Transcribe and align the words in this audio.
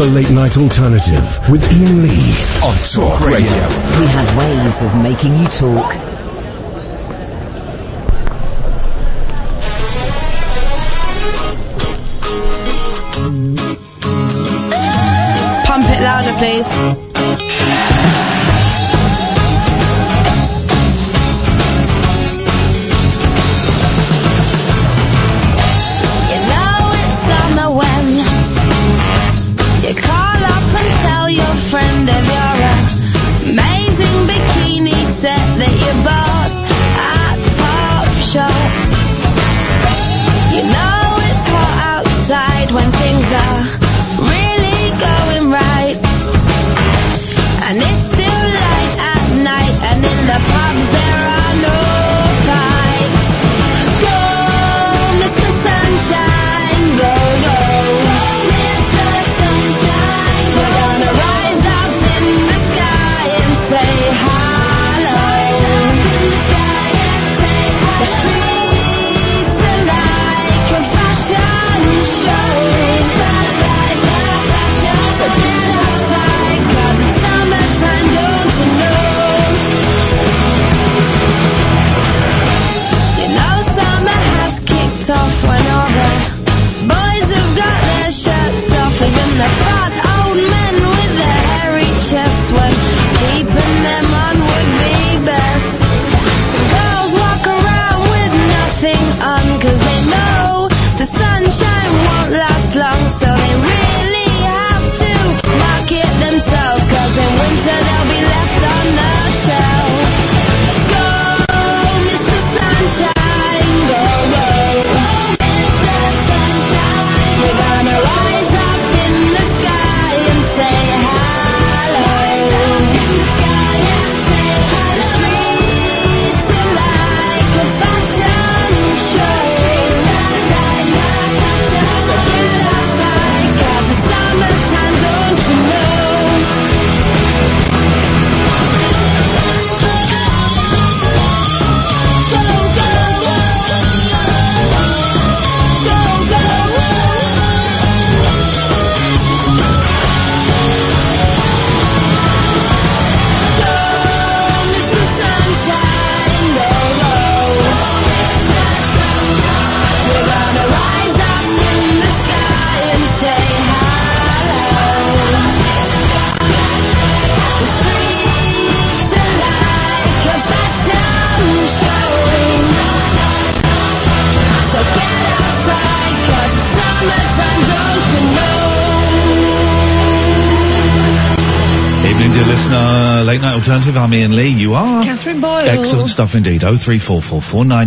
The 0.00 0.06
Late 0.06 0.30
Night 0.30 0.56
Alternative 0.56 1.50
with 1.50 1.62
Iain 1.62 2.00
Lee 2.00 2.32
on 2.64 2.74
Talk 2.90 3.20
Radio. 3.20 3.68
We 4.00 4.06
have 4.06 4.34
ways 4.38 4.82
of 4.82 5.02
making 5.02 5.36
you 5.36 5.46
talk. 5.48 5.92
Pump 15.66 15.84
it 15.90 16.00
louder, 16.00 16.32
please. 16.38 17.09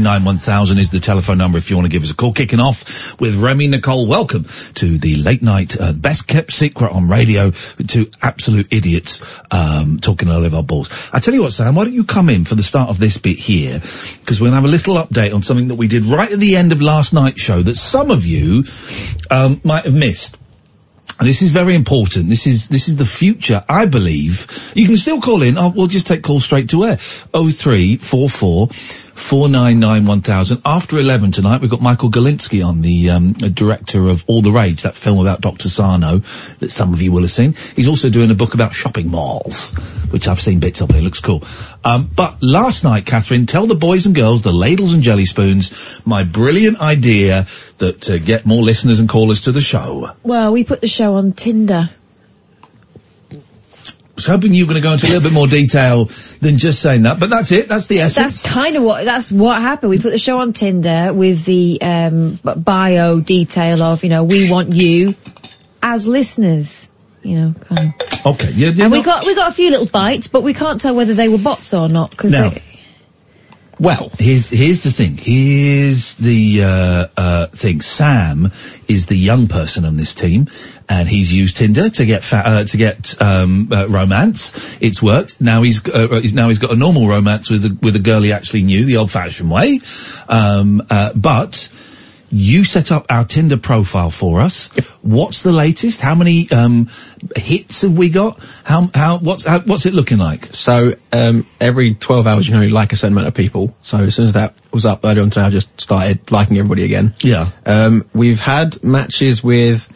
Nine 0.01 0.25
one 0.25 0.37
thousand 0.37 0.79
is 0.79 0.89
the 0.89 0.99
telephone 0.99 1.37
number 1.37 1.59
if 1.59 1.69
you 1.69 1.75
want 1.75 1.85
to 1.85 1.91
give 1.91 2.01
us 2.01 2.09
a 2.09 2.15
call. 2.15 2.33
Kicking 2.33 2.59
off 2.59 3.19
with 3.19 3.35
Remy 3.35 3.67
Nicole. 3.67 4.07
Welcome 4.07 4.45
to 4.45 4.97
the 4.97 5.17
late 5.17 5.43
night 5.43 5.79
uh, 5.79 5.93
best 5.93 6.27
kept 6.27 6.51
secret 6.51 6.91
on 6.91 7.07
radio 7.07 7.51
to 7.51 8.09
absolute 8.23 8.73
idiots 8.73 9.39
um, 9.51 9.99
talking 9.99 10.29
a 10.29 10.31
load 10.33 10.45
of 10.45 10.55
our 10.55 10.63
balls. 10.63 11.11
I 11.13 11.19
tell 11.19 11.35
you 11.35 11.43
what, 11.43 11.53
Sam. 11.53 11.75
Why 11.75 11.83
don't 11.83 11.93
you 11.93 12.05
come 12.05 12.27
in 12.27 12.43
for 12.43 12.55
the 12.55 12.63
start 12.63 12.89
of 12.89 12.97
this 12.97 13.19
bit 13.19 13.37
here 13.37 13.79
because 14.19 14.41
we're 14.41 14.47
gonna 14.47 14.55
have 14.55 14.65
a 14.65 14.67
little 14.67 14.95
update 14.95 15.35
on 15.35 15.43
something 15.43 15.67
that 15.67 15.75
we 15.75 15.87
did 15.87 16.05
right 16.05 16.31
at 16.31 16.39
the 16.39 16.55
end 16.55 16.71
of 16.71 16.81
last 16.81 17.13
night's 17.13 17.39
show 17.39 17.61
that 17.61 17.75
some 17.75 18.09
of 18.09 18.25
you 18.25 18.63
um, 19.29 19.61
might 19.63 19.85
have 19.85 19.93
missed. 19.93 20.39
And 21.19 21.27
this 21.29 21.43
is 21.43 21.51
very 21.51 21.75
important. 21.75 22.29
This 22.29 22.47
is 22.47 22.67
this 22.67 22.87
is 22.87 22.95
the 22.95 23.05
future, 23.05 23.63
I 23.69 23.85
believe. 23.85 24.47
You 24.75 24.87
can 24.87 24.97
still 24.97 25.21
call 25.21 25.41
in. 25.41 25.57
Oh, 25.57 25.69
we'll 25.75 25.87
just 25.87 26.07
take 26.07 26.23
calls 26.23 26.45
straight 26.45 26.69
to 26.69 26.83
air. 26.85 26.97
Oh 27.33 27.49
three 27.49 27.97
four 27.97 28.29
four 28.29 28.67
four 28.69 29.47
nine 29.47 29.79
nine 29.79 30.05
one 30.05 30.21
thousand. 30.21 30.61
After 30.65 30.97
eleven 30.97 31.31
tonight, 31.31 31.61
we've 31.61 31.69
got 31.69 31.81
Michael 31.81 32.09
Galinsky 32.09 32.65
on, 32.65 32.81
the 32.81 33.11
um, 33.11 33.33
director 33.33 34.07
of 34.07 34.23
All 34.27 34.41
the 34.41 34.51
Rage, 34.51 34.83
that 34.83 34.95
film 34.95 35.19
about 35.19 35.41
Dr. 35.41 35.69
Sarno 35.69 36.17
that 36.17 36.71
some 36.71 36.93
of 36.93 37.01
you 37.01 37.11
will 37.11 37.21
have 37.21 37.31
seen. 37.31 37.53
He's 37.75 37.87
also 37.87 38.09
doing 38.09 38.31
a 38.31 38.35
book 38.35 38.53
about 38.53 38.73
shopping 38.73 39.09
malls, 39.09 39.71
which 40.11 40.27
I've 40.27 40.41
seen 40.41 40.59
bits 40.59 40.81
of. 40.81 40.91
It 40.91 41.03
looks 41.03 41.21
cool. 41.21 41.43
Um, 41.83 42.09
but 42.15 42.41
last 42.41 42.83
night, 42.83 43.05
Catherine, 43.05 43.45
tell 43.45 43.67
the 43.67 43.75
boys 43.75 44.05
and 44.05 44.15
girls, 44.15 44.41
the 44.41 44.53
ladles 44.53 44.93
and 44.93 45.03
jelly 45.03 45.25
spoons, 45.25 46.01
my 46.05 46.23
brilliant 46.23 46.79
idea 46.79 47.45
that 47.77 48.01
to 48.01 48.19
get 48.19 48.45
more 48.45 48.63
listeners 48.63 48.99
and 48.99 49.07
callers 49.07 49.41
to 49.41 49.51
the 49.51 49.61
show. 49.61 50.11
Well, 50.23 50.51
we 50.51 50.63
put 50.63 50.81
the 50.81 50.87
show 50.87 51.15
on 51.15 51.33
Tinder. 51.33 51.89
Was 54.15 54.25
hoping 54.25 54.53
you 54.53 54.65
were 54.65 54.73
going 54.73 54.81
to 54.81 54.87
go 54.87 54.93
into 54.93 55.07
a 55.07 55.09
little 55.09 55.23
bit 55.23 55.33
more 55.33 55.47
detail 55.47 56.05
than 56.39 56.57
just 56.57 56.81
saying 56.81 57.03
that, 57.03 57.19
but 57.19 57.29
that's 57.29 57.51
it. 57.51 57.67
That's 57.67 57.87
the 57.87 58.01
essence. 58.01 58.43
That's 58.43 58.53
kind 58.53 58.75
of 58.75 58.83
what 58.83 59.05
that's 59.05 59.31
what 59.31 59.61
happened. 59.61 59.89
We 59.89 59.97
put 59.97 60.11
the 60.11 60.19
show 60.19 60.39
on 60.39 60.53
Tinder 60.53 61.11
with 61.13 61.45
the 61.45 61.79
um, 61.81 62.39
bio 62.43 63.19
detail 63.19 63.81
of 63.81 64.03
you 64.03 64.09
know 64.09 64.23
we 64.23 64.49
want 64.49 64.73
you 64.73 65.15
as 65.81 66.07
listeners. 66.07 66.89
You 67.23 67.39
know, 67.39 67.53
kind 67.53 67.93
of. 67.99 68.25
okay. 68.25 68.51
Yeah, 68.51 68.73
and 68.83 68.91
we 68.91 69.01
got 69.01 69.25
we 69.25 69.33
got 69.33 69.49
a 69.49 69.53
few 69.53 69.71
little 69.71 69.87
bites, 69.87 70.27
but 70.27 70.43
we 70.43 70.53
can't 70.53 70.81
tell 70.81 70.93
whether 70.93 71.13
they 71.13 71.29
were 71.29 71.37
bots 71.37 71.73
or 71.73 71.87
not 71.87 72.11
because 72.11 72.33
Now, 72.33 72.51
Well, 73.83 74.09
here's 74.17 74.47
here's 74.47 74.81
the 74.83 74.91
thing. 74.91 75.17
Here's 75.17 76.15
the 76.15 76.63
uh, 76.63 77.07
uh, 77.17 77.47
thing. 77.47 77.81
Sam 77.81 78.45
is 78.87 79.07
the 79.07 79.17
young 79.17 79.49
person 79.49 79.83
on 79.83 79.97
this 79.97 80.13
team, 80.13 80.47
and 80.87 81.09
he's 81.09 81.33
used 81.33 81.57
Tinder 81.57 81.89
to 81.89 82.05
get 82.05 82.23
fa- 82.23 82.47
uh, 82.47 82.63
to 82.63 82.77
get 82.77 83.21
um, 83.21 83.67
uh, 83.73 83.87
romance. 83.89 84.77
It's 84.79 85.03
worked. 85.03 85.41
Now 85.41 85.63
he's 85.63 85.85
uh, 85.85 86.21
he's 86.21 86.33
now 86.33 86.47
he's 86.47 86.59
got 86.59 86.71
a 86.71 86.77
normal 86.77 87.09
romance 87.09 87.49
with 87.49 87.65
a, 87.65 87.77
with 87.81 87.97
a 87.97 87.99
girl 87.99 88.21
he 88.21 88.31
actually 88.31 88.63
knew 88.63 88.85
the 88.85 88.95
old-fashioned 88.95 89.51
way. 89.51 89.81
Um, 90.29 90.81
uh, 90.89 91.11
but 91.13 91.67
you 92.35 92.65
set 92.65 92.91
up 92.91 93.05
our 93.11 93.25
Tinder 93.25 93.57
profile 93.57 94.09
for 94.09 94.41
us. 94.41 94.67
What's 95.03 95.43
the 95.43 95.51
latest? 95.51 96.01
How 96.01 96.15
many 96.15 96.49
um, 96.49 96.89
hits 97.35 97.83
have 97.83 97.95
we 97.95 98.09
got? 98.09 98.39
How 98.63 98.89
how 98.93 99.19
what's 99.19 99.45
how, 99.45 99.59
what's 99.59 99.85
it 99.85 99.93
looking 99.93 100.17
like? 100.17 100.47
So 100.47 100.95
um, 101.11 101.45
every 101.61 101.93
12 101.93 102.25
hours, 102.25 102.47
you 102.47 102.55
know, 102.55 102.61
you 102.61 102.69
like 102.69 102.91
a 102.91 102.95
certain 102.95 103.13
amount 103.13 103.27
of 103.27 103.35
people. 103.35 103.75
So 103.83 103.97
as 103.99 104.15
soon 104.15 104.25
as 104.25 104.33
that 104.33 104.55
was 104.71 104.87
up 104.87 105.01
earlier 105.03 105.21
on 105.21 105.29
today, 105.29 105.45
I 105.45 105.49
just 105.51 105.79
started 105.79 106.31
liking 106.31 106.57
everybody 106.57 106.83
again. 106.85 107.13
Yeah. 107.19 107.51
Um, 107.67 108.09
we've 108.15 108.39
had 108.39 108.83
matches 108.83 109.43
with, 109.43 109.87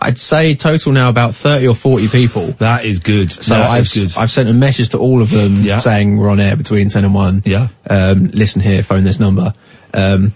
I'd 0.00 0.16
say 0.16 0.54
total 0.54 0.92
now 0.92 1.10
about 1.10 1.34
30 1.34 1.68
or 1.68 1.74
40 1.74 2.08
people. 2.08 2.46
That 2.52 2.86
is 2.86 3.00
good. 3.00 3.30
So 3.30 3.54
That 3.54 3.68
I've 3.68 3.92
good. 3.92 4.16
I've 4.16 4.30
sent 4.30 4.48
a 4.48 4.54
message 4.54 4.90
to 4.90 4.98
all 4.98 5.20
of 5.20 5.28
them 5.28 5.56
Yeah. 5.56 5.76
saying 5.76 6.16
we're 6.16 6.30
on 6.30 6.40
air 6.40 6.56
between 6.56 6.88
10 6.88 7.04
and 7.04 7.14
1. 7.14 7.42
Yeah. 7.44 7.68
Um, 7.88 8.28
listen 8.28 8.62
here, 8.62 8.82
phone 8.82 9.04
this 9.04 9.20
number. 9.20 9.52
Um, 9.92 10.32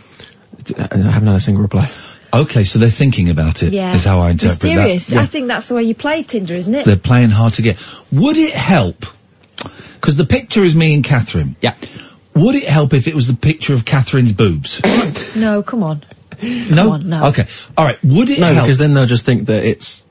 I 0.77 0.83
haven't 0.97 1.27
had 1.27 1.37
a 1.37 1.41
single 1.41 1.63
reply. 1.63 1.91
okay, 2.33 2.65
so 2.65 2.79
they're 2.79 2.89
thinking 2.89 3.31
about 3.31 3.63
it. 3.63 3.73
Yeah. 3.73 3.95
Is 3.95 4.05
how 4.05 4.19
I 4.21 4.31
interpret 4.31 4.63
Mysterious. 4.65 5.07
that. 5.09 5.19
I 5.23 5.27
think 5.27 5.49
that's 5.49 5.69
the 5.69 5.75
way 5.75 5.85
you 5.85 5.95
play 5.95 6.23
Tinder, 6.23 6.55
isn't 6.55 6.75
it? 6.75 6.85
They're 6.85 6.97
playing 6.97 7.31
hard 7.31 7.55
to 7.55 7.63
get. 7.63 7.85
Would 8.13 8.37
it 8.39 8.55
help? 8.55 9.05
Because 9.95 10.17
the 10.17 10.27
picture 10.27 10.63
is 10.63 10.75
me 10.75 10.95
and 10.95 11.03
Catherine. 11.05 11.57
Yeah. 11.61 11.75
Would 12.35 12.55
it 12.55 12.69
help 12.69 12.93
if 12.93 13.09
it 13.09 13.15
was 13.15 13.29
the 13.29 13.37
picture 13.37 13.73
of 13.73 13.85
Catherine's 13.85 14.33
boobs? 14.33 14.81
no, 15.37 15.63
come 15.63 15.83
on. 15.83 16.05
no. 16.43 16.91
on, 16.93 17.09
no. 17.09 17.27
Okay. 17.29 17.47
All 17.79 17.85
right. 17.85 17.99
Would 18.05 18.29
it 18.31 18.41
No, 18.41 18.47
help? 18.53 18.67
because 18.67 18.79
then 18.79 18.93
they'll 18.95 19.07
just 19.07 19.25
think 19.25 19.47
that 19.47 19.65
it's 19.65 20.05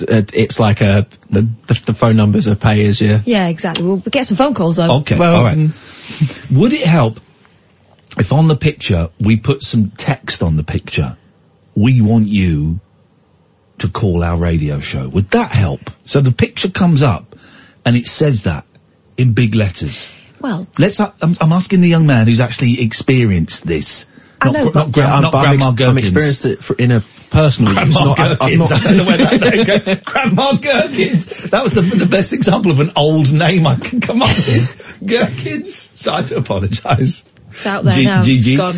it's 0.00 0.60
like 0.60 0.82
a 0.82 1.06
the, 1.30 1.40
the, 1.66 1.82
the 1.86 1.94
phone 1.94 2.14
numbers 2.16 2.46
are 2.46 2.54
pay 2.54 2.86
as 2.86 3.00
you. 3.00 3.18
Yeah, 3.24 3.48
exactly. 3.48 3.84
We'll 3.84 3.96
get 3.96 4.26
some 4.26 4.36
phone 4.36 4.54
calls 4.54 4.76
though. 4.76 4.98
Okay. 4.98 5.18
Well, 5.18 5.36
all 5.36 5.44
right. 5.44 5.56
mm. 5.56 6.56
Would 6.58 6.72
it 6.74 6.86
help 6.86 7.18
if 8.18 8.32
on 8.32 8.48
the 8.48 8.56
picture 8.56 9.08
we 9.20 9.36
put 9.36 9.62
some 9.62 9.90
text 9.90 10.42
on 10.42 10.56
the 10.56 10.64
picture? 10.64 11.16
We 11.74 12.00
want 12.00 12.26
you 12.28 12.80
to 13.78 13.88
call 13.88 14.24
our 14.24 14.36
radio 14.36 14.80
show. 14.80 15.08
Would 15.08 15.30
that 15.30 15.52
help? 15.52 15.90
So 16.06 16.20
the 16.20 16.32
picture 16.32 16.70
comes 16.70 17.02
up 17.02 17.36
and 17.84 17.96
it 17.96 18.06
says 18.06 18.42
that 18.44 18.64
in 19.16 19.32
big 19.34 19.54
letters. 19.54 20.12
Well, 20.40 20.66
Let's. 20.78 20.98
Uh, 21.00 21.12
I'm, 21.22 21.36
I'm 21.40 21.52
asking 21.52 21.80
the 21.80 21.88
young 21.88 22.06
man 22.06 22.26
who's 22.26 22.40
actually 22.40 22.80
experienced 22.82 23.64
this. 23.66 24.06
I 24.40 24.46
not, 24.46 24.54
know, 24.54 24.64
gr- 24.66 24.70
but- 24.72 24.74
not, 24.86 24.92
gra- 24.92 25.04
I'm- 25.04 25.22
not 25.22 25.32
but 25.32 25.38
I'm 25.48 25.56
Grandma 25.56 25.68
ex- 25.70 25.76
Gherkins. 25.78 25.88
I'm 25.90 25.98
experienced 25.98 26.44
it 26.46 26.58
for, 26.64 26.74
in 26.76 26.90
a 26.92 27.00
personal 27.30 27.72
use. 27.74 27.94
Grandma 27.96 28.04
Not, 28.14 28.18
I- 28.20 28.24
I'm 28.30 28.38
Gherkins. 28.38 28.70
not- 28.70 28.72
I 28.72 28.82
don't 28.84 28.96
know 28.96 29.04
where 29.04 29.16
that 29.18 29.40
name 29.40 29.64
goes. 29.84 30.00
Grandma 30.04 30.52
Gherkins. 30.56 31.50
That 31.50 31.62
was 31.64 31.72
the, 31.72 31.80
the 31.82 32.06
best 32.06 32.32
example 32.32 32.70
of 32.72 32.80
an 32.80 32.90
old 32.96 33.32
name 33.32 33.66
I 33.66 33.76
can 33.76 34.00
come 34.00 34.22
up 34.22 34.28
with. 34.36 35.00
Gherkins. 35.06 35.74
So 35.74 36.12
I 36.12 36.22
do 36.22 36.36
apologise. 36.36 37.24
It's 37.58 37.66
out 37.66 37.84
there 37.84 37.94
G- 37.94 38.04
now. 38.04 38.22
GG. 38.22 38.56
Gone. 38.56 38.74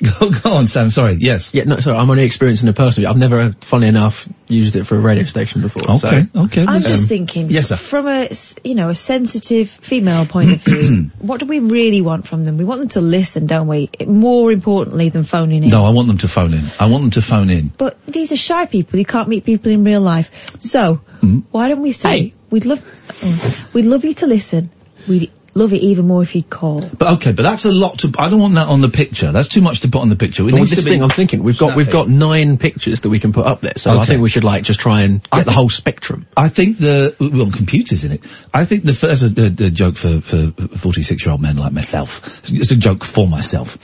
Go, 0.18 0.30
go 0.30 0.54
on, 0.56 0.66
Sam. 0.66 0.90
Sorry. 0.90 1.12
Yes. 1.20 1.52
Yeah, 1.52 1.64
no, 1.64 1.76
sorry, 1.76 1.98
I'm 1.98 2.08
only 2.08 2.24
experiencing 2.24 2.70
it 2.70 2.74
personally. 2.76 3.06
I've 3.06 3.18
never, 3.18 3.50
funny 3.60 3.86
enough, 3.86 4.26
used 4.48 4.74
it 4.76 4.84
for 4.84 4.96
a 4.96 4.98
radio 4.98 5.24
station 5.24 5.60
before. 5.60 5.82
Okay. 5.96 6.22
So. 6.32 6.44
Okay. 6.44 6.62
I'm 6.62 6.76
Um, 6.76 6.80
just 6.80 7.06
thinking, 7.06 7.50
yes, 7.50 7.68
sir. 7.68 7.76
from 7.76 8.06
a 8.08 8.20
s- 8.30 8.54
you 8.64 8.74
know 8.74 8.88
a 8.88 8.94
sensitive 8.94 9.68
female 9.68 10.24
point 10.24 10.52
of 10.52 10.62
view, 10.62 11.10
what 11.18 11.38
do 11.40 11.44
we 11.44 11.58
really 11.58 12.00
want 12.00 12.26
from 12.26 12.46
them? 12.46 12.56
We 12.56 12.64
want 12.64 12.80
them 12.80 12.88
to 12.90 13.02
listen, 13.02 13.46
don't 13.46 13.66
we? 13.68 13.90
More 14.06 14.50
importantly 14.50 15.10
than 15.10 15.24
phoning 15.24 15.64
in. 15.64 15.68
No, 15.68 15.84
I 15.84 15.90
want 15.90 16.08
them 16.08 16.16
to 16.18 16.28
phone 16.28 16.54
in. 16.54 16.64
I 16.80 16.86
want 16.86 17.02
them 17.02 17.10
to 17.12 17.22
phone 17.22 17.50
in. 17.50 17.68
But 17.68 18.00
these 18.06 18.32
are 18.32 18.38
shy 18.38 18.64
people. 18.64 18.98
You 18.98 19.04
can't 19.04 19.28
meet 19.28 19.44
people 19.44 19.70
in 19.70 19.84
real 19.84 20.00
life. 20.00 20.30
So 20.62 21.02
Mm. 21.20 21.42
why 21.50 21.68
don't 21.68 21.82
we 21.82 21.92
say 21.92 22.08
Hey. 22.08 22.34
we'd 22.48 22.64
love 22.64 22.80
oh, 23.22 23.66
we'd 23.74 23.84
love 23.84 24.06
you 24.06 24.14
to 24.14 24.26
listen. 24.26 24.70
We'd 25.06 25.30
love 25.54 25.72
it 25.72 25.82
even 25.82 26.06
more 26.06 26.22
if 26.22 26.34
you'd 26.34 26.48
call. 26.50 26.80
But 26.80 27.14
okay, 27.14 27.32
but 27.32 27.42
that's 27.42 27.64
a 27.64 27.72
lot 27.72 28.00
to. 28.00 28.12
I 28.18 28.28
don't 28.30 28.40
want 28.40 28.54
that 28.54 28.68
on 28.68 28.80
the 28.80 28.88
picture. 28.88 29.32
That's 29.32 29.48
too 29.48 29.60
much 29.60 29.80
to 29.80 29.88
put 29.88 30.00
on 30.00 30.08
the 30.08 30.16
picture. 30.16 30.42
It 30.42 30.52
But 30.52 30.56
needs 30.58 30.70
with 30.70 30.70
this 30.70 30.78
to 30.80 30.84
be 30.84 30.90
thing, 30.92 31.02
I'm 31.02 31.10
thinking 31.10 31.42
we've 31.42 31.58
got 31.58 31.76
we've 31.76 31.90
got 31.90 32.08
nine 32.08 32.58
pictures 32.58 33.02
that 33.02 33.08
we 33.10 33.18
can 33.20 33.32
put 33.32 33.46
up 33.46 33.60
there. 33.60 33.74
So 33.76 33.98
I 33.98 34.04
think 34.04 34.22
we 34.22 34.28
should 34.28 34.44
like 34.44 34.62
just 34.62 34.80
try 34.80 35.02
and 35.02 35.22
get 35.30 35.46
the 35.46 35.52
whole 35.52 35.70
spectrum. 35.70 36.26
I 36.36 36.48
think 36.48 36.78
the 36.78 37.14
well, 37.20 37.50
computers 37.50 38.04
in 38.04 38.12
it. 38.12 38.46
I 38.54 38.64
think 38.64 38.84
the 38.84 38.92
first 38.94 39.22
a, 39.22 39.42
a, 39.42 39.66
a 39.66 39.70
joke 39.70 39.96
for 39.96 40.20
for 40.20 40.50
forty 40.78 41.02
six 41.02 41.24
year 41.24 41.32
old 41.32 41.42
men 41.42 41.56
like 41.56 41.72
myself. 41.72 42.42
It's 42.50 42.70
a 42.70 42.76
joke 42.76 43.04
for 43.04 43.26
myself. 43.26 43.78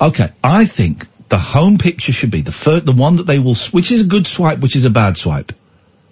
Okay, 0.00 0.30
I 0.42 0.64
think 0.64 1.06
the 1.28 1.38
home 1.38 1.78
picture 1.78 2.12
should 2.12 2.30
be 2.30 2.42
the 2.42 2.52
first, 2.52 2.84
the 2.84 2.92
one 2.92 3.16
that 3.16 3.26
they 3.26 3.38
will. 3.38 3.52
s- 3.52 3.72
Which 3.72 3.90
is 3.90 4.02
a 4.02 4.06
good 4.06 4.26
swipe, 4.26 4.58
which 4.60 4.76
is 4.76 4.84
a 4.84 4.90
bad 4.90 5.16
swipe. 5.16 5.52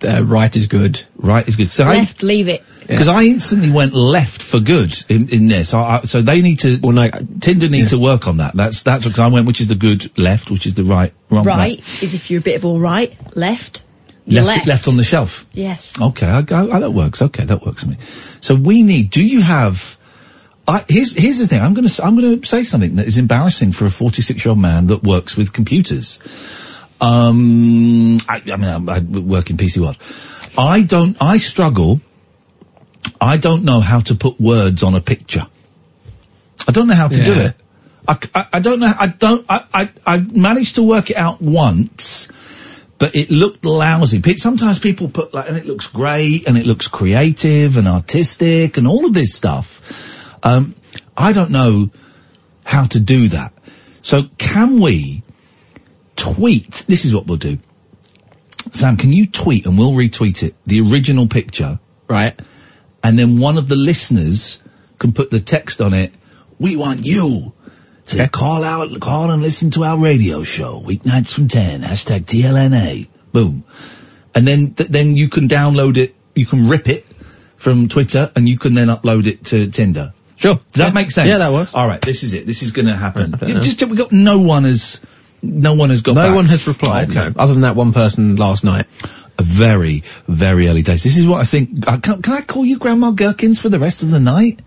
Uh, 0.03 0.25
right 0.25 0.55
is 0.57 0.67
good. 0.67 1.03
Right 1.17 1.47
is 1.47 1.57
good. 1.57 1.71
So 1.71 1.85
I 1.85 1.97
Left, 1.99 2.23
leave 2.23 2.49
it. 2.49 2.63
because 2.81 3.09
I 3.09 3.25
instantly 3.25 3.71
went 3.71 3.93
left 3.93 4.43
for 4.43 4.59
good 4.61 4.97
in, 5.09 5.29
in 5.29 5.49
this. 5.49 5.75
I, 5.75 5.99
I, 5.99 6.01
so 6.07 6.23
they 6.23 6.41
need 6.41 6.61
to. 6.61 6.79
Well, 6.83 6.93
no, 6.93 7.11
Tinder 7.41 7.69
need 7.69 7.89
to 7.89 7.99
work 7.99 8.27
on 8.27 8.39
that. 8.39 8.55
That's 8.55 8.83
that's 8.83 9.05
because 9.05 9.19
I 9.19 9.29
went. 9.29 9.47
Which 9.47 9.61
is 9.61 9.69
the 9.69 9.75
good 9.75 10.17
left? 10.19 10.51
Which 10.51 10.67
is 10.67 10.75
the 10.75 10.85
right? 10.85 11.13
Wrong. 11.29 11.45
Right 11.45 11.79
is 12.03 12.15
if 12.15 12.31
you're 12.31 12.41
a 12.41 12.43
bit 12.43 12.57
of 12.57 12.65
all 12.65 12.79
right. 12.81 13.15
Left, 13.37 13.83
Left, 14.27 14.47
left. 14.47 14.67
left 14.67 14.89
on 14.89 14.97
the 14.97 15.05
shelf. 15.05 15.47
Yes. 15.53 16.01
Okay, 16.01 16.27
I 16.27 16.43
go. 16.43 16.67
That 16.81 16.93
works. 16.93 17.21
Okay, 17.23 17.45
that 17.45 17.65
works 17.65 17.83
for 17.85 17.91
me. 17.91 17.97
So 18.01 18.55
we 18.55 18.83
need. 18.83 19.11
Do 19.11 19.25
you 19.27 19.43
have? 19.43 19.97
I, 20.69 20.85
here's 20.89 21.15
here's 21.17 21.39
the 21.39 21.47
thing. 21.47 21.61
I'm 21.61 21.75
gonna 21.75 21.87
s- 21.89 22.01
I'm 22.01 22.15
gonna 22.17 22.45
say 22.47 22.63
something 22.65 22.97
that 22.97 23.07
is 23.07 23.19
embarrassing 23.19 23.73
for 23.73 23.87
a 23.87 23.91
46 23.91 24.45
year 24.45 24.51
old 24.51 24.59
man 24.61 24.87
that 24.89 25.03
works 25.03 25.37
with 25.37 25.53
computers. 25.53 26.19
Um, 27.01 28.19
I, 28.29 28.43
I 28.53 28.57
mean, 28.57 28.89
I, 28.89 28.97
I 28.97 29.01
work 29.01 29.51
in 29.51 29.57
PC 29.57 29.79
World. 29.79 29.97
I 30.59 30.83
don't. 30.83 31.17
I 31.21 31.39
struggle. 31.39 32.01
I 33.21 33.37
don't 33.39 33.65
know 33.65 33.81
how 33.81 34.01
to 34.01 34.15
put 34.15 34.41
words 34.41 34.83
on 34.83 34.95
a 34.95 35.01
picture. 35.01 35.47
I 36.69 36.73
don't 36.73 36.89
know 36.89 36.95
how 36.95 37.09
to 37.09 37.25
do 37.25 37.33
Yeah. 37.33 37.49
it. 37.49 37.55
I, 38.53 38.61
don't 38.61 38.81
know. 38.81 38.93
I 38.99 39.07
don't. 39.07 39.47
I, 39.49 39.65
I 39.73 39.91
I 40.05 40.19
managed 40.19 40.75
to 40.77 40.83
work 40.83 41.11
it 41.11 41.17
out 41.17 41.41
once 41.41 42.29
but 43.01 43.17
it 43.17 43.31
looked 43.31 43.65
lousy. 43.65 44.21
Sometimes 44.37 44.79
people 44.79 45.09
put 45.09 45.33
like, 45.33 45.49
and 45.49 45.57
it 45.57 45.65
looks 45.65 45.89
great, 45.89 46.47
and 46.47 46.59
it 46.59 46.67
looks 46.67 46.87
creative 46.87 47.79
and 47.79 47.89
artistic, 47.89 48.77
and 48.77 48.87
all 48.87 49.07
of 49.07 49.15
this 49.15 49.33
stuff. 49.33 50.37
Um, 50.45 50.75
I 51.17 51.33
don't 51.33 51.51
know 51.51 51.89
how 52.63 52.85
to 52.85 53.01
do 53.01 53.29
that. 53.29 53.55
So 54.03 54.25
can 54.37 54.81
we 54.81 55.23
tweet? 56.21 56.85
This 56.87 57.05
is 57.05 57.15
what 57.15 57.27
we'll 57.27 57.39
do. 57.39 57.59
Sam, 58.73 58.97
can 58.97 59.13
you 59.13 59.27
tweet 59.27 59.67
and 59.67 59.79
we'll 59.79 59.93
retweet 59.93 60.43
it, 60.43 60.55
the 60.67 60.81
original 60.83 61.27
picture, 61.27 61.79
Right. 62.09 62.39
and 63.03 63.19
then 63.19 63.39
one 63.39 63.57
of 63.59 63.69
the 63.69 63.77
listeners 63.77 64.61
can 64.99 65.13
put 65.13 65.31
the 65.31 65.41
text 65.41 65.81
on 65.81 65.95
it. 65.95 66.13
We 66.59 66.77
want 66.77 67.01
you 67.07 67.53
to 68.09 68.29
call 68.29 68.63
out, 68.65 69.01
call 69.01 69.31
and 69.31 69.41
listen 69.43 69.71
to 69.73 69.85
our 69.85 69.97
radio 69.99 70.43
show 70.43 70.81
weeknights 70.81 71.33
from 71.33 71.49
ten. 71.49 71.81
Hashtag 71.83 72.27
TLNA. 72.27 73.09
Boom, 73.33 73.65
and 74.35 74.47
then 74.47 74.75
th- 74.75 74.91
then 74.91 75.17
you 75.17 75.29
can 75.29 75.49
download 75.49 75.97
it. 75.97 76.15
You 76.35 76.45
can 76.47 76.69
rip 76.69 76.89
it 76.89 77.05
from 77.57 77.89
Twitter, 77.89 78.31
and 78.37 78.49
you 78.49 78.59
can 78.59 78.75
then 78.75 78.89
upload 78.89 79.27
it 79.27 79.45
to 79.47 79.71
Tinder. 79.71 80.13
Sure. 80.37 80.57
Does 80.73 80.81
that 80.85 80.95
make 80.95 81.11
sense? 81.11 81.29
Yeah, 81.29 81.39
that 81.39 81.53
works. 81.53 81.75
All 81.75 81.87
right, 81.87 82.01
this 82.01 82.23
is 82.23 82.35
it. 82.35 82.47
This 82.47 82.63
is 82.63 82.73
going 82.73 82.87
to 82.87 82.97
happen. 82.97 83.35
I 83.35 83.37
don't 83.39 83.49
You 83.49 83.55
know. 83.57 83.61
just 83.61 83.83
we 83.87 83.97
got 83.97 84.11
no 84.13 84.41
one 84.41 84.65
has, 84.65 85.01
no 85.43 85.75
one 85.75 85.91
has 85.91 86.03
got. 86.03 86.15
No 86.15 86.23
back. 86.23 86.35
one 86.35 86.47
has 86.47 86.67
replied. 86.67 87.11
Okay. 87.11 87.29
No, 87.29 87.35
other 87.37 87.53
than 87.53 87.63
that 87.63 87.77
one 87.77 87.93
person 87.93 88.37
last 88.37 88.65
night. 88.65 88.87
A 89.39 89.43
very, 89.43 90.03
very 90.29 90.69
early 90.69 90.83
days. 90.83 91.03
This 91.03 91.17
is 91.17 91.27
what 91.27 91.41
I 91.41 91.45
think. 91.45 91.87
Uh, 91.89 91.99
can, 91.99 92.21
can 92.21 92.35
I 92.35 92.43
call 92.43 92.65
you 92.65 92.79
Grandma 92.79 93.13
Gherkins 93.13 93.59
for 93.59 93.71
the 93.71 93.79
rest 93.79 94.03
of 94.03 94.11
the 94.11 94.21
night? 94.21 94.61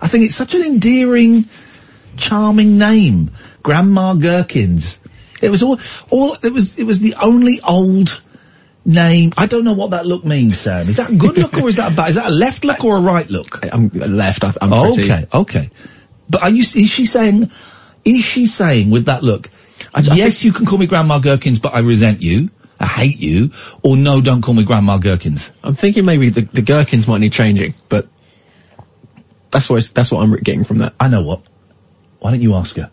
I 0.00 0.08
think 0.08 0.24
it's 0.24 0.34
such 0.34 0.54
an 0.54 0.62
endearing, 0.62 1.44
charming 2.16 2.78
name, 2.78 3.30
Grandma 3.62 4.14
Gherkins. 4.14 4.98
It 5.42 5.50
was 5.50 5.62
all, 5.62 5.78
all. 6.10 6.36
It 6.42 6.52
was. 6.52 6.78
It 6.78 6.84
was 6.84 7.00
the 7.00 7.16
only 7.20 7.60
old 7.60 8.20
name. 8.86 9.32
I 9.36 9.46
don't 9.46 9.64
know 9.64 9.74
what 9.74 9.90
that 9.90 10.06
look 10.06 10.24
means, 10.24 10.58
Sam. 10.58 10.88
Is 10.88 10.96
that 10.96 11.10
a 11.10 11.14
good 11.14 11.36
look 11.36 11.58
or 11.58 11.68
is 11.68 11.76
that 11.76 11.92
a 11.92 11.94
bad? 11.94 12.10
Is 12.10 12.16
that 12.16 12.26
a 12.26 12.34
left 12.34 12.64
look 12.64 12.82
or 12.84 12.96
a 12.96 13.00
right 13.00 13.28
look? 13.28 13.62
I'm 13.70 13.90
left. 13.90 14.42
I, 14.42 14.52
I'm 14.60 14.70
pretty. 14.70 15.12
Okay, 15.12 15.26
okay. 15.32 15.70
But 16.30 16.42
are 16.42 16.50
you? 16.50 16.60
Is 16.60 16.88
she 16.88 17.04
saying? 17.04 17.50
Is 18.04 18.24
she 18.24 18.46
saying 18.46 18.90
with 18.90 19.06
that 19.06 19.22
look? 19.22 19.50
I- 19.98 20.12
I 20.12 20.16
yes, 20.16 20.44
you 20.44 20.52
can 20.52 20.66
call 20.66 20.78
me 20.78 20.86
Grandma 20.86 21.18
Gherkins, 21.18 21.58
but 21.58 21.74
I 21.74 21.80
resent 21.80 22.22
you. 22.22 22.50
I 22.80 22.86
hate 22.86 23.18
you. 23.18 23.50
Or 23.82 23.96
no, 23.96 24.20
don't 24.20 24.42
call 24.42 24.54
me 24.54 24.64
Grandma 24.64 24.98
Gherkins. 24.98 25.50
I'm 25.64 25.74
thinking 25.74 26.04
maybe 26.04 26.30
the, 26.30 26.42
the 26.42 26.62
gherkins 26.62 27.08
might 27.08 27.18
need 27.18 27.32
changing, 27.32 27.74
but 27.88 28.06
that's 29.50 29.68
what 29.68 29.82
that's 29.94 30.12
what 30.12 30.22
I'm 30.22 30.32
getting 30.36 30.64
from 30.64 30.78
that. 30.78 30.94
I 31.00 31.08
know 31.08 31.22
what. 31.22 31.42
Why 32.20 32.30
don't 32.30 32.40
you 32.40 32.54
ask 32.54 32.76
her? 32.76 32.90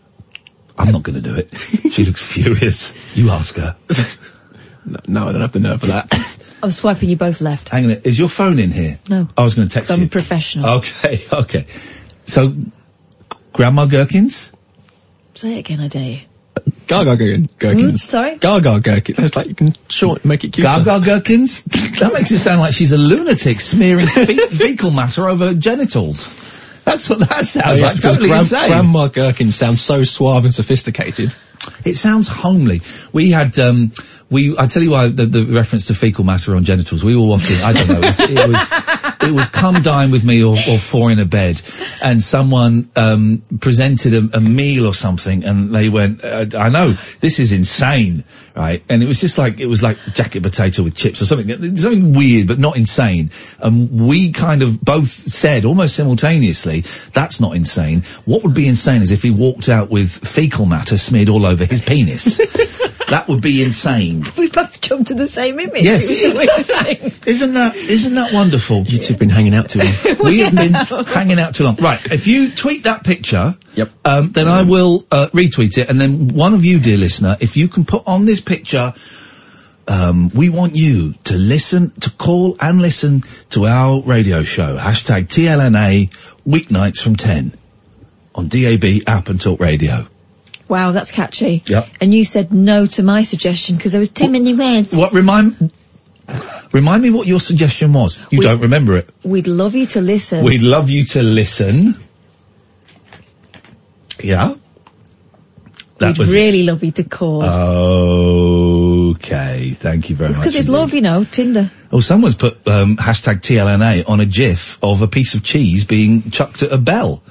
I'm 0.78 0.92
not 0.92 1.02
going 1.02 1.16
to 1.16 1.22
do 1.22 1.36
it. 1.36 1.54
she 1.92 2.04
looks 2.04 2.32
furious. 2.32 2.92
You 3.14 3.30
ask 3.30 3.56
her. 3.56 3.76
No, 4.84 4.98
no, 5.08 5.28
I 5.28 5.32
don't 5.32 5.40
have 5.40 5.52
the 5.52 5.60
nerve 5.60 5.80
for 5.80 5.86
that. 5.86 6.12
I'm 6.62 6.70
swiping 6.70 7.08
you 7.08 7.16
both 7.16 7.40
left. 7.40 7.70
Hang 7.70 7.86
on. 7.86 7.90
Is 8.04 8.18
your 8.18 8.28
phone 8.28 8.58
in 8.58 8.70
here? 8.70 8.98
No. 9.08 9.28
I 9.36 9.42
was 9.42 9.54
going 9.54 9.68
to 9.68 9.74
text 9.74 9.90
I'm 9.90 10.00
you. 10.00 10.06
a 10.06 10.08
professional. 10.08 10.78
Okay, 10.78 11.24
okay. 11.32 11.66
So, 12.24 12.54
Grandma 13.52 13.86
Gherkins? 13.86 14.52
Say 15.34 15.56
it 15.56 15.58
again, 15.60 15.80
I 15.80 15.88
dare 15.88 16.10
you. 16.10 16.20
Gaga 16.86 17.16
gherkin- 17.16 17.46
Mm, 17.48 17.58
gherkins. 17.58 18.02
sorry? 18.04 18.36
Gaga 18.38 18.80
gherkin. 18.80 19.14
That's 19.18 19.34
like 19.36 19.48
you 19.48 19.54
can 19.54 19.74
short 19.88 20.24
make 20.24 20.44
it 20.44 20.52
cuter. 20.52 20.68
Gaga 20.84 21.00
gherkins? 21.04 21.62
That 21.98 22.12
makes 22.12 22.30
it 22.30 22.38
sound 22.40 22.60
like 22.60 22.74
she's 22.74 22.92
a 22.92 22.98
lunatic 22.98 23.60
smearing 23.60 24.06
fe- 24.06 24.36
fecal 24.50 24.90
matter 24.90 25.26
over 25.28 25.54
genitals. 25.54 26.36
That's 26.84 27.08
what 27.10 27.18
that 27.20 27.44
sounds 27.44 27.66
Oh, 27.66 27.74
yes, 27.74 27.94
like. 27.94 28.02
Totally 28.02 28.28
gran- 28.28 28.40
insane. 28.40 28.68
Grandma 28.68 29.08
Gherkin 29.08 29.50
sounds 29.50 29.80
so 29.80 30.04
suave 30.04 30.44
and 30.44 30.54
sophisticated. 30.54 31.34
It 31.84 31.94
sounds 31.94 32.28
homely. 32.28 32.80
We 33.12 33.30
had 33.32 33.58
um, 33.58 33.90
we, 34.28 34.58
I 34.58 34.66
tell 34.66 34.82
you 34.82 34.90
why 34.90 35.08
the, 35.08 35.26
the 35.26 35.44
reference 35.44 35.86
to 35.86 35.94
fecal 35.94 36.24
matter 36.24 36.56
on 36.56 36.64
genitals. 36.64 37.04
We 37.04 37.16
were 37.16 37.26
watching. 37.26 37.58
I 37.58 37.72
don't 37.72 37.88
know. 37.88 38.00
It 38.00 38.06
was 38.06 38.20
it 38.20 38.48
was, 38.48 39.30
it 39.30 39.32
was 39.32 39.48
come 39.48 39.82
dine 39.82 40.10
with 40.10 40.24
me 40.24 40.42
or, 40.42 40.56
or 40.68 40.78
four 40.78 41.12
in 41.12 41.20
a 41.20 41.24
bed, 41.24 41.60
and 42.02 42.20
someone 42.20 42.90
um, 42.96 43.42
presented 43.60 44.14
a, 44.14 44.38
a 44.38 44.40
meal 44.40 44.86
or 44.86 44.94
something, 44.94 45.44
and 45.44 45.72
they 45.72 45.88
went, 45.88 46.24
uh, 46.24 46.46
"I 46.58 46.70
know 46.70 46.92
this 47.20 47.38
is 47.38 47.52
insane." 47.52 48.24
Right, 48.56 48.82
and 48.88 49.02
it 49.02 49.06
was 49.06 49.20
just 49.20 49.36
like 49.36 49.60
it 49.60 49.66
was 49.66 49.82
like 49.82 49.98
jacket 50.14 50.42
potato 50.42 50.82
with 50.82 50.96
chips 50.96 51.20
or 51.20 51.26
something, 51.26 51.76
something 51.76 52.14
weird 52.14 52.48
but 52.48 52.58
not 52.58 52.76
insane. 52.76 53.30
And 53.60 54.08
we 54.08 54.32
kind 54.32 54.62
of 54.62 54.80
both 54.80 55.08
said 55.08 55.66
almost 55.66 55.94
simultaneously, 55.94 56.80
"That's 57.12 57.40
not 57.40 57.54
insane." 57.54 58.02
What 58.24 58.42
would 58.42 58.54
be 58.54 58.66
insane 58.66 59.02
is 59.02 59.12
if 59.12 59.22
he 59.22 59.30
walked 59.30 59.68
out 59.68 59.90
with 59.90 60.10
fecal 60.10 60.66
matter 60.66 60.96
smeared 60.96 61.28
all 61.28 61.46
over 61.46 61.64
his 61.64 61.82
penis. 61.82 62.38
that 63.08 63.26
would 63.28 63.40
be 63.40 63.62
insane. 63.62 64.15
We 64.36 64.48
both 64.48 64.80
jumped 64.80 65.08
to 65.08 65.14
the 65.14 65.26
same 65.26 65.58
image. 65.58 65.82
Yes. 65.82 66.10
It 66.10 66.34
was 66.34 66.66
the 66.66 66.72
same. 66.84 67.12
Isn't 67.26 67.54
that 67.54 67.76
isn't 67.76 68.14
that 68.14 68.32
wonderful? 68.32 68.84
You 68.84 68.98
two 68.98 69.12
have 69.14 69.18
been 69.18 69.30
hanging 69.30 69.54
out 69.54 69.68
too 69.68 69.80
long. 69.80 70.16
we 70.24 70.38
have 70.40 70.54
been 70.54 70.72
hanging 71.06 71.38
out 71.38 71.54
too 71.54 71.64
long. 71.64 71.76
Right, 71.76 72.00
if 72.12 72.26
you 72.26 72.50
tweet 72.50 72.84
that 72.84 73.04
picture, 73.04 73.56
Yep. 73.74 73.90
um, 74.04 74.32
then 74.32 74.48
I 74.48 74.62
will 74.62 75.02
uh, 75.10 75.28
retweet 75.32 75.76
it, 75.78 75.88
and 75.90 76.00
then 76.00 76.28
one 76.28 76.54
of 76.54 76.64
you, 76.64 76.80
dear 76.80 76.96
listener, 76.98 77.36
if 77.40 77.56
you 77.56 77.68
can 77.68 77.84
put 77.84 78.04
on 78.06 78.24
this 78.24 78.40
picture, 78.40 78.94
um, 79.88 80.30
we 80.34 80.48
want 80.48 80.74
you 80.74 81.14
to 81.24 81.36
listen, 81.36 81.90
to 82.00 82.10
call 82.10 82.56
and 82.60 82.80
listen 82.80 83.20
to 83.50 83.66
our 83.66 84.00
radio 84.02 84.42
show. 84.42 84.76
Hashtag 84.76 85.26
TLNA 85.28 86.08
weeknights 86.46 87.02
from 87.02 87.16
10 87.16 87.52
on 88.34 88.48
DAB 88.48 88.84
app 89.06 89.28
and 89.28 89.40
talk 89.40 89.60
radio. 89.60 90.06
Wow, 90.68 90.92
that's 90.92 91.12
catchy. 91.12 91.62
Yep. 91.66 91.88
And 92.00 92.12
you 92.12 92.24
said 92.24 92.52
no 92.52 92.86
to 92.86 93.02
my 93.02 93.22
suggestion 93.22 93.76
because 93.76 93.92
there 93.92 94.00
was 94.00 94.10
too 94.10 94.28
many 94.30 94.54
words. 94.54 94.96
What 94.96 95.12
remind 95.12 95.70
remind 96.72 97.02
me 97.02 97.10
what 97.10 97.26
your 97.26 97.38
suggestion 97.40 97.92
was? 97.92 98.18
You 98.30 98.38
We- 98.40 98.44
don't 98.44 98.60
remember 98.60 98.96
it. 98.96 99.08
We'd 99.22 99.46
love 99.46 99.74
you 99.76 99.86
to 99.86 100.00
listen. 100.00 100.44
We'd 100.44 100.62
love 100.62 100.90
you 100.90 101.04
to 101.04 101.22
listen. 101.22 101.96
Yeah. 104.22 104.54
That 105.98 106.08
We'd 106.08 106.18
was 106.18 106.32
it. 106.32 106.34
really 106.36 106.62
love 106.64 106.82
you 106.84 106.90
to 106.92 107.04
call. 107.04 107.42
Okay, 109.12 109.70
thank 109.70 110.10
you 110.10 110.16
very 110.16 110.30
it's 110.30 110.38
much. 110.38 110.44
because 110.44 110.56
it's 110.56 110.66
indeed. 110.68 110.78
love, 110.78 110.94
you 110.94 111.00
know, 111.00 111.24
Tinder. 111.24 111.70
Oh, 111.92 112.00
someone's 112.00 112.34
put 112.34 112.66
um, 112.68 112.96
hashtag 112.96 113.40
TLNA 113.40 114.08
on 114.08 114.20
a 114.20 114.26
GIF 114.26 114.78
of 114.82 115.00
a 115.02 115.08
piece 115.08 115.34
of 115.34 115.42
cheese 115.42 115.84
being 115.84 116.30
chucked 116.30 116.62
at 116.62 116.72
a 116.72 116.76
bell. 116.78 117.22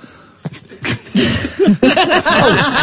Oh, 0.87 2.81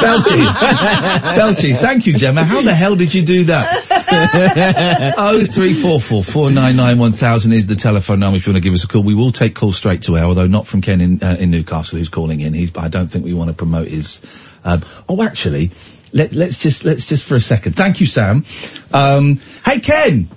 bell 1.36 1.54
cheese. 1.54 1.80
Thank 1.80 2.06
you, 2.06 2.14
Gemma. 2.14 2.44
How 2.44 2.62
the 2.62 2.74
hell 2.74 2.96
did 2.96 3.14
you 3.14 3.22
do 3.22 3.44
that? 3.44 5.14
oh, 5.18 5.44
three 5.44 5.74
four 5.74 6.00
four 6.00 6.22
four 6.22 6.50
nine 6.50 6.76
nine 6.76 6.98
one 6.98 7.12
thousand 7.12 7.52
is 7.52 7.66
the 7.66 7.76
telephone 7.76 8.20
number 8.20 8.36
if 8.36 8.46
you 8.46 8.52
want 8.52 8.62
to 8.62 8.66
give 8.66 8.74
us 8.74 8.84
a 8.84 8.88
call. 8.88 9.02
We 9.02 9.14
will 9.14 9.32
take 9.32 9.54
calls 9.54 9.76
straight 9.76 10.02
to 10.02 10.16
air, 10.16 10.24
although 10.24 10.46
not 10.46 10.66
from 10.66 10.80
Ken 10.80 11.00
in, 11.00 11.22
uh, 11.22 11.36
in 11.38 11.50
Newcastle 11.50 11.98
who's 11.98 12.08
calling 12.08 12.40
in. 12.40 12.54
He's, 12.54 12.76
I 12.76 12.88
don't 12.88 13.06
think 13.06 13.24
we 13.24 13.34
want 13.34 13.50
to 13.50 13.56
promote 13.56 13.88
his. 13.88 14.20
Um, 14.64 14.82
oh, 15.08 15.22
actually, 15.22 15.70
let, 16.12 16.32
let's 16.32 16.58
just 16.58 16.84
let's 16.84 17.06
just 17.06 17.24
for 17.24 17.34
a 17.34 17.40
second. 17.40 17.72
Thank 17.72 18.00
you, 18.00 18.06
Sam. 18.06 18.44
Um, 18.92 19.40
hey, 19.64 19.80
Ken. 19.80 20.28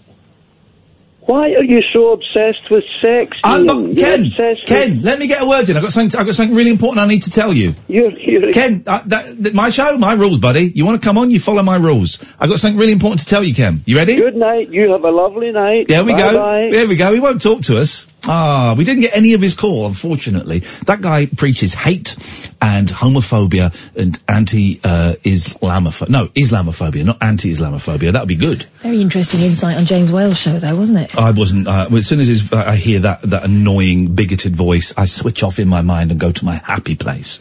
Why 1.25 1.53
are 1.53 1.63
you 1.63 1.81
so 1.91 2.11
obsessed 2.11 2.69
with 2.69 2.83
sex? 3.01 3.37
I'm 3.43 3.67
Iain? 3.67 3.87
not, 3.87 3.97
Ken, 3.97 4.25
obsessed 4.27 4.67
Ken, 4.67 5.01
let 5.01 5.17
me 5.17 5.25
get 5.25 5.41
a 5.41 5.47
word 5.47 5.67
in. 5.67 5.75
I've 5.75 5.81
got 5.81 5.91
something, 5.91 6.19
I've 6.19 6.25
got 6.27 6.35
something 6.35 6.55
really 6.55 6.69
important 6.69 6.99
I 6.99 7.07
need 7.07 7.23
to 7.23 7.31
tell 7.31 7.51
you. 7.51 7.73
You're, 7.87 8.11
you're, 8.11 8.53
Ken, 8.53 8.83
uh, 8.85 9.01
that, 9.07 9.43
that, 9.43 9.53
my 9.55 9.71
show, 9.71 9.97
my 9.97 10.13
rules, 10.13 10.37
buddy. 10.37 10.71
You 10.73 10.85
want 10.85 11.01
to 11.01 11.05
come 11.05 11.17
on, 11.17 11.31
you 11.31 11.39
follow 11.39 11.63
my 11.63 11.77
rules. 11.77 12.23
I've 12.39 12.49
got 12.49 12.59
something 12.59 12.79
really 12.79 12.93
important 12.93 13.21
to 13.21 13.25
tell 13.25 13.43
you, 13.43 13.55
Ken. 13.55 13.81
You 13.87 13.97
ready? 13.97 14.17
Good 14.17 14.35
night. 14.35 14.69
You 14.69 14.91
have 14.91 15.03
a 15.03 15.09
lovely 15.09 15.51
night. 15.51 15.87
There 15.87 16.03
we 16.03 16.11
Bye 16.11 16.19
go. 16.19 16.33
Bye. 16.33 16.67
There 16.69 16.87
we 16.87 16.95
go. 16.95 17.11
He 17.11 17.19
won't 17.19 17.41
talk 17.41 17.61
to 17.63 17.79
us. 17.79 18.05
Ah, 18.27 18.75
we 18.77 18.83
didn't 18.83 19.01
get 19.01 19.15
any 19.15 19.33
of 19.33 19.41
his 19.41 19.53
call, 19.53 19.85
unfortunately. 19.85 20.59
That 20.87 21.01
guy 21.01 21.25
preaches 21.25 21.73
hate 21.73 22.15
and 22.61 22.87
homophobia 22.87 23.71
and 23.95 24.19
anti-Islamophobia. 24.27 26.09
no, 26.09 26.27
Islamophobia, 26.27 27.05
not 27.05 27.21
anti-Islamophobia. 27.21 28.13
That 28.13 28.21
would 28.21 28.27
be 28.27 28.35
good. 28.35 28.63
Very 28.79 29.01
interesting 29.01 29.41
insight 29.41 29.77
on 29.77 29.85
James 29.85 30.11
Whale's 30.11 30.37
show, 30.39 30.57
though, 30.57 30.75
wasn't 30.75 30.99
it? 30.99 31.15
I 31.17 31.31
wasn't. 31.31 31.67
Uh, 31.67 31.87
well, 31.89 31.97
as 31.97 32.07
soon 32.07 32.19
as 32.19 32.27
his, 32.27 32.51
uh, 32.51 32.63
I 32.65 32.75
hear 32.75 32.99
that 32.99 33.21
that 33.21 33.43
annoying, 33.43 34.15
bigoted 34.15 34.55
voice, 34.55 34.93
I 34.97 35.05
switch 35.05 35.43
off 35.43 35.59
in 35.59 35.67
my 35.67 35.81
mind 35.81 36.11
and 36.11 36.19
go 36.19 36.31
to 36.31 36.45
my 36.45 36.55
happy 36.55 36.95
place. 36.95 37.39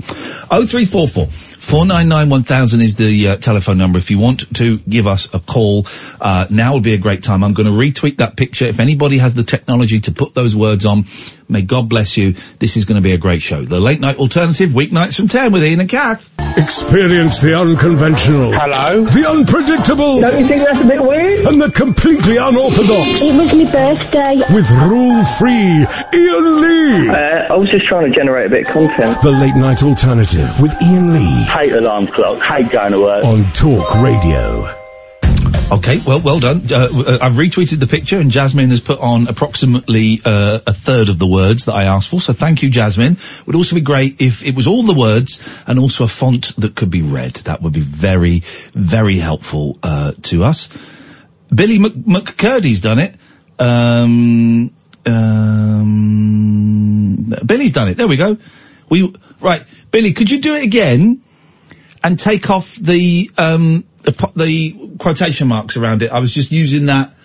Oh 0.50 0.66
three 1.64 1.70
four 1.70 1.78
four 1.78 1.78
four 1.78 1.86
nine 1.86 2.08
nine 2.08 2.30
one 2.30 2.42
thousand 2.42 2.80
is 2.80 2.96
the 2.96 3.28
uh, 3.28 3.36
telephone 3.36 3.78
number. 3.78 3.98
If 3.98 4.10
you 4.10 4.18
want 4.18 4.54
to 4.56 4.78
give 4.78 5.06
us 5.06 5.32
a 5.32 5.40
call, 5.40 5.86
uh, 6.20 6.46
now 6.50 6.74
would 6.74 6.82
be 6.82 6.94
a 6.94 6.98
great 6.98 7.22
time. 7.22 7.44
I'm 7.44 7.54
going 7.54 7.66
to 7.66 7.72
retweet 7.72 8.18
that 8.18 8.36
picture. 8.36 8.66
If 8.66 8.80
anybody 8.80 9.18
has 9.18 9.34
the 9.34 9.44
technology 9.44 10.00
to 10.00 10.12
put 10.12 10.34
those 10.34 10.54
words 10.54 10.86
on, 10.86 11.04
may 11.48 11.62
God 11.62 11.88
bless 11.88 12.16
you. 12.16 12.32
This 12.32 12.76
is 12.76 12.84
going 12.84 12.96
to 12.96 13.02
be 13.02 13.12
a 13.12 13.18
great 13.18 13.42
show. 13.42 13.62
The 13.64 13.80
late 13.80 14.00
night 14.00 14.16
alternative, 14.16 14.70
weeknights 14.70 15.16
from 15.16 15.28
ten 15.28 15.52
with 15.52 15.62
Iain 15.62 15.80
and 15.80 15.88
Kath. 15.88 16.30
Experience 16.56 17.40
the 17.40 17.58
unconventional. 17.58 18.52
Hello? 18.52 19.04
The 19.04 19.28
unpredictable. 19.28 20.20
Don't 20.20 20.40
you 20.40 20.46
think 20.46 20.64
that's 20.64 20.80
a 20.80 20.86
bit 20.86 21.02
weird? 21.02 21.46
And 21.46 21.60
the 21.60 21.70
completely 21.70 22.36
unorthodox. 22.36 23.22
It 23.22 23.34
was 23.34 23.52
my 23.54 23.72
birthday. 23.72 24.36
With 24.54 24.70
rule-free 24.70 25.86
Iain 26.12 26.60
Lee. 26.62 27.08
Uh, 27.08 27.52
I 27.52 27.56
was 27.56 27.70
just 27.70 27.86
trying 27.86 28.10
to 28.10 28.16
generate 28.16 28.46
a 28.46 28.50
bit 28.50 28.66
of 28.68 28.72
content. 28.72 29.20
The 29.22 29.30
late 29.30 29.56
night 29.56 29.82
alternative 29.82 30.60
with 30.60 30.72
Iain 30.80 31.12
Lee 31.12 31.42
Hate 31.44 31.72
alarm 31.72 32.06
clock, 32.06 32.40
hate 32.42 32.70
going 32.70 32.92
to 32.92 33.00
work. 33.00 33.24
on 33.24 33.50
Talk 33.52 33.94
Radio. 34.02 34.83
Okay, 35.72 35.98
well, 36.06 36.20
well 36.20 36.40
done. 36.40 36.62
Uh, 36.70 36.88
uh, 36.92 37.18
I've 37.20 37.32
retweeted 37.34 37.80
the 37.80 37.86
picture, 37.86 38.18
and 38.18 38.30
Jasmine 38.30 38.70
has 38.70 38.80
put 38.80 39.00
on 39.00 39.28
approximately 39.28 40.20
uh, 40.24 40.60
a 40.66 40.72
third 40.72 41.08
of 41.08 41.18
the 41.18 41.26
words 41.26 41.64
that 41.64 41.72
I 41.72 41.84
asked 41.84 42.08
for. 42.10 42.20
So 42.20 42.32
thank 42.32 42.62
you, 42.62 42.70
Jasmine. 42.70 43.16
Would 43.46 43.56
also 43.56 43.74
be 43.74 43.80
great 43.80 44.20
if 44.20 44.44
it 44.44 44.54
was 44.54 44.66
all 44.66 44.82
the 44.82 44.98
words 44.98 45.64
and 45.66 45.78
also 45.78 46.04
a 46.04 46.08
font 46.08 46.54
that 46.56 46.76
could 46.76 46.90
be 46.90 47.02
read. 47.02 47.32
That 47.46 47.62
would 47.62 47.72
be 47.72 47.80
very, 47.80 48.42
very 48.74 49.16
helpful 49.16 49.78
uh, 49.82 50.12
to 50.24 50.44
us. 50.44 50.68
Billy 51.52 51.78
Mc- 51.78 51.94
McCurdy's 51.94 52.80
done 52.82 52.98
it. 52.98 53.14
Um, 53.58 54.72
um, 55.06 55.94
Billy's 57.44 57.72
done 57.72 57.88
it. 57.88 57.96
There 57.96 58.08
we 58.08 58.16
go. 58.16 58.36
We 58.90 59.14
right, 59.40 59.62
Billy. 59.90 60.12
Could 60.12 60.30
you 60.30 60.40
do 60.40 60.54
it 60.56 60.64
again? 60.64 61.22
and 62.04 62.20
take 62.20 62.50
off 62.50 62.76
the 62.76 63.30
um 63.38 63.82
the, 64.04 64.32
the 64.36 64.96
quotation 64.98 65.48
marks 65.48 65.76
around 65.76 66.02
it. 66.02 66.10
I 66.10 66.20
was 66.20 66.32
just 66.32 66.52
using 66.52 66.86
that 66.86 67.16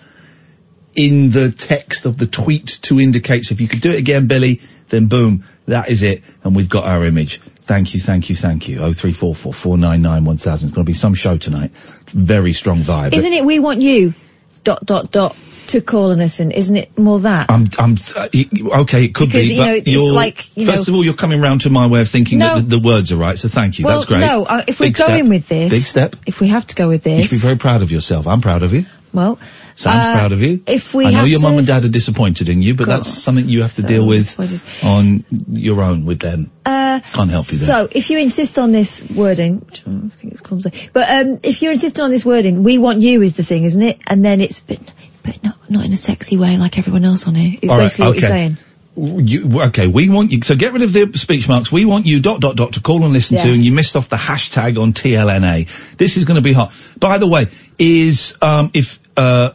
in 0.94 1.30
the 1.30 1.52
text 1.52 2.06
of 2.06 2.18
the 2.18 2.26
tweet 2.26 2.66
to 2.82 2.98
indicate. 2.98 3.44
So 3.44 3.52
if 3.52 3.60
you 3.60 3.68
could 3.68 3.80
do 3.80 3.90
it 3.90 3.98
again, 3.98 4.26
Billy, 4.26 4.60
then 4.88 5.06
boom, 5.06 5.44
that 5.66 5.88
is 5.88 6.02
it, 6.02 6.22
and 6.42 6.56
we've 6.56 6.68
got 6.68 6.84
our 6.84 7.04
image. 7.04 7.40
Thank 7.40 7.94
you, 7.94 8.00
thank 8.00 8.28
you, 8.28 8.34
thank 8.34 8.68
you. 8.68 8.80
Oh 8.80 8.92
three 8.92 9.12
four 9.12 9.34
four 9.34 9.52
four 9.52 9.78
nine 9.78 10.02
nine 10.02 10.24
one 10.24 10.36
thousand. 10.36 10.68
It's 10.68 10.74
going 10.74 10.84
to 10.84 10.90
be 10.90 10.94
some 10.94 11.14
show 11.14 11.36
tonight. 11.36 11.70
Very 12.08 12.52
strong 12.52 12.80
vibe. 12.80 13.14
Isn't 13.14 13.32
it 13.32 13.44
we 13.44 13.60
want 13.60 13.80
you, 13.80 14.14
dot, 14.64 14.84
dot, 14.84 15.10
dot, 15.10 15.36
to 15.68 15.80
call 15.80 16.10
on 16.12 16.20
us 16.20 16.40
and? 16.40 16.52
Isn't 16.52 16.76
it 16.76 16.98
more 16.98 17.20
that? 17.20 17.50
I'm, 17.50 17.66
I'm, 17.78 17.94
okay, 17.94 19.04
it 19.04 19.14
could 19.14 19.28
Because, 19.28 19.48
be, 19.48 19.54
you 19.54 19.60
but 19.60 19.66
know, 19.66 19.74
it's 19.74 19.88
you're, 19.88 20.12
like, 20.12 20.56
you 20.56 20.66
first 20.66 20.88
know- 20.88 20.94
of 20.94 20.96
all, 20.98 21.04
you're 21.04 21.14
coming 21.14 21.40
round 21.40 21.62
to 21.62 21.70
my 21.70 21.86
way 21.86 22.00
of 22.00 22.08
thinking 22.08 22.38
No. 22.38 22.56
that 22.56 22.68
the, 22.68 22.76
the 22.78 22.86
words 22.86 23.12
are 23.12 23.16
right, 23.16 23.38
so 23.38 23.48
thank 23.48 23.78
you, 23.78 23.84
well, 23.84 23.96
that's 23.98 24.06
great. 24.08 24.20
no, 24.20 24.44
uh, 24.44 24.62
if 24.66 24.80
we're 24.80 24.90
going 24.90 25.10
step. 25.24 25.26
with 25.26 25.48
this, 25.48 25.70
Big 25.72 25.82
step. 25.82 26.16
if 26.26 26.40
we 26.40 26.48
have 26.48 26.66
to 26.68 26.74
go 26.74 26.88
with 26.88 27.02
this, 27.02 27.22
You 27.22 27.28
should 27.28 27.36
be 27.36 27.46
very 27.48 27.58
proud 27.58 27.82
of 27.82 27.92
yourself. 27.92 28.26
I'm 28.26 28.40
proud 28.40 28.62
of 28.62 28.72
you. 28.72 28.86
well, 29.12 29.38
Sam's 29.80 30.04
uh, 30.04 30.12
proud 30.12 30.32
of 30.32 30.42
you. 30.42 30.62
If 30.66 30.92
we 30.92 31.06
I 31.06 31.10
know 31.10 31.24
your 31.24 31.38
to, 31.38 31.44
mum 31.44 31.56
and 31.58 31.66
dad 31.66 31.84
are 31.86 31.88
disappointed 31.88 32.50
in 32.50 32.60
you, 32.60 32.74
but 32.74 32.86
God, 32.86 32.98
that's 32.98 33.08
something 33.08 33.48
you 33.48 33.62
have 33.62 33.74
to 33.76 33.82
so 33.82 33.88
deal 33.88 34.06
with 34.06 34.84
on 34.84 35.24
your 35.48 35.82
own 35.82 36.04
with 36.04 36.20
them. 36.20 36.50
Uh, 36.66 37.00
Can't 37.12 37.30
help 37.30 37.46
you 37.50 37.58
there. 37.58 37.66
So, 37.66 37.88
if 37.90 38.10
you 38.10 38.18
insist 38.18 38.58
on 38.58 38.72
this 38.72 39.02
wording, 39.02 39.60
which 39.60 39.80
I 39.86 40.08
think 40.10 40.32
it's 40.34 40.42
clumsy, 40.42 40.90
but 40.92 41.10
um, 41.10 41.40
if 41.42 41.62
you're 41.62 41.72
insisting 41.72 42.04
on 42.04 42.10
this 42.10 42.26
wording, 42.26 42.62
we 42.62 42.76
want 42.76 43.00
you 43.00 43.22
is 43.22 43.36
the 43.36 43.42
thing, 43.42 43.64
isn't 43.64 43.82
it? 43.82 43.98
And 44.06 44.22
then 44.22 44.42
it's, 44.42 44.60
but, 44.60 44.78
but 45.22 45.42
not 45.42 45.56
not 45.70 45.84
in 45.86 45.92
a 45.94 45.96
sexy 45.96 46.36
way 46.36 46.58
like 46.58 46.76
everyone 46.76 47.06
else 47.06 47.26
on 47.26 47.34
here. 47.34 47.58
Is 47.62 47.70
All 47.70 47.78
right, 47.78 47.84
basically 47.84 48.06
what 48.06 48.20
you're 48.20 48.28
saying. 48.28 48.56
You, 48.96 49.62
okay, 49.62 49.86
we 49.86 50.10
want 50.10 50.30
you, 50.32 50.42
so 50.42 50.56
get 50.56 50.74
rid 50.74 50.82
of 50.82 50.92
the 50.92 51.10
speech 51.16 51.48
marks. 51.48 51.72
We 51.72 51.86
want 51.86 52.04
you 52.04 52.20
dot 52.20 52.40
dot 52.40 52.56
dot 52.56 52.74
to 52.74 52.82
call 52.82 53.04
and 53.04 53.14
listen 53.14 53.36
Yeah. 53.36 53.44
to, 53.44 53.50
and 53.50 53.64
you 53.64 53.72
missed 53.72 53.96
off 53.96 54.10
the 54.10 54.16
hashtag 54.16 54.78
on 54.82 54.92
TLNA. 54.92 55.96
This 55.96 56.18
is 56.18 56.24
going 56.24 56.36
to 56.36 56.42
be 56.42 56.52
hot. 56.52 56.74
By 56.98 57.16
the 57.16 57.26
way, 57.26 57.46
is, 57.78 58.36
um, 58.42 58.70
if, 58.74 58.98
uh, 59.16 59.52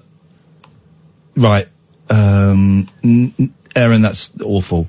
right, 1.35 1.67
um, 2.09 2.87
Aaron, 3.75 4.01
that's 4.01 4.31
awful. 4.41 4.87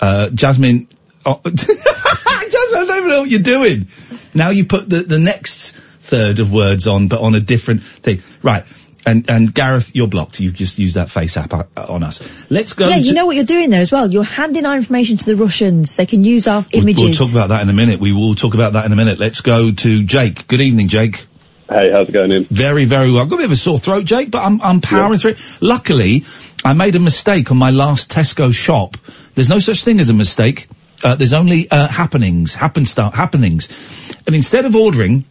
Uh, 0.00 0.30
Jasmine, 0.30 0.88
oh, 1.26 1.40
Jasmine, 1.44 1.84
I 1.84 2.84
don't 2.86 2.96
even 2.96 3.08
know 3.08 3.20
what 3.20 3.30
you're 3.30 3.40
doing. 3.40 3.88
Now 4.34 4.50
you 4.50 4.64
put 4.64 4.88
the, 4.88 5.00
the 5.00 5.18
next 5.18 5.72
third 5.72 6.38
of 6.38 6.52
words 6.52 6.86
on, 6.86 7.08
but 7.08 7.20
on 7.20 7.34
a 7.34 7.40
different 7.40 7.82
thing. 7.82 8.22
Right. 8.42 8.64
And, 9.06 9.30
and 9.30 9.52
Gareth, 9.54 9.94
you're 9.94 10.08
blocked. 10.08 10.40
You've 10.40 10.54
just 10.54 10.78
used 10.78 10.96
that 10.96 11.08
FaceApp 11.08 11.68
uh, 11.74 11.86
on 11.88 12.02
us. 12.02 12.50
Let's 12.50 12.74
go 12.74 12.86
Yeah, 12.88 12.96
you 12.96 13.14
know 13.14 13.24
what 13.24 13.34
you're 13.34 13.46
doing 13.46 13.70
there 13.70 13.80
as 13.80 13.90
well. 13.90 14.10
You're 14.10 14.24
handing 14.24 14.66
our 14.66 14.76
information 14.76 15.16
to 15.16 15.24
the 15.24 15.36
Russians. 15.36 15.96
They 15.96 16.04
can 16.04 16.22
use 16.22 16.46
our 16.46 16.64
We'll, 16.72 16.82
images. 16.82 17.02
we'll 17.02 17.14
talk 17.14 17.30
about 17.30 17.48
that 17.48 17.62
in 17.62 17.70
a 17.70 17.72
minute. 17.72 17.98
We 17.98 18.12
will 18.12 18.34
talk 18.34 18.52
about 18.52 18.74
that 18.74 18.84
in 18.84 18.92
a 18.92 18.96
minute. 18.96 19.18
Let's 19.18 19.40
go 19.40 19.72
to 19.72 20.04
Jake. 20.04 20.46
Good 20.46 20.60
evening, 20.60 20.88
Jake. 20.88 21.26
Hey, 21.70 21.92
how's 21.92 22.08
it 22.08 22.12
going 22.12 22.32
in? 22.32 22.44
Very, 22.46 22.84
very 22.84 23.12
well. 23.12 23.22
I've 23.22 23.28
got 23.28 23.36
a 23.36 23.38
bit 23.38 23.46
of 23.46 23.52
a 23.52 23.56
sore 23.56 23.78
throat, 23.78 24.04
Jake, 24.04 24.32
but 24.32 24.42
I'm, 24.42 24.60
I'm 24.60 24.80
powering 24.80 25.18
through 25.20 25.32
it. 25.32 25.58
Luckily, 25.60 26.24
I 26.64 26.72
made 26.72 26.96
a 26.96 27.00
mistake 27.00 27.52
on 27.52 27.58
my 27.58 27.70
last 27.70 28.10
Tesco 28.10 28.52
shop. 28.52 28.96
There's 29.34 29.48
no 29.48 29.60
such 29.60 29.84
thing 29.84 30.00
as 30.00 30.10
a 30.10 30.14
mistake. 30.14 30.66
Uh, 31.04 31.14
there's 31.14 31.32
only, 31.32 31.70
uh, 31.70 31.86
happenings, 31.86 32.56
happen 32.56 32.84
start, 32.84 33.14
happenings. 33.14 34.18
And 34.26 34.34
instead 34.34 34.64
of 34.64 34.74
ordering 34.74 35.26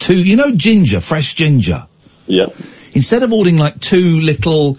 two, 0.00 0.16
you 0.16 0.34
know 0.34 0.50
ginger, 0.50 1.00
fresh 1.00 1.36
ginger? 1.36 1.86
Yeah. 2.26 2.46
Instead 2.92 3.22
of 3.22 3.32
ordering 3.32 3.56
like 3.56 3.78
two 3.78 4.20
little, 4.20 4.78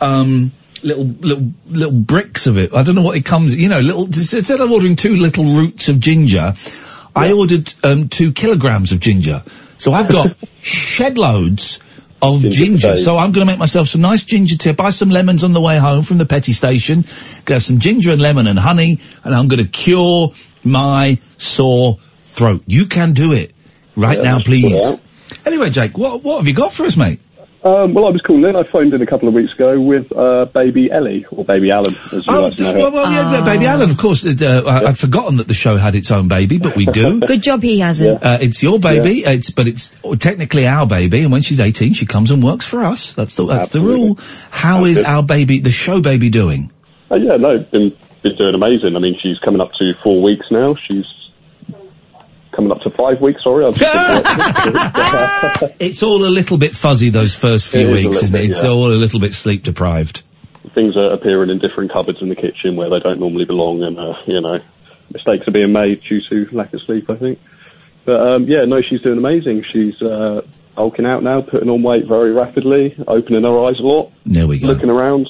um, 0.00 0.50
little, 0.82 1.04
little, 1.04 1.52
little 1.68 2.00
bricks 2.00 2.48
of 2.48 2.58
it, 2.58 2.74
I 2.74 2.82
don't 2.82 2.96
know 2.96 3.04
what 3.04 3.16
it 3.16 3.24
comes, 3.24 3.54
you 3.54 3.68
know, 3.68 3.78
little, 3.78 4.06
instead 4.06 4.60
of 4.60 4.68
ordering 4.68 4.96
two 4.96 5.14
little 5.14 5.44
roots 5.44 5.88
of 5.88 6.00
ginger, 6.00 6.54
I 7.14 7.30
ordered, 7.30 7.72
um, 7.84 8.08
two 8.08 8.32
kilograms 8.32 8.90
of 8.90 8.98
ginger. 8.98 9.44
So 9.84 9.92
I've 9.92 10.08
got 10.08 10.34
shed 10.62 11.18
loads 11.18 11.78
of 12.22 12.40
ginger. 12.40 12.92
days. 12.92 13.04
So 13.04 13.18
I'm 13.18 13.32
going 13.32 13.46
to 13.46 13.52
make 13.52 13.58
myself 13.58 13.86
some 13.86 14.00
nice 14.00 14.24
ginger 14.24 14.56
tea. 14.56 14.72
Buy 14.72 14.88
some 14.88 15.10
lemons 15.10 15.44
on 15.44 15.52
the 15.52 15.60
way 15.60 15.76
home 15.76 16.02
from 16.02 16.16
the 16.16 16.24
petty 16.24 16.54
station. 16.54 17.04
Have 17.48 17.62
some 17.62 17.80
ginger 17.80 18.12
and 18.12 18.18
lemon 18.18 18.46
and 18.46 18.58
honey, 18.58 18.98
and 19.22 19.34
I'm 19.34 19.46
going 19.46 19.62
to 19.62 19.70
cure 19.70 20.32
my 20.64 21.18
sore 21.36 21.98
throat. 22.22 22.62
You 22.66 22.86
can 22.86 23.12
do 23.12 23.32
it 23.32 23.52
right 23.94 24.16
Yeah, 24.16 24.24
now, 24.24 24.38
please. 24.42 24.96
Anyway, 25.44 25.68
Jake, 25.68 25.98
what 25.98 26.22
what 26.22 26.38
have 26.38 26.48
you 26.48 26.54
got 26.54 26.72
for 26.72 26.84
us, 26.84 26.96
mate? 26.96 27.20
Um, 27.64 27.94
well, 27.94 28.04
I 28.06 28.10
was 28.10 28.20
calling. 28.20 28.44
in. 28.44 28.56
I 28.56 28.62
phoned 28.64 28.92
in 28.92 29.00
a 29.00 29.06
couple 29.06 29.26
of 29.26 29.32
weeks 29.32 29.54
ago 29.54 29.80
with 29.80 30.12
uh, 30.12 30.44
baby 30.44 30.90
Ellie 30.92 31.24
or 31.30 31.46
baby 31.46 31.70
Alan, 31.70 31.94
as 31.94 32.12
you 32.12 32.22
Oh, 32.28 32.42
like 32.48 32.56
to 32.58 32.62
know. 32.62 32.74
well, 32.74 32.92
well, 32.92 33.10
yeah, 33.10 33.42
baby 33.42 33.64
Alan, 33.64 33.88
of 33.90 33.96
course. 33.96 34.26
Uh, 34.26 34.62
I- 34.66 34.88
I'd 34.88 34.98
forgotten 34.98 35.38
that 35.38 35.48
the 35.48 35.54
show 35.54 35.76
had 35.76 35.94
its 35.94 36.10
own 36.10 36.28
baby, 36.28 36.58
but 36.58 36.76
we 36.76 36.84
do. 36.84 37.20
Good 37.26 37.42
job 37.42 37.62
he 37.62 37.78
hasn't. 37.80 38.22
Uh, 38.22 38.36
it's 38.42 38.62
your 38.62 38.78
baby, 38.78 39.20
it's 39.24 39.48
but 39.50 39.66
it's 39.66 39.96
technically 40.18 40.66
our 40.66 40.86
baby, 40.86 41.22
and 41.22 41.32
when 41.32 41.40
she's 41.40 41.58
18, 41.60 41.94
she 41.94 42.04
comes 42.04 42.30
and 42.32 42.42
works 42.44 42.66
for 42.66 42.84
us. 42.84 43.14
That's 43.14 43.34
the 43.36 43.46
that's 43.46 43.70
the 43.70 43.80
rule. 43.80 44.18
How 44.50 44.84
is 44.84 45.00
our 45.02 45.22
baby, 45.22 45.60
the 45.60 45.70
show 45.70 46.02
baby, 46.02 46.28
doing? 46.28 46.70
Oh, 47.10 47.16
yeah, 47.16 47.36
no, 47.36 47.60
been 47.60 47.96
been 48.22 48.36
doing 48.36 48.54
amazing. 48.54 48.94
I 48.94 48.98
mean, 48.98 49.16
she's 49.22 49.38
coming 49.38 49.62
up 49.62 49.72
to 49.78 49.92
four 50.02 50.20
weeks 50.20 50.46
now. 50.50 50.74
She's 50.86 51.06
coming 52.54 52.72
up 52.72 52.80
to 52.82 52.90
five 52.90 53.20
weeks. 53.20 53.42
Sorry, 53.42 53.64
It's 55.80 56.02
all 56.02 56.24
a 56.24 56.28
little 56.30 56.58
bit 56.58 56.74
fuzzy 56.74 57.10
those 57.10 57.34
first 57.34 57.68
few 57.68 57.88
is 57.90 58.04
weeks, 58.04 58.16
isn't 58.24 58.36
it? 58.36 58.40
bit, 58.42 58.50
It's 58.50 58.64
yeah. 58.64 58.70
all 58.70 58.90
a 58.90 58.94
little 58.94 59.20
bit 59.20 59.34
sleep 59.34 59.62
deprived. 59.62 60.22
things 60.74 60.96
are 60.96 61.12
appearing 61.12 61.50
in 61.50 61.58
different 61.58 61.92
cupboards 61.92 62.18
in 62.22 62.28
the 62.28 62.36
kitchen 62.36 62.76
where 62.76 62.90
they 62.90 62.98
don't 63.00 63.20
normally 63.20 63.44
belong, 63.44 63.82
and 63.82 63.98
uh, 63.98 64.14
you 64.26 64.40
know, 64.40 64.58
mistakes 65.12 65.46
are 65.48 65.52
being 65.52 65.72
made 65.72 66.00
due 66.08 66.20
to 66.30 66.56
lack 66.56 66.72
of 66.72 66.80
sleep. 66.82 67.08
I 67.10 67.16
think. 67.16 67.38
But 68.04 68.20
um, 68.20 68.44
yeah, 68.44 68.64
no, 68.66 68.80
she's 68.80 69.00
doing 69.00 69.18
amazing. 69.18 69.64
She's 69.68 70.00
uh, 70.02 70.42
hulking 70.76 71.06
out 71.06 71.22
now, 71.22 71.40
putting 71.42 71.70
on 71.70 71.82
weight 71.82 72.06
very 72.06 72.32
rapidly, 72.32 72.94
opening 73.06 73.44
her 73.44 73.64
eyes 73.66 73.78
a 73.78 73.82
lot, 73.82 74.12
There 74.26 74.46
we 74.46 74.58
go. 74.58 74.66
looking 74.66 74.90
around, 74.90 75.28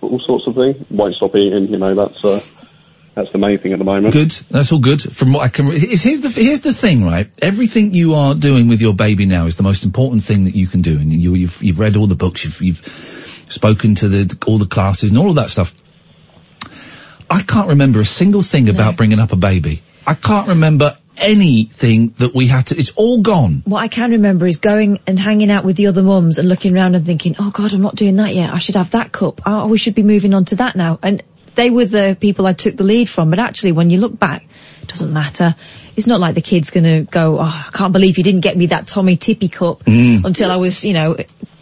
all 0.00 0.20
sorts 0.20 0.46
of 0.46 0.54
things. 0.54 0.76
Won't 0.90 1.14
stop 1.16 1.34
eating. 1.34 1.68
You 1.68 1.78
know, 1.78 1.94
that's 1.94 2.24
uh, 2.24 2.40
that's 3.14 3.30
the 3.30 3.38
main 3.38 3.58
thing 3.58 3.72
at 3.72 3.78
the 3.78 3.84
moment. 3.84 4.14
Good. 4.14 4.30
That's 4.50 4.72
all 4.72 4.78
good. 4.78 5.02
From 5.02 5.32
what 5.32 5.42
I 5.42 5.48
can, 5.48 5.68
re- 5.68 5.78
here's 5.78 6.02
here's 6.02 6.20
the 6.20 6.30
here's 6.30 6.60
the 6.60 6.72
thing, 6.72 7.04
right? 7.04 7.30
Everything 7.40 7.92
you 7.92 8.14
are 8.14 8.34
doing 8.34 8.68
with 8.68 8.80
your 8.80 8.94
baby 8.94 9.26
now 9.26 9.46
is 9.46 9.56
the 9.56 9.62
most 9.62 9.84
important 9.84 10.22
thing 10.22 10.44
that 10.44 10.54
you 10.54 10.66
can 10.66 10.80
do, 10.80 10.98
and 10.98 11.12
you 11.12 11.34
you've 11.34 11.62
you've 11.62 11.78
read 11.78 11.96
all 11.96 12.06
the 12.06 12.14
books, 12.14 12.44
you've 12.44 12.62
you've 12.62 13.44
spoken 13.48 13.96
to 13.96 14.08
the 14.08 14.38
all 14.46 14.58
the 14.58 14.66
classes 14.66 15.10
and 15.10 15.18
all 15.18 15.28
of 15.28 15.36
that 15.36 15.50
stuff. 15.50 15.74
I 17.28 17.42
can't 17.42 17.68
remember 17.68 18.00
a 18.00 18.04
single 18.04 18.42
thing 18.42 18.68
about 18.68 18.96
bringing 18.96 19.18
up 19.18 19.32
a 19.32 19.36
baby. 19.36 19.82
I 20.06 20.14
can't 20.14 20.48
remember 20.48 20.96
anything 21.16 22.14
that 22.18 22.34
we 22.34 22.46
had 22.46 22.66
to. 22.66 22.76
It's 22.76 22.92
all 22.92 23.20
gone. 23.20 23.62
What 23.64 23.80
I 23.80 23.88
can 23.88 24.12
remember 24.12 24.46
is 24.46 24.56
going 24.56 24.98
and 25.06 25.18
hanging 25.18 25.50
out 25.50 25.64
with 25.64 25.76
the 25.76 25.86
other 25.86 26.02
mums 26.02 26.38
and 26.38 26.48
looking 26.48 26.74
around 26.74 26.94
and 26.94 27.06
thinking, 27.06 27.36
oh 27.38 27.50
God, 27.50 27.72
I'm 27.72 27.82
not 27.82 27.94
doing 27.94 28.16
that 28.16 28.34
yet. 28.34 28.52
I 28.52 28.58
should 28.58 28.76
have 28.76 28.90
that 28.92 29.12
cup. 29.12 29.42
Oh, 29.46 29.68
we 29.68 29.78
should 29.78 29.94
be 29.94 30.02
moving 30.02 30.34
on 30.34 30.44
to 30.46 30.56
that 30.56 30.76
now. 30.76 30.98
And 31.02 31.22
they 31.54 31.70
were 31.70 31.84
the 31.84 32.16
people 32.20 32.46
I 32.46 32.52
took 32.52 32.76
the 32.76 32.84
lead 32.84 33.08
from. 33.08 33.30
But 33.30 33.38
actually, 33.38 33.72
when 33.72 33.90
you 33.90 33.98
look 33.98 34.18
back, 34.18 34.44
it 34.82 34.88
doesn't 34.88 35.12
matter. 35.12 35.54
It's 35.96 36.06
not 36.06 36.20
like 36.20 36.34
the 36.34 36.40
kid's 36.40 36.70
going 36.70 36.84
to 36.84 37.10
go, 37.10 37.38
oh, 37.38 37.42
I 37.42 37.70
can't 37.72 37.92
believe 37.92 38.16
you 38.16 38.24
didn't 38.24 38.40
get 38.40 38.56
me 38.56 38.66
that 38.66 38.86
Tommee 38.86 39.16
Tippee 39.18 39.52
cup 39.52 39.84
Mm. 39.84 40.24
until 40.24 40.50
I 40.50 40.56
was, 40.56 40.84
you 40.84 40.94
know, 40.94 41.16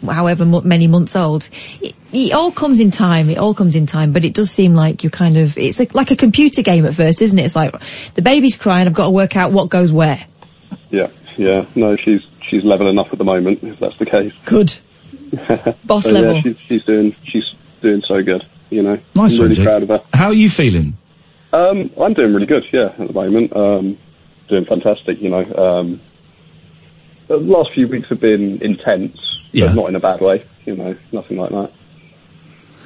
however 0.05 0.45
many 0.45 0.87
months 0.87 1.15
old. 1.17 1.47
It, 1.81 1.93
it 2.13 2.31
all 2.31 2.51
comes 2.51 2.79
in 2.79 2.91
time. 2.91 3.29
It 3.29 3.37
all 3.37 3.53
comes 3.53 3.75
in 3.75 3.85
time. 3.87 4.13
But 4.13 4.23
it 4.23 4.33
does 4.33 4.49
seem 4.49 4.73
like 4.73 5.03
you're 5.03 5.11
kind 5.11 5.37
of, 5.37 5.57
it's 5.57 5.79
like, 5.79 5.93
like 5.93 6.11
a 6.11 6.15
computer 6.15 6.61
game 6.61 6.85
at 6.85 6.95
first, 6.95 7.21
isn't 7.21 7.37
it? 7.37 7.43
It's 7.43 7.55
like 7.55 7.75
the 8.13 8.21
baby's 8.21 8.55
crying. 8.55 8.87
I've 8.87 8.93
got 8.93 9.05
to 9.05 9.11
work 9.11 9.35
out 9.35 9.51
what 9.51 9.69
goes 9.69 9.91
where. 9.91 10.23
Yeah, 10.89 11.07
yeah. 11.37 11.65
No, 11.75 11.95
she's 11.97 12.21
she's 12.49 12.63
leveling 12.63 12.97
up 12.97 13.07
at 13.11 13.17
the 13.17 13.23
moment. 13.25 13.59
If 13.63 13.79
that's 13.79 13.97
the 13.97 14.05
case. 14.05 14.33
Good. 14.45 14.75
Boss 15.85 16.05
So, 16.05 16.11
level. 16.11 16.35
Yeah, 16.35 16.41
she's 16.41 16.57
she's 16.59 16.83
doing 16.83 17.15
she's 17.23 17.43
doing 17.81 18.01
so 18.07 18.21
good. 18.23 18.45
You 18.71 18.81
know, 18.83 18.97
Nice 19.15 19.33
I'm 19.35 19.41
really 19.41 19.55
Jake. 19.55 19.65
proud 19.65 19.83
of 19.83 19.89
her. 19.89 20.01
How 20.13 20.27
are 20.27 20.33
you 20.33 20.49
feeling? 20.49 20.97
Um, 21.53 21.91
I'm 22.01 22.13
doing 22.13 22.33
really 22.33 22.45
good, 22.47 22.63
yeah, 22.71 22.85
at 22.97 23.07
the 23.07 23.13
moment. 23.13 23.53
Um, 23.55 23.97
doing 24.47 24.65
fantastic, 24.65 25.21
you 25.21 25.29
know. 25.29 25.43
Um, 25.43 25.99
the 27.27 27.35
last 27.37 27.73
few 27.73 27.87
weeks 27.87 28.07
have 28.09 28.19
been 28.21 28.61
intense, 28.61 29.21
Yeah. 29.51 29.67
but 29.67 29.75
not 29.75 29.89
in 29.89 29.95
a 29.95 29.99
bad 29.99 30.21
way, 30.21 30.43
you 30.65 30.75
know, 30.75 30.95
nothing 31.11 31.37
like 31.37 31.51
that. 31.51 31.71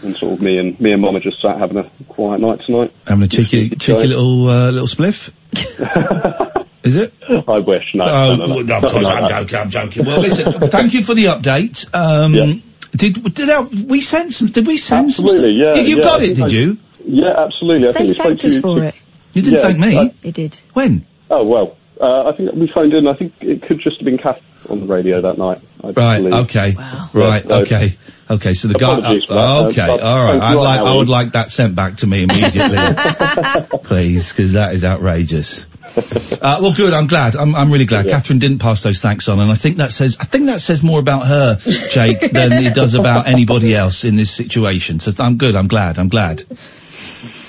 And 0.04 0.18
sort 0.18 0.34
of 0.34 0.42
me 0.42 0.58
and 0.58 0.80
me 0.80 0.92
and 0.92 1.02
Mum 1.02 1.16
are 1.16 1.20
just 1.20 1.42
sat 1.42 1.58
having 1.60 1.78
a 1.78 1.90
quiet 2.10 2.42
night 2.42 2.60
tonight. 2.66 2.92
Having 3.08 3.24
a 3.24 3.28
cheeky 3.28 3.70
cheeky 3.70 4.08
little 4.08 4.50
uh, 4.50 4.72
little 4.72 4.88
spliff. 4.88 5.32
Is 6.84 6.98
it? 6.98 7.14
I 7.48 7.60
wish. 7.60 7.84
No, 7.96 8.04
Oh, 8.06 8.36
no, 8.36 8.46
no, 8.46 8.62
no. 8.62 8.64
well, 8.64 8.86
of 8.86 8.92
course, 8.92 9.08
I'm 9.08 9.28
joking, 9.30 9.56
I'm 9.58 9.70
joking. 9.72 10.06
Well, 10.06 10.20
listen, 10.22 10.52
thank 10.70 10.94
you 10.94 11.04
for 11.04 11.14
the 11.16 11.26
update. 11.26 11.86
Um, 11.96 12.62
did, 12.96 13.34
did 13.34 13.50
our, 13.50 13.64
we 13.64 14.02
send 14.02 14.34
some, 14.34 14.50
did 14.50 14.66
we 14.68 14.78
send 14.78 15.08
Absolutely, 15.08 15.54
some? 15.60 15.62
yeah. 15.62 15.76
You, 15.76 15.82
you 15.90 15.98
yeah, 15.98 16.04
got 16.04 16.24
it, 16.24 16.36
did 16.36 16.42
I- 16.44 16.48
you? 16.48 16.78
Yeah, 17.08 17.34
absolutely. 17.38 17.88
I 17.90 17.92
They 17.92 17.98
think 18.00 18.08
we 18.10 18.14
spoke 18.16 18.26
thanked 18.28 18.42
to 18.42 18.48
us 18.48 18.54
you. 18.56 18.62
for 18.62 18.76
to- 18.80 18.88
it. 18.88 18.96
You 19.34 19.42
didn't 19.42 19.58
Yeah, 19.60 19.64
thank 19.64 19.80
me? 19.80 19.98
I- 19.98 20.14
They 20.22 20.32
did. 20.32 20.60
when? 20.74 21.06
Oh 21.30 21.44
well, 21.44 21.78
uh, 22.00 22.30
I 22.30 22.36
think 22.38 22.54
we 22.54 22.72
phoned 22.74 22.94
in. 22.94 23.08
I 23.08 23.16
think 23.16 23.34
it 23.42 23.62
could 23.64 23.80
just 23.82 23.98
have 24.00 24.06
been 24.06 24.18
Kath 24.18 24.40
on 24.70 24.80
the 24.82 24.86
radio 24.88 25.22
that 25.22 25.38
night. 25.38 25.62
I 25.84 25.88
Right, 25.92 26.18
believe. 26.18 26.34
okay. 26.46 26.76
Right, 27.14 27.44
so- 27.48 27.62
okay. 27.62 27.98
Okay, 28.28 28.56
so 28.56 28.68
the 28.68 28.74
guy, 28.74 28.98
Apologies 28.98 29.24
that, 29.30 29.38
uh, 29.38 29.66
okay, 29.68 29.86
but 29.86 30.02
alright. 30.02 30.42
I'd 30.42 30.54
you, 30.54 30.58
like, 30.60 30.80
I 30.80 30.96
would 30.96 31.08
like 31.10 31.34
that 31.34 31.52
sent 31.52 31.76
back 31.76 31.98
to 31.98 32.08
me 32.08 32.24
immediately. 32.24 32.80
Please, 33.84 34.32
because 34.32 34.54
that 34.54 34.74
is 34.74 34.84
outrageous. 34.84 35.68
Uh, 35.96 36.58
well, 36.60 36.74
good. 36.74 36.92
I'm 36.92 37.06
glad. 37.06 37.36
I'm, 37.36 37.56
I'm 37.56 37.72
really 37.72 37.86
glad. 37.86 38.08
Catherine 38.08 38.40
didn't 38.40 38.58
pass 38.60 38.82
those 38.82 39.00
thanks 39.00 39.30
on, 39.30 39.40
and 39.40 39.52
I 39.52 39.54
think 39.54 39.78
that 39.78 39.92
says, 39.92 40.18
I 40.20 40.26
think 40.26 40.48
that 40.48 40.60
says 40.60 40.82
more 40.82 41.00
about 41.00 41.28
her, 41.28 41.58
Jake, 41.92 42.20
than 42.32 42.54
it 42.54 42.74
does 42.74 42.96
about 42.96 43.28
anybody 43.28 43.76
else 43.76 44.04
in 44.06 44.16
this 44.16 44.32
situation. 44.32 45.00
So 45.00 45.12
I'm 45.24 45.38
good. 45.38 45.56
I'm 45.56 45.68
glad. 45.68 46.00
I'm 46.00 46.10
glad. 46.10 46.44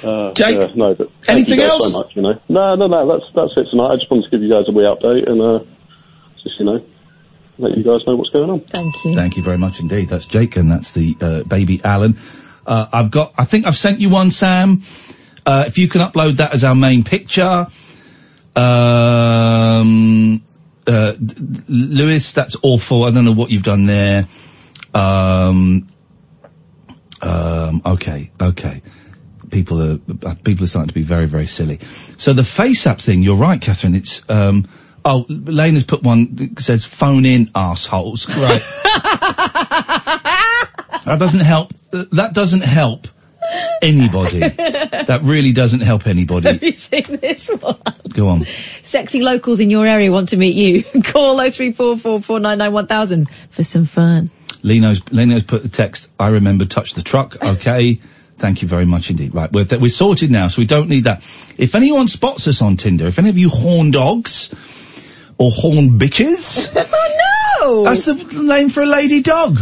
Uh, 0.04 0.32
Jake, 0.34 0.58
yeah, 0.58 0.68
no, 0.74 0.94
but 0.94 1.10
thank 1.22 1.28
anything 1.30 1.58
you 1.60 1.64
else? 1.64 1.90
So 1.90 1.98
much, 1.98 2.14
you 2.14 2.20
know. 2.22 2.38
No, 2.50 2.74
no, 2.74 2.86
no. 2.86 3.18
That's 3.18 3.32
that's 3.34 3.52
it 3.56 3.70
tonight. 3.70 3.92
I 3.92 3.96
just 3.96 4.10
wanted 4.10 4.24
to 4.24 4.30
give 4.30 4.42
you 4.42 4.52
guys 4.52 4.64
a 4.68 4.72
wee 4.72 4.84
update 4.84 5.28
and 5.28 5.40
uh, 5.40 5.64
just 6.42 6.58
you 6.60 6.66
know 6.66 6.84
let 7.58 7.76
you 7.76 7.82
guys 7.84 8.06
know 8.06 8.16
what's 8.16 8.30
going 8.30 8.50
on. 8.50 8.60
Thank 8.60 9.04
you. 9.04 9.14
Thank 9.14 9.36
you 9.36 9.42
very 9.42 9.58
much 9.58 9.80
indeed. 9.80 10.08
That's 10.08 10.26
Jake, 10.26 10.56
and 10.56 10.70
that's 10.70 10.90
the 10.92 11.16
uh, 11.20 11.42
baby 11.44 11.80
Alan. 11.82 12.16
Uh, 12.66 12.86
I've 12.92 13.10
got. 13.10 13.32
I 13.38 13.44
think 13.44 13.66
I've 13.66 13.76
sent 13.76 14.00
you 14.00 14.10
one, 14.10 14.30
Sam. 14.30 14.82
Uh, 15.44 15.64
if 15.66 15.78
you 15.78 15.88
can 15.88 16.00
upload 16.00 16.38
that 16.38 16.52
as 16.52 16.64
our 16.64 16.74
main 16.74 17.04
picture. 17.04 17.68
Um, 18.56 20.42
uh, 20.86 21.12
D- 21.12 21.18
D- 21.18 21.62
Lewis, 21.68 22.32
that's 22.32 22.56
awful. 22.62 23.04
I 23.04 23.10
don't 23.10 23.24
know 23.24 23.32
what 23.32 23.50
you've 23.50 23.62
done 23.62 23.84
there. 23.86 24.26
Um, 24.94 25.88
um, 27.20 27.82
okay, 27.84 28.30
okay. 28.40 28.82
People 29.50 29.82
are 29.82 30.00
uh, 30.24 30.34
people 30.42 30.64
are 30.64 30.68
starting 30.68 30.88
to 30.88 30.94
be 30.94 31.02
very 31.02 31.26
very 31.26 31.46
silly. 31.46 31.78
So 32.18 32.32
the 32.32 32.42
FaceApp 32.42 33.00
thing, 33.00 33.22
you're 33.22 33.36
right, 33.36 33.60
Catherine. 33.60 33.94
It's 33.94 34.22
um, 34.28 34.66
oh, 35.06 35.24
Lane 35.28 35.74
has 35.74 35.84
put 35.84 36.02
one 36.02 36.34
that 36.36 36.60
says 36.60 36.84
phone 36.84 37.24
in 37.24 37.50
assholes. 37.54 38.28
Right. 38.28 38.60
that 41.04 41.16
doesn't 41.18 41.40
help. 41.40 41.72
uh, 41.92 42.04
That 42.12 42.34
doesn't 42.34 42.62
help 42.62 43.08
anybody. 43.80 44.40
that 44.48 45.20
really 45.22 45.52
doesn't 45.52 45.80
help 45.80 46.06
anybody. 46.06 46.48
Have 46.48 46.62
you 46.62 46.72
seen 46.72 47.18
this 47.20 47.48
one? 47.48 47.78
Go 48.12 48.28
on. 48.28 48.46
Sexy 48.82 49.20
locals 49.22 49.60
in 49.60 49.70
your 49.70 49.86
area 49.86 50.10
want 50.10 50.30
to 50.30 50.36
meet 50.36 50.56
you. 50.56 50.82
Call 51.04 51.36
03444991000 51.36 53.30
for 53.50 53.62
some 53.62 53.84
fun. 53.84 54.30
Leno's 54.62 55.00
Leno's 55.12 55.44
put 55.44 55.62
the 55.62 55.68
text. 55.68 56.10
I 56.18 56.28
remember 56.28 56.64
touch 56.64 56.94
the 56.94 57.02
truck. 57.02 57.36
Okay. 57.42 58.00
Thank 58.38 58.60
you 58.60 58.68
very 58.68 58.84
much 58.84 59.08
indeed. 59.10 59.34
Right, 59.34 59.50
we're, 59.50 59.64
we're 59.78 59.88
sorted 59.88 60.30
now, 60.30 60.48
so 60.48 60.60
we 60.60 60.66
don't 60.66 60.90
need 60.90 61.04
that. 61.04 61.22
If 61.56 61.74
anyone 61.74 62.06
spots 62.06 62.46
us 62.48 62.60
on 62.60 62.76
Tinder, 62.76 63.06
if 63.06 63.18
any 63.18 63.30
of 63.30 63.38
you 63.38 63.48
horn 63.48 63.90
dogs 63.92 64.50
or 65.38 65.50
horn 65.50 65.98
bitches, 65.98 66.70
oh 66.92 67.58
no! 67.60 67.84
that's 67.84 68.04
the 68.06 68.14
name 68.42 68.68
for 68.68 68.82
a 68.82 68.86
lady 68.86 69.22
dog. 69.22 69.58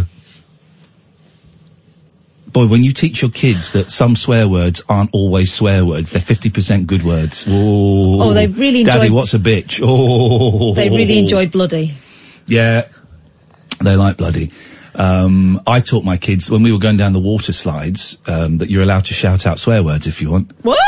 Boy, 2.46 2.68
when 2.68 2.84
you 2.84 2.92
teach 2.92 3.20
your 3.20 3.32
kids 3.32 3.72
that 3.72 3.90
some 3.90 4.14
swear 4.14 4.46
words 4.48 4.84
aren't 4.88 5.10
always 5.12 5.52
swear 5.52 5.84
words, 5.84 6.12
they're 6.12 6.22
50% 6.22 6.86
good 6.86 7.02
words. 7.02 7.44
Oh, 7.48 8.22
Oh, 8.22 8.32
they 8.32 8.46
really 8.46 8.84
Daddy, 8.84 9.10
what's 9.10 9.34
a 9.34 9.40
bitch? 9.40 9.80
Oh. 9.82 10.72
They 10.72 10.88
really 10.88 11.18
enjoyed 11.18 11.50
Bloody. 11.50 11.94
Yeah, 12.46 12.86
they 13.80 13.96
like 13.96 14.16
bloody. 14.16 14.52
Um, 14.94 15.60
I 15.66 15.80
taught 15.80 16.04
my 16.04 16.16
kids 16.18 16.50
when 16.50 16.62
we 16.62 16.72
were 16.72 16.78
going 16.78 16.96
down 16.96 17.12
the 17.12 17.18
water 17.20 17.52
slides 17.52 18.16
um, 18.26 18.58
that 18.58 18.70
you're 18.70 18.82
allowed 18.82 19.06
to 19.06 19.14
shout 19.14 19.44
out 19.46 19.58
swear 19.58 19.82
words 19.82 20.06
if 20.06 20.20
you 20.22 20.30
want. 20.30 20.52
What? 20.62 20.78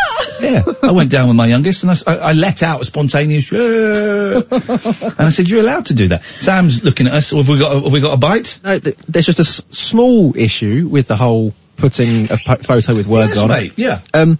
Yeah, 0.40 0.62
I 0.82 0.92
went 0.92 1.10
down 1.10 1.28
with 1.28 1.36
my 1.36 1.46
youngest 1.46 1.82
and 1.82 1.90
I 2.06 2.32
let 2.34 2.62
out 2.62 2.82
a 2.82 2.84
spontaneous 2.84 3.50
yeah, 3.50 4.40
and 4.50 5.20
I 5.26 5.30
said 5.30 5.48
you're 5.48 5.60
allowed 5.60 5.86
to 5.86 5.94
do 5.94 6.08
that. 6.08 6.24
Sam's 6.24 6.84
looking 6.84 7.06
at 7.06 7.14
us. 7.14 7.30
Have 7.30 7.48
we 7.48 7.58
got 7.58 7.72
a, 7.76 7.80
have 7.80 7.92
we 7.92 8.00
got 8.00 8.12
a 8.12 8.16
bite? 8.18 8.60
No, 8.62 8.78
th- 8.78 8.96
there's 9.08 9.26
just 9.26 9.38
a 9.38 9.42
s- 9.42 9.62
small 9.70 10.36
issue 10.36 10.88
with 10.88 11.08
the 11.08 11.16
whole 11.16 11.54
putting 11.76 12.30
a 12.30 12.36
po- 12.36 12.56
photo 12.56 12.94
with 12.94 13.06
words 13.06 13.30
Yes, 13.34 13.38
on 13.38 13.48
mate, 13.48 13.72
it. 13.72 13.78
yeah. 13.78 14.00
Um, 14.14 14.38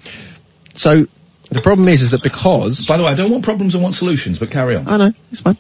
so 0.75 1.07
the 1.51 1.61
problem 1.63 1.89
is, 1.89 2.03
is 2.03 2.11
that 2.11 2.23
because 2.23 2.87
By 2.87 2.99
the 2.99 3.03
way, 3.05 3.11
I 3.11 3.15
don't 3.15 3.31
want 3.31 3.45
problems. 3.45 3.75
I 3.75 3.79
want 3.79 3.95
solutions. 3.95 4.39
But 4.39 4.51
carry 4.51 4.77
on. 4.77 4.87
I 4.89 4.97
know 4.99 5.13
it's 5.33 5.41
fine. 5.41 5.57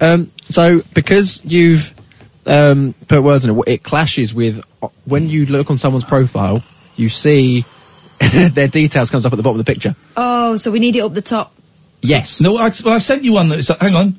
Um, 0.00 0.30
so 0.48 0.80
because 0.94 1.40
you've 1.44 1.94
um, 2.48 2.94
put 3.06 3.22
words 3.22 3.44
in 3.44 3.56
it, 3.56 3.64
it 3.66 3.82
clashes 3.82 4.34
with 4.34 4.64
when 5.04 5.28
you 5.28 5.46
look 5.46 5.70
on 5.70 5.78
someone's 5.78 6.04
profile, 6.04 6.62
you 6.96 7.08
see 7.08 7.64
their 8.18 8.68
details 8.68 9.10
comes 9.10 9.26
up 9.26 9.32
at 9.32 9.36
the 9.36 9.42
bottom 9.42 9.60
of 9.60 9.64
the 9.64 9.72
picture. 9.72 9.94
Oh, 10.16 10.56
so 10.56 10.70
we 10.70 10.78
need 10.78 10.96
it 10.96 11.00
up 11.00 11.14
the 11.14 11.22
top. 11.22 11.54
Yes. 12.00 12.40
No, 12.40 12.56
I, 12.56 12.70
well, 12.84 12.94
I've 12.94 13.02
sent 13.02 13.24
you 13.24 13.32
one. 13.32 13.48
That's, 13.48 13.68
hang 13.68 13.94
on. 13.94 14.18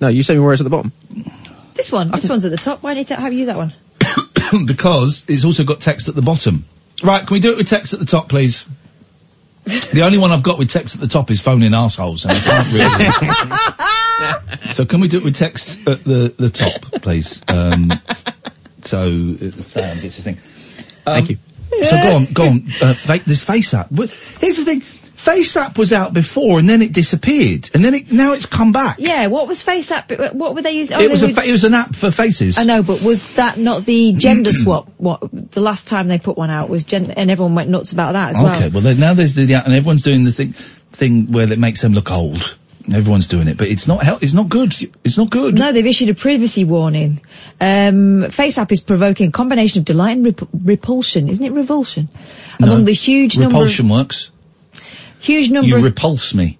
No, 0.00 0.08
you 0.08 0.22
sent 0.22 0.38
me 0.38 0.44
where 0.44 0.52
it's 0.52 0.60
at 0.60 0.64
the 0.64 0.70
bottom. 0.70 0.92
This 1.74 1.92
one. 1.92 2.10
This 2.10 2.28
one's 2.28 2.44
at 2.44 2.50
the 2.50 2.56
top. 2.56 2.82
Why 2.82 2.94
don't 2.94 3.08
you 3.08 3.16
have 3.16 3.32
you 3.32 3.40
use 3.40 3.48
that 3.48 3.56
one? 3.56 3.72
because 4.66 5.24
it's 5.28 5.44
also 5.44 5.64
got 5.64 5.80
text 5.80 6.08
at 6.08 6.14
the 6.14 6.22
bottom. 6.22 6.64
Right, 7.02 7.24
can 7.24 7.34
we 7.34 7.40
do 7.40 7.52
it 7.52 7.58
with 7.58 7.68
text 7.68 7.94
at 7.94 8.00
the 8.00 8.06
top, 8.06 8.28
please? 8.28 8.66
the 9.64 10.02
only 10.02 10.18
one 10.18 10.32
I've 10.32 10.42
got 10.42 10.58
with 10.58 10.70
text 10.70 10.94
at 10.94 11.00
the 11.00 11.08
top 11.08 11.30
is 11.30 11.40
phoning 11.40 11.74
assholes, 11.74 12.24
and 12.24 12.32
I 12.32 12.40
can't 12.40 12.72
really. 12.72 14.04
so 14.72 14.84
can 14.84 15.00
we 15.00 15.08
do 15.08 15.18
it 15.18 15.24
with 15.24 15.36
text 15.36 15.78
at 15.88 16.04
the 16.04 16.34
the 16.38 16.50
top, 16.50 17.02
please? 17.02 17.42
Um, 17.48 17.92
so 18.84 19.00
uh, 19.02 19.50
Sam 19.62 20.00
gets 20.00 20.16
his 20.16 20.24
thing. 20.24 20.38
Um, 21.06 21.24
Thank 21.26 21.30
you. 21.30 21.38
So 21.84 21.90
go 21.96 22.16
on, 22.16 22.24
go 22.32 22.42
on. 22.44 22.66
Uh, 22.80 22.94
fa- 22.94 23.20
this 23.26 23.42
face 23.44 23.74
app. 23.74 23.92
Well, 23.92 24.08
Here's 24.40 24.56
the 24.56 24.64
thing. 24.64 24.80
FaceApp 24.80 25.76
was 25.76 25.92
out 25.92 26.14
before, 26.14 26.60
and 26.60 26.68
then 26.70 26.80
it 26.80 26.92
disappeared, 26.92 27.70
and 27.74 27.84
then 27.84 27.92
it 27.92 28.12
now 28.12 28.34
it's 28.34 28.46
come 28.46 28.70
back. 28.70 28.98
Yeah. 29.00 29.26
What 29.26 29.48
was 29.48 29.60
FaceApp? 29.62 30.32
What 30.32 30.54
were 30.54 30.62
they 30.62 30.70
using? 30.72 30.96
Oh, 30.96 31.00
it 31.00 31.02
they 31.02 31.08
was 31.08 31.24
a 31.24 31.26
were- 31.26 31.32
fa- 31.32 31.44
it 31.44 31.50
was 31.52 31.64
an 31.64 31.74
app 31.74 31.96
for 31.96 32.12
faces. 32.12 32.56
I 32.56 32.62
know, 32.62 32.84
but 32.84 33.02
was 33.02 33.34
that 33.34 33.58
not 33.58 33.84
the 33.84 34.12
gender 34.12 34.52
swap? 34.52 34.88
What 34.96 35.20
the 35.50 35.60
last 35.60 35.88
time 35.88 36.06
they 36.06 36.18
put 36.20 36.36
one 36.38 36.50
out 36.50 36.68
was 36.70 36.84
gen, 36.84 37.10
and 37.10 37.30
everyone 37.32 37.56
went 37.56 37.68
nuts 37.68 37.92
about 37.92 38.12
that 38.12 38.30
as 38.30 38.38
well. 38.38 38.54
Okay, 38.56 38.68
well, 38.68 38.80
then 38.80 39.00
now 39.00 39.14
there's 39.14 39.34
the, 39.34 39.52
and 39.54 39.74
everyone's 39.74 40.02
doing 40.02 40.22
the 40.22 40.30
thing, 40.32 40.52
thing 40.52 41.32
where 41.32 41.52
it 41.52 41.58
makes 41.58 41.82
them 41.82 41.94
look 41.94 42.12
old. 42.12 42.56
Everyone's 42.92 43.26
doing 43.26 43.48
it, 43.48 43.56
but 43.58 43.68
it's 43.68 43.86
not 43.86 44.02
hel- 44.02 44.18
It's 44.22 44.32
not 44.32 44.48
good. 44.48 44.74
It's 45.04 45.18
not 45.18 45.28
good. 45.30 45.54
No, 45.54 45.72
they've 45.72 45.86
issued 45.86 46.08
a 46.08 46.14
privacy 46.14 46.64
warning. 46.64 47.20
Um, 47.60 48.22
FaceApp 48.30 48.72
is 48.72 48.80
provoking 48.80 49.28
a 49.28 49.32
combination 49.32 49.80
of 49.80 49.84
delight 49.84 50.16
and 50.16 50.24
rep- 50.24 50.48
repulsion, 50.64 51.28
isn't 51.28 51.44
it? 51.44 51.52
Revulsion 51.52 52.08
No. 52.58 52.66
among 52.68 52.84
the 52.86 52.92
huge 52.94 53.36
Repulsion 53.36 53.42
number, 53.42 53.58
Repulsion 53.58 53.88
works. 53.90 54.30
huge 55.20 55.50
number. 55.50 55.68
You 55.68 55.84
repulse 55.84 56.32
me. 56.34 56.58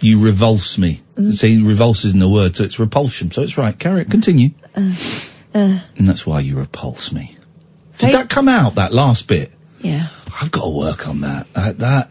You 0.00 0.20
revulse 0.20 0.78
me. 0.78 1.02
Mm. 1.16 1.34
See, 1.34 1.58
revulse 1.62 2.04
isn't 2.04 2.22
a 2.22 2.28
word, 2.28 2.54
so 2.54 2.64
it's 2.64 2.78
repulsion. 2.78 3.30
So 3.32 3.42
it's 3.42 3.56
right. 3.58 3.76
Carry 3.76 4.02
it. 4.02 4.10
Continue. 4.10 4.50
uh, 4.76 4.92
And 5.54 5.80
that's 6.08 6.26
why 6.26 6.40
you 6.40 6.58
repulse 6.58 7.10
me. 7.12 7.34
Did 7.98 8.12
that 8.14 8.28
come 8.28 8.48
out? 8.48 8.74
That 8.74 8.92
last 8.92 9.26
bit. 9.26 9.50
yeah, 9.80 10.06
I've 10.38 10.50
got 10.50 10.64
to 10.64 10.70
work 10.70 11.08
on 11.08 11.22
that. 11.22 11.46
Uh, 11.54 11.72
that 11.78 12.10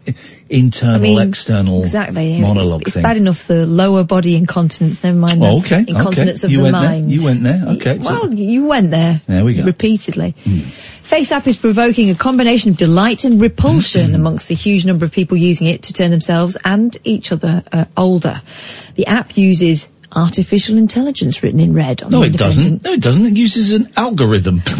internal, 0.50 0.96
I 0.96 0.98
mean 0.98 1.28
external 1.28 1.80
exactly. 1.82 2.40
monologue 2.40 2.82
It's 2.82 2.94
thing. 2.94 3.02
bad 3.04 3.16
enough 3.16 3.46
the 3.46 3.66
lower 3.66 4.02
body 4.04 4.34
incontinence. 4.36 5.02
Never 5.04 5.16
mind 5.16 5.40
the 5.40 5.46
Oh, 5.46 5.58
okay, 5.58 5.84
incontinence 5.86 6.42
okay. 6.42 6.46
of 6.46 6.50
You 6.50 6.58
the 6.58 6.62
went 6.64 6.72
there? 6.74 6.82
mind. 6.90 7.12
You 7.12 7.24
went 7.24 7.42
there? 7.44 7.62
Okay, 7.76 7.98
so- 8.02 8.10
Well, 8.10 8.34
you 8.34 8.64
went 8.66 8.90
there. 8.90 9.20
There 9.28 9.44
we 9.44 9.54
go. 9.54 9.60
Hmm. 9.62 9.66
Repeatedly. 9.66 10.34
FaceApp 11.04 11.46
is 11.46 11.56
provoking 11.56 12.10
a 12.10 12.16
combination 12.16 12.72
of 12.72 12.76
delight 12.78 13.22
and 13.24 13.40
repulsion 13.40 14.16
amongst 14.16 14.48
the 14.48 14.56
huge 14.56 14.84
number 14.84 15.04
of 15.04 15.12
people 15.12 15.36
using 15.36 15.68
it 15.68 15.84
to 15.84 15.92
turn 15.92 16.10
themselves 16.10 16.56
and 16.64 16.96
each 17.04 17.30
other 17.30 17.62
uh, 17.70 17.84
older. 17.96 18.42
The 18.96 19.06
app 19.06 19.36
uses 19.36 19.86
artificial 20.16 20.78
intelligence 20.78 21.42
written 21.42 21.60
in 21.60 21.74
red 21.74 22.02
on 22.02 22.10
no, 22.10 22.22
it 22.22 22.32
doesn't. 22.32 22.82
No, 22.82 22.92
it 22.92 23.00
doesn't. 23.00 23.26
It 23.26 23.36
uses 23.36 23.72
an 23.72 23.92
algorithm. 23.96 24.62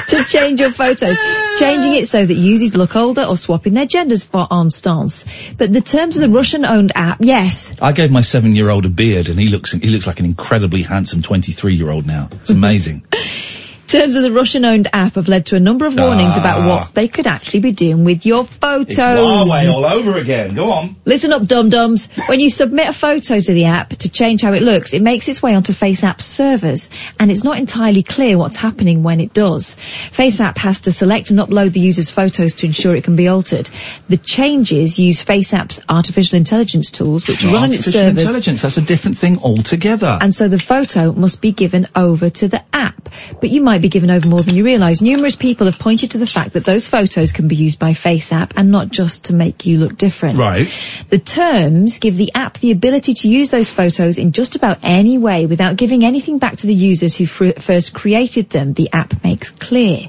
to 0.08 0.24
change 0.24 0.60
your 0.60 0.72
photos, 0.72 1.18
changing 1.58 1.94
it 1.94 2.06
so 2.06 2.24
that 2.24 2.34
users 2.34 2.74
look 2.76 2.96
older 2.96 3.22
or 3.22 3.36
swapping 3.36 3.74
their 3.74 3.86
genders 3.86 4.24
for 4.24 4.46
on 4.50 4.70
stance. 4.70 5.24
But 5.56 5.72
the 5.72 5.80
terms 5.80 6.16
of 6.16 6.22
the 6.22 6.28
Russian-owned 6.28 6.92
app, 6.94 7.18
yes, 7.20 7.74
I 7.80 7.92
gave 7.92 8.10
my 8.10 8.22
seven-year-old 8.22 8.86
a 8.86 8.88
beard, 8.88 9.28
and 9.28 9.38
he 9.38 9.48
looks 9.48 9.72
he 9.72 9.88
looks 9.88 10.06
like 10.06 10.18
an 10.18 10.26
incredibly 10.26 10.82
handsome 10.82 11.22
twenty-three-year-old 11.22 12.06
now. 12.06 12.28
It's 12.32 12.50
amazing. 12.50 13.04
terms 13.90 14.16
of 14.16 14.22
the 14.22 14.32
Russian-owned 14.32 14.88
app 14.92 15.14
have 15.16 15.28
led 15.28 15.46
to 15.46 15.56
a 15.56 15.60
number 15.60 15.86
of 15.86 15.94
warnings 15.96 16.34
Ah. 16.36 16.40
about 16.40 16.66
what 16.68 16.94
they 16.94 17.08
could 17.08 17.26
actually 17.26 17.60
be 17.60 17.72
doing 17.72 18.04
with 18.04 18.24
your 18.24 18.44
photos. 18.44 18.88
it's 18.88 18.98
Huawei 18.98 19.72
all 19.72 19.84
over 19.84 20.18
again. 20.18 20.54
Go 20.54 20.70
on. 20.70 20.96
Listen 21.04 21.32
up, 21.32 21.46
dum-dums. 21.46 22.08
When 22.26 22.40
you 22.40 22.50
submit 22.50 22.88
a 22.88 22.92
photo 22.92 23.40
to 23.40 23.52
the 23.52 23.64
app 23.66 23.90
to 23.98 24.08
change 24.08 24.42
how 24.42 24.52
it 24.52 24.62
looks, 24.62 24.94
it 24.94 25.02
makes 25.02 25.28
its 25.28 25.42
way 25.42 25.54
onto 25.54 25.72
FaceApp's 25.72 26.24
servers, 26.24 26.88
and 27.18 27.30
it's 27.30 27.44
not 27.44 27.58
entirely 27.58 28.02
clear 28.02 28.38
what's 28.38 28.56
happening 28.56 29.02
when 29.02 29.20
it 29.20 29.34
does. 29.34 29.76
FaceApp 30.12 30.58
has 30.58 30.82
to 30.82 30.92
select 30.92 31.30
and 31.30 31.40
upload 31.40 31.72
the 31.72 31.80
user's 31.80 32.10
photos 32.10 32.54
to 32.54 32.66
ensure 32.66 32.94
it 32.94 33.04
can 33.04 33.16
be 33.16 33.28
altered. 33.28 33.68
The 34.08 34.16
changes 34.16 34.98
use 34.98 35.22
FaceApp's 35.24 35.80
artificial 35.88 36.36
intelligence 36.36 36.90
tools, 36.90 37.26
which 37.26 37.42
run 37.44 37.56
on 37.56 37.64
its 37.72 37.88
Artificial 37.88 37.92
servers. 37.92 38.20
intelligence. 38.22 38.62
That's 38.62 38.76
a 38.76 38.82
different 38.82 39.16
thing 39.18 39.38
altogether. 39.42 40.18
And 40.20 40.34
so 40.34 40.48
the 40.48 40.58
photo 40.58 41.12
must 41.12 41.40
be 41.40 41.52
given 41.52 41.88
over 41.94 42.30
to 42.30 42.48
the 42.48 42.62
app. 42.72 43.08
But 43.40 43.50
you 43.50 43.60
might 43.60 43.79
be 43.80 43.88
given 43.88 44.10
over 44.10 44.28
more 44.28 44.42
than 44.42 44.54
you 44.54 44.64
realise. 44.64 45.00
Numerous 45.00 45.36
people 45.36 45.66
have 45.66 45.78
pointed 45.78 46.12
to 46.12 46.18
the 46.18 46.26
fact 46.26 46.52
that 46.54 46.64
those 46.64 46.86
photos 46.86 47.32
can 47.32 47.48
be 47.48 47.56
used 47.56 47.78
by 47.78 47.92
FaceApp 47.92 48.52
and 48.56 48.70
not 48.70 48.88
just 48.88 49.26
to 49.26 49.34
make 49.34 49.66
you 49.66 49.78
look 49.78 49.96
different. 49.96 50.38
Right. 50.38 50.72
The 51.08 51.18
terms 51.18 51.98
give 51.98 52.16
the 52.16 52.32
app 52.34 52.58
the 52.58 52.70
ability 52.70 53.14
to 53.14 53.28
use 53.28 53.50
those 53.50 53.70
photos 53.70 54.18
in 54.18 54.32
just 54.32 54.56
about 54.56 54.78
any 54.82 55.18
way 55.18 55.46
without 55.46 55.76
giving 55.76 56.04
anything 56.04 56.38
back 56.38 56.56
to 56.58 56.66
the 56.66 56.74
users 56.74 57.16
who 57.16 57.26
fr- 57.26 57.58
first 57.58 57.94
created 57.94 58.50
them, 58.50 58.72
the 58.74 58.90
app 58.92 59.24
makes 59.24 59.50
clear. 59.50 60.08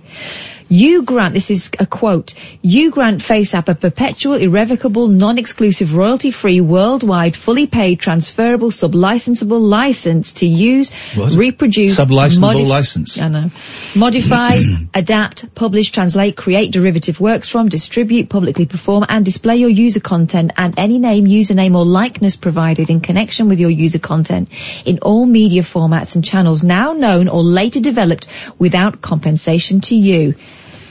You 0.73 1.03
grant, 1.03 1.34
this 1.34 1.51
is 1.51 1.69
a 1.79 1.86
quote, 1.86 2.34
you 2.62 2.91
grant 2.91 3.19
FaceApp 3.19 3.67
a 3.67 3.75
perpetual, 3.75 4.36
irrevocable, 4.36 5.10
non-exclusive, 5.10 5.93
royalty-free, 5.93 6.62
worldwide, 6.62 7.36
fully 7.36 7.67
paid, 7.67 7.99
transferable, 7.99 8.71
sub-licensable 8.71 9.60
license 9.60 10.31
to 10.39 10.45
use, 10.45 10.89
What? 11.13 11.34
reproduce, 11.34 11.97
Sub-licensable 11.97 12.62
modif- 12.62 12.67
license. 12.69 13.19
I 13.19 13.27
know. 13.27 13.51
Modify, 13.95 14.62
adapt, 14.93 15.53
publish, 15.55 15.91
translate, 15.91 16.38
create 16.38 16.71
derivative 16.71 17.19
works 17.19 17.49
from, 17.49 17.67
distribute, 17.67 18.29
publicly 18.29 18.65
perform, 18.65 19.05
and 19.10 19.25
display 19.25 19.57
your 19.57 19.67
user 19.69 19.99
content 19.99 20.51
and 20.55 20.75
any 20.79 20.99
name, 20.99 21.25
username, 21.25 21.75
or 21.75 21.86
likeness 21.86 22.38
provided 22.38 22.89
in 22.89 23.01
connection 23.01 23.49
with 23.49 23.60
your 23.60 23.71
user 23.71 23.99
content 23.99 24.47
in 24.86 24.99
all 24.99 25.25
media 25.25 25.63
formats 25.63 26.15
and 26.15 26.23
channels 26.23 26.63
now 26.63 26.93
known 26.93 27.27
or 27.27 27.43
later 27.43 27.81
developed 27.81 28.25
without 28.57 29.01
compensation 29.01 29.81
to 29.81 29.95
you. 29.95 30.36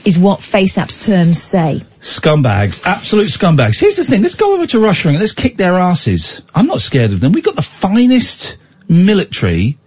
Is 0.03 0.17
what 0.17 0.39
FaceApp's 0.39 1.05
terms 1.05 1.41
say. 1.41 1.81
Scumbags, 1.99 2.85
absolute 2.85 3.27
scumbags. 3.27 3.79
Here's 3.79 3.97
the 3.97 4.03
thing, 4.03 4.23
let's 4.23 4.35
go 4.35 4.55
over 4.55 4.65
to 4.67 4.79
Russia 4.79 5.09
and 5.09 5.19
let's 5.19 5.33
kick 5.33 5.57
their 5.57 5.77
asses. 5.77 6.41
I'm 6.55 6.65
not 6.65 6.81
scared 6.81 7.11
of 7.11 7.19
them. 7.19 7.33
We've 7.33 7.43
got 7.43 7.55
the 7.55 7.61
finest 7.61 8.57
military 8.87 9.77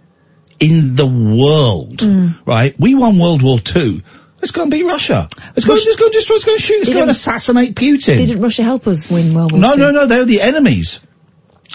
in 0.59 0.95
the 0.95 1.05
world, 1.05 1.97
mm. 1.97 2.45
right? 2.45 2.73
We 2.79 2.95
won 2.95 3.19
World 3.19 3.41
War 3.41 3.59
Two. 3.59 4.01
Let's 4.37 4.51
go 4.51 4.61
and 4.61 4.71
beat 4.71 4.83
Russia. 4.83 5.27
Let's 5.47 5.65
go, 5.65 5.73
let's 5.73 5.95
go, 5.95 6.09
just, 6.09 6.29
let's 6.29 6.45
go 6.45 6.51
and 6.51 6.61
shoot, 6.61 6.77
let's 6.77 6.89
go 6.89 7.01
and 7.01 7.09
assassinate 7.09 7.75
Putin. 7.75 8.17
Didn't 8.17 8.41
Russia 8.41 8.63
help 8.63 8.85
us 8.87 9.09
win 9.09 9.33
World 9.33 9.51
War 9.51 9.59
No, 9.59 9.71
II? 9.71 9.77
no, 9.77 9.91
no, 9.91 10.07
they're 10.07 10.25
the 10.25 10.41
enemies. 10.41 10.99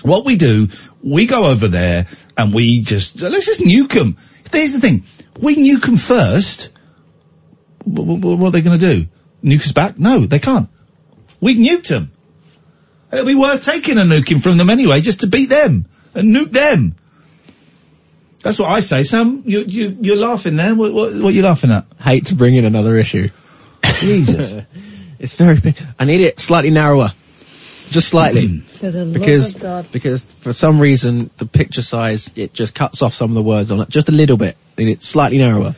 What 0.03 0.25
we 0.25 0.37
do, 0.37 0.69
we 1.03 1.27
go 1.27 1.47
over 1.47 1.69
there 1.69 2.07
and 2.37 2.55
we 2.55 2.81
just, 2.81 3.21
let's 3.21 3.47
just 3.47 3.61
nuke 3.61 3.93
them. 3.93 4.17
Here's 4.53 4.73
the 4.73 4.81
thing, 4.81 5.05
we 5.41 5.57
nuke 5.57 5.83
them 5.83 5.97
first. 5.97 6.71
What, 7.85 8.07
what, 8.07 8.39
what 8.39 8.49
are 8.49 8.51
they 8.51 8.61
going 8.63 8.79
to 8.79 8.95
do? 8.95 9.07
Nuke 9.43 9.63
us 9.63 9.73
back? 9.73 9.99
No, 9.99 10.27
they 10.27 10.39
can't. 10.39 10.69
We 11.41 11.57
nuked 11.57 11.89
them. 11.89 12.13
It'll 13.13 13.27
be 13.27 13.35
worth 13.35 13.65
taking 13.65 13.99
a 13.99 14.03
nuking 14.03 14.43
from 14.43 14.59
them 14.59 14.71
anyway, 14.71 15.01
just 15.01 15.21
to 15.21 15.27
beat 15.27 15.49
them 15.49 15.87
and 16.15 16.35
nuke 16.35 16.51
them. 16.51 16.95
That's 18.43 18.59
what 18.59 18.71
I 18.71 18.81
say. 18.81 19.05
Sam, 19.05 19.43
you, 19.45 19.61
you, 19.61 19.97
you're 20.01 20.17
laughing 20.17 20.57
there. 20.57 20.75
What, 20.75 20.93
what, 20.93 21.13
what 21.15 21.25
are 21.25 21.31
you 21.31 21.43
laughing 21.43 21.71
at? 21.71 21.87
Hate 22.01 22.27
to 22.27 22.35
bring 22.35 22.57
in 22.57 22.65
another 22.65 22.97
issue. 22.97 23.29
Jesus. 24.01 24.65
It's 25.21 25.35
very 25.35 25.61
big. 25.61 25.77
I 25.99 26.07
need 26.07 26.23
it 26.23 26.41
slightly 26.41 26.71
narrower. 26.71 27.13
Just 27.91 28.09
slightly. 28.09 28.49
Mm. 28.49 28.63
For 28.63 28.91
the 28.91 29.05
because 29.05 29.55
love 29.55 29.57
of 29.57 29.63
God. 29.85 29.93
because 29.93 30.23
for 30.23 30.55
some 30.55 30.81
reason 30.81 31.29
the 31.37 31.45
picture 31.45 31.83
size 31.83 32.31
it 32.37 32.55
just 32.55 32.75
cuts 32.75 33.03
off 33.03 33.13
some 33.13 33.31
of 33.31 33.35
the 33.35 33.43
words 33.43 33.71
on 33.71 33.81
it 33.81 33.91
just 33.91 34.09
a 34.09 34.13
little 34.13 34.39
bit. 34.39 34.57
Need 34.79 34.89
it 34.89 35.03
slightly 35.03 35.37
narrower. 35.37 35.73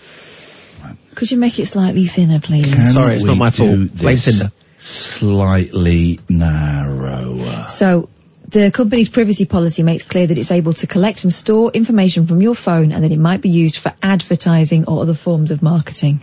Could 1.14 1.30
you 1.30 1.38
make 1.38 1.58
it 1.58 1.66
slightly 1.66 2.06
thinner, 2.06 2.40
please? 2.40 2.72
Can 2.72 2.84
Sorry, 2.84 3.14
it's 3.14 3.24
not 3.24 3.36
my 3.36 3.50
fault. 3.50 3.70
do 3.70 3.88
Blame 3.88 4.16
this 4.16 4.42
Slightly 4.78 6.18
narrower. 6.28 7.66
So 7.68 8.08
The 8.52 8.70
company's 8.70 9.08
privacy 9.08 9.46
policy 9.46 9.82
makes 9.82 10.02
clear 10.02 10.26
that 10.26 10.36
it's 10.36 10.50
able 10.50 10.74
to 10.74 10.86
collect 10.86 11.24
and 11.24 11.32
store 11.32 11.70
information 11.72 12.26
from 12.26 12.42
your 12.42 12.54
phone 12.54 12.92
and 12.92 13.02
that 13.02 13.10
it 13.10 13.18
might 13.18 13.40
be 13.40 13.48
used 13.48 13.78
for 13.78 13.94
advertising 14.02 14.84
or 14.86 15.00
other 15.00 15.14
forms 15.14 15.50
of 15.50 15.62
marketing. 15.62 16.20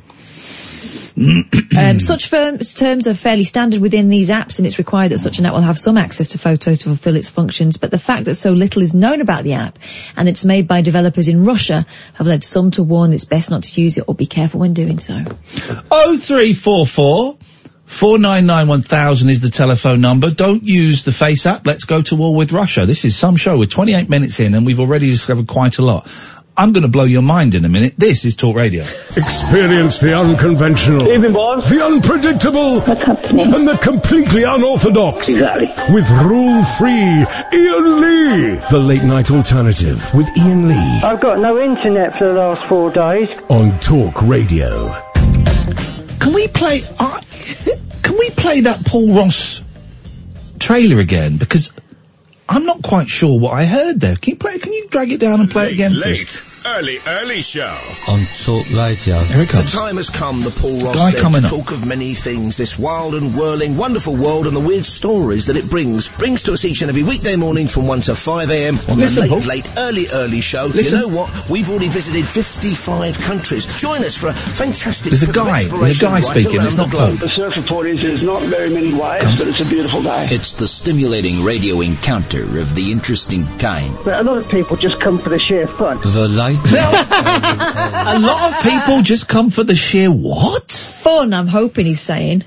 Um, 1.19 1.99
such 1.99 2.29
firms, 2.29 2.73
terms 2.73 3.07
are 3.07 3.13
fairly 3.13 3.43
standard 3.43 3.81
within 3.81 4.09
these 4.09 4.29
apps 4.29 4.57
and 4.57 4.65
it's 4.65 4.77
required 4.77 5.09
that 5.11 5.17
such 5.17 5.39
an 5.39 5.45
app 5.45 5.53
will 5.53 5.61
have 5.61 5.77
some 5.77 5.97
access 5.97 6.29
to 6.29 6.37
photos 6.37 6.79
to 6.79 6.85
fulfill 6.85 7.15
its 7.15 7.29
functions, 7.29 7.77
but 7.77 7.91
the 7.91 7.97
fact 7.97 8.25
that 8.25 8.35
so 8.35 8.51
little 8.51 8.81
is 8.81 8.95
known 8.95 9.21
about 9.21 9.43
the 9.43 9.53
app 9.53 9.77
and 10.15 10.29
it's 10.29 10.45
made 10.45 10.67
by 10.67 10.81
developers 10.81 11.27
in 11.27 11.43
Russia 11.45 11.85
have 12.13 12.27
led 12.27 12.43
some 12.43 12.71
to 12.71 12.83
warn 12.83 13.13
it's 13.13 13.25
best 13.25 13.51
not 13.51 13.63
to 13.63 13.81
use 13.81 13.97
it 13.97 14.05
or 14.07 14.15
be 14.15 14.25
careful 14.25 14.61
when 14.61 14.73
doing 14.73 14.99
so. 14.99 15.23
Oh 15.91 16.17
three 16.17 16.53
four 16.53 16.85
four. 16.85 17.37
4991000 17.89 19.29
is 19.29 19.41
the 19.41 19.49
telephone 19.49 19.99
number. 19.99 20.29
Don't 20.29 20.61
use 20.61 21.05
the 21.05 21.11
FaceApp. 21.11 21.65
Let's 21.65 21.85
go 21.85 22.03
to 22.03 22.15
war 22.15 22.35
with 22.35 22.51
Russia. 22.51 22.85
This 22.85 23.03
is 23.03 23.15
some 23.15 23.35
show. 23.35 23.57
We're 23.57 23.65
28 23.65 24.07
minutes 24.07 24.39
in 24.39 24.53
and 24.53 24.63
we've 24.63 24.79
already 24.79 25.07
discovered 25.07 25.47
quite 25.47 25.79
a 25.79 25.81
lot. 25.81 26.07
I'm 26.59 26.73
going 26.73 26.81
to 26.81 26.89
blow 26.89 27.05
your 27.05 27.21
mind 27.21 27.55
in 27.55 27.63
a 27.63 27.69
minute. 27.69 27.93
This 27.97 28.25
is 28.25 28.35
Talk 28.35 28.53
Radio. 28.53 28.83
Experience 29.15 30.01
the 30.01 30.13
unconventional, 30.19 31.09
Evening, 31.09 31.31
boss. 31.31 31.69
the 31.69 31.81
unpredictable, 31.85 32.81
and 32.81 33.65
the 33.65 33.79
completely 33.81 34.43
unorthodox. 34.43 35.29
Exactly. 35.29 35.67
With 35.93 36.09
rule-free 36.09 36.89
Iain 36.91 38.01
Lee. 38.01 38.55
The 38.71 38.77
late 38.77 39.03
night 39.03 39.31
alternative 39.31 40.13
with 40.13 40.27
Iain 40.37 40.67
Lee 40.67 40.75
I've 41.01 41.21
got 41.21 41.39
no 41.39 41.57
internet 41.63 42.17
for 42.17 42.25
the 42.25 42.33
last 42.33 42.67
four 42.67 42.91
days. 42.91 43.29
on 43.49 43.79
Talk 43.79 44.21
Radio. 44.23 44.93
Can 46.19 46.33
we 46.33 46.49
play, 46.49 46.83
uh, 46.99 47.21
can 48.03 48.17
we 48.19 48.31
play 48.31 48.59
that 48.61 48.85
Paul 48.85 49.13
Ross 49.13 49.61
trailer 50.59 50.99
again? 50.99 51.37
Because 51.37 51.71
I'm 52.49 52.65
not 52.65 52.81
quite 52.81 53.07
sure 53.07 53.39
what 53.39 53.53
I 53.53 53.63
heard 53.63 54.01
there. 54.01 54.17
Can 54.17 54.31
you 54.31 54.37
play, 54.37 54.59
can 54.59 54.73
you 54.73 54.89
drag 54.89 55.13
it 55.13 55.21
down 55.21 55.39
and 55.39 55.49
play 55.49 55.67
it 55.67 55.73
again, 55.75 55.93
please? 55.93 56.47
Early, 56.65 56.99
early 57.07 57.41
show. 57.41 57.77
on 58.07 58.21
Talk 58.43 58.65
Radio. 58.71 59.17
Here 59.19 59.41
it 59.43 59.49
The 59.49 59.69
time 59.71 59.97
has 59.97 60.09
come, 60.09 60.41
the 60.43 60.49
Paul 60.51 60.79
Ross 60.81 60.95
Guy 60.95 61.11
said, 61.11 61.21
to 61.21 61.37
up. 61.37 61.43
talk 61.49 61.71
of 61.71 61.85
many 61.85 62.13
things, 62.13 62.57
this 62.57 62.77
wild 62.77 63.15
and 63.15 63.35
whirling, 63.35 63.77
wonderful 63.77 64.15
world 64.15 64.47
and 64.47 64.55
the 64.55 64.59
weird 64.59 64.85
stories 64.85 65.47
that 65.47 65.55
it 65.57 65.69
brings. 65.69 66.09
Brings 66.09 66.43
to 66.43 66.53
us 66.53 66.65
each 66.65 66.81
and 66.81 66.89
every 66.89 67.03
weekday 67.03 67.35
morning 67.35 67.67
from 67.67 67.87
1 67.87 68.01
to 68.01 68.11
5am 68.13 68.89
on 68.89 68.97
Listen, 68.97 69.23
the 69.23 69.29
Paul. 69.29 69.39
late, 69.39 69.65
late, 69.65 69.73
early, 69.77 70.07
early 70.13 70.41
show. 70.41 70.65
Listen. 70.65 70.99
You 70.99 71.07
know 71.07 71.15
what? 71.15 71.49
We've 71.49 71.69
already 71.69 71.87
visited 71.89 72.25
55 72.25 73.19
countries. 73.19 73.65
Join 73.79 74.03
us 74.03 74.17
for 74.17 74.27
a 74.29 74.33
fantastic 74.33 75.09
There's 75.11 75.23
a 75.23 75.31
guy, 75.31 75.63
there's 75.63 75.71
a 75.71 75.89
exploration 75.89 76.07
guy 76.07 76.13
right 76.13 76.23
speaking, 76.23 76.57
around 76.57 76.65
it's 76.65 76.75
the 76.75 76.81
not 76.83 76.91
globe. 76.91 77.07
Paul. 77.19 77.27
The 77.27 77.29
surf 77.29 77.55
report 77.57 77.87
is 77.87 78.01
there's 78.01 78.23
not 78.23 78.41
very 78.43 78.69
many 78.69 78.93
waves, 78.93 79.23
Comes- 79.23 79.39
but 79.39 79.47
it's 79.49 79.59
a 79.61 79.65
beautiful 79.69 80.03
day. 80.03 80.27
It's 80.31 80.55
the 80.55 80.67
stimulating 80.67 81.43
radio 81.43 81.81
encounter 81.81 82.43
of 82.59 82.75
the 82.75 82.91
interesting 82.91 83.45
kind. 83.59 83.95
But 84.03 84.19
a 84.19 84.23
lot 84.23 84.37
of 84.37 84.49
people 84.49 84.77
just 84.77 84.99
come 84.99 85.17
for 85.19 85.29
the 85.29 85.39
sheer 85.39 85.67
fun. 85.67 85.99
The 86.01 86.27
light. 86.53 88.15
A 88.15 88.19
lot 88.19 88.53
of 88.53 88.63
people 88.63 89.01
just 89.01 89.27
come 89.27 89.49
for 89.49 89.63
the 89.63 89.75
sheer 89.75 90.09
what? 90.11 90.71
Fun, 90.71 91.33
I'm 91.33 91.47
hoping 91.47 91.85
he's 91.85 92.01
saying. 92.01 92.41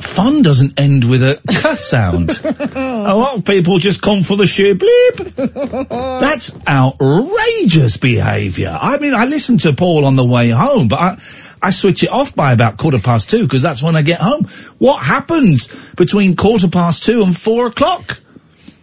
Fun 0.00 0.42
doesn't 0.42 0.78
end 0.78 1.08
with 1.08 1.22
a 1.22 1.40
cuss 1.62 1.84
sound. 1.84 2.30
a 2.30 3.14
lot 3.14 3.38
of 3.38 3.44
people 3.44 3.78
just 3.78 4.02
come 4.02 4.22
for 4.22 4.36
the 4.36 4.46
sheer 4.46 4.74
bleep. 4.74 5.88
That's 6.20 6.54
outrageous 6.66 7.96
behaviour. 7.96 8.76
I 8.80 8.98
mean, 8.98 9.14
I 9.14 9.24
listen 9.26 9.58
to 9.58 9.72
Paul 9.72 10.04
on 10.04 10.16
the 10.16 10.24
way 10.24 10.50
home, 10.50 10.88
but 10.88 10.98
I, 10.98 11.18
I 11.62 11.70
switch 11.70 12.02
it 12.02 12.10
off 12.10 12.34
by 12.34 12.52
about 12.52 12.76
quarter 12.76 12.98
past 12.98 13.30
two 13.30 13.42
because 13.42 13.62
that's 13.62 13.82
when 13.82 13.96
I 13.96 14.02
get 14.02 14.20
home. 14.20 14.46
What 14.78 15.02
happens 15.02 15.94
between 15.94 16.36
quarter 16.36 16.68
past 16.68 17.04
two 17.04 17.22
and 17.22 17.36
four 17.36 17.68
o'clock? 17.68 18.20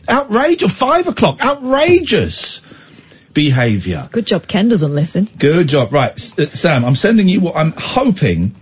Outrageous. 0.09 0.77
Five 0.77 1.07
o'clock. 1.07 1.41
Outrageous 1.43 2.61
behaviour. 3.33 4.07
Good 4.11 4.27
job 4.27 4.47
Ken 4.47 4.67
doesn't 4.67 4.93
listen. 4.93 5.27
Good 5.37 5.67
job. 5.67 5.91
Right, 5.93 6.11
S- 6.11 6.37
uh, 6.37 6.47
Sam, 6.47 6.85
I'm 6.85 6.95
sending 6.95 7.27
you 7.27 7.41
what 7.41 7.55
I'm 7.55 7.73
hoping 7.75 8.55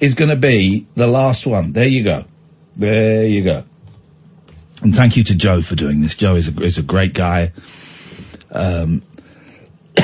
is 0.00 0.14
going 0.14 0.30
to 0.30 0.36
be 0.36 0.86
the 0.94 1.06
last 1.06 1.46
one. 1.46 1.72
There 1.72 1.86
you 1.86 2.04
go. 2.04 2.24
There 2.76 3.26
you 3.26 3.44
go. 3.44 3.64
And 4.82 4.94
thank 4.94 5.16
you 5.16 5.24
to 5.24 5.36
Joe 5.36 5.62
for 5.62 5.74
doing 5.74 6.00
this. 6.00 6.14
Joe 6.14 6.34
is 6.36 6.48
a, 6.48 6.62
is 6.62 6.78
a 6.78 6.82
great 6.82 7.14
guy. 7.14 7.52
Um, 8.50 9.02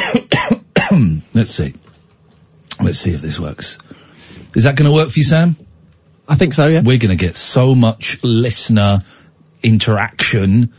let's 1.34 1.50
see. 1.50 1.74
Let's 2.80 2.98
see 2.98 3.12
if 3.12 3.20
this 3.20 3.38
works. 3.38 3.78
Is 4.54 4.64
that 4.64 4.76
going 4.76 4.90
to 4.90 4.94
work 4.94 5.10
for 5.10 5.18
you, 5.18 5.24
Sam? 5.24 5.56
I 6.26 6.36
think 6.36 6.54
so, 6.54 6.66
yeah. 6.68 6.80
We're 6.80 6.98
going 6.98 7.16
to 7.16 7.22
get 7.22 7.36
so 7.36 7.74
much 7.74 8.18
listener 8.22 9.00
interaction 9.62 10.72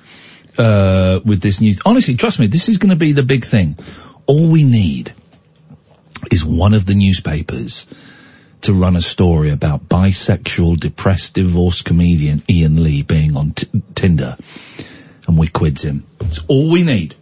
uh, 0.57 1.19
with 1.23 1.41
this 1.41 1.61
news. 1.61 1.81
Honestly, 1.85 2.15
trust 2.15 2.39
me, 2.39 2.47
this 2.47 2.69
is 2.69 2.77
going 2.77 2.91
to 2.91 2.95
be 2.95 3.11
the 3.11 3.23
big 3.23 3.45
thing. 3.45 3.77
All 4.25 4.51
we 4.51 4.63
need 4.63 5.13
is 6.31 6.45
one 6.45 6.73
of 6.73 6.85
the 6.85 6.95
newspapers 6.95 7.85
to 8.61 8.73
run 8.73 8.95
a 8.95 9.01
story 9.01 9.49
about 9.49 9.89
bisexual, 9.89 10.79
depressed, 10.79 11.35
divorced 11.35 11.83
comedian 11.83 12.41
Iain 12.49 12.81
Lee 12.81 13.03
being 13.03 13.35
on 13.35 13.51
t- 13.51 13.67
Tinder, 13.93 14.37
and 15.27 15.37
we 15.37 15.47
quids 15.47 15.83
him. 15.83 16.05
It's 16.21 16.39
all 16.47 16.71
we 16.71 16.83
need. 16.83 17.15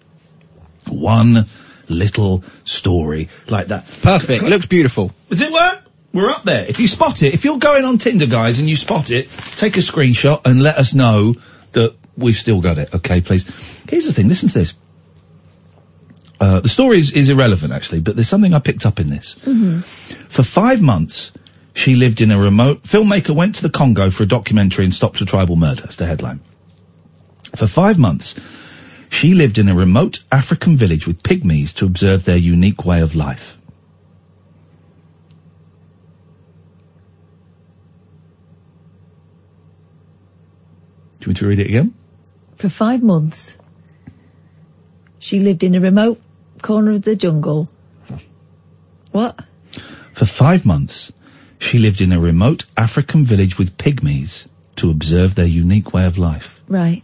One 0.87 1.47
little 1.89 2.43
story 2.63 3.29
like 3.47 3.67
that. 3.67 3.85
Perfect. 4.01 4.43
Looks 4.43 4.67
beautiful. 4.67 5.11
Does 5.29 5.41
it 5.41 5.51
work? 5.51 5.83
We're 6.13 6.29
up 6.29 6.43
there. 6.43 6.65
If 6.65 6.79
you 6.79 6.87
spot 6.87 7.23
it, 7.23 7.33
if 7.33 7.45
you're 7.45 7.59
going 7.59 7.85
on 7.85 7.97
Tinder, 7.97 8.27
guys, 8.27 8.59
and 8.59 8.69
you 8.69 8.75
spot 8.75 9.11
it, 9.11 9.29
take 9.29 9.77
a 9.77 9.79
screenshot 9.79 10.45
and 10.45 10.61
let 10.61 10.77
us 10.77 10.93
know 10.93 11.35
that 11.71 11.95
we've 12.21 12.35
still 12.35 12.61
got 12.61 12.77
it. 12.77 12.93
Okay, 12.93 13.21
please. 13.21 13.45
Here's 13.89 14.05
the 14.05 14.13
thing. 14.13 14.29
Listen 14.29 14.49
to 14.49 14.59
this. 14.59 14.73
Uh, 16.39 16.59
the 16.59 16.69
story 16.69 16.97
is, 16.97 17.11
is 17.11 17.29
irrelevant, 17.29 17.71
actually, 17.71 18.01
but 18.01 18.15
there's 18.15 18.27
something 18.27 18.53
I 18.53 18.59
picked 18.59 18.85
up 18.85 18.99
in 18.99 19.09
this. 19.09 19.35
For 20.29 20.43
five 20.43 20.81
months, 20.81 21.31
she 21.73 21.95
lived 21.95 22.19
in 22.21 22.31
a 22.31 22.39
remote. 22.39 22.83
Filmmaker 22.83 23.35
went 23.35 23.55
to 23.55 23.61
the 23.61 23.69
Congo 23.69 24.09
for 24.09 24.23
a 24.23 24.27
documentary 24.27 24.85
and 24.85 24.93
stopped 24.93 25.21
a 25.21 25.25
tribal 25.25 25.55
murder. 25.55 25.83
That's 25.83 25.97
the 25.97 26.05
headline. 26.05 26.41
For 27.55 27.67
five 27.67 27.99
months, 27.99 28.35
she 29.09 29.33
lived 29.33 29.57
in 29.57 29.69
a 29.69 29.75
remote 29.75 30.23
African 30.31 30.77
village 30.77 31.05
with 31.05 31.21
pygmies 31.21 31.75
to 31.75 31.85
observe 31.85 32.23
their 32.23 32.37
unique 32.37 32.85
way 32.85 33.01
of 33.01 33.13
life. 33.13 33.57
Do 41.19 41.25
you 41.25 41.29
want 41.29 41.37
to 41.37 41.47
read 41.47 41.59
it 41.59 41.67
again? 41.67 41.93
For 42.61 42.69
five 42.69 43.01
months, 43.01 43.57
she 45.17 45.39
lived 45.39 45.63
in 45.63 45.73
a 45.73 45.79
remote 45.79 46.21
corner 46.61 46.91
of 46.91 47.01
the 47.01 47.15
jungle. 47.15 47.67
What? 49.11 49.43
For 50.13 50.27
five 50.27 50.63
months, 50.63 51.11
she 51.57 51.79
lived 51.79 52.01
in 52.01 52.11
a 52.11 52.19
remote 52.19 52.65
African 52.77 53.25
village 53.25 53.57
with 53.57 53.79
pygmies 53.79 54.45
to 54.75 54.91
observe 54.91 55.33
their 55.33 55.47
unique 55.47 55.91
way 55.91 56.05
of 56.05 56.19
life. 56.19 56.61
Right. 56.67 57.01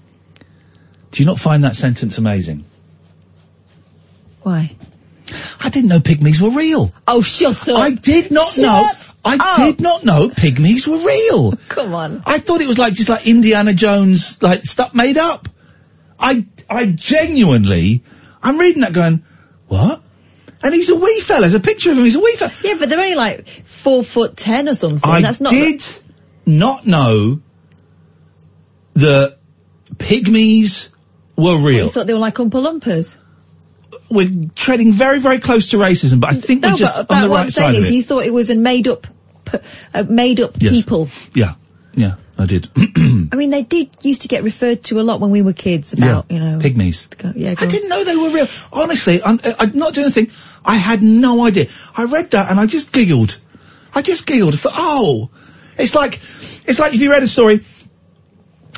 Do 1.09 1.23
you 1.23 1.25
not 1.25 1.39
find 1.39 1.63
that 1.63 1.75
sentence 1.75 2.19
amazing? 2.19 2.63
Why? 4.43 4.75
I 5.59 5.69
didn't 5.69 5.89
know 5.89 5.99
pygmies 5.99 6.39
were 6.39 6.49
real. 6.51 6.93
Oh, 7.07 7.21
shut 7.21 7.67
up. 7.69 7.77
I 7.77 7.91
did 7.91 8.31
not 8.31 8.47
Shut 8.49 8.63
know. 8.63 8.89
I 9.25 9.37
up. 9.39 9.57
did 9.57 9.81
not 9.81 10.05
know 10.05 10.29
pygmies 10.29 10.87
were 10.87 10.97
real. 11.05 11.51
Come 11.69 11.93
on. 11.93 12.23
I 12.25 12.37
thought 12.39 12.61
it 12.61 12.67
was 12.67 12.77
like 12.77 12.93
just 12.93 13.09
like 13.09 13.27
Indiana 13.27 13.73
Jones, 13.73 14.41
like 14.41 14.61
stuff 14.63 14.93
made 14.93 15.17
up. 15.17 15.49
I 16.19 16.45
I 16.69 16.85
genuinely, 16.87 18.03
I'm 18.41 18.57
reading 18.57 18.81
that 18.81 18.93
going, 18.93 19.23
what? 19.67 20.01
And 20.63 20.73
he's 20.73 20.89
a 20.89 20.95
wee 20.95 21.19
fella. 21.21 21.41
There's 21.41 21.53
a 21.53 21.59
picture 21.59 21.91
of 21.91 21.97
him. 21.97 22.03
He's 22.05 22.15
a 22.15 22.19
wee 22.19 22.35
fella. 22.35 22.51
Yeah, 22.63 22.75
but 22.79 22.89
they're 22.89 22.99
only 22.99 23.15
like 23.15 23.47
four 23.47 24.03
foot 24.03 24.35
ten 24.37 24.67
or 24.67 24.73
something. 24.75 25.09
I 25.09 25.21
That's 25.21 25.41
not. 25.41 25.51
did 25.51 25.85
not 26.45 26.85
know 26.87 27.41
that 28.95 29.37
pygmies 29.97 30.89
were 31.37 31.57
real. 31.57 31.85
I 31.85 31.89
thought 31.89 32.07
they 32.07 32.13
were 32.13 32.19
like 32.19 32.35
Oompa 32.35 32.51
Loompas. 32.51 33.17
We're 34.09 34.49
treading 34.55 34.91
very, 34.93 35.19
very 35.19 35.39
close 35.39 35.71
to 35.71 35.77
racism, 35.77 36.19
but 36.21 36.29
I 36.29 36.33
think 36.33 36.61
No, 36.61 36.69
we're 36.71 36.75
just 36.77 37.07
but, 37.07 37.15
on 37.15 37.21
the 37.23 37.29
what 37.29 37.35
right 37.37 37.43
I'm 37.43 37.49
saying 37.49 37.73
side 37.73 37.79
is, 37.81 37.91
you 37.91 38.03
thought 38.03 38.23
it 38.23 38.33
was 38.33 38.49
a 38.49 38.55
made 38.55 38.87
up, 38.87 39.05
made 40.09 40.39
up 40.39 40.51
Yes. 40.59 40.73
people. 40.73 41.09
Yeah, 41.33 41.55
yeah, 41.93 42.15
I 42.37 42.45
did. 42.45 42.69
I 42.77 43.35
mean, 43.35 43.49
they 43.49 43.63
did 43.63 43.89
used 44.03 44.21
to 44.21 44.27
get 44.29 44.43
referred 44.43 44.83
to 44.85 44.99
a 44.99 45.03
lot 45.03 45.19
when 45.19 45.31
we 45.31 45.41
were 45.41 45.51
kids 45.53 45.91
about, 45.93 46.27
yeah, 46.29 46.37
you 46.37 46.43
know. 46.43 46.59
pygmies. 46.59 47.07
yeah, 47.35 47.55
I 47.57 47.63
on. 47.63 47.69
didn't 47.69 47.89
know 47.89 48.03
they 48.03 48.15
were 48.15 48.29
real. 48.29 48.47
Honestly, 48.71 49.21
I'm, 49.21 49.39
uh, 49.43 49.53
I'm 49.59 49.77
not 49.77 49.93
doing 49.93 50.05
anything. 50.05 50.31
I 50.63 50.75
had 50.75 51.03
no 51.03 51.45
idea. 51.45 51.67
I 51.95 52.05
read 52.05 52.31
that 52.31 52.49
and 52.49 52.59
I 52.59 52.65
just 52.65 52.91
giggled. 52.93 53.37
I 53.93 54.01
just 54.01 54.25
giggled. 54.25 54.53
I 54.53 54.57
thought, 54.57 54.73
oh, 54.75 55.29
it's 55.77 55.95
like, 55.95 56.15
it's 56.65 56.79
like 56.79 56.93
if 56.93 57.01
you 57.01 57.11
read 57.11 57.23
a 57.23 57.27
story. 57.27 57.65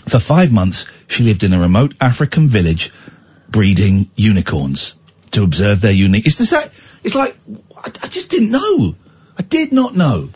For 0.07 0.17
five 0.19 0.51
months, 0.51 0.85
she 1.07 1.23
lived 1.23 1.43
in 1.43 1.53
a 1.53 1.59
remote 1.59 1.93
African 2.01 2.47
village, 2.47 2.91
breeding 3.49 4.09
unicorns 4.15 4.95
to 5.31 5.43
observe 5.43 5.81
their 5.81 5.91
unique. 5.91 6.25
It's 6.25 6.37
the 6.37 6.45
same. 6.45 6.69
It's 7.03 7.15
like 7.15 7.35
I, 7.75 7.91
I 8.03 8.07
just 8.07 8.31
didn't 8.31 8.51
know. 8.51 8.95
I 9.37 9.41
did 9.41 9.71
not 9.71 9.95
know. 9.95 10.29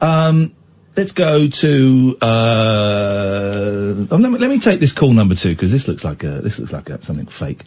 Um, 0.00 0.54
let's 0.96 1.12
go 1.12 1.48
to. 1.48 2.18
Uh, 2.20 4.06
oh, 4.10 4.16
let, 4.16 4.30
me, 4.32 4.38
let 4.38 4.50
me 4.50 4.60
take 4.60 4.80
this 4.80 4.92
call 4.92 5.12
number 5.12 5.34
two 5.34 5.50
because 5.50 5.72
this 5.72 5.88
looks 5.88 6.04
like 6.04 6.24
a, 6.24 6.40
this 6.40 6.58
looks 6.58 6.72
like 6.72 6.90
a, 6.90 7.02
something 7.02 7.26
fake. 7.26 7.62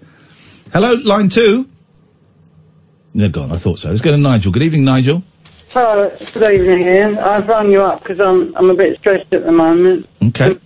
Hello, 0.72 0.94
line 0.94 1.30
two. 1.30 1.70
They're 3.16 3.30
gone. 3.30 3.52
I 3.52 3.58
thought 3.58 3.80
so. 3.80 3.90
Let's 3.90 4.02
go 4.02 4.12
to 4.12 4.18
Nigel. 4.18 4.52
Good 4.52 4.64
evening, 4.64 4.84
Nigel. 4.84 5.24
Hello, 5.70 6.10
good 6.34 6.54
evening, 6.54 6.88
Iain. 6.88 7.18
I've 7.18 7.48
rung 7.48 7.72
you 7.72 7.82
up 7.82 8.02
because 8.02 8.20
I'm 8.20 8.56
I'm 8.56 8.70
a 8.70 8.76
bit 8.76 9.00
stressed 9.00 9.34
at 9.34 9.44
the 9.44 9.52
moment. 9.52 10.08
Okay. 10.24 10.60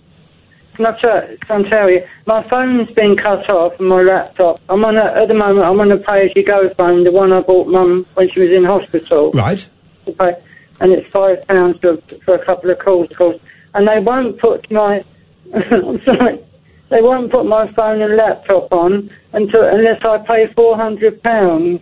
Can 0.74 0.86
I, 0.86 0.98
tell, 1.00 1.36
can 1.40 1.66
I 1.66 1.68
tell 1.68 1.90
you, 1.90 2.06
my 2.26 2.48
phone's 2.48 2.90
been 2.92 3.16
cut 3.16 3.48
off 3.50 3.78
and 3.78 3.88
my 3.88 4.00
laptop. 4.00 4.60
I'm 4.70 4.84
on 4.84 4.96
a, 4.96 5.04
at 5.04 5.28
the 5.28 5.34
moment. 5.34 5.66
I'm 5.66 5.78
on 5.80 5.92
a 5.92 5.98
pay-as-you-go 5.98 6.74
phone, 6.74 7.04
the 7.04 7.12
one 7.12 7.32
I 7.32 7.40
bought 7.40 7.68
Mum 7.68 8.06
when 8.14 8.30
she 8.30 8.40
was 8.40 8.50
in 8.50 8.64
hospital. 8.64 9.32
Right. 9.32 9.68
Okay. 10.06 10.42
And 10.80 10.92
it's 10.92 11.06
five 11.12 11.46
pounds 11.46 11.78
for, 11.80 11.98
for 12.24 12.34
a 12.34 12.44
couple 12.44 12.70
of 12.70 12.78
calls, 12.78 13.10
course. 13.16 13.38
And 13.74 13.86
they 13.86 14.00
won't 14.00 14.40
put 14.40 14.70
my. 14.70 15.04
I'm 15.54 16.02
sorry. 16.04 16.42
They 16.88 17.00
won't 17.00 17.30
put 17.30 17.46
my 17.46 17.70
phone 17.72 18.02
and 18.02 18.16
laptop 18.16 18.72
on 18.72 19.10
until 19.32 19.64
unless 19.64 20.02
I 20.04 20.18
pay 20.18 20.52
four 20.54 20.76
hundred 20.76 21.22
pounds. 21.22 21.80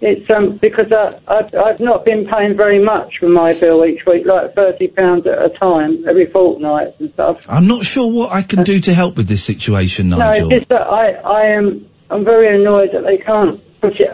It's 0.00 0.30
um 0.30 0.58
because 0.58 0.92
I, 0.92 1.18
I've 1.26 1.54
I've 1.54 1.80
not 1.80 2.04
been 2.04 2.26
paying 2.26 2.56
very 2.56 2.82
much 2.82 3.18
for 3.18 3.28
my 3.28 3.52
bill 3.58 3.84
each 3.84 4.04
week, 4.06 4.26
like 4.26 4.54
thirty 4.54 4.88
pounds 4.88 5.26
at 5.26 5.44
a 5.44 5.48
time 5.48 6.04
every 6.08 6.26
fortnight 6.26 6.94
and 7.00 7.12
stuff. 7.14 7.46
I'm 7.48 7.66
not 7.66 7.84
sure 7.84 8.12
what 8.12 8.30
I 8.30 8.42
can 8.42 8.62
do 8.62 8.78
to 8.80 8.94
help 8.94 9.16
with 9.16 9.26
this 9.26 9.42
situation, 9.42 10.10
Nigel. 10.10 10.50
No, 10.50 10.56
it's 10.56 10.60
just 10.60 10.68
that 10.70 10.82
I 10.82 11.10
I 11.12 11.46
am 11.56 11.88
I'm 12.10 12.24
very 12.24 12.60
annoyed 12.60 12.90
that 12.92 13.02
they 13.02 13.18
can't 13.18 13.60
put 13.80 13.94
it 14.00 14.10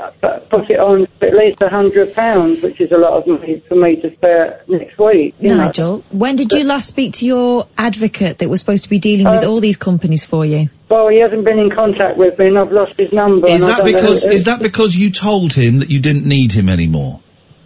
put 0.50 0.70
it 0.70 0.78
on 0.78 1.06
for 1.18 1.26
at 1.26 1.34
least 1.34 1.60
a 1.60 1.68
hundred 1.68 2.14
pounds, 2.14 2.62
which 2.62 2.80
is 2.80 2.92
a 2.92 2.98
lot 2.98 3.14
of 3.14 3.26
money 3.26 3.62
for 3.68 3.74
me 3.74 3.96
to 3.96 4.12
spare 4.14 4.62
next 4.68 4.98
week. 4.98 5.34
You 5.40 5.50
know. 5.50 5.56
Nigel, 5.56 6.04
when 6.10 6.36
did 6.36 6.52
you 6.52 6.64
last 6.64 6.86
speak 6.88 7.14
to 7.14 7.26
your 7.26 7.66
advocate 7.78 8.38
that 8.38 8.48
was 8.48 8.60
supposed 8.60 8.84
to 8.84 8.90
be 8.90 8.98
dealing 8.98 9.26
with 9.30 9.44
Uh, 9.44 9.48
all 9.50 9.60
these 9.60 9.76
companies 9.76 10.24
for 10.24 10.44
you? 10.44 10.68
Well, 10.88 11.08
he 11.08 11.20
hasn't 11.20 11.44
been 11.44 11.58
in 11.58 11.70
contact 11.70 12.16
with 12.18 12.38
me, 12.38 12.46
and 12.48 12.58
I've 12.58 12.72
lost 12.72 12.94
his 12.98 13.12
number. 13.12 13.48
Is 13.48 13.64
that 13.66 13.84
because 13.84 14.22
who- 14.22 14.30
is 14.30 14.44
that 14.44 14.60
because 14.62 14.94
you 14.96 15.10
told 15.10 15.52
him 15.52 15.78
that 15.78 15.90
you 15.90 16.00
didn't 16.00 16.26
need 16.26 16.52
him 16.52 16.68
anymore? 16.68 17.20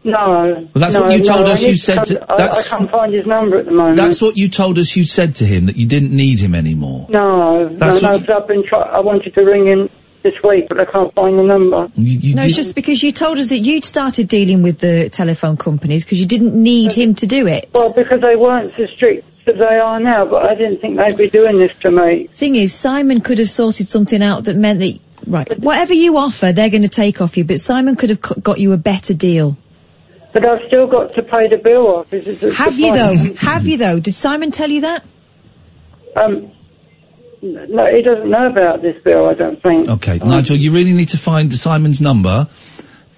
No. 0.05 0.17
Well, 0.55 0.69
that's 0.75 0.95
no, 0.95 1.03
what 1.03 1.19
you 1.19 1.25
told 1.25 1.47
no, 1.47 1.53
us 1.53 1.61
you 1.61 1.69
need 1.69 1.77
said 1.79 1.97
con- 1.97 2.05
to- 2.07 2.33
I, 2.33 2.37
that's- 2.37 2.73
I 2.73 2.79
can't 2.79 2.91
find 2.91 3.13
his 3.13 3.27
number 3.27 3.57
at 3.59 3.65
the 3.67 3.73
moment. 3.73 3.97
That's 3.97 4.23
what 4.23 4.37
you 4.39 4.49
told 4.49 4.79
us 4.79 4.95
you 4.97 5.05
said 5.05 5.35
to 5.37 5.45
him 5.45 5.67
that 5.67 5.77
you 5.77 5.87
didn't 5.87 6.13
need 6.13 6.39
him 6.39 6.55
anymore. 6.55 7.07
No, 7.11 7.69
That's 7.69 8.01
no, 8.01 8.13
what 8.13 8.21
no. 8.21 8.27
'cause 8.27 8.43
I've 8.43 8.49
been 8.49 8.65
try- 8.65 8.81
I 8.81 9.01
wanted 9.01 9.35
to 9.35 9.45
ring 9.45 9.67
him 9.67 9.91
this 10.31 10.43
week, 10.43 10.67
but 10.69 10.81
I 10.81 10.85
can't 10.85 11.15
find 11.15 11.39
the 11.39 11.43
number. 11.43 11.91
no, 11.97 12.43
it's 12.43 12.57
just 12.57 12.75
because 12.75 13.03
you 13.03 13.13
told 13.13 13.39
us 13.39 13.49
that 13.49 13.59
you'd 13.59 13.85
started 13.85 14.29
dealing 14.29 14.63
with 14.63 14.79
the 14.79 15.09
telephone 15.09 15.57
companies 15.57 16.05
because 16.05 16.21
you 16.21 16.27
didn't 16.27 16.55
need 16.55 16.93
him 16.93 17.15
to 17.17 17.27
do 17.27 17.47
it. 17.47 17.71
Well, 17.73 17.93
because 17.95 18.21
they 18.21 18.37
weren't 18.37 18.73
so 18.77 18.87
strict 18.97 19.27
as 19.49 19.57
they 19.59 19.79
are 19.79 20.01
now, 20.01 20.27
but 20.27 20.49
I 20.49 20.55
didn't 20.55 20.81
think 20.81 20.99
they'd 20.99 21.17
be 21.17 21.31
doing 21.31 21.59
this 21.59 21.73
to 21.81 21.91
me. 21.91 22.29
Thing 22.29 22.57
is, 22.57 22.75
Simon 22.75 23.21
could 23.21 23.39
have 23.39 23.49
sorted 23.49 23.89
something 23.89 24.23
out 24.23 24.45
that 24.45 24.57
meant 24.57 24.81
that 24.81 24.99
right, 25.27 25.59
whatever 25.59 25.95
you 25.95 26.17
offer, 26.19 26.53
they're 26.53 26.71
going 26.71 26.83
to 26.83 26.89
take 26.89 27.21
off 27.21 27.37
you. 27.37 27.45
But 27.45 27.61
Simon 27.61 27.97
could 27.97 28.11
have 28.11 28.21
got 28.21 28.59
you 28.59 28.73
a 28.73 28.77
better 28.77 29.15
deal. 29.15 29.57
But 30.33 30.47
I've 30.47 30.67
still 30.69 30.87
got 30.87 31.15
to 31.15 31.23
pay 31.23 31.49
the 31.49 31.57
bill 31.57 31.87
off. 31.87 32.13
Is, 32.13 32.27
is, 32.27 32.43
is 32.43 32.57
Have 32.57 32.77
the 32.77 32.83
you 32.83 32.93
though? 32.93 33.35
Have 33.37 33.67
you 33.67 33.79
though? 33.79 33.99
Did 33.99 34.15
Simon 34.15 34.51
tell 34.51 34.71
you 34.71 34.83
that? 34.83 35.05
Um, 36.15 36.53
no, 37.43 37.87
he 37.87 38.03
doesn't 38.03 38.31
know 38.31 38.47
about 38.47 38.83
this 38.83 39.03
bill. 39.03 39.29
I 39.29 39.35
don't 39.35 39.63
think. 39.63 39.89
Okay, 39.89 40.19
Nigel, 40.19 40.57
you 40.57 40.73
really 40.73 40.93
need 40.93 41.11
to 41.11 41.19
find 41.19 41.53
Simon's 41.53 42.01
number 42.01 42.49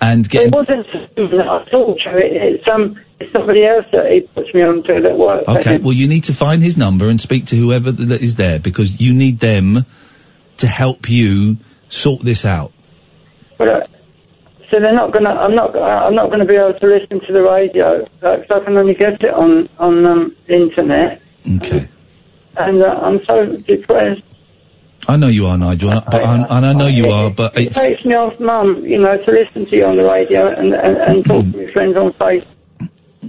and 0.00 0.28
get. 0.28 0.46
It 0.46 0.52
wasn't 0.52 0.86
that 1.16 1.46
I 1.48 1.70
told 1.70 2.00
it's 2.04 2.68
um, 2.70 3.00
it's 3.18 3.32
somebody 3.32 3.64
else 3.64 3.86
that 3.92 4.10
he 4.10 4.20
puts 4.22 4.52
me 4.54 4.62
on 4.62 4.82
to 4.84 5.00
that 5.02 5.18
works. 5.18 5.48
Okay, 5.48 5.78
well, 5.78 5.92
you 5.92 6.08
need 6.08 6.24
to 6.24 6.34
find 6.34 6.62
his 6.62 6.76
number 6.76 7.08
and 7.08 7.20
speak 7.20 7.46
to 7.46 7.56
whoever 7.56 7.92
that 7.92 8.22
is 8.22 8.36
there 8.36 8.58
because 8.58 9.00
you 9.00 9.12
need 9.12 9.38
them 9.40 9.84
to 10.58 10.66
help 10.66 11.08
you 11.08 11.58
sort 11.88 12.22
this 12.22 12.44
out. 12.44 12.72
But, 13.58 13.68
uh, 13.68 13.86
so 14.70 14.80
they're 14.80 14.94
not 14.94 15.12
gonna. 15.12 15.30
I'm 15.30 15.54
not. 15.54 15.76
I'm 15.76 16.14
not 16.14 16.30
gonna 16.30 16.46
be 16.46 16.56
able 16.56 16.78
to 16.78 16.86
listen 16.86 17.20
to 17.26 17.32
the 17.32 17.42
radio 17.42 18.04
because 18.04 18.46
I 18.50 18.64
can 18.64 18.76
only 18.76 18.94
get 18.94 19.22
it 19.22 19.34
on 19.34 19.68
on 19.78 20.06
um, 20.06 20.36
internet. 20.48 21.20
Okay. 21.56 21.88
And 22.56 22.82
uh, 22.82 22.86
I'm 23.02 23.24
so 23.24 23.56
depressed. 23.56 24.22
I 25.08 25.16
know 25.16 25.28
you 25.28 25.46
are, 25.46 25.56
Nigel, 25.56 25.90
and- 25.90 26.04
but 26.04 26.22
I, 26.22 26.34
and 26.34 26.66
I 26.66 26.72
know 26.72 26.86
you 26.86 27.06
are, 27.10 27.30
but 27.30 27.56
It 27.56 27.68
it's 27.68 27.80
takes 27.80 28.04
me 28.04 28.14
off, 28.14 28.38
Mum. 28.38 28.84
You 28.84 28.98
know, 28.98 29.16
to 29.16 29.30
listen 29.30 29.66
to 29.66 29.76
you 29.76 29.84
on 29.86 29.96
the 29.96 30.04
radio 30.04 30.48
and 30.48 30.74
and, 30.74 30.96
and 30.98 31.24
talk 31.24 31.44
to 31.44 31.56
my 31.56 31.72
friends 31.72 31.96
on 31.96 32.12
Facebook. 32.12 32.46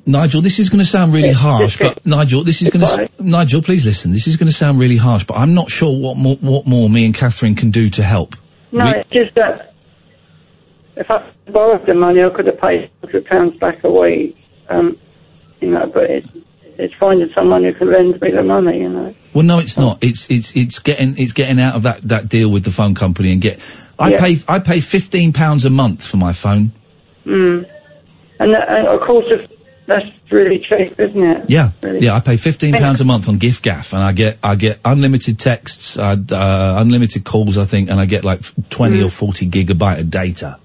Nigel. 0.05 0.41
This 0.41 0.59
is 0.59 0.69
going 0.69 0.79
to 0.79 0.85
sound 0.85 1.13
really 1.13 1.31
harsh, 1.33 1.77
but 1.77 2.05
Nigel, 2.05 2.43
this 2.43 2.61
is 2.61 2.69
going 2.69 2.85
to 2.85 3.09
Nigel. 3.23 3.61
Please 3.61 3.85
listen. 3.85 4.11
This 4.11 4.27
is 4.27 4.37
going 4.37 4.47
to 4.47 4.53
sound 4.53 4.79
really 4.79 4.95
harsh, 4.97 5.25
but 5.25 5.35
I'm 5.35 5.53
not 5.53 5.69
sure 5.69 5.97
what 5.97 6.17
more 6.17 6.35
what 6.37 6.65
more 6.65 6.89
me 6.89 7.05
and 7.05 7.13
Catherine 7.15 7.55
can 7.55 7.71
do 7.71 7.89
to 7.91 8.03
help. 8.03 8.35
No, 8.71 8.85
We- 8.85 8.91
it's 8.91 9.09
just 9.11 9.35
that 9.35 9.73
if 10.95 11.09
I 11.09 11.29
borrowed 11.51 11.85
the 11.85 11.93
money, 11.93 12.21
I 12.23 12.29
could 12.29 12.47
have 12.47 12.59
paid 12.59 12.89
hundred 13.01 13.25
pounds 13.25 13.57
back 13.59 13.83
a 13.83 13.91
week. 13.91 14.37
Um, 14.69 14.97
you 15.59 15.69
know, 15.71 15.89
but 15.93 16.03
it's 16.09 16.27
it's 16.81 16.93
finding 16.95 17.29
someone 17.33 17.63
who 17.63 17.73
can 17.73 17.91
lend 17.91 18.19
me 18.21 18.31
the 18.31 18.43
money. 18.43 18.79
You 18.79 18.89
know. 18.89 19.15
Well, 19.33 19.45
no, 19.45 19.59
it's 19.59 19.77
not. 19.77 20.03
It's 20.03 20.29
it's 20.29 20.55
it's 20.55 20.79
getting 20.79 21.17
it's 21.17 21.33
getting 21.33 21.59
out 21.59 21.75
of 21.75 21.83
that 21.83 22.01
that 22.09 22.27
deal 22.29 22.49
with 22.51 22.63
the 22.63 22.71
phone 22.71 22.95
company 22.95 23.31
and 23.31 23.41
get. 23.41 23.59
I 23.97 24.09
Yeah. 24.11 24.19
pay 24.19 24.39
I 24.47 24.59
pay 24.59 24.81
fifteen 24.81 25.31
pounds 25.33 25.65
a 25.65 25.69
month 25.69 26.05
for 26.07 26.17
my 26.17 26.33
phone. 26.33 26.73
Mm. 27.25 27.69
And, 28.39 28.53
that, 28.55 28.67
and 28.69 28.87
of 28.87 29.01
course, 29.07 29.25
if, 29.29 29.51
that's 29.85 30.05
really 30.31 30.57
cheap, 30.57 30.99
isn't 30.99 31.23
it? 31.23 31.49
Yeah, 31.49 31.71
Really. 31.83 31.99
yeah. 32.05 32.15
I 32.15 32.19
pay 32.21 32.37
fifteen 32.37 32.73
pounds 32.73 33.01
a 33.01 33.05
month 33.05 33.29
on 33.29 33.37
giffgaff, 33.37 33.93
and 33.93 34.01
I 34.01 34.11
get 34.13 34.39
I 34.41 34.55
get 34.55 34.79
unlimited 34.83 35.37
texts, 35.37 35.99
uh, 35.99 36.15
uh, 36.31 36.75
unlimited 36.79 37.23
calls, 37.23 37.57
I 37.59 37.65
think, 37.65 37.89
and 37.91 37.99
I 37.99 38.05
get 38.05 38.23
like 38.23 38.41
twenty 38.69 38.99
Mm. 38.99 39.05
or 39.05 39.09
forty 39.09 39.47
gigabyte 39.47 39.99
of 39.99 40.09
data. 40.09 40.57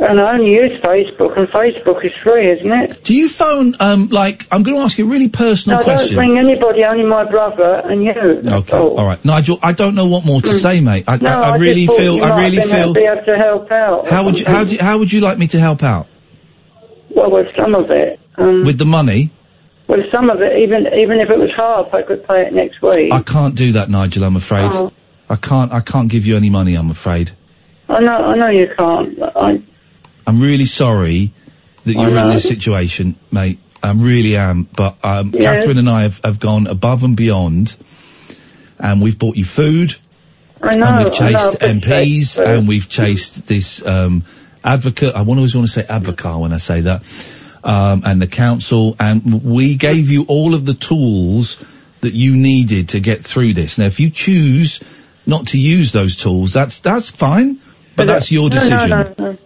And 0.00 0.20
I 0.20 0.34
only 0.34 0.52
use 0.52 0.80
Facebook, 0.80 1.36
and 1.36 1.48
Facebook 1.48 2.04
is 2.04 2.12
free, 2.22 2.50
isn't 2.50 2.70
it? 2.70 3.02
Do 3.02 3.14
you 3.14 3.28
phone 3.28 3.74
um 3.80 4.08
like 4.08 4.46
I'm 4.52 4.62
going 4.62 4.76
to 4.76 4.82
ask 4.84 4.96
you 4.96 5.06
a 5.06 5.10
really 5.10 5.28
personal 5.28 5.78
no, 5.78 5.84
question? 5.84 6.16
don't 6.16 6.24
ring 6.24 6.38
anybody, 6.38 6.84
only 6.84 7.04
my 7.04 7.28
brother 7.28 7.82
and 7.84 8.04
you. 8.04 8.12
Okay, 8.12 8.76
all 8.76 9.04
right, 9.04 9.22
Nigel. 9.24 9.58
I 9.60 9.72
don't 9.72 9.94
know 9.96 10.06
what 10.06 10.24
more 10.24 10.40
to 10.40 10.54
say, 10.54 10.80
mate. 10.80 11.04
I, 11.08 11.18
Mm. 11.18 11.22
No, 11.22 11.42
I, 11.42 11.50
I 11.50 11.56
really 11.56 11.86
feel 11.88 12.22
I 12.22 12.40
really 12.42 12.60
feel. 12.62 12.94
Be 12.94 13.00
able 13.00 13.24
to 13.24 13.36
help 13.36 13.72
out. 13.72 14.06
How 14.08 14.24
would 14.24 14.38
you 14.38 14.46
how 14.46 14.64
do, 14.64 14.76
how 14.78 14.98
would 14.98 15.12
you 15.12 15.20
like 15.20 15.36
me 15.36 15.48
to 15.48 15.58
help 15.58 15.82
out 15.82 16.06
Well, 17.10 17.30
with 17.32 17.48
some 17.58 17.74
of 17.74 17.90
it. 17.90 18.20
Um, 18.36 18.62
with 18.64 18.78
the 18.78 18.84
money? 18.84 19.32
with 19.88 20.04
some 20.12 20.30
of 20.30 20.40
it, 20.42 20.58
even 20.58 20.86
even 20.96 21.20
if 21.20 21.28
it 21.30 21.38
was 21.38 21.50
half, 21.56 21.92
I 21.92 22.02
could 22.02 22.26
pay 22.26 22.46
it 22.46 22.52
next 22.52 22.80
week. 22.82 23.12
I 23.12 23.22
can't 23.22 23.56
do 23.56 23.72
that, 23.72 23.88
Nigel. 23.88 24.22
I'm 24.22 24.36
afraid. 24.36 24.70
Oh. 24.72 24.92
I 25.28 25.36
can't. 25.36 25.72
I 25.72 25.80
can't 25.80 26.08
give 26.08 26.24
you 26.24 26.36
any 26.36 26.50
money. 26.50 26.76
I'm 26.76 26.90
afraid. 26.90 27.32
I 27.88 28.00
know, 28.00 28.12
I 28.12 28.36
know 28.36 28.50
you 28.50 28.68
can't. 28.78 29.18
I, 29.22 29.62
I'm 30.28 30.40
really 30.42 30.66
sorry 30.66 31.32
that 31.84 31.94
you're 31.94 32.18
in 32.18 32.28
this 32.28 32.46
situation, 32.46 33.16
mate. 33.32 33.58
I 33.82 33.92
really 33.92 34.36
am. 34.36 34.64
But 34.64 34.98
um, 35.02 35.30
Yeah. 35.34 35.54
Catherine 35.54 35.78
and 35.78 35.88
I 35.88 36.02
have, 36.02 36.20
have 36.22 36.38
gone 36.38 36.66
above 36.66 37.02
and 37.02 37.16
beyond, 37.16 37.74
and 38.78 39.00
we've 39.00 39.18
bought 39.18 39.36
you 39.36 39.46
food, 39.46 39.96
I 40.60 40.76
know. 40.76 40.84
and 40.84 41.04
we've 41.04 41.14
chased 41.14 41.58
but 41.58 41.60
MPs, 41.60 42.38
uh, 42.38 42.42
and 42.44 42.68
we've 42.68 42.90
chased 42.90 43.46
this 43.46 43.84
um, 43.86 44.22
advocate. 44.62 45.14
I 45.14 45.20
always 45.24 45.56
want 45.56 45.66
to 45.66 45.72
say 45.72 45.86
advocate 45.88 46.38
when 46.38 46.52
I 46.52 46.58
say 46.58 46.82
that, 46.82 47.04
um, 47.64 48.02
and 48.04 48.20
the 48.20 48.26
council, 48.26 48.96
and 49.00 49.42
we 49.42 49.76
gave 49.76 50.10
you 50.10 50.26
all 50.28 50.54
of 50.54 50.66
the 50.66 50.74
tools 50.74 51.56
that 52.00 52.12
you 52.12 52.36
needed 52.36 52.90
to 52.90 53.00
get 53.00 53.24
through 53.24 53.54
this. 53.54 53.78
Now, 53.78 53.86
if 53.86 53.98
you 53.98 54.10
choose 54.10 54.80
not 55.24 55.48
to 55.48 55.58
use 55.58 55.92
those 55.92 56.16
tools, 56.16 56.52
that's 56.52 56.80
that's 56.80 57.10
fine, 57.10 57.60
but 57.96 58.04
that's 58.04 58.30
your 58.30 58.50
decision. 58.50 58.90
No, 58.90 59.14
no, 59.16 59.38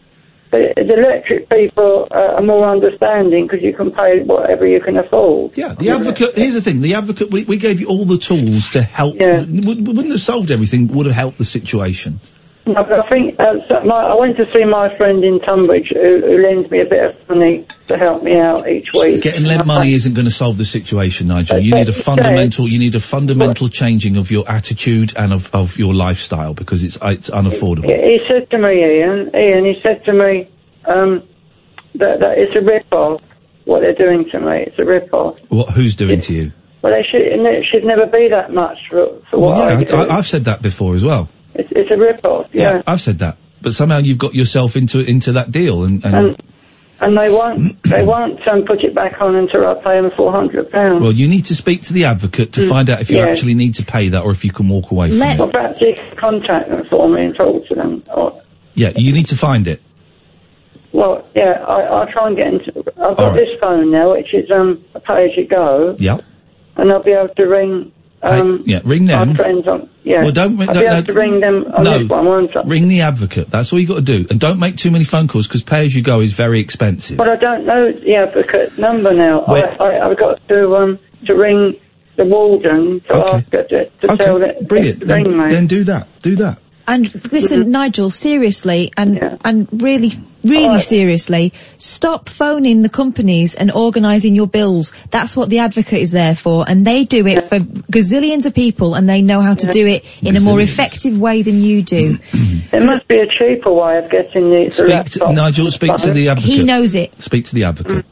But 0.52 0.74
the 0.76 0.98
electric 0.98 1.48
people 1.48 2.06
uh, 2.10 2.34
are 2.36 2.42
more 2.42 2.68
understanding 2.68 3.46
because 3.46 3.62
you 3.62 3.72
can 3.72 3.90
pay 3.90 4.22
whatever 4.22 4.66
you 4.66 4.80
can 4.80 4.98
afford. 4.98 5.56
Yeah, 5.56 5.72
the 5.72 5.88
advocate. 5.88 6.34
Here's 6.34 6.52
the 6.52 6.60
thing: 6.60 6.82
the 6.82 6.96
advocate. 6.96 7.30
We, 7.30 7.44
we 7.44 7.56
gave 7.56 7.80
you 7.80 7.88
all 7.88 8.04
the 8.04 8.18
tools 8.18 8.68
to 8.72 8.82
help. 8.82 9.16
Yeah. 9.18 9.40
wouldn't 9.40 10.10
have 10.10 10.20
solved 10.20 10.50
everything. 10.50 10.88
Would 10.88 11.06
have 11.06 11.14
helped 11.14 11.38
the 11.38 11.46
situation. 11.46 12.20
No, 12.66 12.74
I 12.74 13.08
think 13.08 13.40
uh, 13.40 13.54
so 13.66 13.80
my, 13.80 13.94
I 13.94 14.14
went 14.14 14.36
to 14.36 14.44
see 14.54 14.64
my 14.64 14.94
friend 14.98 15.24
in 15.24 15.40
Tunbridge 15.40 15.88
who, 15.88 16.20
who 16.20 16.38
lends 16.38 16.70
me 16.70 16.80
a 16.80 16.84
bit 16.84 17.02
of 17.02 17.28
money 17.30 17.66
to 17.88 17.98
help 17.98 18.22
me 18.22 18.38
out 18.38 18.68
each 18.68 18.92
week. 18.92 19.22
Getting 19.22 19.44
lent 19.44 19.66
money 19.66 19.92
isn't 19.92 20.14
going 20.14 20.26
to 20.26 20.30
solve 20.30 20.56
the 20.56 20.64
situation, 20.64 21.28
Nigel. 21.28 21.58
You 21.58 21.74
need 21.74 21.88
a 21.88 21.92
fundamental. 21.92 22.68
You 22.68 22.78
need 22.78 22.94
a 22.94 23.00
fundamental 23.00 23.68
changing 23.68 24.16
of 24.16 24.30
your 24.30 24.48
attitude 24.48 25.14
and 25.16 25.32
of, 25.32 25.54
of 25.54 25.78
your 25.78 25.92
lifestyle 25.92 26.54
because 26.54 26.84
it's 26.84 26.96
it's 27.02 27.30
unaffordable. 27.30 27.88
He 27.88 28.20
said 28.30 28.50
to 28.50 28.58
me, 28.58 28.84
Iain, 28.84 29.30
Iain, 29.34 29.64
he 29.64 29.74
said 29.82 30.04
to 30.04 30.12
me 30.12 30.48
um, 30.84 31.22
that, 31.96 32.20
that 32.20 32.38
it's 32.38 32.54
a 32.54 32.62
rip-off, 32.62 33.20
what 33.64 33.82
they're 33.82 33.94
doing 33.94 34.28
to 34.30 34.40
me. 34.40 34.64
It's 34.66 34.78
a 34.78 34.84
rip-off. 34.84 35.38
What? 35.48 35.70
Who's 35.70 35.96
doing 35.96 36.20
to 36.22 36.32
you? 36.32 36.52
Well, 36.82 36.92
they 36.92 37.04
should, 37.08 37.20
it 37.20 37.64
should 37.72 37.84
never 37.84 38.06
be 38.06 38.28
that 38.30 38.52
much 38.52 38.78
for, 38.90 39.22
for 39.30 39.38
what 39.38 39.56
Well, 39.56 39.62
I 39.62 39.80
yeah. 39.80 40.14
I, 40.14 40.18
I've 40.18 40.26
said 40.26 40.44
that 40.46 40.62
before 40.62 40.94
as 40.94 41.04
well. 41.04 41.28
it's, 41.54 41.68
it's 41.70 41.90
a 41.94 41.96
rip-off, 41.98 42.48
yeah. 42.52 42.82
I've 42.86 43.00
said 43.00 43.20
that, 43.20 43.38
but 43.60 43.72
somehow 43.72 43.98
you've 43.98 44.18
got 44.18 44.34
yourself 44.34 44.76
into 44.76 44.98
into 44.98 45.32
that 45.32 45.50
deal, 45.52 45.84
and, 45.84 46.04
and 46.04 46.14
And, 46.14 46.42
and 47.02 47.18
they 47.18 47.30
won't 47.30 47.82
they 47.82 48.04
won't 48.06 48.46
um, 48.48 48.64
put 48.64 48.82
it 48.84 48.94
back 48.94 49.20
on 49.20 49.34
until 49.34 49.66
I 49.66 49.74
pay 49.82 50.00
them 50.00 50.10
four 50.16 50.30
hundred 50.32 50.70
pounds. 50.70 51.02
Well, 51.02 51.12
you 51.12 51.28
need 51.28 51.46
to 51.46 51.54
speak 51.54 51.82
to 51.82 51.92
the 51.92 52.04
advocate 52.06 52.52
to 52.54 52.60
Mm, 52.60 52.68
find 52.68 52.90
out 52.90 53.00
if 53.00 53.10
you 53.10 53.18
yeah. 53.18 53.26
actually 53.26 53.54
need 53.54 53.74
to 53.76 53.84
pay 53.84 54.08
that 54.10 54.22
or 54.22 54.30
if 54.30 54.44
you 54.44 54.52
can 54.52 54.68
walk 54.68 54.90
away 54.92 55.08
from 55.10 55.18
Let, 55.18 55.34
it. 55.34 55.38
well, 55.40 55.50
perhaps 55.50 55.78
you 55.80 55.94
can 55.94 56.16
contact 56.16 56.68
them 56.70 56.86
for 56.88 57.08
me 57.08 57.24
and 57.26 57.34
talk 57.36 57.66
to 57.68 57.74
them. 57.74 58.04
Or, 58.14 58.42
Yeah, 58.74 58.92
you 58.96 59.12
need 59.12 59.26
to 59.26 59.36
find 59.36 59.66
it. 59.66 59.82
well, 60.92 61.26
yeah, 61.34 61.64
I, 61.66 61.82
I'll 61.82 62.06
try 62.12 62.28
and 62.28 62.36
get 62.36 62.46
into. 62.46 62.78
I've 62.78 62.94
got 62.94 63.18
All 63.18 63.30
right. 63.30 63.36
this 63.36 63.48
phone 63.60 63.90
now, 63.90 64.12
which 64.12 64.32
is 64.32 64.50
um 64.50 64.84
a 64.94 65.00
pay 65.00 65.24
as 65.24 65.36
you 65.36 65.46
go, 65.46 65.96
Yeah. 65.98 66.18
and 66.76 66.92
I'll 66.92 67.02
be 67.02 67.12
able 67.12 67.34
to 67.34 67.44
ring 67.48 67.92
um 68.22 68.62
Yeah, 68.66 68.80
ring 68.84 69.06
them. 69.06 69.30
on. 69.40 69.88
Yeah, 70.04 70.22
Well, 70.22 70.32
don't 70.32 70.56
ring- 70.56 70.68
I'll 70.68 70.74
be 70.74 70.80
don't- 70.80 71.06
to 71.06 71.12
ring 71.12 71.40
them 71.40 71.64
on 71.74 71.84
no. 71.84 72.04
one? 72.06 72.48
Ring 72.66 72.88
the 72.88 73.02
advocate. 73.02 73.50
That's 73.50 73.72
all 73.72 73.78
you 73.78 73.86
got 73.86 73.96
to 73.96 74.00
do. 74.02 74.26
And 74.30 74.38
don't 74.40 74.58
make 74.58 74.76
too 74.76 74.90
many 74.90 75.04
phone 75.04 75.28
calls 75.28 75.46
because 75.46 75.62
pay 75.62 75.84
as 75.86 75.94
you 75.94 76.02
go 76.02 76.20
is 76.20 76.32
very 76.32 76.60
expensive. 76.60 77.16
But 77.16 77.28
I 77.28 77.36
don't 77.36 77.66
know 77.66 77.92
the 77.92 78.16
advocate 78.16 78.78
number 78.78 79.12
now. 79.14 79.42
I, 79.42 79.52
Where- 79.52 79.82
I, 79.82 79.98
I've 80.10 80.18
got 80.18 80.46
to 80.48 80.74
um 80.76 80.98
to 81.26 81.34
ring 81.34 81.76
the 82.16 82.24
warden 82.26 83.00
to 83.00 83.14
ask 83.14 83.50
her 83.52 83.62
to, 83.64 83.88
to 83.88 84.16
tell 84.16 84.42
it 84.42 84.68
Brilliant. 84.68 85.06
Then, 85.06 85.24
ring 85.24 85.38
me. 85.38 85.48
then 85.48 85.66
do 85.66 85.84
that. 85.84 86.08
Do 86.22 86.36
that. 86.36 86.58
And 86.86 87.04
listen, 87.32 87.70
Nigel, 87.70 88.10
seriously, 88.10 88.92
and 88.96 89.38
and 89.44 89.82
really, 89.82 90.10
really 90.42 90.78
seriously, 90.80 91.52
stop 91.78 92.28
phoning 92.28 92.82
the 92.82 92.88
companies 92.88 93.54
and 93.54 93.70
organising 93.70 94.34
your 94.34 94.48
bills. 94.48 94.92
That's 95.10 95.36
what 95.36 95.48
the 95.48 95.60
advocate 95.60 96.00
is 96.00 96.10
there 96.10 96.34
for, 96.34 96.64
and 96.68 96.84
they 96.84 97.04
do 97.04 97.26
it 97.28 97.44
for 97.44 97.60
gazillions 97.60 98.46
of 98.46 98.54
people, 98.54 98.94
and 98.94 99.08
they 99.08 99.22
know 99.22 99.40
how 99.42 99.54
to 99.54 99.66
do 99.68 99.86
it 99.86 100.04
in 100.22 100.36
a 100.36 100.40
more 100.40 100.60
effective 100.60 101.18
way 101.18 101.42
than 101.42 101.62
you 101.62 101.82
do. 101.82 102.16
There 102.72 102.80
must 102.86 103.06
be 103.06 103.18
a 103.18 103.26
cheaper 103.26 103.70
way 103.70 103.98
of 103.98 104.10
getting 104.10 104.48
the, 104.48 104.64
the 104.64 104.70
Speak 104.70 104.88
laptop. 104.88 105.28
to, 105.28 105.34
Nigel, 105.34 105.70
speak 105.70 105.94
to 105.94 106.10
the 106.10 106.30
advocate. 106.30 106.50
He 106.50 106.64
knows 106.64 106.94
it. 106.94 107.20
Speak 107.22 107.44
to 107.46 107.54
the 107.54 107.64
advocate. 107.64 108.06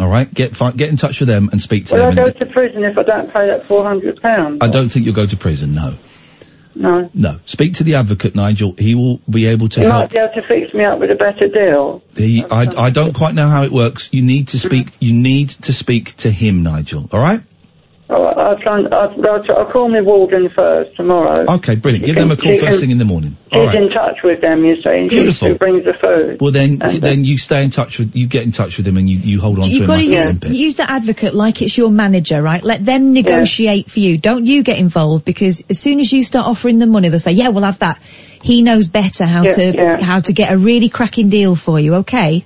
All 0.00 0.08
right, 0.08 0.32
get 0.32 0.56
fi- 0.56 0.72
get 0.72 0.88
in 0.88 0.96
touch 0.96 1.20
with 1.20 1.28
them 1.28 1.50
and 1.52 1.60
speak 1.60 1.86
to 1.86 1.94
Will 1.94 2.02
I 2.04 2.14
them. 2.14 2.24
go 2.24 2.30
to 2.30 2.46
prison 2.46 2.82
if 2.84 2.96
I 2.98 3.02
don't 3.02 3.32
pay 3.32 3.46
that 3.48 3.66
four 3.66 3.84
hundred 3.84 4.20
pounds? 4.20 4.58
I 4.62 4.68
don't 4.68 4.88
think 4.88 5.04
you'll 5.04 5.14
go 5.14 5.26
to 5.26 5.36
prison. 5.36 5.74
No, 5.74 5.96
No. 6.74 7.10
no. 7.14 7.40
Speak 7.46 7.74
to 7.74 7.84
the 7.84 7.96
advocate, 7.96 8.34
Nigel. 8.34 8.74
He 8.76 8.94
will 8.94 9.20
be 9.30 9.46
able 9.46 9.68
to 9.68 9.80
You 9.80 9.86
help. 9.86 10.02
might 10.02 10.10
be 10.10 10.18
able 10.18 10.34
to 10.34 10.46
fix 10.48 10.74
me 10.74 10.84
up 10.84 10.98
with 10.98 11.10
a 11.10 11.14
better 11.14 11.48
deal. 11.48 12.02
He, 12.16 12.44
I, 12.44 12.66
I 12.76 12.90
don't 12.90 13.14
quite 13.14 13.34
know 13.34 13.48
how 13.48 13.62
it 13.64 13.72
works. 13.72 14.12
You 14.12 14.22
need 14.22 14.48
to 14.48 14.56
mm-hmm. 14.56 14.68
speak. 14.68 14.96
You 15.00 15.14
need 15.14 15.50
to 15.50 15.72
speak 15.72 16.16
to 16.16 16.30
him, 16.30 16.62
Nigel. 16.62 17.08
All 17.12 17.20
right. 18.22 18.36
I'll 18.36 18.58
try 18.58 18.78
and, 18.78 18.94
I'll, 18.94 19.10
I'll, 19.26 19.56
I'll 19.58 19.72
call 19.72 19.88
me 19.88 20.00
Walden 20.02 20.50
first 20.56 20.94
tomorrow. 20.96 21.46
Okay, 21.56 21.76
brilliant. 21.76 22.04
She 22.06 22.12
Give 22.12 22.20
them 22.20 22.30
a 22.30 22.36
call 22.36 22.52
she 22.52 22.58
first 22.58 22.72
can- 22.72 22.80
thing 22.80 22.90
in 22.90 22.98
the 22.98 23.04
morning. 23.04 23.36
She's 23.50 23.58
All 23.60 23.66
right. 23.66 23.82
in 23.82 23.88
touch 23.90 24.18
with 24.22 24.40
them, 24.40 24.64
you 24.64 24.76
see, 24.82 24.90
and 24.90 25.10
she's 25.10 25.20
Beautiful. 25.20 25.48
who 25.48 25.54
brings 25.56 25.84
the 25.84 25.94
food. 25.94 26.40
Well, 26.40 26.50
then, 26.52 26.72
And, 26.82 26.82
uh, 26.82 26.88
then 27.00 27.24
you 27.24 27.38
stay 27.38 27.64
in 27.64 27.70
touch 27.70 27.98
with. 27.98 28.14
You 28.14 28.26
get 28.26 28.42
in 28.44 28.52
touch 28.52 28.76
with 28.76 28.86
him 28.86 28.96
and 28.96 29.08
you, 29.08 29.18
you 29.18 29.40
hold 29.40 29.58
on 29.58 29.64
to 29.64 29.70
You've 29.70 29.82
him 29.82 29.86
got 29.86 29.96
to 29.98 30.04
use, 30.04 30.30
limpet. 30.32 30.50
use 30.50 30.76
that 30.76 30.90
advocate 30.90 31.34
like 31.34 31.62
it's 31.62 31.76
your 31.78 31.90
manager, 31.90 32.42
right? 32.42 32.62
Let 32.62 32.84
them 32.84 33.12
negotiate 33.12 33.90
for 33.90 34.00
you. 34.00 34.18
Don't 34.18 34.44
you 34.46 34.62
get 34.62 34.78
involved 34.78 35.24
because 35.24 35.64
as 35.70 35.78
soon 35.78 36.00
as 36.00 36.12
you 36.12 36.22
start 36.22 36.46
offering 36.46 36.78
them 36.78 36.90
money, 36.90 37.08
they'll 37.08 37.18
say, 37.20 37.32
"Yeah, 37.32 37.48
we'll 37.48 37.64
have 37.64 37.78
that." 37.78 38.00
He 38.42 38.62
knows 38.62 38.88
better 38.88 39.24
how 39.24 39.44
Yeah, 39.44 39.50
to 39.52 39.72
yeah. 39.74 40.00
how 40.02 40.20
to 40.20 40.32
get 40.32 40.52
a 40.52 40.58
really 40.58 40.88
cracking 40.88 41.28
deal 41.30 41.54
for 41.54 41.78
you. 41.80 41.94
Okay. 41.96 42.44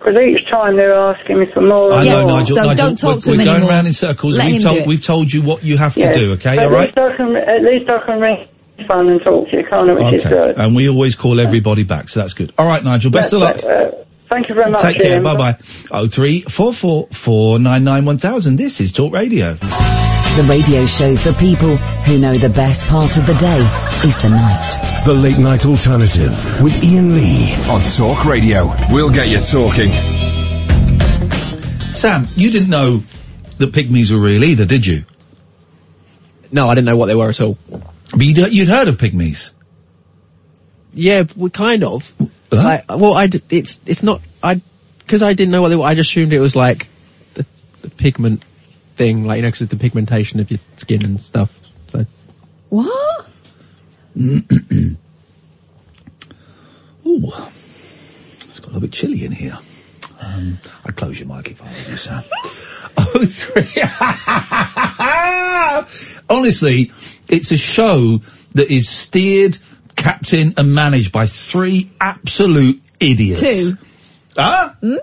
Because 0.00 0.18
each 0.18 0.50
time 0.50 0.76
they're 0.76 0.94
asking 0.94 1.40
me 1.40 1.46
for 1.52 1.60
more 1.60 1.92
I 1.92 2.00
and 2.00 2.08
know, 2.08 2.26
more. 2.26 2.38
Nigel. 2.38 2.56
So 2.56 2.64
Nigel, 2.64 2.86
don't 2.86 2.98
talk 2.98 3.14
we're, 3.16 3.20
to 3.20 3.30
we're 3.30 3.34
him 3.34 3.44
going 3.44 3.56
anymore. 3.56 3.70
round 3.70 3.86
in 3.86 3.92
circles. 3.92 4.38
Let 4.38 4.46
we've 4.50 4.62
told 4.62 4.86
we've 4.86 5.02
told 5.04 5.32
you 5.32 5.42
what 5.42 5.62
you 5.62 5.76
have 5.76 5.94
Yeah. 5.96 6.12
to 6.12 6.18
do. 6.18 6.32
Okay, 6.32 6.56
But 6.56 6.64
all 6.66 6.70
right. 6.72 6.88
At 6.88 6.96
least 6.96 6.98
I 6.98 7.16
can, 7.16 7.36
at 7.36 7.62
least 7.62 7.90
I 7.90 7.98
can 8.06 8.20
ring 8.20 8.48
the 8.78 8.84
phone 8.84 9.08
and 9.10 9.20
talk 9.22 9.50
to 9.50 9.56
you, 9.58 9.64
can't 9.68 9.90
I, 9.90 9.92
which 9.92 10.14
is 10.14 10.26
Okay, 10.26 10.34
good. 10.34 10.56
and 10.58 10.74
we 10.74 10.88
always 10.88 11.16
call 11.16 11.38
everybody 11.38 11.82
back, 11.84 12.08
so 12.08 12.20
that's 12.20 12.32
good. 12.32 12.52
All 12.56 12.66
right, 12.66 12.82
Nigel. 12.82 13.10
Best 13.10 13.34
of 13.34 13.40
luck. 13.40 13.56
But, 13.60 13.64
uh, 13.70 13.90
thank 14.30 14.48
you 14.48 14.54
very 14.54 14.70
much, 14.70 14.80
Take 14.80 14.98
care. 14.98 15.20
Bye 15.22 15.36
bye. 15.36 15.58
Oh 15.90 16.06
three 16.06 16.40
four 16.40 16.72
four 16.72 17.08
four 17.08 17.58
nine 17.58 17.84
nine 17.84 18.04
one 18.04 18.18
thousand. 18.18 18.56
This 18.56 18.80
is 18.80 18.92
Talk 18.92 19.12
Radio. 19.12 19.54
The 19.54 20.46
radio 20.48 20.86
show 20.86 21.16
for 21.16 21.32
people 21.34 21.76
who 21.76 22.18
know 22.18 22.38
the 22.38 22.48
best 22.48 22.86
part 22.86 23.16
of 23.16 23.26
the 23.26 23.34
day 23.34 23.58
is 24.08 24.22
the 24.22 24.30
night. 24.30 25.02
The 25.04 25.12
Late 25.12 25.38
Night 25.38 25.66
Alternative 25.66 26.62
with 26.62 26.82
Iain 26.84 27.14
Lee. 27.14 27.52
On 27.68 27.80
Talk 27.80 28.24
Radio. 28.24 28.72
We'll 28.90 29.10
get 29.10 29.28
you 29.28 29.38
talking. 29.40 29.90
Sam, 31.92 32.28
you 32.36 32.50
didn't 32.50 32.70
know 32.70 33.02
that 33.58 33.72
pygmies 33.72 34.12
were 34.12 34.20
real 34.20 34.44
either, 34.44 34.64
did 34.64 34.86
you? 34.86 35.04
No, 36.52 36.68
I 36.68 36.74
didn't 36.74 36.86
know 36.86 36.96
what 36.96 37.06
they 37.06 37.14
were 37.14 37.28
at 37.28 37.40
all. 37.40 37.58
But 37.68 38.22
you'd, 38.22 38.52
you'd 38.52 38.68
heard 38.68 38.88
of 38.88 38.96
pygmies. 38.96 39.52
Yeah, 40.94 41.24
well, 41.36 41.50
kind 41.50 41.84
of. 41.84 42.12
Like, 42.50 42.86
well, 42.88 43.14
I 43.14 43.28
d- 43.28 43.42
it's 43.50 43.78
it's 43.86 44.02
not 44.02 44.20
I 44.42 44.60
because 44.98 45.22
I 45.22 45.34
didn't 45.34 45.52
know 45.52 45.62
what 45.62 45.68
they 45.68 45.76
were. 45.76 45.84
I 45.84 45.94
just 45.94 46.10
assumed 46.10 46.32
it 46.32 46.40
was 46.40 46.56
like 46.56 46.88
the, 47.34 47.46
the 47.82 47.90
pigment 47.90 48.44
thing, 48.96 49.24
like 49.24 49.36
you 49.36 49.42
know, 49.42 49.48
because 49.48 49.62
of 49.62 49.68
the 49.70 49.76
pigmentation 49.76 50.40
of 50.40 50.50
your 50.50 50.60
skin 50.76 51.04
and 51.04 51.20
stuff. 51.20 51.56
So 51.88 52.04
What? 52.68 53.26
Ooh, 54.20 54.96
it's 57.06 58.60
got 58.60 58.64
a 58.64 58.66
little 58.66 58.80
bit 58.80 58.92
chilly 58.92 59.24
in 59.24 59.32
here. 59.32 59.58
Um, 60.20 60.58
I'd 60.84 60.96
close 60.96 61.18
your 61.18 61.28
mic 61.28 61.50
if 61.50 61.62
I 61.62 61.66
were 61.66 61.90
you, 61.90 61.96
Sam. 61.96 62.22
oh, 62.98 63.24
three. 63.24 63.82
Honestly, 66.36 66.90
it's 67.28 67.50
a 67.52 67.56
show 67.56 68.18
that 68.52 68.70
is 68.70 68.88
steered, 68.88 69.56
captained, 70.00 70.54
and 70.58 70.74
managed 70.74 71.12
by 71.12 71.26
three 71.26 71.90
absolute 72.00 72.82
idiots. 72.98 73.40
Two. 73.40 73.72
Huh? 74.34 74.74
Hmm? 74.80 74.96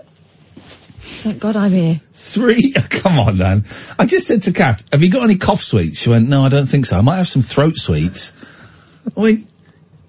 Thank 1.22 1.38
God 1.38 1.56
I'm 1.56 1.70
here. 1.70 2.00
Three? 2.12 2.72
Come 2.90 3.18
on, 3.18 3.38
man. 3.38 3.64
I 3.98 4.06
just 4.06 4.26
said 4.26 4.42
to 4.42 4.52
Kath, 4.52 4.84
have 4.92 5.02
you 5.02 5.10
got 5.10 5.22
any 5.22 5.36
cough 5.36 5.62
sweets? 5.62 5.98
She 5.98 6.10
went, 6.10 6.28
no, 6.28 6.44
I 6.44 6.48
don't 6.48 6.66
think 6.66 6.86
so. 6.86 6.98
I 6.98 7.00
might 7.00 7.16
have 7.16 7.28
some 7.28 7.42
throat 7.42 7.76
sweets. 7.76 8.32
I 9.16 9.20
mean, 9.20 9.46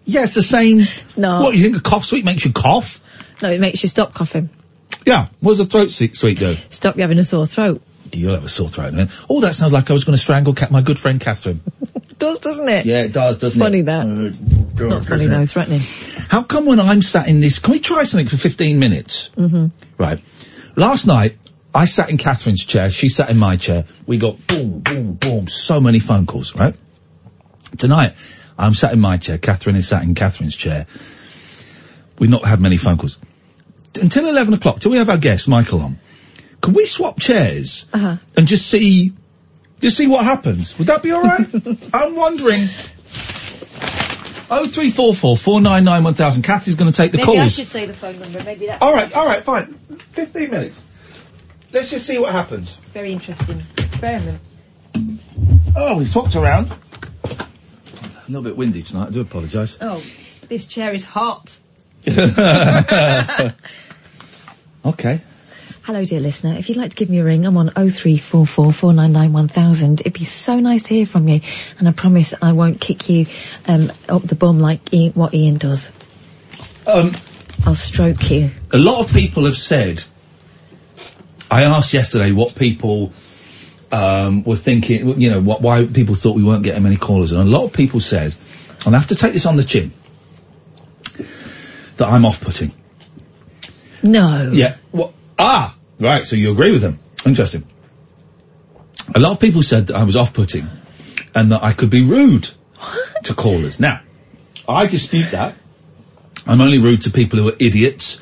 yeah, 0.05 0.23
it's 0.23 0.33
the 0.33 0.43
same. 0.43 0.79
It's 0.79 1.17
not. 1.17 1.43
What, 1.43 1.55
you 1.55 1.63
think 1.63 1.77
a 1.77 1.81
cough 1.81 2.03
sweet 2.03 2.25
makes 2.25 2.43
you 2.43 2.51
cough? 2.51 3.01
No, 3.41 3.49
it 3.49 3.61
makes 3.61 3.83
you 3.83 3.89
stop 3.89 4.13
coughing. 4.13 4.49
Yeah. 5.05 5.27
What 5.39 5.53
does 5.53 5.59
a 5.61 5.65
throat 5.65 5.91
sweet, 5.91 6.15
sweet 6.15 6.39
do? 6.39 6.55
Stop 6.69 6.95
you 6.95 7.01
having 7.01 7.19
a 7.19 7.23
sore 7.23 7.45
throat. 7.45 7.81
You'll 8.15 8.33
have 8.35 8.45
a 8.45 8.49
sore 8.49 8.69
throat, 8.69 8.93
man. 8.93 9.09
Oh, 9.29 9.41
that 9.41 9.55
sounds 9.55 9.73
like 9.73 9.89
I 9.89 9.93
was 9.93 10.03
going 10.03 10.15
to 10.15 10.21
strangle 10.21 10.53
Cat, 10.53 10.71
my 10.71 10.81
good 10.81 10.99
friend 10.99 11.19
Catherine. 11.19 11.61
It 11.81 12.19
does, 12.19 12.39
doesn't 12.39 12.67
it? 12.67 12.85
Yeah, 12.85 13.03
it 13.03 13.13
does, 13.13 13.37
doesn't 13.37 13.59
it? 13.59 13.63
funny 13.63 13.79
it? 13.79 13.85
that. 13.85 14.05
Not 14.05 14.89
Not 14.89 15.05
funny 15.05 15.27
though, 15.27 15.45
threatening. 15.45 15.81
How 16.29 16.43
come 16.43 16.65
when 16.65 16.79
I'm 16.79 17.01
sat 17.01 17.27
in 17.27 17.39
this, 17.39 17.59
can 17.59 17.73
we 17.73 17.79
try 17.79 18.03
something 18.03 18.27
for 18.27 18.37
15 18.37 18.79
minutes? 18.79 19.29
Mm-hmm. 19.35 19.67
Right. 19.97 20.19
Last 20.75 21.07
night, 21.07 21.37
I 21.73 21.85
sat 21.85 22.09
in 22.09 22.17
Catherine's 22.17 22.65
chair, 22.65 22.89
she 22.89 23.09
sat 23.09 23.29
in 23.29 23.37
my 23.37 23.57
chair. 23.57 23.85
We 24.07 24.17
got 24.17 24.45
boom, 24.47 24.79
boom, 24.79 25.13
boom, 25.13 25.47
so 25.47 25.79
many 25.79 25.99
phone 25.99 26.25
calls, 26.25 26.55
right? 26.55 26.73
Tonight, 27.77 28.13
I'm 28.57 28.73
sat 28.73 28.93
in 28.93 28.99
my 28.99 29.17
chair, 29.17 29.37
Catherine 29.37 29.75
is 29.75 29.87
sat 29.87 30.03
in 30.03 30.15
Catherine's 30.15 30.55
chair. 30.55 30.87
We've 32.17 32.29
not 32.29 32.43
had 32.43 32.59
many 32.59 32.77
phone 32.77 32.97
calls. 32.97 33.19
Until 34.01 34.27
11 34.27 34.53
o'clock, 34.55 34.79
till 34.79 34.91
we 34.91 34.97
have 34.97 35.09
our 35.09 35.17
guest, 35.17 35.47
Michael, 35.47 35.81
on. 35.81 35.99
Can 36.61 36.73
we 36.73 36.85
swap 36.85 37.19
chairs 37.19 37.85
Uh-huh. 37.93 38.17
and 38.35 38.47
just 38.47 38.67
see, 38.67 39.13
just 39.81 39.97
see 39.97 40.07
what 40.07 40.23
happens? 40.23 40.77
Would 40.77 40.87
that 40.87 41.01
be 41.03 41.13
alright? 41.13 41.47
I'm 41.93 42.15
wondering. 42.15 42.67
Oh 44.51 44.65
three 44.67 44.89
four 44.89 45.13
four 45.13 45.37
four 45.37 45.61
nine 45.61 45.83
nine 45.83 46.03
one 46.03 46.15
thousand. 46.15 46.41
Kathy's 46.41 46.75
going 46.75 46.91
to 46.91 46.97
take 46.97 47.11
the 47.11 47.19
call. 47.19 47.35
Maybe 47.35 47.45
I 47.45 47.49
should 47.49 47.67
say 47.67 47.85
the 47.85 47.93
phone 47.93 48.19
number. 48.19 48.43
Maybe 48.43 48.65
that's 48.65 48.81
All 48.81 48.91
right, 48.93 49.15
all 49.15 49.27
right, 49.27 49.43
fine. 49.43 49.73
Fifteen 50.11 50.49
minutes. 50.49 50.81
Let's 51.71 51.91
just 51.91 52.07
see 52.07 52.17
what 52.17 52.31
happens. 52.31 52.75
very 52.75 53.11
interesting 53.11 53.61
experiment. 53.77 54.39
Oh, 55.75 55.97
we 55.99 56.05
swapped 56.05 56.35
around. 56.35 56.71
A 57.23 58.27
little 58.27 58.41
bit 58.41 58.57
windy 58.57 58.81
tonight. 58.81 59.09
I 59.09 59.11
do 59.11 59.21
apologise. 59.21 59.77
Oh, 59.79 60.01
this 60.47 60.65
chair 60.65 60.93
is 60.93 61.05
hot. 61.05 61.59
okay. 64.85 65.21
Hello, 65.89 66.05
dear 66.05 66.19
listener. 66.19 66.53
If 66.55 66.69
you'd 66.69 66.77
like 66.77 66.91
to 66.91 66.95
give 66.95 67.09
me 67.09 67.17
a 67.17 67.23
ring, 67.23 67.47
I'm 67.47 67.57
on 67.57 67.69
0344 67.69 68.71
499 68.73 69.33
1000. 69.33 70.01
It'd 70.01 70.13
be 70.13 70.23
so 70.23 70.59
nice 70.59 70.83
to 70.83 70.93
hear 70.93 71.07
from 71.07 71.27
you, 71.27 71.41
and 71.79 71.87
I 71.87 71.91
promise 71.93 72.35
I 72.39 72.51
won't 72.51 72.79
kick 72.79 73.09
you 73.09 73.25
um, 73.67 73.91
up 74.07 74.21
the 74.21 74.35
bum 74.35 74.59
like 74.59 74.93
Iain, 74.93 75.13
what 75.13 75.33
Iain 75.33 75.57
does. 75.57 75.91
Um, 76.85 77.13
I'll 77.65 77.73
stroke 77.73 78.29
you. 78.29 78.51
a 78.71 78.77
lot 78.77 79.03
of 79.03 79.11
people 79.11 79.45
have 79.45 79.57
said. 79.57 80.03
I 81.49 81.63
asked 81.63 81.91
yesterday 81.91 82.33
what 82.33 82.53
people 82.53 83.11
um, 83.91 84.43
were 84.43 84.57
thinking. 84.57 85.19
You 85.19 85.31
know, 85.31 85.41
what, 85.41 85.59
why 85.59 85.87
people 85.87 86.13
thought 86.13 86.35
we 86.35 86.43
weren't 86.43 86.63
getting 86.63 86.83
many 86.83 86.97
callers, 86.97 87.31
and 87.31 87.41
a 87.41 87.45
lot 87.45 87.63
of 87.63 87.73
people 87.73 87.99
said, 87.99 88.35
and 88.85 88.95
I 88.95 88.99
have 88.99 89.07
to 89.07 89.15
take 89.15 89.33
this 89.33 89.47
on 89.47 89.55
the 89.55 89.63
chin, 89.63 89.91
that 91.97 92.07
I'm 92.07 92.27
off-putting. 92.27 92.71
No. 94.03 94.51
Yeah. 94.53 94.77
Well, 94.91 95.15
ah, 95.39 95.77
right. 95.99 96.25
So 96.25 96.35
you 96.35 96.51
agree 96.51 96.71
with 96.71 96.81
them? 96.81 96.99
Interesting. 97.25 97.67
A 99.15 99.19
lot 99.19 99.31
of 99.31 99.39
people 99.39 99.63
said 99.63 99.87
that 99.87 99.95
I 99.95 100.03
was 100.03 100.15
off-putting, 100.15 100.69
and 101.33 101.51
that 101.51 101.63
I 101.63 101.73
could 101.73 101.89
be 101.89 102.03
rude 102.03 102.49
to 103.23 103.33
callers. 103.33 103.79
Now, 103.79 104.01
I 104.67 104.87
dispute 104.87 105.31
that. 105.31 105.55
I'm 106.45 106.61
only 106.61 106.77
rude 106.77 107.01
to 107.01 107.11
people 107.11 107.39
who 107.39 107.49
are 107.49 107.55
idiots 107.59 108.19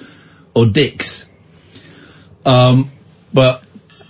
or 0.54 0.66
dicks. 0.66 1.26
Um, 2.46 2.92
but 3.34 3.64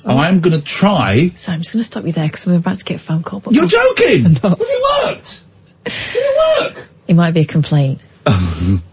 I'm 0.06 0.40
going 0.42 0.60
to 0.60 0.66
try. 0.66 1.32
So 1.36 1.52
I'm 1.52 1.62
just 1.62 1.74
going 1.74 1.82
to 1.82 1.84
stop 1.84 2.06
you 2.06 2.12
there 2.12 2.26
because 2.26 2.48
I'm 2.48 2.54
about 2.54 2.80
to 2.80 2.86
get 2.86 2.96
a 2.96 3.00
phone 3.00 3.24
call. 3.24 3.40
But 3.40 3.54
You're 3.54 3.68
joking? 3.68 4.24
no. 4.44 4.56
it 4.60 5.08
worked. 5.08 5.42
It 5.86 6.76
work? 6.76 6.88
It 7.08 7.16
might 7.16 7.32
be 7.34 7.42
a 7.42 7.46
complaint. 7.46 8.00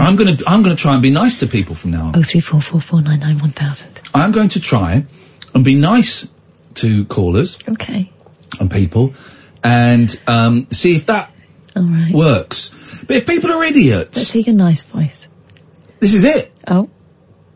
I'm 0.00 0.16
going 0.16 0.36
to 0.36 0.44
I'm 0.46 0.62
going 0.62 0.74
to 0.76 0.80
try 0.80 0.94
and 0.94 1.02
be 1.02 1.10
nice 1.10 1.40
to 1.40 1.46
people 1.46 1.74
from 1.74 1.90
now 1.92 2.06
on. 2.06 2.16
Oh 2.16 2.22
three 2.22 2.40
four 2.40 2.60
four 2.60 2.80
four 2.80 3.02
nine 3.02 3.20
nine 3.20 3.38
one 3.38 3.52
thousand. 3.52 4.00
I'm 4.14 4.32
going 4.32 4.48
to 4.50 4.60
try 4.60 5.04
and 5.54 5.64
be 5.64 5.74
nice 5.74 6.26
to 6.76 7.04
callers 7.04 7.58
Okay. 7.68 8.10
and 8.60 8.70
people 8.70 9.14
and 9.62 10.14
um, 10.26 10.66
see 10.70 10.96
if 10.96 11.06
that 11.06 11.30
All 11.76 11.82
right. 11.82 12.12
works. 12.12 13.04
But 13.06 13.16
if 13.16 13.26
people 13.26 13.50
are 13.52 13.62
idiots, 13.64 14.16
Let's 14.16 14.32
hear 14.32 14.42
your 14.42 14.54
nice 14.54 14.82
voice. 14.84 15.28
this 16.00 16.14
is 16.14 16.24
it. 16.24 16.50
Oh. 16.66 16.88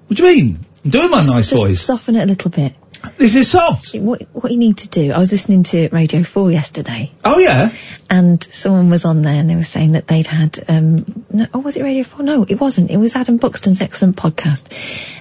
What 0.07 0.17
do 0.17 0.25
you 0.27 0.35
mean? 0.35 0.59
I'm 0.85 0.91
doing 0.91 1.11
my 1.11 1.19
Just- 1.19 1.31
nice 1.31 1.51
just 1.51 1.63
voice. 1.63 1.81
Soften 1.81 2.17
it 2.17 2.23
a 2.23 2.27
little 2.27 2.51
bit. 2.51 2.75
This 3.17 3.35
is 3.37 3.51
soft. 3.51 3.95
What 3.95 4.23
what 4.33 4.51
you 4.53 4.59
need 4.59 4.79
to 4.79 4.89
do? 4.89 5.13
I 5.13 5.19
was 5.19 5.33
listening 5.33 5.63
to 5.65 5.89
Radio 5.91 6.23
Four 6.23 6.51
yesterday. 6.51 7.11
Oh 7.25 7.39
yeah. 7.39 7.71
And 8.09 8.43
someone 8.43 8.89
was 8.91 9.05
on 9.05 9.23
there 9.23 9.35
and 9.35 9.51
they 9.51 9.57
were 9.57 9.65
saying 9.65 9.93
that 9.93 10.07
they'd 10.07 10.27
had, 10.29 10.59
um, 10.69 11.25
no, 11.33 11.47
oh, 11.53 11.59
was 11.59 11.75
it 11.77 11.83
Radio 11.83 12.05
4? 12.05 12.23
No, 12.25 12.45
it 12.49 12.61
wasn't. 12.61 12.91
It 12.93 12.99
was 12.99 13.17
Adam 13.17 13.39
Buxton's 13.39 13.81
excellent 13.81 14.17
podcast. 14.17 14.69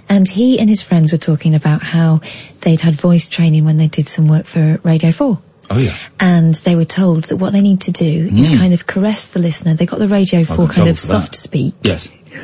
And 0.07 0.27
he 0.27 0.59
and 0.59 0.69
his 0.69 0.83
friends 0.83 1.11
were 1.11 1.17
talking 1.17 1.55
about 1.55 1.81
how 1.81 2.21
they'd 2.61 2.79
had 2.81 2.93
voice 2.93 3.27
training 3.27 3.65
when 3.65 3.77
they 3.77 3.87
did 3.87 4.07
some 4.07 4.27
work 4.27 4.45
for 4.45 4.79
Radio 4.83 5.11
4. 5.11 5.41
Oh 5.71 5.77
yeah. 5.79 5.95
And 6.19 6.53
they 6.53 6.75
were 6.75 6.85
told 6.85 7.23
that 7.25 7.37
what 7.37 7.53
they 7.53 7.61
need 7.61 7.81
to 7.81 7.91
do 7.91 8.27
is 8.31 8.51
Mm. 8.51 8.57
kind 8.59 8.73
of 8.75 8.85
caress 8.85 9.27
the 9.27 9.39
listener. 9.39 9.73
They 9.73 9.87
got 9.87 9.97
the 9.97 10.07
Radio 10.07 10.43
4 10.43 10.67
kind 10.67 10.89
of 10.89 10.99
for 10.99 11.07
that. 11.07 11.23
soft 11.23 11.35
speak 11.35 11.73
Yes. 11.81 12.09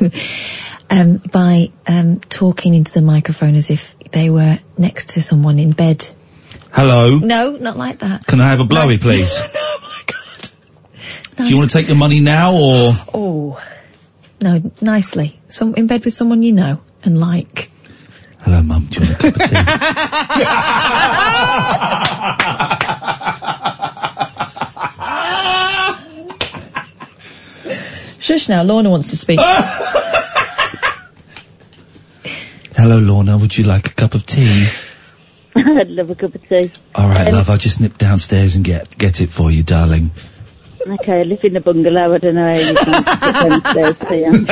um, 0.92 1.16
by 1.16 1.72
um, 1.86 2.20
talking 2.20 2.74
into 2.74 2.92
the 2.92 3.00
microphone 3.00 3.54
as 3.54 3.70
if 3.70 3.98
they 4.10 4.28
were 4.28 4.58
next 4.76 5.10
to 5.10 5.22
someone 5.22 5.58
in 5.58 5.72
bed. 5.72 6.06
Hello. 6.70 7.18
No, 7.18 7.52
not 7.52 7.78
like 7.78 8.00
that. 8.00 8.26
Can 8.26 8.42
I 8.42 8.50
have 8.50 8.60
a 8.60 8.64
blowy, 8.64 8.98
please? 8.98 9.34
Oh 9.34 9.78
my 9.82 10.02
god. 10.06 10.50
Nice. 11.38 11.48
Do 11.48 11.54
you 11.54 11.58
want 11.58 11.70
to 11.70 11.78
take 11.78 11.86
the 11.86 11.94
money 11.94 12.20
now 12.20 12.52
or? 12.54 12.92
Oh, 13.14 13.58
no, 14.42 14.70
nicely. 14.82 15.40
Some 15.48 15.74
in 15.76 15.86
bed 15.86 16.04
with 16.04 16.12
someone 16.12 16.42
you 16.42 16.52
know 16.52 16.82
and 17.02 17.18
like. 17.18 17.70
Hello, 18.40 18.60
Mum. 18.60 18.88
Do 18.90 19.00
you 19.00 19.06
want 19.06 19.18
a 19.18 19.22
cup 19.22 19.36
of 19.36 19.42
tea? 19.48 19.56
Shush 28.20 28.48
now, 28.48 28.62
Lorna 28.62 28.90
wants 28.90 29.08
to 29.08 29.16
speak. 29.16 29.40
Hello, 32.76 32.98
Lorna. 32.98 33.36
Would 33.38 33.56
you 33.56 33.64
like 33.64 33.86
a 33.88 33.90
cup 33.94 34.14
of 34.14 34.24
tea? 34.26 34.66
I'd 35.56 35.88
love 35.88 36.10
a 36.10 36.14
cup 36.14 36.34
of 36.34 36.48
tea. 36.48 36.70
All 36.94 37.08
right, 37.08 37.26
Um, 37.28 37.34
love. 37.34 37.50
I'll 37.50 37.58
just 37.58 37.80
nip 37.80 37.98
downstairs 37.98 38.56
and 38.56 38.64
get 38.64 38.96
get 38.96 39.20
it 39.20 39.30
for 39.30 39.50
you, 39.50 39.62
darling. 39.62 40.10
Okay, 40.86 41.20
I 41.20 41.22
live 41.24 41.44
in 41.44 41.54
a 41.56 41.60
bungalow. 41.60 42.14
I 42.14 42.18
don't 42.18 42.34
know 42.34 42.52
how 42.52 42.58
you 42.58 42.74
can 42.74 43.02
get 43.02 43.64
downstairs 43.64 43.98
to 43.98 44.16
you. 44.16 44.46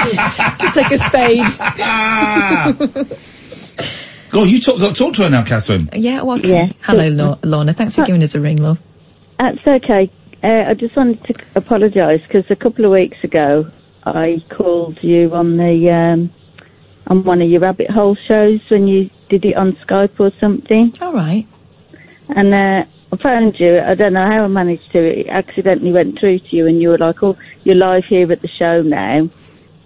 Take 0.73 0.91
a 0.93 0.99
spade. 0.99 1.47
Go 4.31 4.43
on, 4.43 4.49
you 4.49 4.61
talk, 4.61 4.79
go, 4.79 4.93
talk 4.93 5.15
to 5.15 5.25
her 5.25 5.31
now, 5.31 5.43
Catherine. 5.43 5.89
Yeah, 5.93 6.23
well, 6.23 6.39
okay. 6.39 6.49
Yeah. 6.67 6.73
Hello, 6.83 7.09
Lor- 7.09 7.39
Lorna. 7.43 7.73
Thanks 7.73 7.97
for 7.97 8.05
giving 8.05 8.23
us 8.23 8.37
a 8.37 8.41
ring, 8.41 8.59
love. 8.59 8.79
That's 9.41 9.59
okay. 9.67 10.09
Uh, 10.41 10.65
I 10.69 10.75
just 10.75 10.95
wanted 10.97 11.25
to 11.25 11.35
apologise 11.57 12.23
because 12.23 12.49
a 12.49 12.55
couple 12.55 12.85
of 12.85 12.93
weeks 12.93 13.17
ago 13.25 13.69
I 14.05 14.41
called 14.49 15.03
you 15.03 15.35
on 15.35 15.57
the 15.57 15.91
um, 15.91 16.31
on 17.07 17.25
one 17.25 17.43
of 17.43 17.51
your 17.51 17.61
rabbit 17.61 17.91
hole 17.91 18.17
shows 18.29 18.61
when 18.69 18.87
you 18.87 19.11
did 19.29 19.45
it 19.45 19.57
on 19.57 19.73
Skype 19.87 20.19
or 20.19 20.33
something. 20.41 20.93
All 21.01 21.13
right. 21.13 21.47
And 22.29 22.55
uh, 22.55 22.85
I 23.13 23.17
found 23.17 23.59
you. 23.59 23.81
I 23.81 23.95
don't 23.95 24.13
know 24.13 24.25
how 24.25 24.45
I 24.45 24.47
managed 24.47 24.93
to. 24.93 24.99
It 24.99 25.29
accidentally 25.29 25.93
went 25.93 26.19
through 26.19 26.39
to 26.39 26.57
you, 26.57 26.67
and 26.67 26.81
you 26.81 26.91
were 26.91 26.99
like, 26.99 27.23
"Oh, 27.23 27.37
you're 27.65 27.77
live 27.77 28.05
here 28.05 28.31
at 28.31 28.41
the 28.41 28.49
show 28.49 28.83
now." 28.83 29.29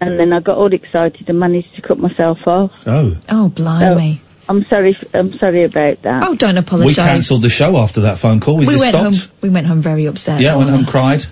And 0.00 0.18
then 0.18 0.32
I 0.32 0.40
got 0.40 0.58
all 0.58 0.72
excited 0.72 1.28
and 1.28 1.38
managed 1.38 1.74
to 1.76 1.82
cut 1.82 1.98
myself 1.98 2.38
off. 2.46 2.72
Oh. 2.86 3.16
Oh, 3.30 3.48
blimey. 3.48 4.20
I'm 4.48 4.64
sorry. 4.66 4.90
f- 4.94 5.14
I'm 5.14 5.32
sorry 5.38 5.64
about 5.64 6.02
that. 6.02 6.22
Oh, 6.24 6.34
don't 6.34 6.58
apologise. 6.58 6.96
We 6.98 7.02
cancelled 7.02 7.42
the 7.42 7.48
show 7.48 7.78
after 7.78 8.02
that 8.02 8.18
phone 8.18 8.40
call. 8.40 8.56
We, 8.58 8.66
We 8.66 8.76
went 8.76 8.88
stopped. 8.94 9.16
home. 9.16 9.30
We 9.40 9.48
went 9.50 9.66
home 9.66 9.80
very 9.80 10.04
upset. 10.06 10.40
Yeah, 10.40 10.56
went 10.56 10.70
home, 10.70 10.84
cried, 10.94 11.24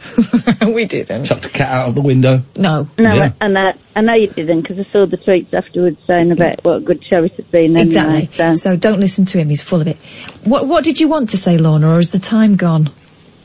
we 0.67 0.87
didn't. 0.87 1.25
chucked 1.27 1.45
a 1.45 1.49
cat 1.51 1.69
out 1.71 1.89
of 1.91 1.95
the 1.95 2.01
window. 2.01 2.43
No. 2.57 2.89
No, 2.99 3.15
Yeah. 3.15 3.33
and 3.41 3.59
I, 3.59 3.75
I 3.95 4.01
know 4.01 4.15
you 4.15 4.29
didn't 4.29 4.63
because 4.63 4.79
I 4.79 4.91
saw 4.91 5.05
the 5.07 5.19
tweets 5.19 5.53
afterwards 5.53 5.99
saying 6.07 6.31
about 6.33 6.65
what 6.65 6.77
a 6.77 6.81
good 6.81 7.05
show 7.05 7.23
it 7.25 7.35
had 7.35 7.51
been. 7.51 7.77
anyway, 7.77 8.23
Exactly. 8.25 8.29
so. 8.35 8.53
So 8.55 8.77
don't 8.77 9.01
listen 9.01 9.27
to 9.27 9.39
him. 9.39 9.49
He's 9.51 9.63
full 9.63 9.81
of 9.83 9.89
it. 9.89 9.97
What 10.45 10.67
What 10.67 10.83
did 10.85 10.99
you 11.01 11.09
want 11.09 11.31
to 11.31 11.37
say, 11.37 11.59
Lorna, 11.59 11.91
or 11.97 12.01
is 12.01 12.13
the 12.13 12.19
time 12.19 12.57
gone? 12.57 12.91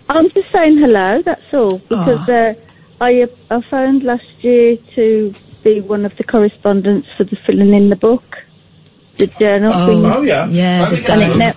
I'm 0.10 0.30
just 0.30 0.50
saying 0.50 0.78
hello. 0.78 1.22
That's 1.22 1.54
all 1.54 1.78
because 1.80 2.30
uh, 2.30 2.54
I 3.02 3.24
uh, 3.24 3.28
I 3.52 3.62
phoned 3.70 4.04
last 4.04 4.24
year 4.40 4.78
to 4.96 5.34
be 5.64 5.82
one 5.82 6.06
of 6.06 6.16
the 6.16 6.24
correspondents 6.24 7.10
for 7.18 7.26
the 7.26 7.36
filling 7.46 7.76
in 7.76 7.90
the 7.90 7.98
book, 7.98 8.24
the 9.18 9.28
journal 9.28 9.72
thing. 9.74 10.06
Oh. 10.06 10.18
oh, 10.18 10.22
yeah. 10.22 10.46
Yeah, 10.48 10.90
the 10.90 10.96
and 10.96 10.98
it, 10.98 11.06
diary. 11.06 11.38
ne- 11.38 11.54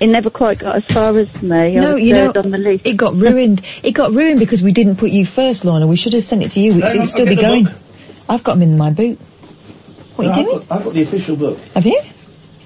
it 0.00 0.06
never 0.08 0.30
quite 0.30 0.58
got 0.58 0.76
as 0.76 0.84
far 0.92 1.16
as 1.18 1.42
me. 1.42 1.56
I 1.56 1.80
No, 1.80 1.94
was 1.94 2.02
you 2.02 2.14
know, 2.14 2.32
on 2.34 2.50
the 2.50 2.58
list. 2.58 2.86
it 2.86 2.96
got 2.96 3.14
ruined. 3.14 3.62
it 3.82 3.92
got 3.92 4.12
ruined 4.12 4.38
because 4.40 4.62
we 4.62 4.72
didn't 4.72 4.96
put 4.96 5.10
you 5.10 5.24
first, 5.24 5.64
Lorna. 5.64 5.86
We 5.86 5.96
should 5.96 6.12
have 6.14 6.24
sent 6.24 6.42
it 6.42 6.50
to 6.50 6.60
you. 6.60 6.72
It, 6.72 6.96
it 6.96 6.98
would 6.98 7.08
still 7.08 7.26
be 7.26 7.36
going. 7.36 7.64
book. 7.64 7.74
I've 8.28 8.42
got 8.42 8.54
them 8.54 8.62
in 8.62 8.76
my 8.78 8.90
boot. 8.90 9.18
What 10.16 10.26
are 10.26 10.40
you 10.40 10.46
doing? 10.46 10.66
I've 10.70 10.84
got 10.84 10.94
the 10.94 11.02
official 11.02 11.36
book. 11.36 11.58
Have 11.74 11.86
you? 11.86 12.00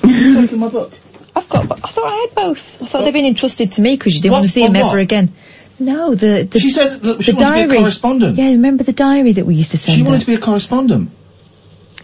taking 0.02 0.58
my 0.58 0.68
book. 0.68 0.92
I've 1.34 1.48
got. 1.48 1.70
I 1.72 1.88
thought 1.88 2.06
I 2.06 2.16
had 2.28 2.34
both. 2.34 2.82
I 2.82 2.86
thought 2.86 3.04
they'd 3.04 3.12
been 3.12 3.26
entrusted 3.26 3.72
to 3.72 3.80
me 3.82 3.96
because 3.96 4.14
you 4.14 4.20
didn't 4.22 4.32
What- 4.32 4.38
want 4.38 4.46
to 4.46 4.52
see 4.52 4.62
what- 4.62 4.72
them 4.72 4.82
ever 4.86 4.98
again. 4.98 5.32
No, 5.80 6.12
the, 6.14 6.48
the 6.50 6.58
She 6.58 6.70
said 6.70 7.00
that 7.02 7.22
she 7.22 7.30
the 7.32 7.36
wanted 7.36 7.46
to 7.46 7.54
be 7.54 7.60
a 7.60 7.66
diary. 7.68 7.78
correspondent. 7.78 8.36
Yeah, 8.36 8.48
remember 8.50 8.82
the 8.82 8.92
diary 8.92 9.32
that 9.32 9.46
we 9.46 9.54
used 9.54 9.70
to 9.70 9.78
send 9.78 9.94
She 9.96 10.02
wanted 10.02 10.16
her? 10.16 10.20
to 10.22 10.26
be 10.26 10.34
a 10.34 10.38
correspondent. 10.38 11.10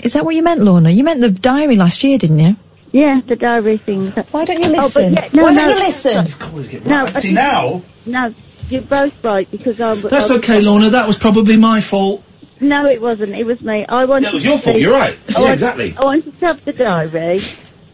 Is 0.05 0.13
that 0.13 0.25
what 0.25 0.35
you 0.35 0.43
meant, 0.43 0.61
Lorna? 0.61 0.91
You 0.91 1.03
meant 1.03 1.21
the 1.21 1.31
diary 1.31 1.77
last 1.77 2.05
year, 2.05 2.19
didn't 2.19 2.39
you? 2.39 2.57
Yeah, 2.93 3.21
the 3.27 3.37
diary 3.37 3.79
thing. 3.79 4.11
Why 4.31 4.45
don't 4.45 4.63
you 4.63 4.71
Oh, 4.71 4.73
but 4.73 4.83
listen? 4.83 5.13
yeah, 5.15 5.29
no, 5.33 5.43
Why 5.45 5.53
no, 5.53 5.67
don't 5.67 5.79
you 5.79 5.85
listen? 5.87 6.89
No, 6.89 7.07
I 7.07 7.11
See 7.13 7.21
think- 7.29 7.35
now, 7.35 7.83
No, 8.07 8.35
you're 8.69 8.83
both 8.83 9.25
right 9.25 9.51
because 9.51 9.81
I'm... 9.81 10.01
that's 10.03 10.31
I, 10.31 10.37
okay, 10.37 10.61
Lorna. 10.61 10.91
That 10.91 11.07
was 11.07 11.17
probably 11.19 11.57
my 11.57 11.81
fault. 11.81 12.23
No, 12.61 12.87
it 12.87 13.01
wasn't. 13.01 13.35
It 13.35 13.45
was 13.47 13.61
me. 13.63 13.85
I 13.87 14.05
wanted. 14.05 14.25
Yeah, 14.25 14.29
it 14.31 14.35
was 14.35 14.43
to 14.45 14.49
your 14.51 14.59
fault. 14.59 14.77
be- 14.77 14.83
You're 14.83 14.93
right. 14.93 15.19
I 15.29 15.33
Yeah, 15.33 15.39
wanted- 15.41 15.53
exactly. 15.55 15.95
I 15.99 16.05
wanted 16.05 16.39
to 16.41 16.47
have 16.47 16.65
the 16.65 16.73
diary 16.73 17.41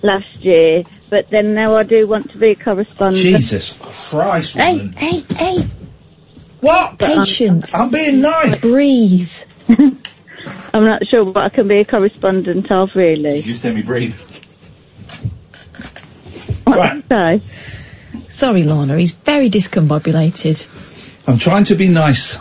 last 0.02 0.36
year, 0.44 0.82
but 1.08 1.30
then 1.30 1.54
now 1.54 1.76
I 1.76 1.82
do 1.84 2.06
want 2.06 2.32
to 2.32 2.38
be 2.38 2.50
a 2.50 2.54
correspondent. 2.56 3.16
Jesus 3.24 3.78
Christ, 3.80 4.54
Hey, 4.54 4.72
woman. 4.72 4.92
hey, 4.92 5.20
hey! 5.34 5.66
What? 6.61 6.98
Patience. 6.98 7.74
I'm 7.74 7.90
being 7.90 8.20
nice. 8.20 8.61
Breathe. 8.61 9.32
I'm 10.72 10.84
not 10.84 11.07
sure 11.07 11.24
what 11.24 11.36
I 11.36 11.49
can 11.49 11.68
be 11.68 11.78
a 11.78 11.84
correspondent 11.84 12.70
of, 12.70 12.91
really. 12.95 13.38
You 13.38 13.43
just 13.43 13.64
let 13.64 13.74
me 13.74 13.82
breathe. 13.82 14.14
What 16.64 17.05
right. 17.11 17.43
Sorry, 18.28 18.62
Lorna. 18.62 18.97
He's 18.99 19.12
very 19.12 19.51
discombobulated. 19.51 21.28
I'm 21.28 21.38
trying 21.38 21.64
to 21.64 21.74
be 21.74 21.88
nice. 21.88 22.36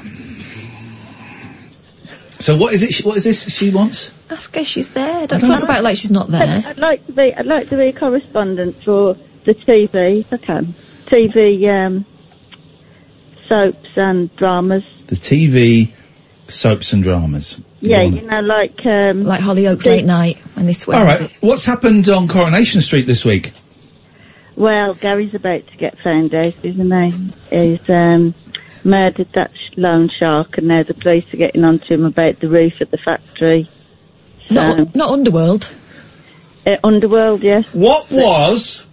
So 2.40 2.56
what 2.56 2.74
is 2.74 2.84
it? 2.84 2.94
She, 2.94 3.04
what 3.04 3.18
is 3.18 3.24
this 3.24 3.54
she 3.54 3.70
wants? 3.70 4.12
Ask 4.30 4.56
her. 4.56 4.64
She's 4.64 4.88
there. 4.90 5.28
Don't 5.28 5.42
talk 5.42 5.64
about 5.64 5.80
it 5.80 5.84
like 5.84 5.98
she's 5.98 6.12
not 6.12 6.30
there. 6.30 6.64
I'd 6.66 6.78
like 6.78 7.06
to 7.08 7.12
be. 7.12 7.34
I'd 7.34 7.46
like 7.46 7.70
to 7.70 7.78
be 7.78 7.88
a 7.88 7.94
correspondent 7.94 8.82
for 8.84 9.18
the 9.46 9.54
TV. 9.54 10.22
If 10.22 10.32
I 10.32 10.38
can. 10.38 10.74
TV 11.08 11.68
um, 11.70 12.06
soaps 13.50 13.90
and 13.96 14.34
dramas. 14.36 14.86
The 15.08 15.16
TV 15.16 15.92
soaps 16.50 16.94
and 16.94 17.04
dramas. 17.04 17.60
Yeah, 17.80 18.02
you 18.02 18.22
know, 18.22 18.42
like 18.42 18.86
um, 18.86 19.24
Like 19.24 19.42
Hollyoaks 19.42 19.86
late 19.86 20.06
night 20.06 20.38
when 20.56 20.66
they 20.66 20.74
swear. 20.74 20.98
All 21.00 21.06
right. 21.06 21.32
What's 21.42 21.66
happened 21.66 22.10
on 22.10 22.28
Coronation 22.28 22.82
Street 22.82 23.08
this 23.08 23.24
week? 23.24 23.54
Well, 24.56 24.94
Gary's 24.94 25.34
about 25.34 25.66
to 25.68 25.78
get 25.78 25.98
found 26.00 26.34
out, 26.36 26.54
isn't 26.64 26.92
he? 27.50 27.58
He's 27.78 27.90
um, 27.90 28.34
murdered 28.84 29.30
that 29.34 29.52
sh- 29.54 29.78
loan 29.78 30.10
shark, 30.10 30.58
and 30.58 30.68
now 30.68 30.84
the 30.84 30.94
police 30.94 31.34
are 31.34 31.38
getting 31.38 31.64
on 31.64 31.80
to 31.80 31.94
him 31.94 32.04
about 32.06 32.40
the 32.40 32.50
roof 32.50 32.74
at 32.82 32.92
the 32.92 32.98
factory. 32.98 33.70
So, 34.50 34.56
Not, 34.56 34.96
not 34.96 35.10
Underworld. 35.12 35.70
uh, 36.66 36.76
Underworld, 36.84 37.42
yes. 37.44 37.66
What 37.74 38.12
was 38.12 38.86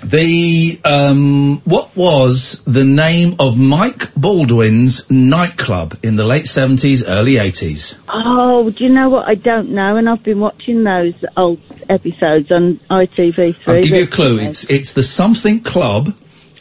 the 0.00 0.80
um, 0.84 1.60
what 1.64 1.94
was 1.96 2.62
the 2.64 2.84
name 2.84 3.36
of 3.38 3.58
Mike 3.58 4.14
Baldwin's 4.14 5.10
nightclub 5.10 5.98
in 6.02 6.16
the 6.16 6.24
late 6.24 6.46
seventies, 6.46 7.06
early 7.06 7.38
eighties? 7.38 7.98
Oh, 8.08 8.70
do 8.70 8.84
you 8.84 8.90
know 8.90 9.08
what? 9.08 9.28
I 9.28 9.34
don't 9.34 9.70
know, 9.70 9.96
and 9.96 10.08
I've 10.08 10.22
been 10.22 10.40
watching 10.40 10.84
those 10.84 11.14
old 11.36 11.60
episodes 11.88 12.50
on 12.50 12.80
ITV3. 12.90 13.56
I'll 13.66 13.82
give 13.82 13.92
you 13.92 14.04
a 14.04 14.06
clue. 14.06 14.38
It's 14.38 14.68
it's 14.70 14.92
the 14.92 15.02
something 15.02 15.60
club, 15.60 16.14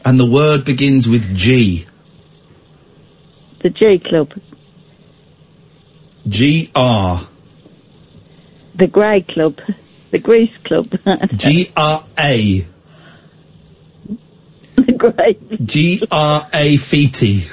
and 0.03 0.19
the 0.19 0.25
word 0.25 0.65
begins 0.65 1.07
with 1.07 1.35
G. 1.35 1.85
the 3.61 3.69
G 3.69 3.99
Club, 3.99 4.31
G 6.27 6.71
R. 6.75 7.27
the 8.75 8.87
Grey 8.87 9.21
Club, 9.21 9.59
the 10.11 10.19
Grease 10.19 10.55
Club. 10.65 10.87
G 11.35 11.71
R 11.75 12.05
A. 12.19 12.67
Great. 14.97 15.65
G 15.65 16.01
R 16.11 16.47
A 16.53 16.77
Fiti. 16.77 17.47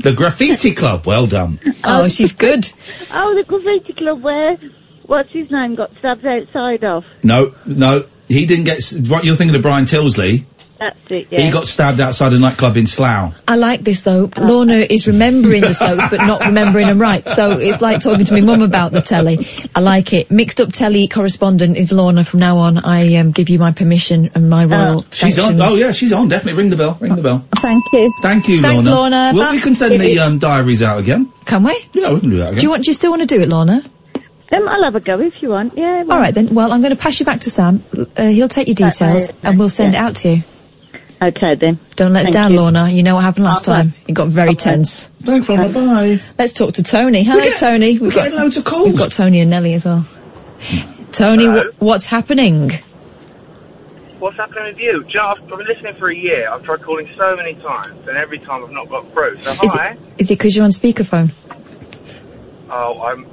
The 0.00 0.12
Graffiti 0.12 0.74
Club. 0.74 1.06
Well 1.06 1.26
done. 1.26 1.60
Oh, 1.84 2.04
oh. 2.04 2.08
she's 2.08 2.32
good. 2.32 2.70
Oh, 3.10 3.34
the 3.34 3.42
Graffiti 3.42 3.94
Club 3.94 4.22
where, 4.22 4.58
what's 5.06 5.30
his 5.32 5.50
name, 5.50 5.76
got 5.76 5.90
stabbed 5.98 6.26
outside 6.26 6.84
of. 6.84 7.04
No, 7.22 7.54
no, 7.64 8.06
he 8.28 8.44
didn't 8.44 8.64
get. 8.64 8.82
What 9.08 9.24
you're 9.24 9.34
thinking 9.34 9.56
of 9.56 9.62
Brian 9.62 9.86
Tilsley? 9.86 10.44
That's 10.78 11.10
it, 11.10 11.26
yeah. 11.30 11.40
He 11.40 11.50
got 11.50 11.66
stabbed 11.66 12.00
outside 12.00 12.32
a 12.32 12.38
nightclub 12.38 12.76
in 12.76 12.86
Slough. 12.86 13.34
I 13.48 13.56
like 13.56 13.80
this 13.80 14.02
though. 14.02 14.30
Lorna 14.36 14.74
is 14.74 15.08
remembering 15.08 15.62
the 15.62 15.74
soaps 15.74 16.02
but 16.08 16.18
not 16.18 16.42
remembering 16.42 16.86
them 16.86 17.00
right. 17.00 17.28
So 17.28 17.58
it's 17.58 17.80
like 17.80 18.00
talking 18.00 18.24
to 18.24 18.34
my 18.34 18.40
mum 18.42 18.62
about 18.62 18.92
the 18.92 19.02
telly. 19.02 19.46
I 19.74 19.80
like 19.80 20.12
it. 20.12 20.30
Mixed 20.30 20.60
up 20.60 20.72
telly 20.72 21.08
correspondent 21.08 21.76
is 21.76 21.92
Lorna 21.92 22.24
from 22.24 22.40
now 22.40 22.58
on. 22.58 22.78
I 22.78 23.16
um, 23.16 23.32
give 23.32 23.48
you 23.48 23.58
my 23.58 23.72
permission 23.72 24.30
and 24.34 24.48
my 24.48 24.66
royal 24.66 25.04
She's 25.10 25.38
on. 25.38 25.60
Oh 25.60 25.74
yeah, 25.74 25.92
she's 25.92 26.12
on. 26.12 26.28
Definitely 26.28 26.62
ring 26.62 26.70
the 26.70 26.76
bell. 26.76 26.96
Ring 27.00 27.16
the 27.16 27.22
bell. 27.22 27.44
Thank 27.56 27.84
you. 27.92 28.10
Thank 28.22 28.48
you, 28.48 28.62
Thanks, 28.62 28.84
Lorna. 28.84 29.00
Lorna. 29.00 29.32
Well, 29.34 29.48
Bye. 29.48 29.52
we 29.56 29.60
can 29.60 29.74
send 29.74 30.00
the 30.00 30.18
um, 30.20 30.38
diaries 30.38 30.82
out 30.82 31.00
again. 31.00 31.32
Can 31.44 31.64
we? 31.64 31.76
Yeah, 31.92 32.12
we 32.12 32.20
can 32.20 32.30
do 32.30 32.36
that 32.38 32.50
again. 32.50 32.58
Do 32.58 32.62
you 32.62 32.70
want? 32.70 32.84
Do 32.84 32.90
you 32.90 32.94
still 32.94 33.10
want 33.10 33.22
to 33.22 33.28
do 33.28 33.40
it, 33.42 33.48
Lorna? 33.48 33.82
Um, 34.50 34.66
I'll 34.66 34.84
have 34.84 34.94
a 34.94 35.00
go 35.00 35.20
if 35.20 35.42
you 35.42 35.50
want, 35.50 35.76
yeah. 35.76 36.04
All 36.08 36.18
right 36.18 36.34
then. 36.34 36.54
Well, 36.54 36.72
I'm 36.72 36.80
going 36.80 36.96
to 36.96 37.00
pass 37.00 37.20
you 37.20 37.26
back 37.26 37.40
to 37.40 37.50
Sam. 37.50 37.84
Uh, 38.16 38.28
he'll 38.28 38.48
take 38.48 38.66
your 38.68 38.76
details 38.76 39.30
and 39.42 39.58
we'll 39.58 39.68
send 39.68 39.94
it 39.94 39.98
out 39.98 40.16
to 40.16 40.36
you. 40.36 40.44
Okay 41.20 41.56
then. 41.56 41.78
Don't 41.96 42.12
let 42.12 42.26
us 42.26 42.30
down, 42.30 42.52
you. 42.52 42.58
Lorna. 42.60 42.88
You 42.88 43.02
know 43.02 43.16
what 43.16 43.24
happened 43.24 43.44
last 43.44 43.68
Okay. 43.68 43.76
time. 43.76 43.94
It 44.06 44.12
got 44.12 44.28
very 44.28 44.54
tense. 44.54 45.06
Thanks, 45.24 45.48
Lorna. 45.48 45.68
Bye. 45.68 46.20
Let's 46.38 46.52
talk 46.52 46.74
to 46.74 46.82
Tony. 46.84 47.24
Hello, 47.24 47.42
Tony. 47.56 47.98
We've 47.98 48.14
got 48.14 48.32
loads 48.32 48.56
of 48.56 48.64
calls. 48.64 48.86
We've 48.88 48.98
got 48.98 49.10
Tony 49.10 49.40
and 49.40 49.50
Nelly 49.50 49.74
as 49.74 49.84
well. 49.84 50.06
Tony, 51.12 51.46
Hello. 51.46 51.64
wh- 51.78 51.82
what's 51.82 52.04
happening? 52.04 52.70
What's 54.20 54.36
happening 54.36 54.64
with 54.74 54.78
you? 54.78 55.04
Do 55.04 55.18
I've, 55.20 55.42
I've 55.42 55.48
been 55.48 55.66
listening 55.66 55.94
for 55.98 56.08
a 56.08 56.14
year. 56.14 56.48
I've 56.50 56.62
tried 56.62 56.82
calling 56.82 57.08
so 57.16 57.34
many 57.36 57.54
times, 57.54 58.06
and 58.08 58.16
every 58.16 58.38
time 58.38 58.64
I've 58.64 58.70
not 58.70 58.88
got 58.88 59.10
through. 59.12 59.40
So 59.42 59.50
Is 59.50 59.74
hi. 59.74 59.92
it 59.92 59.98
is 60.18 60.30
it 60.30 60.38
because 60.38 60.54
you're 60.56 60.64
on 60.64 60.70
speakerphone? 60.72 61.32
Oh, 62.70 63.00
I'm. 63.02 63.26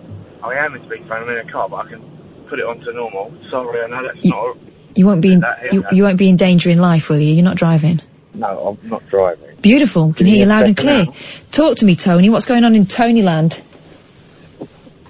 I 0.43 0.55
am 0.63 0.75
in 0.75 0.81
speakerphone. 0.83 1.23
I'm 1.23 1.29
in 1.29 1.47
a 1.47 1.51
car, 1.51 1.67
but 1.69 1.77
I 1.77 1.89
can 1.89 2.01
put 2.47 2.59
it 2.59 2.65
onto 2.65 2.91
normal. 2.93 3.33
Sorry, 3.49 3.81
I 3.83 3.87
know 3.87 4.03
that's 4.11 4.25
not. 4.25 4.57
You 4.95 5.05
won't 5.05 5.21
be 5.21 5.33
in 5.33 5.41
That- 5.41 5.71
you, 5.73 5.81
yeah. 5.81 5.87
you 5.95 6.03
won't 6.03 6.17
be 6.17 6.29
in 6.29 6.37
danger 6.37 6.69
in 6.69 6.79
life, 6.79 7.09
will 7.09 7.19
you? 7.19 7.33
You're 7.33 7.43
not 7.43 7.57
driving. 7.57 7.99
No, 8.33 8.77
I'm 8.83 8.89
not 8.89 9.07
driving. 9.09 9.55
Beautiful. 9.61 10.05
Can 10.07 10.13
Can 10.13 10.25
hear 10.27 10.35
you 10.35 10.41
you 10.41 10.47
loud 10.47 10.65
and 10.65 10.75
better 10.75 11.05
clear. 11.05 11.15
Talk 11.51 11.77
to 11.77 11.85
me, 11.85 11.95
Tony. 11.95 12.29
What's 12.29 12.45
going 12.45 12.63
on 12.65 12.75
in 12.75 12.85
Tonyland? 12.85 13.61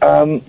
Um, 0.01 0.41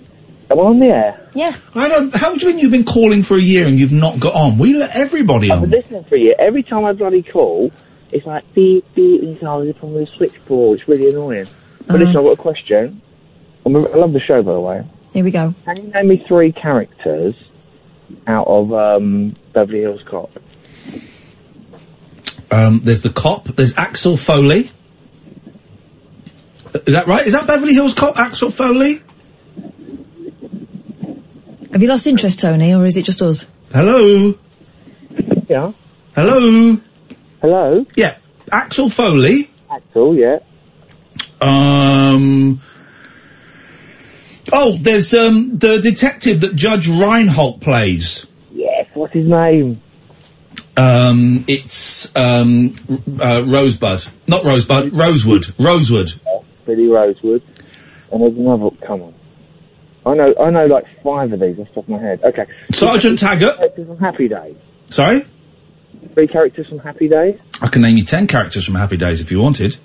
am 0.49 0.59
I 0.59 0.61
on 0.61 0.79
the 0.79 0.87
air? 0.87 1.29
Yeah. 1.33 1.55
I 1.73 1.87
don't. 1.87 2.15
How 2.15 2.33
do 2.33 2.39
you 2.39 2.47
mean 2.47 2.59
you've 2.59 2.71
been 2.71 2.83
calling 2.83 3.23
for 3.23 3.35
a 3.35 3.41
year 3.41 3.67
and 3.67 3.79
you've 3.79 3.93
not 3.93 4.19
got 4.19 4.35
on? 4.35 4.57
We 4.57 4.73
let 4.73 4.95
everybody 4.95 5.49
on. 5.49 5.57
I've 5.63 5.69
been 5.69 5.79
listening 5.81 6.03
for 6.05 6.15
a 6.15 6.19
year. 6.19 6.35
Every 6.37 6.63
time 6.63 6.85
I 6.85 6.93
bloody 6.93 7.23
call, 7.23 7.71
it's 8.11 8.25
like 8.25 8.43
beep 8.53 8.85
beep, 8.93 9.21
and 9.23 9.35
you 9.35 9.41
know, 9.41 9.63
there's 9.63 9.75
a 9.81 9.85
the 9.85 10.07
switchboard. 10.15 10.79
It's 10.79 10.87
really 10.87 11.09
annoying. 11.09 11.47
But 11.87 11.95
Uh-huh. 11.95 11.97
listen, 12.03 12.17
I've 12.17 12.23
got 12.25 12.31
a 12.31 12.35
question. 12.37 13.01
I'm 13.65 13.75
a, 13.75 13.83
I 13.83 13.95
love 13.95 14.13
the 14.13 14.19
show, 14.19 14.41
by 14.43 14.53
the 14.53 14.59
way. 14.59 14.83
Here 15.13 15.23
we 15.23 15.31
go. 15.31 15.55
Can 15.65 15.77
you 15.77 15.91
name 15.91 16.07
me 16.09 16.23
three 16.27 16.51
characters 16.51 17.33
out 18.25 18.47
of 18.47 18.73
um, 18.73 19.33
Beverly 19.53 19.81
Hills 19.81 20.03
Cop? 20.03 20.31
Um, 22.49 22.79
there's 22.83 23.01
the 23.01 23.09
cop. 23.09 23.45
There's 23.45 23.77
Axel 23.77 24.15
Foley. 24.17 24.69
Is 26.85 26.93
that 26.93 27.07
right? 27.07 27.25
Is 27.25 27.33
that 27.33 27.47
Beverly 27.47 27.73
Hills 27.73 27.93
Cop? 27.93 28.17
Axel 28.17 28.51
Foley. 28.51 29.01
Have 31.71 31.81
you 31.81 31.89
lost 31.89 32.07
interest, 32.07 32.39
Tony, 32.39 32.73
or 32.73 32.85
is 32.85 32.97
it 32.97 33.03
just 33.03 33.21
us? 33.21 33.45
Hello. 33.73 34.33
Yeah. 35.47 35.73
Hello. 36.15 36.77
Hello. 37.41 37.85
Yeah. 37.95 38.17
Axel 38.51 38.89
Foley. 38.89 39.49
Axel, 39.69 40.15
yeah. 40.15 40.39
Um. 41.41 42.61
Oh, 44.51 44.77
there's 44.79 45.13
um 45.13 45.57
the 45.57 45.79
detective 45.79 46.41
that 46.41 46.55
Judge 46.55 46.87
Reinhold 46.87 47.61
plays. 47.61 48.25
Yes. 48.51 48.87
What's 48.93 49.13
his 49.13 49.27
name? 49.27 49.81
Um, 50.75 51.45
it's 51.47 52.15
um 52.15 52.71
uh, 53.19 53.43
Rosebud, 53.45 54.07
not 54.27 54.43
Rosebud, 54.43 54.93
Rosewood, 54.93 55.53
Rosewood. 55.59 56.13
Billy 56.65 56.87
Rosewood. 56.87 57.41
And 58.11 58.21
there's 58.21 58.37
another. 58.37 58.69
Come 58.85 59.01
on. 59.01 59.13
I 60.05 60.13
know. 60.13 60.33
I 60.39 60.49
know 60.51 60.65
like 60.65 60.85
five 61.03 61.33
of 61.33 61.39
these 61.39 61.59
off 61.59 61.67
the 61.67 61.73
top 61.73 61.83
of 61.83 61.89
my 61.89 61.99
head. 61.99 62.23
Okay. 62.23 62.45
Sergeant 62.71 63.19
Taggart. 63.19 63.57
Characters 63.57 63.87
from 63.87 63.97
Happy 63.97 64.27
Days. 64.27 64.55
Sorry, 64.89 65.25
Three 66.13 66.27
characters 66.27 66.67
from 66.67 66.79
Happy 66.79 67.09
Days. 67.09 67.39
I 67.61 67.67
can 67.67 67.81
name 67.81 67.97
you 67.97 68.03
ten 68.03 68.27
characters 68.27 68.65
from 68.65 68.75
Happy 68.75 68.97
Days 68.97 69.21
if 69.21 69.31
you 69.31 69.39
wanted. 69.39 69.77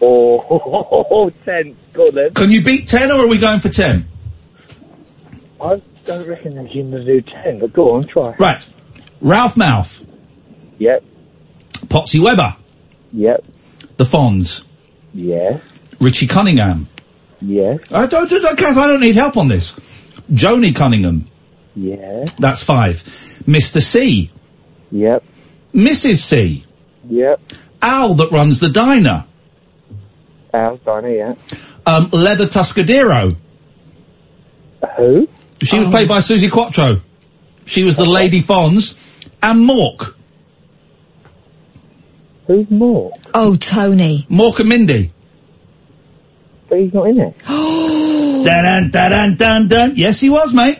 Or 0.00 0.46
oh, 0.50 1.30
ten. 1.44 1.76
Go 1.92 2.06
on 2.08 2.14
then. 2.14 2.34
Can 2.34 2.50
you 2.50 2.62
beat 2.62 2.88
ten, 2.88 3.10
or 3.10 3.24
are 3.24 3.28
we 3.28 3.38
going 3.38 3.60
for 3.60 3.68
ten? 3.68 4.08
I 5.60 5.82
don't 6.06 6.26
reckon 6.26 6.54
they're 6.54 6.64
going 6.64 6.90
to 6.90 7.04
do 7.04 7.20
ten, 7.20 7.58
but 7.58 7.72
go 7.72 7.94
on, 7.96 8.04
try. 8.04 8.34
Right. 8.38 8.66
Ralph 9.20 9.54
Malph, 9.56 10.04
Yep. 10.78 11.04
Potsy 11.86 12.20
Weber, 12.20 12.56
Yep. 13.12 13.44
the 13.98 14.04
Fonz, 14.04 14.64
Yes. 15.12 15.60
Richie 16.00 16.26
Cunningham. 16.26 16.86
Yes. 17.42 17.80
I 17.90 18.06
don't, 18.06 18.30
don't, 18.30 18.58
Kath, 18.58 18.76
I 18.78 18.86
don't 18.86 19.00
need 19.00 19.16
help 19.16 19.36
on 19.36 19.48
this. 19.48 19.78
Joanie 20.32 20.72
Cunningham. 20.72 21.26
Yes. 21.74 22.34
That's 22.34 22.62
five. 22.62 23.02
Mr. 23.46 23.82
C. 23.82 24.30
Yep. 24.90 25.24
Mrs. 25.74 26.16
C. 26.16 26.64
Yep. 27.08 27.40
Al 27.82 28.14
that 28.14 28.30
runs 28.30 28.60
the 28.60 28.68
diner. 28.70 29.26
Al 30.52 30.76
Dinah, 30.78 31.10
yeah. 31.10 31.34
Um, 31.86 32.10
Leather 32.10 32.46
Tuscadero. 32.46 33.36
Who? 34.96 35.28
She 35.62 35.78
was 35.78 35.88
played 35.88 36.08
by 36.08 36.18
Suzi 36.18 36.50
Quatro. 36.50 37.02
She 37.66 37.84
was 37.84 37.96
the 37.96 38.06
Lady 38.06 38.42
Fonz. 38.42 38.96
And 39.42 39.68
Mork. 39.68 40.14
Who's 42.46 42.66
Mork? 42.66 43.12
Oh, 43.32 43.56
Tony. 43.56 44.26
Mork 44.28 44.60
and 44.60 44.68
Mindy. 44.68 45.12
But 46.68 46.80
he's 46.80 46.92
not 46.92 47.08
in 47.08 47.20
it. 47.20 47.38
dun, 47.46 48.44
dun, 48.44 48.90
dun, 48.90 49.10
dun, 49.10 49.36
dun, 49.36 49.68
dun. 49.68 49.92
Yes, 49.96 50.20
he 50.20 50.30
was, 50.30 50.52
mate. 50.52 50.78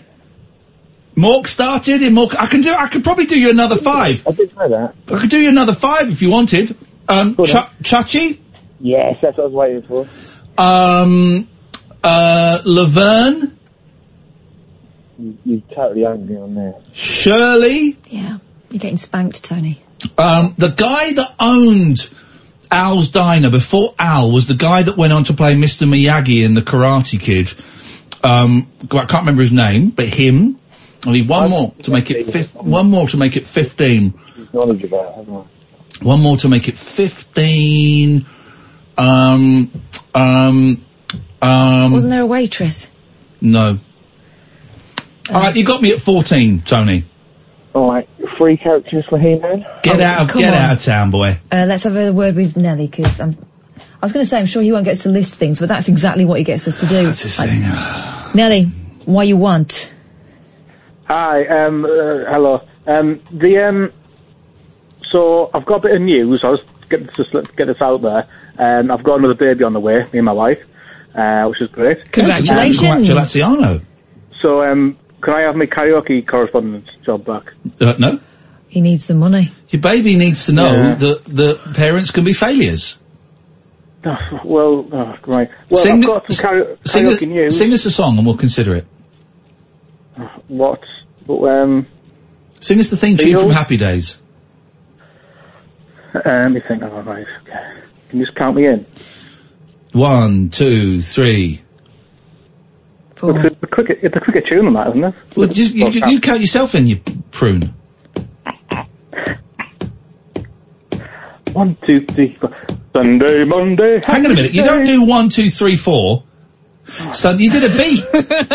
Mork 1.17 1.47
started 1.47 2.03
in 2.03 2.15
Mork. 2.15 2.35
I 2.39 2.47
can 2.47 2.61
do. 2.61 2.73
I 2.73 2.89
could 2.89 3.05
probably 3.05 3.27
do 3.27 3.39
you 3.39 3.51
another 3.51 3.77
five. 3.77 4.27
I 4.27 4.33
didn't 4.33 4.57
know 4.57 4.69
that. 4.69 4.95
I 5.15 5.21
could 5.21 5.31
do 5.31 5.39
you 5.41 5.49
another 5.49 5.75
five 5.75 6.11
if 6.11 6.23
you 6.23 6.31
wanted. 6.31 6.77
Um, 7.09 7.35
Ch- 7.35 7.67
Chachi. 7.83 8.39
Yes, 8.81 9.19
that's 9.21 9.37
what 9.37 9.45
I 9.45 9.47
was 9.47 9.53
waiting 9.53 9.83
for. 9.83 10.09
Um, 10.59 11.49
uh, 12.03 12.61
Laverne. 12.65 13.59
You, 15.19 15.39
you 15.45 15.63
totally 15.75 16.07
owned 16.07 16.29
me 16.29 16.37
on 16.37 16.55
there. 16.55 16.75
Shirley. 16.93 17.99
Yeah. 18.09 18.39
You're 18.71 18.79
getting 18.79 18.97
spanked, 18.97 19.45
Tony. 19.45 19.83
Um, 20.17 20.55
the 20.57 20.69
guy 20.69 21.13
that 21.13 21.35
owned 21.39 21.99
Al's 22.71 23.09
Diner 23.09 23.51
before 23.51 23.95
Al 23.99 24.31
was 24.31 24.47
the 24.47 24.55
guy 24.55 24.83
that 24.83 24.97
went 24.97 25.13
on 25.13 25.25
to 25.25 25.35
play 25.35 25.55
Mr. 25.55 25.87
Miyagi 25.87 26.45
in 26.45 26.55
The 26.55 26.63
Karate 26.63 27.21
Kid. 27.21 27.53
Um, 28.23 28.71
I 28.83 28.87
can't 28.87 29.23
remember 29.23 29.43
his 29.43 29.53
name, 29.53 29.91
but 29.91 30.07
him. 30.07 30.59
I 31.07 31.13
need 31.13 31.29
one 31.29 31.51
more 31.51 31.75
to 31.83 31.91
make 31.91 32.11
it 32.11 32.27
fif- 32.27 32.55
one 32.55 32.91
more 32.91 33.09
to 33.09 33.17
make 33.17 33.37
it 33.37 33.47
fifteen. 33.47 34.13
Knowledge 34.53 34.85
about, 34.85 35.15
haven't 35.15 35.35
I? 35.35 36.05
One 36.05 36.21
more 36.21 36.37
to 36.39 36.49
make 36.51 36.69
it 36.69 36.77
fifteen. 36.77 38.27
Um, 39.01 39.71
um, 40.15 40.85
um. 41.41 41.93
Wasn't 41.93 42.11
there 42.11 42.21
a 42.23 42.27
waitress? 42.27 42.89
No. 43.41 43.79
All 45.33 45.41
right, 45.41 45.57
you 45.57 45.65
got 45.65 45.81
me 45.81 45.93
at 45.93 46.01
fourteen, 46.01 46.61
Tony. 46.61 47.07
All 47.73 47.91
right, 47.91 48.09
three 48.37 48.57
characters 48.57 49.07
for 49.09 49.19
He-Man. 49.19 49.65
Get 49.83 50.01
Oh, 50.01 50.03
out 50.03 50.23
of 50.23 50.29
come 50.29 50.43
get 50.43 50.53
on. 50.53 50.61
out 50.61 50.73
of 50.77 50.83
town, 50.83 51.11
boy. 51.11 51.39
Uh, 51.51 51.65
let's 51.69 51.85
have 51.85 51.97
a 51.97 52.13
word 52.13 52.35
with 52.37 52.57
Nelly 52.57 52.89
because 52.89 53.21
I'm. 53.21 53.39
I 54.03 54.07
was 54.07 54.13
going 54.13 54.25
to 54.25 54.29
say 54.29 54.39
I'm 54.39 54.47
sure 54.47 54.61
he 54.63 54.73
won't 54.73 54.85
get 54.85 54.93
us 54.93 55.03
to 55.05 55.09
list 55.09 55.37
things, 55.37 55.61
but 55.61 55.69
that's 55.69 55.89
exactly 55.89 56.25
what 56.25 56.39
he 56.39 56.45
gets 56.45 56.67
us 56.69 56.77
to 56.77 56.87
do. 56.87 57.05
That's 57.05 57.23
his 57.23 57.37
thing. 57.37 57.61
Nelly, 58.35 58.65
what 59.07 59.27
you 59.27 59.37
want? 59.37 59.95
Hi, 61.05 61.47
um, 61.47 61.85
uh, 61.85 61.89
hello. 61.89 62.63
Um, 62.87 63.21
the 63.31 63.59
um, 63.67 63.93
so 65.05 65.51
I've 65.55 65.65
got 65.65 65.77
a 65.77 65.81
bit 65.81 65.93
of 65.97 66.03
news. 66.03 66.45
I 66.45 66.49
was 66.51 66.61
getting 66.91 67.09
just 67.15 67.33
let's 67.33 67.51
get 67.53 67.67
this 67.67 67.81
out 67.81 68.03
there. 68.03 68.27
Um, 68.61 68.91
I've 68.91 69.03
got 69.03 69.19
another 69.19 69.35
baby 69.35 69.65
on 69.65 69.73
the 69.73 69.81
way, 69.81 69.97
me 70.13 70.19
and 70.19 70.25
my 70.27 70.33
wife, 70.33 70.59
uh, 71.15 71.45
which 71.49 71.63
is 71.63 71.71
great. 71.71 72.13
Congratulations. 72.13 72.81
Congratulaziano. 72.81 73.81
So, 74.43 74.63
um, 74.63 74.99
can 75.23 75.33
I 75.35 75.41
have 75.43 75.57
my 75.57 75.65
karaoke 75.65 76.27
correspondence 76.27 76.89
job 77.05 77.25
back? 77.25 77.53
Uh, 77.81 77.95
no. 77.99 78.21
He 78.69 78.83
needs 78.83 79.07
the 79.07 79.15
money. 79.15 79.51
Your 79.71 79.81
baby 79.81 80.17
needs 80.17 80.47
to 80.47 80.53
know 80.53 80.73
Yeah. 80.73 80.95
that 80.95 81.25
that 81.25 81.75
parents 81.75 82.11
can 82.11 82.25
be 82.25 82.33
failures. 82.35 82.99
Oh, 84.05 84.17
well, 84.45 84.87
oh, 84.93 85.15
right. 85.27 85.51
Well, 85.71 85.83
Sing- 85.83 86.01
I've 86.03 86.07
got 86.07 86.33
some 86.33 86.51
kara- 86.51 86.77
Sing, 86.85 87.05
karaoke 87.07 87.13
us- 87.15 87.21
news. 87.23 87.59
sing 87.59 87.73
us 87.73 87.85
a 87.87 87.91
song 87.91 88.17
and 88.19 88.27
we'll 88.27 88.37
consider 88.37 88.75
it. 88.77 88.87
What 90.49 90.81
But, 91.27 91.43
um, 91.49 91.87
Sing 92.61 92.79
us 92.79 92.91
the 92.91 92.97
theme 92.97 93.17
tune 93.17 93.35
Beatles? 93.35 93.41
from 93.43 93.51
Happy 93.51 93.77
Days. 93.79 94.19
uh, 96.15 96.21
let 96.25 96.49
me 96.53 96.61
think. 96.67 96.83
Oh, 96.83 97.03
right. 97.03 97.27
Okay. 97.43 97.80
Can 98.11 98.19
you 98.19 98.27
just 98.27 98.37
count 98.37 98.57
me 98.57 98.67
in? 98.67 98.85
One, 99.93 100.51
two, 100.51 101.01
three. 101.01 101.63
It's 103.23 103.23
a 103.23 103.67
quicker, 103.69 103.93
it's 103.93 104.17
a 104.17 104.21
quicker 104.21 104.41
tune 104.41 104.65
than 104.65 104.75
that, 104.75 104.89
isn't 104.89 105.05
it? 105.05 105.15
Well, 105.37 105.47
just 105.47 105.75
you, 105.75 105.89
you, 105.91 106.07
you 106.07 106.21
count 106.21 106.41
yourself 106.41 106.75
in, 106.75 106.89
you 106.89 106.97
prune. 107.31 107.63
One, 111.53 111.77
two, 111.87 112.05
three, 112.07 112.37
four. 112.41 112.57
Sunday, 112.93 113.45
Monday. 113.45 114.01
Hang 114.05 114.25
on 114.25 114.33
a 114.33 114.35
minute. 114.35 114.55
You 114.55 114.65
don't 114.65 114.87
do 114.87 115.05
one, 115.05 115.29
two, 115.29 115.51
three, 115.51 115.77
four. 115.77 116.25
Son, 116.85 117.39
you 117.39 117.51
did 117.51 117.65
a 117.65 117.77
beat. 117.77 118.05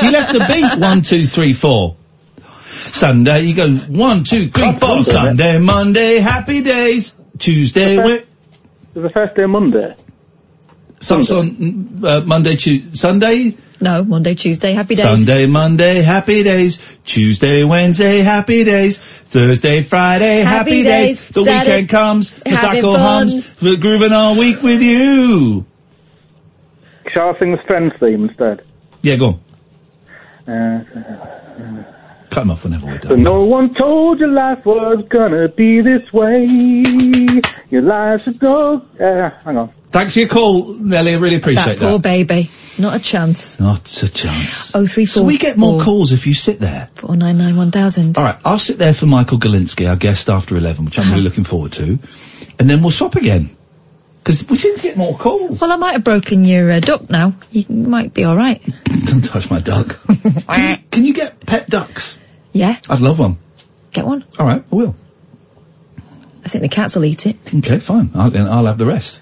you 0.01 0.12
left 0.12 0.36
a 0.36 0.45
beat. 0.47 0.80
One, 0.80 1.01
two, 1.01 1.26
three, 1.26 1.53
four. 1.53 1.95
Sunday, 2.62 3.43
you 3.43 3.53
go 3.56 3.70
one, 3.70 4.24
two, 4.26 4.47
three, 4.47 4.74
four. 4.74 5.03
Sunday, 5.03 5.60
Monday, 5.60 6.20
happy 6.20 6.62
days. 6.62 7.14
Tuesday, 7.38 7.97
Wed- 7.97 8.26
It's 8.95 9.03
the 9.03 9.09
first 9.09 9.35
day 9.35 9.43
of 9.43 9.49
Monday. 9.49 9.93
starts 11.01 11.29
on 11.31 11.99
uh, 12.03 12.21
Monday, 12.21 12.55
Tuesday, 12.55 12.95
Sunday. 12.95 13.57
No, 13.81 14.05
Monday, 14.05 14.35
Tuesday, 14.35 14.71
happy 14.71 14.95
days. 14.95 15.03
Sunday, 15.03 15.45
Monday, 15.47 16.01
happy 16.01 16.43
days. 16.43 16.97
Tuesday, 17.03 17.65
Wednesday, 17.65 18.19
happy 18.19 18.63
days. 18.63 18.97
Thursday, 18.97 19.83
Friday, 19.83 20.39
happy, 20.39 20.45
Happy 20.45 20.83
days. 20.83 21.19
days. 21.19 21.29
The 21.29 21.43
Saturday, 21.43 21.71
weekend 21.71 21.89
comes, 21.89 22.29
the 22.41 22.49
having 22.51 22.71
cycle 22.83 22.93
fun. 22.93 23.27
hums, 23.27 23.61
we're 23.61 23.75
grooving 23.77 24.13
all 24.13 24.37
week 24.37 24.61
with 24.63 24.81
you. 24.81 25.65
Shall 27.13 27.35
I 27.35 27.39
sing 27.39 27.51
the 27.51 27.57
Friends 27.67 27.93
theme 27.99 28.29
instead? 28.29 28.63
Yeah, 29.01 29.17
go 29.17 29.39
on. 30.47 30.53
Uh, 30.53 31.94
Cut 32.36 32.49
off 32.49 32.65
whenever 32.65 32.88
we're 32.88 32.97
done. 32.97 33.11
So 33.11 33.15
no 33.15 33.45
one 33.45 33.73
told 33.73 34.19
you 34.19 34.27
life 34.27 34.65
was 34.65 35.05
gonna 35.07 35.47
be 35.47 35.79
this 35.79 36.11
way. 36.11 36.43
Your 37.69 37.81
life 37.81 38.27
a 38.27 38.31
dog. 38.31 38.99
Uh, 38.99 39.29
hang 39.45 39.55
on. 39.55 39.73
Thanks 39.89 40.15
for 40.15 40.19
your 40.19 40.27
call, 40.27 40.73
Nelly. 40.73 41.13
I 41.13 41.17
really 41.17 41.38
appreciate 41.38 41.79
that 41.79 41.89
poor 41.89 41.99
that. 41.99 42.27
baby. 42.27 42.51
Not 42.77 42.93
a 42.93 42.99
chance. 42.99 43.57
Not 43.57 44.03
a 44.03 44.09
chance. 44.09 44.75
Oh 44.75 44.86
three 44.86 45.05
four. 45.05 45.21
So 45.21 45.23
we 45.23 45.38
get 45.38 45.55
more 45.55 45.81
calls 45.81 46.11
if 46.11 46.27
you 46.27 46.33
sit 46.33 46.59
there. 46.59 46.89
Four 46.95 47.15
nine 47.15 47.38
nine 47.38 47.55
one 47.55 47.71
thousand. 47.71 48.17
All 48.17 48.25
right, 48.25 48.38
I'll 48.43 48.59
sit 48.59 48.79
there 48.79 48.93
for 48.93 49.05
Michael 49.05 49.39
Galinsky, 49.39 49.89
our 49.89 49.95
guest 49.95 50.29
after 50.29 50.57
11, 50.57 50.83
which 50.83 50.99
I'm 50.99 51.09
really 51.11 51.21
looking 51.21 51.45
forward 51.45 51.71
to. 51.73 51.99
And 52.59 52.69
then 52.69 52.81
we'll 52.81 52.91
swap 52.91 53.15
again. 53.15 53.55
Because 54.21 54.49
we 54.49 54.57
seem 54.57 54.75
to 54.75 54.81
get 54.81 54.97
more 54.97 55.17
calls. 55.17 55.61
Well, 55.61 55.71
I 55.71 55.77
might 55.77 55.93
have 55.93 56.03
broken 56.03 56.43
your 56.43 56.69
uh, 56.69 56.79
duck 56.81 57.09
now. 57.09 57.33
You 57.51 57.63
might 57.69 58.13
be 58.13 58.25
all 58.25 58.36
right. 58.36 58.61
Don't 59.05 59.23
touch 59.23 59.49
my 59.49 59.61
duck. 59.61 59.88
can, 60.47 60.69
you, 60.69 60.77
can 60.91 61.05
you 61.05 61.13
get 61.13 61.45
pet 61.45 61.69
ducks? 61.69 62.17
Yeah, 62.56 62.80
I'd 62.89 63.01
love 63.01 63.20
one. 63.20 63.38
get 63.91 64.06
one. 64.06 64.24
All 64.39 64.45
right, 64.45 64.64
I 64.72 64.76
will. 64.76 64.95
I 66.45 66.47
think 66.47 66.62
the 66.62 66.70
cats 66.70 66.95
will 66.95 67.03
eat 67.03 67.26
it. 67.26 67.38
Okay, 67.53 67.80
fine. 67.80 68.12
I'll, 68.16 68.30
then 68.30 68.47
I'll 68.47 68.66
have 68.66 68.78
the 68.78 68.86
rest. 68.86 69.20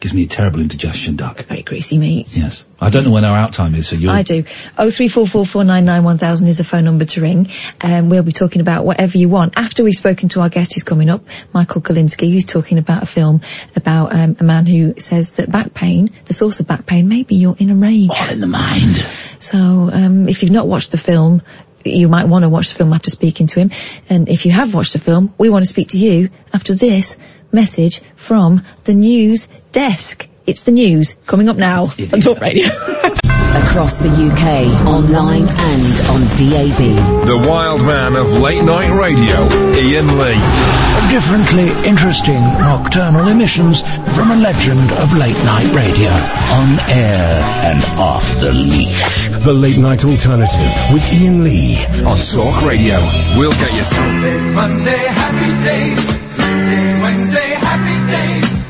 Gives 0.00 0.14
me 0.14 0.24
a 0.24 0.26
terrible 0.26 0.58
indigestion, 0.58 1.14
duck. 1.14 1.38
Very 1.44 1.62
greasy 1.62 1.96
meat. 1.96 2.36
Yes. 2.36 2.64
I 2.80 2.90
don't 2.90 3.04
know 3.04 3.12
when 3.12 3.24
our 3.24 3.36
out 3.36 3.52
time 3.52 3.76
is, 3.76 3.86
so 3.86 3.94
you'll... 3.94 4.10
I 4.10 4.22
do. 4.22 4.42
Oh 4.76 4.90
three 4.90 5.06
four 5.06 5.28
four 5.28 5.46
four 5.46 5.62
nine 5.62 5.84
nine 5.84 6.02
one 6.02 6.18
thousand 6.18 6.48
is 6.48 6.58
a 6.58 6.64
phone 6.64 6.82
number 6.82 7.04
to 7.04 7.20
ring. 7.20 7.48
Um, 7.80 8.08
we'll 8.08 8.24
be 8.24 8.32
talking 8.32 8.60
about 8.60 8.84
whatever 8.84 9.16
you 9.16 9.28
want 9.28 9.56
after 9.56 9.84
we've 9.84 9.94
spoken 9.94 10.28
to 10.30 10.40
our 10.40 10.48
guest 10.48 10.74
who's 10.74 10.82
coming 10.82 11.08
up, 11.08 11.22
Michael 11.54 11.82
Galinsky, 11.82 12.32
who's 12.32 12.46
talking 12.46 12.78
about 12.78 13.04
a 13.04 13.06
film 13.06 13.42
about 13.76 14.12
um, 14.12 14.36
a 14.40 14.42
man 14.42 14.66
who 14.66 14.98
says 14.98 15.32
that 15.32 15.52
back 15.52 15.72
pain, 15.72 16.10
the 16.24 16.34
source 16.34 16.58
of 16.58 16.66
back 16.66 16.84
pain, 16.84 17.06
may 17.06 17.22
be 17.22 17.36
your 17.36 17.54
inner 17.60 17.76
rage. 17.76 18.10
All 18.10 18.30
in 18.30 18.40
the 18.40 18.48
mind. 18.48 18.96
So 19.38 19.58
um, 19.58 20.28
if 20.28 20.42
you've 20.42 20.50
not 20.50 20.66
watched 20.66 20.90
the 20.90 20.98
film, 20.98 21.42
you 21.84 22.08
might 22.08 22.26
want 22.26 22.44
to 22.44 22.48
watch 22.48 22.70
the 22.70 22.74
film 22.74 22.92
after 22.92 23.10
speaking 23.10 23.46
to 23.48 23.60
him. 23.60 23.70
And 24.08 24.28
if 24.28 24.46
you 24.46 24.52
have 24.52 24.74
watched 24.74 24.92
the 24.92 24.98
film, 24.98 25.34
we 25.38 25.50
want 25.50 25.64
to 25.64 25.68
speak 25.68 25.88
to 25.88 25.98
you 25.98 26.28
after 26.52 26.74
this 26.74 27.16
message 27.50 28.00
from 28.16 28.62
the 28.84 28.94
news 28.94 29.48
desk. 29.72 30.28
It's 30.44 30.62
the 30.64 30.72
news 30.72 31.14
coming 31.26 31.48
up 31.48 31.56
now 31.56 31.84
on 31.84 32.20
Talk 32.20 32.40
Radio. 32.40 32.66
Across 33.52 34.00
the 34.00 34.08
UK, 34.10 34.86
online 34.86 35.46
and 35.46 35.92
on 36.10 36.20
DAB. 36.36 37.26
The 37.26 37.46
wild 37.48 37.82
man 37.82 38.16
of 38.16 38.32
late 38.40 38.64
night 38.64 38.90
radio, 38.90 39.36
Iain 39.78 40.18
Lee. 40.18 41.12
Differently 41.12 41.68
interesting 41.86 42.40
nocturnal 42.58 43.28
emissions 43.28 43.82
from 44.16 44.30
a 44.32 44.36
legend 44.36 44.90
of 44.98 45.16
late 45.16 45.36
night 45.44 45.70
radio. 45.74 46.10
On 46.10 46.80
air 46.90 47.38
and 47.70 47.84
off 48.00 48.40
the 48.40 48.52
leash. 48.52 49.28
The 49.44 49.52
Late 49.52 49.78
Night 49.78 50.04
Alternative 50.04 50.72
with 50.92 51.04
Iain 51.12 51.44
Lee. 51.44 51.76
On 52.02 52.18
Talk 52.18 52.62
Radio, 52.66 52.98
we'll 53.36 53.52
get 53.52 53.72
you 53.72 53.84
talking. 53.84 54.54
Monday, 54.54 55.04
happy 55.06 55.52
days. 55.64 56.06
Tuesday, 56.34 57.00
Wednesday, 57.00 57.50
happy 57.54 58.10
days. 58.10 58.61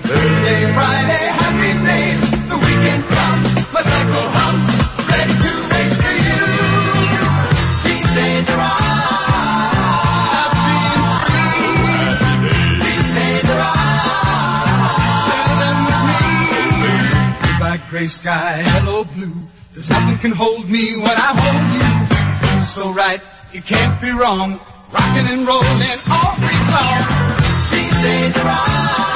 Gray 17.93 18.07
sky, 18.07 18.63
hello 18.65 19.05
blue. 19.05 19.35
There's 19.73 19.91
nothing 19.91 20.17
can 20.17 20.33
hold 20.33 20.69
me 20.69 20.97
when 20.97 21.05
I 21.05 21.31
hold 21.37 21.75
you. 21.77 22.49
Feels 22.49 22.75
so 22.75 22.91
right, 22.91 23.21
you 23.53 23.61
can't 23.61 24.01
be 24.01 24.11
wrong. 24.11 24.59
Rocking 24.91 25.29
and 25.29 25.47
rolling 25.47 26.01
all 26.11 26.35
week 26.41 26.67
long. 26.73 27.05
These 27.71 28.03
days 28.03 28.37
are 28.39 28.49
ours. 28.49 29.12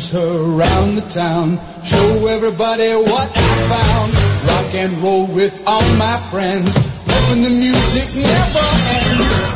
Cruise 0.00 0.14
around 0.14 0.94
the 0.94 1.02
town. 1.02 1.58
Show 1.84 2.26
everybody 2.26 2.88
what 2.94 3.30
I 3.34 3.68
found. 3.68 4.12
Rock 4.48 4.74
and 4.74 4.92
roll 5.02 5.26
with 5.26 5.62
all 5.66 5.82
my 5.96 6.18
friends. 6.30 6.76
Hoping 7.06 7.42
the 7.42 7.50
music 7.50 8.22
never 8.22 8.66
ends. 8.96 9.50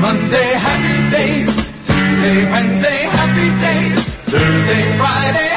Monday, 0.00 0.52
happy 0.54 1.10
days. 1.10 1.56
Tuesday, 1.86 2.50
Wednesday, 2.52 3.02
happy 3.18 3.48
days. 3.60 4.08
Thursday, 4.26 4.98
Friday, 4.98 5.55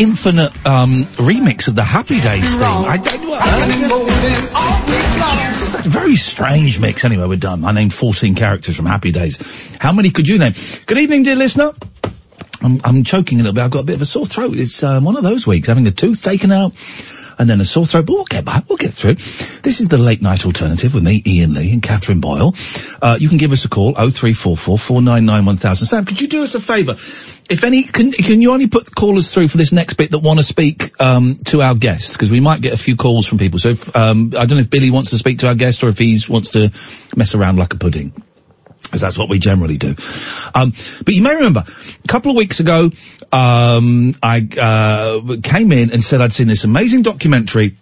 infinite 0.00 0.66
um, 0.66 1.04
remix 1.20 1.68
of 1.68 1.74
the 1.74 1.84
Happy 1.84 2.22
Days 2.22 2.50
theme. 2.50 2.62
I 2.62 2.96
don't 2.96 3.22
know. 3.22 3.36
Rocking 3.36 3.82
and 3.82 3.90
rolling 3.90 4.08
all 4.54 4.80
week 4.86 5.20
long. 5.20 5.36
It's 5.76 5.86
a 5.86 5.90
very 5.90 6.16
strange 6.16 6.80
mix. 6.80 7.04
Anyway, 7.04 7.26
we're 7.26 7.36
done. 7.36 7.66
I 7.66 7.72
named 7.72 7.92
14 7.92 8.34
characters 8.34 8.76
from 8.76 8.86
Happy 8.86 9.12
Days. 9.12 9.76
How 9.78 9.92
many 9.92 10.08
could 10.08 10.26
you 10.26 10.38
name? 10.38 10.54
Good 10.86 10.96
evening, 10.96 11.24
dear 11.24 11.36
listener. 11.36 11.72
I'm, 12.62 12.80
I'm 12.82 13.04
choking 13.04 13.40
a 13.40 13.42
little 13.42 13.54
bit. 13.54 13.62
I've 13.62 13.70
got 13.70 13.80
a 13.80 13.84
bit 13.84 13.96
of 13.96 14.02
a 14.02 14.06
sore 14.06 14.24
throat. 14.24 14.56
It's 14.56 14.82
um, 14.82 15.04
one 15.04 15.18
of 15.18 15.22
those 15.22 15.46
weeks, 15.46 15.68
having 15.68 15.86
a 15.86 15.90
tooth 15.90 16.22
taken 16.22 16.50
out 16.50 16.72
and 17.40 17.48
then 17.48 17.58
a 17.58 17.64
sore 17.64 17.86
throat, 17.86 18.04
but 18.04 18.12
we'll 18.12 18.24
get 18.26 18.44
back. 18.44 18.68
We'll 18.68 18.76
get 18.76 18.92
through. 18.92 19.14
This 19.14 19.80
is 19.80 19.88
the 19.88 19.96
late 19.96 20.20
night 20.20 20.44
alternative 20.44 20.92
with 20.92 21.02
me, 21.02 21.22
Iain 21.26 21.54
Lee 21.54 21.72
and 21.72 21.82
Catherine 21.82 22.20
Boyle. 22.20 22.54
Uh, 23.00 23.16
you 23.18 23.30
can 23.30 23.38
give 23.38 23.50
us 23.50 23.64
a 23.64 23.70
call, 23.70 23.94
0344 23.94 24.78
499 24.78 25.46
1000. 25.46 25.86
Sam, 25.86 26.04
could 26.04 26.20
you 26.20 26.28
do 26.28 26.42
us 26.42 26.54
a 26.54 26.60
favour? 26.60 26.92
If 26.92 27.64
any, 27.64 27.82
can, 27.84 28.12
can 28.12 28.42
you 28.42 28.52
only 28.52 28.68
put 28.68 28.94
callers 28.94 29.32
through 29.32 29.48
for 29.48 29.56
this 29.56 29.72
next 29.72 29.94
bit 29.94 30.10
that 30.10 30.18
want 30.18 30.38
to 30.38 30.44
speak, 30.44 31.00
um, 31.00 31.36
to 31.46 31.62
our 31.62 31.74
guest? 31.74 32.12
Because 32.12 32.30
we 32.30 32.40
might 32.40 32.60
get 32.60 32.74
a 32.74 32.76
few 32.76 32.94
calls 32.94 33.26
from 33.26 33.38
people. 33.38 33.58
So 33.58 33.70
if, 33.70 33.96
um, 33.96 34.34
I 34.36 34.44
don't 34.44 34.56
know 34.56 34.58
if 34.58 34.70
Billy 34.70 34.90
wants 34.90 35.10
to 35.10 35.18
speak 35.18 35.38
to 35.38 35.48
our 35.48 35.54
guest 35.54 35.82
or 35.82 35.88
if 35.88 35.96
he 35.96 36.18
wants 36.28 36.50
to 36.50 36.70
mess 37.16 37.34
around 37.34 37.56
like 37.56 37.72
a 37.72 37.78
pudding. 37.78 38.12
As 38.92 39.00
that's 39.00 39.16
what 39.16 39.28
we 39.28 39.38
generally 39.38 39.78
do. 39.78 39.94
Um, 40.54 40.72
but 41.04 41.14
you 41.14 41.22
may 41.22 41.36
remember, 41.36 41.62
a 41.62 42.08
couple 42.08 42.32
of 42.32 42.36
weeks 42.36 42.58
ago, 42.58 42.90
um, 43.30 44.14
I 44.22 44.48
uh, 44.60 45.36
came 45.42 45.70
in 45.70 45.92
and 45.92 46.02
said 46.02 46.20
I'd 46.20 46.32
seen 46.32 46.48
this 46.48 46.64
amazing 46.64 47.02
documentary 47.02 47.76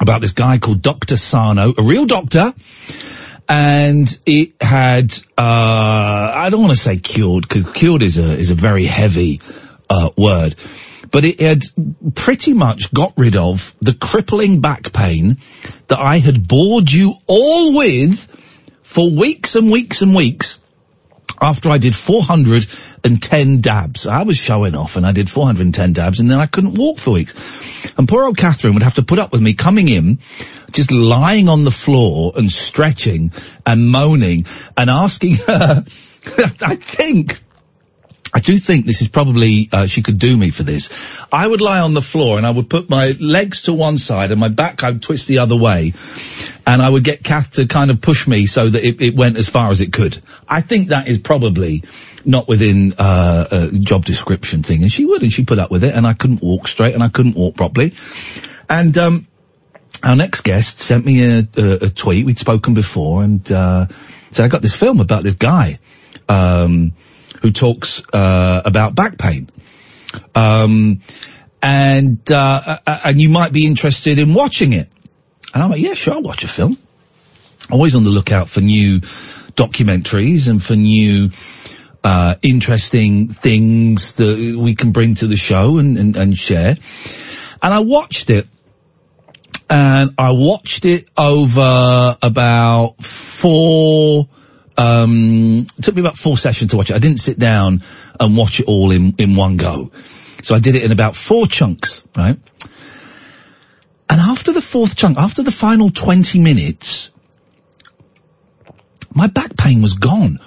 about 0.00 0.20
this 0.20 0.32
guy 0.32 0.58
called 0.58 0.82
Dr. 0.82 1.16
Sarno, 1.16 1.74
a 1.76 1.82
real 1.82 2.06
doctor, 2.06 2.54
and 3.48 4.18
it 4.24 4.52
had 4.60 5.12
uh, 5.36 6.32
I 6.36 6.48
don't 6.50 6.62
want 6.62 6.76
to 6.76 6.80
say 6.80 6.98
cured 6.98 7.48
because 7.48 7.70
cured 7.72 8.02
is 8.02 8.16
a 8.18 8.36
is 8.36 8.52
a 8.52 8.54
very 8.54 8.84
heavy 8.84 9.40
uh, 9.88 10.10
word, 10.16 10.54
but 11.10 11.24
it 11.24 11.40
had 11.40 11.64
pretty 12.14 12.54
much 12.54 12.94
got 12.94 13.14
rid 13.16 13.34
of 13.34 13.74
the 13.80 13.94
crippling 13.94 14.60
back 14.60 14.92
pain 14.92 15.38
that 15.88 15.98
I 15.98 16.18
had 16.18 16.46
bored 16.46 16.90
you 16.90 17.14
all 17.26 17.76
with 17.76 18.39
for 18.90 19.08
weeks 19.08 19.54
and 19.54 19.70
weeks 19.70 20.02
and 20.02 20.16
weeks 20.16 20.58
after 21.40 21.70
I 21.70 21.78
did 21.78 21.94
410 21.94 23.60
dabs. 23.60 24.08
I 24.08 24.22
was 24.22 24.36
showing 24.36 24.74
off 24.74 24.96
and 24.96 25.06
I 25.06 25.12
did 25.12 25.30
410 25.30 25.92
dabs 25.92 26.18
and 26.18 26.28
then 26.28 26.40
I 26.40 26.46
couldn't 26.46 26.74
walk 26.74 26.98
for 26.98 27.12
weeks. 27.12 27.94
And 27.96 28.08
poor 28.08 28.24
old 28.24 28.36
Catherine 28.36 28.74
would 28.74 28.82
have 28.82 28.96
to 28.96 29.04
put 29.04 29.20
up 29.20 29.30
with 29.30 29.40
me 29.40 29.54
coming 29.54 29.88
in, 29.88 30.18
just 30.72 30.90
lying 30.90 31.48
on 31.48 31.62
the 31.62 31.70
floor 31.70 32.32
and 32.34 32.50
stretching 32.50 33.30
and 33.64 33.88
moaning 33.88 34.44
and 34.76 34.90
asking 34.90 35.36
her, 35.46 35.84
I 36.60 36.74
think, 36.74 37.40
I 38.34 38.40
do 38.40 38.58
think 38.58 38.86
this 38.86 39.02
is 39.02 39.08
probably, 39.08 39.68
uh, 39.72 39.86
she 39.86 40.02
could 40.02 40.18
do 40.18 40.36
me 40.36 40.50
for 40.50 40.64
this. 40.64 41.22
I 41.32 41.46
would 41.46 41.60
lie 41.60 41.80
on 41.80 41.94
the 41.94 42.02
floor 42.02 42.38
and 42.38 42.46
I 42.46 42.50
would 42.50 42.68
put 42.68 42.90
my 42.90 43.14
legs 43.20 43.62
to 43.62 43.72
one 43.72 43.98
side 43.98 44.32
and 44.32 44.40
my 44.40 44.48
back 44.48 44.82
I 44.82 44.90
would 44.90 45.02
twist 45.02 45.28
the 45.28 45.38
other 45.38 45.56
way. 45.56 45.92
And 46.66 46.82
I 46.82 46.88
would 46.88 47.04
get 47.04 47.24
Kath 47.24 47.52
to 47.52 47.66
kind 47.66 47.90
of 47.90 48.00
push 48.00 48.28
me 48.28 48.46
so 48.46 48.68
that 48.68 48.84
it, 48.84 49.00
it 49.00 49.16
went 49.16 49.36
as 49.36 49.48
far 49.48 49.70
as 49.70 49.80
it 49.80 49.92
could. 49.92 50.18
I 50.48 50.60
think 50.60 50.88
that 50.88 51.08
is 51.08 51.18
probably 51.18 51.82
not 52.24 52.48
within, 52.48 52.92
uh, 52.98 53.46
a 53.50 53.78
job 53.78 54.04
description 54.04 54.62
thing. 54.62 54.82
And 54.82 54.92
she 54.92 55.04
would 55.04 55.22
and 55.22 55.32
she 55.32 55.44
put 55.44 55.58
up 55.58 55.70
with 55.70 55.84
it 55.84 55.94
and 55.94 56.06
I 56.06 56.12
couldn't 56.12 56.42
walk 56.42 56.68
straight 56.68 56.94
and 56.94 57.02
I 57.02 57.08
couldn't 57.08 57.34
walk 57.34 57.56
properly. 57.56 57.94
And, 58.68 58.96
um, 58.98 59.26
our 60.02 60.16
next 60.16 60.42
guest 60.42 60.78
sent 60.78 61.04
me 61.04 61.22
a, 61.24 61.48
a, 61.56 61.72
a 61.86 61.88
tweet. 61.90 62.24
We'd 62.24 62.38
spoken 62.38 62.74
before 62.74 63.22
and, 63.22 63.50
uh, 63.50 63.86
said, 64.30 64.44
I 64.44 64.48
got 64.48 64.62
this 64.62 64.74
film 64.74 65.00
about 65.00 65.22
this 65.22 65.34
guy, 65.34 65.78
um, 66.28 66.92
who 67.42 67.50
talks 67.50 68.02
uh, 68.12 68.62
about 68.64 68.94
back 68.94 69.18
pain. 69.18 69.48
Um, 70.34 71.00
and 71.62 72.30
uh, 72.32 72.78
and 72.86 73.20
you 73.20 73.28
might 73.28 73.52
be 73.52 73.66
interested 73.66 74.18
in 74.18 74.34
watching 74.34 74.72
it. 74.72 74.88
And 75.52 75.62
I'm 75.62 75.70
like, 75.70 75.80
yeah, 75.80 75.94
sure, 75.94 76.14
I'll 76.14 76.22
watch 76.22 76.44
a 76.44 76.48
film. 76.48 76.76
Always 77.70 77.94
on 77.94 78.04
the 78.04 78.10
lookout 78.10 78.48
for 78.48 78.60
new 78.60 79.00
documentaries 79.00 80.48
and 80.48 80.62
for 80.62 80.74
new 80.74 81.30
uh, 82.02 82.36
interesting 82.42 83.28
things 83.28 84.16
that 84.16 84.56
we 84.56 84.74
can 84.74 84.92
bring 84.92 85.16
to 85.16 85.26
the 85.26 85.36
show 85.36 85.78
and, 85.78 85.98
and, 85.98 86.16
and 86.16 86.36
share. 86.36 86.74
And 87.62 87.74
I 87.74 87.80
watched 87.80 88.30
it. 88.30 88.46
And 89.68 90.14
I 90.18 90.32
watched 90.32 90.84
it 90.84 91.08
over 91.16 92.16
about 92.20 93.04
four, 93.04 94.28
um, 94.76 95.64
it 95.78 95.84
took 95.84 95.94
me 95.94 96.00
about 96.00 96.18
four 96.18 96.36
sessions 96.36 96.72
to 96.72 96.76
watch 96.76 96.90
it. 96.90 96.94
I 96.94 96.98
didn't 96.98 97.20
sit 97.20 97.38
down 97.38 97.82
and 98.18 98.36
watch 98.36 98.58
it 98.58 98.66
all 98.66 98.90
in, 98.90 99.14
in 99.18 99.36
one 99.36 99.58
go. 99.58 99.92
So 100.42 100.56
I 100.56 100.58
did 100.58 100.74
it 100.74 100.82
in 100.82 100.90
about 100.90 101.14
four 101.14 101.46
chunks, 101.46 102.02
right? 102.16 102.36
And 104.10 104.20
after 104.20 104.50
the 104.52 104.60
fourth 104.60 104.96
chunk, 104.96 105.18
after 105.18 105.44
the 105.44 105.52
final 105.52 105.88
20 105.88 106.40
minutes, 106.40 107.10
my 109.14 109.28
back 109.28 109.56
pain 109.56 109.82
was 109.82 109.94
gone. 109.94 110.40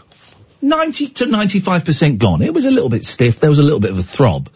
90 0.62 1.08
to 1.10 1.26
95% 1.26 2.18
gone. 2.18 2.42
It 2.42 2.54
was 2.54 2.66
a 2.66 2.72
little 2.72 2.90
bit 2.90 3.06
stiff. 3.06 3.40
There 3.40 3.50
was 3.50 3.60
a 3.60 3.64
little 3.64 3.80
bit 3.80 3.92
of 3.92 3.98
a 3.98 4.02
throb, 4.02 4.50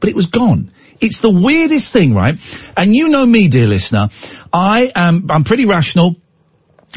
but 0.00 0.08
it 0.08 0.16
was 0.16 0.26
gone. 0.26 0.72
It's 1.00 1.20
the 1.20 1.30
weirdest 1.30 1.92
thing, 1.92 2.12
right? 2.12 2.36
And 2.76 2.96
you 2.96 3.10
know 3.10 3.24
me, 3.24 3.46
dear 3.46 3.68
listener. 3.68 4.08
I 4.52 4.90
am, 4.92 5.30
I'm 5.30 5.44
pretty 5.44 5.66
rational. 5.66 6.16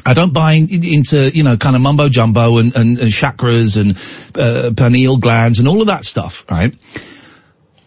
I 0.04 0.14
don't 0.14 0.34
buy 0.34 0.54
in, 0.54 0.68
into, 0.84 1.30
you 1.30 1.44
know, 1.44 1.58
kind 1.58 1.76
of 1.76 1.84
mumbo 1.84 2.10
jumbo 2.10 2.58
and, 2.58 2.76
and, 2.76 2.98
and 2.98 3.12
chakras 3.12 3.78
and, 3.80 3.96
uh, 4.36 4.74
pineal 4.76 5.18
glands 5.18 5.60
and 5.60 5.68
all 5.68 5.82
of 5.82 5.88
that 5.88 6.06
stuff, 6.06 6.44
right? 6.50 6.76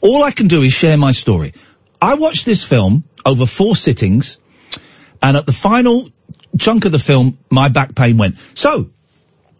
All 0.01 0.22
I 0.22 0.31
can 0.31 0.47
do 0.47 0.62
is 0.62 0.72
share 0.72 0.97
my 0.97 1.11
story. 1.11 1.55
I 2.01 2.14
watched 2.14 2.47
this 2.47 2.62
film 2.62 3.05
over 3.27 3.45
four 3.45 3.77
sittings 3.77 4.39
and 5.20 5.37
at 5.37 5.45
the 5.45 5.53
final 5.53 6.09
chunk 6.59 6.85
of 6.85 6.93
the 6.93 6.99
film, 6.99 7.39
my 7.51 7.68
back 7.68 7.95
pain 7.95 8.16
went. 8.16 8.39
So, 8.39 8.91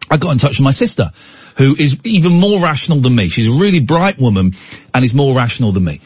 I 0.09 0.17
got 0.17 0.31
in 0.31 0.37
touch 0.37 0.59
with 0.59 0.63
my 0.63 0.71
sister, 0.71 1.11
who 1.57 1.75
is 1.77 1.97
even 2.05 2.33
more 2.33 2.61
rational 2.61 2.99
than 2.99 3.13
me. 3.13 3.27
She's 3.27 3.49
a 3.49 3.51
really 3.51 3.81
bright 3.81 4.17
woman 4.17 4.53
and 4.93 5.03
is 5.03 5.13
more 5.13 5.35
rational 5.35 5.73
than 5.73 5.83
me. 5.83 5.99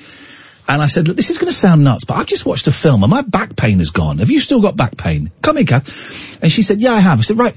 And 0.68 0.82
I 0.82 0.88
said, 0.88 1.08
look, 1.08 1.18
this 1.18 1.30
is 1.30 1.38
going 1.38 1.52
to 1.52 1.58
sound 1.58 1.84
nuts, 1.84 2.06
but 2.06 2.18
I've 2.18 2.26
just 2.26 2.46
watched 2.46 2.68
a 2.68 2.72
film 2.72 3.04
and 3.04 3.12
my 3.12 3.22
back 3.22 3.56
pain 3.56 3.80
is 3.80 3.92
gone. 3.92 4.20
Have 4.20 4.32
you 4.32 4.40
still 4.40 4.62
got 4.62 4.76
back 4.76 4.98
pain? 4.98 5.32
Come 5.42 5.58
here, 5.58 5.66
Kath. 5.66 6.42
And 6.42 6.52
she 6.52 6.64
said, 6.64 6.82
yeah, 6.82 6.94
I 6.94 7.00
have. 7.00 7.20
I 7.20 7.22
said, 7.24 7.38
right, 7.38 7.56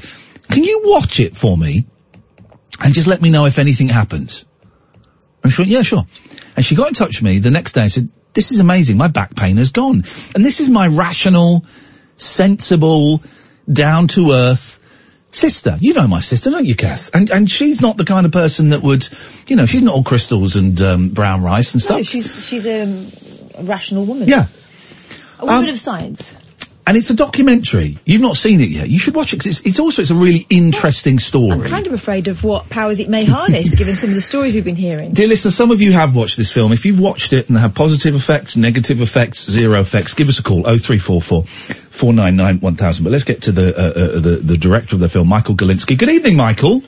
can 0.51 0.65
you 0.65 0.83
watch 0.85 1.21
it 1.21 1.37
for 1.37 1.57
me 1.57 1.87
and 2.81 2.93
just 2.93 3.07
let 3.07 3.23
me 3.23 3.31
know 3.31 3.47
if 3.47 3.59
anything 3.59 3.89
happens? 3.89 4.45
And 5.43 5.53
she 5.53 5.63
went, 5.63 5.71
yeah, 5.71 5.83
sure. 5.83 6.05
And 6.57 6.65
she 6.65 6.75
got 6.75 6.89
in 6.89 6.95
touch 6.95 7.21
with 7.21 7.23
me 7.23 7.39
the 7.39 7.51
next 7.51 7.73
day 7.73 7.83
and 7.83 7.93
said, 7.93 8.09
this 8.35 8.53
is 8.53 8.61
amazing. 8.61 8.97
My 8.97 9.09
back 9.09 9.35
pain 9.35 9.57
has 9.57 9.71
gone. 9.71 10.03
And 10.35 10.45
this 10.45 10.61
is 10.61 10.69
my 10.69 10.89
rational, 10.89 11.65
sensible, 12.17 13.23
down 13.73 14.09
to 14.09 14.33
earth 14.33 14.81
sister. 15.31 15.77
You 15.81 15.95
know 15.95 16.07
my 16.07 16.21
sister, 16.21 16.51
don't 16.51 16.65
you, 16.65 16.77
Kath? 16.77 17.11
And 17.15 17.31
and 17.31 17.51
she's 17.51 17.81
not 17.81 17.97
the 17.97 18.05
kind 18.05 18.27
of 18.27 18.33
person 18.33 18.71
that 18.71 18.83
would, 18.83 19.07
you 19.47 19.57
know, 19.57 19.67
she's 19.67 19.83
not 19.83 19.95
all 19.95 20.05
crystals 20.05 20.57
and 20.57 20.81
um, 20.81 21.09
brown 21.11 21.43
rice 21.43 21.73
and 21.75 21.83
stuff. 21.83 21.99
No, 21.99 22.03
she's 22.03 22.47
she's 22.49 22.67
a, 22.67 22.83
a 23.59 23.65
rational 23.65 24.05
woman. 24.05 24.29
Yeah. 24.29 24.47
A 25.41 25.47
woman 25.47 25.65
Um, 25.65 25.71
of 25.71 25.79
science. 25.79 26.37
And 26.87 26.99
it's 26.99 27.09
a 27.09 27.15
documentary. 27.15 27.97
You've 28.05 28.21
not 28.21 28.37
seen 28.37 28.61
it 28.61 28.69
yet. 28.69 28.89
You 28.91 28.99
should 28.99 29.15
watch 29.15 29.33
it 29.33 29.39
'cause 29.39 29.47
it's, 29.47 29.61
it's 29.63 29.81
also 29.81 30.03
it's 30.03 30.11
a 30.11 30.15
really 30.15 30.45
interesting 30.51 31.19
story. 31.19 31.53
I'm 31.53 31.63
kind 31.63 31.87
of 31.87 31.95
afraid 31.95 32.29
of 32.29 32.45
what 32.45 32.69
powers 32.69 33.01
it 33.01 33.09
may 33.09 33.25
harness, 33.25 33.75
given 33.81 33.95
some 33.95 34.11
of 34.11 34.15
the 34.15 34.21
stories 34.21 34.55
we've 34.55 34.65
been 34.67 34.77
hearing. 34.77 35.13
Dear 35.13 35.29
listener, 35.29 35.51
some 35.51 35.71
of 35.71 35.81
you 35.81 35.93
have 35.93 36.15
watched 36.15 36.37
this 36.37 36.53
film. 36.53 36.73
If 36.73 36.85
you've 36.85 37.01
watched 37.01 37.33
it 37.33 37.49
and 37.49 37.57
have 37.57 37.75
positive 37.75 38.15
effects, 38.15 38.57
negative 38.59 39.01
effects, 39.01 39.51
zero 39.51 39.81
effects, 39.81 40.13
give 40.13 40.29
us 40.29 40.39
a 40.39 40.43
call. 40.43 40.65
0344 40.65 41.45
499 41.45 42.61
1000. 42.61 43.05
But 43.05 43.11
let's 43.13 43.25
get 43.25 43.43
to 43.43 43.53
the, 43.53 43.75
uh, 43.75 43.81
uh, 43.81 44.21
the, 44.21 44.37
the 44.45 44.57
director 44.59 44.97
of 44.97 45.01
the 45.01 45.09
film, 45.09 45.27
Michael 45.29 45.55
Galinsky. 45.55 45.97
Good 45.97 46.11
evening, 46.11 46.37
Michael. 46.37 46.83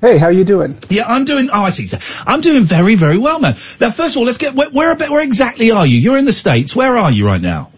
Hey, 0.00 0.18
how 0.18 0.26
are 0.26 0.32
you 0.32 0.44
doing? 0.44 0.76
Yeah, 0.90 1.04
I'm 1.06 1.24
doing, 1.24 1.50
oh, 1.52 1.62
I 1.62 1.70
see. 1.70 1.88
I'm 2.26 2.40
doing 2.40 2.64
very, 2.64 2.96
very 2.96 3.16
well, 3.18 3.38
man. 3.38 3.54
Now, 3.80 3.90
first 3.90 4.14
of 4.14 4.18
all, 4.18 4.24
let's 4.24 4.38
get, 4.38 4.54
where, 4.54 4.70
where, 4.70 4.90
about- 4.92 5.10
where 5.10 5.22
exactly 5.22 5.70
are 5.70 5.86
you? 5.86 5.98
You're 6.00 6.18
in 6.18 6.24
the 6.24 6.32
States. 6.32 6.74
Where 6.74 6.96
are 6.98 7.12
you 7.12 7.26
right 7.26 7.40
now? 7.40 7.70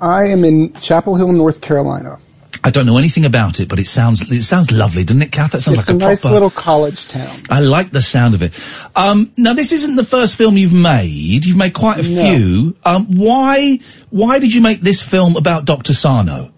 I 0.00 0.26
am 0.28 0.44
in 0.44 0.74
Chapel 0.74 1.16
Hill, 1.16 1.32
North 1.32 1.60
Carolina. 1.60 2.18
I 2.62 2.70
don't 2.70 2.86
know 2.86 2.98
anything 2.98 3.24
about 3.24 3.60
it, 3.60 3.68
but 3.68 3.78
it 3.78 3.86
sounds, 3.86 4.30
it 4.30 4.42
sounds 4.42 4.72
lovely, 4.72 5.04
doesn't 5.04 5.22
it, 5.22 5.30
Kath? 5.32 5.52
That 5.52 5.60
sounds 5.60 5.78
it's 5.78 5.88
like 5.88 6.00
a, 6.00 6.04
a 6.04 6.08
nice 6.08 6.20
proper... 6.20 6.34
little 6.34 6.50
college 6.50 7.06
town. 7.08 7.36
I 7.50 7.60
like 7.60 7.92
the 7.92 8.00
sound 8.00 8.34
of 8.34 8.42
it. 8.42 8.52
Um, 8.96 9.32
now 9.36 9.54
this 9.54 9.72
isn't 9.72 9.96
the 9.96 10.04
first 10.04 10.36
film 10.36 10.56
you've 10.56 10.72
made. 10.72 11.44
You've 11.46 11.56
made 11.56 11.72
quite 11.72 11.98
a 11.98 12.02
No. 12.02 12.36
few. 12.36 12.76
Um, 12.84 13.16
why, 13.16 13.78
why 14.10 14.38
did 14.38 14.52
you 14.52 14.60
make 14.60 14.80
this 14.80 15.00
film 15.00 15.36
about 15.36 15.66
Dr. 15.66 15.94
Sarno? 15.94 16.52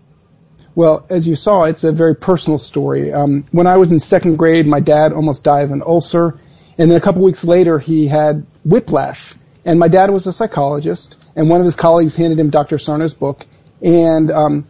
Well, 0.74 1.04
as 1.10 1.28
you 1.28 1.36
saw, 1.36 1.64
it's 1.64 1.84
a 1.84 1.92
very 1.92 2.16
personal 2.16 2.58
story. 2.58 3.12
Um, 3.12 3.44
when 3.50 3.66
I 3.66 3.76
was 3.76 3.92
in 3.92 3.98
second 3.98 4.36
grade, 4.36 4.66
my 4.66 4.80
dad 4.80 5.12
almost 5.12 5.42
died 5.44 5.64
of 5.64 5.72
an 5.72 5.82
ulcer, 5.84 6.38
and 6.78 6.90
then 6.90 6.96
a 6.96 7.00
couple 7.00 7.22
weeks 7.22 7.44
later, 7.44 7.78
he 7.78 8.06
had 8.06 8.46
whiplash. 8.64 9.34
And 9.64 9.78
my 9.78 9.88
dad 9.88 10.10
was 10.10 10.26
a 10.26 10.32
psychologist, 10.32 11.18
and 11.36 11.48
one 11.48 11.60
of 11.60 11.66
his 11.66 11.76
colleagues 11.76 12.16
handed 12.16 12.38
him 12.38 12.50
Dr. 12.50 12.78
Sarno's 12.78 13.14
book, 13.14 13.46
and 13.82 14.30
um, 14.30 14.66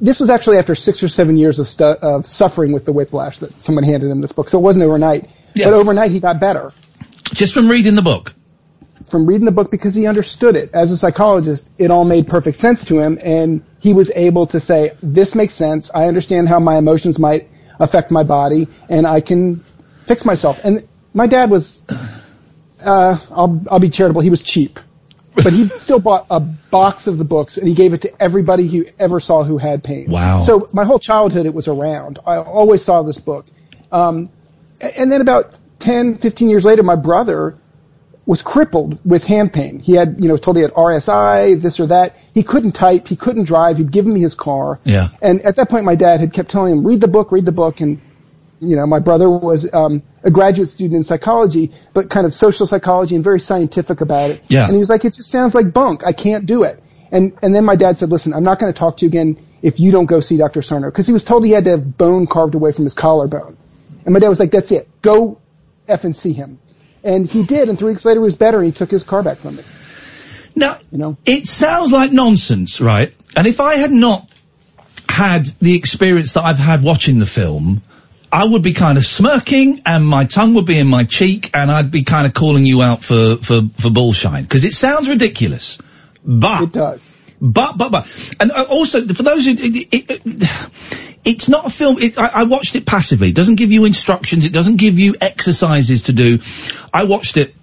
this 0.00 0.18
was 0.18 0.30
actually 0.30 0.58
after 0.58 0.74
six 0.74 1.02
or 1.02 1.08
seven 1.08 1.36
years 1.36 1.58
of, 1.60 1.68
stu- 1.68 1.84
of 1.84 2.26
suffering 2.26 2.72
with 2.72 2.84
the 2.84 2.92
whiplash 2.92 3.38
that 3.38 3.62
someone 3.62 3.84
handed 3.84 4.10
him 4.10 4.20
this 4.20 4.32
book. 4.32 4.50
So 4.50 4.58
it 4.58 4.62
wasn't 4.62 4.84
overnight, 4.84 5.30
but 5.64 5.74
overnight 5.74 6.10
he 6.10 6.20
got 6.20 6.40
better. 6.40 6.72
Just 7.32 7.54
from 7.54 7.68
reading 7.68 7.94
the 7.94 8.02
book? 8.02 8.34
From 9.08 9.26
reading 9.26 9.44
the 9.44 9.52
book 9.52 9.70
because 9.70 9.94
he 9.94 10.06
understood 10.06 10.56
it. 10.56 10.70
As 10.72 10.90
a 10.90 10.96
psychologist, 10.96 11.70
it 11.78 11.90
all 11.90 12.04
made 12.04 12.26
perfect 12.26 12.58
sense 12.58 12.84
to 12.86 12.98
him, 12.98 13.18
and 13.22 13.64
he 13.78 13.94
was 13.94 14.10
able 14.14 14.46
to 14.48 14.60
say, 14.60 14.92
"This 15.02 15.34
makes 15.34 15.54
sense. 15.54 15.90
I 15.94 16.06
understand 16.06 16.48
how 16.48 16.58
my 16.58 16.78
emotions 16.78 17.18
might 17.18 17.48
affect 17.78 18.10
my 18.10 18.22
body, 18.22 18.68
and 18.88 19.06
I 19.06 19.20
can 19.20 19.62
fix 20.06 20.24
myself." 20.24 20.64
And 20.64 20.86
my 21.14 21.26
dad 21.26 21.50
was, 21.50 21.80
uh, 22.84 23.18
I'll 23.30 23.62
I'll 23.70 23.80
be 23.80 23.90
charitable. 23.90 24.22
He 24.22 24.30
was 24.30 24.42
cheap, 24.42 24.80
but 25.34 25.52
he 25.52 25.66
still 25.68 25.98
bought 25.98 26.26
a 26.30 26.40
box 26.40 27.06
of 27.06 27.18
the 27.18 27.24
books, 27.24 27.56
and 27.58 27.66
he 27.66 27.74
gave 27.74 27.92
it 27.92 28.02
to 28.02 28.22
everybody 28.22 28.66
he 28.66 28.84
ever 28.98 29.20
saw 29.20 29.44
who 29.44 29.58
had 29.58 29.82
pain. 29.82 30.10
Wow. 30.10 30.44
So 30.44 30.68
my 30.72 30.84
whole 30.84 30.98
childhood, 30.98 31.46
it 31.46 31.54
was 31.54 31.68
around. 31.68 32.18
I 32.26 32.36
always 32.36 32.84
saw 32.84 33.02
this 33.02 33.18
book. 33.18 33.46
Um, 33.90 34.30
and 34.80 35.10
then 35.10 35.20
about 35.20 35.54
10, 35.78 36.18
15 36.18 36.50
years 36.50 36.64
later, 36.64 36.82
my 36.82 36.96
brother 36.96 37.56
was 38.24 38.42
crippled 38.42 38.98
with 39.04 39.24
hand 39.24 39.52
pain. 39.52 39.80
He 39.80 39.92
had, 39.92 40.16
you 40.20 40.28
know, 40.28 40.36
told 40.36 40.56
he 40.56 40.62
had 40.62 40.72
RSI, 40.72 41.60
this 41.60 41.80
or 41.80 41.86
that. 41.86 42.16
He 42.34 42.42
couldn't 42.42 42.72
type, 42.72 43.08
he 43.08 43.16
couldn't 43.16 43.44
drive. 43.44 43.78
He'd 43.78 43.90
given 43.90 44.12
me 44.12 44.20
his 44.20 44.34
car. 44.34 44.78
Yeah. 44.84 45.08
And 45.20 45.42
at 45.42 45.56
that 45.56 45.68
point, 45.68 45.84
my 45.84 45.96
dad 45.96 46.20
had 46.20 46.32
kept 46.32 46.50
telling 46.50 46.72
him, 46.72 46.86
read 46.86 47.00
the 47.00 47.08
book, 47.08 47.32
read 47.32 47.44
the 47.44 47.52
book. 47.52 47.80
And 47.80 48.00
you 48.62 48.76
know, 48.76 48.86
my 48.86 49.00
brother 49.00 49.28
was 49.28 49.68
um, 49.74 50.02
a 50.22 50.30
graduate 50.30 50.68
student 50.68 50.96
in 50.96 51.04
psychology, 51.04 51.72
but 51.92 52.08
kind 52.08 52.26
of 52.26 52.32
social 52.32 52.64
psychology 52.64 53.16
and 53.16 53.24
very 53.24 53.40
scientific 53.40 54.00
about 54.00 54.30
it. 54.30 54.42
Yeah. 54.46 54.64
And 54.64 54.72
he 54.72 54.78
was 54.78 54.88
like, 54.88 55.04
it 55.04 55.14
just 55.14 55.30
sounds 55.30 55.54
like 55.54 55.72
bunk. 55.72 56.04
I 56.06 56.12
can't 56.12 56.46
do 56.46 56.62
it. 56.62 56.80
And 57.10 57.36
and 57.42 57.54
then 57.54 57.64
my 57.64 57.74
dad 57.74 57.98
said, 57.98 58.10
listen, 58.10 58.32
I'm 58.32 58.44
not 58.44 58.60
going 58.60 58.72
to 58.72 58.78
talk 58.78 58.98
to 58.98 59.04
you 59.04 59.08
again 59.08 59.44
if 59.62 59.80
you 59.80 59.90
don't 59.90 60.06
go 60.06 60.20
see 60.20 60.36
Dr. 60.36 60.62
Sarno 60.62 60.90
because 60.90 61.08
he 61.08 61.12
was 61.12 61.24
told 61.24 61.44
he 61.44 61.50
had 61.50 61.64
to 61.64 61.70
have 61.70 61.98
bone 61.98 62.26
carved 62.26 62.54
away 62.54 62.72
from 62.72 62.84
his 62.84 62.94
collarbone. 62.94 63.58
And 64.04 64.14
my 64.14 64.20
dad 64.20 64.28
was 64.28 64.38
like, 64.38 64.52
that's 64.52 64.70
it. 64.70 64.88
Go 65.02 65.40
F 65.88 66.04
and 66.04 66.16
see 66.16 66.32
him. 66.32 66.60
And 67.04 67.28
he 67.28 67.42
did, 67.42 67.68
and 67.68 67.76
three 67.76 67.90
weeks 67.90 68.04
later 68.04 68.20
he 68.20 68.24
was 68.24 68.36
better 68.36 68.58
and 68.58 68.66
he 68.66 68.72
took 68.72 68.90
his 68.90 69.02
car 69.02 69.24
back 69.24 69.38
from 69.38 69.56
me. 69.56 69.64
Now, 70.54 70.78
you 70.92 70.98
know, 70.98 71.16
it 71.26 71.48
sounds 71.48 71.92
like 71.92 72.12
nonsense, 72.12 72.80
right? 72.80 73.12
And 73.36 73.46
if 73.48 73.60
I 73.60 73.74
had 73.74 73.90
not 73.90 74.28
had 75.08 75.46
the 75.60 75.74
experience 75.74 76.34
that 76.34 76.44
I've 76.44 76.58
had 76.58 76.82
watching 76.82 77.18
the 77.18 77.26
film, 77.26 77.82
I 78.32 78.46
would 78.46 78.62
be 78.62 78.72
kind 78.72 78.96
of 78.96 79.04
smirking 79.04 79.82
and 79.84 80.06
my 80.06 80.24
tongue 80.24 80.54
would 80.54 80.64
be 80.64 80.78
in 80.78 80.86
my 80.86 81.04
cheek 81.04 81.50
and 81.52 81.70
I'd 81.70 81.90
be 81.90 82.02
kind 82.02 82.26
of 82.26 82.32
calling 82.32 82.64
you 82.64 82.80
out 82.80 83.02
for, 83.02 83.36
for, 83.36 83.60
for 83.78 83.90
bullshine. 83.90 84.42
Because 84.42 84.64
it 84.64 84.72
sounds 84.72 85.10
ridiculous. 85.10 85.76
But. 86.24 86.62
It 86.62 86.72
does. 86.72 87.14
But, 87.42 87.76
but, 87.76 87.92
but. 87.92 88.34
And 88.40 88.50
uh, 88.50 88.64
also, 88.70 89.06
for 89.06 89.22
those 89.22 89.44
who, 89.44 89.50
it, 89.50 89.60
it, 89.92 90.10
it, 90.10 90.70
it's 91.24 91.48
not 91.50 91.66
a 91.66 91.70
film, 91.70 91.96
it, 91.98 92.18
I, 92.18 92.28
I 92.28 92.42
watched 92.44 92.74
it 92.74 92.86
passively. 92.86 93.28
It 93.28 93.34
doesn't 93.34 93.56
give 93.56 93.70
you 93.70 93.84
instructions. 93.84 94.46
It 94.46 94.52
doesn't 94.54 94.76
give 94.76 94.98
you 94.98 95.14
exercises 95.20 96.02
to 96.02 96.14
do. 96.14 96.38
I 96.94 97.04
watched 97.04 97.36
it 97.36 97.54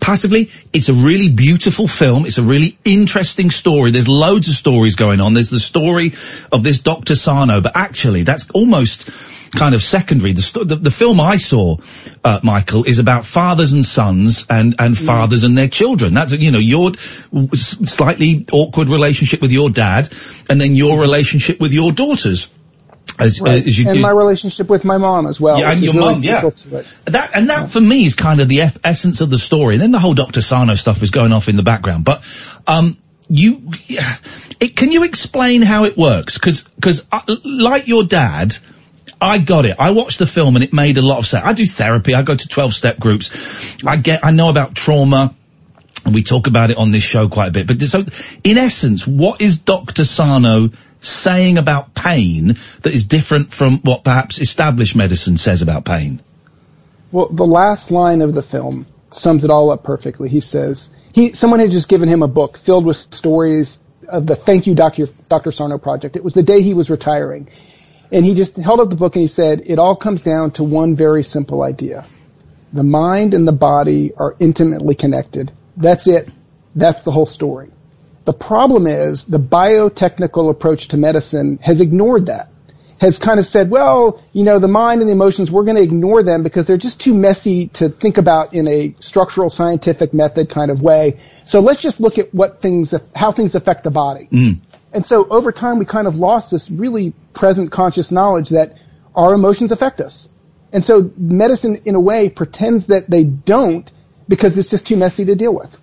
passively. 0.00 0.48
It's 0.72 0.88
a 0.88 0.94
really 0.94 1.28
beautiful 1.28 1.86
film. 1.86 2.24
It's 2.24 2.38
a 2.38 2.42
really 2.42 2.78
interesting 2.82 3.50
story. 3.50 3.90
There's 3.90 4.08
loads 4.08 4.48
of 4.48 4.54
stories 4.54 4.96
going 4.96 5.20
on. 5.20 5.34
There's 5.34 5.50
the 5.50 5.60
story 5.60 6.12
of 6.50 6.62
this 6.62 6.78
Dr. 6.78 7.14
Sarno, 7.14 7.60
but 7.60 7.76
actually 7.76 8.22
that's 8.22 8.48
almost 8.50 9.10
kind 9.50 9.74
of 9.74 9.82
secondary. 9.82 10.32
The, 10.32 10.64
the, 10.64 10.76
the 10.76 10.90
film 10.90 11.20
I 11.20 11.36
saw, 11.36 11.76
uh, 12.24 12.40
Michael, 12.42 12.84
is 12.84 12.98
about 12.98 13.24
fathers 13.24 13.72
and 13.72 13.84
sons 13.84 14.46
and, 14.48 14.74
and 14.78 14.96
fathers 14.96 15.44
and 15.44 15.56
their 15.56 15.68
children. 15.68 16.14
That's, 16.14 16.32
you 16.32 16.50
know, 16.50 16.58
your 16.58 16.94
slightly 16.94 18.46
awkward 18.52 18.88
relationship 18.88 19.40
with 19.40 19.52
your 19.52 19.70
dad 19.70 20.08
and 20.48 20.60
then 20.60 20.74
your 20.74 21.00
relationship 21.00 21.60
with 21.60 21.72
your 21.72 21.92
daughters. 21.92 22.48
As, 23.18 23.40
Right. 23.40 23.62
uh, 23.64 23.66
as 23.66 23.78
you, 23.78 23.88
and 23.88 24.00
my 24.00 24.10
relationship 24.10 24.68
with 24.68 24.84
my 24.84 24.96
mom 24.98 25.26
as 25.26 25.40
well. 25.40 25.58
yeah, 25.58 25.72
and 25.72 25.80
your 25.80 25.94
really 25.94 26.14
mum, 26.14 26.22
yeah. 26.22 26.40
central 26.40 26.52
to 26.52 26.76
it. 26.76 26.86
That 27.06 27.30
and 27.34 27.50
that 27.50 27.70
for 27.70 27.80
me 27.80 28.04
is 28.04 28.14
kind 28.14 28.40
of 28.40 28.48
the 28.48 28.60
eff- 28.60 28.78
essence 28.84 29.20
of 29.20 29.30
the 29.30 29.38
story. 29.38 29.74
And 29.74 29.82
then 29.82 29.90
the 29.90 29.98
whole 29.98 30.14
Dr. 30.14 30.40
Sarno 30.40 30.74
stuff 30.76 31.02
is 31.02 31.10
going 31.10 31.32
off 31.32 31.48
in 31.48 31.56
the 31.56 31.64
background. 31.64 32.04
But 32.04 32.22
um, 32.66 32.96
you, 33.28 33.72
yeah, 33.86 34.16
it, 34.60 34.76
can 34.76 34.92
you 34.92 35.02
explain 35.02 35.62
how 35.62 35.84
it 35.84 35.96
works? 35.96 36.38
Because 36.38 36.62
because 36.62 37.06
uh, 37.10 37.20
like 37.44 37.88
your 37.88 38.04
dad. 38.04 38.56
I 39.20 39.38
got 39.38 39.64
it. 39.64 39.76
I 39.78 39.90
watched 39.90 40.18
the 40.18 40.26
film 40.26 40.56
and 40.56 40.64
it 40.64 40.72
made 40.72 40.98
a 40.98 41.02
lot 41.02 41.18
of 41.18 41.26
sense. 41.26 41.44
I 41.44 41.52
do 41.52 41.66
therapy. 41.66 42.14
I 42.14 42.22
go 42.22 42.34
to 42.34 42.48
12 42.48 42.74
step 42.74 42.98
groups. 42.98 43.84
I 43.84 43.96
get, 43.96 44.24
I 44.24 44.30
know 44.30 44.48
about 44.48 44.74
trauma 44.74 45.34
and 46.04 46.14
we 46.14 46.22
talk 46.22 46.46
about 46.46 46.70
it 46.70 46.76
on 46.76 46.90
this 46.90 47.02
show 47.02 47.28
quite 47.28 47.48
a 47.48 47.50
bit. 47.50 47.66
But 47.66 47.80
so, 47.82 48.04
in 48.44 48.58
essence, 48.58 49.06
what 49.06 49.40
is 49.40 49.58
Dr. 49.58 50.04
Sarno 50.04 50.70
saying 51.00 51.58
about 51.58 51.94
pain 51.94 52.48
that 52.82 52.92
is 52.92 53.04
different 53.04 53.52
from 53.52 53.78
what 53.78 54.04
perhaps 54.04 54.40
established 54.40 54.96
medicine 54.96 55.36
says 55.36 55.62
about 55.62 55.84
pain? 55.84 56.22
Well, 57.10 57.28
the 57.28 57.46
last 57.46 57.90
line 57.90 58.22
of 58.22 58.34
the 58.34 58.42
film 58.42 58.86
sums 59.10 59.44
it 59.44 59.50
all 59.50 59.70
up 59.70 59.82
perfectly. 59.82 60.28
He 60.28 60.40
says 60.40 60.90
he 61.12 61.32
someone 61.32 61.60
had 61.60 61.70
just 61.70 61.88
given 61.88 62.08
him 62.08 62.22
a 62.22 62.28
book 62.28 62.58
filled 62.58 62.84
with 62.84 62.96
stories 63.12 63.78
of 64.06 64.26
the 64.26 64.36
Thank 64.36 64.66
You 64.66 64.74
Dr. 64.74 65.06
Dr. 65.28 65.52
Sarno 65.52 65.78
project. 65.78 66.16
It 66.16 66.24
was 66.24 66.34
the 66.34 66.42
day 66.42 66.62
he 66.62 66.74
was 66.74 66.90
retiring. 66.90 67.48
And 68.10 68.24
he 68.24 68.34
just 68.34 68.56
held 68.56 68.80
up 68.80 68.90
the 68.90 68.96
book 68.96 69.16
and 69.16 69.22
he 69.22 69.28
said, 69.28 69.62
it 69.66 69.78
all 69.78 69.96
comes 69.96 70.22
down 70.22 70.52
to 70.52 70.64
one 70.64 70.96
very 70.96 71.22
simple 71.22 71.62
idea. 71.62 72.06
The 72.72 72.84
mind 72.84 73.34
and 73.34 73.46
the 73.46 73.52
body 73.52 74.12
are 74.14 74.36
intimately 74.38 74.94
connected. 74.94 75.52
That's 75.76 76.06
it. 76.06 76.28
That's 76.74 77.02
the 77.02 77.10
whole 77.10 77.26
story. 77.26 77.70
The 78.24 78.32
problem 78.32 78.86
is 78.86 79.24
the 79.24 79.38
biotechnical 79.38 80.50
approach 80.50 80.88
to 80.88 80.96
medicine 80.96 81.58
has 81.62 81.80
ignored 81.80 82.26
that. 82.26 82.50
Has 83.00 83.16
kind 83.16 83.38
of 83.38 83.46
said, 83.46 83.70
well, 83.70 84.22
you 84.32 84.42
know, 84.42 84.58
the 84.58 84.68
mind 84.68 85.00
and 85.00 85.08
the 85.08 85.12
emotions, 85.12 85.50
we're 85.50 85.62
going 85.62 85.76
to 85.76 85.82
ignore 85.82 86.22
them 86.24 86.42
because 86.42 86.66
they're 86.66 86.76
just 86.76 87.00
too 87.00 87.14
messy 87.14 87.68
to 87.68 87.88
think 87.88 88.18
about 88.18 88.54
in 88.54 88.66
a 88.66 88.94
structural 89.00 89.50
scientific 89.50 90.12
method 90.12 90.50
kind 90.50 90.70
of 90.70 90.82
way. 90.82 91.20
So 91.46 91.60
let's 91.60 91.80
just 91.80 92.00
look 92.00 92.18
at 92.18 92.34
what 92.34 92.60
things, 92.60 92.92
how 93.14 93.30
things 93.30 93.54
affect 93.54 93.84
the 93.84 93.90
body. 93.90 94.28
Mm. 94.32 94.58
And 94.92 95.04
so 95.04 95.28
over 95.28 95.52
time, 95.52 95.78
we 95.78 95.84
kind 95.84 96.06
of 96.06 96.16
lost 96.16 96.50
this 96.50 96.70
really 96.70 97.12
present 97.34 97.70
conscious 97.70 98.10
knowledge 98.10 98.50
that 98.50 98.78
our 99.14 99.34
emotions 99.34 99.72
affect 99.72 100.00
us. 100.00 100.28
And 100.72 100.84
so 100.84 101.10
medicine, 101.16 101.76
in 101.84 101.94
a 101.94 102.00
way, 102.00 102.28
pretends 102.28 102.86
that 102.86 103.08
they 103.08 103.24
don't 103.24 103.90
because 104.28 104.58
it's 104.58 104.70
just 104.70 104.86
too 104.86 104.96
messy 104.96 105.24
to 105.26 105.34
deal 105.34 105.54
with. 105.54 105.76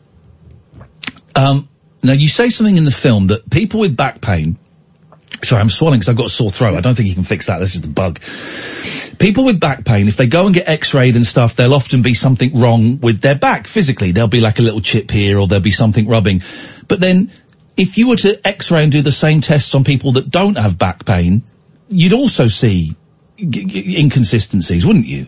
Um, 1.36 1.68
now 2.04 2.14
you 2.14 2.28
say 2.28 2.50
something 2.50 2.78
in 2.78 2.86
the 2.86 2.92
film 2.92 3.28
that 3.28 3.50
people 3.50 3.80
with 3.80 3.98
back 3.98 4.22
pain. 4.22 4.58
Sorry, 5.44 5.60
I'm 5.60 5.70
swallowing 5.70 6.00
because 6.00 6.10
I've 6.10 6.16
got 6.16 6.28
a 6.28 6.30
sore 6.30 6.52
throat. 6.52 6.76
I 6.76 6.82
don't 6.82 6.96
think 6.96 7.10
you 7.10 7.16
can 7.16 7.24
fix 7.24 7.48
that. 7.48 7.60
This 7.60 7.76
is 7.76 7.82
the 7.82 7.88
bug. 7.88 8.20
People 9.20 9.46
with 9.46 9.60
back 9.60 9.84
pain, 9.86 10.08
if 10.08 10.18
they 10.18 10.28
go 10.28 10.46
and 10.46 10.56
get 10.56 10.68
x-rayed 10.68 11.16
and 11.16 11.26
stuff, 11.26 11.56
there'll 11.56 11.74
often 11.74 12.04
be 12.04 12.14
something 12.14 12.60
wrong 12.60 13.00
with 13.00 13.22
their 13.22 13.36
back 13.36 13.68
physically. 13.68 14.12
There'll 14.12 14.30
be 14.30 14.40
like 14.40 14.60
a 14.60 14.62
little 14.62 14.82
chip 14.82 15.12
here 15.12 15.40
or 15.40 15.48
there'll 15.48 15.64
be 15.64 15.72
something 15.72 16.08
rubbing. 16.08 16.42
But 16.88 17.00
then 17.00 17.32
if 17.78 17.98
you 17.98 18.10
were 18.10 18.16
to 18.16 18.48
x-ray 18.48 18.84
and 18.84 18.92
do 18.92 19.02
the 19.02 19.12
same 19.12 19.42
tests 19.42 19.76
on 19.76 19.84
people 19.84 20.14
that 20.14 20.30
don't 20.30 20.56
have 20.56 20.78
back 20.78 21.06
pain, 21.06 21.44
you'd 21.90 22.14
also 22.14 22.48
see 22.48 22.96
g- 23.38 23.66
g- 23.66 23.98
inconsistencies, 24.00 24.86
wouldn't 24.86 25.06
you? 25.06 25.28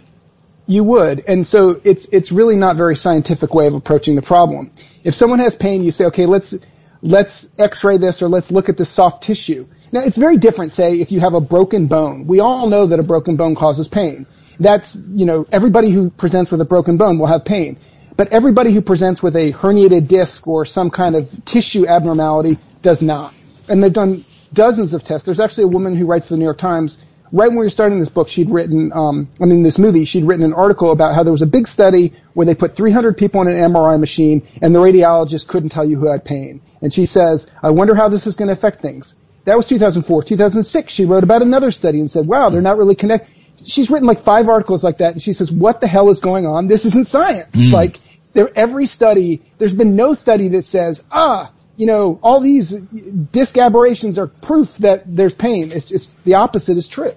You 0.69 0.83
would, 0.83 1.23
and 1.27 1.47
so 1.47 1.79
it's 1.83 2.05
it's 2.11 2.31
really 2.31 2.57
not 2.57 2.75
very 2.75 2.97
scientific 2.97 3.53
way 3.53 3.67
of 3.67 3.73
approaching 3.73 4.15
the 4.15 4.21
problem. 4.21 4.71
If 5.03 5.15
someone 5.15 5.39
has 5.39 5.55
pain, 5.55 5.83
you 5.83 5.91
say, 5.91 6.05
okay, 6.05 6.25
let's 6.25 6.55
let's 7.01 7.47
X-ray 7.57 7.97
this 7.97 8.21
or 8.21 8.27
let's 8.27 8.51
look 8.51 8.67
at 8.67 8.75
the 8.75 8.85
soft 8.85 9.23
tissue. 9.23 9.67
Now 9.93 10.01
it's 10.01 10.17
very 10.17 10.35
different. 10.37 10.73
Say 10.73 10.99
if 10.99 11.13
you 11.13 11.21
have 11.21 11.33
a 11.33 11.39
broken 11.39 11.87
bone, 11.87 12.27
we 12.27 12.41
all 12.41 12.67
know 12.67 12.87
that 12.87 12.99
a 12.99 13.03
broken 13.03 13.37
bone 13.37 13.55
causes 13.55 13.87
pain. 13.87 14.25
That's 14.59 14.93
you 14.95 15.25
know 15.25 15.45
everybody 15.51 15.89
who 15.89 16.09
presents 16.09 16.51
with 16.51 16.59
a 16.59 16.65
broken 16.65 16.97
bone 16.97 17.17
will 17.17 17.27
have 17.27 17.45
pain, 17.45 17.77
but 18.17 18.29
everybody 18.29 18.73
who 18.73 18.81
presents 18.81 19.23
with 19.23 19.35
a 19.35 19.53
herniated 19.53 20.07
disc 20.07 20.47
or 20.47 20.65
some 20.65 20.89
kind 20.89 21.15
of 21.15 21.45
tissue 21.45 21.87
abnormality 21.87 22.57
does 22.81 23.01
not. 23.01 23.33
And 23.69 23.83
they've 23.83 23.93
done 23.93 24.25
dozens 24.53 24.93
of 24.93 25.03
tests. 25.03 25.25
There's 25.25 25.39
actually 25.39 25.65
a 25.65 25.67
woman 25.67 25.95
who 25.95 26.05
writes 26.05 26.27
for 26.27 26.33
the 26.33 26.37
New 26.37 26.45
York 26.45 26.57
Times 26.57 26.97
right 27.31 27.47
when 27.47 27.57
we 27.57 27.65
were 27.65 27.69
starting 27.69 27.99
this 27.99 28.09
book, 28.09 28.29
she'd 28.29 28.49
written, 28.49 28.91
um, 28.93 29.29
I 29.41 29.45
mean, 29.45 29.63
this 29.63 29.77
movie, 29.77 30.05
she'd 30.05 30.25
written 30.25 30.45
an 30.45 30.53
article 30.53 30.91
about 30.91 31.15
how 31.15 31.23
there 31.23 31.31
was 31.31 31.41
a 31.41 31.47
big 31.47 31.67
study 31.67 32.13
where 32.33 32.45
they 32.45 32.55
put 32.55 32.75
300 32.75 33.17
people 33.17 33.41
in 33.41 33.47
an 33.47 33.71
MRI 33.71 33.99
machine 33.99 34.47
and 34.61 34.73
the 34.73 34.79
radiologist 34.79 35.47
couldn't 35.47 35.69
tell 35.69 35.85
you 35.85 35.97
who 35.99 36.07
had 36.07 36.23
pain. 36.23 36.61
And 36.81 36.93
she 36.93 37.05
says, 37.05 37.47
I 37.61 37.71
wonder 37.71 37.95
how 37.95 38.09
this 38.09 38.27
is 38.27 38.35
going 38.35 38.47
to 38.47 38.53
affect 38.53 38.81
things. 38.81 39.15
That 39.45 39.55
was 39.55 39.65
2004. 39.65 40.23
2006, 40.23 40.93
she 40.93 41.05
wrote 41.05 41.23
about 41.23 41.41
another 41.41 41.71
study 41.71 41.99
and 41.99 42.09
said, 42.09 42.27
wow, 42.27 42.49
they're 42.49 42.61
not 42.61 42.77
really 42.77 42.95
connected. 42.95 43.33
She's 43.65 43.89
written 43.89 44.07
like 44.07 44.19
five 44.19 44.49
articles 44.49 44.83
like 44.83 44.99
that 44.99 45.13
and 45.13 45.21
she 45.21 45.33
says, 45.33 45.51
what 45.51 45.81
the 45.81 45.87
hell 45.87 46.09
is 46.09 46.19
going 46.19 46.45
on? 46.45 46.67
This 46.67 46.85
isn't 46.85 47.07
science. 47.07 47.55
Mm. 47.55 47.71
Like, 47.71 47.99
there, 48.37 48.51
every 48.55 48.85
study, 48.85 49.41
there's 49.57 49.73
been 49.73 49.95
no 49.95 50.13
study 50.13 50.49
that 50.49 50.63
says, 50.63 51.03
ah, 51.11 51.49
you 51.75 51.87
know, 51.87 52.19
all 52.21 52.39
these 52.39 52.69
disc 52.69 53.57
aberrations 53.57 54.19
are 54.19 54.27
proof 54.27 54.77
that 54.77 55.03
there's 55.07 55.33
pain. 55.33 55.71
It's 55.71 55.85
just 55.85 56.23
the 56.23 56.35
opposite 56.35 56.77
is 56.77 56.87
true. 56.87 57.15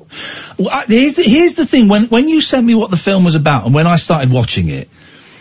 Well, 0.59 0.71
I, 0.71 0.87
here's 0.87 1.17
the, 1.17 1.23
here's 1.23 1.57
the 1.57 1.67
thing. 1.67 1.89
When 1.89 2.07
when 2.07 2.31
you 2.31 2.41
sent 2.41 2.67
me 2.67 2.75
what 2.75 2.91
the 2.91 2.97
film 2.97 3.25
was 3.25 3.35
about, 3.35 3.67
and 3.67 3.75
when 3.75 3.87
I 3.87 3.97
started 3.97 4.33
watching 4.33 4.71
it, 4.71 4.89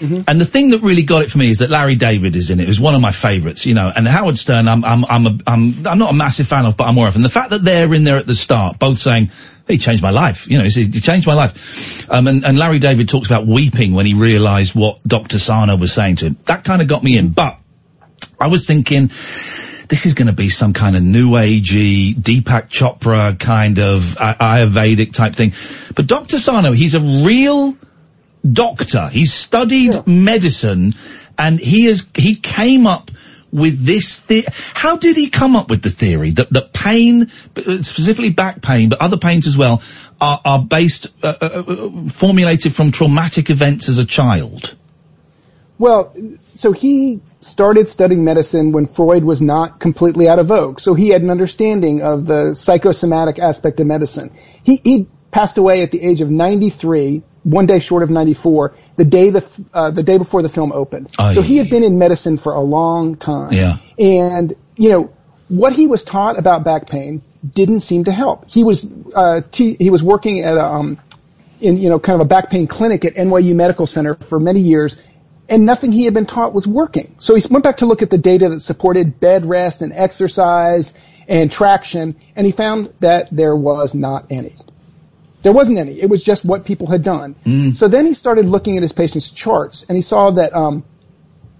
and 0.02 0.42
the 0.42 0.46
thing 0.46 0.72
that 0.72 0.82
really 0.82 1.04
got 1.04 1.24
it 1.24 1.32
for 1.32 1.38
me 1.38 1.50
is 1.50 1.60
that 1.60 1.70
Larry 1.70 1.96
David 1.96 2.36
is 2.36 2.50
in 2.50 2.60
it. 2.60 2.64
It 2.64 2.68
was 2.68 2.80
one 2.82 2.96
of 2.96 3.02
my 3.02 3.12
favourites, 3.14 3.66
you 3.66 3.74
know. 3.74 3.92
And 3.94 4.06
Howard 4.06 4.38
Stern, 4.38 4.68
I'm 4.68 4.84
I'm 4.84 5.06
I'm 5.06 5.28
a, 5.28 5.38
I'm 5.48 5.88
I'm 5.88 5.98
not 5.98 6.12
a 6.12 6.16
massive 6.16 6.48
fan 6.48 6.66
of, 6.66 6.76
but 6.76 6.88
I'm 6.88 6.96
more 6.96 7.08
of. 7.08 7.16
And 7.16 7.24
the 7.24 7.30
fact 7.30 7.52
that 7.52 7.64
they're 7.64 7.94
in 7.94 8.04
there 8.04 8.18
at 8.18 8.28
the 8.28 8.36
start, 8.36 8.80
both 8.80 8.98
saying. 8.98 9.32
He 9.70 9.78
changed 9.78 10.02
my 10.02 10.10
life, 10.10 10.50
you 10.50 10.58
know. 10.58 10.64
He 10.64 10.86
he 10.86 11.00
changed 11.00 11.28
my 11.28 11.36
life, 11.36 12.10
um, 12.12 12.28
and, 12.28 12.44
and 12.44 12.58
Larry 12.58 12.80
David 12.80 13.08
talks 13.08 13.28
about 13.28 13.46
weeping 13.46 13.94
when 13.94 14.06
he 14.08 14.16
realised 14.16 14.74
what 14.74 15.02
Dr. 15.04 15.38
Sarno 15.38 15.78
was 15.78 15.94
saying 15.94 16.18
to 16.18 16.26
him. 16.26 16.38
That 16.46 16.64
kind 16.64 16.82
of 16.82 16.88
got 16.88 17.04
me 17.04 17.18
in. 17.18 17.30
But 17.30 17.60
I 18.40 18.48
was 18.48 18.66
thinking, 18.66 19.08
this 19.90 20.06
is 20.06 20.16
going 20.16 20.28
to 20.28 20.34
be 20.34 20.50
some 20.50 20.74
kind 20.74 20.96
of 20.96 21.04
new 21.04 21.32
agey 21.32 22.16
Deepak 22.16 22.70
Chopra 22.70 23.38
kind 23.38 23.80
of 23.80 24.18
uh, 24.18 24.36
Ayurvedic 24.36 25.14
type 25.14 25.36
thing. 25.36 25.54
But 25.96 26.08
Dr. 26.08 26.40
Sarno, 26.40 26.72
he's 26.72 26.96
a 26.96 27.02
real 27.02 27.78
doctor. 28.50 29.08
He's 29.08 29.34
studied 29.34 30.08
medicine 30.08 30.96
and 31.38 31.60
he 31.60 31.86
has, 31.86 32.08
he 32.16 32.36
came 32.36 32.88
up 32.88 33.12
with 33.52 33.84
this 33.84 34.20
the- 34.22 34.46
how 34.74 34.98
did 34.98 35.16
he 35.16 35.30
come 35.30 35.56
up 35.56 35.70
with 35.70 35.82
the 35.82 35.90
theory 35.90 36.32
that, 36.32 36.52
that 36.52 36.74
pain, 36.74 37.24
uh, 37.24 37.82
specifically 37.82 38.30
back 38.30 38.62
pain, 38.62 38.90
but 38.90 39.02
other 39.02 39.18
pains 39.18 39.48
as 39.48 39.58
well, 39.58 39.82
are, 40.22 40.42
are 40.44 40.62
based, 40.62 41.08
uh, 41.24 41.34
uh, 41.42 41.46
uh, 41.46 42.10
formulated 42.10 42.76
from 42.76 42.92
traumatic 42.92 43.50
events 43.50 43.90
as 43.90 44.00
a 44.00 44.06
child? 44.06 44.76
Well, 45.78 46.14
so 46.54 46.74
he 46.74 47.22
started 47.42 47.88
studying 47.88 48.26
medicine 48.26 48.74
when 48.74 48.86
Freud 48.86 49.24
was 49.24 49.42
not 49.42 49.80
completely 49.80 50.28
out 50.28 50.40
of 50.40 50.48
vogue. 50.48 50.80
So 50.80 50.94
he 50.94 51.10
had 51.10 51.22
an 51.22 51.30
understanding 51.30 52.02
of 52.02 52.26
the 52.26 52.54
psychosomatic 52.54 53.40
aspect 53.40 53.80
of 53.80 53.88
medicine. 53.88 54.32
He, 54.64 54.82
he 54.84 55.08
passed 55.32 55.58
away 55.58 55.82
at 55.82 55.92
the 55.92 56.02
age 56.02 56.20
of 56.22 56.30
93, 56.30 57.24
one 57.50 57.66
day 57.66 57.80
short 57.80 58.04
of 58.04 58.10
94, 58.10 58.76
the 58.96 59.06
day 59.06 59.30
the 59.30 59.66
uh, 59.74 59.92
the 59.92 60.04
day 60.04 60.18
before 60.18 60.42
the 60.42 60.50
film 60.50 60.72
opened. 60.72 61.12
Oh, 61.18 61.34
so 61.34 61.40
yeah, 61.42 61.46
he 61.46 61.58
had 61.58 61.70
been 61.70 61.84
in 61.84 61.98
medicine 61.98 62.38
for 62.38 62.54
a 62.54 62.62
long 62.62 63.16
time. 63.16 63.54
Yeah. 63.54 63.78
And 63.98 64.54
you 64.76 64.90
know 64.90 65.14
what 65.48 65.74
he 65.74 65.88
was 65.88 66.04
taught 66.04 66.38
about 66.38 66.64
back 66.64 66.88
pain 66.88 67.22
didn't 67.48 67.82
seem 67.82 68.06
to 68.06 68.12
help. 68.12 68.50
He 68.50 68.64
was 68.64 68.90
uh, 69.16 69.42
t- 69.52 69.78
he 69.80 69.90
was 69.90 70.04
working 70.04 70.42
at 70.42 70.58
a, 70.58 70.64
um, 70.64 71.00
in 71.60 71.78
you 71.78 71.90
know 71.90 72.00
kind 72.00 72.16
of 72.16 72.26
a 72.26 72.30
back 72.30 72.50
pain 72.50 72.68
clinic 72.68 73.06
at 73.06 73.16
NYU 73.16 73.56
Medical 73.56 73.88
Center 73.88 74.16
for 74.16 74.40
many 74.40 74.60
years, 74.62 74.96
and 75.48 75.66
nothing 75.66 75.92
he 75.92 76.06
had 76.06 76.14
been 76.14 76.26
taught 76.26 76.54
was 76.54 76.68
working. 76.68 77.16
So 77.20 77.36
he 77.36 77.44
went 77.50 77.64
back 77.64 77.78
to 77.78 77.86
look 77.86 78.02
at 78.02 78.10
the 78.10 78.18
data 78.18 78.50
that 78.50 78.60
supported 78.60 79.20
bed 79.20 79.46
rest 79.48 79.82
and 79.82 79.92
exercise 79.94 80.94
and 81.28 81.52
traction, 81.52 82.16
and 82.36 82.46
he 82.46 82.52
found 82.52 82.94
that 83.00 83.30
there 83.32 83.56
was 83.56 83.96
not 83.96 84.28
any. 84.30 84.56
There 85.42 85.54
wasn't 85.54 85.78
any. 85.78 86.00
It 86.02 86.10
was 86.10 86.22
just 86.22 86.44
what 86.44 86.66
people 86.66 86.88
had 86.88 87.04
done. 87.04 87.36
So 87.76 87.88
then 87.88 88.06
he 88.06 88.14
started 88.14 88.46
looking 88.46 88.76
at 88.78 88.84
his 88.84 88.92
patients' 88.92 89.32
charts, 89.32 89.86
and 89.88 89.96
he 89.96 90.02
saw 90.02 90.32
that 90.32 90.54
um, 90.54 90.84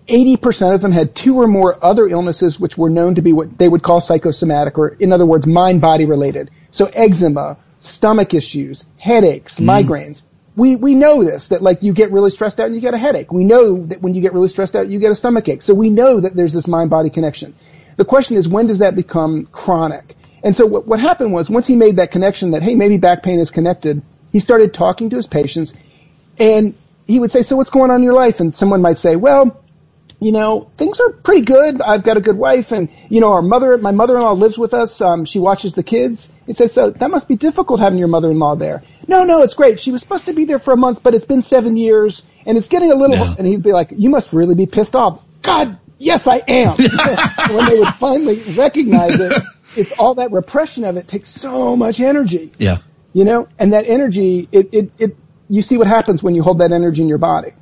80% 0.08 0.74
of 0.74 0.82
them 0.82 0.92
had 0.92 1.16
two 1.16 1.40
or 1.40 1.48
more 1.48 1.78
other 1.84 2.08
illnesses 2.08 2.60
which 2.60 2.78
were 2.78 2.90
known 2.90 3.16
to 3.16 3.22
be 3.22 3.32
what 3.32 3.58
they 3.58 3.70
would 3.70 3.84
call 3.84 4.02
psychosomatic, 4.02 4.78
or 4.78 4.90
in 4.90 5.14
other 5.14 5.26
words, 5.26 5.46
mind-body 5.46 6.06
related. 6.06 6.50
So 6.72 6.88
eczema, 6.88 7.58
stomach 7.82 8.34
issues, 8.34 8.86
headaches, 8.98 9.60
migraines. 9.60 10.24
We, 10.56 10.76
we 10.76 10.96
know 10.96 11.24
this, 11.24 11.50
that 11.50 11.62
like 11.62 11.84
you 11.84 11.94
get 11.94 12.12
really 12.12 12.32
stressed 12.32 12.60
out 12.60 12.66
and 12.66 12.76
you 12.76 12.82
get 12.82 12.94
a 12.94 12.98
headache. 12.98 13.32
We 13.32 13.46
know 13.46 13.86
that 13.86 14.02
when 14.02 14.14
you 14.14 14.22
get 14.22 14.34
really 14.34 14.50
stressed 14.50 14.76
out, 14.76 14.90
you 14.90 15.00
get 15.00 15.12
a 15.12 15.16
stomach 15.16 15.48
ache. 15.48 15.62
So 15.62 15.74
we 15.74 15.90
know 15.90 16.20
that 16.20 16.36
there's 16.36 16.54
this 16.54 16.68
mind-body 16.68 17.12
connection. 17.12 17.56
The 17.96 18.04
question 18.04 18.36
is, 18.36 18.48
when 18.48 18.68
does 18.68 18.80
that 18.80 18.96
become 18.96 19.48
chronic? 19.52 20.18
And 20.44 20.56
so 20.56 20.66
what, 20.66 20.88
what 20.88 21.00
happened 21.00 21.34
was, 21.34 21.50
once 21.50 21.68
he 21.68 21.76
made 21.76 21.98
that 21.98 22.12
connection 22.12 22.52
that, 22.52 22.64
hey, 22.64 22.76
maybe 22.76 22.98
back 22.98 23.24
pain 23.24 23.40
is 23.40 23.52
connected, 23.52 24.02
he 24.32 24.40
started 24.40 24.74
talking 24.74 25.10
to 25.10 25.16
his 25.16 25.28
patients 25.28 25.76
and 26.38 26.76
he 27.08 27.20
would 27.20 27.32
say, 27.32 27.42
so 27.42 27.58
what's 27.58 27.70
going 27.70 27.92
on 27.92 27.98
in 27.98 28.04
your 28.04 28.14
life? 28.14 28.40
And 28.40 28.54
someone 28.54 28.82
might 28.82 28.98
say, 28.98 29.16
well, 29.16 29.62
you 30.22 30.32
know, 30.32 30.70
things 30.78 31.00
are 31.00 31.12
pretty 31.12 31.42
good. 31.42 31.82
I've 31.82 32.04
got 32.04 32.18
a 32.18 32.22
good 32.22 32.38
wife 32.38 32.72
and, 32.72 32.90
you 33.10 33.22
know, 33.22 33.32
our 33.34 33.42
mother, 33.42 33.78
my 33.78 33.92
mother-in-law 33.92 34.34
lives 34.34 34.58
with 34.58 34.74
us. 34.74 35.00
Um, 35.02 35.26
she 35.26 35.40
watches 35.40 35.74
the 35.74 35.84
kids. 35.84 36.30
He 36.46 36.54
says, 36.54 36.74
so 36.74 36.90
that 36.92 37.10
must 37.10 37.28
be 37.28 37.36
difficult 37.36 37.80
having 37.80 38.00
your 38.00 38.10
mother-in-law 38.10 38.56
there. 38.56 38.84
No, 39.08 39.24
no, 39.24 39.44
it's 39.44 39.54
great. 39.54 39.80
She 39.80 39.92
was 39.92 40.02
supposed 40.02 40.26
to 40.26 40.34
be 40.34 40.46
there 40.46 40.60
for 40.60 40.74
a 40.74 40.78
month, 40.78 41.02
but 41.04 41.16
it's 41.16 41.26
been 41.26 41.42
seven 41.42 41.78
years 41.78 42.24
and 42.46 42.58
it's 42.58 42.68
getting 42.68 42.92
a 42.92 42.96
little, 42.96 43.18
and 43.18 43.48
he'd 43.48 43.64
be 43.64 43.72
like, 43.72 43.92
you 43.96 44.10
must 44.10 44.34
really 44.34 44.56
be 44.56 44.66
pissed 44.66 44.96
off. 44.96 45.22
God, 45.42 45.80
yes, 45.98 46.28
I 46.28 46.42
am. 46.48 46.76
when 47.56 47.66
they 47.66 47.80
would 47.80 47.94
finally 47.96 48.42
recognize 48.54 49.20
it, 49.20 49.34
it's 49.80 49.92
all 49.94 50.16
that 50.16 50.32
repression 50.32 50.84
of 50.84 50.98
it 50.98 51.08
takes 51.08 51.30
so 51.30 51.76
much 51.76 52.00
energy 52.00 52.52
Yeah. 52.58 52.78
you 53.14 53.24
know 53.24 53.48
and 53.58 53.74
that 53.74 53.86
energy 53.88 54.48
it, 54.52 54.70
it, 54.74 54.92
it 55.00 55.18
you 55.50 55.62
see 55.62 55.78
what 55.78 55.88
happens 55.88 56.22
when 56.22 56.36
you 56.36 56.44
hold 56.44 56.60
that 56.60 56.72
energy 56.72 57.02
in 57.02 57.08
your 57.08 57.18
body 57.18 57.54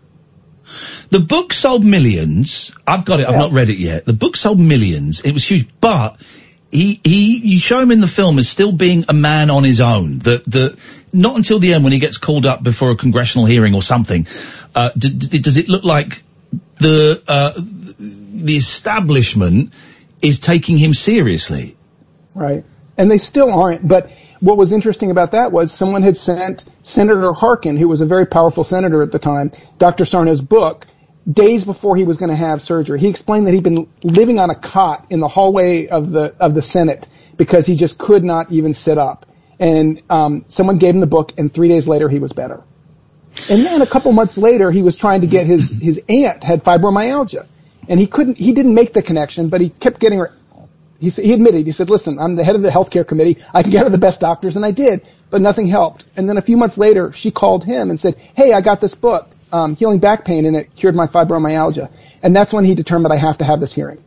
The 1.10 1.20
book 1.22 1.54
sold 1.54 1.86
millions. 1.86 2.72
I've 2.86 3.06
got 3.06 3.22
it. 3.22 3.28
I've 3.30 3.38
not 3.38 3.52
read 3.54 3.70
it 3.70 3.78
yet. 3.80 4.04
The 4.06 4.12
book 4.24 4.36
sold 4.36 4.60
millions. 4.60 5.22
It 5.22 5.32
was 5.32 5.46
huge, 5.52 5.70
but 5.80 6.18
he 6.72 7.00
he 7.04 7.38
you 7.52 7.60
show 7.60 7.80
him 7.80 7.92
in 7.92 8.02
the 8.02 8.08
film 8.08 8.38
as 8.38 8.50
still 8.50 8.74
being 8.74 9.06
a 9.08 9.14
man 9.14 9.50
on 9.50 9.64
his 9.64 9.80
own. 9.80 10.20
The 10.20 10.44
the 10.46 10.66
not 11.14 11.38
until 11.38 11.60
the 11.60 11.74
end 11.74 11.86
when 11.86 11.94
he 11.94 12.00
gets 12.00 12.18
called 12.18 12.46
up 12.46 12.62
before 12.64 12.92
a 12.92 12.98
congressional 12.98 13.46
hearing 13.48 13.76
or 13.76 13.82
something. 13.82 14.28
Uh, 14.76 14.90
d- 14.98 15.14
d- 15.14 15.40
does 15.40 15.56
it 15.56 15.70
look 15.70 15.86
like 15.86 16.22
the 16.82 17.24
uh, 17.28 17.54
the 17.56 18.58
establishment 18.58 19.74
is 20.22 20.40
taking 20.40 20.78
him 20.78 20.94
seriously? 20.94 21.78
Right 22.38 22.66
and 22.98 23.12
they 23.12 23.18
still 23.18 23.54
aren't 23.54 23.88
but 23.88 24.10
what 24.40 24.58
was 24.58 24.72
interesting 24.72 25.12
about 25.12 25.32
that 25.32 25.52
was 25.52 25.72
someone 25.72 26.04
had 26.04 26.18
sent 26.18 26.64
senator 26.84 27.34
harkin 27.34 27.78
who 27.78 27.88
was 27.88 28.02
a 28.02 28.06
very 28.06 28.26
powerful 28.26 28.64
senator 28.64 29.02
at 29.02 29.12
the 29.12 29.20
time 29.20 29.52
dr 29.80 30.06
sarno's 30.06 30.42
book 30.42 30.88
days 31.32 31.66
before 31.66 31.98
he 31.98 32.04
was 32.04 32.18
going 32.18 32.30
to 32.30 32.36
have 32.36 32.62
surgery 32.62 33.00
he 33.00 33.10
explained 33.10 33.48
that 33.48 33.54
he'd 33.54 33.64
been 33.64 33.88
living 34.04 34.40
on 34.40 34.50
a 34.50 34.56
cot 34.56 35.06
in 35.10 35.20
the 35.20 35.28
hallway 35.28 35.88
of 35.88 36.12
the 36.12 36.36
of 36.40 36.54
the 36.54 36.62
senate 36.62 37.08
because 37.38 37.66
he 37.66 37.76
just 37.76 37.98
could 37.98 38.24
not 38.24 38.52
even 38.52 38.74
sit 38.74 38.98
up 38.98 39.26
and 39.60 40.02
um, 40.10 40.46
someone 40.48 40.78
gave 40.78 40.96
him 40.96 41.02
the 41.02 41.08
book 41.08 41.34
and 41.38 41.54
three 41.54 41.68
days 41.68 41.88
later 41.88 42.10
he 42.10 42.20
was 42.20 42.34
better 42.34 42.64
And 43.50 43.66
then 43.66 43.82
a 43.82 43.86
couple 43.88 44.12
months 44.12 44.38
later, 44.38 44.72
he 44.72 44.82
was 44.82 44.96
trying 44.96 45.22
to 45.22 45.28
get 45.28 45.46
his 45.46 45.70
his 45.70 46.04
aunt 46.10 46.44
had 46.44 46.64
fibromyalgia, 46.64 47.46
and 47.88 48.00
he 48.00 48.08
couldn't. 48.08 48.38
He 48.38 48.54
didn't 48.54 48.74
make 48.74 48.94
the 48.94 49.02
connection, 49.02 49.50
but 49.50 49.62
he 49.62 49.70
kept 49.70 50.00
getting 50.00 50.20
her. 50.20 50.34
He 51.00 51.10
he 51.10 51.34
admitted. 51.34 51.66
He 51.66 51.72
said, 51.72 51.90
"Listen, 51.90 52.20
I'm 52.20 52.36
the 52.36 52.44
head 52.44 52.56
of 52.56 52.62
the 52.62 52.70
healthcare 52.70 53.06
committee. 53.06 53.38
I 53.54 53.62
can 53.62 53.72
get 53.72 53.84
her 53.84 53.90
the 53.90 53.98
best 53.98 54.20
doctors," 54.20 54.56
and 54.56 54.66
I 54.66 54.72
did, 54.72 55.02
but 55.30 55.42
nothing 55.42 55.68
helped. 55.68 56.06
And 56.16 56.28
then 56.28 56.38
a 56.38 56.42
few 56.42 56.58
months 56.58 56.78
later, 56.78 57.12
she 57.12 57.32
called 57.32 57.64
him 57.64 57.90
and 57.90 58.00
said, 58.00 58.16
"Hey, 58.36 58.54
I 58.54 58.62
got 58.62 58.82
this 58.82 58.96
book, 58.96 59.30
um, 59.52 59.76
healing 59.76 60.00
back 60.00 60.26
pain, 60.26 60.46
and 60.46 60.56
it 60.56 60.76
cured 60.76 60.96
my 60.96 61.08
fibromyalgia." 61.08 61.90
And 62.24 62.36
that's 62.36 62.52
when 62.52 62.66
he 62.66 62.74
determined 62.74 63.14
I 63.14 63.18
have 63.18 63.38
to 63.38 63.46
have 63.46 63.60
this 63.60 63.74
hearing. 63.74 64.00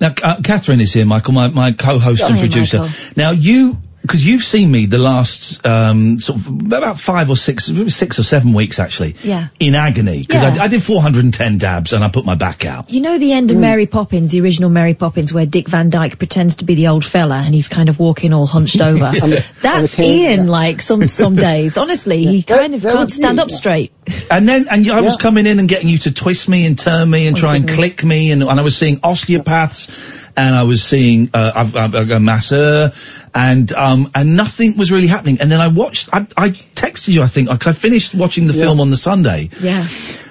Now, 0.00 0.14
uh, 0.22 0.40
Catherine 0.42 0.80
is 0.80 0.92
here, 0.92 1.04
Michael, 1.04 1.32
my, 1.32 1.48
my 1.48 1.72
co-host 1.72 2.22
Oh, 2.22 2.28
and 2.28 2.36
hey, 2.36 2.42
producer. 2.42 2.78
Michael. 2.80 2.94
Now, 3.16 3.30
you, 3.32 3.78
because 4.02 4.24
you've 4.26 4.42
seen 4.44 4.70
me 4.70 4.86
the 4.86 4.98
last 4.98 5.66
um, 5.66 6.18
sort 6.18 6.38
of 6.38 6.48
about 6.72 6.98
five 6.98 7.28
or 7.30 7.36
six, 7.36 7.64
six 7.88 8.18
or 8.18 8.22
seven 8.22 8.52
weeks 8.52 8.78
actually, 8.78 9.16
Yeah. 9.22 9.48
in 9.58 9.74
agony 9.74 10.20
because 10.20 10.42
Yeah. 10.42 10.56
I, 10.62 10.64
I 10.64 10.68
did 10.68 10.82
410 10.82 11.58
dabs 11.58 11.92
and 11.92 12.02
I 12.04 12.08
put 12.08 12.24
my 12.24 12.34
back 12.36 12.64
out. 12.64 12.90
You 12.90 13.00
know 13.00 13.18
the 13.18 13.32
end 13.32 13.50
of 13.50 13.56
Mary 13.58 13.86
Poppins, 13.86 14.30
the 14.30 14.40
original 14.40 14.70
Mary 14.70 14.94
Poppins, 14.94 15.32
where 15.32 15.46
Dick 15.46 15.68
Van 15.68 15.90
Dyke 15.90 16.16
pretends 16.18 16.56
to 16.56 16.64
be 16.64 16.74
the 16.74 16.88
old 16.88 17.04
fella 17.04 17.36
and 17.36 17.54
he's 17.54 17.68
kind 17.68 17.88
of 17.88 17.98
walking 17.98 18.32
all 18.32 18.46
hunched 18.46 18.80
over. 18.80 19.04
On 19.06 19.12
the- 19.30 19.38
on 19.38 19.44
That's 19.60 19.94
the 19.96 20.04
Iain, 20.04 20.44
yeah. 20.44 20.50
like 20.50 20.80
some 20.80 21.06
some 21.08 21.36
days. 21.48 21.76
Honestly, 21.76 22.24
he 22.24 22.42
kind 22.42 22.74
of 22.74 22.82
that 22.82 22.94
can't 22.94 23.10
stand 23.10 23.36
me, 23.36 23.42
up 23.42 23.50
yeah. 23.50 23.56
straight. 23.56 23.92
And 24.30 24.48
then, 24.48 24.68
and 24.70 24.86
you- 24.86 24.92
I 24.92 25.00
was 25.02 25.16
coming 25.16 25.46
in 25.46 25.58
and 25.58 25.68
getting 25.68 25.88
you 25.88 25.98
to 25.98 26.12
twist 26.12 26.48
me 26.48 26.66
and 26.66 26.78
turn 26.78 27.10
me 27.10 27.26
and 27.26 27.36
Oh, 27.36 27.40
try 27.40 27.56
and 27.56 27.66
goodness. 27.66 27.76
click 27.76 28.04
me, 28.04 28.30
and, 28.30 28.42
and 28.42 28.58
I 28.58 28.62
was 28.62 28.76
seeing 28.76 29.00
osteopaths, 29.02 30.28
and 30.36 30.54
I 30.54 30.62
was 30.62 30.82
seeing 30.82 31.30
uh, 31.34 31.66
a, 31.74 31.96
a, 31.98 32.16
a 32.16 32.20
masseur, 32.20 32.92
and 33.38 33.72
um, 33.72 34.10
and 34.14 34.36
nothing 34.36 34.76
was 34.76 34.90
really 34.90 35.06
happening. 35.06 35.38
And 35.40 35.50
then 35.50 35.60
I 35.60 35.68
watched, 35.68 36.08
I, 36.12 36.26
I 36.36 36.48
texted 36.50 37.08
you, 37.14 37.22
I 37.22 37.26
think, 37.28 37.48
because 37.48 37.68
I 37.68 37.72
finished 37.72 38.14
watching 38.14 38.46
the 38.48 38.54
Yeah. 38.54 38.64
film 38.64 38.80
on 38.80 38.90
the 38.90 38.96
Sunday, 38.96 39.48
Yeah. 39.60 39.86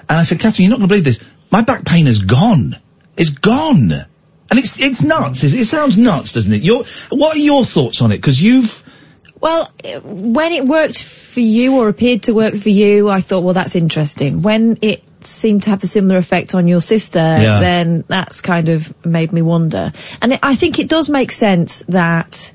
and 0.09 0.17
I 0.21 0.23
said, 0.23 0.39
Catherine, 0.39 0.65
you're 0.65 0.71
not 0.71 0.79
going 0.79 0.89
to 0.89 0.93
believe 0.93 1.05
this. 1.05 1.23
My 1.51 1.61
back 1.61 1.85
pain 1.85 2.07
is 2.07 2.19
gone. 2.19 2.75
It's 3.15 3.29
gone. 3.31 3.91
And 4.49 4.59
it's 4.59 4.79
it's 4.79 5.01
nuts. 5.01 5.43
It, 5.43 5.53
it 5.53 5.65
sounds 5.65 5.97
nuts, 5.97 6.33
doesn't 6.33 6.51
it? 6.53 6.63
Your 6.63 6.83
what 7.09 7.35
are 7.35 7.39
your 7.39 7.63
thoughts 7.65 8.01
on 8.01 8.11
it? 8.11 8.17
Because 8.17 8.41
you've 8.41 8.83
Well, 9.41 9.71
when 10.03 10.51
it 10.51 10.65
worked 10.65 11.01
for 11.03 11.39
you 11.41 11.77
or 11.79 11.89
appeared 11.89 12.23
to 12.23 12.33
work 12.33 12.55
for 12.55 12.69
you, 12.69 13.09
I 13.09 13.21
thought, 13.21 13.43
well, 13.43 13.53
that's 13.53 13.75
interesting. 13.75 14.41
When 14.41 14.77
it 14.81 15.03
seemed 15.21 15.63
to 15.63 15.69
have 15.71 15.79
the 15.79 15.87
similar 15.87 16.17
effect 16.17 16.55
on 16.55 16.67
your 16.67 16.81
sister, 16.81 17.19
Yeah. 17.19 17.59
then 17.59 18.03
that's 18.07 18.41
kind 18.41 18.69
of 18.69 18.93
made 19.05 19.31
me 19.33 19.41
wonder. 19.41 19.91
And 20.21 20.33
it, 20.33 20.39
I 20.41 20.55
think 20.55 20.79
it 20.79 20.87
does 20.89 21.09
make 21.09 21.31
sense 21.31 21.83
that 21.89 22.51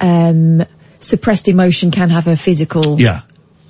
um, 0.00 0.64
suppressed 1.00 1.48
emotion 1.48 1.90
can 1.90 2.10
have 2.10 2.26
a 2.26 2.36
physical 2.36 3.00
yeah. 3.00 3.22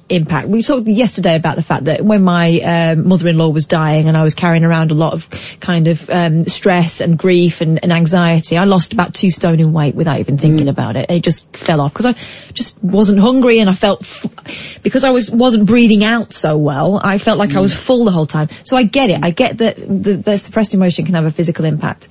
impact. 0.09 0.49
We 0.49 0.63
talked 0.63 0.87
yesterday 0.87 1.37
about 1.37 1.57
the 1.57 1.63
fact 1.63 1.85
that 1.85 2.03
when 2.03 2.23
my 2.23 2.61
um, 2.61 3.09
mother-in-law 3.09 3.51
was 3.51 3.67
dying 3.67 4.09
and 4.09 4.17
I 4.17 4.23
was 4.23 4.35
carrying 4.35 4.65
around 4.65 4.91
a 4.91 4.95
lot 4.95 5.13
of 5.13 5.29
kind 5.61 5.89
of 5.89 6.09
um, 6.09 6.47
stress 6.47 7.01
and 7.01 7.19
grief 7.19 7.61
and, 7.61 7.81
and 7.83 7.93
anxiety, 7.93 8.57
I 8.57 8.65
lost 8.65 8.93
about 8.93 9.15
two 9.15 9.31
stone 9.31 9.61
in 9.61 9.73
weight 9.73 9.95
without 9.95 10.21
even 10.21 10.39
thinking 10.39 10.69
about 10.69 10.97
it. 10.97 11.11
It 11.11 11.23
just 11.23 11.57
fell 11.57 11.81
off 11.81 11.93
because 11.93 12.07
I 12.07 12.15
just 12.53 12.83
wasn't 12.83 13.19
hungry 13.19 13.59
and 13.59 13.69
I 13.69 13.75
felt 13.75 14.03
f- 14.03 14.81
because 14.83 15.05
I 15.05 15.11
was 15.11 15.31
wasn't 15.31 15.67
breathing 15.67 16.05
out 16.05 16.33
so 16.33 16.57
well. 16.57 17.01
I 17.03 17.19
felt 17.19 17.39
like 17.39 17.55
I 17.57 17.61
was 17.61 17.75
full 17.75 18.05
the 18.05 18.13
whole 18.13 18.27
time. 18.27 18.49
So 18.65 18.77
I 18.77 18.85
get 18.85 19.11
it. 19.11 19.21
I 19.23 19.31
get 19.31 19.59
that 19.59 19.77
the, 19.77 20.17
the 20.17 20.39
suppressed 20.39 20.75
emotion 20.75 21.05
can 21.05 21.15
have 21.15 21.25
a 21.25 21.33
physical 21.33 21.65
impact. 21.65 22.09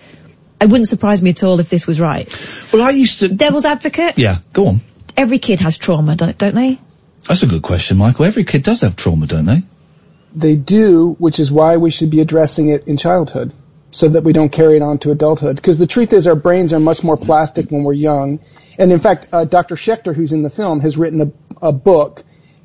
It 0.64 0.70
wouldn't 0.70 0.88
surprise 0.88 1.22
me 1.22 1.32
at 1.32 1.44
all 1.44 1.60
if 1.60 1.70
this 1.70 1.86
was 1.86 2.00
right. 2.00 2.28
Well, 2.72 2.82
I 2.82 2.92
used 2.92 3.20
to. 3.20 3.28
Devil's 3.28 3.66
advocate. 3.66 4.18
Yeah, 4.18 4.40
go 4.54 4.68
on. 4.68 4.82
Every 5.18 5.40
kid 5.40 5.60
has 5.60 5.78
trauma, 5.78 6.16
don't 6.16 6.38
don't 6.38 6.56
they? 6.56 6.80
That's 7.28 7.44
a 7.44 7.48
good 7.48 7.62
question, 7.62 7.98
Michael. 7.98 8.26
Every 8.26 8.44
kid 8.46 8.64
does 8.64 8.82
have 8.82 8.96
trauma, 8.96 9.28
don't 9.28 9.46
they? 9.46 9.62
They 10.36 10.56
do, 10.56 11.16
which 11.20 11.40
is 11.40 11.52
why 11.52 11.78
we 11.78 11.92
should 11.92 12.10
be 12.10 12.22
addressing 12.22 12.70
it 12.70 12.88
in 12.88 12.98
childhood, 12.98 13.54
so 13.92 14.10
that 14.10 14.24
we 14.24 14.34
don't 14.34 14.52
carry 14.52 14.78
it 14.78 14.82
on 14.82 15.00
to 15.00 15.12
adulthood. 15.12 15.58
Because 15.58 15.78
the 15.78 15.88
truth 15.88 16.14
is, 16.14 16.28
our 16.28 16.36
brains 16.36 16.74
are 16.74 16.80
much 16.80 17.04
more 17.04 17.18
plastic 17.18 17.70
when 17.70 17.84
we're 17.84 17.94
young. 17.94 18.40
And 18.78 18.92
in 18.92 19.00
fact, 19.00 19.28
uh, 19.32 19.46
Dr. 19.46 19.76
Schechter, 19.76 20.16
who's 20.16 20.32
in 20.32 20.42
the 20.42 20.50
film, 20.50 20.80
has 20.80 20.98
written 20.98 21.22
a, 21.62 21.68
a 21.68 21.72
book 21.72 22.24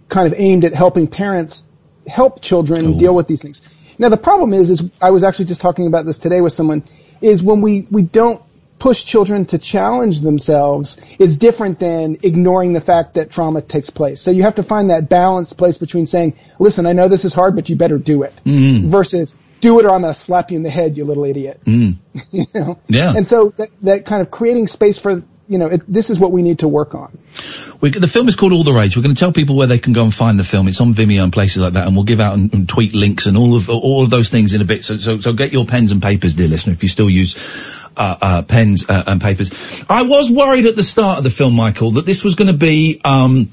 kind 0.09 0.27
of 0.27 0.39
aimed 0.39 0.65
at 0.65 0.75
helping 0.75 1.07
parents 1.07 1.65
help 2.07 2.41
children 2.41 2.97
deal 2.97 3.15
with 3.15 3.27
these 3.27 3.43
things. 3.43 3.69
Now, 3.99 4.09
the 4.09 4.17
problem 4.17 4.55
is, 4.55 4.71
is 4.71 4.83
I 5.03 5.11
was 5.11 5.25
actually 5.25 5.47
just 5.47 5.61
talking 5.61 5.87
about 5.87 6.07
this 6.07 6.19
today 6.19 6.41
with 6.41 6.53
someone, 6.53 6.85
is 7.21 7.43
when 7.43 7.61
we, 7.61 7.87
we 7.91 8.03
don't 8.03 8.43
push 8.79 9.05
children 9.05 9.45
to 9.47 9.59
challenge 9.59 10.21
themselves 10.21 10.99
is 11.19 11.39
different 11.39 11.79
than 11.81 12.19
ignoring 12.23 12.73
the 12.73 12.81
fact 12.81 13.15
that 13.15 13.31
trauma 13.31 13.61
takes 13.61 13.91
place. 13.91 14.21
So 14.21 14.31
you 14.31 14.45
have 14.45 14.57
to 14.57 14.63
find 14.63 14.91
that 14.91 15.09
balanced 15.09 15.59
place 15.59 15.79
between 15.79 16.07
saying, 16.07 16.37
listen, 16.59 16.87
I 16.87 16.93
know 16.93 17.09
this 17.09 17.25
is 17.25 17.35
hard, 17.35 17.57
but 17.57 17.69
you 17.69 17.77
better 17.77 17.99
do 17.99 18.23
it, 18.23 18.35
Mm. 18.45 18.83
versus 18.85 19.37
do 19.61 19.81
it 19.81 19.85
or 19.85 19.93
I'm 19.93 20.03
going 20.03 20.15
to 20.15 20.19
slap 20.19 20.53
you 20.53 20.57
in 20.57 20.63
the 20.63 20.71
head, 20.71 20.97
you 20.97 21.05
little 21.05 21.25
idiot. 21.25 21.61
Mm. 21.65 21.97
you 22.31 22.47
know? 22.55 22.79
Yeah. 22.87 23.15
And 23.17 23.27
so 23.27 23.53
that, 23.57 23.71
that 23.83 24.05
kind 24.05 24.23
of 24.23 24.31
creating 24.31 24.69
space 24.69 24.99
for 24.99 25.23
you 25.49 25.57
know, 25.57 25.67
it, 25.67 25.83
this 25.89 26.11
is 26.11 26.19
what 26.19 26.31
we 26.31 26.43
need 26.43 26.59
to 26.59 26.69
work 26.69 26.95
on. 26.95 27.17
We, 27.81 27.91
the 27.91 28.09
film 28.09 28.29
is 28.29 28.37
called 28.37 28.53
All 28.53 28.65
the 28.65 28.73
Rage. 28.73 28.97
We're 28.97 29.03
going 29.03 29.15
to 29.15 29.19
tell 29.19 29.33
people 29.33 29.57
where 29.57 29.67
they 29.67 29.79
can 29.79 29.95
go 29.95 30.03
and 30.05 30.15
find 30.15 30.39
the 30.39 30.45
film. 30.45 30.69
It's 30.69 30.81
on 30.81 30.93
Vimeo 30.93 31.23
and 31.23 31.33
places 31.33 31.63
like 31.63 31.73
that, 31.73 31.87
and 31.87 31.97
we'll 31.97 32.05
give 32.05 32.21
out 32.21 32.35
and, 32.35 32.53
and 32.53 32.69
tweet 32.69 32.93
links 32.95 33.27
and 33.27 33.37
all 33.37 33.57
of 33.57 33.71
all 33.71 34.05
of 34.05 34.11
those 34.11 34.31
things 34.31 34.53
in 34.53 34.61
a 34.61 34.65
bit. 34.65 34.85
So, 34.85 34.99
so, 34.99 35.21
so 35.21 35.33
get 35.33 35.53
your 35.53 35.65
pens 35.65 35.91
and 35.91 36.03
papers, 36.03 36.35
dear 36.35 36.49
listener, 36.49 36.75
if 36.75 36.83
you 36.83 36.89
still 36.89 37.09
use 37.09 37.37
uh, 37.97 38.17
uh, 38.21 38.43
pens 38.43 38.85
uh, 38.89 39.05
and 39.07 39.21
papers. 39.21 39.85
I 39.89 40.03
was 40.03 40.31
worried 40.31 40.67
at 40.67 40.77
the 40.77 40.83
start 40.83 41.19
of 41.19 41.25
the 41.25 41.31
film, 41.31 41.55
Michael, 41.55 41.93
that 41.93 42.05
this 42.05 42.23
was 42.23 42.35
going 42.35 42.49
to 42.49 42.57
be 42.57 43.01
um, 43.05 43.51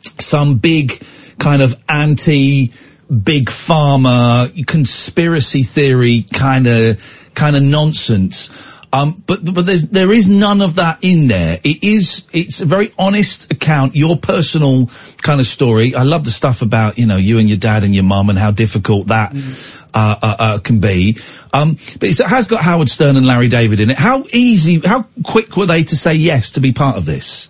some 0.00 0.58
big 0.58 1.02
kind 1.38 1.60
of 1.60 1.82
anti 1.88 2.72
big 3.10 3.46
pharma 3.50 4.66
conspiracy 4.66 5.62
theory 5.62 6.22
kind 6.22 6.66
of 6.66 7.30
kind 7.34 7.54
of 7.54 7.62
nonsense. 7.62 8.73
Um, 8.94 9.22
but 9.26 9.44
but 9.44 9.66
there's 9.66 9.88
there 9.88 10.12
is 10.12 10.28
none 10.28 10.62
of 10.62 10.76
that 10.76 10.98
in 11.02 11.26
there. 11.26 11.58
It 11.64 11.82
is 11.82 12.24
it's 12.32 12.60
a 12.60 12.64
very 12.64 12.92
honest 12.96 13.50
account, 13.50 13.96
your 13.96 14.16
personal 14.16 14.88
kind 15.20 15.40
of 15.40 15.46
story. 15.48 15.96
I 15.96 16.04
love 16.04 16.22
the 16.22 16.30
stuff 16.30 16.62
about 16.62 16.96
you 16.96 17.06
know 17.06 17.16
you 17.16 17.40
and 17.40 17.48
your 17.48 17.58
dad 17.58 17.82
and 17.82 17.92
your 17.92 18.04
mum 18.04 18.30
and 18.30 18.38
how 18.38 18.52
difficult 18.52 19.08
that 19.08 19.32
uh, 19.92 20.16
uh, 20.22 20.36
uh, 20.38 20.58
can 20.60 20.78
be. 20.78 21.16
Um, 21.52 21.74
but 21.98 22.08
it's, 22.08 22.20
it 22.20 22.26
has 22.26 22.46
got 22.46 22.62
Howard 22.62 22.88
Stern 22.88 23.16
and 23.16 23.26
Larry 23.26 23.48
David 23.48 23.80
in 23.80 23.90
it. 23.90 23.96
How 23.96 24.22
easy, 24.32 24.78
how 24.78 25.06
quick 25.24 25.56
were 25.56 25.66
they 25.66 25.82
to 25.82 25.96
say 25.96 26.14
yes 26.14 26.52
to 26.52 26.60
be 26.60 26.72
part 26.72 26.96
of 26.96 27.04
this? 27.04 27.48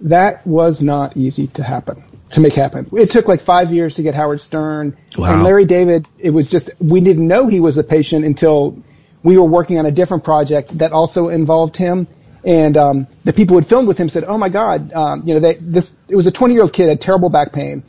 That 0.00 0.46
was 0.46 0.80
not 0.80 1.18
easy 1.18 1.48
to 1.48 1.62
happen, 1.62 2.02
to 2.30 2.40
make 2.40 2.54
happen. 2.54 2.88
It 2.96 3.10
took 3.10 3.28
like 3.28 3.42
five 3.42 3.74
years 3.74 3.96
to 3.96 4.02
get 4.02 4.14
Howard 4.14 4.40
Stern. 4.40 4.96
Wow. 5.18 5.34
And 5.34 5.42
Larry 5.42 5.66
David, 5.66 6.06
it 6.18 6.30
was 6.30 6.48
just, 6.48 6.70
we 6.78 7.00
didn't 7.00 7.28
know 7.28 7.46
he 7.48 7.60
was 7.60 7.76
a 7.76 7.84
patient 7.84 8.24
until 8.24 8.82
we 9.22 9.36
were 9.36 9.44
working 9.44 9.78
on 9.78 9.86
a 9.86 9.90
different 9.90 10.24
project 10.24 10.78
that 10.78 10.92
also 10.92 11.28
involved 11.28 11.76
him. 11.76 12.06
And 12.44 12.76
um, 12.76 13.06
the 13.24 13.32
people 13.32 13.54
who 13.54 13.60
had 13.60 13.68
filmed 13.68 13.86
with 13.86 13.98
him 13.98 14.08
said, 14.08 14.24
"Oh 14.24 14.38
my 14.38 14.48
God, 14.48 14.92
um, 14.94 15.22
you 15.26 15.34
know, 15.34 15.40
they, 15.40 15.54
this 15.56 15.94
it 16.08 16.16
was 16.16 16.26
a 16.26 16.32
20 16.32 16.54
year 16.54 16.62
old 16.62 16.72
kid 16.72 16.88
had 16.88 17.00
terrible 17.00 17.28
back 17.28 17.52
pain." 17.52 17.82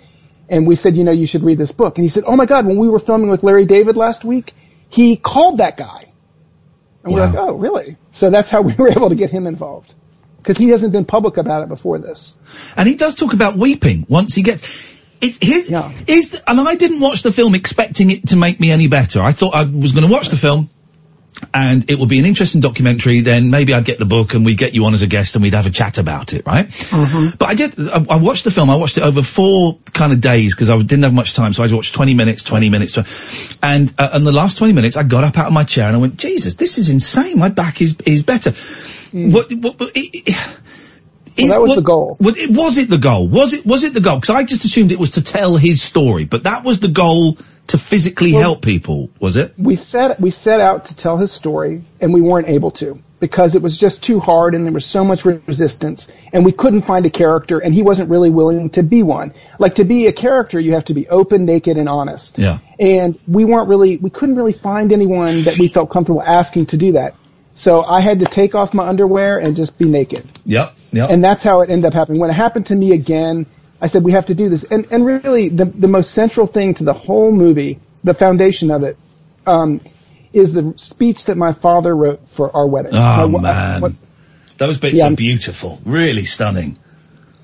And 0.50 0.68
we 0.68 0.76
said, 0.76 0.98
"You 0.98 1.06
know, 1.06 1.14
you 1.14 1.26
should 1.26 1.44
read 1.44 1.58
this 1.58 1.72
book." 1.72 1.98
And 1.98 2.04
he 2.04 2.10
said, 2.10 2.26
"Oh 2.28 2.36
my 2.36 2.46
God, 2.46 2.66
when 2.66 2.78
we 2.78 2.90
were 2.90 3.00
filming 3.00 3.30
with 3.30 3.44
Larry 3.44 3.66
David 3.66 3.96
last 3.96 4.26
week, 4.26 4.54
he 4.90 5.16
called 5.16 5.60
that 5.60 5.78
guy." 5.78 6.12
And 7.04 7.14
we're 7.14 7.26
like, 7.26 7.36
"Oh, 7.36 7.54
really?" 7.54 7.96
So 8.12 8.30
that's 8.30 8.50
how 8.50 8.62
we 8.70 8.74
were 8.74 8.90
able 8.90 9.08
to 9.10 9.16
get 9.16 9.30
him 9.30 9.48
involved 9.48 9.94
because 10.42 10.58
he 10.58 10.70
hasn't 10.70 10.92
been 10.92 11.06
public 11.06 11.38
about 11.38 11.64
it 11.64 11.70
before 11.70 12.00
this. 12.00 12.36
And 12.76 12.90
he 12.90 12.96
does 12.96 13.16
talk 13.16 13.34
about 13.34 13.58
weeping 13.58 14.06
once 14.10 14.36
he 14.36 14.42
gets. 14.42 14.92
It's 15.22 15.38
his, 15.40 15.70
is 16.08 16.32
the, 16.32 16.50
and 16.50 16.60
I 16.60 16.76
didn't 16.76 17.00
watch 17.00 17.22
the 17.22 17.32
film 17.32 17.54
expecting 17.54 18.10
it 18.10 18.30
to 18.30 18.36
make 18.36 18.60
me 18.60 18.72
any 18.72 18.88
better. 18.88 19.22
I 19.22 19.34
thought 19.34 19.54
I 19.54 19.64
was 19.66 19.92
going 19.92 20.08
to 20.08 20.12
watch 20.12 20.30
the 20.30 20.38
film, 20.38 20.72
and 21.54 21.90
it 21.90 21.98
would 21.98 22.10
be 22.10 22.20
an 22.20 22.26
interesting 22.26 22.62
documentary. 22.62 23.22
Then 23.22 23.50
maybe 23.50 23.74
I'd 23.74 23.86
get 23.86 23.98
the 24.00 24.06
book 24.06 24.34
and 24.36 24.46
we'd 24.46 24.58
get 24.58 24.74
you 24.76 24.86
on 24.86 24.94
as 24.94 25.02
a 25.02 25.08
guest 25.08 25.36
and 25.36 25.44
we'd 25.44 25.54
have 25.54 25.66
a 25.66 25.70
chat 25.72 25.98
about 25.98 26.34
it, 26.34 26.46
right? 26.46 26.68
But 27.40 27.50
I 27.50 27.54
did. 27.56 27.74
I, 27.80 28.06
I 28.10 28.18
watched 28.18 28.44
the 28.44 28.52
film. 28.52 28.70
I 28.70 28.76
watched 28.76 28.98
it 28.98 29.04
over 29.04 29.22
four 29.24 29.80
kind 29.94 30.14
of 30.14 30.22
days 30.22 30.54
because 30.56 30.70
I 30.70 30.78
didn't 30.78 31.04
have 31.04 31.14
much 31.14 31.34
time. 31.34 31.54
So 31.54 31.64
I 31.64 31.74
watched 31.74 31.94
20 31.96 32.14
minutes, 32.14 32.44
20 32.44 32.70
minutes, 32.70 32.98
and 33.64 33.94
uh, 33.98 34.10
and 34.14 34.26
the 34.28 34.32
last 34.32 34.58
20 34.60 34.74
minutes, 34.74 34.98
I 34.98 35.04
got 35.04 35.24
up 35.24 35.38
out 35.38 35.48
of 35.48 35.54
my 35.54 35.64
chair 35.64 35.88
and 35.88 35.96
I 35.96 36.00
went, 36.00 36.18
Jesus, 36.18 36.54
this 36.56 36.78
is 36.78 36.90
insane. 36.90 37.40
My 37.40 37.50
back 37.50 37.82
is 37.82 37.96
is 38.06 38.24
better. 38.24 38.52
What, 39.12 39.52
what, 39.54 39.80
what- 39.80 39.92
it- 39.96 40.28
it- 40.30 40.36
Well, 41.38 41.48
that 41.48 41.62
was 41.62 41.76
the 41.76 41.82
goal. 41.82 42.18
Was 42.20 42.38
it, 42.38 42.50
was 42.52 42.78
it 42.78 42.90
the 42.90 42.98
goal? 42.98 43.28
Was 43.28 43.54
it 43.54 43.66
was 43.66 43.84
it 43.84 43.94
the 43.94 44.02
goal? 44.02 44.18
Because 44.20 44.36
I 44.36 44.44
just 44.44 44.66
assumed 44.66 44.92
it 44.92 45.00
was 45.00 45.12
to 45.12 45.24
tell 45.24 45.56
his 45.56 45.82
story, 45.82 46.26
but 46.26 46.44
that 46.44 46.64
was 46.66 46.80
the 46.82 46.90
goal 46.90 47.38
to 47.72 47.78
physically 47.78 48.32
help 48.32 48.62
people, 48.62 49.10
was 49.20 49.38
it? 49.38 49.54
we 49.58 49.78
set 49.78 50.20
we 50.20 50.30
set 50.30 50.60
out 50.60 50.86
to 50.86 50.96
tell 50.96 51.16
his 51.16 51.32
story 51.32 51.82
and 52.02 52.14
we 52.14 52.20
weren't 52.20 52.50
able 52.50 52.72
to 52.72 53.00
because 53.22 53.56
it 53.56 53.62
was 53.62 53.78
just 53.78 54.04
too 54.04 54.20
hard 54.20 54.56
and 54.56 54.66
there 54.66 54.74
was 54.74 54.86
so 54.86 55.06
much 55.06 55.24
resistance 55.24 56.12
and 56.34 56.44
we 56.44 56.52
couldn't 56.52 56.82
find 56.82 57.06
a 57.06 57.10
character 57.10 57.60
and 57.60 57.74
he 57.74 57.82
wasn't 57.82 58.10
really 58.10 58.30
willing 58.30 58.72
to 58.72 58.84
be 58.84 59.04
one. 59.04 59.34
Like 59.58 59.76
to 59.76 59.86
be 59.86 60.08
a 60.08 60.12
character 60.12 60.60
you 60.60 60.74
have 60.74 60.86
to 60.86 60.94
be 60.94 61.08
open, 61.08 61.46
naked 61.46 61.78
and 61.78 61.88
honest. 61.88 62.38
Yeah. 62.38 62.60
And 62.78 63.18
we 63.26 63.46
weren't 63.46 63.70
really 63.70 63.96
we 63.96 64.10
couldn't 64.10 64.36
really 64.36 64.54
find 64.54 64.92
anyone 64.92 65.44
that 65.44 65.58
we 65.58 65.70
felt 65.70 65.90
comfortable 65.90 66.22
asking 66.22 66.66
to 66.68 66.78
do 66.78 66.92
that. 66.94 67.16
So 67.56 67.84
I 67.84 68.02
had 68.02 68.20
to 68.20 68.26
take 68.26 68.54
off 68.54 68.74
my 68.74 68.86
underwear 68.86 69.38
and 69.38 69.56
just 69.56 69.80
be 69.80 69.86
naked. 69.86 70.28
Yep. 70.46 70.76
Yep. 70.92 71.10
And 71.10 71.24
that's 71.24 71.44
how 71.44 71.62
it 71.62 71.70
ended 71.70 71.86
up 71.86 71.94
happening. 71.94 72.20
When 72.20 72.30
it 72.30 72.34
happened 72.34 72.66
to 72.68 72.76
me 72.76 72.92
again, 72.92 73.46
I 73.82 73.88
said, 73.88 74.04
we 74.04 74.12
have 74.12 74.28
to 74.28 74.36
do 74.36 74.48
this. 74.48 74.64
And, 74.64 74.88
and 74.92 75.06
really, 75.06 75.50
the, 75.50 75.66
the 75.66 75.88
most 75.88 76.12
central 76.12 76.46
thing 76.46 76.76
to 76.76 76.84
the 76.84 76.94
whole 76.94 77.32
movie, 77.32 77.80
the 78.04 78.14
foundation 78.14 78.70
of 78.70 78.84
it, 78.84 78.96
um, 79.48 79.82
is 80.34 80.54
the 80.54 80.74
speech 80.78 81.26
that 81.26 81.36
my 81.38 81.52
father 81.52 81.94
wrote 81.96 82.30
for 82.30 82.56
our 82.56 82.68
wedding. 82.68 82.92
Oh 82.94 83.28
My- 83.28 83.42
man, 83.42 83.82
what- 83.82 83.94
those 84.58 84.78
bits 84.78 85.00
Yeah. 85.00 85.08
are 85.08 85.16
beautiful, 85.16 85.82
really 85.84 86.26
stunning. 86.26 86.78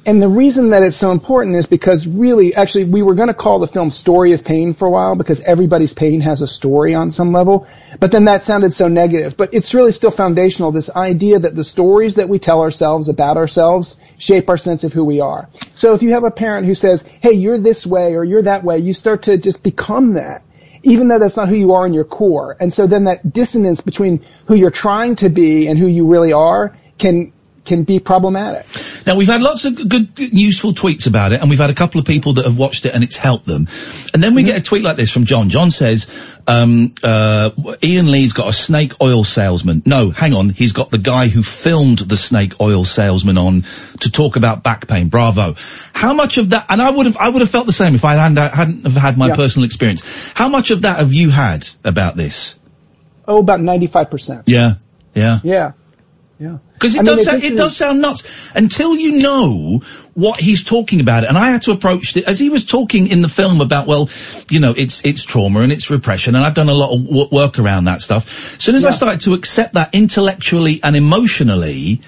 And 0.08 0.22
the 0.22 0.30
reason 0.30 0.70
that 0.70 0.84
it's 0.84 0.96
so 0.96 1.12
important 1.12 1.58
is 1.58 1.66
because 1.66 2.08
really, 2.08 2.56
actually, 2.56 2.86
we 2.86 3.02
were 3.02 3.14
going 3.14 3.28
to 3.28 3.34
call 3.34 3.60
the 3.60 3.68
film 3.68 3.92
Story 3.92 4.32
of 4.32 4.46
Pain 4.46 4.74
for 4.74 4.88
a 4.88 4.90
while 4.90 5.16
because 5.16 5.42
everybody's 5.42 5.92
pain 5.92 6.22
has 6.22 6.42
a 6.42 6.48
story 6.48 6.96
on 6.96 7.12
some 7.12 7.34
level. 7.34 7.68
But 8.00 8.14
then 8.14 8.24
that 8.24 8.46
sounded 8.46 8.72
so 8.72 8.88
negative. 8.88 9.36
But 9.36 9.54
it's 9.54 9.74
really 9.74 9.92
still 9.92 10.10
foundational, 10.10 10.72
this 10.72 10.90
idea 10.90 11.40
that 11.40 11.58
the 11.58 11.64
stories 11.66 12.16
that 12.16 12.30
we 12.30 12.40
tell 12.40 12.62
ourselves 12.62 13.10
about 13.10 13.36
ourselves 13.36 13.98
shape 14.18 14.50
our 14.50 14.56
sense 14.56 14.86
of 14.86 14.94
who 14.94 15.04
we 15.04 15.20
are. 15.20 15.50
So 15.76 15.94
if 15.94 16.02
you 16.02 16.12
have 16.12 16.24
a 16.24 16.32
parent 16.32 16.66
who 16.66 16.74
says, 16.74 17.02
hey, 17.02 17.34
you're 17.34 17.58
this 17.58 17.86
way 17.86 18.16
or 18.16 18.24
you're 18.24 18.44
that 18.44 18.64
way, 18.64 18.78
you 18.78 18.94
start 18.94 19.24
to 19.24 19.38
just 19.38 19.62
become 19.62 20.14
that. 20.14 20.42
Even 20.84 21.10
though 21.10 21.20
that's 21.20 21.36
not 21.36 21.50
who 21.50 21.56
you 21.56 21.74
are 21.74 21.86
in 21.86 21.94
your 21.94 22.06
core. 22.06 22.56
And 22.62 22.72
so 22.72 22.88
then 22.88 23.04
that 23.04 23.34
dissonance 23.34 23.82
between 23.82 24.26
who 24.46 24.56
you're 24.56 24.72
trying 24.72 25.18
to 25.18 25.28
be 25.28 25.68
and 25.68 25.78
who 25.78 25.88
you 25.88 26.08
really 26.08 26.32
are 26.32 26.78
can, 26.98 27.34
can 27.68 27.84
be 27.84 28.00
problematic. 28.00 28.66
Now 29.06 29.16
we've 29.16 29.28
had 29.28 29.42
lots 29.42 29.66
of 29.66 29.88
good, 29.90 30.18
useful 30.18 30.74
tweets 30.74 31.06
about 31.06 31.34
it, 31.34 31.42
and 31.42 31.50
we've 31.50 31.60
had 31.60 31.70
a 31.70 31.76
couple 31.76 32.00
of 32.00 32.08
people 32.08 32.34
that 32.34 32.46
have 32.46 32.58
watched 32.58 32.86
it 32.86 32.96
and 32.96 33.04
it's 33.04 33.18
helped 33.18 33.46
them. 33.46 33.68
And 34.14 34.24
then 34.24 34.34
we 34.34 34.44
get 34.44 34.58
a 34.58 34.62
tweet 34.64 34.84
like 34.84 34.98
this 34.98 35.12
from 35.12 35.26
John. 35.26 35.50
John 35.50 35.70
says, 35.70 36.08
um, 36.48 36.94
uh, 37.04 37.52
"Iain 37.84 38.10
Lee's 38.10 38.34
got 38.34 38.48
a 38.48 38.54
snake 38.54 38.94
oil 39.02 39.24
salesman. 39.24 39.84
No, 39.86 40.10
hang 40.10 40.34
on, 40.34 40.50
he's 40.50 40.72
got 40.74 40.90
the 40.90 40.98
guy 40.98 41.28
who 41.28 41.44
filmed 41.44 42.00
the 42.00 42.18
snake 42.18 42.60
oil 42.60 42.86
salesman 42.86 43.38
on 43.38 43.66
to 44.00 44.10
talk 44.12 44.38
about 44.38 44.64
back 44.64 44.88
pain. 44.88 45.10
Bravo. 45.10 45.56
How 45.94 46.14
much 46.14 46.38
of 46.38 46.50
that? 46.52 46.66
And 46.70 46.82
I 46.82 46.90
would 46.90 47.06
have, 47.06 47.18
I 47.18 47.30
would 47.30 47.42
have 47.42 47.50
felt 47.50 47.66
the 47.68 47.74
same 47.74 47.96
if 47.96 48.06
I 48.06 48.16
hadn't, 48.16 48.38
hadn't 48.38 48.84
have 48.84 48.94
had 48.94 49.18
my 49.18 49.28
Yeah. 49.28 49.36
personal 49.36 49.66
experience. 49.66 50.32
How 50.34 50.48
much 50.48 50.72
of 50.72 50.84
that 50.84 51.00
have 51.00 51.14
you 51.14 51.30
had 51.30 51.68
about 51.84 52.16
this? 52.16 52.56
Oh, 53.28 53.40
about 53.40 53.60
95%. 53.60 54.44
Yeah, 54.48 54.76
yeah. 55.14 55.40
Yeah. 55.44 55.72
Yeah. 56.40 56.58
Because 56.78 56.94
it 56.94 57.02
I 57.02 57.04
does 57.04 57.20
I 57.22 57.24
sound, 57.32 57.44
it 57.44 57.58
does 57.58 57.76
sound 57.76 58.02
nuts 58.02 58.52
until 58.54 58.96
you 58.96 59.20
know 59.20 59.82
what 60.14 60.40
he's 60.40 60.64
talking 60.64 61.00
about. 61.00 61.24
And 61.24 61.36
I 61.36 61.50
had 61.50 61.64
to 61.64 61.72
approach 61.72 62.16
it 62.16 62.28
as 62.28 62.38
he 62.38 62.50
was 62.50 62.66
talking 62.66 63.08
in 63.08 63.24
the 63.24 63.30
film 63.30 63.62
about, 63.62 63.88
well, 63.88 64.10
you 64.50 64.60
know, 64.60 64.76
it's 64.78 65.04
it's 65.04 65.24
trauma 65.24 65.62
and 65.62 65.72
it's 65.72 65.90
repression, 65.90 66.36
and 66.36 66.46
I've 66.46 66.54
done 66.54 66.70
a 66.70 66.74
lot 66.74 66.94
of 66.94 67.04
wo- 67.04 67.30
work 67.32 67.58
around 67.58 67.86
that 67.86 68.02
stuff. 68.02 68.28
As 68.58 68.64
soon 68.64 68.76
as 68.76 68.86
I 68.86 68.92
started 68.92 69.22
to 69.22 69.34
accept 69.34 69.74
that 69.74 69.96
intellectually 69.96 70.82
and 70.84 70.96
emotionally, 70.96 72.02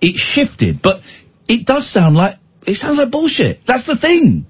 it 0.00 0.16
shifted. 0.16 0.82
But 0.82 1.02
it 1.48 1.66
does 1.66 1.86
sound 1.86 2.14
like 2.16 2.36
it 2.64 2.76
sounds 2.76 2.98
like 2.98 3.10
bullshit. 3.10 3.66
That's 3.66 3.84
the 3.84 3.96
thing. 3.96 4.46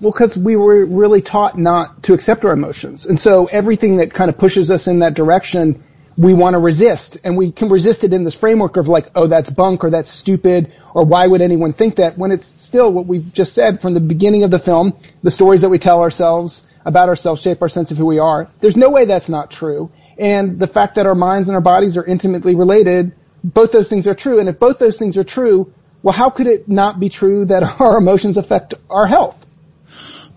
Well, 0.00 0.12
because 0.12 0.36
we 0.36 0.56
were 0.56 0.84
really 0.84 1.22
taught 1.22 1.58
not 1.58 2.04
to 2.04 2.14
accept 2.14 2.44
our 2.44 2.52
emotions. 2.52 3.06
And 3.06 3.18
so 3.18 3.46
everything 3.46 3.98
that 3.98 4.12
kind 4.12 4.28
of 4.28 4.38
pushes 4.38 4.70
us 4.70 4.86
in 4.88 5.00
that 5.00 5.14
direction, 5.14 5.84
we 6.16 6.34
want 6.34 6.54
to 6.54 6.58
resist. 6.58 7.18
And 7.24 7.36
we 7.36 7.52
can 7.52 7.68
resist 7.68 8.04
it 8.04 8.12
in 8.12 8.24
this 8.24 8.34
framework 8.34 8.76
of 8.76 8.88
like, 8.88 9.10
oh, 9.14 9.26
that's 9.26 9.50
bunk 9.50 9.84
or 9.84 9.90
that's 9.90 10.10
stupid 10.10 10.72
or 10.94 11.04
why 11.04 11.26
would 11.26 11.40
anyone 11.40 11.72
think 11.72 11.96
that 11.96 12.16
when 12.16 12.30
it's 12.30 12.46
still 12.60 12.90
what 12.90 13.06
we've 13.06 13.32
just 13.32 13.52
said 13.52 13.82
from 13.82 13.94
the 13.94 14.00
beginning 14.00 14.44
of 14.44 14.50
the 14.50 14.60
film, 14.60 14.96
the 15.22 15.30
stories 15.30 15.62
that 15.62 15.68
we 15.68 15.78
tell 15.78 16.00
ourselves 16.00 16.64
about 16.84 17.08
ourselves 17.08 17.42
shape 17.42 17.60
our 17.62 17.68
sense 17.68 17.90
of 17.90 17.98
who 17.98 18.06
we 18.06 18.18
are. 18.18 18.48
There's 18.60 18.76
no 18.76 18.90
way 18.90 19.04
that's 19.04 19.28
not 19.28 19.50
true. 19.50 19.90
And 20.18 20.58
the 20.58 20.66
fact 20.66 20.94
that 20.94 21.06
our 21.06 21.14
minds 21.14 21.48
and 21.48 21.56
our 21.56 21.62
bodies 21.62 21.96
are 21.96 22.04
intimately 22.04 22.54
related, 22.54 23.12
both 23.42 23.72
those 23.72 23.88
things 23.88 24.06
are 24.06 24.14
true. 24.14 24.38
And 24.38 24.48
if 24.48 24.58
both 24.58 24.78
those 24.78 24.98
things 24.98 25.16
are 25.16 25.24
true, 25.24 25.72
well, 26.02 26.12
how 26.12 26.30
could 26.30 26.46
it 26.46 26.68
not 26.68 27.00
be 27.00 27.08
true 27.08 27.46
that 27.46 27.62
our 27.80 27.96
emotions 27.96 28.36
affect 28.36 28.74
our 28.88 29.06
health? 29.06 29.44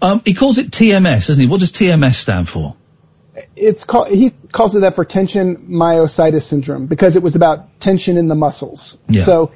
Um, 0.01 0.21
he 0.25 0.33
calls 0.33 0.57
it 0.57 0.71
TMS, 0.71 1.27
doesn't 1.27 1.41
he? 1.41 1.47
What 1.47 1.59
does 1.59 1.71
TMS 1.71 2.15
stand 2.15 2.47
for? 2.47 2.75
It's 3.55 3.83
called 3.83 4.09
he 4.09 4.31
calls 4.51 4.75
it 4.75 4.79
that 4.79 4.95
for 4.95 5.05
tension 5.05 5.67
myositis 5.67 6.43
syndrome 6.43 6.87
because 6.87 7.15
it 7.15 7.23
was 7.23 7.35
about 7.35 7.79
tension 7.79 8.17
in 8.17 8.27
the 8.27 8.35
muscles. 8.35 8.97
Yeah. 9.07 9.23
So 9.23 9.51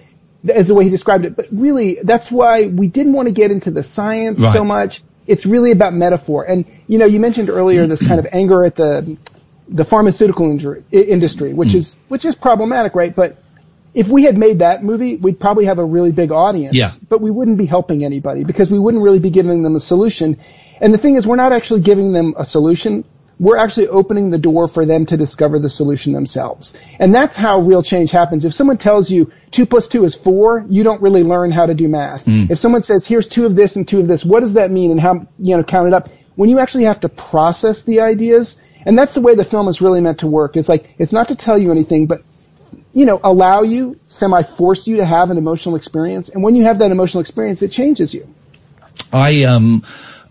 as 0.51 0.67
the 0.67 0.75
way 0.75 0.83
he 0.83 0.89
described 0.89 1.25
it, 1.25 1.35
but 1.35 1.47
really 1.51 1.97
that's 2.03 2.31
why 2.31 2.65
we 2.65 2.87
didn't 2.87 3.13
want 3.13 3.27
to 3.27 3.33
get 3.33 3.51
into 3.51 3.71
the 3.71 3.83
science 3.83 4.39
Right. 4.39 4.53
so 4.53 4.63
much. 4.63 5.01
It's 5.27 5.45
really 5.45 5.71
about 5.71 5.93
metaphor. 5.93 6.43
And 6.43 6.65
you 6.87 6.97
know, 6.97 7.05
you 7.05 7.19
mentioned 7.19 7.49
earlier 7.49 7.85
this 7.87 8.05
kind 8.05 8.19
of 8.19 8.27
anger 8.31 8.65
at 8.65 8.75
the 8.75 9.17
the 9.67 9.85
pharmaceutical 9.85 10.51
injury, 10.51 10.83
industry, 10.91 11.53
which 11.53 11.71
hmm. 11.71 11.77
is 11.77 11.97
which 12.07 12.25
is 12.25 12.35
problematic, 12.35 12.95
right? 12.95 13.15
But 13.15 13.37
if 13.93 14.09
we 14.09 14.23
had 14.23 14.37
made 14.37 14.59
that 14.59 14.83
movie, 14.83 15.17
we'd 15.17 15.39
probably 15.39 15.65
have 15.65 15.79
a 15.79 15.85
really 15.85 16.11
big 16.11 16.31
audience. 16.31 16.73
Yeah. 16.73 16.91
But 17.09 17.21
we 17.21 17.29
wouldn't 17.29 17.57
be 17.57 17.65
helping 17.65 18.05
anybody 18.05 18.43
because 18.43 18.71
we 18.71 18.79
wouldn't 18.79 19.03
really 19.03 19.19
be 19.19 19.29
giving 19.29 19.63
them 19.63 19.75
a 19.75 19.79
solution. 19.79 20.37
And 20.79 20.93
the 20.93 20.97
thing 20.97 21.15
is, 21.15 21.27
we're 21.27 21.35
not 21.35 21.51
actually 21.51 21.81
giving 21.81 22.13
them 22.13 22.33
a 22.37 22.45
solution. 22.45 23.03
We're 23.41 23.57
actually 23.57 23.87
opening 23.87 24.29
the 24.29 24.37
door 24.37 24.67
for 24.67 24.85
them 24.85 25.07
to 25.07 25.17
discover 25.17 25.57
the 25.57 25.69
solution 25.69 26.13
themselves. 26.13 26.77
And 26.99 27.11
that's 27.13 27.35
how 27.35 27.59
real 27.61 27.81
change 27.81 28.11
happens. 28.11 28.45
If 28.45 28.53
someone 28.53 28.77
tells 28.77 29.09
you 29.09 29.31
two 29.49 29.65
plus 29.65 29.87
two 29.87 30.05
is 30.05 30.13
four, 30.13 30.63
you 30.69 30.83
don't 30.83 31.01
really 31.01 31.23
learn 31.23 31.49
how 31.49 31.65
to 31.65 31.73
do 31.73 31.87
math. 31.87 32.23
Mm. 32.25 32.51
If 32.51 32.59
someone 32.59 32.83
says, 32.83 33.07
here's 33.07 33.25
two 33.25 33.47
of 33.47 33.55
this 33.55 33.77
and 33.77 33.87
two 33.87 33.99
of 33.99 34.07
this, 34.07 34.23
what 34.23 34.41
does 34.41 34.53
that 34.53 34.69
mean 34.69 34.91
and 34.91 35.01
how, 35.01 35.25
you 35.39 35.57
know, 35.57 35.63
count 35.63 35.87
it 35.87 35.93
up? 35.93 36.09
When 36.35 36.51
you 36.51 36.59
actually 36.59 36.83
have 36.83 36.99
to 36.99 37.09
process 37.09 37.81
the 37.81 38.01
ideas, 38.01 38.61
and 38.85 38.95
that's 38.95 39.15
the 39.15 39.21
way 39.21 39.33
the 39.33 39.43
film 39.43 39.67
is 39.67 39.81
really 39.81 40.01
meant 40.01 40.19
to 40.19 40.27
work. 40.27 40.55
It's 40.55 40.69
like, 40.69 40.93
it's 40.99 41.11
not 41.11 41.29
to 41.29 41.35
tell 41.35 41.57
you 41.57 41.71
anything, 41.71 42.05
but 42.05 42.23
you 42.93 43.07
know, 43.07 43.19
allow 43.23 43.63
you, 43.63 43.99
semi-force 44.07 44.85
you 44.85 44.97
to 44.97 45.05
have 45.05 45.31
an 45.31 45.37
emotional 45.39 45.75
experience. 45.75 46.29
And 46.29 46.43
when 46.43 46.55
you 46.55 46.65
have 46.65 46.77
that 46.79 46.91
emotional 46.91 47.21
experience, 47.21 47.63
it 47.63 47.71
changes 47.71 48.13
you. 48.13 48.31
I 49.11 49.45
um, 49.45 49.83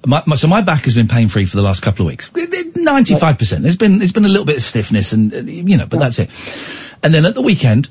my, 0.06 0.22
my, 0.26 0.36
so 0.36 0.48
my 0.48 0.62
back 0.62 0.84
has 0.84 0.94
been 0.94 1.08
pain 1.08 1.28
free 1.28 1.44
for 1.44 1.56
the 1.56 1.62
last 1.62 1.82
couple 1.82 2.06
of 2.06 2.10
weeks. 2.10 2.30
Ninety 2.74 3.16
five 3.16 3.38
percent. 3.38 3.62
There's 3.62 3.76
been 3.76 3.98
there's 3.98 4.12
been 4.12 4.24
a 4.24 4.28
little 4.28 4.46
bit 4.46 4.56
of 4.56 4.62
stiffness 4.62 5.12
and 5.12 5.32
uh, 5.32 5.38
you 5.38 5.76
know, 5.76 5.86
but 5.86 6.00
that's 6.00 6.18
it. 6.18 6.30
And 7.02 7.12
then 7.12 7.26
at 7.26 7.34
the 7.34 7.42
weekend, 7.42 7.88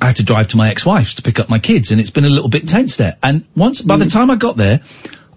I 0.00 0.06
had 0.06 0.16
to 0.16 0.24
drive 0.24 0.48
to 0.48 0.56
my 0.56 0.70
ex-wife's 0.70 1.14
to 1.14 1.22
pick 1.22 1.38
up 1.40 1.48
my 1.48 1.58
kids, 1.58 1.90
and 1.90 2.00
it's 2.00 2.10
been 2.10 2.24
a 2.24 2.30
little 2.30 2.50
bit 2.50 2.68
tense 2.68 2.96
there. 2.96 3.16
And 3.22 3.46
once 3.56 3.80
by 3.80 3.96
the 3.96 4.06
time 4.06 4.30
I 4.30 4.36
got 4.36 4.56
there, 4.56 4.82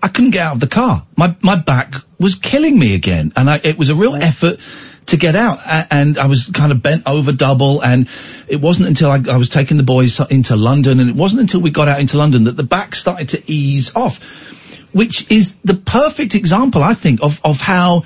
I 0.01 0.09
couldn't 0.09 0.31
get 0.31 0.41
out 0.41 0.53
of 0.53 0.59
the 0.59 0.67
car. 0.67 1.05
My 1.15 1.35
my 1.41 1.55
back 1.55 1.95
was 2.19 2.35
killing 2.35 2.77
me 2.77 2.93
again, 2.95 3.31
and 3.35 3.49
I, 3.49 3.59
it 3.63 3.77
was 3.77 3.89
a 3.89 3.95
real 3.95 4.15
effort 4.15 4.59
to 5.07 5.17
get 5.17 5.35
out. 5.35 5.59
And 5.65 6.17
I 6.17 6.27
was 6.27 6.49
kind 6.49 6.71
of 6.71 6.81
bent 6.81 7.03
over 7.07 7.31
double, 7.31 7.81
and 7.81 8.09
it 8.47 8.59
wasn't 8.59 8.89
until 8.89 9.09
I, 9.09 9.21
I 9.29 9.37
was 9.37 9.49
taking 9.49 9.77
the 9.77 9.83
boys 9.83 10.19
into 10.19 10.55
London, 10.55 10.99
and 10.99 11.09
it 11.09 11.15
wasn't 11.15 11.41
until 11.41 11.61
we 11.61 11.71
got 11.71 11.87
out 11.87 11.99
into 11.99 12.17
London 12.17 12.45
that 12.45 12.57
the 12.57 12.63
back 12.63 12.93
started 12.93 13.29
to 13.29 13.51
ease 13.51 13.95
off, 13.95 14.46
which 14.91 15.29
is 15.31 15.55
the 15.57 15.75
perfect 15.75 16.35
example, 16.35 16.83
I 16.83 16.93
think, 16.93 17.23
of 17.23 17.41
of 17.43 17.61
how 17.61 18.03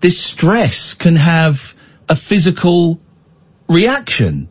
this 0.00 0.22
stress 0.22 0.94
can 0.94 1.16
have 1.16 1.74
a 2.08 2.16
physical 2.16 3.00
reaction. 3.68 4.48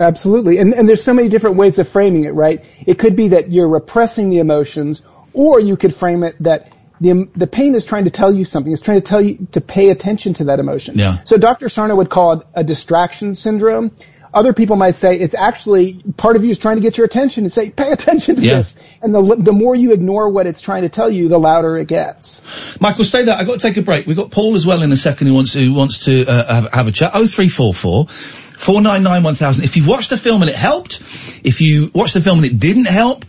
Absolutely. 0.00 0.58
And, 0.58 0.74
and 0.74 0.88
there's 0.88 1.04
so 1.04 1.14
many 1.14 1.28
different 1.28 1.56
ways 1.56 1.78
of 1.78 1.88
framing 1.88 2.24
it, 2.24 2.30
right? 2.30 2.64
It 2.84 2.98
could 2.98 3.14
be 3.14 3.28
that 3.28 3.52
you're 3.52 3.68
repressing 3.68 4.28
the 4.30 4.40
emotions, 4.40 5.02
or 5.32 5.60
you 5.60 5.76
could 5.76 5.94
frame 5.94 6.24
it 6.24 6.36
that 6.40 6.74
the, 7.00 7.28
the 7.36 7.46
pain 7.46 7.74
is 7.74 7.84
trying 7.84 8.04
to 8.04 8.10
tell 8.10 8.34
you 8.34 8.44
something. 8.44 8.72
It's 8.72 8.82
trying 8.82 9.00
to 9.00 9.06
tell 9.06 9.20
you 9.20 9.46
to 9.52 9.60
pay 9.60 9.90
attention 9.90 10.34
to 10.34 10.44
that 10.44 10.58
emotion. 10.58 10.98
Yeah. 10.98 11.22
So 11.24 11.36
Dr. 11.36 11.68
Sarno 11.68 11.96
would 11.96 12.10
call 12.10 12.40
it 12.40 12.46
a 12.54 12.64
distraction 12.64 13.34
syndrome. 13.34 13.96
Other 14.34 14.52
people 14.52 14.76
might 14.76 14.96
say 14.96 15.18
it's 15.18 15.34
actually 15.34 16.02
part 16.16 16.36
of 16.36 16.44
you 16.44 16.50
is 16.50 16.58
trying 16.58 16.76
to 16.76 16.82
get 16.82 16.98
your 16.98 17.06
attention 17.06 17.44
and 17.44 17.52
say, 17.52 17.70
pay 17.70 17.92
attention 17.92 18.36
to 18.36 18.42
Yeah. 18.42 18.56
this. 18.56 18.76
And 19.00 19.14
the, 19.14 19.36
the 19.36 19.52
more 19.52 19.74
you 19.74 19.92
ignore 19.92 20.28
what 20.28 20.46
it's 20.46 20.60
trying 20.60 20.82
to 20.82 20.88
tell 20.88 21.08
you, 21.08 21.28
the 21.28 21.38
louder 21.38 21.76
it 21.78 21.88
gets. 21.88 22.40
Michael, 22.80 23.04
stay 23.04 23.24
there. 23.24 23.36
I've 23.36 23.46
got 23.46 23.60
to 23.60 23.66
take 23.66 23.76
a 23.76 23.82
break. 23.82 24.06
We've 24.06 24.16
got 24.16 24.30
Paul 24.30 24.54
as 24.56 24.66
well 24.66 24.82
in 24.82 24.90
a 24.92 24.96
second 24.96 25.28
who 25.28 25.34
wants 25.34 25.52
to, 25.52 25.64
who 25.64 25.72
wants 25.72 26.04
to 26.06 26.26
uh, 26.26 26.54
have, 26.62 26.72
have 26.72 26.86
a 26.88 26.92
chat. 26.92 27.12
0344 27.12 28.06
499 28.08 29.64
If 29.64 29.76
you've 29.76 29.86
watched 29.86 30.10
the 30.10 30.16
film 30.16 30.42
and 30.42 30.50
it 30.50 30.56
helped, 30.56 31.00
if 31.44 31.60
you 31.60 31.90
watched 31.94 32.14
the 32.14 32.20
film 32.20 32.38
and 32.38 32.46
it 32.46 32.58
didn't 32.58 32.86
help, 32.86 33.24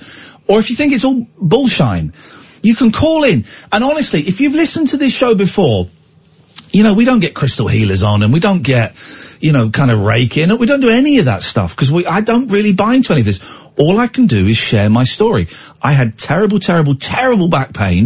or 0.48 0.60
if 0.60 0.70
you 0.70 0.76
think 0.76 0.94
it's 0.94 1.06
all 1.06 1.28
bullshine, 1.38 2.14
you 2.62 2.76
can 2.76 2.92
call 2.92 3.24
in. 3.24 3.44
And 3.72 3.84
honestly, 3.84 4.22
if 4.22 4.42
you've 4.42 4.54
listened 4.56 4.90
to 4.90 4.98
this 4.98 5.14
show 5.14 5.36
before, 5.36 5.88
you 6.72 6.84
know, 6.84 6.94
we 6.94 7.06
don't 7.06 7.20
get 7.20 7.34
crystal 7.34 7.68
healers 7.68 8.04
on 8.04 8.24
and 8.24 8.34
we 8.34 8.40
don't 8.40 8.64
get, 8.64 8.96
you 9.46 9.52
know, 9.52 9.70
kind 9.70 9.92
of 9.92 10.00
reiki. 10.00 10.58
We 10.58 10.66
don't 10.66 10.80
do 10.80 10.90
any 10.90 11.20
of 11.20 11.26
that 11.26 11.44
stuff 11.44 11.76
because 11.76 11.92
we, 11.92 12.08
I 12.08 12.22
don't 12.22 12.52
really 12.52 12.74
buy 12.74 12.96
into 12.96 13.12
any 13.14 13.22
of 13.22 13.28
this. 13.28 13.40
All 13.78 14.00
I 14.00 14.08
can 14.08 14.26
do 14.26 14.48
is 14.48 14.58
share 14.58 14.90
my 14.90 15.04
story. 15.04 15.46
I 15.80 15.92
had 15.92 16.18
terrible, 16.18 16.58
terrible, 16.58 16.96
terrible 16.96 17.48
back 17.48 17.72
pain. 17.72 18.06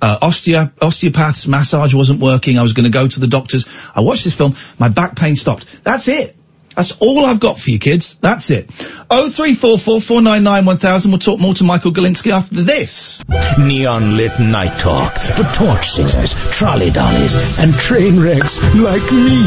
Uh, 0.00 0.18
osteo, 0.22 0.72
osteopath's 0.80 1.46
massage 1.46 1.92
wasn't 1.92 2.20
working. 2.20 2.58
I 2.58 2.62
was 2.62 2.72
going 2.72 2.84
to 2.84 2.90
go 2.90 3.06
to 3.06 3.20
the 3.20 3.26
doctors. 3.26 3.66
I 3.94 4.00
watched 4.00 4.24
this 4.24 4.34
film. 4.34 4.54
My 4.78 4.88
back 4.88 5.14
pain 5.14 5.36
stopped. 5.36 5.84
That's 5.84 6.08
it. 6.08 6.37
That's 6.78 6.92
all 7.00 7.26
I've 7.26 7.40
got 7.40 7.58
for 7.58 7.72
you 7.72 7.80
kids. 7.80 8.14
That's 8.20 8.50
it. 8.50 8.70
Oh 9.10 9.30
three 9.30 9.54
four 9.54 9.78
four 9.78 10.00
four 10.00 10.22
nine 10.22 10.44
nine 10.44 10.64
one 10.64 10.76
thousand. 10.76 11.10
We'll 11.10 11.18
talk 11.18 11.40
more 11.40 11.52
to 11.54 11.64
Michael 11.64 11.90
Galinsky 11.90 12.30
after 12.30 12.62
this. 12.62 13.20
Neon 13.58 14.16
lit 14.16 14.38
night 14.38 14.78
talk 14.78 15.12
for 15.18 15.42
torch 15.42 15.90
singers, 15.90 16.32
trolley 16.56 16.90
dollies, 16.90 17.34
and 17.58 17.74
train 17.74 18.20
wrecks 18.20 18.62
like 18.76 19.02
me. 19.10 19.40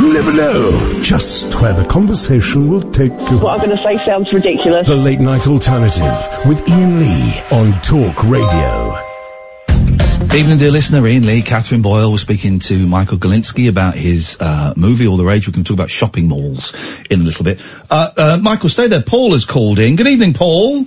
You 0.00 0.12
never 0.12 0.32
know 0.32 1.00
just 1.02 1.54
where 1.62 1.72
the 1.72 1.86
conversation 1.88 2.68
will 2.68 2.90
take 2.90 3.12
you. 3.12 3.38
What 3.38 3.60
I'm 3.60 3.66
going 3.66 3.76
to 3.76 3.80
say 3.84 4.04
sounds 4.04 4.32
ridiculous. 4.32 4.88
The 4.88 4.96
Late 4.96 5.20
Night 5.20 5.46
Alternative 5.46 6.48
with 6.48 6.68
Iain 6.68 6.98
Lee 6.98 7.42
on 7.52 7.80
Talk 7.80 8.24
Radio. 8.24 9.03
Evening, 10.34 10.58
dear 10.58 10.72
listener. 10.72 11.06
Iain 11.06 11.24
Lee, 11.24 11.42
Catherine 11.42 11.80
Boyle 11.80 12.10
was 12.10 12.20
speaking 12.20 12.58
to 12.58 12.74
Michael 12.88 13.18
Galinsky 13.18 13.68
about 13.68 13.94
his 13.94 14.36
uh, 14.40 14.74
movie 14.76 15.06
All 15.06 15.16
the 15.16 15.24
Rage. 15.24 15.46
We 15.46 15.52
can 15.52 15.62
talk 15.62 15.74
about 15.74 15.90
shopping 15.90 16.26
malls 16.26 17.04
in 17.08 17.20
a 17.20 17.22
little 17.22 17.44
bit. 17.44 17.64
Uh, 17.88 18.10
uh, 18.16 18.38
Michael, 18.42 18.68
stay 18.68 18.88
there. 18.88 19.00
Paul 19.00 19.30
has 19.32 19.44
called 19.44 19.78
in. 19.78 19.94
Good 19.94 20.08
evening, 20.08 20.34
Paul. 20.34 20.86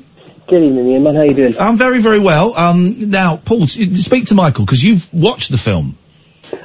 Good 0.49 0.63
evening, 0.63 0.91
Iain. 0.91 1.01
Man, 1.01 1.15
how 1.15 1.21
you 1.21 1.33
doing? 1.33 1.55
I'm 1.57 1.77
very, 1.77 2.01
very 2.01 2.19
well. 2.19 2.57
Um, 2.57 3.09
now, 3.09 3.37
Paul, 3.37 3.67
speak 3.67 4.25
to 4.25 4.35
Michael 4.35 4.65
because 4.65 4.83
you've 4.83 5.13
watched 5.13 5.49
the 5.49 5.57
film. 5.57 5.97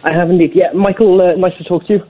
I 0.02 0.12
have 0.12 0.28
indeed. 0.30 0.50
Yeah, 0.56 0.72
Michael, 0.72 1.20
uh, 1.22 1.34
nice 1.36 1.56
to 1.58 1.64
talk 1.64 1.86
to 1.86 1.92
you. 1.92 2.02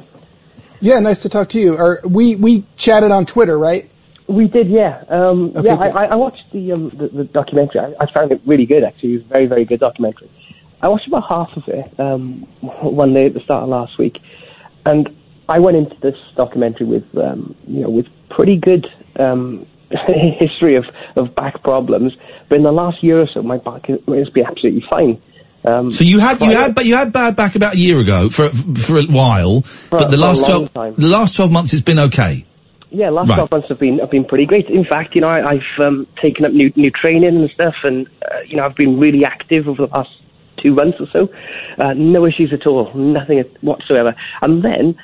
Yeah, 0.81 1.01
nice 1.01 1.21
to 1.21 1.29
talk 1.29 1.51
to 1.51 1.61
you. 1.61 1.77
Or 1.77 2.01
we, 2.03 2.35
we 2.35 2.65
chatted 2.79 3.11
on 3.11 3.27
Twitter, 3.27 3.59
right? 3.59 3.91
We 4.27 4.49
did, 4.49 4.71
yeah. 4.71 5.05
Um, 5.07 5.53
Okay, 5.55 5.69
yeah, 5.69 5.77
good. 5.77 5.97
I, 5.97 6.05
I 6.05 6.07
I 6.07 6.15
watched 6.15 6.45
the, 6.53 6.73
um, 6.73 6.89
the 6.91 7.09
the 7.09 7.25
documentary. 7.25 7.83
I, 7.83 7.95
I 8.01 8.11
found 8.11 8.33
it 8.33 8.41
really 8.47 8.65
good, 8.65 8.85
actually. 8.85 9.11
It 9.11 9.17
was 9.17 9.25
a 9.27 9.29
very, 9.29 9.47
very 9.47 9.65
good 9.67 9.81
documentary. 9.81 10.31
I 10.83 10.89
watched 10.89 11.07
about 11.07 11.25
half 11.29 11.51
of 11.57 11.63
it 11.69 12.01
um, 12.01 12.47
one 12.61 13.15
day 13.15 13.27
at 13.27 13.35
the 13.35 13.41
start 13.41 13.63
of 13.63 13.69
last 13.69 13.99
week, 13.99 14.19
and 14.85 15.09
I 15.49 15.61
went 15.61 15.77
into 15.77 15.97
this 16.03 16.17
documentary 16.37 16.87
with 16.87 17.05
um, 17.17 17.55
you 17.67 17.81
know 17.81 17.91
with 17.91 18.07
pretty 18.31 18.57
good 18.57 18.87
um, 19.19 19.67
history 20.41 20.77
of, 20.77 20.85
of 21.17 21.35
back 21.35 21.63
problems. 21.63 22.13
But 22.49 22.57
in 22.59 22.65
the 22.65 22.73
last 22.73 23.03
year 23.03 23.21
or 23.21 23.29
so, 23.33 23.43
my 23.43 23.59
back 23.59 23.87
has 23.87 24.29
been 24.31 24.47
absolutely 24.47 24.85
fine. 24.91 25.23
Um, 25.65 25.91
So 25.91 26.03
you 26.03 26.19
had, 26.19 26.41
you 26.41 26.51
had, 26.51 26.75
but 26.75 26.87
you 26.87 26.97
had 26.97 27.13
bad 27.13 27.37
back 27.37 27.55
about 27.55 27.75
a 27.75 27.79
year 27.79 28.01
ago 28.01 28.29
for 28.29 28.49
for 28.49 28.99
a 28.99 29.05
while, 29.05 29.65
but 29.91 30.11
the 30.11 30.17
last 30.17 30.45
twelve, 30.45 30.73
time. 30.73 30.95
the 30.95 31.07
last 31.07 31.37
twelve 31.37 31.53
months 31.53 31.73
it's 31.73 31.83
been 31.83 32.01
okay. 32.01 32.45
Yeah, 32.95 33.09
last 33.09 33.31
Right. 33.31 33.37
12 33.37 33.51
months 33.51 33.69
have 33.71 33.79
been 33.79 34.01
have 34.01 34.11
been 34.11 34.27
pretty 34.27 34.45
great. 34.45 34.69
In 34.69 34.85
fact, 34.85 35.15
you 35.15 35.23
know, 35.23 35.29
I, 35.29 35.53
I've 35.53 35.81
um, 35.81 36.07
taken 36.21 36.45
up 36.45 36.53
new 36.53 36.71
new 36.77 36.91
training 36.91 37.37
and 37.37 37.51
stuff, 37.51 37.75
and 37.85 38.07
uh, 38.21 38.41
you 38.47 38.57
know, 38.57 38.67
I've 38.67 38.77
been 38.77 39.01
really 39.01 39.25
active 39.25 39.67
over 39.67 39.87
the 39.87 39.93
last 39.95 40.11
two 40.63 40.73
months 40.75 40.99
or 41.01 41.07
so. 41.13 41.29
Uh, 41.79 41.93
no 41.95 42.25
issues 42.27 42.53
at 42.53 42.67
all, 42.67 42.93
nothing 42.95 43.43
whatsoever. 43.61 44.15
And 44.41 44.63
then, 44.63 44.97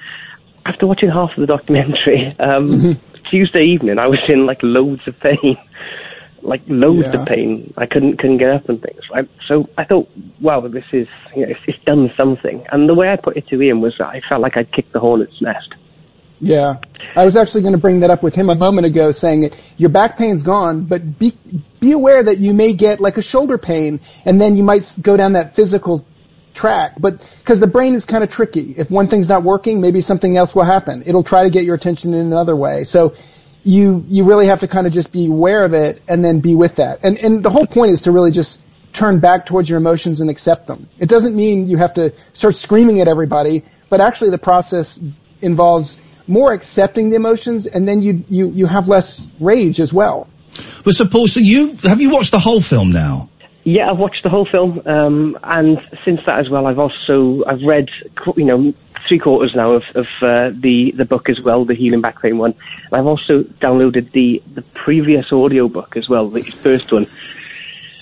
after 0.67 0.87
watching 0.87 1.11
half 1.11 1.31
of 1.37 1.41
the 1.41 1.47
documentary, 1.47 2.35
um, 2.41 3.01
Tuesday 3.31 3.65
evening, 3.65 3.99
I 3.99 4.07
was 4.07 4.21
in 4.29 4.47
like 4.47 4.61
loads 4.63 5.07
of 5.09 5.19
pain, 5.21 5.57
like 6.43 6.63
loads 6.69 7.09
Yeah. 7.13 7.21
of 7.21 7.27
pain. 7.27 7.75
I 7.77 7.87
couldn't 7.87 8.17
couldn't 8.19 8.39
get 8.39 8.51
up 8.51 8.69
and 8.69 8.81
things. 8.81 9.01
Right, 9.13 9.29
so 9.47 9.69
I 9.77 9.85
thought, 9.85 10.09
wow, 10.41 10.61
this 10.61 10.85
is 10.93 11.09
you 11.37 11.43
know, 11.45 11.53
it's, 11.53 11.61
it's 11.67 11.85
done 11.85 12.11
something. 12.17 12.65
And 12.73 12.89
the 12.89 12.95
way 12.95 13.09
I 13.11 13.17
put 13.17 13.37
it 13.37 13.47
to 13.49 13.61
Iain 13.61 13.81
was, 13.81 13.95
that 13.99 14.09
I 14.09 14.21
felt 14.29 14.41
like 14.41 14.57
I'd 14.57 14.73
kicked 14.73 14.93
the 14.93 15.01
hornet's 15.01 15.41
nest. 15.43 15.75
Yeah. 16.41 16.77
I 17.17 17.25
was 17.25 17.37
actually 17.37 17.63
going 17.63 17.73
to 17.73 17.79
bring 17.79 18.01
that 18.01 18.11
up 18.11 18.23
with 18.23 18.35
him 18.35 18.49
a 18.51 18.55
moment 18.55 18.87
ago 18.87 19.13
saying 19.13 19.51
your 19.77 19.91
back 19.91 20.17
pain's 20.17 20.43
gone, 20.43 20.85
but 20.85 21.19
be, 21.19 21.37
be 21.81 21.93
aware 21.93 22.23
that 22.23 22.39
you 22.39 22.55
may 22.55 22.73
get 22.73 23.01
like 23.01 23.17
a 23.17 23.23
shoulder 23.23 23.59
pain 23.59 24.01
and 24.25 24.41
then 24.41 24.57
you 24.57 24.63
might 24.63 24.97
go 25.01 25.17
down 25.17 25.33
that 25.33 25.57
physical 25.57 26.07
track. 26.55 26.95
But, 26.99 27.27
cause 27.45 27.61
the 27.61 27.67
brain 27.67 27.95
is 27.95 28.05
kind 28.05 28.23
of 28.23 28.31
tricky. 28.31 28.75
If 28.77 28.91
one 28.91 29.09
thing's 29.09 29.29
not 29.29 29.43
working, 29.43 29.81
maybe 29.81 30.01
something 30.01 30.37
else 30.37 30.55
will 30.55 30.65
happen. 30.65 31.03
It'll 31.07 31.25
try 31.25 31.45
to 31.45 31.51
get 31.51 31.65
your 31.65 31.75
attention 31.75 32.15
in 32.15 32.27
another 32.27 32.55
way. 32.55 32.85
So 32.85 33.15
you, 33.65 34.05
you 34.09 34.25
really 34.25 34.47
have 34.47 34.61
to 34.61 34.69
kind 34.69 34.87
of 34.87 34.93
just 34.93 35.13
be 35.13 35.27
aware 35.27 35.65
of 35.65 35.75
it 35.75 36.03
and 36.09 36.25
then 36.25 36.41
be 36.41 36.55
with 36.55 36.77
that. 36.77 37.01
And, 37.03 37.19
and 37.19 37.43
the 37.43 37.51
whole 37.51 37.67
point 37.67 37.93
is 37.93 38.03
to 38.03 38.13
really 38.13 38.31
just 38.31 38.61
turn 38.93 39.21
back 39.21 39.47
towards 39.47 39.69
your 39.69 39.77
emotions 39.77 40.21
and 40.21 40.31
accept 40.31 40.67
them. 40.67 40.89
It 40.99 41.09
doesn't 41.09 41.35
mean 41.35 41.69
you 41.69 41.77
have 41.79 41.95
to 41.95 42.15
start 42.33 42.55
screaming 42.57 43.01
at 43.01 43.09
everybody, 43.09 43.65
but 43.91 44.01
actually 44.01 44.31
the 44.31 44.39
process 44.39 45.01
involves 45.41 45.99
more 46.29 46.53
accepting 46.53 47.11
the 47.11 47.17
emotions 47.17 47.67
and 47.67 47.89
then 47.89 48.03
you, 48.03 48.25
you, 48.29 48.51
you 48.51 48.67
have 48.67 48.89
less 48.89 49.31
rage 49.41 49.81
as 49.81 49.93
well. 49.93 50.29
But 50.85 50.95
suppose 50.95 51.33
so 51.33 51.41
you 51.41 51.77
have 51.85 52.01
you 52.01 52.11
watched 52.11 52.31
the 52.31 52.39
whole 52.39 52.61
film 52.61 52.91
now? 52.93 53.29
Yeah, 53.65 53.91
I've 53.91 53.99
watched 53.99 54.23
the 54.23 54.31
whole 54.31 54.47
film, 54.51 54.81
um, 54.87 55.39
and 55.43 55.79
since 56.05 56.21
that 56.27 56.39
as 56.39 56.49
well, 56.49 56.67
I've 56.67 56.79
also 56.79 57.45
I've 57.47 57.63
read 57.63 57.91
you 58.37 58.45
know 58.45 58.75
three 59.07 59.19
quarters 59.19 59.53
now 59.55 59.73
of, 59.73 59.85
of 59.95 60.07
uh, 60.23 60.51
the 60.55 60.93
the 60.97 61.05
book 61.05 61.29
as 61.29 61.41
well, 61.41 61.65
the 61.65 61.75
healing 61.75 62.01
back 62.01 62.23
pain 62.23 62.39
one. 62.39 62.55
And 62.87 62.95
I've 62.95 63.07
also 63.07 63.43
downloaded 63.43 64.13
the 64.13 64.43
the 64.55 64.63
previous 64.63 65.33
audio 65.33 65.69
book 65.69 65.97
as 65.97 66.09
well, 66.09 66.31
the 66.31 66.43
first 66.43 66.93
one. 66.93 67.07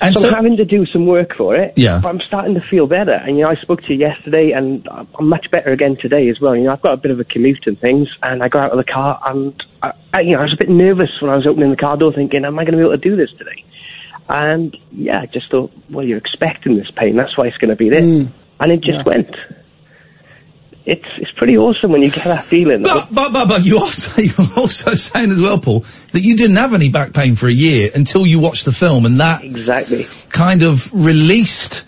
And 0.01 0.15
so, 0.15 0.21
so- 0.21 0.29
I'm 0.29 0.35
having 0.35 0.57
to 0.59 0.65
do 0.65 0.85
some 0.87 1.07
work 1.07 1.35
for 1.37 1.57
it. 1.57 1.73
Yeah. 1.77 2.01
But 2.03 2.09
I'm 2.11 2.21
starting 2.21 2.55
to 2.55 2.61
feel 2.61 2.87
better, 2.87 3.13
and 3.15 3.37
you 3.37 3.45
know 3.45 3.51
I 3.51 3.55
spoke 3.57 3.83
to 3.85 3.95
you 3.95 3.99
yesterday, 4.01 4.53
and 4.53 4.87
I'm 4.91 5.29
much 5.29 5.47
better 5.51 5.73
again 5.73 5.97
today 6.01 6.29
as 6.29 6.39
well. 6.41 6.55
You 6.55 6.65
know 6.65 6.73
I've 6.73 6.83
got 6.83 6.93
a 6.93 6.97
bit 6.99 7.11
of 7.11 7.21
a 7.21 7.25
commute 7.25 7.67
and 7.67 7.81
things, 7.81 8.09
and 8.23 8.43
I 8.43 8.49
got 8.49 8.65
out 8.65 8.73
of 8.73 8.79
the 8.79 8.91
car, 8.93 9.21
and 9.25 9.55
I, 9.83 9.93
I, 10.13 10.21
you 10.21 10.33
know 10.33 10.41
I 10.41 10.43
was 10.43 10.53
a 10.53 10.59
bit 10.59 10.69
nervous 10.69 11.11
when 11.21 11.31
I 11.31 11.37
was 11.37 11.47
opening 11.47 11.71
the 11.71 11.77
car 11.77 11.97
door, 11.97 12.13
thinking, 12.13 12.45
am 12.45 12.59
I 12.59 12.65
going 12.65 12.73
to 12.73 12.79
be 12.79 12.83
able 12.85 12.93
to 12.93 12.99
do 12.99 13.17
this 13.17 13.31
today? 13.39 13.65
And 14.29 14.77
yeah, 14.91 15.21
I 15.21 15.27
just 15.27 15.51
thought, 15.51 15.71
well, 15.91 16.05
you're 16.05 16.19
expecting 16.19 16.77
this 16.77 16.91
pain. 16.95 17.17
That's 17.17 17.37
why 17.39 17.47
it's 17.47 17.57
going 17.59 17.71
to 17.71 17.77
be 17.77 17.91
there. 17.91 18.03
Mm. 18.03 18.33
and 18.61 18.73
it 18.73 18.83
just 18.83 18.99
Yeah. 18.99 19.03
went. 19.07 19.31
It's 20.87 21.05
it's 21.19 21.33
pretty 21.33 21.59
awesome 21.59 21.91
when 21.91 22.03
you 22.03 22.11
get 22.11 22.25
that 22.25 22.45
feeling. 22.45 22.83
But, 22.83 23.13
but, 23.13 23.33
but, 23.33 23.49
but 23.49 23.65
you 23.65 23.79
also, 23.79 24.23
you're 24.23 24.47
also 24.57 24.95
saying 24.95 25.33
as 25.33 25.41
well, 25.41 25.59
Paul, 25.59 25.81
that 26.13 26.21
you 26.21 26.37
didn't 26.37 26.57
have 26.57 26.75
any 26.75 26.91
back 26.91 27.13
pain 27.13 27.35
for 27.35 27.49
a 27.49 27.53
year 27.53 27.91
until 27.93 28.25
you 28.25 28.39
watched 28.39 28.65
the 28.65 28.73
film 28.73 29.05
and 29.05 29.21
that 29.21 29.43
exactly 29.43 30.07
kind 30.31 30.63
of 30.63 30.93
released 30.93 31.85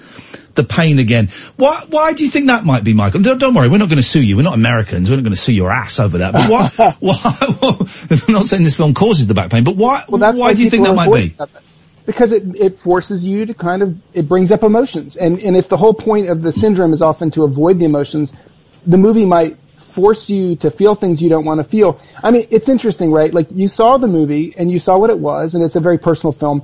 the 0.57 0.65
pain 0.65 0.99
again. 0.99 1.29
Why, 1.57 1.85
why 1.89 2.13
do 2.13 2.25
you 2.25 2.31
think 2.31 2.49
that 2.49 2.65
might 2.65 2.83
be, 2.83 2.93
Michael? 2.93 3.23
Don't, 3.23 3.39
don't 3.39 3.55
worry, 3.55 3.69
we're 3.69 3.79
not 3.79 3.89
going 3.89 3.99
to 3.99 4.03
sue 4.03 4.21
you. 4.21 4.37
We're 4.37 4.43
not 4.43 4.55
Americans. 4.55 5.09
We're 5.09 5.17
not 5.17 5.23
going 5.23 5.35
to 5.35 5.41
sue 5.41 5.55
your 5.55 5.71
ass 5.71 6.01
over 6.01 6.19
that. 6.19 6.33
But 6.33 6.51
why, 6.51 6.69
why, 6.99 7.39
I'm 8.27 8.35
not 8.35 8.47
saying 8.47 8.65
this 8.65 8.77
film 8.77 8.93
causes 8.93 9.29
the 9.29 9.35
back 9.35 9.51
pain, 9.51 9.63
but 9.63 9.77
why, 9.77 10.05
Well, 10.09 10.19
that's 10.19 10.37
why 10.37 10.55
do 10.55 10.63
you 10.63 10.71
think 10.71 10.85
that 10.85 10.97
might 10.97 11.13
be? 11.13 11.29
that. 11.29 11.49
Because 12.05 12.33
it, 12.33 12.59
it 12.59 12.79
forces 12.79 13.25
you 13.25 13.47
to 13.47 13.55
kind 13.55 13.83
of, 13.83 13.97
it 14.15 14.27
brings 14.27 14.51
up 14.51 14.63
emotions. 14.63 15.17
And, 15.17 15.39
and 15.41 15.57
if 15.57 15.69
the 15.69 15.77
whole 15.77 15.93
point 15.93 16.31
of 16.31 16.43
the 16.43 16.53
syndrome 16.53 16.95
is 16.95 17.03
often 17.03 17.31
to 17.33 17.45
avoid 17.45 17.79
the 17.79 17.85
emotions, 17.85 18.33
the 18.87 18.99
movie 18.99 19.27
might 19.27 19.59
force 19.77 20.31
you 20.31 20.57
to 20.57 20.71
feel 20.71 20.95
things 20.95 21.23
you 21.23 21.29
don't 21.29 21.45
want 21.45 21.59
to 21.59 21.65
feel. 21.65 22.01
I 22.23 22.31
mean, 22.31 22.47
it's 22.51 22.69
interesting, 22.69 23.11
right? 23.11 23.33
Like, 23.33 23.49
you 23.51 23.69
saw 23.69 23.99
the 23.99 24.09
movie 24.09 24.55
and 24.57 24.71
you 24.71 24.79
saw 24.79 24.99
what 24.99 25.11
it 25.11 25.19
was, 25.19 25.55
and 25.55 25.65
it's 25.65 25.77
a 25.77 25.81
very 25.81 25.99
personal 25.99 26.33
film. 26.33 26.63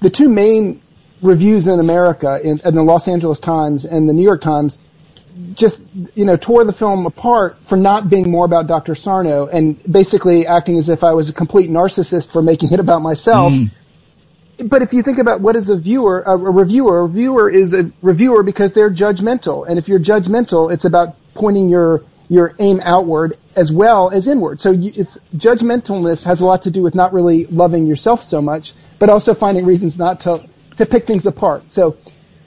The 0.00 0.10
two 0.10 0.28
main 0.28 0.82
reviews 1.22 1.66
in 1.66 1.80
America, 1.80 2.38
in, 2.42 2.60
in 2.64 2.74
the 2.74 2.82
Los 2.82 3.08
Angeles 3.08 3.40
Times 3.40 3.84
and 3.84 4.08
the 4.08 4.12
New 4.12 4.22
York 4.22 4.40
Times, 4.40 4.78
just 5.54 5.80
you 6.14 6.24
know 6.24 6.36
tore 6.36 6.64
the 6.64 6.72
film 6.72 7.06
apart 7.06 7.62
for 7.62 7.76
not 7.76 8.08
being 8.08 8.30
more 8.30 8.44
about 8.44 8.66
Dr. 8.66 8.94
Sarno 8.94 9.46
and 9.46 9.80
basically 9.90 10.46
acting 10.46 10.78
as 10.78 10.88
if 10.88 11.04
I 11.04 11.12
was 11.12 11.28
a 11.28 11.32
complete 11.32 11.70
narcissist 11.70 12.32
for 12.32 12.42
making 12.42 12.72
it 12.72 12.80
about 12.80 13.02
myself. 13.02 13.52
Mm-hmm. 13.52 14.68
But 14.68 14.82
if 14.82 14.92
you 14.92 15.02
think 15.02 15.18
about 15.18 15.40
what 15.40 15.56
is 15.56 15.70
a 15.70 15.76
viewer, 15.76 16.20
a, 16.20 16.32
a 16.32 16.36
reviewer, 16.36 17.00
a 17.00 17.02
reviewer 17.02 17.48
is 17.48 17.72
a 17.72 17.90
reviewer 18.02 18.42
because 18.42 18.74
they're 18.74 18.90
judgmental, 18.90 19.66
and 19.66 19.78
if 19.78 19.88
you're 19.88 20.00
judgmental, 20.00 20.72
it's 20.72 20.84
about 20.84 21.16
pointing 21.40 21.68
your 21.68 22.04
your 22.28 22.54
aim 22.60 22.80
outward 22.84 23.36
as 23.56 23.72
well 23.72 24.10
as 24.10 24.28
inward. 24.28 24.60
So 24.60 24.70
you, 24.70 24.92
it's 24.94 25.18
judgmentalness 25.34 26.24
has 26.24 26.40
a 26.40 26.46
lot 26.46 26.62
to 26.62 26.70
do 26.70 26.82
with 26.82 26.94
not 26.94 27.12
really 27.12 27.46
loving 27.46 27.86
yourself 27.86 28.22
so 28.22 28.40
much, 28.40 28.72
but 29.00 29.10
also 29.10 29.34
finding 29.34 29.66
reasons 29.66 29.98
not 29.98 30.20
to 30.20 30.48
to 30.76 30.86
pick 30.86 31.06
things 31.06 31.26
apart. 31.26 31.70
So 31.70 31.96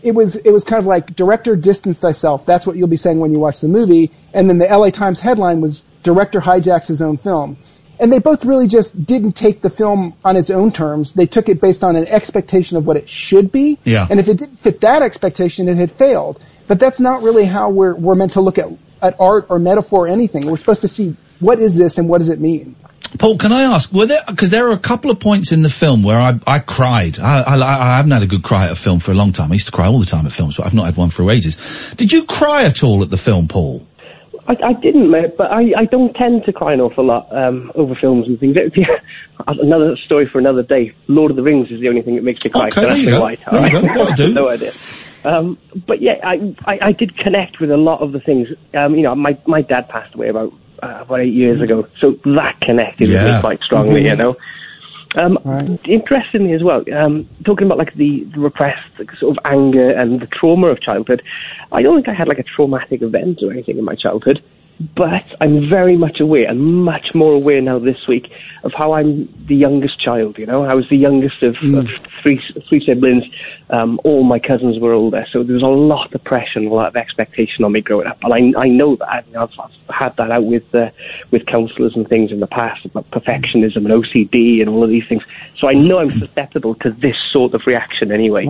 it 0.02 0.16
was 0.16 0.36
it 0.36 0.52
was 0.52 0.64
kind 0.64 0.80
of 0.80 0.86
like 0.86 1.16
director 1.16 1.56
distance 1.56 2.00
thyself. 2.00 2.46
That's 2.46 2.66
what 2.66 2.78
you'll 2.78 2.88
be 2.88 2.98
saying 2.98 3.20
when 3.20 3.34
you 3.34 3.40
watch 3.40 3.60
the 3.60 3.68
movie. 3.68 4.12
And 4.34 4.50
then 4.50 4.58
the 4.58 4.68
LA 4.68 4.90
Times 4.90 5.20
headline 5.20 5.60
was 5.60 5.82
director 6.04 6.40
hijacks 6.40 6.88
his 6.88 7.02
own 7.02 7.18
film. 7.18 7.58
And 8.00 8.12
they 8.12 8.20
both 8.20 8.44
really 8.44 8.68
just 8.68 9.06
didn't 9.06 9.34
take 9.34 9.62
the 9.62 9.70
film 9.70 10.16
on 10.26 10.36
its 10.36 10.50
own 10.50 10.72
terms. 10.72 11.14
They 11.14 11.28
took 11.28 11.48
it 11.48 11.62
based 11.62 11.84
on 11.84 11.96
an 11.96 12.08
expectation 12.08 12.76
of 12.76 12.86
what 12.86 12.98
it 12.98 13.08
should 13.08 13.52
be. 13.52 13.80
Yeah. 13.84 14.08
And 14.10 14.20
if 14.20 14.28
it 14.28 14.38
didn't 14.38 14.58
fit 14.58 14.82
that 14.82 15.04
expectation, 15.04 15.70
it 15.70 15.78
had 15.78 15.92
failed. 15.92 16.42
But 16.68 16.80
that's 16.80 17.00
not 17.00 17.22
really 17.24 17.46
how 17.46 17.70
we're 17.70 17.96
we're 17.96 18.16
meant 18.16 18.34
to 18.34 18.42
look 18.42 18.58
at 18.58 18.70
at 19.02 19.20
art 19.20 19.48
or 19.50 19.60
metaphor 19.60 20.06
or 20.06 20.08
anything. 20.08 20.48
We're 20.50 20.58
supposed 20.58 20.82
to 20.82 20.88
see 20.88 21.16
what 21.40 21.60
is 21.60 21.78
this 21.78 21.98
and 21.98 22.08
what 22.08 22.20
does 22.20 22.30
it 22.30 22.40
mean. 22.40 22.76
Paul, 23.20 23.38
can 23.38 23.52
I 23.52 23.76
ask, 23.76 23.92
were 23.92 24.08
there, 24.08 24.24
because 24.28 24.50
there 24.50 24.70
are 24.70 24.72
a 24.72 24.80
couple 24.80 25.12
of 25.12 25.20
points 25.20 25.52
in 25.52 25.62
the 25.62 25.70
film 25.70 26.02
where 26.02 26.20
I, 26.20 26.40
I 26.48 26.60
cried. 26.60 27.20
I, 27.20 27.42
I, 27.42 27.94
I 27.94 27.98
haven't 27.98 28.12
had 28.12 28.24
a 28.24 28.28
good 28.28 28.44
cry 28.44 28.66
at 28.66 28.72
a 28.72 28.76
film 28.76 29.00
for 29.00 29.12
a 29.12 29.14
long 29.14 29.34
time. 29.34 29.52
I 29.52 29.54
used 29.54 29.68
to 29.68 29.72
cry 29.72 29.86
all 29.88 30.00
the 30.00 30.06
time 30.06 30.26
at 30.26 30.32
films, 30.32 30.58
but 30.58 30.66
I've 30.66 30.74
not 30.74 30.86
had 30.86 30.98
one 30.98 31.12
for 31.12 31.30
ages. 31.30 31.94
Did 31.96 32.12
you 32.12 32.24
cry 32.26 32.64
at 32.64 32.84
all 32.84 33.04
at 33.04 33.12
the 33.12 33.18
film, 33.18 33.48
Paul? 33.48 33.86
I, 34.48 34.58
I 34.64 34.74
didn't, 34.74 35.10
mate, 35.12 35.38
but 35.38 35.52
I, 35.52 35.74
I 35.78 35.86
don't 35.86 36.14
tend 36.16 36.46
to 36.46 36.54
cry 36.54 36.74
an 36.74 36.82
awful 36.82 37.06
lot 37.06 37.28
um, 37.36 37.72
over 37.76 37.94
films 37.96 38.28
and 38.28 38.40
things. 38.40 38.58
another 39.48 39.96
story 39.98 40.28
for 40.28 40.40
another 40.40 40.64
day. 40.64 40.94
Lord 41.08 41.32
of 41.32 41.38
the 41.38 41.44
Rings 41.44 41.72
is 41.72 41.80
the 41.80 41.90
only 41.90 42.02
thing 42.02 42.16
that 42.16 42.24
makes 42.24 42.44
me 42.44 42.50
cry. 42.50 42.68
Okay, 42.68 42.76
so 42.76 42.82
there 42.82 42.98
you 42.98 43.06
that's 43.06 43.18
go. 43.18 43.22
White, 43.22 43.40
There 43.46 43.66
you 43.66 43.72
go. 43.72 43.88
right? 43.88 43.96
That'll 43.96 44.16
do. 44.16 44.34
no 44.34 44.50
idea. 44.50 44.72
Um, 45.26 45.58
but 45.88 46.02
yeah, 46.02 46.16
I, 46.24 46.56
I, 46.66 46.78
I 46.82 46.92
did 46.92 47.18
connect 47.18 47.60
with 47.60 47.72
a 47.72 47.78
lot 47.78 48.02
of 48.02 48.12
the 48.12 48.20
things. 48.20 48.50
Um, 48.74 48.96
you 48.96 49.02
know, 49.04 49.16
my, 49.16 49.38
my 49.48 49.62
dad 49.62 49.88
passed 49.90 50.14
away 50.16 50.30
about, 50.30 50.54
uh, 50.82 51.00
about 51.02 51.22
eight 51.22 51.34
years 51.34 51.62
ago, 51.62 51.88
so 52.00 52.18
that 52.26 52.60
connected 52.62 53.08
with 53.10 53.24
me 53.24 53.40
quite 53.40 53.62
strongly, 53.62 54.02
Mhm. 54.02 54.10
you 54.10 54.16
know. 54.16 54.36
Um, 55.16 55.38
Interestingly 55.86 56.54
as 56.54 56.64
well, 56.64 56.84
um, 56.92 57.30
talking 57.46 57.68
about 57.68 57.78
like 57.78 57.94
the, 57.94 58.24
the 58.34 58.40
repressed 58.40 58.82
sort 59.20 59.38
of 59.38 59.46
anger 59.46 59.92
and 59.92 60.20
the 60.20 60.28
trauma 60.28 60.68
of 60.68 60.82
childhood, 60.82 61.22
I 61.72 61.84
don't 61.84 61.96
think 61.96 62.10
I 62.10 62.14
had 62.14 62.28
like 62.28 62.40
a 62.40 62.44
traumatic 62.44 63.04
event 63.04 63.40
or 63.44 63.52
anything 63.52 63.78
in 63.78 63.86
my 63.86 63.96
childhood, 63.96 64.44
but 64.80 65.24
I'm 65.40 65.70
very 65.70 65.98
much 65.98 66.20
aware 66.20 66.50
and 66.50 66.84
much 66.84 67.14
more 67.14 67.34
aware 67.34 67.62
now 67.62 67.80
this 67.80 68.08
week 68.08 68.32
of 68.64 68.74
how 68.74 68.94
I'm 68.94 69.28
the 69.48 69.56
youngest 69.56 70.00
child. 70.00 70.38
You 70.38 70.46
know, 70.46 70.64
I 70.64 70.74
was 70.74 70.88
the 70.90 70.98
youngest 70.98 71.44
of, 71.44 71.56
of 71.62 71.88
three 72.22 72.42
three 72.70 72.84
siblings. 72.86 73.26
Um, 73.70 74.00
all 74.04 74.24
my 74.24 74.40
cousins 74.40 74.80
were 74.80 74.94
older, 74.94 75.26
so 75.32 75.44
there 75.44 75.54
was 75.54 75.64
a 75.64 75.68
lot 75.68 76.14
of 76.14 76.24
pressure 76.24 76.60
and 76.60 76.68
a 76.68 76.74
lot 76.74 76.88
of 76.88 76.96
expectation 76.96 77.66
on 77.66 77.72
me 77.72 77.82
growing 77.82 78.08
up. 78.08 78.20
And 78.24 78.56
I, 78.56 78.62
I 78.62 78.68
know 78.68 78.96
that. 78.96 79.08
I 79.08 79.22
mean, 79.26 79.36
I've, 79.36 79.52
I've 79.60 79.96
had 79.96 80.16
that 80.18 80.32
out 80.32 80.46
with 80.46 80.74
uh, 80.74 80.90
with 81.32 81.46
counsellors 81.46 81.96
and 81.96 82.08
things 82.08 82.32
in 82.32 82.40
the 82.40 82.48
past 82.48 82.86
about 82.86 83.10
perfectionism 83.12 83.78
and 83.78 83.88
OCD 83.88 84.62
and 84.62 84.70
all 84.70 84.84
of 84.84 84.90
these 84.90 85.08
things. 85.08 85.24
So 85.60 85.70
I 85.70 85.74
know 85.74 86.00
I'm 86.00 86.10
susceptible 86.10 86.76
to 86.76 86.92
this 86.92 87.16
sort 87.32 87.54
of 87.54 87.62
reaction 87.66 88.12
anyway. 88.12 88.46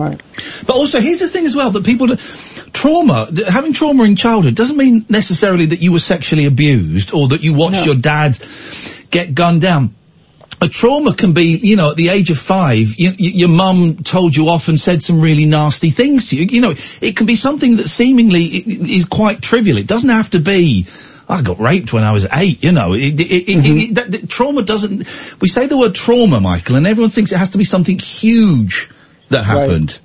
But 0.66 0.76
also, 0.76 1.00
here's 1.00 1.20
the 1.20 1.28
thing 1.28 1.46
as 1.46 1.54
well 1.54 1.70
that 1.70 1.84
people, 1.84 2.08
trauma, 2.72 3.28
having 3.48 3.72
trauma 3.72 4.04
in 4.04 4.16
childhood 4.16 4.54
doesn't 4.54 4.76
mean 4.76 5.04
necessarily 5.08 5.66
that 5.66 5.80
you 5.80 5.92
were 5.92 6.00
sexually 6.14 6.46
abused 6.46 7.12
or 7.12 7.28
that 7.28 7.42
you 7.42 7.54
watched 7.54 7.84
your 7.84 7.96
dad 7.96 8.38
get 9.10 9.34
gunned 9.34 9.60
down. 9.60 9.94
A 10.60 10.68
trauma 10.68 11.12
can 11.14 11.32
be, 11.32 11.58
you 11.60 11.76
know, 11.76 11.90
at 11.90 11.96
the 11.96 12.10
age 12.10 12.30
of 12.30 12.38
five, 12.38 12.94
you, 12.96 13.10
you, 13.10 13.30
your 13.30 13.48
mum 13.48 13.96
told 13.96 14.36
you 14.36 14.48
off 14.48 14.68
and 14.68 14.78
said 14.78 15.02
some 15.02 15.20
really 15.20 15.46
nasty 15.46 15.90
things 15.90 16.30
to 16.30 16.36
you. 16.36 16.46
You 16.46 16.60
know, 16.60 16.74
it 17.00 17.16
can 17.16 17.26
be 17.26 17.36
something 17.36 17.76
that 17.76 17.88
seemingly 17.88 18.44
is 18.44 19.04
quite 19.04 19.42
trivial. 19.42 19.78
It 19.78 19.88
doesn't 19.88 20.08
have 20.08 20.30
to 20.30 20.40
be, 20.40 20.86
I 21.28 21.42
got 21.42 21.58
raped 21.58 21.92
when 21.92 22.04
I 22.04 22.12
was 22.12 22.26
eight, 22.32 22.62
you 22.62 22.72
know. 22.72 22.94
It, 22.94 23.20
it, 23.20 23.30
it, 23.30 23.46
mm-hmm. 23.46 23.76
it, 23.78 23.94
that, 23.96 24.12
that 24.12 24.30
trauma 24.30 24.62
doesn't, 24.62 24.98
we 25.40 25.48
say 25.48 25.66
the 25.66 25.76
word 25.76 25.94
trauma, 25.94 26.40
Michael, 26.40 26.76
and 26.76 26.86
everyone 26.86 27.10
thinks 27.10 27.32
it 27.32 27.38
has 27.38 27.50
to 27.50 27.58
be 27.58 27.64
something 27.64 27.98
huge 27.98 28.90
that 29.30 29.44
happened. 29.44 29.98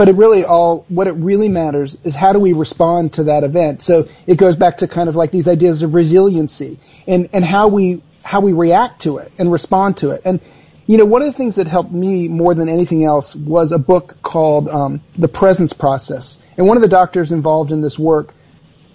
But 0.00 0.08
it 0.08 0.16
really 0.16 0.46
all, 0.46 0.86
what 0.88 1.08
it 1.08 1.12
really 1.12 1.50
matters 1.50 1.98
is 2.04 2.14
how 2.14 2.32
do 2.32 2.38
we 2.38 2.54
respond 2.54 3.12
to 3.14 3.24
that 3.24 3.44
event. 3.44 3.82
So 3.82 4.08
it 4.26 4.38
goes 4.38 4.56
back 4.56 4.78
to 4.78 4.88
kind 4.88 5.10
of 5.10 5.14
like 5.14 5.30
these 5.30 5.46
ideas 5.46 5.82
of 5.82 5.94
resiliency 5.94 6.78
and, 7.06 7.28
and 7.34 7.44
how 7.44 7.68
we, 7.68 8.02
how 8.22 8.40
we 8.40 8.54
react 8.54 9.02
to 9.02 9.18
it 9.18 9.30
and 9.36 9.52
respond 9.52 9.98
to 9.98 10.12
it. 10.12 10.22
And, 10.24 10.40
you 10.86 10.96
know, 10.96 11.04
one 11.04 11.20
of 11.20 11.26
the 11.26 11.36
things 11.36 11.56
that 11.56 11.68
helped 11.68 11.92
me 11.92 12.28
more 12.28 12.54
than 12.54 12.70
anything 12.70 13.04
else 13.04 13.36
was 13.36 13.72
a 13.72 13.78
book 13.78 14.16
called, 14.22 14.70
um, 14.70 15.02
The 15.18 15.28
Presence 15.28 15.74
Process. 15.74 16.42
And 16.56 16.66
one 16.66 16.78
of 16.78 16.80
the 16.80 16.88
doctors 16.88 17.30
involved 17.30 17.70
in 17.70 17.82
this 17.82 17.98
work 17.98 18.32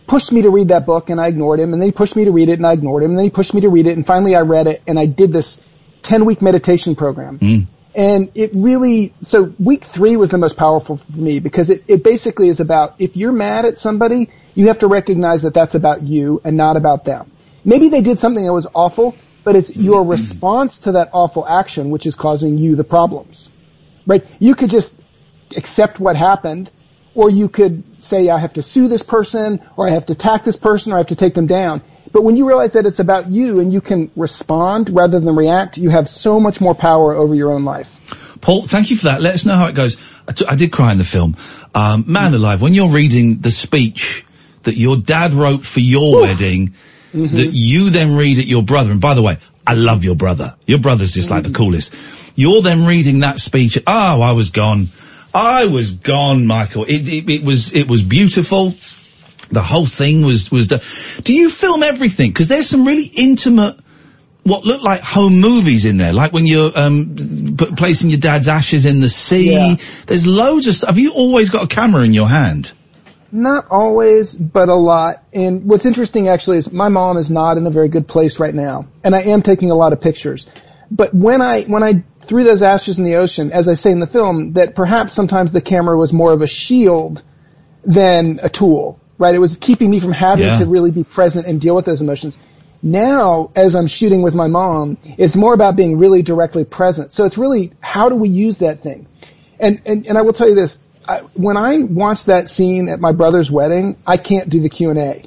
pushed 0.08 0.32
me 0.32 0.42
to 0.42 0.50
read 0.50 0.70
that 0.70 0.88
book 0.88 1.12
and 1.12 1.22
I 1.22 1.28
ignored 1.28 1.60
him 1.60 1.72
and 1.74 1.80
then 1.80 1.90
he 1.90 1.94
pushed 1.94 2.16
me 2.16 2.26
to 2.26 2.32
read 2.32 2.50
it 2.50 2.54
and 2.54 2.66
I 2.66 2.74
ignored 2.74 3.04
him 3.04 3.12
and 3.12 3.20
then 3.20 3.26
he 3.26 3.30
pushed 3.30 3.54
me 3.54 3.62
to 3.62 3.70
read 3.70 3.86
it 3.86 3.96
and 3.96 4.08
finally 4.08 4.36
I 4.36 4.42
read 4.42 4.66
it 4.66 4.82
and 4.88 4.98
I 4.98 5.06
did 5.06 5.32
this 5.32 5.64
10 6.02 6.26
week 6.26 6.42
meditation 6.42 6.96
program. 6.96 7.38
And 7.96 8.32
it 8.36 8.52
really, 8.54 9.14
so 9.22 9.54
week 9.58 9.86
three 9.86 10.18
was 10.18 10.30
the 10.30 10.38
most 10.38 10.58
powerful 10.58 10.98
for 10.98 11.22
me 11.22 11.40
because 11.40 11.70
it, 11.70 11.86
it 11.88 12.04
basically 12.04 12.50
is 12.50 12.60
about 12.60 12.96
if 13.00 13.16
you're 13.16 13.32
mad 13.32 13.64
at 13.64 13.78
somebody, 13.78 14.30
you 14.54 14.68
have 14.68 14.80
to 14.80 14.88
recognize 14.88 15.44
that 15.44 15.54
that's 15.54 15.76
about 15.76 16.02
you 16.02 16.42
and 16.44 16.58
not 16.58 16.76
about 16.76 17.06
them. 17.06 17.32
Maybe 17.64 17.88
they 17.88 18.02
did 18.02 18.20
something 18.20 18.46
that 18.46 18.52
was 18.52 18.68
awful, 18.74 19.16
but 19.46 19.56
it's 19.56 19.74
your 19.74 20.02
mm-hmm. 20.02 20.12
response 20.12 20.80
to 20.80 20.94
that 20.94 21.12
awful 21.14 21.48
action 21.48 21.90
which 21.90 22.06
is 22.06 22.16
causing 22.16 22.58
you 22.58 22.76
the 22.76 22.84
problems. 22.84 23.50
Right? 24.06 24.26
You 24.40 24.56
could 24.56 24.70
just 24.70 25.00
accept 25.56 25.98
what 25.98 26.18
happened, 26.18 26.70
or 27.14 27.30
you 27.30 27.48
could 27.48 28.04
say, 28.04 28.30
I 28.30 28.40
have 28.40 28.54
to 28.56 28.62
sue 28.62 28.90
this 28.90 29.04
person, 29.04 29.62
or 29.78 29.88
I 29.88 29.92
have 29.92 30.08
to 30.08 30.14
attack 30.14 30.44
this 30.44 30.58
person, 30.58 30.92
or 30.92 30.96
I 30.96 30.98
have 30.98 31.08
to 31.08 31.16
take 31.16 31.34
them 31.34 31.48
down. 31.48 31.82
But 32.16 32.24
when 32.24 32.38
you 32.38 32.48
realize 32.48 32.72
that 32.74 32.86
it's 32.86 33.00
about 33.00 33.28
you 33.28 33.60
and 33.60 33.74
you 33.74 33.82
can 33.82 34.10
respond 34.16 34.90
rather 34.90 35.20
than 35.20 35.36
react, 35.36 35.78
you 35.78 35.90
have 35.90 36.08
so 36.08 36.40
much 36.40 36.62
more 36.62 36.74
power 36.74 37.14
over 37.14 37.36
your 37.36 37.52
own 37.52 37.66
life. 37.66 38.00
Paul, 38.40 38.62
thank 38.62 38.90
you 38.90 38.96
for 38.96 39.08
that. 39.08 39.20
Let 39.20 39.34
us 39.34 39.46
know 39.46 39.56
how 39.56 39.68
it 39.68 39.76
goes. 39.76 39.98
I, 40.26 40.32
t- 40.32 40.46
I 40.48 40.56
did 40.56 40.72
cry 40.72 40.94
in 40.94 40.98
the 40.98 41.04
film. 41.04 41.36
Um, 41.76 42.06
man 42.08 42.32
mm. 42.32 42.36
alive, 42.36 42.62
when 42.62 42.74
you're 42.74 42.88
reading 42.88 43.40
the 43.40 43.52
speech 43.52 44.24
that 44.64 44.78
your 44.78 44.96
dad 44.96 45.34
wrote 45.34 45.66
for 45.66 45.82
your 45.82 46.22
wedding, 46.22 46.70
mm-hmm. 47.12 47.36
that 47.36 47.48
you 47.48 47.90
then 47.90 48.16
read 48.16 48.40
at 48.40 48.46
your 48.46 48.64
brother, 48.64 48.94
and 48.94 49.02
by 49.02 49.14
the 49.14 49.22
way, 49.22 49.38
I 49.68 49.74
love 49.74 50.06
your 50.06 50.16
brother. 50.16 50.56
Your 50.66 50.80
brother's 50.80 51.16
just 51.16 51.30
like 51.30 51.44
the 51.44 51.50
mm. 51.50 51.56
coolest. 51.56 51.94
You're 52.38 52.62
then 52.62 52.86
reading 52.86 53.20
that 53.20 53.42
speech. 53.42 53.78
Oh, 53.86 54.22
I 54.22 54.32
was 54.32 54.52
gone. 54.52 54.88
I 55.34 55.66
was 55.66 55.92
gone, 55.92 56.46
Michael. 56.46 56.86
It, 56.86 57.10
it, 57.10 57.30
it 57.30 57.44
was, 57.44 57.76
it 57.76 57.90
was 57.90 58.04
beautiful. 58.04 58.74
The 59.52 59.62
whole 59.62 59.86
thing 59.86 60.26
was, 60.26 60.52
was 60.52 60.68
done. 60.68 60.82
Do 61.24 61.34
you 61.34 61.50
film 61.50 61.84
everything? 61.84 62.34
Cause 62.34 62.48
there's 62.48 62.70
some 62.70 62.86
really 62.86 63.06
intimate, 63.06 63.78
what 64.44 64.66
look 64.66 64.82
like 64.84 65.02
home 65.02 65.40
movies 65.40 65.86
in 65.86 65.98
there, 65.98 66.14
like 66.14 66.32
when 66.32 66.46
you're 66.46 66.72
um, 66.76 67.56
p- 67.58 67.76
placing 67.76 68.12
your 68.12 68.20
dad's 68.20 68.48
ashes 68.48 68.86
in 68.86 69.00
the 69.00 69.10
sea. 69.10 69.76
There's 70.06 70.28
loads 70.28 70.68
of 70.68 70.76
stuff. 70.76 70.90
Have 70.90 71.00
you 71.00 71.14
always 71.14 71.50
got 71.50 71.64
a 71.64 71.68
camera 71.68 72.04
in 72.04 72.14
your 72.14 72.28
hand? 72.28 72.72
Not 73.32 73.66
always, 73.70 74.36
but 74.36 74.70
a 74.70 74.76
lot. 74.76 75.24
And 75.34 75.66
what's 75.66 75.86
interesting 75.86 76.28
actually 76.28 76.58
is 76.58 76.72
my 76.72 76.90
mom 76.90 77.18
is 77.18 77.30
not 77.30 77.58
in 77.58 77.66
a 77.66 77.72
very 77.72 77.90
good 77.90 78.08
place 78.08 78.40
right 78.40 78.54
now, 78.54 78.86
and 79.04 79.16
I 79.16 79.24
am 79.24 79.42
taking 79.42 79.72
a 79.72 79.76
lot 79.76 79.94
of 79.94 80.00
pictures. 80.00 80.48
But 80.92 81.14
when 81.14 81.42
I 81.42 81.64
when 81.64 81.84
I 81.84 82.04
threw 82.22 82.44
those 82.44 82.62
ashes 82.62 83.00
in 83.00 83.04
the 83.04 83.16
ocean, 83.16 83.52
as 83.52 83.68
I 83.68 83.74
say 83.74 83.92
in 83.92 84.00
the 84.00 84.08
film, 84.08 84.54
that 84.54 84.76
perhaps 84.76 85.14
sometimes 85.14 85.52
the 85.52 85.62
camera 85.62 85.98
was 85.98 86.14
more 86.14 86.32
of 86.32 86.42
a 86.42 86.48
shield 86.48 87.24
than 87.84 88.40
a 88.42 88.50
tool, 88.50 89.00
right? 89.18 89.34
It 89.34 89.40
was 89.40 89.58
keeping 89.58 89.90
me 89.90 90.00
from 90.00 90.12
having 90.12 90.46
Yeah. 90.48 90.60
to 90.60 90.66
really 90.66 90.92
be 90.92 91.04
present 91.04 91.48
and 91.48 91.60
deal 91.62 91.76
with 91.76 91.86
those 91.86 92.02
emotions. 92.02 92.38
Now, 92.84 93.50
as 93.56 93.76
I'm 93.76 93.88
shooting 93.88 94.22
with 94.22 94.36
my 94.36 94.48
mom, 94.48 94.98
it's 95.18 95.36
more 95.36 95.54
about 95.54 95.76
being 95.76 95.98
really 95.98 96.22
directly 96.22 96.66
present. 96.66 97.14
So 97.14 97.26
it's 97.26 97.38
really, 97.38 97.72
how 97.80 98.10
do 98.10 98.16
we 98.16 98.30
use 98.30 98.60
that 98.60 98.82
thing? 98.82 99.08
And, 99.60 99.82
and, 99.86 100.06
and 100.06 100.18
I 100.18 100.22
will 100.22 100.34
tell 100.34 100.48
you 100.50 100.56
this, 100.56 100.78
I, 101.08 101.20
when 101.34 101.58
I 101.58 101.80
watch 101.80 102.26
that 102.26 102.50
scene 102.50 102.90
at 102.90 103.00
my 103.00 103.12
brother's 103.12 103.50
wedding, 103.50 103.96
I 104.06 104.18
can't 104.18 104.50
do 104.50 104.60
the 104.60 104.70
Q&A. 104.70 105.24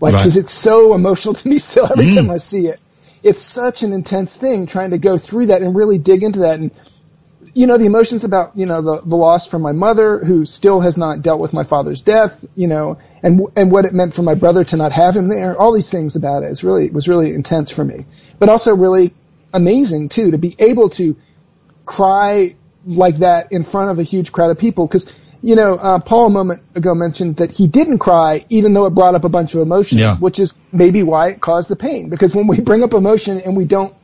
Like, 0.00 0.14
Right. 0.14 0.22
cause 0.22 0.36
it's 0.36 0.52
so 0.52 0.94
emotional 0.94 1.34
to 1.34 1.48
me 1.48 1.58
still 1.70 1.86
every 1.90 2.06
Mm. 2.06 2.14
time 2.14 2.30
I 2.30 2.38
see 2.38 2.66
it. 2.66 2.80
It's 3.22 3.42
such 3.42 3.82
an 3.82 3.92
intense 3.92 4.34
thing 4.36 4.66
trying 4.66 4.90
to 4.90 4.98
go 4.98 5.18
through 5.18 5.46
that 5.46 5.62
and 5.62 5.74
really 5.74 5.98
dig 5.98 6.22
into 6.22 6.40
that. 6.40 6.58
And, 6.60 6.70
you 7.56 7.66
know, 7.66 7.78
the 7.78 7.86
emotions 7.86 8.22
about, 8.22 8.54
you 8.54 8.66
know, 8.66 8.82
the, 8.82 9.00
the 9.06 9.16
loss 9.16 9.48
from 9.48 9.62
my 9.62 9.72
mother 9.72 10.18
who 10.22 10.44
still 10.44 10.80
has 10.80 10.98
not 10.98 11.22
dealt 11.22 11.40
with 11.40 11.54
my 11.54 11.64
father's 11.64 12.02
death, 12.02 12.44
you 12.54 12.66
know, 12.68 12.98
and, 13.22 13.40
and 13.56 13.72
what 13.72 13.86
it 13.86 13.94
meant 13.94 14.12
for 14.12 14.22
my 14.22 14.34
brother 14.34 14.62
to 14.62 14.76
not 14.76 14.92
have 14.92 15.16
him 15.16 15.28
there. 15.28 15.58
All 15.58 15.72
these 15.72 15.88
things 15.88 16.16
about 16.16 16.42
it 16.42 16.50
is 16.50 16.62
really, 16.62 16.84
it 16.84 16.92
was 16.92 17.08
really 17.08 17.32
intense 17.32 17.70
for 17.70 17.82
me, 17.82 18.04
but 18.38 18.50
also 18.50 18.76
really 18.76 19.14
amazing 19.54 20.10
too, 20.10 20.32
to 20.32 20.36
be 20.38 20.54
able 20.58 20.90
to 20.90 21.16
cry 21.86 22.54
like 22.84 23.16
that 23.18 23.52
in 23.52 23.64
front 23.64 23.90
of 23.90 23.98
a 23.98 24.02
huge 24.02 24.32
crowd 24.32 24.50
of 24.50 24.58
people. 24.58 24.86
Cause, 24.86 25.10
you 25.40 25.56
know, 25.56 25.76
uh, 25.76 25.98
Paul 25.98 26.26
a 26.26 26.30
moment 26.30 26.62
ago 26.74 26.94
mentioned 26.94 27.36
that 27.36 27.52
he 27.52 27.68
didn't 27.68 28.00
cry 28.00 28.44
even 28.50 28.74
though 28.74 28.84
it 28.84 28.90
brought 28.90 29.14
up 29.14 29.24
a 29.24 29.30
bunch 29.30 29.54
of 29.54 29.62
emotion, 29.62 29.96
Yeah. 29.96 30.16
which 30.16 30.38
is 30.38 30.52
maybe 30.72 31.02
why 31.02 31.30
it 31.30 31.40
caused 31.40 31.70
the 31.70 31.76
pain. 31.76 32.10
Because 32.10 32.34
when 32.34 32.48
we 32.48 32.60
bring 32.60 32.82
up 32.82 32.92
emotion 32.92 33.40
and 33.40 33.56
we 33.56 33.64
don't 33.64 33.94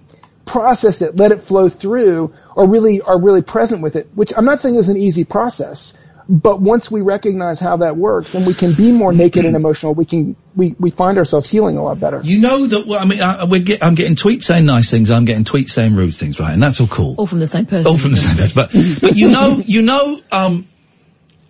process 0.45 1.03
it, 1.03 1.17
let 1.17 1.33
it 1.33 1.43
flow 1.43 1.69
through, 1.69 2.35
or 2.55 2.69
really 2.69 3.01
are 3.01 3.21
really 3.21 3.43
present 3.43 3.83
with 3.83 3.97
it, 3.97 4.09
which 4.15 4.33
I'm 4.37 4.45
not 4.45 4.61
saying 4.61 4.77
is 4.77 4.89
an 4.89 4.97
easy 4.97 5.25
process, 5.25 5.95
but 6.29 6.61
once 6.61 6.91
we 6.91 7.01
recognize 7.01 7.59
how 7.59 7.79
that 7.79 7.97
works 7.97 8.35
and 8.35 8.47
we 8.47 8.55
can 8.55 8.73
be 8.75 8.93
more 8.93 9.13
naked 9.13 9.45
and 9.45 9.57
emotional, 9.57 9.95
we 9.95 10.05
can 10.05 10.37
we, 10.55 10.75
we 10.79 10.91
find 10.91 11.19
ourselves 11.19 11.49
healing 11.49 11.77
a 11.77 11.83
lot 11.83 11.99
better. 11.99 12.21
You 12.23 12.39
know 12.39 12.67
that, 12.67 12.87
well, 12.87 13.01
I 13.01 13.05
mean, 13.05 13.21
I, 13.21 13.45
we're 13.45 13.63
get, 13.63 13.83
I'm 13.83 13.95
getting 13.95 14.17
tweets 14.17 14.45
saying 14.45 14.65
nice 14.67 14.91
things, 14.91 15.11
I'm 15.11 15.25
getting 15.25 15.45
tweets 15.45 15.71
saying 15.71 15.97
rude 15.97 16.15
things, 16.15 16.39
right? 16.39 16.53
And 16.53 16.63
that's 16.63 16.81
all 16.81 16.87
cool. 16.87 17.15
All 17.19 17.27
from 17.27 17.41
the 17.41 17.47
same 17.47 17.67
person. 17.67 17.87
All 17.87 17.99
from 17.99 18.13
the 18.13 18.17
same 18.19 18.37
person. 18.37 18.55
But, 18.55 18.73
but 19.01 19.17
you 19.17 19.31
know, 19.31 19.61
you 19.65 19.83
know, 19.83 20.21
um, 20.31 20.69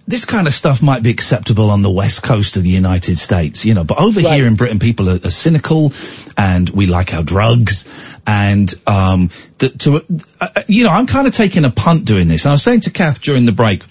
this 0.07 0.25
kind 0.25 0.47
of 0.47 0.55
stuff 0.55 0.83
might 0.83 1.03
be 1.03 1.11
acceptable 1.11 1.71
on 1.71 1.83
the 1.83 1.91
west 1.91 2.23
coast 2.23 2.57
of 2.57 2.65
the 2.65 2.71
United 2.71 3.17
States, 3.17 3.65
you 3.65 3.75
know, 3.75 3.85
but 3.85 3.99
over 3.99 4.21
here 4.21 4.47
in 4.47 4.57
Britain, 4.57 4.79
people 4.79 5.09
are, 5.09 5.21
are 5.25 5.31
cynical 5.31 5.93
and 6.37 6.69
we 6.69 6.87
like 6.87 7.15
our 7.15 7.23
drugs 7.23 8.19
and, 8.27 8.73
um, 8.87 9.31
the, 9.59 9.69
to, 9.69 9.97
uh, 9.97 10.01
uh, 10.41 10.63
you 10.67 10.85
know, 10.85 10.91
I'm 10.91 11.07
kind 11.07 11.27
of 11.27 11.35
taking 11.35 11.65
a 11.65 11.71
punt 11.71 12.05
doing 12.05 12.29
this. 12.29 12.45
And 12.45 12.51
I 12.51 12.55
was 12.55 12.63
saying 12.63 12.81
to 12.81 12.91
Kath 12.91 13.23
during 13.23 13.47
the 13.47 13.53
break, 13.53 13.85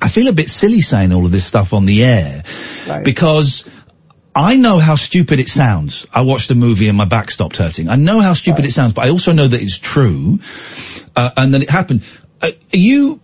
I 0.00 0.08
feel 0.08 0.28
a 0.28 0.32
bit 0.32 0.48
silly 0.48 0.80
saying 0.80 1.12
all 1.12 1.24
of 1.24 1.32
this 1.32 1.44
stuff 1.44 1.72
on 1.72 1.84
the 1.84 2.04
air 2.04 2.42
because 3.04 3.68
I 4.34 4.56
know 4.56 4.78
how 4.78 4.96
stupid 4.96 5.38
it 5.38 5.48
sounds. 5.48 6.06
I 6.12 6.22
watched 6.22 6.48
the 6.48 6.54
movie 6.54 6.88
and 6.88 6.98
my 6.98 7.04
back 7.04 7.30
stopped 7.30 7.56
hurting. 7.56 7.88
I 7.88 7.96
know 7.96 8.20
how 8.20 8.32
stupid 8.34 8.64
it 8.64 8.72
sounds, 8.72 8.92
but 8.92 9.04
I 9.04 9.10
also 9.10 9.32
know 9.32 9.46
that 9.46 9.62
it's 9.62 9.78
true, 9.78 10.40
uh, 11.14 11.30
and 11.36 11.54
that 11.54 11.62
it 11.62 11.70
happened. 11.70 12.02
Uh, 12.42 12.50
are 12.72 12.76
you, 12.76 13.20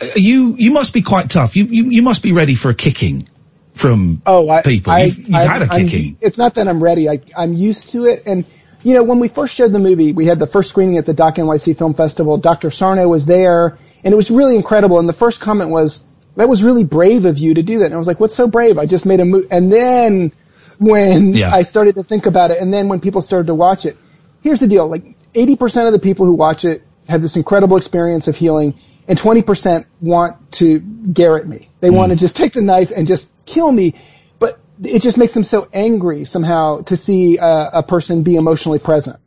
Uh, 0.00 0.06
you, 0.16 0.54
you 0.58 0.70
must 0.72 0.92
be 0.94 1.02
quite 1.02 1.30
tough. 1.30 1.56
You, 1.56 1.64
you, 1.64 1.84
you 1.84 2.02
must 2.02 2.22
be 2.22 2.32
ready 2.32 2.54
for 2.54 2.70
a 2.70 2.74
kicking 2.74 3.28
from 3.74 4.22
oh, 4.26 4.48
I, 4.48 4.62
people. 4.62 4.92
I, 4.92 5.04
you've 5.04 5.18
you've 5.18 5.34
I- 5.34 5.44
had 5.44 5.62
a 5.62 5.72
I'm- 5.72 5.88
kicking. 5.88 6.16
It's 6.20 6.38
not 6.38 6.54
that 6.54 6.68
I'm 6.68 6.82
ready. 6.82 7.08
I, 7.08 7.20
I'm 7.36 7.54
used 7.54 7.90
to 7.90 8.06
it. 8.06 8.22
And, 8.26 8.44
you 8.82 8.94
know, 8.94 9.02
when 9.02 9.18
we 9.18 9.28
first 9.28 9.54
showed 9.54 9.72
the 9.72 9.78
movie, 9.78 10.12
we 10.12 10.26
had 10.26 10.38
the 10.38 10.46
first 10.46 10.70
screening 10.70 10.98
at 10.98 11.06
the 11.06 11.14
Doc 11.14 11.36
NYC 11.36 11.76
Film 11.76 11.94
Festival. 11.94 12.38
Dr. 12.38 12.70
Sarno 12.70 13.08
was 13.08 13.26
there, 13.26 13.78
and 14.04 14.12
it 14.12 14.16
was 14.16 14.30
really 14.30 14.54
incredible. 14.56 14.98
And 14.98 15.08
the 15.08 15.12
first 15.12 15.40
comment 15.40 15.70
was, 15.70 16.02
that 16.36 16.48
was 16.48 16.62
really 16.62 16.84
brave 16.84 17.24
of 17.24 17.38
you 17.38 17.54
to 17.54 17.62
do 17.62 17.80
that. 17.80 17.86
And 17.86 17.94
I 17.94 17.98
was 17.98 18.06
like, 18.06 18.20
what's 18.20 18.34
so 18.34 18.46
brave? 18.46 18.78
I 18.78 18.86
just 18.86 19.04
made 19.06 19.18
a 19.20 19.24
movie. 19.24 19.48
And 19.50 19.72
then 19.72 20.30
when 20.78 21.32
Yeah. 21.34 21.52
I 21.52 21.62
started 21.62 21.96
to 21.96 22.04
think 22.04 22.26
about 22.26 22.52
it, 22.52 22.58
and 22.60 22.72
then 22.72 22.86
when 22.88 23.00
people 23.00 23.22
started 23.22 23.48
to 23.48 23.54
watch 23.54 23.84
it, 23.86 23.96
here's 24.42 24.60
the 24.60 24.68
deal. 24.68 24.88
Like 24.88 25.16
80% 25.34 25.86
of 25.88 25.92
the 25.92 25.98
people 25.98 26.26
who 26.26 26.34
watch 26.34 26.64
it 26.64 26.84
have 27.08 27.22
this 27.22 27.36
incredible 27.36 27.76
experience 27.76 28.28
of 28.28 28.36
healing, 28.36 28.78
and 29.08 29.18
20% 29.18 29.86
want 30.00 30.52
to 30.52 30.80
garrot 30.80 31.46
me. 31.46 31.70
They 31.80 31.88
want 31.88 32.10
to 32.10 32.16
just 32.16 32.36
take 32.36 32.52
the 32.52 32.60
knife 32.60 32.92
and 32.94 33.06
just 33.06 33.30
kill 33.46 33.72
me. 33.72 33.94
But 34.38 34.60
it 34.82 35.00
just 35.00 35.16
makes 35.16 35.32
them 35.32 35.44
so 35.44 35.66
angry 35.72 36.26
somehow 36.26 36.82
to 36.82 36.96
see 36.96 37.38
uh, 37.38 37.70
a 37.72 37.82
person 37.82 38.22
be 38.22 38.36
emotionally 38.36 38.78
present. 38.78 39.18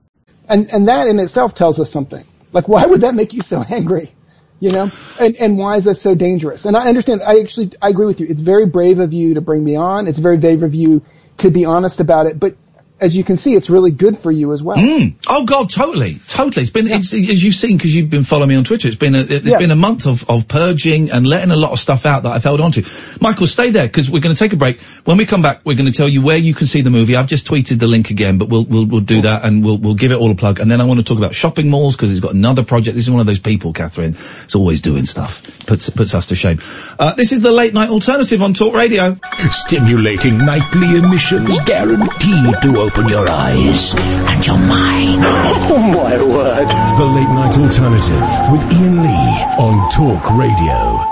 And, 0.48 0.72
and 0.72 0.88
that 0.88 1.08
in 1.08 1.20
itself 1.20 1.56
tells 1.56 1.80
us 1.80 1.92
something. 1.92 2.24
Like, 2.54 2.68
why 2.68 2.86
would 2.86 3.02
that 3.02 3.16
make 3.16 3.34
you 3.34 3.42
so 3.42 3.64
angry? 3.70 4.14
You 4.60 4.70
know? 4.70 4.92
And, 5.20 5.36
and 5.38 5.58
why 5.58 5.78
is 5.78 5.86
that 5.86 5.96
so 5.96 6.14
dangerous? 6.14 6.66
And 6.66 6.78
I 6.78 6.88
understand, 6.88 7.22
I 7.26 7.40
actually, 7.40 7.72
I 7.82 7.90
agree 7.90 8.06
with 8.06 8.20
you. 8.20 8.28
It's 8.30 8.42
very 8.42 8.68
brave 8.68 9.00
of 9.00 9.14
you 9.14 9.34
to 9.34 9.42
bring 9.42 9.64
me 9.64 9.76
on. 9.76 10.08
It's 10.08 10.20
very 10.20 10.38
brave 10.38 10.62
of 10.62 10.76
you 10.76 11.02
to 11.38 11.50
be 11.50 11.66
honest 11.66 12.00
about 12.00 12.28
it. 12.28 12.40
But 12.40 12.56
as 13.02 13.18
you 13.18 13.24
can 13.24 13.36
see, 13.36 13.56
it's 13.56 13.70
really 13.70 13.90
good 13.92 14.20
for 14.20 14.32
you 14.32 14.54
as 14.54 14.62
well. 14.62 14.78
Mm. 14.78 15.16
Oh 15.28 15.46
God, 15.46 15.70
totally, 15.70 16.20
totally. 16.28 16.62
It's 16.62 16.72
been, 16.72 16.88
it's, 16.88 17.14
as 17.14 17.44
you've 17.44 17.56
seen 17.56 17.76
because 17.78 17.96
you've 17.96 18.12
been 18.12 18.24
following 18.24 18.50
me 18.50 18.56
on 18.56 18.64
Twitter. 18.64 18.88
It's 18.88 18.96
been, 18.98 19.16
a, 19.16 19.22
it's 19.22 19.46
Yeah. 19.46 19.58
been 19.58 19.72
a 19.72 19.76
month 19.76 20.06
of, 20.06 20.30
of 20.30 20.48
purging 20.48 21.12
and 21.12 21.26
letting 21.26 21.50
a 21.52 21.56
lot 21.56 21.72
of 21.72 21.80
stuff 21.80 22.06
out 22.06 22.24
that 22.24 22.30
I've 22.30 22.44
held 22.44 22.62
on 22.62 22.72
to. 22.74 22.84
Michael, 23.20 23.48
stay 23.48 23.72
there 23.72 23.88
because 23.88 24.10
we're 24.10 24.22
going 24.22 24.36
to 24.36 24.40
take 24.40 24.54
a 24.54 24.56
break. 24.56 24.80
When 25.04 25.18
we 25.18 25.26
come 25.26 25.42
back, 25.42 25.62
we're 25.66 25.76
going 25.76 25.92
to 25.92 25.98
tell 25.98 26.08
you 26.08 26.22
where 26.22 26.38
you 26.38 26.54
can 26.54 26.68
see 26.68 26.82
the 26.82 26.92
movie. 26.92 27.16
I've 27.16 27.28
just 27.28 27.48
tweeted 27.48 27.80
the 27.80 27.88
link 27.88 28.12
again, 28.12 28.38
but 28.38 28.50
we'll 28.50 28.66
we'll 28.66 28.86
we'll 28.86 29.02
do 29.02 29.24
that 29.24 29.44
and 29.46 29.66
we'll 29.66 29.78
we'll 29.80 29.96
give 29.96 30.12
it 30.12 30.16
all 30.20 30.30
a 30.30 30.36
plug. 30.36 30.60
And 30.60 30.70
then 30.70 30.80
I 30.80 30.84
want 30.86 31.00
to 31.00 31.04
talk 31.04 31.18
about 31.18 31.34
shopping 31.34 31.70
malls 31.70 31.96
because 31.96 32.12
he's 32.12 32.20
got 32.20 32.34
another 32.36 32.64
project. 32.64 32.96
This 32.96 33.06
is 33.06 33.12
one 33.12 33.20
of 33.20 33.26
those 33.26 33.40
people, 33.40 33.74
Catherine. 33.74 34.12
It's 34.12 34.54
always 34.56 34.82
doing 34.82 35.06
stuff. 35.06 35.66
Puts 35.66 35.90
puts 35.90 36.14
us 36.14 36.28
to 36.28 36.36
shame. 36.36 36.60
Uh, 37.00 37.16
this 37.16 37.32
is 37.32 37.42
the 37.42 37.52
late 37.52 37.74
night 37.74 37.90
alternative 37.90 38.44
on 38.44 38.54
Talk 38.54 38.76
Radio. 38.76 39.18
Stimulating 39.52 40.38
nightly 40.38 40.98
emissions 40.98 41.58
guaranteed 41.66 42.62
to 42.62 42.91
open 42.92 43.10
your 43.10 43.30
eyes 43.30 43.94
and 43.94 44.46
your 44.46 44.58
mind. 44.58 45.22
Oh 45.74 45.78
my 45.78 46.18
word. 46.22 46.68
The 46.98 47.06
Late 47.06 47.30
Night 47.30 47.58
Alternative 47.58 48.52
with 48.52 48.62
Iain 48.74 49.04
Lee 49.04 49.44
on 49.58 49.90
Talk 49.90 50.38
Radio. 50.38 51.06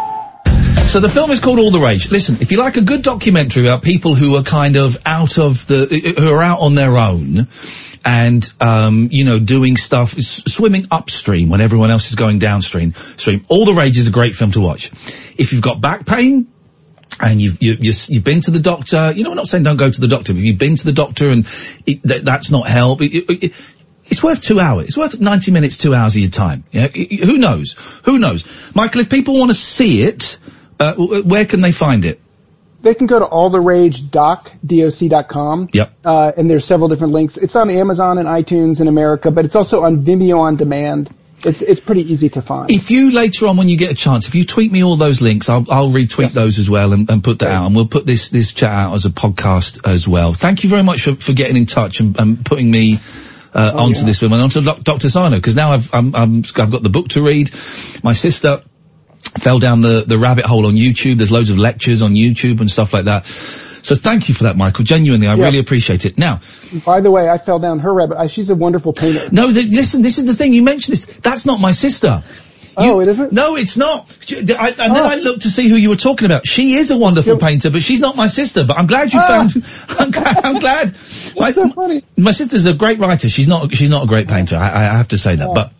So 0.87 0.99
the 0.99 1.09
film 1.09 1.31
is 1.31 1.39
called 1.39 1.59
All 1.59 1.71
the 1.71 1.79
Rage. 1.79 2.11
Listen, 2.11 2.37
if 2.41 2.51
you 2.51 2.57
like 2.57 2.75
a 2.75 2.81
good 2.81 3.01
documentary 3.01 3.65
about 3.65 3.83
people 3.83 4.15
who 4.15 4.35
are 4.35 4.43
kind 4.43 4.75
of 4.75 4.97
out 5.05 5.37
of 5.37 5.65
the, 5.67 6.15
who 6.17 6.33
are 6.33 6.41
out 6.41 6.59
on 6.59 6.75
their 6.75 6.97
own, 6.97 7.47
and 8.03 8.53
um, 8.59 9.07
you 9.11 9.23
know 9.23 9.39
doing 9.39 9.77
stuff, 9.77 10.11
swimming 10.11 10.85
upstream 10.91 11.49
when 11.49 11.61
everyone 11.61 11.91
else 11.91 12.09
is 12.09 12.15
going 12.15 12.39
downstream. 12.39 12.93
Stream. 12.93 13.45
All 13.47 13.65
the 13.65 13.73
Rage 13.73 13.97
is 13.97 14.07
a 14.07 14.11
great 14.11 14.35
film 14.35 14.51
to 14.51 14.59
watch. 14.59 14.91
If 15.37 15.53
you've 15.53 15.61
got 15.61 15.79
back 15.79 16.05
pain. 16.05 16.47
And 17.19 17.41
you've 17.41 17.61
you, 17.61 17.75
you, 17.79 17.93
you've 18.07 18.23
been 18.23 18.41
to 18.41 18.51
the 18.51 18.59
doctor. 18.59 19.11
You 19.11 19.23
know, 19.23 19.31
we're 19.31 19.35
not 19.35 19.47
saying 19.47 19.63
don't 19.63 19.77
go 19.77 19.89
to 19.89 20.01
the 20.01 20.07
doctor. 20.07 20.33
But 20.33 20.41
you've 20.41 20.57
been 20.57 20.75
to 20.75 20.85
the 20.85 20.93
doctor 20.93 21.29
and 21.29 21.39
it, 21.85 22.01
that, 22.03 22.21
that's 22.23 22.51
not 22.51 22.67
help. 22.67 23.01
It- 23.01 23.13
it- 23.15 23.43
it- 23.43 23.75
it's 24.11 24.23
worth 24.23 24.41
two 24.41 24.59
hours. 24.59 24.85
It's 24.87 24.97
worth 24.97 25.19
90 25.21 25.51
minutes, 25.51 25.77
two 25.77 25.93
hours 25.93 26.15
of 26.15 26.21
your 26.21 26.31
time. 26.31 26.63
Yeah? 26.71 26.87
I- 26.93 27.07
I- 27.11 27.25
Who 27.25 27.37
knows? 27.37 27.75
Who 28.05 28.17
knows? 28.17 28.43
Michael, 28.73 29.01
if 29.01 29.09
people 29.09 29.37
want 29.37 29.51
to 29.51 29.55
see 29.55 30.01
it, 30.01 30.37
uh, 30.79 30.93
where 30.95 31.45
can 31.45 31.61
they 31.61 31.71
find 31.71 32.05
it? 32.05 32.19
They 32.81 32.95
can 32.95 33.05
go 33.07 33.19
to 33.19 33.25
alltheragedoc.com. 33.25 35.67
Yep. 35.73 35.93
Uh, 36.05 36.31
and 36.37 36.49
there's 36.49 36.65
several 36.65 36.87
different 36.89 37.13
links. 37.13 37.37
It's 37.37 37.55
on 37.55 37.69
Amazon 37.69 38.17
and 38.17 38.27
iTunes 38.27 38.81
in 38.81 38.87
America, 38.87 39.29
but 39.31 39.45
it's 39.45 39.55
also 39.55 39.83
on 39.83 40.03
Vimeo 40.03 40.39
on 40.39 40.55
demand. 40.55 41.09
It's 41.45 41.61
it's 41.61 41.79
pretty 41.79 42.11
easy 42.11 42.29
to 42.29 42.41
find. 42.41 42.69
If 42.69 42.91
you 42.91 43.11
later 43.11 43.47
on, 43.47 43.57
when 43.57 43.69
you 43.69 43.77
get 43.77 43.91
a 43.91 43.95
chance, 43.95 44.27
if 44.27 44.35
you 44.35 44.45
tweet 44.45 44.71
me 44.71 44.83
all 44.83 44.95
those 44.97 45.21
links, 45.21 45.47
I'll, 45.47 45.65
I'll 45.69 45.89
retweet 45.89 46.31
those 46.31 46.59
as 46.59 46.69
well 46.69 46.91
and, 46.93 47.09
and 47.09 47.23
put 47.23 47.39
that 47.39 47.51
out, 47.51 47.65
and 47.65 47.75
we'll 47.75 47.87
put 47.87 48.05
this 48.05 48.29
this 48.29 48.51
chat 48.51 48.71
out 48.71 48.93
as 48.93 49.05
a 49.05 49.09
podcast 49.09 49.87
as 49.87 50.07
well. 50.07 50.33
Thank 50.33 50.63
you 50.63 50.69
very 50.69 50.83
much 50.83 51.03
for, 51.03 51.15
for 51.15 51.33
getting 51.33 51.55
in 51.55 51.65
touch 51.65 52.01
and, 52.01 52.19
and 52.19 52.45
putting 52.45 52.69
me 52.69 52.99
uh, 53.53 53.71
onto 53.75 54.05
this 54.05 54.19
film 54.19 54.33
and 54.33 54.41
onto 54.41 54.61
Dr. 54.61 55.09
Sarno 55.09 55.37
because 55.37 55.55
now 55.55 55.71
I've 55.71 55.93
I'm, 55.93 56.15
I'm, 56.15 56.37
I've 56.57 56.71
got 56.71 56.83
the 56.83 56.89
book 56.89 57.09
to 57.09 57.21
read. 57.21 57.49
My 58.03 58.13
sister 58.13 58.63
fell 59.37 59.59
down 59.59 59.81
the 59.81 60.03
the 60.05 60.17
rabbit 60.17 60.45
hole 60.45 60.65
on 60.65 60.73
YouTube. 60.73 61.17
There's 61.17 61.31
loads 61.31 61.49
of 61.49 61.57
lectures 61.57 62.01
on 62.01 62.15
YouTube 62.15 62.59
and 62.59 62.69
stuff 62.69 62.93
like 62.93 63.05
that. 63.05 63.25
So 63.81 63.95
thank 63.95 64.29
you 64.29 64.35
for 64.35 64.45
that, 64.45 64.57
Michael. 64.57 64.83
Genuinely, 64.83 65.27
I 65.27 65.35
Yeah. 65.35 65.45
really 65.45 65.59
appreciate 65.59 66.05
it. 66.05 66.17
Now, 66.17 66.39
By 66.85 67.01
the 67.01 67.11
way, 67.11 67.29
I 67.29 67.37
fell 67.37 67.59
down 67.59 67.79
her 67.79 67.93
rabbit. 67.93 68.17
I, 68.17 68.27
she's 68.27 68.49
a 68.49 68.55
wonderful 68.55 68.93
painter. 68.93 69.29
no, 69.31 69.51
th- 69.51 69.67
listen, 69.67 70.01
this 70.01 70.17
is 70.17 70.25
the 70.25 70.33
thing. 70.33 70.53
You 70.53 70.63
mentioned 70.63 70.93
this. 70.93 71.05
That's 71.05 71.45
not 71.45 71.59
my 71.59 71.71
sister. 71.71 72.23
Oh, 72.77 73.01
it 73.01 73.07
isn't? 73.09 73.33
No, 73.33 73.55
it's 73.55 73.77
not. 73.77 74.09
I, 74.31 74.69
and 74.69 74.95
then 74.95 75.03
oh. 75.03 75.09
I 75.09 75.15
looked 75.15 75.41
to 75.41 75.49
see 75.49 75.67
who 75.67 75.75
you 75.75 75.89
were 75.89 75.95
talking 75.97 76.25
about. 76.25 76.47
She 76.47 76.75
is 76.75 76.91
a 76.91 76.97
wonderful 76.97 77.37
painter, 77.37 77.69
but 77.69 77.81
she's 77.81 77.99
not 77.99 78.15
my 78.15 78.27
sister. 78.27 78.63
But 78.63 78.77
I'm 78.77 78.87
glad 78.87 79.11
you 79.11 79.19
ah. 79.21 79.27
found. 79.27 79.51
I'm 79.99 80.11
glad. 80.11 80.45
I'm 80.45 80.59
glad. 80.59 80.95
My, 81.35 81.51
so 81.51 81.67
funny. 81.69 82.03
my 82.17 82.31
sister's 82.31 82.65
a 82.65 82.73
great 82.73 82.99
writer. 82.99 83.29
She's 83.29 83.47
not. 83.47 83.73
She's 83.73 83.89
not 83.89 84.03
a 84.03 84.07
great 84.07 84.27
painter. 84.27 84.55
I, 84.55 84.69
I 84.69 84.97
have 84.97 85.09
to 85.09 85.17
say 85.17 85.35
that. 85.35 85.47
Oh, 85.47 85.53
But 85.53 85.71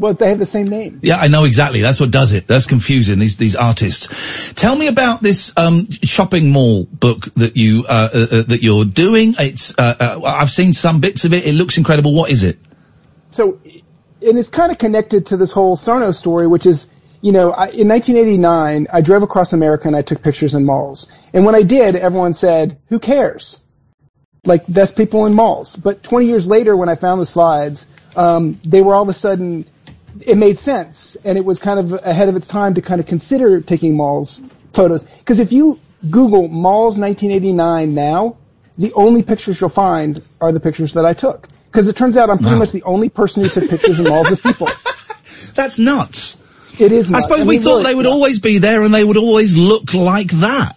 Well, 0.00 0.14
they 0.14 0.30
have 0.30 0.38
the 0.38 0.46
same 0.46 0.68
name. 0.68 1.00
yeah, 1.02 1.18
I 1.18 1.28
know 1.28 1.44
exactly. 1.44 1.82
That's 1.82 2.00
what 2.00 2.10
does 2.10 2.32
it. 2.32 2.46
That's 2.46 2.64
confusing. 2.64 3.18
These 3.18 3.36
these 3.36 3.54
artists. 3.54 4.54
Tell 4.54 4.74
me 4.74 4.86
about 4.86 5.20
this 5.20 5.52
um, 5.58 5.88
shopping 5.90 6.50
mall 6.50 6.84
book 6.84 7.26
that 7.34 7.58
you 7.58 7.84
uh, 7.86 8.08
uh, 8.12 8.18
uh, 8.18 8.42
that 8.44 8.60
you're 8.62 8.86
doing. 8.86 9.34
It's. 9.38 9.78
Uh, 9.78 9.94
uh, 10.00 10.20
I've 10.24 10.50
seen 10.50 10.72
some 10.72 11.00
bits 11.00 11.26
of 11.26 11.34
it. 11.34 11.44
It 11.44 11.52
looks 11.52 11.76
incredible. 11.76 12.14
What 12.14 12.30
is 12.30 12.44
it? 12.44 12.58
So, 13.28 13.60
and 14.22 14.38
it's 14.38 14.48
kind 14.48 14.72
of 14.72 14.78
connected 14.78 15.26
to 15.26 15.36
this 15.36 15.52
whole 15.52 15.76
Sarno 15.76 16.12
story, 16.12 16.46
which 16.46 16.64
is 16.64 16.90
you 17.20 17.32
know, 17.32 17.52
I, 17.52 17.66
in 17.66 17.86
1989, 17.88 18.86
I 18.90 19.00
drove 19.02 19.22
across 19.22 19.52
America 19.52 19.86
and 19.86 19.94
I 19.94 20.00
took 20.00 20.22
pictures 20.22 20.54
in 20.54 20.64
malls. 20.64 21.12
And 21.34 21.44
when 21.44 21.54
I 21.54 21.62
did, 21.62 21.94
everyone 21.94 22.32
said, 22.32 22.78
"Who 22.88 22.98
cares?" 22.98 23.62
Like 24.46 24.64
that's 24.66 24.92
people 24.92 25.26
in 25.26 25.34
malls. 25.34 25.76
But 25.76 26.02
20 26.02 26.24
years 26.24 26.46
later, 26.46 26.74
when 26.74 26.88
I 26.88 26.94
found 26.94 27.20
the 27.20 27.26
slides, 27.26 27.86
um, 28.16 28.58
they 28.64 28.80
were 28.80 28.94
all 28.94 29.02
of 29.02 29.10
a 29.10 29.12
sudden 29.12 29.66
it 30.20 30.36
made 30.36 30.58
sense, 30.58 31.16
and 31.24 31.38
it 31.38 31.44
was 31.44 31.58
kind 31.58 31.78
of 31.80 31.92
ahead 31.92 32.28
of 32.28 32.36
its 32.36 32.46
time 32.46 32.74
to 32.74 32.82
kind 32.82 33.00
of 33.00 33.06
consider 33.06 33.60
taking 33.60 33.96
malls 33.96 34.40
photos. 34.72 35.04
Because 35.04 35.40
if 35.40 35.52
you 35.52 35.78
Google 36.08 36.48
malls 36.48 36.96
1989 36.96 37.94
now, 37.94 38.36
the 38.78 38.92
only 38.94 39.22
pictures 39.22 39.60
you'll 39.60 39.70
find 39.70 40.22
are 40.40 40.52
the 40.52 40.60
pictures 40.60 40.94
that 40.94 41.04
I 41.04 41.12
took. 41.12 41.46
Because 41.66 41.88
it 41.88 41.96
turns 41.96 42.16
out 42.16 42.30
I'm 42.30 42.38
pretty 42.38 42.54
Wow. 42.54 42.60
much 42.60 42.72
the 42.72 42.82
only 42.82 43.08
person 43.08 43.44
who 43.44 43.48
took 43.50 43.68
pictures 43.68 43.98
in 43.98 44.06
malls 44.08 44.30
with 44.30 44.42
people. 44.42 44.68
That's 45.54 45.78
nuts. 45.78 46.36
It 46.78 46.90
is. 46.92 47.10
Nuts. 47.10 47.24
I 47.24 47.28
suppose 47.28 47.44
we 47.46 47.56
mean, 47.56 47.62
thought 47.62 47.70
really, 47.70 47.84
they 47.84 47.94
would 47.94 48.06
yeah. 48.06 48.12
always 48.12 48.38
be 48.38 48.58
there 48.58 48.82
and 48.82 48.94
they 48.94 49.04
would 49.04 49.16
always 49.16 49.56
look 49.56 49.92
like 49.94 50.30
that. 50.40 50.76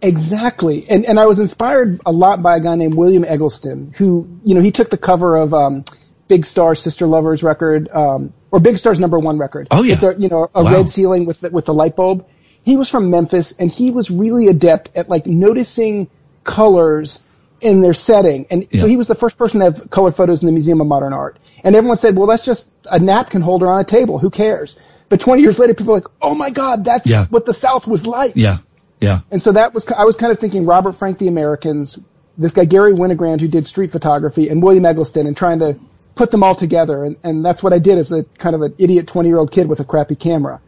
Exactly. 0.00 0.86
And 0.88 1.04
and 1.06 1.18
I 1.18 1.26
was 1.26 1.40
inspired 1.40 2.00
a 2.06 2.12
lot 2.12 2.40
by 2.42 2.56
a 2.56 2.60
guy 2.60 2.76
named 2.76 2.94
William 2.94 3.24
Eggleston, 3.24 3.92
who, 3.96 4.40
you 4.44 4.54
know, 4.54 4.60
he 4.60 4.70
took 4.70 4.90
the 4.90 4.96
cover 4.96 5.36
of 5.36 5.52
um, 5.54 5.84
Big 6.28 6.46
Star's 6.46 6.80
Sister 6.80 7.06
Lovers 7.06 7.42
record, 7.42 7.88
um, 7.90 8.32
or 8.50 8.60
Big 8.60 8.78
Star's 8.78 8.98
number 8.98 9.18
one 9.18 9.38
record. 9.38 9.68
Oh, 9.70 9.82
yeah. 9.82 9.94
It's 9.94 10.02
a, 10.02 10.14
you 10.18 10.28
know, 10.28 10.50
a 10.54 10.62
Wow. 10.64 10.72
red 10.72 10.90
ceiling 10.90 11.24
with 11.26 11.40
the, 11.40 11.50
with 11.50 11.66
the 11.66 11.74
light 11.74 11.96
bulb. 11.96 12.26
He 12.62 12.76
was 12.76 12.88
from 12.88 13.10
Memphis 13.10 13.52
and 13.58 13.70
he 13.70 13.90
was 13.90 14.10
really 14.10 14.48
adept 14.48 14.90
at 14.96 15.08
like 15.08 15.26
noticing 15.26 16.08
colors 16.44 17.22
in 17.60 17.80
their 17.80 17.94
setting. 17.94 18.46
And 18.50 18.66
so 18.78 18.86
he 18.86 18.96
was 18.96 19.08
the 19.08 19.14
first 19.14 19.36
person 19.36 19.60
to 19.60 19.66
have 19.66 19.90
color 19.90 20.10
photos 20.12 20.42
in 20.42 20.46
the 20.46 20.52
Museum 20.52 20.80
of 20.80 20.86
Modern 20.86 21.12
Art. 21.12 21.38
And 21.64 21.74
everyone 21.74 21.96
said, 21.96 22.16
well, 22.16 22.26
that's 22.26 22.44
just 22.44 22.70
a 22.90 22.98
napkin 22.98 23.40
holder 23.42 23.68
on 23.70 23.80
a 23.80 23.84
table. 23.84 24.18
Who 24.18 24.30
cares? 24.30 24.78
But 25.08 25.20
20 25.20 25.42
years 25.42 25.58
later, 25.58 25.74
people 25.74 25.92
are 25.92 25.96
like, 25.98 26.06
oh 26.22 26.34
my 26.34 26.50
God, 26.50 26.84
that's 26.84 27.06
Yeah. 27.06 27.26
what 27.26 27.46
the 27.46 27.54
South 27.54 27.86
was 27.86 28.06
like. 28.06 28.32
Yeah. 28.36 28.58
Yeah. 29.00 29.20
And 29.30 29.40
so 29.40 29.52
that 29.52 29.74
was, 29.74 29.86
I 29.88 30.04
was 30.04 30.16
kind 30.16 30.32
of 30.32 30.38
thinking 30.38 30.66
Robert 30.66 30.92
Frank, 30.92 31.18
The 31.18 31.28
Americans, 31.28 31.98
this 32.36 32.52
guy 32.52 32.64
Garry 32.64 32.92
Winogrand 32.92 33.40
who 33.40 33.48
did 33.48 33.66
street 33.66 33.90
photography, 33.92 34.48
and 34.48 34.62
William 34.62 34.84
Eggleston, 34.86 35.26
and 35.26 35.36
trying 35.36 35.58
to 35.60 35.78
put 36.18 36.30
them 36.30 36.42
all 36.42 36.54
together. 36.54 37.04
And, 37.04 37.16
and 37.22 37.44
that's 37.44 37.62
what 37.62 37.72
I 37.72 37.78
did 37.78 37.96
as 37.96 38.12
a 38.12 38.24
kind 38.24 38.54
of 38.54 38.62
an 38.62 38.74
idiot 38.76 39.06
20 39.06 39.28
year 39.28 39.38
old 39.38 39.50
kid 39.50 39.68
with 39.68 39.80
a 39.80 39.84
crappy 39.84 40.16
camera. 40.16 40.60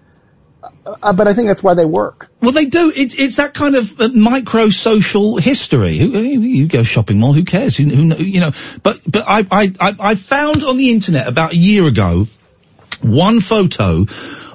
Uh, 0.85 1.13
but 1.13 1.27
I 1.27 1.35
think 1.35 1.49
that's 1.49 1.63
why 1.63 1.75
they 1.75 1.85
work. 1.85 2.29
Well, 2.41 2.53
they 2.53 2.67
do. 2.67 2.93
It's 2.95 3.15
it's 3.15 3.37
that 3.37 3.55
kind 3.55 3.77
of 3.77 3.99
uh, 3.99 4.09
micro 4.09 4.69
social 4.69 5.37
history. 5.39 5.93
You 5.95 6.69
go 6.69 6.83
shopping 6.83 7.19
mall, 7.19 7.33
who 7.33 7.45
cares? 7.45 7.77
Who, 7.77 7.85
who 7.85 8.23
you 8.23 8.41
know? 8.41 8.53
But 8.83 9.01
but 9.07 9.25
I, 9.27 9.47
I 9.51 9.73
I 9.81 9.95
I 9.99 10.15
found 10.17 10.63
on 10.63 10.77
the 10.77 10.91
internet 10.91 11.29
about 11.29 11.53
a 11.53 11.57
year 11.57 11.87
ago 11.87 12.27
one 13.01 13.41
photo 13.41 14.03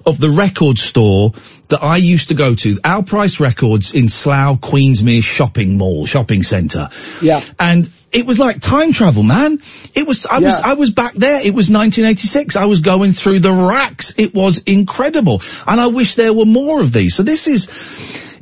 of 0.05 0.19
the 0.19 0.29
record 0.29 0.77
store 0.77 1.31
that 1.69 1.81
I 1.81 1.97
used 1.97 2.27
to 2.27 2.35
go 2.35 2.53
to, 2.53 2.77
Our 2.83 3.03
Price 3.03 3.39
Records 3.39 3.93
in 3.93 4.07
Slough, 4.07 4.59
Queensmere 4.61 5.23
shopping 5.23 5.77
mall, 5.79 6.05
shopping 6.05 6.43
centre. 6.43 6.89
Yeah. 7.23 7.41
And 7.59 7.89
it 8.11 8.25
was 8.25 8.39
like 8.39 8.61
time 8.61 8.93
travel, 8.93 9.23
man. 9.23 9.59
It 9.95 10.07
was, 10.07 10.25
I 10.25 10.39
was, 10.39 10.53
I 10.53 10.73
was 10.73 10.91
back 10.91 11.13
there. 11.13 11.39
It 11.39 11.53
was 11.53 11.69
1986. 11.69 12.55
I 12.55 12.65
was 12.65 12.81
going 12.81 13.11
through 13.11 13.39
the 13.39 13.51
racks. 13.51 14.13
It 14.17 14.33
was 14.33 14.59
incredible. 14.59 15.41
And 15.67 15.79
I 15.81 15.87
wish 15.87 16.15
there 16.15 16.33
were 16.33 16.45
more 16.45 16.81
of 16.81 16.93
these. 16.93 17.15
So 17.15 17.23
this 17.23 17.47
is 17.47 17.67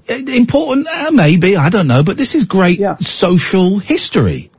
uh, 0.10 0.14
important, 0.32 0.88
uh, 0.88 1.12
maybe, 1.12 1.56
I 1.56 1.70
don't 1.70 1.88
know, 1.88 2.04
but 2.04 2.18
this 2.18 2.36
is 2.36 2.46
great 2.46 2.82
social 3.00 3.80
history. 3.80 4.52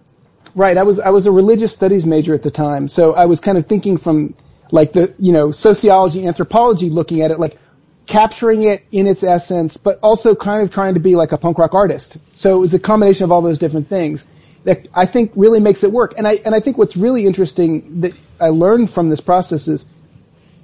Right. 0.54 0.76
I 0.76 0.84
was 0.84 1.00
I 1.00 1.10
was 1.10 1.26
a 1.26 1.32
religious 1.32 1.72
studies 1.72 2.06
major 2.06 2.32
at 2.32 2.42
the 2.42 2.50
time, 2.50 2.86
so 2.86 3.12
I 3.12 3.24
was 3.24 3.40
kind 3.40 3.58
of 3.58 3.66
thinking 3.66 3.98
from 3.98 4.34
like 4.70 4.92
the 4.92 5.12
you 5.18 5.32
know 5.32 5.50
sociology, 5.50 6.28
anthropology, 6.28 6.90
looking 6.90 7.22
at 7.22 7.32
it 7.32 7.40
like 7.40 7.58
capturing 8.06 8.62
it 8.62 8.84
in 8.92 9.08
its 9.08 9.24
essence, 9.24 9.76
but 9.76 9.98
also 10.00 10.36
kind 10.36 10.62
of 10.62 10.70
trying 10.70 10.94
to 10.94 11.00
be 11.00 11.16
like 11.16 11.32
a 11.32 11.38
punk 11.38 11.58
rock 11.58 11.74
artist. 11.74 12.18
So 12.36 12.56
it 12.56 12.60
was 12.60 12.72
a 12.72 12.78
combination 12.78 13.24
of 13.24 13.32
all 13.32 13.42
those 13.42 13.58
different 13.58 13.88
things 13.88 14.26
that 14.64 14.88
I 14.94 15.06
think 15.06 15.32
really 15.36 15.60
makes 15.60 15.84
it 15.84 15.92
work. 15.92 16.14
And 16.16 16.26
I 16.26 16.34
and 16.44 16.54
I 16.54 16.60
think 16.60 16.78
what's 16.78 16.96
really 16.96 17.26
interesting 17.26 18.00
that 18.02 18.18
I 18.40 18.48
learned 18.48 18.90
from 18.90 19.10
this 19.10 19.20
process 19.20 19.68
is 19.68 19.86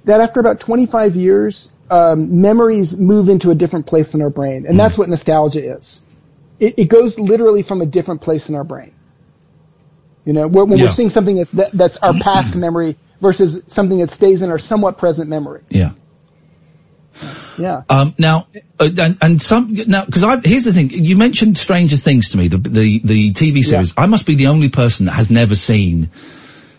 that 0.05 0.19
after 0.21 0.39
about 0.39 0.59
25 0.59 1.15
years, 1.15 1.71
um, 1.89 2.41
memories 2.41 2.97
move 2.97 3.29
into 3.29 3.51
a 3.51 3.55
different 3.55 3.85
place 3.85 4.13
in 4.15 4.21
our 4.21 4.29
brain, 4.29 4.65
and 4.67 4.79
that's 4.79 4.97
what 4.97 5.09
nostalgia 5.09 5.77
is. 5.77 6.01
It, 6.59 6.75
it 6.79 6.85
goes 6.85 7.19
literally 7.19 7.61
from 7.63 7.81
a 7.81 7.85
different 7.85 8.21
place 8.21 8.49
in 8.49 8.55
our 8.55 8.63
brain. 8.63 8.93
You 10.25 10.33
know, 10.33 10.47
when, 10.47 10.69
when 10.69 10.79
Yeah. 10.79 10.85
we're 10.85 10.91
seeing 10.91 11.09
something 11.09 11.35
that's 11.35 11.51
that, 11.51 11.71
that's 11.71 11.97
our 11.97 12.13
past 12.13 12.55
memory 12.55 12.97
versus 13.19 13.63
something 13.67 13.99
that 13.99 14.11
stays 14.11 14.41
in 14.41 14.49
our 14.51 14.59
somewhat 14.59 14.97
present 14.97 15.29
memory. 15.29 15.61
Yeah. 15.69 15.91
Yeah. 17.57 17.83
Um, 17.89 18.13
now, 18.17 18.47
uh, 18.79 18.89
and, 18.97 19.17
and 19.21 19.41
some 19.41 19.73
now 19.87 20.05
because 20.05 20.23
I 20.23 20.39
here's 20.43 20.65
the 20.65 20.73
thing. 20.73 20.89
You 20.89 21.17
mentioned 21.17 21.57
Stranger 21.57 21.97
Things 21.97 22.29
to 22.29 22.37
me, 22.37 22.47
the 22.47 22.57
the 22.57 22.99
the 22.99 23.31
TV 23.33 23.63
series. 23.63 23.93
I 23.97 24.05
must 24.05 24.25
be 24.25 24.35
the 24.35 24.47
only 24.47 24.69
person 24.69 25.05
that 25.07 25.13
has 25.13 25.29
never 25.29 25.55
seen 25.55 26.09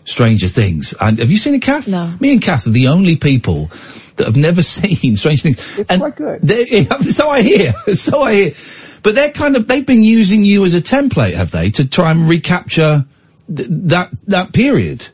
Stranger 0.05 0.47
Things. 0.47 0.93
And 0.99 1.19
have 1.19 1.29
you 1.31 1.37
seen 1.37 1.53
it, 1.55 1.61
Kath? 1.61 1.87
No. 1.87 2.13
Me 2.19 2.33
and 2.33 2.41
Kath 2.41 2.67
are 2.67 2.71
the 2.71 2.87
only 2.89 3.15
people 3.17 3.67
that 4.17 4.25
have 4.25 4.35
never 4.37 4.61
seen 4.77 5.15
Stranger 5.15 5.41
Things. 5.43 5.79
It's 5.79 5.89
and 5.89 6.01
quite 6.01 6.15
good. 6.15 6.41
they- 6.41 6.65
So 7.01 7.29
I 7.29 7.41
hear. 7.41 7.73
So 7.93 8.21
I 8.21 8.33
hear. 8.33 8.53
But 9.03 9.15
they're 9.15 9.31
kind 9.31 9.55
of 9.55 9.67
they've 9.67 9.85
been 9.85 10.03
using 10.03 10.43
you 10.43 10.65
as 10.65 10.73
a 10.75 10.81
template, 10.81 11.33
have 11.33 11.51
they, 11.51 11.71
to 11.71 11.87
try 11.87 12.11
and 12.11 12.27
recapture 12.29 13.05
th- 13.53 13.67
that 13.89 14.09
that 14.27 14.53
period? 14.53 15.05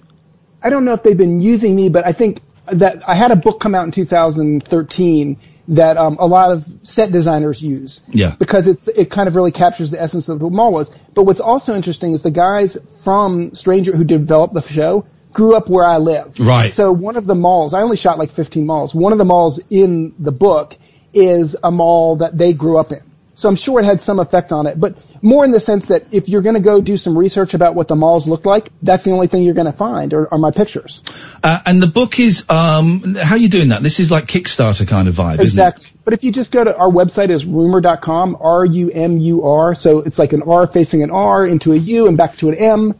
I 0.62 0.70
don't 0.70 0.86
know 0.86 0.94
if 0.94 1.04
they've 1.04 1.18
been 1.18 1.42
using 1.42 1.76
me, 1.76 1.90
but 1.90 2.06
I 2.06 2.12
think 2.12 2.40
that 2.74 3.08
I 3.08 3.16
had 3.16 3.32
a 3.32 3.36
book 3.36 3.60
come 3.60 3.76
out 3.76 3.86
in 3.86 3.92
2013 3.92 5.38
that 5.70 5.98
um, 5.98 6.18
a 6.20 6.26
lot 6.26 6.52
of 6.52 6.68
set 6.84 7.12
designers 7.12 7.62
use. 7.62 8.02
Yeah. 8.10 8.36
Because 8.38 8.68
it's 8.68 8.88
it 8.88 9.12
kind 9.12 9.28
of 9.28 9.36
really 9.36 9.52
captures 9.52 9.92
the 9.92 10.02
essence 10.02 10.28
of 10.28 10.42
what 10.42 10.50
the 10.50 10.56
mall 10.56 10.72
was. 10.72 10.90
But 11.14 11.24
what's 11.24 11.40
also 11.40 11.76
interesting 11.76 12.14
is 12.14 12.22
the 12.22 12.32
guys 12.32 12.78
from 13.04 13.56
Stranger 13.56 13.96
who 13.96 14.04
developed 14.04 14.54
the 14.54 14.62
show 14.62 15.06
grew 15.32 15.56
up 15.56 15.70
where 15.70 15.86
I 15.86 15.98
live. 15.98 16.40
Right. 16.40 16.72
So 16.72 16.92
one 16.92 17.18
of 17.18 17.26
the 17.28 17.36
malls, 17.36 17.74
I 17.74 17.82
only 17.82 17.98
shot 17.98 18.18
like 18.18 18.32
15 18.32 18.66
malls. 18.66 18.96
One 18.96 19.12
of 19.12 19.20
the 19.20 19.26
malls 19.26 19.60
in 19.70 20.16
the 20.18 20.32
book 20.32 20.76
is 21.14 21.56
a 21.62 21.72
mall 21.72 22.18
that 22.18 22.38
they 22.38 22.54
grew 22.54 22.80
up 22.80 22.92
in. 22.92 23.02
So 23.40 23.48
I'm 23.48 23.56
sure 23.56 23.80
it 23.80 23.86
had 23.86 24.02
some 24.02 24.20
effect 24.20 24.52
on 24.52 24.68
it, 24.68 24.78
but 24.78 24.98
more 25.24 25.46
in 25.46 25.52
the 25.52 25.62
sense 25.62 25.88
that 25.88 26.08
if 26.12 26.28
you're 26.28 26.42
going 26.42 26.56
to 26.56 26.60
go 26.62 26.82
do 26.82 26.98
some 26.98 27.18
research 27.18 27.54
about 27.54 27.74
what 27.74 27.88
the 27.88 27.96
malls 27.96 28.28
look 28.28 28.46
like, 28.46 28.68
that's 28.82 29.06
the 29.06 29.12
only 29.12 29.28
thing 29.28 29.44
you're 29.44 29.54
going 29.54 29.72
to 29.72 29.72
find 29.72 30.14
are, 30.14 30.34
are 30.34 30.38
my 30.38 30.52
pictures. 30.52 31.02
Uh, 31.42 31.58
and 31.66 31.82
the 31.82 31.88
book 31.88 32.20
is 32.20 32.44
um, 32.50 33.16
how 33.16 33.36
are 33.36 33.38
you 33.38 33.48
doing 33.48 33.70
that? 33.70 33.82
This 33.82 34.02
is 34.02 34.12
like 34.12 34.26
Kickstarter 34.26 34.86
kind 34.86 35.08
of 35.08 35.16
vibe, 35.16 35.40
isn't 35.40 35.42
it? 35.42 35.44
Exactly. 35.44 35.88
But 36.04 36.16
if 36.16 36.26
you 36.26 36.34
just 36.34 36.52
go 36.52 36.66
to 36.66 36.76
our 36.76 36.90
website 36.90 37.30
is 37.30 37.46
rumur.com, 37.46 38.36
R-U-M-U-R, 38.42 39.76
so 39.76 40.00
it's 40.00 40.20
like 40.20 40.34
an 40.34 40.42
R 40.42 40.68
facing 40.68 41.04
an 41.04 41.12
R 41.12 41.48
into 41.48 41.72
a 41.72 41.78
U 41.78 42.10
and 42.10 42.18
back 42.18 42.36
to 42.38 42.50
an 42.50 42.56
M. 42.56 43.00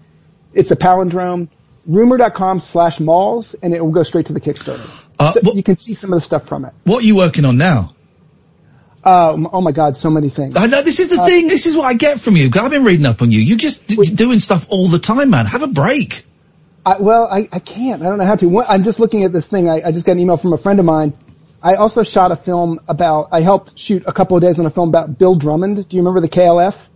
It's 0.54 0.72
a 0.72 0.78
palindrome. 0.78 1.50
Rumur.com 1.86 2.62
slash 2.62 3.02
malls, 3.02 3.56
and 3.56 3.74
it 3.74 3.84
will 3.84 3.92
go 3.92 4.04
straight 4.04 4.28
to 4.28 4.34
the 4.34 4.40
Kickstarter. 4.40 5.06
Uh, 5.20 5.32
so 5.34 5.42
you 5.54 5.64
can 5.64 5.76
see 5.76 5.94
some 5.96 6.14
of 6.14 6.18
the 6.20 6.26
stuff 6.26 6.48
from 6.48 6.64
it. 6.64 6.74
What 6.86 7.04
are 7.04 7.06
you 7.06 7.18
working 7.18 7.44
on 7.44 7.58
now? 7.58 7.94
Um, 9.10 9.50
oh 9.52 9.62
my 9.62 9.72
God, 9.72 9.98
so 9.98 10.10
many 10.10 10.30
things. 10.30 10.56
I 10.56 10.68
know 10.68 10.82
this 10.82 11.00
is 11.00 11.08
the 11.10 11.22
Uh, 11.22 11.26
thing. 11.26 11.48
This 11.48 11.66
is 11.66 11.76
what 11.76 11.86
I 11.86 11.94
get 11.94 12.20
from 12.20 12.36
you. 12.38 12.50
I've 12.54 12.70
been 12.72 12.84
reading 12.84 13.06
up 13.06 13.22
on 13.22 13.32
you. 13.32 13.40
You're 13.40 13.58
just 13.58 13.88
d- 13.88 13.96
doing 14.14 14.40
stuff 14.40 14.66
all 14.70 14.88
the 14.88 15.00
time, 15.00 15.30
man. 15.32 15.46
Have 15.46 15.64
a 15.64 15.68
break. 15.68 16.24
I, 16.86 16.98
well, 17.00 17.28
I, 17.30 17.48
I 17.52 17.60
can't. 17.60 18.02
I 18.02 18.06
don't 18.06 18.18
know 18.20 18.26
how 18.26 18.36
to. 18.36 18.48
One- 18.48 18.66
I'm 18.70 18.84
just 18.84 19.00
looking 19.00 19.24
at 19.24 19.34
this 19.34 19.48
thing. 19.48 19.70
I, 19.70 19.82
I 19.88 19.92
just 19.92 20.06
got 20.06 20.14
an 20.14 20.20
email 20.20 20.38
from 20.38 20.54
a 20.54 20.58
friend 20.58 20.80
of 20.80 20.86
mine. 20.86 21.14
I 21.62 21.76
also 21.76 22.04
shot 22.04 22.32
a 22.32 22.36
film 22.36 22.80
about. 22.88 23.30
I 23.32 23.42
helped 23.42 23.78
shoot 23.78 24.04
a 24.06 24.14
couple 24.14 24.38
of 24.38 24.42
days 24.44 24.60
on 24.60 24.66
a 24.66 24.70
film 24.70 24.90
about 24.90 25.18
Bill 25.18 25.36
Drummond. 25.36 25.88
Do 25.90 25.98
you 25.98 26.02
remember 26.04 26.22
the 26.22 26.30
KLF? 26.30 26.88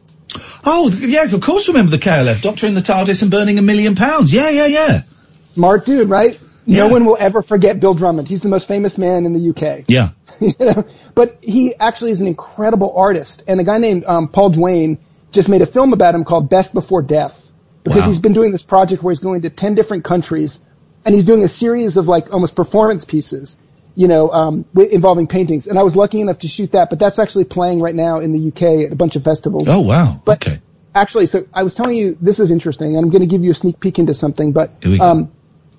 Oh, 0.66 0.90
yeah, 0.90 1.24
of 1.24 1.42
course. 1.42 1.68
Remember 1.68 1.92
the 1.92 1.98
KLF, 2.00 2.42
Doctor 2.42 2.68
in 2.68 2.74
the 2.76 2.82
TARDIS 2.82 3.22
and 3.22 3.30
burning 3.30 3.60
a 3.60 3.62
million 3.62 3.96
pounds. 3.96 4.34
Yeah, 4.34 4.50
yeah, 4.50 4.66
yeah. 4.68 5.02
Smart 5.42 5.86
dude, 5.86 6.10
right? 6.10 6.40
No 6.66 6.88
one 6.88 7.04
will 7.06 7.18
ever 7.20 7.42
forget 7.42 7.80
Bill 7.82 7.94
Drummond. 7.94 8.28
He's 8.30 8.42
the 8.42 8.48
most 8.50 8.68
famous 8.70 8.98
man 8.98 9.26
in 9.26 9.34
the 9.34 9.50
UK. 9.50 9.84
Yeah. 9.88 10.10
You 10.40 10.54
know? 10.60 10.86
But 11.16 11.38
he 11.42 11.76
actually 11.76 12.12
is 12.12 12.22
an 12.22 12.28
incredible 12.28 12.96
artist. 12.98 13.44
And 13.48 13.60
a 13.60 13.64
guy 13.64 13.78
named 13.78 14.06
um, 14.06 14.28
Paul 14.28 14.50
Duane 14.50 14.98
just 15.32 15.50
made 15.50 15.62
a 15.62 15.66
film 15.66 15.94
about 15.94 16.16
him 16.16 16.24
called 16.26 16.50
Best 16.50 16.74
Before 16.74 17.02
Death. 17.02 17.40
Because 17.84 18.02
Wow. 18.02 18.08
he's 18.08 18.20
been 18.20 18.34
doing 18.34 18.52
this 18.54 18.64
project 18.64 19.04
where 19.04 19.12
he's 19.12 19.20
going 19.20 19.42
to 19.42 19.50
10 19.50 19.76
different 19.76 20.06
countries 20.06 20.60
and 21.06 21.14
he's 21.14 21.26
doing 21.26 21.44
a 21.44 21.48
series 21.50 21.98
of 21.98 22.08
like 22.08 22.32
almost 22.32 22.56
performance 22.56 23.04
pieces, 23.04 23.58
you 23.94 24.08
know, 24.08 24.32
um, 24.32 24.64
wi- 24.74 24.94
involving 24.94 25.28
paintings. 25.28 25.68
And 25.68 25.78
I 25.78 25.84
was 25.84 25.94
lucky 25.96 26.22
enough 26.22 26.40
to 26.40 26.48
shoot 26.48 26.72
that, 26.72 26.90
but 26.90 26.98
that's 26.98 27.20
actually 27.20 27.44
playing 27.44 27.82
right 27.82 27.94
now 27.94 28.20
in 28.22 28.32
the 28.32 28.48
UK 28.48 28.86
at 28.86 28.94
a 28.94 28.96
bunch 28.96 29.18
of 29.18 29.24
festivals. 29.26 29.68
Oh, 29.68 29.82
wow. 29.82 30.22
But 30.24 30.48
okay. 30.48 30.62
actually, 30.96 31.26
so 31.26 31.46
I 31.54 31.64
was 31.64 31.76
telling 31.76 31.98
you 31.98 32.18
this 32.22 32.40
is 32.40 32.52
interesting, 32.52 32.96
and 32.96 33.04
I'm 33.04 33.10
going 33.10 33.20
to 33.22 33.28
give 33.28 33.44
you 33.44 33.52
a 33.52 33.56
sneak 33.56 33.82
peek 33.82 34.00
into 34.00 34.14
something, 34.14 34.54
but 34.54 34.72
Here 34.82 34.92
we 34.92 34.98
go. 35.00 35.04
um, 35.06 35.32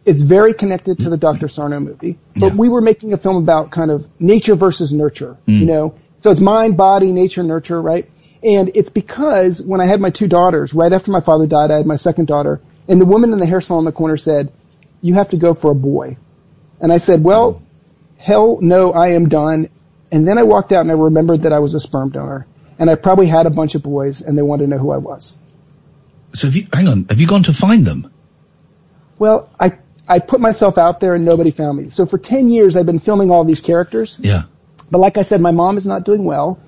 it's 0.05 0.20
very 0.22 0.55
connected 0.55 0.98
to 1.01 1.10
the 1.10 1.16
Dr. 1.16 1.48
Sarno 1.48 1.81
movie. 1.81 2.18
But 2.36 2.55
we 2.55 2.68
were 2.68 2.81
making 2.81 3.12
a 3.12 3.16
film 3.16 3.36
about 3.36 3.70
kind 3.70 3.90
of 3.90 4.06
nature 4.20 4.55
versus 4.55 4.93
nurture, 4.93 5.36
Mm. 5.47 5.60
you 5.60 5.66
know? 5.66 5.94
So 6.20 6.31
it's 6.31 6.40
mind, 6.40 6.76
body, 6.76 7.12
nature, 7.12 7.43
nurture, 7.43 7.81
right? 7.81 8.10
And 8.43 8.70
it's 8.74 8.90
because 8.90 9.62
when 9.62 9.81
I 9.81 9.86
had 9.86 10.01
my 10.01 10.10
two 10.10 10.28
daughters, 10.28 10.74
right 10.74 10.93
after 10.93 11.10
my 11.10 11.20
father 11.20 11.47
died, 11.47 11.70
I 11.70 11.78
had 11.78 11.86
my 11.86 11.97
second 11.97 12.26
daughter, 12.26 12.60
and 12.89 13.01
the 13.01 13.06
woman 13.06 13.32
in 13.32 13.39
the 13.39 13.47
hair 13.47 13.60
salon 13.60 13.81
in 13.82 13.85
the 13.86 13.93
corner 13.93 14.16
said, 14.18 14.52
you 15.01 15.14
have 15.14 15.31
to 15.31 15.36
go 15.36 15.55
for 15.55 15.70
a 15.70 15.74
boy. 15.74 16.16
And 16.81 16.93
I 16.93 16.98
said, 16.98 17.22
well, 17.22 17.62
hell 18.18 18.59
no, 18.60 18.93
I 18.93 19.09
am 19.09 19.28
done. 19.28 19.68
And 20.10 20.26
then 20.28 20.39
I 20.39 20.43
walked 20.43 20.72
out 20.72 20.81
and 20.81 20.90
I 20.90 20.94
remembered 20.94 21.43
that 21.43 21.52
I 21.52 21.59
was 21.59 21.74
a 21.74 21.81
sperm 21.81 22.10
donor. 22.10 22.47
And 22.78 22.90
I 22.90 22.94
probably 22.94 23.26
had 23.26 23.47
a 23.47 23.51
bunch 23.51 23.74
of 23.74 23.82
boys 23.82 24.20
and 24.20 24.36
they 24.36 24.43
wanted 24.43 24.64
to 24.64 24.70
know 24.70 24.78
who 24.78 24.90
I 24.90 24.97
was. 24.98 25.36
So 26.35 26.47
have 26.47 26.56
you, 26.56 26.66
hang 26.72 26.89
on, 26.89 27.05
have 27.05 27.20
you 27.20 27.26
gone 27.26 27.44
to 27.44 27.52
find 27.52 27.86
them? 27.86 28.10
Well, 29.18 29.48
I, 29.59 29.78
I 30.06 30.18
put 30.18 30.40
myself 30.40 30.78
out 30.78 31.01
there 31.01 31.14
and 31.14 31.24
nobody 31.24 31.51
found 31.51 31.78
me. 31.78 31.90
So 31.90 32.06
for 32.06 32.18
10 32.18 32.51
years 32.51 32.76
I've 32.76 32.86
been 32.86 32.98
filming 32.98 33.31
all 33.31 33.44
these 33.44 33.60
characters. 33.60 34.18
Yeah. 34.20 34.43
But 34.90 34.98
like 34.98 35.16
I 35.16 35.22
said, 35.22 35.40
my 35.40 35.51
mom 35.51 35.76
is 35.76 35.86
not 35.86 36.05
doing 36.05 36.24
well. 36.24 36.60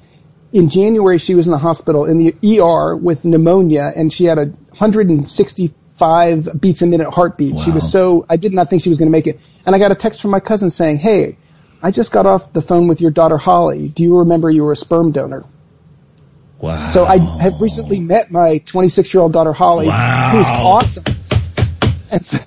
In 0.53 0.71
January, 0.71 1.19
she 1.19 1.35
was 1.35 1.47
in 1.47 1.53
the 1.53 1.59
hospital 1.59 2.07
in 2.07 2.19
the 2.19 2.61
ER 2.61 2.97
with 2.97 3.25
pneumonia, 3.25 3.93
and 3.95 4.13
she 4.13 4.25
had 4.25 4.39
a 4.39 4.47
165 4.47 6.61
beats 6.61 6.83
a 6.83 6.87
minute 6.87 7.13
heartbeat. 7.13 7.61
She 7.61 7.71
was 7.71 7.91
so 7.91 8.25
I 8.29 8.37
did 8.37 8.55
not 8.55 8.71
think 8.71 8.83
she 8.83 8.89
was 8.89 8.97
going 8.97 9.09
to 9.09 9.13
make 9.13 9.27
it. 9.27 9.41
And 9.67 9.75
I 9.75 9.79
got 9.79 9.93
a 9.93 9.95
text 9.95 10.23
from 10.23 10.31
my 10.31 10.41
cousin 10.41 10.71
saying, 10.71 10.99
"Hey, 10.99 11.37
I 11.83 11.91
just 11.91 12.13
got 12.13 12.27
off 12.27 12.53
the 12.53 12.63
phone 12.63 12.87
with 12.87 13.01
your 13.01 13.11
daughter 13.11 13.37
Holly. 13.37 13.89
Do 13.89 14.03
you 14.03 14.19
remember 14.19 14.49
you 14.49 14.63
were 14.63 14.73
a 14.73 14.77
sperm 14.77 15.13
donor?" 15.13 15.45
Wow. 16.59 16.89
So 16.89 17.05
I 17.05 17.19
have 17.19 17.61
recently 17.61 18.01
met 18.01 18.31
my 18.31 18.59
26 18.59 19.13
year 19.13 19.23
old 19.23 19.33
daughter 19.33 19.53
Holly, 19.53 19.87
who's 19.87 20.47
awesome. 20.47 21.05
And 22.11 22.27
so 22.27 22.39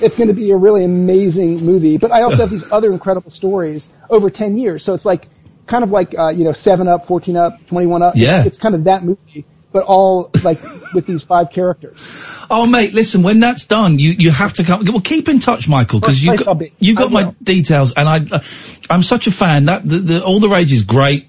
it's 0.00 0.16
going 0.16 0.28
to 0.28 0.34
be 0.34 0.50
a 0.50 0.56
really 0.56 0.84
amazing 0.84 1.64
movie. 1.64 1.98
But 1.98 2.12
I 2.12 2.22
also 2.22 2.38
have 2.38 2.50
these 2.50 2.70
other 2.70 2.92
incredible 2.92 3.30
stories 3.30 3.88
over 4.08 4.30
10 4.30 4.58
years. 4.58 4.84
So 4.84 4.94
it's 4.94 5.04
like, 5.04 5.26
kind 5.66 5.84
of 5.84 5.90
like, 5.90 6.16
uh, 6.16 6.28
you 6.28 6.44
know, 6.44 6.52
7 6.52 6.88
Up, 6.88 7.06
14 7.06 7.36
Up, 7.36 7.66
21 7.66 8.02
Up. 8.02 8.14
Yeah. 8.16 8.44
It's 8.44 8.58
kind 8.58 8.74
of 8.74 8.84
that 8.84 9.04
movie, 9.04 9.44
but 9.72 9.84
all 9.84 10.30
like 10.44 10.58
with 10.94 11.06
these 11.06 11.22
five 11.22 11.50
characters. 11.50 12.44
Oh, 12.50 12.66
mate, 12.66 12.92
listen, 12.92 13.22
when 13.22 13.40
that's 13.40 13.64
done, 13.64 13.98
you, 13.98 14.10
you 14.10 14.30
have 14.30 14.54
to 14.54 14.64
come. 14.64 14.84
Well, 14.84 15.00
keep 15.00 15.28
in 15.28 15.38
touch, 15.38 15.68
Michael, 15.68 16.00
because 16.00 16.22
you 16.22 16.36
got, 16.36 16.62
you 16.78 16.94
got 16.94 17.10
my 17.10 17.34
details, 17.42 17.94
and 17.94 18.08
I, 18.08 18.18
uh, 18.18 18.42
I'm 18.90 19.02
such 19.02 19.26
a 19.26 19.30
fan. 19.30 19.66
That 19.66 19.88
the, 19.88 19.98
the 19.98 20.24
all 20.24 20.40
the 20.40 20.48
rage 20.48 20.72
is 20.72 20.82
great. 20.82 21.28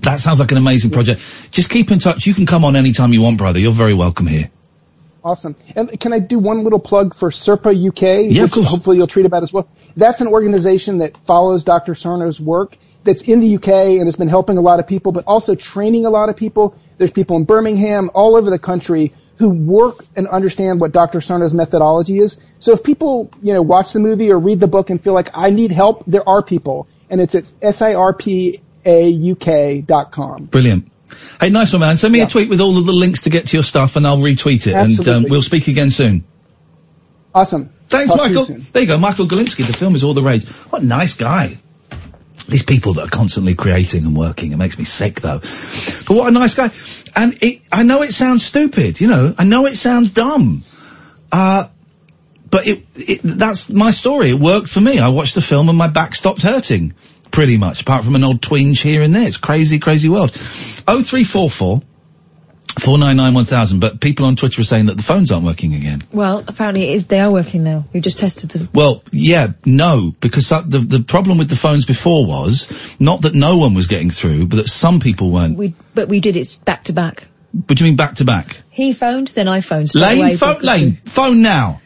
That 0.00 0.18
sounds 0.18 0.40
like 0.40 0.50
an 0.50 0.56
amazing 0.58 0.90
project. 0.90 1.20
Just 1.50 1.70
keep 1.70 1.90
in 1.90 1.98
touch. 1.98 2.26
You 2.26 2.34
can 2.34 2.46
come 2.46 2.64
on 2.64 2.74
anytime 2.74 3.12
you 3.12 3.22
want, 3.22 3.38
brother. 3.38 3.58
You're 3.58 3.72
very 3.72 3.94
welcome 3.94 4.26
here. 4.26 4.50
Awesome. 5.22 5.56
And 5.76 6.00
can 6.00 6.12
I 6.12 6.18
do 6.18 6.38
one 6.38 6.64
little 6.64 6.78
plug 6.78 7.14
for 7.14 7.30
SIRPA 7.30 7.88
UK? 7.88 8.32
Yeah, 8.32 8.44
of 8.44 8.50
which 8.50 8.52
course. 8.54 8.68
Hopefully 8.68 8.96
you'll 8.96 9.06
treat 9.06 9.26
about 9.26 9.42
as 9.42 9.52
well. 9.52 9.68
That's 9.96 10.20
an 10.20 10.28
organization 10.28 10.98
that 10.98 11.16
follows 11.26 11.64
Dr. 11.64 11.94
Sarno's 11.94 12.40
work 12.40 12.76
that's 13.04 13.22
in 13.22 13.40
the 13.40 13.56
UK 13.56 13.68
and 13.68 14.06
has 14.06 14.16
been 14.16 14.28
helping 14.28 14.56
a 14.56 14.60
lot 14.60 14.80
of 14.80 14.86
people, 14.86 15.12
but 15.12 15.24
also 15.26 15.54
training 15.54 16.06
a 16.06 16.10
lot 16.10 16.28
of 16.28 16.36
people. 16.36 16.76
There's 16.98 17.10
people 17.10 17.36
in 17.36 17.44
Birmingham, 17.44 18.10
all 18.14 18.36
over 18.36 18.50
the 18.50 18.58
country 18.58 19.14
who 19.38 19.48
work 19.48 20.04
and 20.16 20.28
understand 20.28 20.80
what 20.80 20.92
Dr. 20.92 21.20
Sarno's 21.20 21.54
methodology 21.54 22.18
is. 22.18 22.38
So 22.58 22.72
if 22.72 22.82
people, 22.82 23.30
you 23.42 23.54
know, 23.54 23.62
watch 23.62 23.92
the 23.94 24.00
movie 24.00 24.30
or 24.30 24.38
read 24.38 24.60
the 24.60 24.66
book 24.66 24.90
and 24.90 25.02
feel 25.02 25.14
like 25.14 25.30
I 25.32 25.48
need 25.48 25.72
help, 25.72 26.04
there 26.06 26.28
are 26.28 26.42
people. 26.42 26.88
And 27.08 27.22
it's 27.22 27.34
at 27.34 27.44
sirpauk.com. 27.44 28.44
Brilliant. 30.44 30.89
Hey, 31.40 31.48
nice 31.48 31.72
one, 31.72 31.80
man. 31.80 31.96
Send 31.96 32.12
me 32.12 32.20
a 32.20 32.26
tweet 32.26 32.50
with 32.50 32.60
all 32.60 32.76
of 32.76 32.84
the 32.84 32.92
links 32.92 33.22
to 33.22 33.30
get 33.30 33.46
to 33.48 33.56
your 33.56 33.62
stuff, 33.62 33.96
and 33.96 34.06
I'll 34.06 34.18
retweet 34.18 34.66
it. 34.66 34.74
And 34.74 35.08
um, 35.08 35.24
we'll 35.28 35.40
speak 35.40 35.68
again 35.68 35.90
soon. 35.90 36.24
Awesome. 37.34 37.72
Thanks, 37.88 38.12
Talk 38.12 38.26
to 38.26 38.30
you 38.30 38.38
Michael. 38.38 38.56
There 38.72 38.82
you 38.82 38.88
go, 38.88 38.98
Michael 38.98 39.26
Galinsky. 39.26 39.66
The 39.66 39.72
film 39.72 39.94
is 39.94 40.04
all 40.04 40.12
the 40.12 40.22
rage. 40.22 40.46
What 40.48 40.82
a 40.82 40.86
nice 40.86 41.14
guy. 41.14 41.58
These 42.46 42.64
people 42.64 42.94
that 42.94 43.06
are 43.06 43.10
constantly 43.10 43.54
creating 43.54 44.04
and 44.04 44.16
working, 44.16 44.52
it 44.52 44.56
makes 44.56 44.76
me 44.76 44.84
sick 44.84 45.20
though. 45.20 45.38
But 45.38 46.10
what 46.10 46.28
a 46.28 46.30
nice 46.30 46.54
guy. 46.54 46.70
And 47.14 47.38
it, 47.42 47.62
I 47.70 47.84
know 47.84 48.02
it 48.02 48.12
sounds 48.12 48.44
stupid, 48.44 49.00
you 49.00 49.06
know, 49.08 49.34
I 49.38 49.44
know 49.44 49.66
it 49.66 49.76
sounds 49.76 50.10
dumb. 50.10 50.64
Uh, 51.30 51.68
but 52.50 52.66
it, 52.66 52.84
it, 52.96 53.20
that's 53.22 53.70
my 53.70 53.92
story. 53.92 54.30
It 54.30 54.38
worked 54.38 54.68
for 54.68 54.80
me. 54.80 54.98
I 54.98 55.08
watched 55.08 55.36
the 55.36 55.42
film 55.42 55.68
and 55.68 55.78
my 55.78 55.86
back 55.86 56.16
stopped 56.16 56.42
hurting. 56.42 56.94
Pretty 57.30 57.58
much, 57.58 57.82
apart 57.82 58.04
from 58.04 58.16
an 58.16 58.24
odd 58.24 58.42
twinge 58.42 58.80
here 58.80 59.02
and 59.02 59.14
there. 59.14 59.26
It's 59.26 59.36
crazy, 59.36 59.78
crazy 59.78 60.08
world. 60.08 60.32
0344 60.34 61.82
499 62.78 63.34
1000. 63.34 63.80
But 63.80 64.00
people 64.00 64.26
on 64.26 64.36
Twitter 64.36 64.60
are 64.60 64.64
saying 64.64 64.86
that 64.86 64.96
the 64.96 65.02
phones 65.02 65.30
aren't 65.30 65.44
working 65.44 65.74
again. 65.74 66.02
Well, 66.12 66.44
apparently 66.46 66.84
it 66.84 66.94
is. 66.94 67.06
They 67.06 67.20
are 67.20 67.30
working 67.30 67.64
now. 67.64 67.84
We've 67.92 68.02
just 68.02 68.18
tested 68.18 68.50
them. 68.50 68.68
Well, 68.72 69.02
yeah, 69.12 69.52
no, 69.64 70.14
because 70.20 70.48
that, 70.50 70.70
the 70.70 70.78
the 70.78 71.00
problem 71.00 71.38
with 71.38 71.48
the 71.48 71.56
phones 71.56 71.84
before 71.84 72.26
was 72.26 72.68
not 72.98 73.22
that 73.22 73.34
no 73.34 73.58
one 73.58 73.74
was 73.74 73.86
getting 73.86 74.10
through, 74.10 74.46
but 74.46 74.56
that 74.56 74.68
some 74.68 75.00
people 75.00 75.30
weren't. 75.30 75.56
We, 75.56 75.74
but 75.94 76.08
we 76.08 76.20
did 76.20 76.36
it 76.36 76.58
back 76.64 76.84
to 76.84 76.92
back. 76.92 77.26
What 77.52 77.76
do 77.76 77.84
you 77.84 77.90
mean 77.90 77.96
back 77.96 78.16
to 78.16 78.24
back? 78.24 78.58
He 78.70 78.92
phoned, 78.92 79.28
then 79.28 79.48
I 79.48 79.60
phoned. 79.60 79.90
straight 79.90 80.16
away, 80.16 80.28
Lane, 80.28 80.36
phone, 80.36 80.60
Lane, 80.60 81.00
phone 81.06 81.42
now. 81.42 81.80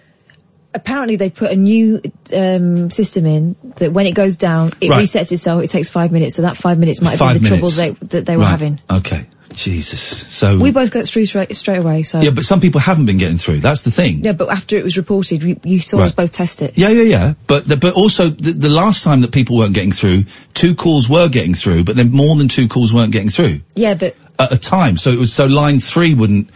Apparently 0.74 1.16
they 1.16 1.30
put 1.30 1.50
a 1.50 1.56
new 1.56 2.02
um, 2.34 2.90
system 2.90 3.26
in 3.26 3.56
that 3.76 3.92
when 3.92 4.06
it 4.06 4.14
goes 4.14 4.36
down, 4.36 4.72
it 4.80 4.90
Right. 4.90 5.04
resets 5.04 5.32
itself. 5.32 5.62
It 5.62 5.70
takes 5.70 5.88
five 5.90 6.12
minutes, 6.12 6.34
so 6.36 6.42
that 6.42 6.56
five 6.56 6.78
minutes 6.78 7.00
might 7.00 7.10
have 7.10 7.18
Five 7.20 7.34
been 7.34 7.42
the 7.44 7.48
trouble 7.48 7.68
they, 7.70 7.90
that 8.08 8.26
they 8.26 8.36
were 8.36 8.42
Right, 8.42 8.50
having. 8.50 8.80
Okay, 8.90 9.26
Jesus. 9.54 10.00
So 10.00 10.58
We 10.58 10.72
both 10.72 10.90
got 10.90 11.06
through 11.06 11.26
straight, 11.26 11.54
straight 11.56 11.78
away. 11.78 12.02
So 12.02 12.20
yeah, 12.20 12.30
but 12.30 12.44
some 12.44 12.60
people 12.60 12.80
haven't 12.80 13.06
been 13.06 13.18
getting 13.18 13.36
through. 13.38 13.60
That's 13.60 13.82
the 13.82 13.90
thing. 13.90 14.24
Yeah, 14.24 14.32
but 14.32 14.48
after 14.50 14.76
it 14.76 14.84
was 14.84 14.96
reported, 14.96 15.42
you, 15.42 15.60
you 15.64 15.80
saw 15.80 16.00
us 16.00 16.12
both 16.12 16.32
test 16.32 16.62
it. 16.62 16.76
Yeah, 16.76 16.88
yeah, 16.88 17.02
yeah. 17.02 17.34
But 17.46 17.68
the, 17.68 17.76
but 17.76 17.94
also 17.94 18.28
the, 18.28 18.52
the 18.52 18.68
last 18.68 19.04
time 19.04 19.20
that 19.20 19.32
people 19.32 19.56
weren't 19.56 19.74
getting 19.74 19.92
through, 19.92 20.24
two 20.54 20.74
calls 20.74 21.08
were 21.08 21.28
getting 21.28 21.54
through, 21.54 21.84
but 21.84 21.94
then 21.96 22.10
more 22.10 22.34
than 22.36 22.48
two 22.48 22.68
calls 22.68 22.92
weren't 22.92 23.12
getting 23.12 23.30
through 23.30 23.60
Yeah, 23.76 23.94
but 23.94 24.16
at 24.38 24.52
a 24.52 24.58
time. 24.58 24.98
So 24.98 25.10
it 25.10 25.18
was 25.18 25.32
so 25.32 25.46
line 25.46 25.78
three 25.78 26.14
wouldn't. 26.14 26.50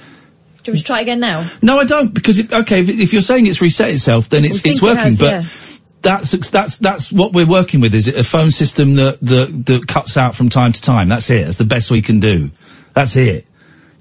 Do 0.68 0.72
you 0.72 0.74
want 0.74 0.74
me 0.74 0.80
to 0.80 0.86
try 0.86 1.00
again 1.00 1.20
now? 1.20 1.48
No, 1.62 1.78
I 1.78 1.84
don't 1.84 2.12
because 2.12 2.38
it, 2.38 2.52
okay, 2.52 2.80
if, 2.80 2.90
if 2.90 3.12
you're 3.14 3.22
saying 3.22 3.46
it's 3.46 3.62
reset 3.62 3.90
itself, 3.90 4.28
then 4.28 4.44
it's 4.44 4.56
We 4.56 4.60
think 4.60 4.72
it's 4.74 4.82
it 4.82 4.86
working. 4.86 5.02
has, 5.02 5.18
but 5.18 5.26
yeah. 5.26 5.78
that's 6.02 6.50
that's 6.50 6.76
that's 6.76 7.10
what 7.10 7.32
we're 7.32 7.46
working 7.46 7.80
with. 7.80 7.94
Is 7.94 8.08
it 8.08 8.16
a 8.16 8.24
phone 8.24 8.50
system 8.50 8.94
that 8.96 9.18
that 9.20 9.62
that 9.66 9.86
cuts 9.86 10.16
out 10.18 10.34
from 10.34 10.50
time 10.50 10.72
to 10.72 10.82
time? 10.82 11.08
That's 11.08 11.30
it. 11.30 11.44
That's 11.44 11.56
the 11.56 11.64
best 11.64 11.90
we 11.90 12.02
can 12.02 12.20
do. 12.20 12.50
That's 12.92 13.16
it. 13.16 13.46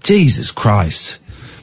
Jesus 0.04 0.52
Christ. 0.52 1.20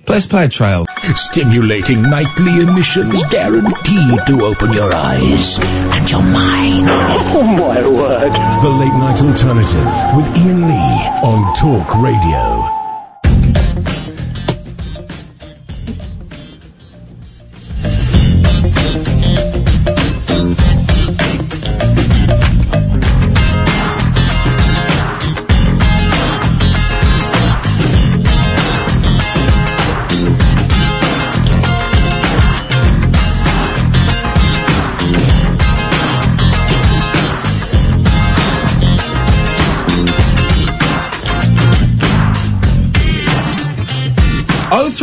Let's 0.06 0.26
play 0.26 0.44
a 0.44 0.48
trail. 0.48 0.84
Stimulating 1.14 2.02
nightly 2.02 2.60
emissions 2.60 3.22
guaranteed 3.24 4.18
to 4.26 4.44
open 4.44 4.72
your 4.74 4.94
eyes 4.94 5.58
and 5.58 6.10
your 6.10 6.22
mind. 6.22 6.86
Oh 6.88 7.42
my 7.42 7.86
word. 7.88 8.32
The 8.62 8.68
Late 8.68 8.92
Night 8.92 9.22
Alternative 9.22 10.16
with 10.16 10.26
Iain 10.36 10.68
Lee 10.68 11.08
on 11.22 11.54
Talk 11.54 11.94
Radio. 12.02 12.83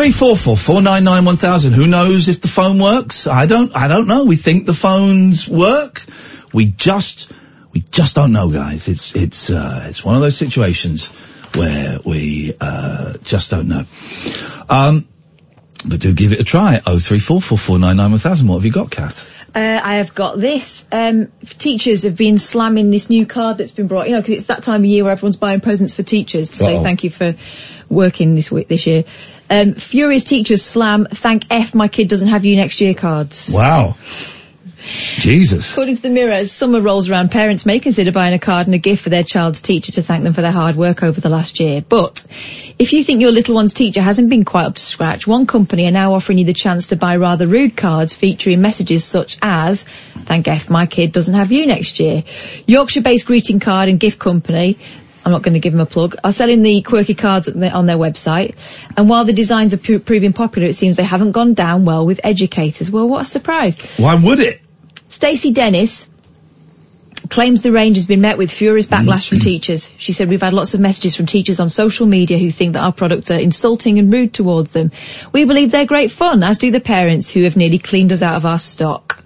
Three 0.01 0.11
four 0.11 0.35
four 0.35 0.57
four 0.57 0.81
nine 0.81 1.03
nine 1.03 1.25
one 1.25 1.37
thousand. 1.37 1.73
Who 1.73 1.85
knows 1.85 2.27
if 2.27 2.41
the 2.41 2.47
phone 2.47 2.81
works? 2.81 3.27
I 3.27 3.45
don't. 3.45 3.75
I 3.75 3.87
don't 3.87 4.07
know. 4.07 4.25
We 4.25 4.35
think 4.35 4.65
the 4.65 4.73
phones 4.73 5.47
work. 5.47 6.03
We 6.51 6.65
just. 6.65 7.31
We 7.71 7.81
just 7.81 8.15
don't 8.15 8.31
know, 8.33 8.49
guys. 8.49 8.87
It's 8.87 9.15
it's 9.15 9.51
uh, 9.51 9.85
it's 9.89 10.03
one 10.03 10.15
of 10.15 10.21
those 10.21 10.35
situations 10.35 11.05
where 11.55 11.99
we 12.03 12.51
uh, 12.59 13.13
just 13.23 13.51
don't 13.51 13.67
know. 13.67 13.83
Um, 14.67 15.07
but 15.85 15.99
do 15.99 16.15
give 16.15 16.33
it 16.33 16.39
a 16.39 16.43
try. 16.43 16.81
Oh 16.83 16.97
three 16.97 17.19
four 17.19 17.39
four 17.39 17.59
four 17.59 17.77
nine 17.77 17.97
nine 17.97 18.09
one 18.09 18.19
thousand. 18.19 18.47
What 18.47 18.55
have 18.55 18.65
you 18.65 18.71
got, 18.71 18.89
Kath? 18.89 19.29
Uh, 19.53 19.81
I 19.83 19.95
have 19.95 20.15
got 20.15 20.39
this. 20.39 20.87
Um, 20.91 21.31
teachers 21.43 22.03
have 22.03 22.15
been 22.15 22.39
slamming 22.39 22.89
this 22.89 23.09
new 23.09 23.25
card 23.27 23.59
that's 23.59 23.73
been 23.73 23.87
brought, 23.87 24.07
you 24.07 24.13
know, 24.13 24.21
because 24.21 24.35
it's 24.35 24.45
that 24.45 24.63
time 24.63 24.81
of 24.81 24.85
year 24.85 25.03
where 25.03 25.11
everyone's 25.11 25.35
buying 25.35 25.59
presents 25.59 25.93
for 25.93 26.03
teachers 26.03 26.49
to 26.49 26.55
say 26.55 26.77
Uh-oh. 26.77 26.83
thank 26.83 27.03
you 27.03 27.09
for 27.09 27.35
working 27.89 28.35
this 28.35 28.49
week, 28.49 28.69
this 28.69 28.87
year. 28.87 29.03
Um, 29.51 29.73
furious 29.73 30.23
teachers 30.23 30.63
slam 30.63 31.05
thank 31.05 31.43
F 31.49 31.75
my 31.75 31.89
kid 31.89 32.07
doesn't 32.07 32.29
have 32.29 32.45
you 32.45 32.55
next 32.55 32.79
year 32.79 32.93
cards. 32.93 33.51
Wow. 33.53 33.97
Jesus. 34.83 35.71
According 35.71 35.97
to 35.97 36.01
the 36.01 36.09
Mirror, 36.09 36.31
as 36.31 36.51
summer 36.51 36.81
rolls 36.81 37.09
around, 37.09 37.31
parents 37.31 37.65
may 37.65 37.79
consider 37.79 38.11
buying 38.11 38.33
a 38.33 38.39
card 38.39 38.67
and 38.67 38.73
a 38.73 38.79
gift 38.79 39.03
for 39.03 39.09
their 39.09 39.23
child's 39.23 39.61
teacher 39.61 39.91
to 39.93 40.01
thank 40.01 40.23
them 40.23 40.33
for 40.33 40.41
their 40.41 40.51
hard 40.51 40.75
work 40.75 41.03
over 41.03 41.21
the 41.21 41.29
last 41.29 41.59
year. 41.59 41.81
But 41.81 42.25
if 42.79 42.93
you 42.93 43.03
think 43.03 43.21
your 43.21 43.31
little 43.31 43.53
one's 43.53 43.73
teacher 43.73 44.01
hasn't 44.01 44.29
been 44.29 44.43
quite 44.45 44.65
up 44.65 44.75
to 44.75 44.81
scratch, 44.81 45.27
one 45.27 45.45
company 45.45 45.85
are 45.85 45.91
now 45.91 46.13
offering 46.13 46.39
you 46.39 46.45
the 46.45 46.53
chance 46.53 46.87
to 46.87 46.95
buy 46.95 47.17
rather 47.17 47.45
rude 47.45 47.77
cards 47.77 48.15
featuring 48.15 48.61
messages 48.61 49.03
such 49.03 49.37
as, 49.41 49.83
thank 50.23 50.47
F 50.47 50.69
my 50.69 50.87
kid 50.87 51.11
doesn't 51.11 51.35
have 51.35 51.51
you 51.51 51.67
next 51.67 51.99
year. 51.99 52.23
Yorkshire-based 52.65 53.25
greeting 53.27 53.59
card 53.59 53.87
and 53.87 53.99
gift 53.99 54.17
company 54.17 54.79
I'm 55.23 55.31
not 55.31 55.43
going 55.43 55.53
to 55.53 55.59
give 55.59 55.73
them 55.73 55.81
a 55.81 55.85
plug, 55.85 56.15
are 56.23 56.31
selling 56.31 56.63
the 56.63 56.81
quirky 56.81 57.13
cards 57.13 57.47
on 57.47 57.59
their, 57.59 57.75
on 57.75 57.85
their 57.85 57.97
website. 57.97 58.55
And 58.97 59.07
while 59.07 59.25
the 59.25 59.33
designs 59.33 59.73
are 59.73 59.77
pro- 59.77 59.99
proving 59.99 60.33
popular, 60.33 60.67
it 60.67 60.73
seems 60.73 60.97
they 60.97 61.03
haven't 61.03 61.33
gone 61.33 61.53
down 61.53 61.85
well 61.85 62.05
with 62.05 62.21
educators. 62.23 62.89
Well, 62.89 63.07
what 63.07 63.23
a 63.23 63.25
surprise. 63.25 63.79
Why 63.97 64.15
would 64.15 64.39
it? 64.39 64.61
Stacey 65.09 65.51
Dennis 65.51 66.09
claims 67.29 67.61
the 67.61 67.71
range 67.71 67.97
has 67.97 68.05
been 68.05 68.21
met 68.21 68.37
with 68.37 68.51
furious 68.51 68.87
backlash 68.87 69.29
from 69.29 69.39
teachers. 69.39 69.89
She 69.97 70.11
said, 70.11 70.27
we've 70.27 70.41
had 70.41 70.53
lots 70.53 70.73
of 70.73 70.79
messages 70.79 71.15
from 71.15 71.27
teachers 71.27 71.59
on 71.59 71.69
social 71.69 72.05
media 72.07 72.37
who 72.37 72.49
think 72.49 72.73
that 72.73 72.83
our 72.83 72.91
products 72.91 73.29
are 73.31 73.39
insulting 73.39 73.99
and 73.99 74.11
rude 74.11 74.33
towards 74.33 74.73
them. 74.73 74.91
We 75.31 75.45
believe 75.45 75.71
they're 75.71 75.85
great 75.85 76.11
fun, 76.11 76.43
as 76.43 76.57
do 76.57 76.71
the 76.71 76.81
parents 76.81 77.29
who 77.29 77.43
have 77.43 77.55
nearly 77.55 77.77
cleaned 77.77 78.11
us 78.11 78.21
out 78.21 78.35
of 78.35 78.45
our 78.45 78.59
stock. 78.59 79.20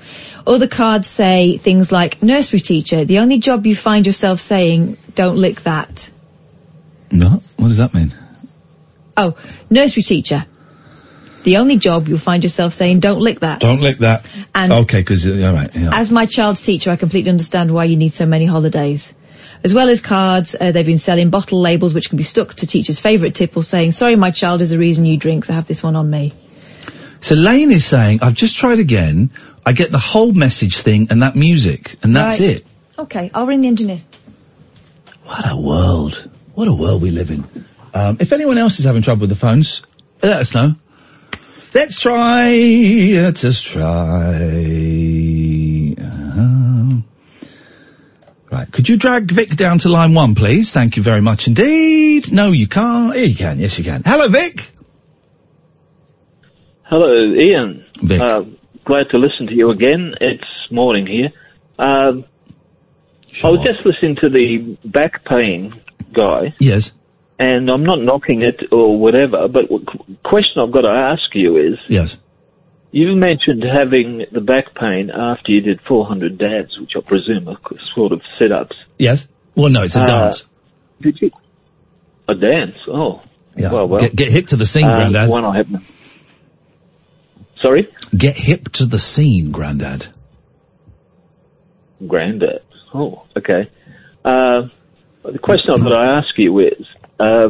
Other 0.48 0.68
cards 0.68 1.08
say 1.08 1.58
things 1.58 1.92
like, 1.92 2.22
nursery 2.22 2.60
teacher, 2.60 3.04
the 3.04 3.20
only 3.20 3.40
job 3.40 3.66
you 3.66 3.76
find 3.76 4.06
yourself 4.06 4.40
saying, 4.40 4.98
don't 5.16 5.38
lick 5.38 5.62
that. 5.62 6.10
No, 7.12 7.42
what 7.58 7.68
does 7.68 7.78
that 7.78 7.94
mean? 7.94 8.14
Oh, 9.18 9.36
nursery 9.70 10.04
teacher. 10.04 10.46
The 11.44 11.58
only 11.58 11.78
job 11.78 12.08
you'll 12.08 12.18
find 12.18 12.44
yourself 12.44 12.74
saying, 12.74 13.00
don't 13.00 13.20
lick 13.20 13.42
that. 13.42 13.60
Don't 13.60 13.80
lick 13.80 14.00
that. 14.00 14.30
And- 14.54 14.74
okay, 14.74 15.00
because 15.00 15.26
all 15.28 15.54
right. 15.54 15.70
Yeah. 15.76 15.92
As 15.94 16.12
my 16.12 16.26
child's 16.26 16.62
teacher, 16.62 16.92
I 16.92 16.96
completely 16.96 17.30
understand 17.30 17.74
why 17.74 17.86
you 17.86 17.98
need 17.98 18.10
so 18.10 18.26
many 18.26 18.46
holidays. 18.46 19.14
As 19.64 19.74
well 19.74 19.90
as 19.90 20.02
cards, 20.02 20.56
uh, 20.60 20.72
they've 20.72 20.86
been 20.86 21.00
selling 21.00 21.30
bottle 21.30 21.60
labels 21.60 21.94
which 21.94 22.10
can 22.10 22.18
be 22.18 22.24
stuck 22.24 22.54
to 22.56 22.68
teachers' 22.68 23.00
favourite 23.00 23.34
tipple 23.34 23.64
saying, 23.64 23.94
sorry, 23.94 24.16
my 24.16 24.32
child 24.32 24.62
is 24.62 24.70
the 24.70 24.78
reason 24.78 25.06
you 25.06 25.18
drink, 25.18 25.46
so 25.46 25.54
have 25.54 25.68
this 25.68 25.82
one 25.82 25.96
on 25.96 26.10
me. 26.10 26.34
So 27.22 27.34
Lane 27.34 27.72
is 27.72 27.86
saying, 27.86 28.20
I've 28.22 28.36
just 28.36 28.58
tried 28.58 28.80
again. 28.80 29.32
I 29.66 29.74
get 29.74 29.92
the 29.92 29.98
whole 29.98 30.32
message 30.34 30.78
thing 30.78 31.08
and 31.10 31.22
that 31.24 31.36
music, 31.36 31.96
and 32.04 32.16
that's 32.16 32.40
Right. 32.40 32.50
it. 32.58 32.66
Okay, 33.00 33.32
I'll 33.34 33.48
ring 33.48 33.62
the 33.62 33.68
engineer. 33.68 34.02
What 35.26 35.52
a 35.52 35.58
world. 35.58 36.30
What 36.54 36.68
a 36.68 36.74
world 36.74 37.02
we 37.02 37.10
live 37.12 37.32
in. 37.32 37.44
Um, 37.94 38.18
if 38.20 38.32
anyone 38.32 38.58
else 38.58 38.80
is 38.80 38.86
having 38.86 39.02
trouble 39.02 39.22
with 39.22 39.30
the 39.30 39.36
phones, 39.36 39.82
let 40.22 40.38
us 40.38 40.54
know. 40.54 40.76
Let's 41.74 42.00
try. 42.00 42.52
Let 42.52 43.44
us 43.44 43.60
try. 43.60 44.36
Uh, 46.00 47.02
right. 48.52 48.72
Could 48.72 48.88
you 48.88 48.98
drag 48.98 49.32
Vic 49.32 49.56
down 49.56 49.80
to 49.80 49.90
line 49.90 50.14
one, 50.14 50.36
please? 50.36 50.72
Thank 50.72 50.96
you 50.96 51.04
very 51.04 51.22
much 51.22 51.48
indeed. 51.48 52.32
No, 52.32 52.52
you 52.52 52.68
can't. 52.68 53.16
Here 53.16 53.26
you 53.26 53.36
can. 53.36 53.60
Yes, 53.60 53.78
you 53.78 53.84
can. 53.84 54.04
Hello, 54.06 54.28
Vic. 54.30 54.70
Hello, 56.84 57.08
Iain. 57.34 57.84
Vic. 58.02 58.22
Uh, 58.22 58.44
glad 58.86 59.10
to 59.10 59.18
listen 59.18 59.48
to 59.48 59.54
you 59.54 59.70
again. 59.72 60.16
It's 60.22 60.44
morning 60.72 61.06
here. 61.08 61.30
Um, 61.78 62.26
I 63.44 63.50
was 63.50 63.62
just 63.64 63.86
listening 63.86 64.16
to 64.22 64.30
the 64.30 64.78
back 64.86 65.26
pain 65.26 65.82
guy, 66.14 66.54
Yes. 66.60 66.94
and 67.38 67.70
I'm 67.70 67.84
not 67.84 68.02
knocking 68.02 68.42
it 68.44 68.62
or 68.72 68.98
whatever, 68.98 69.48
but 69.50 69.68
the 69.68 69.80
qu- 69.80 70.16
question 70.24 70.62
I've 70.62 70.72
got 70.72 70.82
to 70.84 70.92
ask 70.92 71.24
you 71.34 71.58
is, 71.58 71.78
Yes. 71.90 72.18
you 72.92 73.14
mentioned 73.16 73.64
having 73.70 74.26
the 74.32 74.40
back 74.40 74.74
pain 74.74 75.10
after 75.10 75.52
you 75.52 75.60
did 75.62 75.82
400 75.82 76.38
dabs, 76.38 76.80
which 76.80 76.94
I 76.96 77.02
presume 77.02 77.50
are 77.50 77.58
sort 77.94 78.14
of 78.14 78.22
sit-ups. 78.40 78.76
Yes. 78.98 79.28
Well, 79.56 79.70
no, 79.70 79.84
it's 79.84 79.96
a 79.98 80.02
Uh, 80.04 80.06
dance. 80.06 80.48
Did 81.02 81.18
you? 81.22 81.32
A 82.30 82.36
dance? 82.36 82.76
Oh. 82.88 83.22
Yeah. 83.58 83.72
Well, 83.74 83.88
well. 83.90 84.02
Get, 84.02 84.16
get 84.16 84.32
hip 84.32 84.48
to 84.48 84.56
the 84.56 84.66
scene, 84.66 84.86
Uh, 84.86 84.96
Grandad. 84.96 85.30
One 85.30 85.46
I 85.46 85.58
haven't. 85.58 85.84
Sorry? 87.62 87.88
Get 88.16 88.38
hip 88.38 88.70
to 88.74 88.86
the 88.86 89.00
scene, 89.00 89.52
Grandad. 89.52 90.08
Grandad. 92.06 92.62
Oh, 92.94 93.26
okay. 93.38 93.70
Uh, 94.24 94.70
the 95.24 95.40
question 95.40 95.80
that 95.84 95.90
to 95.90 95.98
ask 95.98 96.38
you 96.38 96.60
is, 96.60 96.86
uh, 97.20 97.50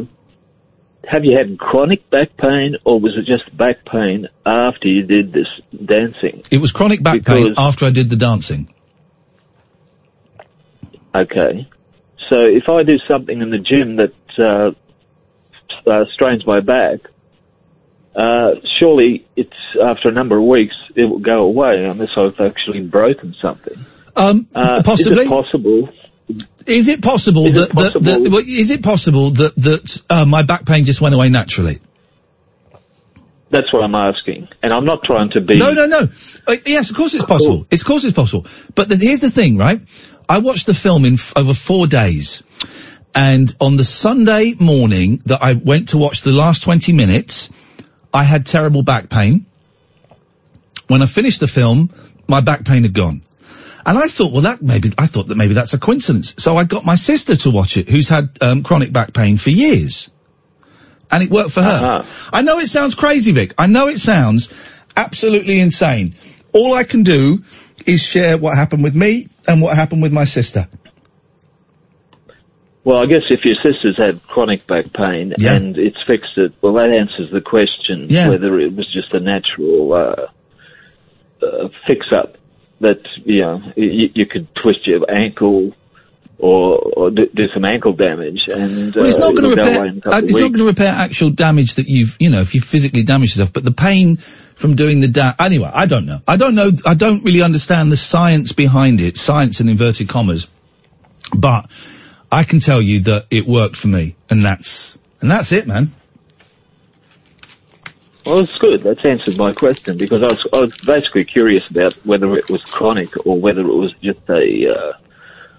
have 1.06 1.24
you 1.24 1.36
had 1.36 1.58
chronic 1.58 2.08
back 2.10 2.36
pain, 2.36 2.76
or 2.84 2.98
was 2.98 3.16
it 3.16 3.26
just 3.26 3.56
back 3.56 3.84
pain 3.84 4.28
after 4.44 4.88
you 4.88 5.02
did 5.02 5.32
this 5.32 5.46
dancing? 5.84 6.42
It 6.50 6.58
was 6.58 6.72
chronic 6.72 7.02
back 7.02 7.24
pain 7.24 7.54
after 7.56 7.86
I 7.86 7.90
did 7.90 8.10
the 8.10 8.16
dancing. 8.16 8.68
Okay. 11.14 11.68
So 12.28 12.40
if 12.40 12.64
I 12.68 12.82
do 12.82 12.98
something 13.08 13.40
in 13.40 13.50
the 13.50 13.58
gym 13.58 13.96
that 13.96 14.14
uh, 14.38 15.90
uh, 15.90 16.04
strains 16.12 16.44
my 16.46 16.60
back, 16.60 17.00
uh, 18.16 18.54
surely 18.80 19.26
it's 19.36 19.52
after 19.82 20.08
a 20.08 20.12
number 20.12 20.38
of 20.38 20.44
weeks 20.44 20.74
it 20.94 21.04
will 21.04 21.18
go 21.18 21.42
away 21.42 21.84
unless 21.84 22.10
I've 22.16 22.40
actually 22.40 22.80
broken 22.80 23.34
something. 23.40 23.78
Um, 24.16 24.48
Uh, 24.54 24.82
possibly. 24.82 25.22
Is 25.22 25.26
it 25.26 25.28
possible? 25.28 25.88
Is 26.66 26.88
it 26.88 27.02
possible 27.02 27.46
Is 27.46 27.54
that, 27.54 27.70
it 27.70 27.74
that, 27.74 28.02
that 28.02 28.30
well, 28.30 28.42
is 28.44 28.70
it 28.70 28.82
possible 28.82 29.30
that 29.30 29.54
that 29.56 30.02
uh, 30.10 30.24
my 30.24 30.42
back 30.42 30.64
pain 30.64 30.84
just 30.84 31.00
went 31.00 31.14
away 31.14 31.28
naturally? 31.28 31.78
That's 33.48 33.72
what 33.72 33.84
I'm 33.84 33.94
asking, 33.94 34.48
and 34.62 34.72
I'm 34.72 34.84
not 34.84 35.04
trying 35.04 35.30
to 35.30 35.40
be. 35.40 35.56
No, 35.56 35.72
no, 35.72 35.86
no. 35.86 36.08
Uh, 36.46 36.56
yes, 36.66 36.90
of 36.90 36.96
course 36.96 37.14
it's 37.14 37.24
possible. 37.24 37.64
It's 37.70 37.82
of 37.82 37.86
course 37.86 38.04
it's 38.04 38.14
possible. 38.14 38.46
But 38.74 38.88
the, 38.88 38.96
here's 38.96 39.20
the 39.20 39.30
thing, 39.30 39.56
right? 39.56 39.80
I 40.28 40.40
watched 40.40 40.66
the 40.66 40.74
film 40.74 41.04
in 41.04 41.14
f- 41.14 41.34
over 41.36 41.54
four 41.54 41.86
days, 41.86 42.42
and 43.14 43.54
on 43.60 43.76
the 43.76 43.84
Sunday 43.84 44.54
morning 44.58 45.22
that 45.26 45.42
I 45.42 45.52
went 45.52 45.90
to 45.90 45.98
watch 45.98 46.22
the 46.22 46.32
last 46.32 46.64
twenty 46.64 46.92
minutes, 46.92 47.50
I 48.16 48.24
had 48.24 48.46
terrible 48.46 48.82
back 48.82 49.10
pain. 49.10 49.46
When 50.88 51.02
I 51.02 51.06
finished 51.06 51.40
the 51.40 51.46
film, 51.46 51.90
my 52.26 52.40
back 52.40 52.64
pain 52.64 52.82
had 52.82 52.94
gone. 52.94 53.22
And 53.84 53.98
I 53.98 54.06
thought, 54.06 54.32
well, 54.32 54.42
that 54.42 54.62
maybe, 54.62 54.90
I 54.98 55.06
thought 55.06 55.28
that 55.28 55.36
maybe 55.36 55.54
that's 55.54 55.74
a 55.74 55.78
coincidence. 55.78 56.34
So 56.38 56.56
I 56.56 56.64
got 56.64 56.84
my 56.84 56.96
sister 56.96 57.36
to 57.36 57.50
watch 57.50 57.76
it, 57.76 57.88
who's 57.88 58.08
had 58.08 58.38
um, 58.40 58.62
chronic 58.62 58.92
back 58.92 59.12
pain 59.12 59.36
for 59.36 59.50
years. 59.50 60.10
And 61.10 61.22
it 61.22 61.30
worked 61.30 61.52
for 61.52 61.62
her. 61.62 62.04
I 62.32 62.42
know 62.42 62.58
it 62.58 62.68
sounds 62.68 62.94
crazy, 62.94 63.32
Vic. 63.32 63.54
I 63.58 63.66
know 63.66 63.86
it 63.86 63.98
sounds 63.98 64.48
absolutely 64.96 65.60
insane. 65.60 66.14
All 66.52 66.74
I 66.74 66.84
can 66.84 67.02
do 67.02 67.44
is 67.84 68.02
share 68.02 68.38
what 68.38 68.56
happened 68.56 68.82
with 68.82 68.96
me 68.96 69.28
and 69.46 69.60
what 69.60 69.76
happened 69.76 70.02
with 70.02 70.12
my 70.12 70.24
sister. 70.24 70.66
Well, 72.86 72.98
I 73.02 73.06
guess 73.06 73.22
if 73.30 73.40
your 73.44 73.56
sister's 73.64 73.96
had 73.98 74.24
chronic 74.28 74.64
back 74.68 74.92
pain 74.92 75.34
Yeah. 75.36 75.54
and 75.54 75.76
it's 75.76 75.96
fixed 76.06 76.36
it, 76.36 76.52
well, 76.62 76.74
that 76.74 76.90
answers 76.90 77.32
the 77.32 77.40
question 77.40 78.06
Yeah. 78.08 78.28
whether 78.28 78.60
it 78.60 78.76
was 78.76 78.86
just 78.92 79.12
a 79.12 79.18
natural 79.18 79.92
uh, 79.92 81.44
uh, 81.44 81.68
fix-up 81.88 82.36
that 82.80 83.00
you 83.24 83.40
know 83.40 83.60
you, 83.74 84.10
you 84.14 84.26
could 84.26 84.46
twist 84.62 84.86
your 84.86 85.00
ankle 85.10 85.74
or, 86.38 86.76
or 86.96 87.10
do, 87.10 87.26
do 87.34 87.44
some 87.54 87.64
ankle 87.64 87.94
damage, 87.94 88.40
and 88.54 88.94
Well, 88.94 89.06
it's 89.06 89.16
uh, 89.16 89.20
not 89.20 89.34
going 89.34 89.56
to 89.56 89.62
repair. 89.62 89.78
away 89.80 89.88
in 89.88 89.98
a 89.98 90.00
couple 90.02 90.14
Uh, 90.14 90.18
of 90.18 90.24
it's 90.24 90.34
not 90.34 90.52
going 90.52 90.58
to 90.58 90.64
repair 90.66 90.92
actual 90.92 91.30
damage 91.30 91.74
that 91.76 91.88
you've, 91.88 92.16
you 92.20 92.28
know, 92.30 92.40
if 92.42 92.54
you 92.54 92.60
physically 92.60 93.02
damaged 93.02 93.32
yourself. 93.34 93.52
But 93.52 93.64
the 93.64 93.72
pain 93.72 94.18
from 94.54 94.76
doing 94.76 95.00
the 95.00 95.08
da- 95.08 95.34
anyway, 95.40 95.70
I 95.72 95.86
don't 95.86 96.04
know. 96.06 96.20
I 96.28 96.36
don't 96.36 96.54
know. 96.54 96.70
I 96.84 96.94
don't 96.94 97.24
really 97.24 97.42
understand 97.42 97.90
the 97.90 97.96
science 97.96 98.52
behind 98.52 99.00
it. 99.00 99.16
Science 99.16 99.60
in 99.60 99.68
inverted 99.70 100.08
commas. 100.10 100.46
But 101.34 101.70
I 102.30 102.44
can 102.44 102.60
tell 102.60 102.82
you 102.82 103.00
that 103.00 103.26
it 103.30 103.46
worked 103.46 103.76
for 103.76 103.88
me, 103.88 104.16
and 104.28 104.44
that's 104.44 104.98
and 105.20 105.30
that's 105.30 105.52
it, 105.52 105.66
man. 105.66 105.92
Well, 108.24 108.40
it's 108.40 108.58
good. 108.58 108.82
That's 108.82 109.04
answered 109.04 109.38
my 109.38 109.52
question 109.52 109.96
because 109.96 110.22
I 110.24 110.26
was, 110.26 110.46
I 110.52 110.60
was 110.62 110.76
basically 110.78 111.24
curious 111.24 111.70
about 111.70 111.94
whether 112.04 112.34
it 112.34 112.48
was 112.48 112.64
chronic 112.64 113.14
or 113.24 113.38
whether 113.38 113.60
it 113.60 113.74
was 113.74 113.92
just 114.02 114.28
a 114.28 114.68
uh, 114.68 114.92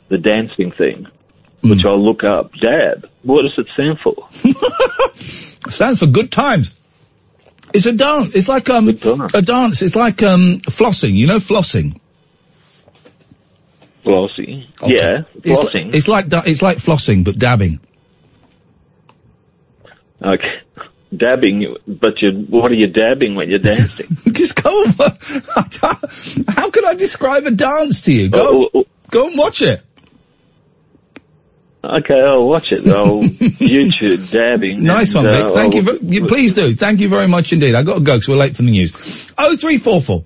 the 0.10 0.18
dancing 0.18 0.72
thing, 0.72 1.08
which 1.62 1.86
I'll 1.86 2.04
look 2.04 2.26
up. 2.26 2.52
Dad, 2.62 3.06
what 3.24 3.44
does 3.44 3.54
it 3.58 3.68
stand 3.74 4.00
for? 4.00 4.28
It 4.44 5.70
stands 5.72 6.00
for 6.00 6.08
good 6.08 6.32
times. 6.32 6.74
It's 7.74 7.86
a 7.86 7.94
dance. 7.94 8.36
It's 8.36 8.50
like 8.50 8.70
um 8.70 8.90
a 8.90 9.42
dance. 9.42 9.82
It's 9.82 9.96
like 9.96 10.22
um 10.24 10.60
flossing. 10.60 11.14
You 11.14 11.28
know 11.28 11.38
flossing. 11.38 12.00
Flossing. 14.08 14.68
Yeah, 14.86 15.24
It's, 15.44 15.60
flossing. 15.60 15.92
li- 15.92 15.98
it's 15.98 16.08
like 16.08 16.26
it's 16.32 16.62
like 16.62 16.78
flossing, 16.78 17.24
but 17.24 17.38
dabbing. 17.38 17.80
Okay. 20.22 20.62
Dabbing, 21.16 21.78
but 21.88 22.22
you 22.22 22.32
what 22.50 22.70
are 22.72 22.76
you 22.76 22.88
dabbing 22.88 23.36
when 23.36 23.50
you're 23.50 23.60
dancing? 23.60 24.08
Just 24.34 24.62
go. 24.62 24.86
How 26.50 26.70
can 26.70 26.86
I 26.86 26.96
describe 26.98 27.46
a 27.46 27.52
dance 27.52 28.02
to 28.02 28.14
you? 28.14 28.30
Go, 28.30 28.70
go 29.10 29.28
and 29.28 29.38
watch 29.38 29.62
it. 29.62 29.82
Okay, 31.84 32.16
I'll 32.22 32.46
watch 32.46 32.74
it. 32.74 32.86
I'll 32.88 33.22
YouTube 33.24 34.30
dabbing. 34.32 34.84
Nice 34.84 35.16
and, 35.16 35.26
one, 35.26 35.34
Vic. 35.36 35.46
uh, 35.46 35.54
Thank 35.54 35.76
you, 35.76 35.82
I'll- 35.88 35.98
you. 36.04 36.26
Please 36.26 36.54
do. 36.54 36.74
Thank 36.74 37.00
you 37.00 37.08
very 37.08 37.28
much 37.30 37.54
indeed. 37.54 37.76
I 37.76 37.84
got 37.84 37.94
to 37.96 38.00
go 38.02 38.16
because 38.16 38.28
we're 38.28 38.36
late 38.36 38.56
for 38.58 38.64
the 38.64 38.72
news. 38.72 39.32
Oh 39.38 39.56
three 39.56 39.78
four 39.78 40.02
four. 40.02 40.24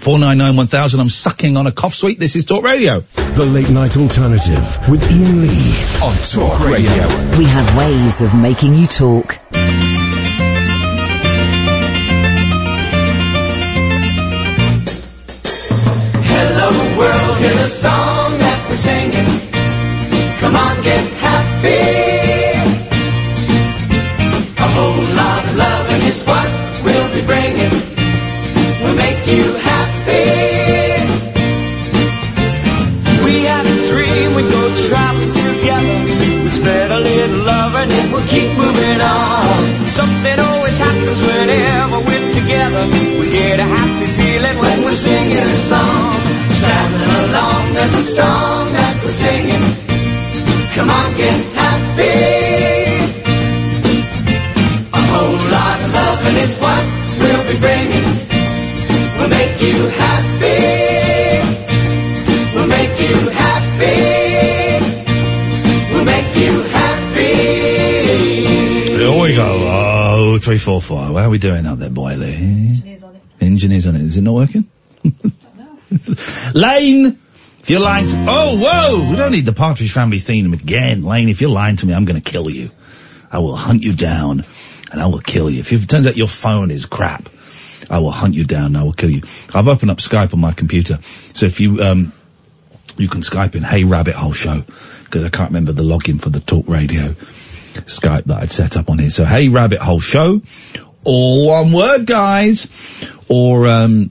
499 0.00 0.56
1000. 0.56 1.00
I'm 1.00 1.08
sucking 1.08 1.56
on 1.56 1.66
a 1.66 1.72
cough 1.72 1.94
sweet. 1.94 2.18
This 2.18 2.36
is 2.36 2.44
Talk 2.44 2.64
Radio. 2.64 3.00
The 3.00 3.44
Late 3.44 3.70
Night 3.70 3.96
Alternative 3.96 4.88
with 4.88 5.02
Iain 5.10 5.42
Lee 5.42 5.74
on 6.02 6.16
Talk 6.16 6.60
Radio. 6.66 7.06
We 7.38 7.44
have 7.44 7.76
ways 7.76 8.22
of 8.22 8.34
making 8.34 8.74
you 8.74 8.86
talk. 8.86 9.38
Hello 16.24 16.98
world, 16.98 17.38
hear 17.38 17.56
the 17.56 17.68
song 17.68 18.21
Three, 70.42 70.58
four, 70.58 70.82
four. 70.82 70.98
How 70.98 71.16
are 71.18 71.30
we 71.30 71.38
doing 71.38 71.66
out 71.66 71.78
there, 71.78 71.88
Boiley? 71.88 72.34
Engineers 72.34 73.04
on 73.04 73.14
it. 73.14 73.22
Engineers 73.40 73.86
on 73.86 73.94
it. 73.94 74.00
Is 74.00 74.16
it 74.16 74.22
not 74.22 74.34
working? 74.34 74.68
Lane! 76.52 77.16
If 77.60 77.70
you're 77.70 77.78
lying 77.78 78.08
to 78.08 78.26
oh, 78.28 78.58
whoa! 78.58 79.08
We 79.08 79.14
don't 79.14 79.30
need 79.30 79.46
the 79.46 79.52
Partridge 79.52 79.92
Family 79.92 80.18
theme 80.18 80.52
again. 80.52 81.04
Lane, 81.04 81.28
if 81.28 81.40
you're 81.40 81.48
lying 81.48 81.76
to 81.76 81.86
me, 81.86 81.94
I'm 81.94 82.06
going 82.06 82.20
to 82.20 82.30
kill 82.30 82.50
you. 82.50 82.72
I 83.30 83.38
will 83.38 83.54
hunt 83.54 83.84
you 83.84 83.94
down 83.94 84.44
and 84.90 85.00
I 85.00 85.06
will 85.06 85.20
kill 85.20 85.48
you. 85.48 85.60
If 85.60 85.70
it 85.72 85.86
turns 85.88 86.08
out 86.08 86.16
your 86.16 86.26
phone 86.26 86.72
is 86.72 86.86
crap, 86.86 87.28
I 87.88 88.00
will 88.00 88.10
hunt 88.10 88.34
you 88.34 88.44
down 88.44 88.66
and 88.66 88.78
I 88.78 88.82
will 88.82 88.94
kill 88.94 89.10
you. 89.10 89.22
I've 89.54 89.68
opened 89.68 89.92
up 89.92 89.98
Skype 89.98 90.34
on 90.34 90.40
my 90.40 90.52
computer. 90.52 90.98
So 91.34 91.46
if 91.46 91.60
you, 91.60 91.80
um, 91.80 92.12
you 92.96 93.08
can 93.08 93.20
Skype 93.20 93.54
in 93.54 93.62
Hey 93.62 93.84
Rabbit 93.84 94.16
Hole 94.16 94.32
Show 94.32 94.62
because 95.04 95.24
I 95.24 95.28
can't 95.28 95.50
remember 95.50 95.70
the 95.70 95.84
login 95.84 96.20
for 96.20 96.30
the 96.30 96.40
talk 96.40 96.66
radio. 96.66 97.14
Skype 97.72 98.24
that 98.24 98.42
I'd 98.42 98.50
set 98.50 98.76
up 98.76 98.90
on 98.90 98.98
here. 98.98 99.10
So 99.10 99.24
Hey 99.24 99.48
Rabbit 99.48 99.80
Hole 99.80 100.00
Show, 100.00 100.42
all 101.04 101.46
one 101.48 101.72
word, 101.72 102.06
guys, 102.06 102.68
or 103.28 103.66
um, 103.66 104.10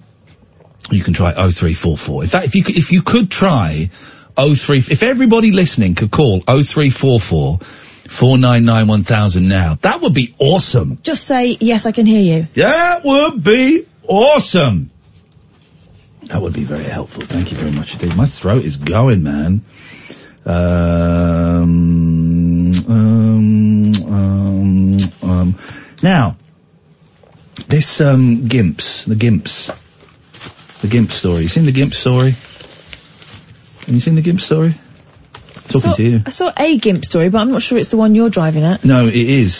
you 0.90 1.04
can 1.04 1.14
try 1.14 1.32
0344. 1.32 2.24
In 2.24 2.30
fact, 2.30 2.48
if 2.48 2.56
you 2.56 2.64
if 2.68 2.92
you 2.92 3.02
could 3.02 3.32
try 3.32 3.90
03, 4.36 4.78
if 4.78 5.04
everybody 5.04 5.52
listening 5.52 5.96
could 5.96 6.12
call 6.12 6.40
0344 6.40 7.60
499 7.60 8.88
1000 8.88 9.48
now, 9.48 9.78
that 9.82 10.02
would 10.02 10.14
be 10.14 10.36
awesome. 10.40 11.00
Just 11.04 11.26
say, 11.26 11.58
yes, 11.60 11.86
I 11.86 11.92
can 11.92 12.06
hear 12.06 12.40
you. 12.40 12.48
That 12.56 13.06
would 13.06 13.44
be 13.44 13.86
awesome. 14.08 14.92
That 16.24 16.42
would 16.42 16.54
be 16.54 16.64
very 16.64 16.84
helpful. 16.84 17.26
Thank 17.26 17.52
you 17.52 17.58
very 17.58 17.72
much 17.72 17.94
indeed. 17.94 18.16
My 18.16 18.26
throat 18.26 18.64
is 18.64 18.78
going, 18.78 19.24
man. 19.24 19.64
Um, 20.46 21.92
um, 22.88 23.94
um, 24.06 24.98
um. 25.22 25.56
Now, 26.02 26.38
this 27.68 28.02
um, 28.02 28.48
Gimps, 28.48 29.06
the 29.06 29.16
Gimps, 29.16 29.76
the 30.82 30.88
Gimp 30.88 31.12
story. 31.12 31.44
You 31.44 31.48
seen 31.48 31.66
the 31.66 31.72
Gimp 31.72 31.94
story? 31.94 32.32
Have 32.32 33.90
you 33.90 34.00
seen 34.00 34.16
the 34.16 34.22
Gimp 34.22 34.42
story? 34.42 34.74
Talking 35.72 35.80
saw, 35.80 35.94
to 35.94 36.04
you. 36.04 36.22
I 36.26 36.30
saw 36.32 36.52
a 36.56 36.78
GIMP 36.78 37.06
story, 37.06 37.30
but 37.30 37.40
I'm 37.40 37.52
not 37.52 37.62
sure 37.62 37.78
it's 37.78 37.92
the 37.92 37.98
one 37.98 38.16
you're 38.16 38.30
driving 38.30 38.64
at. 38.64 38.84
No, 38.84 39.06
it 39.06 39.16
is. 39.16 39.56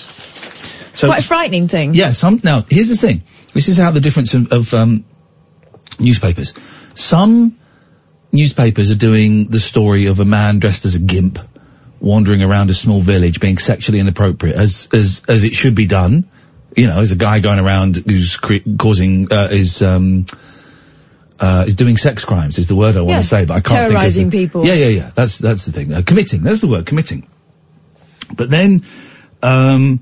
So 0.94 1.08
Quite 1.08 1.24
a 1.24 1.28
frightening 1.28 1.68
thing. 1.68 1.94
Yeah, 1.94 2.12
some, 2.12 2.42
now, 2.44 2.66
here's 2.68 2.90
the 2.90 2.96
thing. 2.96 3.24
This 3.54 3.70
is 3.70 3.78
how 3.78 3.92
the 3.92 4.02
difference 4.02 4.34
of, 4.34 4.52
of 4.52 4.74
um, 4.74 5.06
newspapers. 6.00 6.54
Some 7.00 7.58
newspapers 8.32 8.92
are 8.92 8.96
doing 8.96 9.46
the 9.46 9.60
story 9.60 10.08
of 10.08 10.20
a 10.20 10.26
man 10.26 10.60
dressed 10.60 10.86
as 10.86 10.96
a 10.96 11.00
gimp 11.00 11.40
wandering 12.00 12.42
around 12.42 12.70
a 12.70 12.74
small 12.74 13.00
village 13.02 13.40
being 13.40 13.58
sexually 13.58 14.00
inappropriate 14.00 14.56
as, 14.56 14.90
as, 14.94 15.22
as 15.28 15.44
it 15.44 15.54
should 15.54 15.76
be 15.76 15.86
done. 15.86 16.28
You 16.76 16.88
know, 16.88 17.00
as 17.00 17.12
a 17.12 17.16
guy 17.16 17.40
going 17.40 17.60
around 17.60 17.98
who's 17.98 18.38
cre- 18.38 18.66
causing, 18.78 19.32
uh, 19.32 19.50
is, 19.52 19.82
um, 19.82 20.26
uh, 21.40 21.66
is 21.68 21.76
doing 21.76 21.98
sex 21.98 22.24
crimes 22.26 22.58
is 22.58 22.68
the 22.68 22.76
word 22.76 22.96
I 22.96 23.02
want 23.02 23.10
Yeah, 23.10 23.18
to 23.18 23.24
say, 23.28 23.46
but 23.46 23.54
I 23.56 23.60
can't 23.60 23.88
terrorising 23.88 24.32
think 24.32 24.46
of 24.46 24.62
the- 24.62 24.62
people. 24.62 24.66
Yeah, 24.66 24.74
yeah, 24.86 24.88
yeah. 25.00 25.12
That's, 25.14 25.38
that's 25.38 25.66
the 25.66 25.74
thing. 25.74 25.94
Uh, 25.94 26.02
committing. 26.06 26.42
That's 26.44 26.62
the 26.62 26.68
word, 26.68 26.86
committing. 26.86 27.28
But 28.36 28.50
then, 28.50 28.84
um, 29.44 30.02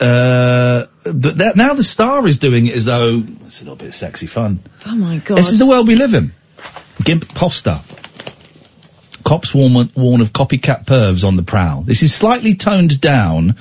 uh, 0.00 0.86
but 1.04 1.38
that, 1.38 1.52
now 1.56 1.74
the 1.74 1.82
star 1.82 2.26
is 2.26 2.38
doing 2.38 2.66
it 2.66 2.74
as 2.74 2.84
though 2.84 3.22
it's 3.46 3.60
a 3.60 3.64
little 3.64 3.76
bit 3.76 3.88
of 3.88 3.94
sexy 3.94 4.26
fun. 4.26 4.60
Oh 4.86 4.94
my 4.96 5.18
god. 5.18 5.38
This 5.38 5.52
is 5.52 5.58
the 5.58 5.66
world 5.66 5.86
we 5.88 5.96
live 5.96 6.14
in. 6.14 6.32
Gimp 7.02 7.28
poster. 7.34 7.80
Cops 9.24 9.54
warn, 9.54 9.90
warn 9.94 10.20
of 10.20 10.32
copycat 10.32 10.86
pervs 10.86 11.24
on 11.24 11.36
the 11.36 11.42
prowl. 11.42 11.82
This 11.82 12.02
is 12.02 12.14
slightly 12.14 12.54
toned 12.54 13.00
down 13.00 13.54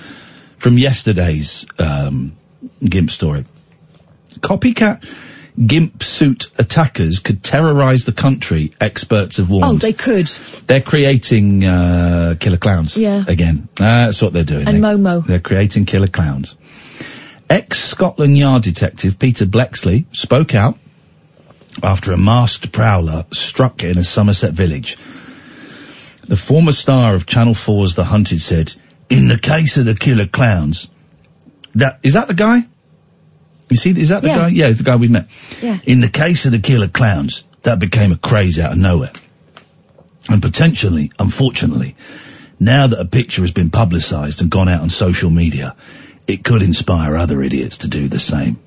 from 0.58 0.78
yesterday's 0.78 1.66
um, 1.78 2.36
Gimp 2.84 3.12
story. 3.12 3.46
Copycat 4.40 5.04
Gimp 5.66 6.04
suit 6.04 6.52
attackers 6.60 7.20
could 7.20 7.44
terrorise 7.44 8.06
the 8.06 8.12
country, 8.12 8.72
experts 8.80 9.38
have 9.38 9.50
warned. 9.50 9.66
Oh, 9.66 9.74
they 9.78 9.92
could. 9.94 10.28
They're 10.68 10.82
creating 10.82 11.66
uh, 11.66 12.36
killer 12.40 12.58
clowns. 12.58 12.96
Yeah. 12.96 13.24
Again, 13.28 13.68
that's 13.76 14.22
what 14.22 14.34
they're 14.34 14.44
doing. 14.44 14.68
And 14.68 14.78
They- 14.78 14.88
Momo. 14.88 15.26
They're 15.26 15.40
creating 15.40 15.86
killer 15.86 16.08
clowns. 16.08 16.56
Ex-Scotland 17.50 18.38
Yard 18.38 18.64
detective 18.64 19.18
Peter 19.18 19.46
Bleksley 19.46 20.06
spoke 20.16 20.54
out 20.54 20.78
after 21.84 22.12
a 22.12 22.18
masked 22.18 22.72
prowler 22.72 23.26
struck 23.32 23.84
in 23.84 23.98
a 23.98 24.04
Somerset 24.04 24.54
village. 24.54 24.98
The 26.28 26.38
former 26.38 26.72
star 26.72 27.16
of 27.16 27.26
Channel 27.26 27.54
4's 27.54 27.96
The 27.96 28.04
Hunted 28.04 28.42
said, 28.42 28.74
"In 29.10 29.28
the 29.28 29.40
case 29.40 29.78
of 29.78 29.86
the 29.86 29.96
killer 29.96 30.28
clowns, 30.28 30.90
that 31.76 32.00
is 32.04 32.14
that 32.14 32.28
the 32.28 32.34
guy? 32.34 32.66
You 33.70 33.78
see, 33.78 33.92
is 33.92 34.10
that 34.10 34.22
the 34.22 34.30
Yeah. 34.30 34.38
guy? 34.38 34.48
Yeah, 34.50 34.68
it's 34.68 34.78
the 34.78 34.84
guy 34.84 34.96
we 34.96 35.08
met. 35.08 35.28
Yeah. 35.62 35.78
In 35.86 36.00
the 36.00 36.10
case 36.10 36.46
of 36.46 36.52
the 36.52 36.60
killer 36.60 36.88
clowns, 36.88 37.44
that 37.64 37.80
became 37.80 38.12
a 38.12 38.18
craze 38.18 38.60
out 38.60 38.72
of 38.72 38.78
nowhere. 38.78 39.12
And 40.30 40.42
potentially, 40.42 41.12
unfortunately, 41.20 41.96
now 42.60 42.88
that 42.88 43.00
a 43.00 43.06
picture 43.06 43.42
has 43.42 43.52
been 43.52 43.70
publicised 43.70 44.42
and 44.42 44.50
gone 44.50 44.68
out 44.68 44.82
on 44.82 44.90
social 44.90 45.30
media, 45.30 45.76
it 46.28 46.44
could 46.44 46.62
inspire 46.62 47.16
other 47.16 47.42
idiots 47.42 47.80
to 47.80 47.88
do 47.88 48.08
the 48.08 48.20
same. 48.20 48.58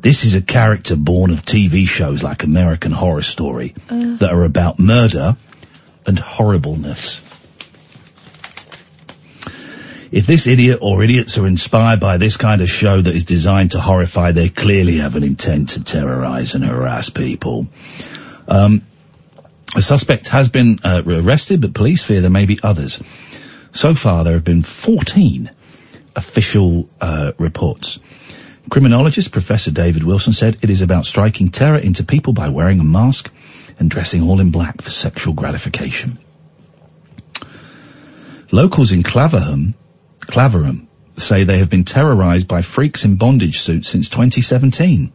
This 0.00 0.24
is 0.24 0.34
a 0.34 0.42
character 0.42 0.96
born 0.96 1.30
of 1.30 1.42
TV 1.42 1.86
shows 1.86 2.22
like 2.22 2.42
American 2.44 2.92
Horror 2.92 3.22
Story 3.22 3.74
Uh. 3.88 4.16
that 4.16 4.30
are 4.32 4.44
about 4.44 4.78
murder 4.78 5.36
and 6.06 6.18
horribleness. 6.18 7.20
If 10.12 10.26
this 10.26 10.46
idiot 10.46 10.78
or 10.80 11.02
idiots 11.02 11.38
are 11.38 11.46
inspired 11.46 11.98
by 12.00 12.18
this 12.18 12.36
kind 12.36 12.60
of 12.60 12.70
show 12.70 13.00
that 13.00 13.14
is 13.14 13.24
designed 13.24 13.72
to 13.72 13.80
horrify, 13.80 14.30
they 14.32 14.48
clearly 14.48 14.98
have 14.98 15.16
an 15.16 15.24
intent 15.24 15.70
to 15.70 15.82
terrorize 15.82 16.54
and 16.54 16.64
harass 16.64 17.10
people. 17.10 17.66
Um, 18.46 18.82
a 19.74 19.82
suspect 19.82 20.28
has 20.28 20.48
been 20.48 20.78
uh, 20.84 21.02
arrested, 21.04 21.62
but 21.62 21.74
police 21.74 22.04
fear 22.04 22.20
there 22.20 22.30
may 22.30 22.46
be 22.46 22.60
others. 22.62 23.00
So 23.72 23.94
far, 23.94 24.22
there 24.22 24.34
have 24.34 24.44
been 24.44 24.62
14 24.62 25.50
official 26.14 26.88
uh, 27.00 27.32
reports. 27.38 27.98
Criminologist 28.70 29.30
Professor 29.30 29.70
David 29.70 30.04
Wilson 30.04 30.32
said 30.32 30.58
it 30.62 30.70
is 30.70 30.82
about 30.82 31.06
striking 31.06 31.50
terror 31.50 31.78
into 31.78 32.04
people 32.04 32.32
by 32.32 32.48
wearing 32.48 32.80
a 32.80 32.84
mask 32.84 33.30
and 33.78 33.90
dressing 33.90 34.22
all 34.22 34.40
in 34.40 34.50
black 34.50 34.80
for 34.80 34.90
sexual 34.90 35.34
gratification. 35.34 36.18
Locals 38.50 38.92
in 38.92 39.02
Claverham, 39.02 39.74
Claverham 40.20 40.86
say 41.16 41.44
they 41.44 41.58
have 41.58 41.70
been 41.70 41.84
terrorized 41.84 42.48
by 42.48 42.62
freaks 42.62 43.04
in 43.04 43.16
bondage 43.16 43.60
suits 43.60 43.88
since 43.88 44.08
2017. 44.08 45.12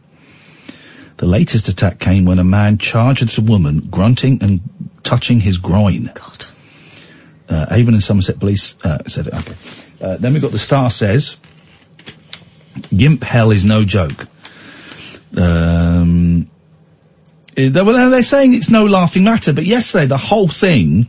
The 1.16 1.26
latest 1.26 1.68
attack 1.68 1.98
came 1.98 2.24
when 2.24 2.38
a 2.38 2.44
man 2.44 2.78
charged 2.78 3.38
a 3.38 3.42
woman, 3.42 3.88
grunting 3.90 4.42
and 4.42 4.60
touching 5.02 5.40
his 5.40 5.58
groin. 5.58 6.10
God. 6.14 6.46
Uh, 7.48 7.66
Avon 7.70 7.94
and 7.94 8.02
Somerset 8.02 8.38
Police 8.38 8.82
uh, 8.84 9.06
said 9.06 9.26
it. 9.26 9.34
Okay. 9.34 9.54
Uh, 10.00 10.16
then 10.16 10.32
we've 10.32 10.40
got 10.40 10.52
the 10.52 10.58
Star 10.58 10.90
says, 10.90 11.36
Gimp 12.94 13.22
hell 13.24 13.50
is 13.50 13.64
no 13.64 13.84
joke. 13.84 14.26
Um, 15.36 16.46
eh, 17.56 17.68
they- 17.68 17.82
well, 17.82 18.10
they're 18.10 18.22
saying 18.22 18.54
it's 18.54 18.70
no 18.70 18.86
laughing 18.86 19.24
matter, 19.24 19.52
but 19.52 19.64
yesterday 19.66 20.06
the 20.06 20.16
whole 20.16 20.48
thing 20.48 21.08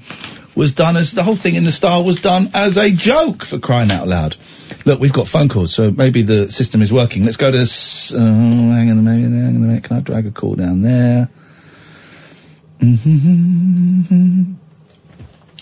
was 0.56 0.74
done 0.74 0.98
as 0.98 1.12
the 1.12 1.24
whole 1.24 1.36
thing 1.36 1.56
in 1.56 1.64
the 1.64 1.72
Star 1.72 2.04
was 2.04 2.20
done 2.20 2.50
as 2.54 2.78
a 2.78 2.92
joke 2.92 3.46
for 3.46 3.58
crying 3.58 3.92
out 3.92 4.08
loud. 4.08 4.36
Look, 4.86 5.00
we've 5.00 5.14
got 5.14 5.28
phone 5.28 5.48
calls, 5.50 5.74
so 5.74 5.92
maybe 5.92 6.24
the 6.24 6.52
system 6.52 6.82
is 6.82 6.92
working. 6.92 7.24
Let's 7.24 7.38
go 7.38 7.52
to. 7.52 7.58
Uh, 7.58 8.20
hang 8.20 8.92
on 8.92 9.00
a 9.00 9.02
minute. 9.02 9.22
Hang 9.22 9.48
on 9.48 9.56
a 9.56 9.60
minute. 9.60 9.84
Can 9.84 9.98
I 9.98 10.00
drag 10.02 10.26
a 10.28 10.32
call 10.32 10.56
down 10.56 10.82
there? 10.82 11.30
Mhm. 12.82 14.56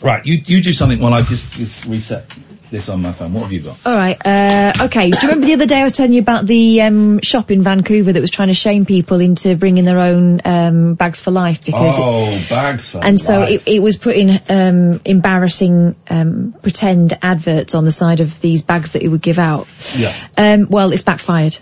Right, 0.02 0.26
you 0.26 0.42
you 0.46 0.62
do 0.64 0.72
something 0.72 1.00
while 1.00 1.14
I 1.14 1.22
just, 1.22 1.52
just 1.54 1.86
reset 1.86 2.34
this 2.72 2.90
on 2.90 3.02
my 3.02 3.12
phone. 3.12 3.34
What 3.34 3.44
have 3.44 3.52
you 3.52 3.62
got? 3.62 3.78
All 3.86 3.94
right. 3.94 4.18
Uh, 4.26 4.74
okay. 4.86 5.10
Do 5.10 5.18
you 5.22 5.28
remember 5.30 5.48
the 5.48 5.54
other 5.54 5.66
day 5.66 5.80
I 5.80 5.84
was 5.84 5.94
telling 5.94 6.14
you 6.14 6.22
about 6.22 6.46
the 6.46 6.82
um, 6.84 7.20
shop 7.22 7.52
in 7.52 7.64
Vancouver 7.64 8.12
that 8.14 8.22
was 8.22 8.30
trying 8.30 8.50
to 8.50 8.54
shame 8.54 8.86
people 8.86 9.20
into 9.20 9.56
bringing 9.56 9.86
their 9.86 10.00
own 10.00 10.42
um, 10.46 10.94
bags 10.96 11.22
for 11.22 11.32
life 11.32 11.66
because 11.66 11.98
it- 11.98 12.02
oh, 12.04 12.46
bags 12.50 12.90
for 12.90 13.00
life. 13.00 13.08
and 13.08 13.20
so 13.20 13.42
it, 13.44 13.64
it 13.68 13.80
was 13.82 13.98
putting 13.98 14.30
um, 14.50 15.02
embarrassing 15.06 15.96
um, 16.10 16.54
pretend 16.62 17.18
adverts 17.22 17.76
on 17.76 17.86
the 17.86 17.92
side 17.92 18.20
of 18.20 18.40
these 18.42 18.62
bags 18.62 18.92
that 18.94 19.04
it 19.04 19.08
would 19.08 19.22
give 19.22 19.40
out. 19.40 19.68
Yeah. 19.96 20.14
Um, 20.38 20.68
well, 20.70 20.92
it's 20.92 21.02
backfired. 21.02 21.58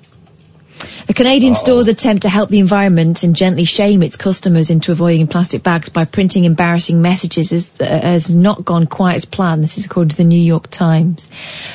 A 1.10 1.14
Canadian 1.14 1.56
store's 1.56 1.88
attempt 1.88 2.24
to 2.24 2.30
help 2.30 2.49
the 2.49 2.60
environment 2.60 3.24
and 3.24 3.36
gently 3.36 3.64
shame 3.64 4.04
its 4.04 4.18
customers 4.18 4.70
into 4.70 4.91
avoiding 4.91 5.28
plastic 5.28 5.64
bags 5.64 5.88
by 5.88 6.04
printing 6.04 6.44
embarrassing 6.44 7.02
messages 7.02 7.54
is, 7.54 7.72
uh, 7.80 7.86
has 7.86 8.36
not 8.36 8.66
gone 8.66 8.88
quite 8.88 9.16
as 9.16 9.24
planned. 9.24 9.64
This 9.64 9.78
is 9.78 9.86
according 9.86 10.10
to 10.10 10.18
the 10.18 10.26
New 10.26 10.40
York 10.40 10.70
Times. 10.70 11.30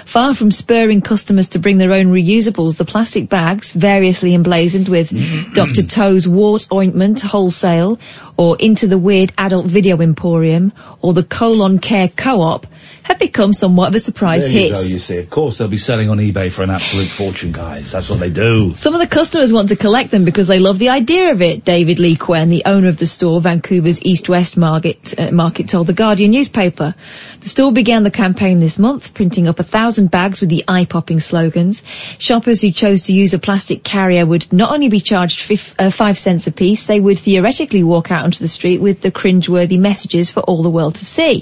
Far 0.04 0.34
from 0.34 0.50
spurring 0.50 1.00
customers 1.00 1.48
to 1.50 1.58
bring 1.58 1.78
their 1.78 1.92
own 1.92 2.08
reusables, 2.08 2.76
the 2.76 2.84
plastic 2.84 3.30
bags, 3.30 3.72
variously 3.72 4.34
emblazoned 4.34 4.88
with 4.88 5.10
Dr. 5.54 5.82
Toe's 5.88 6.28
wart 6.28 6.68
ointment 6.70 7.20
wholesale, 7.20 7.98
or 8.36 8.56
into 8.58 8.86
the 8.86 8.98
weird 8.98 9.32
adult 9.38 9.66
video 9.66 10.00
emporium, 10.00 10.72
or 11.00 11.14
the 11.14 11.24
colon 11.24 11.78
care 11.78 12.08
co-op, 12.08 12.66
have 13.12 13.18
become 13.18 13.52
somewhat 13.52 13.88
of 13.88 13.94
a 13.94 13.98
surprise 13.98 14.42
There 14.44 14.52
you 14.52 14.58
hit. 14.58 14.72
go, 14.72 14.80
you 14.80 14.98
see. 14.98 15.18
Of 15.18 15.30
course, 15.30 15.58
they'll 15.58 15.68
be 15.68 15.78
selling 15.78 16.10
on 16.10 16.18
eBay 16.18 16.50
for 16.50 16.62
an 16.62 16.70
absolute 16.70 17.08
fortune, 17.08 17.52
guys. 17.52 17.92
That's 17.92 18.10
what 18.10 18.20
they 18.20 18.30
do. 18.30 18.74
Some 18.74 18.94
of 18.94 19.00
the 19.00 19.06
customers 19.06 19.52
want 19.52 19.68
to 19.70 19.76
collect 19.76 20.10
them 20.10 20.24
because 20.24 20.48
they 20.48 20.58
love 20.58 20.78
the 20.78 20.88
idea 20.90 21.30
of 21.30 21.42
it. 21.42 21.64
David 21.64 21.98
Lee 21.98 22.16
Kwen, 22.16 22.48
the 22.48 22.64
owner 22.66 22.88
of 22.88 22.96
the 22.96 23.06
store, 23.06 23.40
Vancouver's 23.40 24.02
East 24.02 24.28
West 24.28 24.56
Market, 24.56 25.14
uh, 25.18 25.30
market 25.30 25.68
told 25.68 25.86
the 25.86 25.92
Guardian 25.92 26.30
newspaper. 26.30 26.94
The 27.40 27.48
store 27.48 27.72
began 27.72 28.04
the 28.04 28.10
campaign 28.10 28.60
this 28.60 28.78
month, 28.78 29.14
printing 29.14 29.48
up 29.48 29.58
a 29.58 29.64
thousand 29.64 30.10
bags 30.10 30.40
with 30.40 30.50
the 30.50 30.64
eye-popping 30.68 31.20
slogans. 31.20 31.82
Shoppers 32.18 32.60
who 32.60 32.70
chose 32.70 33.02
to 33.02 33.12
use 33.12 33.34
a 33.34 33.38
plastic 33.38 33.82
carrier 33.82 34.24
would 34.24 34.52
not 34.52 34.72
only 34.72 34.88
be 34.88 35.00
charged 35.00 35.40
fif- 35.40 35.74
uh, 35.78 35.90
five 35.90 36.16
cents 36.18 36.46
a 36.46 36.52
piece, 36.52 36.86
they 36.86 37.00
would 37.00 37.18
theoretically 37.18 37.82
walk 37.82 38.10
out 38.10 38.24
onto 38.24 38.38
the 38.38 38.48
street 38.48 38.80
with 38.80 39.00
the 39.00 39.10
cringeworthy 39.10 39.78
messages 39.78 40.30
for 40.30 40.40
all 40.40 40.62
the 40.62 40.70
world 40.70 40.94
to 40.96 41.04
see. 41.04 41.40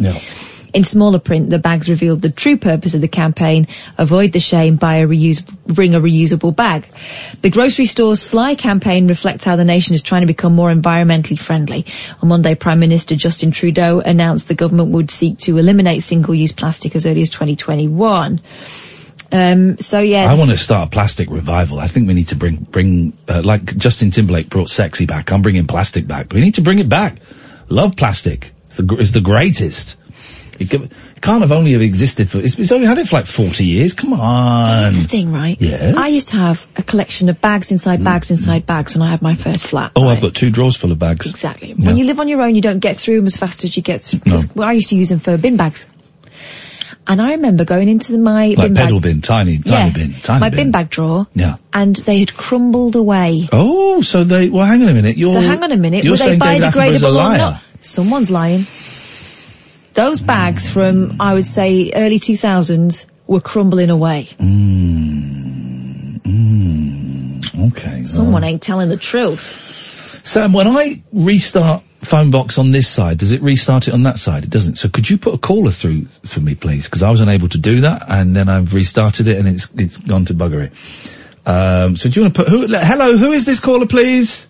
In 0.73 0.85
smaller 0.85 1.19
print, 1.19 1.51
the 1.51 1.59
bags 1.59 1.89
revealed 1.89 2.23
the 2.23 2.31
true 2.31 2.57
purpose 2.57 2.95
of 2.95 3.01
the 3.01 3.09
campaign, 3.09 3.67
avoid 3.99 4.33
the 4.33 4.41
shame, 4.41 4.77
buy 4.77 4.97
a 4.97 5.07
reuse, 5.07 5.45
bring 5.67 5.95
a 5.95 6.01
reusable 6.01 6.55
bag. 6.55 6.87
The 7.43 7.51
grocery 7.51 7.87
store's 7.87 8.21
Sly 8.23 8.55
campaign 8.55 9.09
reflects 9.09 9.45
how 9.45 9.57
the 9.57 9.65
nation 9.65 9.95
is 9.95 10.03
trying 10.03 10.23
to 10.23 10.27
become 10.27 10.55
more 10.55 10.73
environmentally 10.73 11.39
friendly. 11.39 11.87
On 12.23 12.29
Monday, 12.29 12.55
Prime 12.55 12.79
Minister 12.79 13.17
Justin 13.17 13.51
Trudeau 13.51 14.01
announced 14.01 14.49
the 14.49 14.55
government 14.55 14.91
would 14.91 15.11
seek 15.11 15.39
to 15.39 15.59
eliminate 15.59 16.03
single-use 16.03 16.53
plastic 16.53 16.95
as 16.95 17.07
early 17.07 17.23
as 17.23 17.31
2021. 17.31 18.41
Um, 19.33 19.79
so 19.79 20.01
yeah, 20.01 20.31
I 20.31 20.35
want 20.35 20.51
to 20.51 20.57
start 20.57 20.89
a 20.89 20.91
plastic 20.91 21.31
revival. 21.31 21.79
I 21.79 21.87
think 21.87 22.09
we 22.09 22.15
need 22.15 22.29
to 22.29 22.37
bring, 22.37 22.57
bring, 22.57 23.17
uh, 23.29 23.43
like 23.45 23.77
Justin 23.77 24.11
Timberlake 24.11 24.49
brought 24.49 24.71
sexy 24.71 25.07
back. 25.07 25.31
I'm 25.31 25.43
bringing 25.43 25.67
plastic 25.67 26.07
back. 26.07 26.33
We 26.33 26.41
need 26.41 26.57
to 26.57 26.63
bring 26.63 26.81
it 26.81 26.89
back. 26.89 27.19
Love 27.69 27.97
plastic. 27.97 28.53
It's 28.67 28.79
the, 28.79 28.97
it's 28.99 29.11
the 29.13 29.21
greatest. 29.21 29.97
It, 30.61 30.73
it 30.75 31.21
can't 31.21 31.41
have 31.41 31.53
only 31.53 31.73
have 31.73 31.81
existed 31.81 32.31
for, 32.31 32.39
it's, 32.39 32.59
it's 32.59 32.71
only 32.71 32.87
had 32.87 32.99
it 32.99 33.09
for 33.09 33.17
like 33.17 33.27
40 33.27 33.65
years. 33.65 33.95
Come 33.95 34.13
on. 34.13 34.93
Here's 34.93 35.03
the 35.03 35.09
thing, 35.09 35.33
right? 35.33 35.57
Yes? 35.59 35.97
I 35.97 36.09
used 36.09 36.29
to 36.29 36.37
have 36.37 36.67
a 36.77 36.83
collection 36.83 37.29
of 37.29 37.41
bags 37.41 37.73
inside 37.73 38.05
bags 38.05 38.29
mm. 38.29 38.33
inside 38.33 38.67
bags 38.67 38.95
when 38.95 39.03
I 39.03 39.11
had 39.11 39.23
my 39.23 39.35
first 39.35 39.67
flat. 39.67 39.93
Oh, 39.97 40.07
I've 40.07 40.21
got 40.21 40.35
two 40.35 40.51
drawers 40.51 40.77
full 40.77 40.93
of 40.93 40.99
bags. 40.99 41.29
Exactly. 41.29 41.73
When 41.73 41.97
you 41.97 42.05
live 42.05 42.21
on 42.21 42.29
your 42.29 42.43
own, 42.43 42.55
you 42.55 42.61
don't 42.61 42.81
get 42.81 42.97
through 42.97 43.17
them 43.17 43.27
as 43.27 43.37
fast 43.37 43.65
as 43.65 43.77
you 43.77 43.83
get 43.83 44.03
through. 44.03 44.21
well, 44.55 44.69
I 44.69 44.73
used 44.73 44.91
to 44.91 44.97
use 44.97 45.09
them 45.09 45.19
for 45.19 45.37
bin 45.39 45.57
bags. 45.57 45.89
And 47.07 47.21
I 47.21 47.33
remember 47.33 47.65
going 47.65 47.89
into 47.89 48.17
my 48.19 48.49
Like 48.49 48.69
bin 48.69 48.75
pedal 48.75 49.01
bag, 49.01 49.11
bin, 49.11 49.21
tiny, 49.23 49.59
tiny 49.59 49.71
yeah, 49.71 49.93
bin, 49.93 50.13
tiny 50.13 50.41
my 50.41 50.51
bin. 50.51 50.57
bin 50.57 50.71
bag 50.71 50.91
drawer, 50.91 51.27
Yeah. 51.35 51.57
and 51.73 51.97
they 51.97 52.21
had 52.21 52.33
crumbled 52.35 52.95
away. 52.95 53.49
Oh, 53.51 54.03
so 54.03 54.23
they, 54.23 54.49
well 54.49 54.67
hang 54.67 54.83
on 54.83 54.89
a 54.89 54.95
minute. 54.95 55.17
You're, 55.17 55.33
so 55.33 55.41
hang 55.41 55.63
on 55.63 55.73
a 55.73 55.77
minute, 55.77 56.05
You're 56.05 56.13
were 56.13 56.19
they 56.19 56.25
saying 56.27 56.39
David 56.39 56.69
Attenborough's 56.69 57.03
biodegradable 57.03 57.09
a 57.09 57.11
liar. 57.11 57.61
Someone's 57.81 58.31
lying. 58.31 58.67
Those 60.01 60.21
bags 60.21 60.67
from, 60.67 61.21
I 61.21 61.35
would 61.35 61.45
say, 61.45 61.93
early 61.95 62.19
2000s 62.19 63.05
were 63.27 63.43
crumbling 63.43 63.91
away. 63.91 64.29
Okay. 67.69 68.07
Someone 68.07 68.43
ain't 68.43 68.63
telling 68.63 68.89
the 68.89 68.97
truth. 68.97 70.23
Sam, 70.25 70.55
when 70.55 70.69
I 70.69 71.03
restart 71.13 71.83
phone 72.01 72.31
box 72.31 72.57
on 72.57 72.71
this 72.71 72.89
side, 72.89 73.19
does 73.19 73.33
it 73.33 73.43
restart 73.43 73.89
it 73.89 73.93
on 73.93 74.05
that 74.05 74.19
side? 74.19 74.45
It 74.45 74.49
doesn't. 74.49 74.77
So 74.77 74.89
could 74.89 75.11
you 75.11 75.19
put 75.19 75.35
a 75.35 75.39
caller 75.39 75.71
through 75.71 76.07
for 76.25 76.41
me, 76.41 76.55
please? 76.55 76.87
Because 76.87 77.03
I 77.03 77.11
was 77.11 77.21
unable 77.21 77.51
to 77.51 77.59
do 77.59 77.83
that, 77.83 78.05
and 78.09 78.35
then 78.35 78.49
I've 78.49 78.73
restarted 78.73 79.29
it, 79.29 79.37
and 79.37 79.47
it's 79.47 79.69
it's 79.77 79.99
gone 79.99 80.25
to 80.25 80.35
buggery. 80.35 80.71
Um, 81.45 81.99
so 81.99 82.09
do 82.09 82.19
you 82.19 82.25
want 82.25 82.35
to 82.37 82.43
put 82.43 82.51
who? 82.51 82.67
Hello, 82.71 83.19
who 83.19 83.33
is 83.33 83.45
this 83.45 83.61
caller, 83.61 83.85
please? 83.87 84.47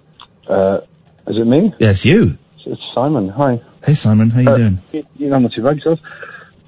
Uh, 0.48 0.82
is 1.27 1.39
it 1.39 1.44
me? 1.44 1.74
Yes, 1.81 2.05
you. 2.05 2.39
It's 2.64 2.81
Simon. 2.94 3.28
Hi. 3.31 3.60
Hey, 3.85 3.94
Simon, 3.94 4.31
how 4.31 4.40
you 4.40 4.48
Uh, 4.51 4.57
doing? 4.57 4.78
You, 4.93 5.07
you 5.16 5.28
know, 5.28 5.36
I'm 5.36 5.43
not 5.43 5.52
too 5.52 5.62
bad 5.62 5.77
yourself. 5.77 6.01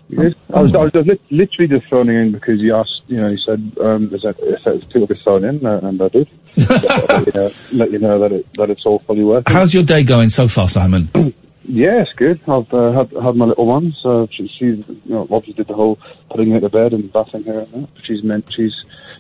You 0.08 0.18
good? 0.18 0.36
I 0.52 0.62
was, 0.62 0.74
I 0.74 0.78
was 0.84 1.18
literally 1.30 1.68
just 1.68 1.88
phoning 1.88 2.16
in 2.16 2.32
because 2.32 2.60
you 2.60 2.74
asked, 2.74 3.02
you 3.08 3.20
know, 3.20 3.28
you 3.28 3.38
said, 3.38 3.72
um, 3.80 4.14
is 4.14 4.22
that, 4.22 4.38
if 4.40 4.62
that 4.64 4.88
people 4.90 5.06
could 5.06 5.20
phone 5.20 5.44
in, 5.44 5.64
uh, 5.64 5.80
and 5.82 6.00
I 6.02 6.08
did. 6.08 6.28
let, 6.56 7.26
you 7.26 7.32
know, 7.34 7.50
let 7.72 7.90
you 7.92 7.98
know 7.98 8.18
that 8.18 8.32
it, 8.32 8.46
that 8.54 8.70
it's 8.70 8.84
all 8.84 8.98
fully 9.00 9.24
working. 9.24 9.54
How's 9.54 9.72
your 9.72 9.84
day 9.84 10.04
going 10.04 10.28
so 10.28 10.48
far, 10.48 10.68
Simon? 10.68 11.08
Yeah, 11.64 12.02
it's 12.02 12.12
good. 12.14 12.40
I've 12.48 12.74
uh, 12.74 12.90
had, 12.90 13.12
had 13.12 13.36
my 13.36 13.44
little 13.44 13.66
one, 13.66 13.94
so 14.02 14.26
she, 14.32 14.48
she, 14.48 14.64
you 14.64 14.84
know, 15.06 15.22
obviously 15.30 15.52
did 15.52 15.68
the 15.68 15.74
whole 15.74 15.96
putting 16.28 16.50
her 16.50 16.60
to 16.60 16.68
bed 16.68 16.92
and 16.92 17.10
bathing 17.12 17.44
her 17.44 17.60
and 17.60 17.72
that. 17.72 17.88
She's 18.02 18.24
meant, 18.24 18.52
she's 18.52 18.74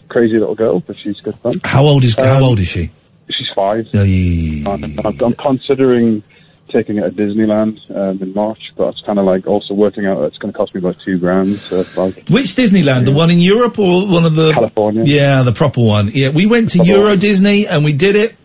crazy 0.08 0.38
little 0.40 0.56
girl, 0.56 0.80
but 0.80 0.96
she's 0.96 1.20
good 1.20 1.36
fun. 1.36 1.54
How 1.62 1.84
old 1.84 2.02
is 2.02 2.16
How 2.16 2.38
Um, 2.38 2.42
old 2.42 2.58
is 2.58 2.66
she? 2.66 2.90
She's 3.30 3.46
five. 3.54 3.86
Yeah, 3.92 4.02
yeah, 4.02 4.64
yeah, 4.64 4.74
And 4.74 5.00
I'm, 5.06 5.18
I'm 5.20 5.32
considering 5.34 6.24
taking 6.72 6.98
it 6.98 7.02
to 7.02 7.10
Disneyland 7.10 7.78
um, 7.94 8.22
in 8.22 8.34
March, 8.34 8.60
but 8.76 8.88
it's 8.88 9.02
kind 9.02 9.18
of 9.18 9.24
like 9.24 9.46
also 9.46 9.74
working 9.74 10.06
out 10.06 10.20
that 10.20 10.26
it's 10.26 10.38
going 10.38 10.52
to 10.52 10.56
cost 10.56 10.74
me 10.74 10.80
about 10.80 10.96
two 11.04 11.18
grand. 11.18 11.56
So 11.58 11.84
like 11.96 12.28
Which 12.28 12.56
Disneyland? 12.56 13.04
The 13.04 13.12
one 13.12 13.30
in 13.30 13.40
Europe 13.40 13.78
or 13.78 14.06
one 14.06 14.24
of 14.24 14.34
the 14.34 14.52
California? 14.52 15.04
Yeah, 15.04 15.42
the 15.42 15.52
proper 15.52 15.82
one. 15.82 16.10
Yeah, 16.12 16.30
we 16.30 16.46
went 16.46 16.70
to 16.70 16.84
Euro 16.84 17.16
Disney 17.16 17.66
and 17.66 17.84
we 17.84 17.92
did 17.92 18.16
it, 18.16 18.36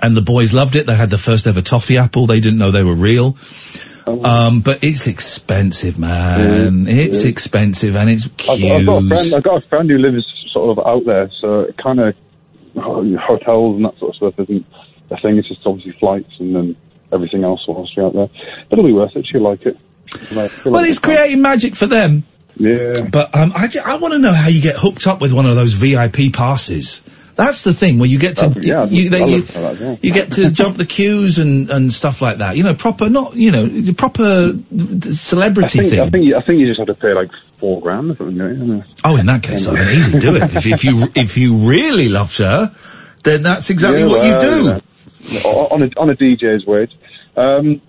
and 0.00 0.16
the 0.16 0.22
boys 0.22 0.54
loved 0.54 0.76
it. 0.76 0.86
They 0.86 0.94
had 0.94 1.10
the 1.10 1.18
first 1.18 1.46
ever 1.46 1.62
toffee 1.62 1.98
apple. 1.98 2.26
They 2.26 2.40
didn't 2.40 2.58
know 2.58 2.70
they 2.70 2.84
were 2.84 2.94
real. 2.94 3.36
Um, 4.06 4.60
but 4.60 4.82
it's 4.82 5.06
expensive, 5.06 5.98
man. 5.98 6.86
Yeah, 6.86 6.92
it's 6.92 7.24
yeah. 7.24 7.30
expensive 7.30 7.94
and 7.96 8.10
it's 8.10 8.28
I've. 8.48 8.62
I've 8.62 8.86
got 8.86 9.04
a 9.04 9.08
friend. 9.08 9.34
I've 9.34 9.42
got 9.42 9.64
a 9.64 9.68
friend 9.68 9.90
who 9.90 9.98
lives 9.98 10.26
sort 10.52 10.76
of 10.76 10.86
out 10.86 11.04
there, 11.06 11.30
so 11.40 11.60
it 11.60 11.76
kind 11.76 12.00
of 12.00 12.14
hotels 12.76 13.76
and 13.76 13.84
that 13.84 13.98
sort 13.98 14.10
of 14.10 14.16
stuff 14.16 14.34
isn't 14.38 14.66
a 15.10 15.20
thing. 15.20 15.38
It's 15.38 15.48
just 15.48 15.60
obviously 15.64 15.94
flights 16.00 16.32
and 16.38 16.54
then 16.54 16.76
everything 17.12 17.44
else 17.44 17.64
whilst 17.68 17.96
you're 17.96 18.06
out 18.06 18.12
there. 18.14 18.28
But 18.68 18.78
it'll 18.78 18.88
be 18.88 18.92
worth 18.94 19.14
it. 19.16 19.26
She'll 19.30 19.42
like 19.42 19.64
it. 19.66 19.76
Like, 20.32 20.50
she'll 20.50 20.72
Well, 20.72 20.82
like 20.82 20.90
it's 20.90 20.98
it. 20.98 21.02
creating 21.02 21.42
magic 21.42 21.76
for 21.76 21.86
them. 21.86 22.24
Yeah. 22.56 23.08
But 23.10 23.34
um, 23.34 23.52
I, 23.54 23.68
I 23.84 23.96
want 23.96 24.12
to 24.14 24.18
know 24.18 24.32
how 24.32 24.48
you 24.48 24.60
get 24.60 24.76
hooked 24.76 25.06
up 25.06 25.20
with 25.20 25.32
one 25.32 25.46
of 25.46 25.56
those 25.56 25.72
VIP 25.72 26.32
passes. 26.32 27.02
That's 27.34 27.62
the 27.62 27.72
thing 27.72 27.98
where 27.98 28.08
you 28.08 28.18
get 28.18 28.36
to 28.36 28.46
Oh, 28.46 28.52
yeah, 28.60 28.84
you, 28.84 29.08
they, 29.08 29.26
you, 29.26 29.40
that, 29.40 29.78
yeah. 29.80 29.96
you 30.02 30.12
get 30.12 30.32
to 30.32 30.50
jump 30.50 30.76
the 30.76 30.84
queues 30.84 31.38
and, 31.38 31.70
and 31.70 31.90
stuff 31.90 32.20
like 32.20 32.38
that. 32.38 32.58
You 32.58 32.62
know, 32.62 32.74
proper 32.74 33.08
not 33.08 33.34
you 33.34 33.52
know 33.52 33.64
the 33.66 33.94
proper 33.94 34.52
I 34.54 35.10
celebrity 35.14 35.78
think, 35.78 35.90
thing. 35.90 36.00
I 36.00 36.10
think 36.10 36.26
you, 36.26 36.36
I 36.36 36.42
think 36.42 36.58
you 36.60 36.66
just 36.66 36.78
have 36.78 36.88
to 36.88 36.94
pay 36.94 37.14
like 37.14 37.30
four 37.58 37.80
grand 37.80 38.10
or 38.10 38.16
something. 38.16 38.84
Oh, 39.02 39.16
in 39.16 39.24
that 39.26 39.42
case, 39.42 39.66
I 39.66 39.72
mean, 39.72 39.88
easy, 39.88 40.18
do 40.18 40.36
it. 40.36 40.42
If, 40.42 40.66
if 40.66 40.84
you 40.84 41.04
if 41.14 41.38
you 41.38 41.56
really 41.70 42.10
loved 42.10 42.36
her, 42.36 42.74
then 43.22 43.42
that's 43.44 43.70
exactly 43.70 44.00
Yeah, 44.00 44.06
what 44.08 44.18
well, 44.18 44.66
you 44.66 44.74
do. 44.78 44.80
On 45.44 45.82
a 45.82 45.90
on 45.96 46.10
a 46.10 46.14
DJ's 46.16 46.66
wage. 46.66 46.96
Um, 47.36 47.80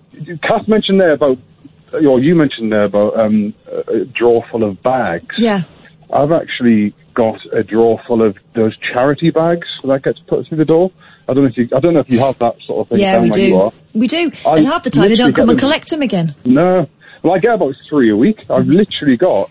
Kath 0.42 0.68
mentioned 0.68 1.00
there 1.00 1.12
about, 1.12 1.38
or 1.92 2.20
you 2.20 2.34
mentioned 2.34 2.72
there 2.72 2.84
about 2.84 3.18
um, 3.18 3.54
a 3.88 4.04
drawer 4.04 4.44
full 4.50 4.64
of 4.64 4.82
bags. 4.82 5.38
Yeah. 5.38 5.62
I've 6.12 6.32
actually 6.32 6.94
got 7.14 7.40
a 7.52 7.62
drawer 7.62 8.00
full 8.06 8.22
of 8.22 8.36
those 8.54 8.76
charity 8.78 9.30
bags 9.30 9.66
that 9.82 10.02
gets 10.02 10.18
put 10.20 10.46
through 10.46 10.58
the 10.58 10.64
door. 10.64 10.92
I 11.28 11.32
don't 11.34 11.44
know 11.44 11.50
if 11.50 11.56
you, 11.56 11.68
I 11.74 11.80
don't 11.80 11.94
know 11.94 12.00
if 12.00 12.10
you 12.10 12.18
have 12.20 12.38
that 12.38 12.60
sort 12.62 12.80
of 12.86 12.88
thing 12.90 12.98
Yeah, 13.00 13.12
down 13.14 13.22
we 13.22 13.30
where 13.30 13.38
you 13.40 13.48
do. 13.48 13.56
are. 13.56 13.72
We 13.94 14.06
do. 14.08 14.30
I 14.46 14.56
and 14.58 14.66
half 14.66 14.82
the 14.82 14.90
time 14.90 15.08
they 15.08 15.16
don't 15.16 15.34
come 15.34 15.48
and 15.48 15.58
collect 15.58 15.88
them 15.90 16.02
again. 16.02 16.34
No. 16.44 16.88
Well, 17.22 17.32
I 17.34 17.38
get 17.38 17.54
about 17.54 17.74
three 17.88 18.10
a 18.10 18.16
week. 18.16 18.44
I've 18.50 18.66
literally 18.66 19.16
got, 19.16 19.50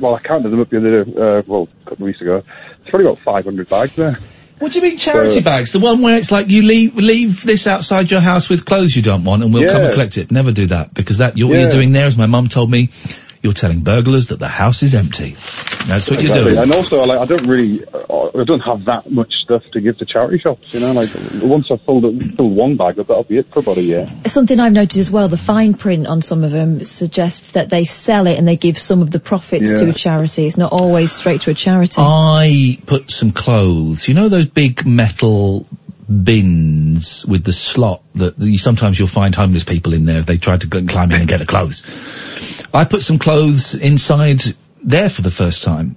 well, 0.00 0.14
I 0.14 0.20
counted 0.20 0.48
them 0.48 0.60
up 0.60 0.70
the 0.70 0.78
other 0.78 1.00
uh, 1.38 1.42
well, 1.46 1.68
a 1.82 1.90
couple 1.90 1.92
of 1.92 2.00
weeks 2.00 2.20
ago. 2.22 2.42
It's 2.80 2.88
probably 2.90 3.06
got 3.08 3.18
500 3.18 3.68
bags 3.68 3.94
there. 3.96 4.16
What 4.60 4.72
do 4.72 4.78
you 4.78 4.82
mean 4.84 4.98
charity 4.98 5.36
So- 5.36 5.40
bags? 5.40 5.72
The 5.72 5.78
one 5.80 6.02
where 6.02 6.18
it's 6.18 6.30
like 6.30 6.50
you 6.50 6.60
leave 6.62 6.94
leave 6.94 7.42
this 7.42 7.66
outside 7.66 8.10
your 8.10 8.20
house 8.20 8.48
with 8.50 8.66
clothes 8.66 8.94
you 8.94 9.00
don't 9.02 9.24
want, 9.24 9.42
and 9.42 9.52
we'll 9.54 9.72
come 9.72 9.82
and 9.82 9.92
collect 9.94 10.18
it. 10.18 10.30
Never 10.30 10.52
do 10.52 10.66
that 10.66 10.92
because 10.92 11.18
that 11.18 11.38
you're, 11.38 11.48
what 11.48 11.58
you're 11.58 11.70
doing 11.70 11.92
there, 11.92 12.06
as 12.06 12.16
my 12.16 12.26
mum 12.26 12.48
told 12.48 12.70
me, 12.70 12.90
you're 13.42 13.52
telling 13.54 13.80
burglars 13.80 14.28
that 14.28 14.38
the 14.38 14.48
house 14.48 14.82
is 14.82 14.94
empty. 14.94 15.30
That's 15.86 16.10
what 16.10 16.22
you're 16.22 16.34
doing. 16.34 16.58
And 16.58 16.72
also, 16.72 17.02
like, 17.04 17.18
I 17.20 17.24
don't 17.24 17.46
really, 17.46 17.82
uh, 17.86 18.30
I 18.38 18.44
don't 18.44 18.60
have 18.60 18.84
that 18.84 19.10
much 19.10 19.32
stuff 19.42 19.62
to 19.72 19.80
give 19.80 19.96
to 19.98 20.04
charity 20.04 20.38
shops. 20.38 20.74
You 20.74 20.80
know, 20.80 20.92
like 20.92 21.08
once 21.42 21.70
I've 21.70 21.80
filled, 21.82 22.04
it- 22.04 22.36
filled 22.36 22.54
one 22.54 22.76
bag, 22.76 22.96
that'll 22.96 23.22
be 23.24 23.38
it 23.38 23.46
for 23.50 23.60
about 23.60 23.78
a 23.78 23.82
year. 23.82 24.06
Something 24.26 24.60
I've 24.60 24.72
noticed 24.72 24.98
as 24.98 25.10
well, 25.10 25.28
the 25.28 25.38
fine 25.38 25.72
print 25.72 26.06
on 26.06 26.20
some 26.20 26.44
of 26.44 26.50
them 26.50 26.84
suggests 26.84 27.52
that 27.52 27.70
they 27.70 27.86
sell 27.86 28.26
it 28.26 28.36
and 28.38 28.46
they 28.46 28.56
give 28.56 28.76
some 28.76 29.00
of 29.00 29.10
the 29.10 29.20
profits 29.20 29.72
to 29.80 29.88
a 29.88 29.92
charity. 29.94 30.46
It's 30.46 30.58
not 30.58 30.72
always 30.72 31.10
straight 31.12 31.40
to 31.42 31.50
a 31.50 31.54
charity. 31.54 31.96
I 31.98 32.76
put 32.84 33.10
some 33.10 33.32
clothes. 33.32 34.06
You 34.06 34.14
know 34.14 34.28
those 34.28 34.46
big 34.48 34.84
metal 34.86 35.66
bins 36.10 37.24
with 37.24 37.44
the 37.44 37.52
slot 37.52 38.02
that 38.16 38.36
you, 38.38 38.58
sometimes 38.58 38.98
you'll 38.98 39.08
find 39.08 39.34
homeless 39.34 39.64
people 39.64 39.94
in 39.94 40.04
there 40.04 40.18
if 40.18 40.26
they 40.26 40.36
try 40.38 40.56
to 40.56 40.66
climb 40.66 41.10
in 41.12 41.20
and 41.20 41.28
get 41.28 41.38
the 41.38 41.46
clothes. 41.46 41.82
I 42.72 42.84
put 42.84 43.02
some 43.02 43.18
clothes 43.18 43.74
inside 43.74 44.42
there 44.82 45.10
for 45.10 45.22
the 45.22 45.30
first 45.30 45.64
time. 45.64 45.96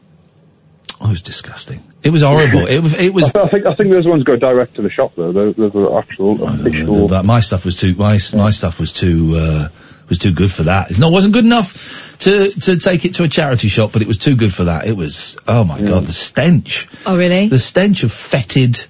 Oh, 0.99 1.07
it 1.07 1.11
was 1.11 1.21
disgusting. 1.21 1.81
It 2.01 2.11
was 2.11 2.21
horrible. 2.21 2.65
it 2.65 2.79
was. 2.79 2.93
It 2.97 3.13
was. 3.13 3.25
I, 3.35 3.47
think 3.49 3.65
I 3.65 3.75
think 3.75 3.91
those 3.91 4.07
ones 4.07 4.23
go 4.23 4.35
direct 4.35 4.75
to 4.75 4.81
the 4.81 4.89
shop 4.89 5.13
though. 5.15 5.31
Those, 5.31 5.55
those 5.55 5.75
are 5.75 5.97
actual 5.97 6.47
official. 6.47 7.07
But 7.07 7.25
my 7.25 7.41
stuff 7.41 7.65
was 7.65 7.79
too. 7.79 7.95
My 7.95 8.19
my 8.33 8.51
stuff 8.51 8.79
was 8.79 8.93
too. 8.93 9.33
Uh, 9.35 9.69
was 10.09 10.17
too 10.17 10.33
good 10.33 10.51
for 10.51 10.63
that. 10.63 10.91
It's 10.91 10.99
not 10.99 11.11
wasn't 11.11 11.33
good 11.33 11.45
enough 11.45 12.17
to 12.19 12.49
to 12.51 12.77
take 12.77 13.05
it 13.05 13.15
to 13.15 13.23
a 13.23 13.27
charity 13.27 13.67
shop, 13.67 13.91
but 13.93 14.01
it 14.01 14.07
was 14.07 14.17
too 14.17 14.35
good 14.35 14.53
for 14.53 14.65
that. 14.65 14.85
It 14.85 14.95
was. 14.95 15.37
Oh 15.47 15.63
my 15.63 15.81
god, 15.81 16.07
the 16.07 16.13
stench. 16.13 16.87
Oh 17.05 17.17
really? 17.17 17.47
The 17.47 17.59
stench 17.59 18.03
of 18.03 18.11
fetid 18.11 18.85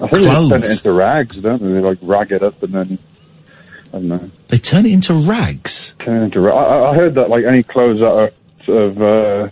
I 0.00 0.08
think 0.08 0.12
they 0.12 0.18
turn 0.18 0.28
it 0.28 0.48
clothes. 0.48 0.70
into 0.70 0.92
rags, 0.92 1.36
don't 1.36 1.62
they? 1.62 1.72
They 1.72 1.80
like 1.80 1.98
rag 2.02 2.32
it 2.32 2.42
up 2.42 2.62
and 2.62 2.72
then 2.72 2.98
I 3.88 3.92
don't 3.98 4.08
know. 4.08 4.30
They 4.48 4.58
turn 4.58 4.86
it 4.86 4.92
into 4.92 5.14
rags. 5.14 5.94
Turn 6.00 6.22
into 6.24 6.40
ra- 6.40 6.56
I, 6.56 6.64
I- 6.78 6.90
I 6.90 6.94
heard 6.94 7.14
that 7.16 7.30
like 7.30 7.44
any 7.44 7.62
clothes 7.62 8.00
that 8.00 8.10
are 8.10 8.30
sort 8.64 8.82
of, 8.82 9.02
uh, 9.02 9.48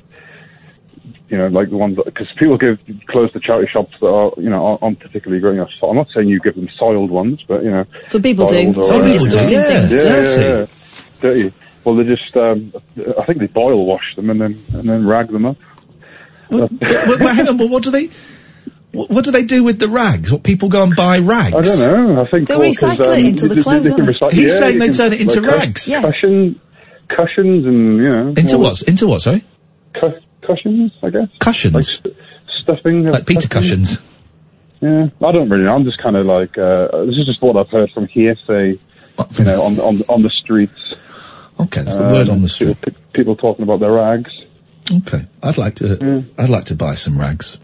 you 1.29 1.37
know, 1.39 1.49
like 1.49 1.71
the 1.71 1.77
ones 1.77 1.97
that 1.97 2.05
because 2.05 2.31
people 2.37 2.57
give 2.59 2.79
clothes 3.09 3.33
to 3.33 3.41
charity 3.41 3.69
shops 3.69 3.99
that 4.01 4.07
are, 4.07 4.33
you 4.37 4.49
know, 4.51 4.65
aren't, 4.65 4.83
aren't 4.83 5.01
particularly 5.01 5.41
growing 5.41 5.59
up. 5.61 5.69
I'm 5.83 5.97
not 5.97 6.09
saying 6.11 6.29
you 6.29 6.39
give 6.41 6.55
them 6.55 6.69
soiled 6.69 7.11
ones, 7.11 7.43
but 7.49 7.65
you 7.65 7.71
know, 7.71 7.85
Some 8.05 8.23
people 8.23 8.47
do. 8.47 8.55
soiled 8.73 8.77
or- 8.79 8.85
Some 8.85 9.03
people 9.11 9.25
do. 9.27 9.33
Disgusting 9.33 9.63
things. 9.63 9.93
Yeah, 9.93 9.99
Dirty. 10.01 10.41
yeah, 10.43 10.59
yeah. 10.61 10.67
dirty. 11.21 11.53
Well, 11.85 11.95
they 11.95 12.05
just, 12.05 12.37
um, 12.37 12.73
I 13.19 13.25
think 13.25 13.39
they 13.39 13.47
boil 13.47 13.87
wash 13.87 14.17
them 14.17 14.29
and 14.31 14.41
then 14.41 14.59
and 14.75 14.89
then 14.89 15.07
rag 15.07 15.29
them 15.29 15.47
up. 15.47 15.57
But, 16.49 16.71
but 16.79 17.35
hang 17.35 17.49
on, 17.49 17.57
but 17.57 17.69
what 17.71 17.83
do 17.83 17.91
they? 17.91 18.09
What, 18.97 19.11
what 19.11 19.25
do 19.25 19.31
they 19.31 19.45
do 19.45 19.63
with 19.65 19.79
the 19.79 19.89
rags? 19.89 20.33
What 20.33 20.43
people 20.43 20.69
go 20.69 20.83
and 20.83 20.95
buy 20.97 21.19
rags? 21.19 21.55
I 21.55 21.61
don't 21.61 21.79
know. 22.15 22.23
I 22.23 22.29
think 22.31 22.49
They 22.49 22.57
well, 22.57 22.69
'cause, 22.69 22.81
recycle 22.81 23.01
it 23.01 23.21
um, 23.21 23.27
into 23.27 23.43
the 23.49 23.49
they- 23.49 23.55
they- 23.57 23.63
clothes, 23.63 23.83
they 23.85 23.91
they? 23.91 23.97
recycle- 23.97 24.33
He's 24.33 24.53
yeah, 24.53 24.59
saying 24.59 24.79
they 24.79 24.87
can, 24.87 24.95
turn 24.95 25.13
it 25.13 25.21
into 25.21 25.41
like, 25.41 25.51
cu- 25.51 25.57
rags. 25.59 25.89
Yeah. 25.89 26.03
Cushion, 26.03 26.61
cushions 27.09 27.67
and 27.67 27.95
you 27.97 28.03
know 28.05 28.29
Into 28.37 28.59
what? 28.59 28.83
Into 28.83 29.07
what? 29.07 29.23
Sorry, 29.23 29.43
Cu- 30.01 30.21
cushions, 30.47 30.93
I 31.03 31.11
guess. 31.11 31.29
cushions. 31.39 31.75
Like 31.75 31.85
st- 31.85 32.17
stuffing. 32.63 33.07
Like 33.07 33.27
Peter 33.27 33.49
cushions. 33.49 33.97
cushions. 33.99 34.13
Yeah, 34.81 35.09
I 35.27 35.33
don't 35.33 35.49
really 35.49 35.65
know. 35.65 35.75
I'm 35.75 35.85
just 35.85 35.99
kind 35.99 36.17
of 36.17 36.27
like 36.27 36.59
uh, 36.59 37.05
this 37.07 37.17
is 37.17 37.27
just 37.27 37.41
what 37.41 37.57
I've 37.57 37.71
heard 37.71 37.91
from 37.93 38.07
hearsay, 38.09 38.79
you 39.39 39.45
know, 39.45 39.63
on 39.63 39.79
on 39.81 40.03
on 40.09 40.23
the 40.23 40.31
streets. 40.31 40.95
Okay, 41.59 41.83
that's 41.83 41.97
the 41.97 42.05
word 42.05 42.29
on 42.29 42.43
the 42.43 42.49
street. 42.49 42.79
People, 42.83 43.03
people 43.15 43.37
talking 43.37 43.63
about 43.63 43.81
their 43.81 43.93
rags. 43.93 44.31
Okay, 44.93 45.25
I'd 45.43 45.57
like 45.59 45.77
to. 45.77 46.25
I'd 46.37 46.51
like 46.51 46.67
to 46.67 46.75
buy 46.77 46.95
some 46.97 47.19
rags. 47.19 47.59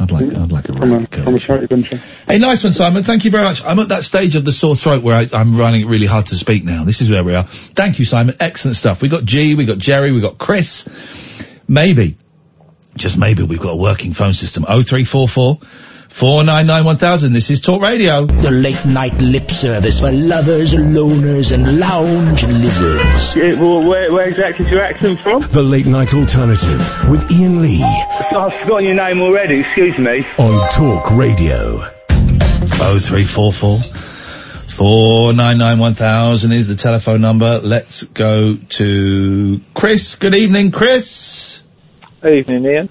I'd 0.00 0.10
like. 0.10 0.32
I'd 0.32 0.52
like 0.52 0.68
a 0.68 0.72
From 0.72 0.92
a, 0.92 1.06
from 1.06 1.34
a 1.34 1.38
charity 1.38 1.82
shop. 1.82 2.00
Hey, 2.28 2.38
nice 2.38 2.62
one, 2.62 2.72
Simon. 2.72 3.02
Thank 3.02 3.24
you 3.24 3.30
very 3.30 3.44
much. 3.44 3.64
I'm 3.64 3.78
at 3.78 3.88
that 3.88 4.04
stage 4.04 4.36
of 4.36 4.44
the 4.44 4.52
sore 4.52 4.76
throat 4.76 5.02
where 5.02 5.16
I, 5.16 5.26
I'm 5.32 5.54
finding 5.54 5.82
it 5.82 5.86
really 5.86 6.06
hard 6.06 6.26
to 6.26 6.36
speak 6.36 6.64
now. 6.64 6.84
This 6.84 7.00
is 7.00 7.10
where 7.10 7.24
we 7.24 7.34
are. 7.34 7.44
Thank 7.44 7.98
you, 7.98 8.04
Simon. 8.04 8.36
Excellent 8.38 8.76
stuff. 8.76 9.02
We 9.02 9.08
got 9.08 9.24
G, 9.24 9.54
we 9.54 9.64
got 9.64 9.78
Jerry, 9.78 10.12
we 10.12 10.20
got 10.20 10.38
Chris. 10.38 10.88
Maybe, 11.66 12.16
just 12.96 13.18
maybe, 13.18 13.42
we've 13.42 13.60
got 13.60 13.72
a 13.72 13.76
working 13.76 14.12
phone 14.12 14.34
system. 14.34 14.64
Oh 14.68 14.82
three 16.10 16.16
four 16.16 16.28
four 16.28 16.42
four 16.42 16.44
nine 16.44 16.66
nine 16.66 16.84
one 16.84 16.96
thousand. 16.96 17.32
This 17.32 17.50
is 17.50 17.60
Talk 17.60 17.82
Radio. 17.82 18.26
The 18.26 18.50
late 18.50 18.84
night 18.86 19.20
lip 19.20 19.50
service 19.50 20.00
for 20.00 20.10
lovers, 20.10 20.74
loners, 20.74 21.52
and 21.52 21.78
lounge 21.78 22.44
lizards. 22.44 23.36
well, 23.58 23.82
where, 23.86 24.12
where 24.12 24.28
exactly 24.28 24.66
is 24.66 24.72
your 24.72 24.82
accent 24.82 25.20
from? 25.20 25.42
The 25.42 25.62
Late 25.62 25.86
Night 25.86 26.14
Alternative 26.14 27.10
with 27.10 27.30
Iain 27.30 27.62
Lee 27.62 27.82
I've 27.82 28.54
forgotten 28.54 28.84
your 28.84 28.94
name 28.94 29.20
already, 29.20 29.60
excuse 29.60 29.98
me. 29.98 30.24
on 30.38 30.70
Talk 30.70 31.10
Radio. 31.12 31.86
Oh 32.80 32.98
three 33.00 33.24
four 33.24 33.52
four 33.52 33.80
four 33.80 35.32
nine 35.32 35.58
nine 35.58 35.78
one 35.78 35.94
thousand 35.94 36.52
is 36.52 36.68
the 36.68 36.76
telephone 36.76 37.20
number. 37.20 37.58
Let's 37.58 38.04
go 38.04 38.54
to 38.54 39.60
Chris. 39.74 40.14
Good 40.16 40.34
evening, 40.34 40.70
Chris. 40.70 41.62
Evening, 42.24 42.66
Iain. 42.66 42.88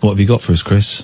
What 0.00 0.10
have 0.10 0.20
you 0.20 0.26
got 0.26 0.42
for 0.42 0.52
us, 0.52 0.62
Chris? 0.62 1.02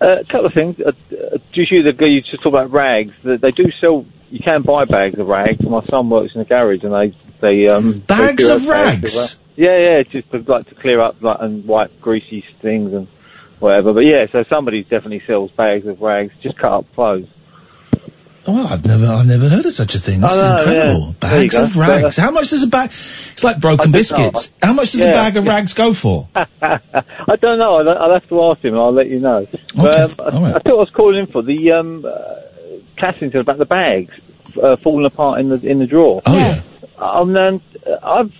Uh, 0.00 0.20
a 0.20 0.24
couple 0.24 0.46
of 0.46 0.54
things. 0.54 0.80
Uh, 0.80 0.92
uh, 1.12 1.38
you, 1.52 1.82
the, 1.82 2.10
you 2.10 2.20
just 2.22 2.42
talk 2.42 2.46
about 2.46 2.70
rags. 2.70 3.12
They, 3.22 3.36
they 3.36 3.50
do 3.50 3.70
sell. 3.80 4.04
You 4.30 4.40
can 4.40 4.62
buy 4.62 4.84
bags 4.84 5.18
of 5.18 5.28
rags. 5.28 5.60
My 5.62 5.84
son 5.86 6.08
works 6.08 6.34
in 6.34 6.40
a 6.40 6.44
garage, 6.44 6.84
and 6.84 6.92
they 6.92 7.16
they 7.40 7.68
um 7.68 7.98
Bags 8.00 8.46
do 8.46 8.54
of 8.54 8.66
rags? 8.66 9.16
ra- 9.16 9.26
Yeah, 9.56 9.76
yeah, 9.76 10.02
just 10.02 10.30
to, 10.30 10.38
like 10.38 10.68
to 10.68 10.74
clear 10.74 11.00
up 11.00 11.22
like 11.22 11.38
and 11.40 11.64
wipe 11.66 12.00
greasy 12.00 12.44
things 12.60 12.92
and 12.92 13.08
whatever. 13.58 13.92
But 13.92 14.06
yeah, 14.06 14.26
so 14.32 14.44
somebody 14.50 14.82
definitely 14.82 15.22
sells 15.26 15.50
bags 15.50 15.86
of 15.86 16.00
rags, 16.00 16.32
just 16.42 16.56
cut 16.56 16.72
up 16.72 16.94
clothes. 16.94 17.28
Oh, 18.44 18.66
I've 18.66 18.84
never, 18.84 19.06
I've 19.06 19.26
never 19.26 19.48
heard 19.48 19.66
of 19.66 19.72
such 19.72 19.94
a 19.94 19.98
thing. 19.98 20.20
This 20.20 20.34
know, 20.34 20.56
is 20.56 20.66
incredible. 20.66 21.06
yeah. 21.06 21.12
Bags 21.20 21.54
of 21.54 21.76
rags. 21.76 22.16
How 22.16 22.32
much 22.32 22.50
does 22.50 22.62
a 22.64 22.66
bag? 22.66 22.90
It's 22.90 23.44
like 23.44 23.60
broken 23.60 23.92
don't 23.92 23.92
know. 23.92 23.98
biscuits. 23.98 24.52
How 24.60 24.72
much 24.72 24.92
does 24.92 25.02
a 25.02 25.12
bag 25.12 25.36
of 25.36 25.46
rags 25.46 25.74
go 25.74 25.94
for? 25.94 26.28
I 26.34 27.36
don't 27.40 27.58
know. 27.58 27.76
I'll, 27.76 27.88
I'll 27.88 28.12
have 28.14 28.28
to 28.28 28.42
ask 28.44 28.64
him. 28.64 28.76
I'll 28.76 28.92
let 28.92 29.08
you 29.08 29.20
know. 29.20 29.46
But, 29.76 30.00
um, 30.00 30.14
I, 30.18 30.40
right. 30.40 30.54
I 30.56 30.58
thought 30.58 30.72
I 30.72 30.72
was 30.72 30.90
calling 30.90 31.20
in 31.20 31.26
for 31.28 31.42
the 31.42 31.72
um, 31.72 32.04
uh, 32.04 32.10
Cassington 32.98 33.40
about 33.40 33.58
the 33.58 33.66
bags 33.66 34.12
uh, 34.60 34.76
falling 34.76 35.06
apart 35.06 35.40
in 35.40 35.48
the 35.48 35.66
in 35.66 35.78
the 35.78 35.86
drawer. 35.86 36.22
Oh 36.26 36.36
yeah. 36.36 36.62
Um, 36.98 37.36
and 37.36 37.60
uh, 37.86 37.98
I've 38.02 38.32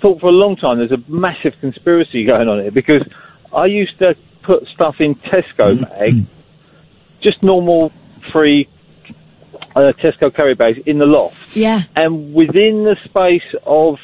thought 0.00 0.20
for 0.20 0.28
a 0.28 0.32
long 0.32 0.56
time 0.56 0.78
there's 0.78 0.92
a 0.92 1.02
massive 1.10 1.54
conspiracy 1.60 2.24
going 2.28 2.48
on 2.48 2.60
here 2.60 2.70
because 2.70 3.02
I 3.54 3.66
used 3.66 3.98
to 4.00 4.16
put 4.42 4.66
stuff 4.68 4.96
in 5.00 5.14
Tesco 5.14 5.80
bags, 5.88 6.28
just 7.20 7.42
normal 7.42 7.90
free 8.32 8.68
uh, 9.76 9.92
Tesco 9.92 10.34
carry 10.34 10.54
bags 10.54 10.78
in 10.86 10.98
the 10.98 11.06
loft, 11.06 11.36
Yeah. 11.54 11.80
and 11.94 12.34
within 12.34 12.82
the 12.84 12.96
space 13.04 13.54
of 13.64 13.98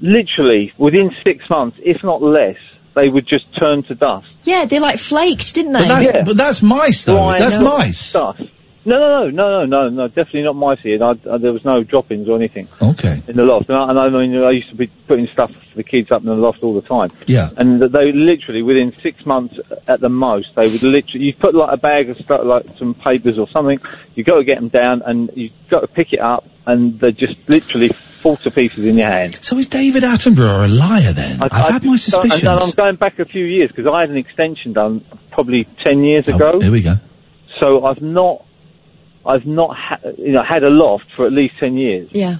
literally 0.00 0.72
within 0.78 1.10
six 1.24 1.48
months, 1.48 1.76
if 1.82 2.02
not 2.02 2.22
less, 2.22 2.56
they 2.94 3.08
would 3.08 3.26
just 3.26 3.44
turn 3.60 3.82
to 3.84 3.94
dust. 3.94 4.26
Yeah, 4.44 4.64
they 4.64 4.80
like 4.80 4.98
flaked, 4.98 5.54
didn't 5.54 5.72
they? 5.72 5.80
But 5.80 5.88
that's, 5.88 6.06
Yeah. 6.14 6.22
but 6.24 6.36
that's 6.36 6.62
mice 6.62 7.04
though. 7.04 7.14
Blind 7.16 7.40
that's 7.42 7.58
mice. 7.58 8.12
Dust. 8.12 8.40
No, 8.88 8.98
no, 8.98 9.28
no, 9.28 9.30
no, 9.30 9.66
no, 9.66 9.66
no, 9.66 9.88
no, 9.90 10.08
definitely 10.08 10.44
not 10.44 10.56
my 10.56 10.74
here. 10.76 11.02
I, 11.02 11.10
I, 11.10 11.36
there 11.36 11.52
was 11.52 11.64
no 11.64 11.82
droppings 11.82 12.26
or 12.26 12.36
anything 12.36 12.68
Okay. 12.80 13.22
in 13.28 13.36
the 13.36 13.44
loft. 13.44 13.68
And 13.68 13.76
I, 13.76 13.90
and 13.90 13.98
I 13.98 14.08
mean, 14.08 14.42
I 14.42 14.50
used 14.50 14.70
to 14.70 14.76
be 14.76 14.86
putting 14.86 15.26
stuff 15.26 15.50
for 15.50 15.76
the 15.76 15.82
kids 15.82 16.10
up 16.10 16.22
in 16.22 16.28
the 16.28 16.34
loft 16.34 16.62
all 16.62 16.72
the 16.72 16.88
time. 16.88 17.10
Yeah. 17.26 17.50
And 17.54 17.82
they 17.82 18.12
literally, 18.12 18.62
within 18.62 18.94
six 19.02 19.26
months 19.26 19.56
at 19.86 20.00
the 20.00 20.08
most, 20.08 20.54
they 20.56 20.68
would 20.68 20.82
literally, 20.82 21.26
you 21.26 21.34
put 21.34 21.54
like 21.54 21.70
a 21.70 21.76
bag 21.76 22.08
of 22.08 22.16
stuff, 22.16 22.40
like 22.44 22.78
some 22.78 22.94
papers 22.94 23.38
or 23.38 23.46
something, 23.50 23.78
you 24.14 24.24
got 24.24 24.38
to 24.38 24.44
get 24.44 24.56
them 24.56 24.68
down 24.68 25.02
and 25.02 25.30
you 25.34 25.50
have 25.50 25.68
got 25.68 25.80
to 25.80 25.88
pick 25.88 26.14
it 26.14 26.20
up 26.20 26.46
and 26.66 26.98
they 26.98 27.12
just 27.12 27.36
literally 27.46 27.90
fall 27.90 28.36
to 28.36 28.50
pieces 28.50 28.86
in 28.86 28.96
your 28.96 29.08
hand. 29.08 29.38
So 29.42 29.58
is 29.58 29.68
David 29.68 30.02
Attenborough 30.02 30.64
a 30.64 30.68
liar 30.68 31.12
then? 31.12 31.42
I, 31.42 31.54
have 31.56 31.72
had 31.72 31.84
my 31.84 31.96
suspicions. 31.96 32.42
And, 32.42 32.58
I'm 32.58 32.70
going 32.70 32.96
back 32.96 33.18
a 33.18 33.26
few 33.26 33.44
years 33.44 33.70
because 33.70 33.86
I 33.86 34.00
had 34.00 34.10
an 34.10 34.16
extension 34.16 34.72
done 34.72 35.04
probably 35.30 35.68
10 35.84 36.04
years 36.04 36.26
oh, 36.28 36.36
ago. 36.36 36.50
Oh, 36.54 36.60
here 36.60 36.72
we 36.72 36.82
go. 36.82 36.96
So 37.60 37.84
I've 37.84 38.02
not, 38.02 38.44
I've 39.28 39.46
not, 39.46 39.76
ha- 39.76 40.00
you 40.16 40.32
know, 40.32 40.42
had 40.42 40.62
a 40.64 40.70
loft 40.70 41.04
for 41.14 41.26
at 41.26 41.32
least 41.32 41.54
10 41.60 41.76
years. 41.76 42.08
Yeah. 42.12 42.38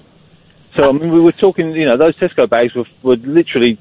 So 0.76 0.88
I 0.88 0.92
mean, 0.92 1.10
we 1.12 1.20
were 1.20 1.32
talking, 1.32 1.72
you 1.72 1.84
know, 1.86 1.96
those 1.96 2.16
Tesco 2.16 2.48
bags 2.48 2.74
were, 2.74 2.84
were 3.02 3.16
literally 3.16 3.78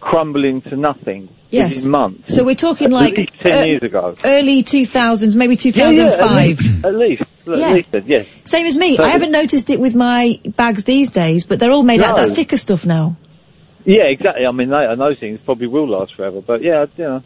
crumbling 0.00 0.62
to 0.62 0.76
nothing 0.76 1.28
Yes. 1.50 1.76
within 1.76 1.90
months. 1.90 2.34
So 2.34 2.44
we're 2.44 2.54
talking 2.54 2.88
At 2.88 2.92
like 2.92 3.16
least 3.16 3.32
10 3.40 3.52
uh, 3.58 3.62
years 3.64 3.82
ago. 3.82 4.16
early 4.24 4.62
2000s, 4.62 5.34
maybe 5.34 5.54
Yeah, 5.56 5.90
yeah, 5.90 6.08
2005. 6.10 6.84
at 6.84 6.94
least, 6.94 7.22
at 7.22 7.28
Yeah. 7.46 7.72
least, 7.72 7.88
at 7.94 7.94
least, 7.94 8.06
yes. 8.06 8.26
Same 8.44 8.66
as 8.66 8.76
me. 8.76 8.96
So- 8.96 9.04
I 9.04 9.08
haven't 9.08 9.32
noticed 9.32 9.70
it 9.70 9.80
with 9.80 9.94
my 9.94 10.40
bags 10.44 10.84
these 10.84 11.10
days, 11.10 11.44
but 11.46 11.58
they're 11.58 11.70
all 11.72 11.82
made 11.82 12.02
out 12.02 12.18
of 12.18 12.28
that 12.28 12.34
thicker 12.34 12.56
stuff 12.58 12.84
now. 12.86 13.16
Yeah, 13.84 14.04
exactly. 14.04 14.44
I 14.46 14.52
mean, 14.52 14.68
they, 14.68 14.84
and 14.84 15.00
those 15.00 15.18
things 15.18 15.40
probably 15.44 15.66
will 15.68 15.88
last 15.88 16.14
forever. 16.14 16.42
But 16.42 16.62
yeah, 16.62 16.84
you 16.98 17.04
know, 17.04 17.22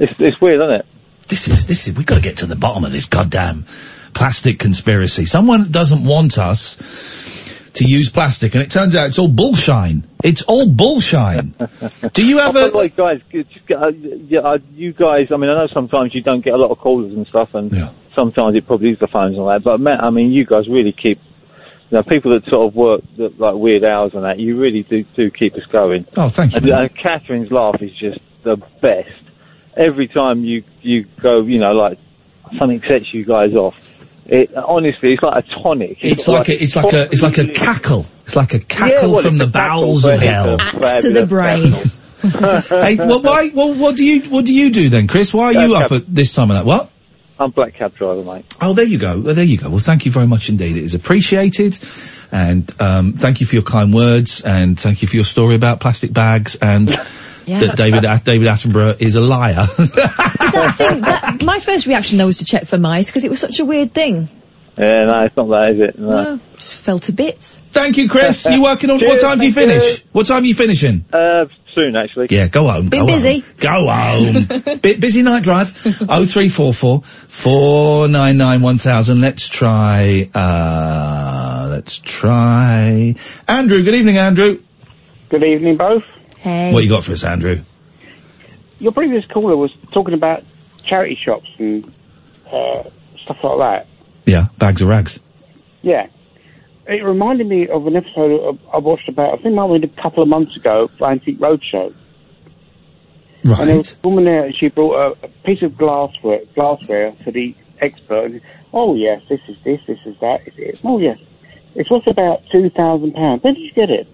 it's 0.00 0.12
it's 0.18 0.40
weird, 0.40 0.60
isn't 0.60 0.70
it? 0.80 0.86
This 1.28 1.46
is 1.46 1.66
this 1.68 1.86
is. 1.86 1.94
We've 1.96 2.06
got 2.06 2.16
to 2.16 2.20
get 2.22 2.38
to 2.38 2.46
the 2.46 2.56
bottom 2.56 2.84
of 2.84 2.90
this 2.90 3.04
goddamn 3.04 3.66
plastic 4.14 4.58
conspiracy. 4.58 5.26
Someone 5.26 5.70
doesn't 5.70 6.04
want 6.04 6.38
us 6.38 6.76
to 7.74 7.84
use 7.84 8.10
plastic, 8.10 8.54
and 8.54 8.62
it 8.62 8.70
turns 8.70 8.96
out 8.96 9.08
it's 9.08 9.18
all 9.18 9.28
bullshine. 9.28 10.06
It's 10.24 10.42
all 10.42 10.66
bullshine. 10.66 11.54
Do 12.12 12.26
you 12.26 12.38
have 12.38 12.56
I 12.56 12.66
a? 12.66 12.68
like 12.68 12.96
guys, 12.96 13.20
uh, 13.32 13.88
yeah, 13.88 14.40
uh, 14.40 14.58
you 14.72 14.92
guys. 14.92 15.28
I 15.30 15.36
mean, 15.36 15.50
I 15.50 15.54
know 15.54 15.68
sometimes 15.72 16.14
you 16.14 16.22
don't 16.22 16.44
get 16.44 16.54
a 16.54 16.56
lot 16.56 16.70
of 16.70 16.78
callers 16.78 17.12
and 17.12 17.26
stuff, 17.26 17.54
and 17.54 17.90
sometimes 18.14 18.56
it 18.56 18.66
probably 18.66 18.90
is 18.90 18.98
the 18.98 19.06
phones 19.06 19.34
and 19.34 19.42
all 19.42 19.48
that. 19.48 19.62
But 19.62 19.80
man, 19.80 20.00
I 20.00 20.10
mean, 20.10 20.32
you 20.32 20.44
guys 20.44 20.68
really 20.68 20.92
keep. 20.92 21.20
You 21.90 21.96
know, 21.96 22.02
people 22.02 22.32
that 22.32 22.44
sort 22.50 22.66
of 22.66 22.74
work 22.74 23.00
that, 23.16 23.40
like 23.40 23.54
weird 23.54 23.82
hours 23.82 24.12
and 24.12 24.24
that, 24.24 24.38
you 24.38 24.60
really 24.60 24.82
do 24.82 25.04
do 25.16 25.30
keep 25.30 25.54
us 25.54 25.64
going. 25.72 26.04
Oh, 26.18 26.28
thank 26.28 26.52
you. 26.52 26.58
And, 26.58 26.68
and 26.68 26.94
Catherine's 26.94 27.50
laugh 27.50 27.80
is 27.80 27.92
just 27.92 28.18
the 28.42 28.56
best. 28.82 29.22
Every 29.74 30.06
time 30.06 30.44
you 30.44 30.64
you 30.82 31.06
go, 31.20 31.40
you 31.42 31.58
know, 31.58 31.72
like 31.72 31.98
something 32.58 32.82
sets 32.86 33.14
you 33.14 33.24
guys 33.24 33.54
off. 33.54 33.74
It 34.28 34.54
honestly, 34.54 35.14
it's 35.14 35.22
like 35.22 35.44
a 35.44 35.48
tonic. 35.48 36.04
It's 36.04 36.28
like 36.28 36.48
a, 36.48 36.62
it's 36.62 36.76
like 36.76 36.92
a, 36.92 37.04
it's 37.04 37.22
like 37.22 37.38
a 37.38 37.48
cackle. 37.48 38.04
It's 38.24 38.36
like 38.36 38.52
a 38.52 38.58
cackle 38.58 39.08
Yeah, 39.08 39.14
well, 39.14 39.22
from 39.22 39.38
the 39.38 39.46
bowels 39.46 40.04
of 40.04 40.20
hell. 40.20 40.56
a 40.60 40.62
Axe 40.62 41.02
to 41.04 41.10
the 41.10 41.26
brain. 41.26 41.72
hey, 42.82 42.96
well, 42.96 43.22
why? 43.22 43.50
Well, 43.54 43.74
what 43.74 43.96
do 43.96 44.04
you, 44.04 44.22
what 44.28 44.44
do 44.44 44.52
you 44.54 44.70
do 44.70 44.90
then, 44.90 45.06
Chris? 45.06 45.32
Why 45.32 45.54
are 45.54 45.66
you 45.66 45.74
up 45.76 45.88
cab- 45.88 46.02
at 46.02 46.14
this 46.14 46.34
time 46.34 46.50
of 46.50 46.56
night? 46.56 46.66
What? 46.66 46.90
I'm 47.40 47.52
black 47.52 47.74
cab 47.74 47.94
driver, 47.94 48.22
mate. 48.22 48.52
Oh, 48.60 48.74
there 48.74 48.84
you 48.84 48.98
go. 48.98 49.20
Well, 49.20 49.34
there 49.34 49.44
you 49.44 49.56
go. 49.56 49.70
Well, 49.70 49.78
thank 49.78 50.04
you 50.06 50.12
very 50.12 50.26
much 50.26 50.48
indeed. 50.48 50.76
It 50.76 50.82
is 50.82 50.94
appreciated, 50.94 51.78
and 52.32 52.68
um, 52.82 53.12
thank 53.14 53.40
you 53.40 53.46
for 53.46 53.54
your 53.54 53.62
kind 53.62 53.94
words, 53.94 54.40
and 54.40 54.78
thank 54.78 55.02
you 55.02 55.08
for 55.08 55.14
your 55.16 55.24
story 55.24 55.54
about 55.54 55.80
plastic 55.80 56.12
bags, 56.12 56.56
and 56.56 56.90
that 57.48 57.76
David 57.76 58.02
David 58.24 58.48
Attenborough 58.48 59.00
is 59.00 59.14
a 59.14 59.20
liar. 59.20 59.66
that 59.76 60.74
thing, 60.76 61.00
that, 61.00 61.42
my 61.42 61.60
first 61.60 61.86
reaction 61.86 62.18
though 62.18 62.26
was 62.26 62.38
to 62.38 62.44
check 62.44 62.66
for 62.66 62.78
mice 62.78 63.08
because 63.08 63.24
it 63.24 63.30
was 63.30 63.40
such 63.40 63.60
a 63.60 63.64
weird 63.64 63.92
thing. 63.94 64.28
Yeah, 64.78 65.04
no, 65.04 65.20
it's 65.22 65.36
not 65.36 65.48
that, 65.48 65.70
is 65.70 65.80
it? 65.80 65.98
No. 65.98 66.22
No, 66.22 66.40
just 66.56 66.76
fell 66.76 67.00
to 67.00 67.12
bits. 67.12 67.60
Thank 67.70 67.96
you, 67.96 68.08
Chris. 68.08 68.44
You 68.44 68.62
working 68.62 68.90
on? 68.90 69.00
what 69.00 69.20
time 69.20 69.38
do 69.38 69.46
you 69.46 69.52
thank 69.52 69.72
finish? 69.72 70.04
What 70.12 70.26
time 70.26 70.44
are 70.44 70.46
you 70.46 70.54
finishing? 70.54 71.04
Uh, 71.12 71.46
soon, 71.74 71.96
actually. 71.96 72.28
Yeah, 72.30 72.46
go 72.46 72.68
home. 72.68 72.88
Been 72.88 73.00
go 73.00 73.06
busy. 73.06 73.40
Home. 73.40 73.54
Go 73.58 73.88
home. 73.90 74.78
Bit 74.82 75.00
busy 75.00 75.22
night 75.22 75.42
drive. 75.42 75.72
Oh 76.08 76.24
three 76.24 76.48
four 76.48 76.72
four 76.72 77.02
four 77.02 78.06
nine 78.06 78.36
nine 78.36 78.62
one 78.62 78.78
thousand. 78.78 79.20
Let's 79.20 79.48
try. 79.48 80.30
Uh, 80.32 81.68
let's 81.70 81.98
try. 81.98 83.16
Andrew. 83.48 83.82
Good 83.82 83.94
evening, 83.94 84.18
Andrew. 84.18 84.62
Good 85.28 85.42
evening, 85.42 85.76
both. 85.76 86.04
Hey. 86.48 86.72
What 86.72 86.82
you 86.82 86.88
got 86.88 87.04
for 87.04 87.12
us, 87.12 87.24
Andrew? 87.24 87.60
Your 88.78 88.92
previous 88.92 89.26
caller 89.26 89.54
was 89.54 89.70
talking 89.92 90.14
about 90.14 90.44
charity 90.82 91.14
shops 91.14 91.50
and 91.58 91.84
uh, 92.50 92.84
stuff 93.22 93.44
like 93.44 93.58
that. 93.58 93.86
Yeah, 94.24 94.46
bags 94.56 94.80
of 94.80 94.88
rags. 94.88 95.20
Yeah. 95.82 96.06
It 96.86 97.04
reminded 97.04 97.46
me 97.46 97.68
of 97.68 97.86
an 97.86 97.96
episode 97.96 98.40
of, 98.40 98.58
I 98.72 98.78
watched 98.78 99.10
about, 99.10 99.34
I 99.34 99.36
think 99.36 99.48
it 99.48 99.56
might 99.56 99.82
have 99.82 99.90
a 99.90 100.00
couple 100.00 100.22
of 100.22 100.30
months 100.30 100.56
ago, 100.56 100.88
for 100.96 101.10
Antique 101.10 101.38
Roadshow. 101.38 101.94
Right. 103.44 103.60
And 103.60 103.68
there 103.68 103.76
was 103.76 103.92
a 103.92 104.08
woman 104.08 104.24
there, 104.24 104.46
and 104.46 104.56
she 104.56 104.68
brought 104.68 105.18
a, 105.22 105.26
a 105.26 105.28
piece 105.44 105.62
of 105.62 105.76
glassware, 105.76 106.40
glassware 106.54 107.12
to 107.24 107.30
the 107.30 107.54
expert. 107.78 108.24
And, 108.24 108.40
oh, 108.72 108.94
yes, 108.94 109.20
this 109.28 109.40
is 109.48 109.60
this, 109.60 109.82
this 109.86 109.98
is 110.06 110.16
that. 110.20 110.48
Is 110.48 110.54
it? 110.56 110.80
Oh, 110.82 110.98
yes. 110.98 111.18
It's 111.74 111.90
worth 111.90 112.06
about 112.06 112.46
£2,000. 112.46 113.42
Where 113.42 113.52
did 113.52 113.62
you 113.62 113.72
get 113.72 113.90
it? 113.90 114.08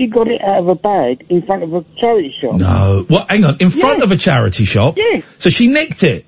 She 0.00 0.06
got 0.06 0.28
it 0.28 0.40
out 0.40 0.60
of 0.60 0.68
a 0.68 0.74
bag 0.74 1.26
in 1.28 1.42
front 1.42 1.62
of 1.62 1.74
a 1.74 1.84
charity 1.98 2.34
shop. 2.40 2.54
No. 2.54 3.04
What? 3.06 3.28
Hang 3.30 3.44
on. 3.44 3.58
In 3.60 3.68
front 3.68 4.02
of 4.02 4.10
a 4.12 4.16
charity 4.16 4.64
shop. 4.64 4.94
Yes. 4.96 5.24
So 5.36 5.50
she 5.50 5.68
nicked 5.68 6.02
it. 6.04 6.24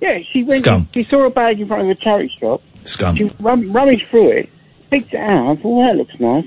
Yeah, 0.00 0.20
she 0.32 0.44
went. 0.44 0.62
Scum. 0.62 0.88
She 0.94 1.02
saw 1.02 1.24
a 1.24 1.30
bag 1.30 1.58
in 1.60 1.66
front 1.66 1.82
of 1.82 1.88
a 1.88 1.96
charity 1.96 2.32
shop. 2.38 2.62
Scum. 2.84 3.16
She 3.16 3.24
rum- 3.40 3.72
rummaged 3.72 4.06
through 4.06 4.28
it, 4.30 4.48
picked 4.90 5.12
it 5.12 5.16
out. 5.18 5.48
I 5.50 5.56
thought, 5.60 5.64
well, 5.76 5.88
that 5.88 5.96
looks 5.98 6.20
nice. 6.20 6.46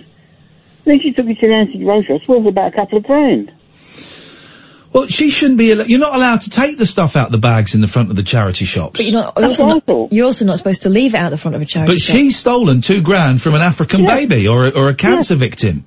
Then 0.85 1.01
she 1.01 1.11
took 1.11 1.27
it 1.27 1.37
to 1.41 1.47
the 1.49 1.53
antique 1.53 1.81
roadshow. 1.81 2.11
It's 2.11 2.29
worth 2.29 2.45
about 2.47 2.73
a 2.73 2.75
couple 2.77 2.97
of 2.99 3.03
grand. 3.03 3.51
Well, 4.93 5.07
she 5.07 5.29
shouldn't 5.31 5.57
be. 5.57 5.73
al- 5.73 5.85
You're 5.85 5.99
not 5.99 6.15
allowed 6.15 6.41
to 6.41 6.49
take 6.49 6.77
the 6.77 6.85
stuff 6.85 7.15
out 7.17 7.31
the 7.31 7.37
bags 7.39 7.75
in 7.75 7.81
the 7.81 7.87
front 7.89 8.09
of 8.09 8.15
the 8.15 8.23
charity 8.23 8.63
shops. 8.65 8.99
But 8.99 9.05
you're 9.05 9.21
not, 9.21 9.33
you're 9.37 9.47
also 9.49 9.67
not, 9.67 10.13
you're 10.13 10.25
also 10.25 10.45
not 10.45 10.59
supposed 10.59 10.83
to 10.83 10.89
leave 10.89 11.13
it 11.13 11.17
out 11.17 11.29
the 11.31 11.37
front 11.37 11.55
of 11.55 11.61
a 11.61 11.65
charity 11.65 11.91
But 11.93 11.99
shop. 12.01 12.15
she's 12.15 12.37
stolen 12.37 12.79
two 12.81 13.01
grand 13.01 13.41
from 13.41 13.55
an 13.55 13.61
African 13.61 14.05
baby 14.05 14.47
or 14.47 14.67
a, 14.67 14.69
or 14.69 14.89
a 14.89 14.95
cancer 14.95 15.35
victim. 15.35 15.85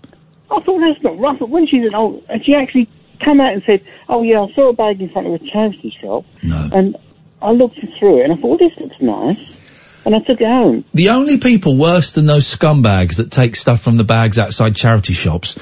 I 0.51 0.60
thought 0.60 0.81
that's 0.81 1.02
not 1.02 1.18
rough. 1.18 1.39
But 1.40 1.48
when 1.51 1.66
she's 1.66 1.85
an 1.85 1.94
old, 1.94 2.24
and 2.28 2.44
she 2.44 2.55
actually 2.55 2.89
came 3.24 3.40
out 3.40 3.52
and 3.52 3.62
said, 3.66 3.82
"Oh 4.09 4.23
yeah, 4.23 4.43
I 4.43 4.52
saw 4.55 4.68
a 4.68 4.73
bag 4.73 5.01
in 5.01 5.09
front 5.10 5.27
of 5.27 5.35
a 5.35 5.39
charity 5.51 5.94
shop, 6.01 6.24
and 6.43 6.97
I 7.43 7.51
looked 7.51 7.78
through 7.98 8.20
it 8.20 8.24
and 8.24 8.32
I 8.32 8.36
thought, 8.36 8.48
well, 8.48 8.59
this 8.59 8.77
looks 8.78 8.97
nice, 9.01 9.59
and 10.05 10.14
I 10.14 10.18
took 10.20 10.40
it 10.40 10.47
home." 10.47 10.85
The 10.94 11.10
only 11.10 11.39
people 11.39 11.77
worse 11.77 12.12
than 12.12 12.27
those 12.27 12.44
scumbags 12.47 13.16
that 13.16 13.31
take 13.31 13.56
stuff 13.56 13.81
from 13.82 13.97
the 13.97 14.05
bags 14.05 14.39
outside 14.39 14.77
charity 14.77 15.14
shops 15.14 15.59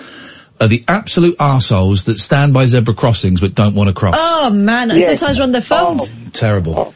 are 0.61 0.69
the 0.69 0.85
absolute 0.87 1.37
arseholes 1.39 2.05
that 2.05 2.17
stand 2.19 2.53
by 2.55 2.67
zebra 2.67 2.95
crossings 2.95 3.41
but 3.41 3.55
don't 3.55 3.75
want 3.75 3.89
to 3.89 3.95
cross. 3.95 4.15
Oh 4.19 4.51
man, 4.51 4.91
and 4.91 5.01
Yeah. 5.01 5.15
sometimes 5.15 5.39
they're 5.39 5.45
on 5.45 5.53
their 5.53 5.61
phones. 5.61 6.09
Oh. 6.09 6.31
Terrible. 6.33 6.75
Oh. 6.79 6.95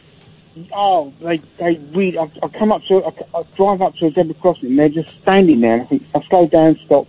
oh, 0.73 1.13
they 1.21 1.37
they 1.57 1.75
read. 1.93 2.17
I, 2.17 2.29
I 2.43 2.47
come 2.49 2.71
up 2.71 2.81
to, 2.87 3.03
I, 3.03 3.37
I 3.39 3.43
drive 3.55 3.81
up 3.81 3.95
to 3.95 4.05
a 4.07 4.11
zebra 4.11 4.33
crossing, 4.35 4.69
and 4.69 4.79
they're 4.79 4.89
just 4.89 5.09
standing 5.21 5.59
there. 5.61 5.73
And 5.73 5.81
I 5.81 5.85
think 5.85 6.03
I 6.15 6.21
slow 6.29 6.47
down, 6.47 6.79
stop. 6.85 7.07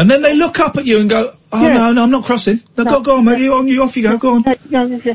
And 0.00 0.10
then 0.10 0.22
they 0.22 0.34
look 0.34 0.58
up 0.60 0.78
at 0.78 0.86
you 0.86 0.98
and 0.98 1.10
go, 1.10 1.30
"Oh 1.52 1.68
no, 1.68 1.92
no, 1.92 2.02
I'm 2.02 2.10
not 2.10 2.24
crossing. 2.24 2.58
No, 2.74 2.84
go, 2.84 3.00
go 3.02 3.18
on, 3.18 3.24
mate. 3.26 3.38
You 3.40 3.52
on, 3.52 3.68
you 3.68 3.82
off 3.82 3.98
you 3.98 4.02
go. 4.02 4.16
Go 4.16 4.36
on." 4.36 4.44
No, 4.70 4.86
no, 4.86 4.96
no. 5.04 5.14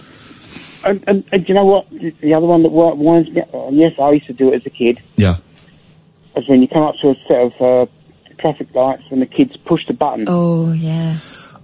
And, 0.84 1.03
and, 1.07 1.24
and 1.32 1.44
do 1.44 1.48
you 1.48 1.56
know 1.56 1.66
what? 1.66 1.90
The, 1.90 2.12
the 2.22 2.36
other 2.36 2.45
one 2.45 2.62
that 2.62 2.70
wi- 2.70 2.94
winds 2.94 3.32
me 3.32 3.41
up, 3.41 3.52
and 3.52 3.76
yes, 3.78 3.94
I 3.99 4.12
used 4.12 4.28
to 4.28 4.34
do 4.34 4.53
it 4.53 4.57
as 4.57 4.66
a 4.68 4.70
kid, 4.70 5.02
Yeah. 5.16 5.38
is 6.38 6.48
when 6.48 6.62
you 6.62 6.68
come 6.68 6.84
up 6.84 6.94
to 7.02 7.10
a 7.10 7.16
set 7.28 7.41
of 7.41 7.53
uh, 7.60 7.91
traffic 8.38 8.68
lights 8.76 9.02
and 9.10 9.20
the 9.20 9.26
kids 9.26 9.57
push 9.66 9.82
the 9.88 9.94
button. 9.95 10.26
Oh 10.28 10.72
yeah. 10.72 11.18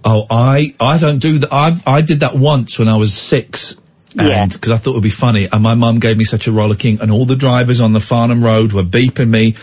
Oh, 0.04 0.26
I 0.28 0.74
I 0.80 0.98
don't 0.98 1.20
do 1.20 1.38
that. 1.38 1.52
I 1.52 1.80
I 1.86 2.02
did 2.02 2.20
that 2.20 2.34
once 2.34 2.76
when 2.76 2.88
I 2.88 2.96
was 2.96 3.14
six. 3.14 3.76
And 4.18 4.52
because 4.52 4.72
I 4.72 4.76
thought 4.76 4.90
it 4.90 4.94
would 4.94 5.02
be 5.02 5.08
funny, 5.10 5.48
and 5.50 5.62
my 5.62 5.74
mum 5.74 5.98
gave 5.98 6.18
me 6.18 6.24
such 6.24 6.46
a 6.48 6.52
rollicking, 6.52 7.00
and 7.00 7.10
all 7.10 7.24
the 7.24 7.36
drivers 7.36 7.80
on 7.80 7.94
the 7.94 8.00
Farnham 8.00 8.44
Road 8.44 8.72
were 8.74 8.82
beeping 8.82 9.28
me. 9.28 9.54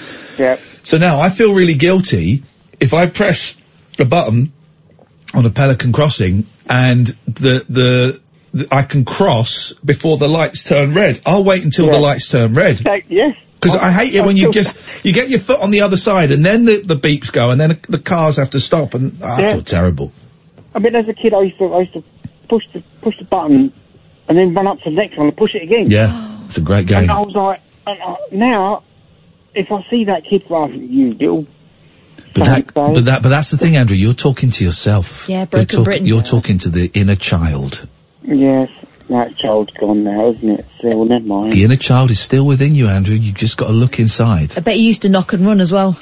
Yeah. 0.44 0.56
So 0.82 0.98
now 0.98 1.20
I 1.20 1.30
feel 1.30 1.54
really 1.54 1.76
guilty 1.76 2.42
if 2.80 2.94
I 2.94 3.08
press 3.08 3.56
a 3.98 4.06
button 4.06 4.52
on 5.34 5.46
a 5.46 5.50
Pelican 5.50 5.92
crossing 5.92 6.48
and 6.70 7.08
the 7.08 7.66
the, 7.70 8.22
the 8.54 8.68
I 8.72 8.84
can 8.84 9.06
cross 9.06 9.74
before 9.74 10.18
the 10.18 10.28
lights 10.28 10.64
turn 10.64 10.94
red. 10.94 11.22
I'll 11.26 11.44
wait 11.44 11.64
until 11.64 11.88
the 11.88 12.00
lights 12.00 12.30
turn 12.30 12.54
red. 12.54 12.82
yes. 13.08 13.36
Because 13.56 13.76
I 13.76 13.92
hate 13.92 14.16
it 14.16 14.26
when 14.26 14.38
you 14.38 14.52
just 14.52 15.04
you 15.04 15.12
get 15.12 15.30
your 15.30 15.40
foot 15.40 15.60
on 15.60 15.72
the 15.72 15.82
other 15.82 15.98
side 15.98 16.32
and 16.32 16.46
then 16.46 16.64
the, 16.64 16.82
the 16.82 16.96
beeps 16.96 17.32
go 17.32 17.52
and 17.52 17.60
then 17.60 17.80
the 17.90 18.00
cars 18.00 18.38
have 18.38 18.52
to 18.52 18.60
stop 18.60 18.94
and 18.94 19.18
ah, 19.22 19.38
I 19.38 19.54
feel 19.54 19.64
terrible. 19.64 20.14
I 20.74 20.80
mean, 20.80 20.96
as 20.96 21.08
a 21.10 21.14
kid, 21.14 21.34
I 21.34 21.42
used 21.42 21.58
to 21.58 21.74
I 21.74 21.82
used 21.82 21.94
to 21.94 22.04
push 22.48 22.64
the 22.72 22.82
push 23.02 23.18
the 23.18 23.26
button 23.26 23.74
and 24.30 24.38
then 24.38 24.54
run 24.54 24.68
up 24.68 24.80
to 24.80 24.90
the 24.90 24.96
next 24.96 25.18
one 25.18 25.28
and 25.28 25.36
push 25.36 25.56
it 25.56 25.64
again. 25.64 25.90
Yeah, 25.92 26.46
it's 26.46 26.58
a 26.58 26.62
great 26.62 26.88
game. 26.88 27.00
And 27.00 27.12
I 27.12 27.20
was 27.20 27.36
like, 27.36 27.62
and, 27.86 28.02
uh, 28.02 28.16
now, 28.32 28.84
if 29.54 29.72
I 29.72 29.84
see 29.90 30.06
that 30.06 30.24
kid 30.24 30.50
laughing, 30.50 30.90
you 30.90 31.14
little. 31.14 31.48
But 32.34 32.46
that, 32.46 32.74
but 32.74 33.06
that, 33.06 33.24
but 33.24 33.30
that's 33.30 33.52
the 33.52 33.58
thing, 33.58 33.76
Andrew. 33.76 33.98
You're 33.98 34.14
talking 34.14 34.52
to 34.52 34.64
yourself. 34.64 35.28
Yeah, 35.30 35.40
you're, 35.40 35.46
Broken 35.48 35.68
talk- 35.68 35.86
Britain. 35.86 36.06
you're 36.06 36.22
talking 36.22 36.58
to 36.60 36.70
the 36.70 36.90
inner 36.94 37.16
child. 37.16 37.88
Yes, 38.24 38.70
that 39.10 39.38
child's 39.38 39.72
gone 39.74 40.04
now, 40.04 40.32
isn't 40.32 40.50
it? 40.60 40.66
So, 40.82 40.90
well, 40.90 41.06
never 41.06 41.26
mind. 41.26 41.52
The 41.52 41.64
inner 41.64 41.76
child 41.76 42.12
is 42.12 42.20
still 42.20 42.46
within 42.46 42.76
you, 42.76 42.88
Andrew. 42.88 43.16
You've 43.16 43.36
just 43.36 43.58
got 43.58 43.68
to 43.68 43.74
look 43.74 44.00
inside. 44.00 44.58
I 44.58 44.62
bet 44.62 44.78
you 44.78 44.84
used 44.86 45.02
to 45.04 45.10
knock 45.10 45.34
and 45.34 45.46
run 45.46 45.60
as 45.62 45.72
well. 45.72 46.00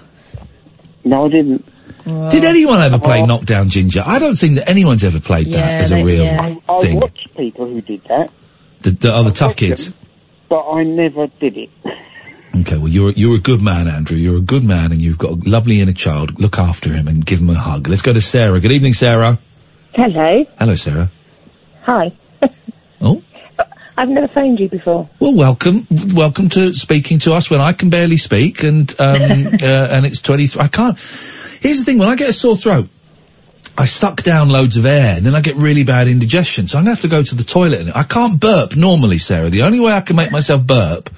No, 1.03 1.25
I 1.25 1.29
didn't. 1.29 1.65
Did 2.05 2.45
anyone 2.45 2.79
ever 2.81 2.99
play 2.99 3.21
uh, 3.21 3.25
Knockdown 3.25 3.69
Ginger? 3.69 4.01
I 4.05 4.19
don't 4.19 4.35
think 4.35 4.55
that 4.55 4.69
anyone's 4.69 5.03
ever 5.03 5.19
played 5.19 5.47
that 5.47 5.51
Yeah, 5.51 5.81
as 5.81 5.91
a 5.91 5.95
they- 5.95 6.03
real 6.03 6.25
I, 6.25 6.61
I 6.69 6.81
thing. 6.81 6.99
watched 6.99 7.35
people 7.35 7.65
who 7.67 7.81
did 7.81 8.03
that, 8.05 8.31
The, 8.81 8.91
the 8.91 9.13
other 9.13 9.31
tough 9.31 9.55
kids. 9.57 9.91
but 10.49 10.69
I 10.69 10.83
never 10.83 11.27
did 11.27 11.57
it. 11.57 11.69
Okay, 12.55 12.77
well 12.77 12.87
you're 12.87 13.11
you're 13.11 13.35
a 13.35 13.41
good 13.41 13.61
man, 13.61 13.87
Andrew. 13.87 14.17
You're 14.17 14.37
a 14.37 14.41
good 14.41 14.63
man, 14.63 14.91
and 14.91 15.01
you've 15.01 15.17
got 15.17 15.31
a 15.31 15.49
lovely 15.49 15.81
inner 15.81 15.93
child. 15.93 16.39
Look 16.39 16.57
after 16.57 16.91
him 16.91 17.07
and 17.07 17.25
give 17.25 17.39
him 17.39 17.49
a 17.49 17.55
hug. 17.55 17.87
Let's 17.87 18.01
go 18.01 18.13
to 18.13 18.21
Sarah. 18.21 18.59
Good 18.59 18.71
evening, 18.71 18.93
Sarah. 18.93 19.37
Hello. 19.93 20.45
Hello, 20.57 20.75
Sarah. 20.75 21.09
Hi. 21.83 22.11
Oh. 22.99 23.21
I've 23.95 24.09
never 24.09 24.27
phoned 24.27 24.59
you 24.59 24.69
before. 24.69 25.07
Well, 25.19 25.35
welcome, 25.35 25.85
welcome 26.15 26.49
to 26.49 26.73
speaking 26.73 27.19
to 27.19 27.33
us 27.33 27.49
when 27.51 27.61
I 27.61 27.73
can 27.73 27.91
barely 27.91 28.17
speak, 28.17 28.63
and 28.63 28.91
um, 28.99 29.19
uh, 29.61 29.65
and 29.65 30.05
it's 30.05 30.21
twenty. 30.21 30.47
I 30.59 30.67
can't. 30.67 30.97
Here's 30.97 31.79
the 31.79 31.83
thing: 31.85 31.99
when 31.99 32.07
I 32.07 32.15
get 32.15 32.29
a 32.29 32.33
sore 32.33 32.55
throat, 32.55 32.89
I 33.77 33.85
suck 33.85 34.23
down 34.23 34.49
loads 34.49 34.77
of 34.77 34.85
air, 34.87 35.17
and 35.17 35.25
then 35.25 35.35
I 35.35 35.41
get 35.41 35.55
really 35.55 35.83
bad 35.83 36.07
indigestion. 36.07 36.67
So 36.67 36.77
I'm 36.79 36.85
gonna 36.85 36.95
have 36.95 37.01
to 37.01 37.07
go 37.07 37.21
to 37.21 37.35
the 37.35 37.43
toilet. 37.43 37.81
And 37.81 37.91
I 37.93 38.03
can't 38.03 38.39
burp 38.39 38.75
normally, 38.75 39.19
Sarah. 39.19 39.49
The 39.49 39.63
only 39.63 39.79
way 39.79 39.91
I 39.91 40.01
can 40.01 40.15
make 40.15 40.31
myself 40.31 40.65
burp 40.65 41.09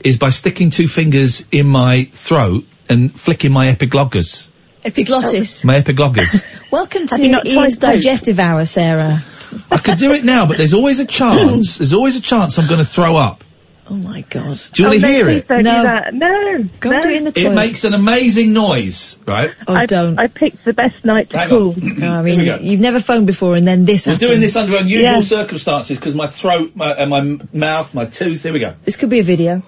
is 0.00 0.18
by 0.18 0.30
sticking 0.30 0.70
two 0.70 0.88
fingers 0.88 1.46
in 1.50 1.66
my 1.66 2.04
throat 2.04 2.64
and 2.88 3.18
flicking 3.18 3.52
my 3.52 3.68
epiglottis. 3.68 4.48
Epiglottis. 4.84 5.64
My 5.64 5.76
epiglottis. 5.76 6.42
Welcome 6.70 7.06
to 7.06 7.16
Have 7.16 7.30
not 7.30 7.46
Iain's 7.46 7.78
digestive 7.78 8.38
hour, 8.38 8.64
Sarah. 8.64 9.24
I 9.70 9.78
could 9.78 9.98
do 9.98 10.12
it 10.12 10.24
now, 10.24 10.46
but 10.46 10.58
there's 10.58 10.74
always 10.74 11.00
a 11.00 11.06
chance. 11.06 11.78
There's 11.78 11.92
always 11.92 12.16
a 12.16 12.20
chance 12.20 12.58
I'm 12.58 12.68
going 12.68 12.80
to 12.80 12.86
throw 12.86 13.16
up. 13.16 13.44
Oh 13.90 13.94
my 13.94 14.20
god. 14.28 14.60
Do 14.72 14.82
you 14.82 14.88
want 14.90 14.98
Oh, 14.98 15.06
to 15.06 15.06
hear 15.12 15.28
it? 15.30 15.48
No. 15.48 16.02
No. 16.12 16.64
Go 16.80 16.90
no. 16.90 17.00
do 17.00 17.08
it 17.08 17.16
in 17.16 17.24
the 17.24 17.32
toilet. 17.32 17.52
It 17.52 17.54
makes 17.54 17.84
an 17.84 17.94
amazing 17.94 18.52
noise, 18.52 19.18
right? 19.26 19.54
Oh, 19.66 19.72
I, 19.74 19.86
don't. 19.86 20.18
I 20.18 20.26
picked 20.26 20.62
the 20.66 20.74
best 20.74 21.02
night 21.06 21.30
to 21.30 21.38
Hang 21.38 21.48
call. 21.48 21.74
No, 21.80 22.12
I 22.12 22.20
mean, 22.22 22.40
you've 22.66 22.80
never 22.80 23.00
phoned 23.00 23.26
before, 23.26 23.56
and 23.56 23.66
then 23.66 23.86
this 23.86 24.06
We're 24.06 24.12
happened. 24.12 24.28
doing 24.28 24.40
this 24.40 24.56
under 24.56 24.76
unusual 24.76 25.00
Yeah. 25.00 25.20
circumstances 25.22 25.98
because 25.98 26.14
my 26.14 26.26
throat 26.26 26.72
my, 26.76 26.90
and 26.92 27.08
my 27.10 27.38
mouth, 27.58 27.94
my 27.94 28.04
tooth. 28.04 28.42
Here 28.42 28.52
we 28.52 28.58
go. 28.60 28.74
This 28.84 28.96
could 28.98 29.08
be 29.10 29.20
a 29.20 29.24
video. 29.24 29.62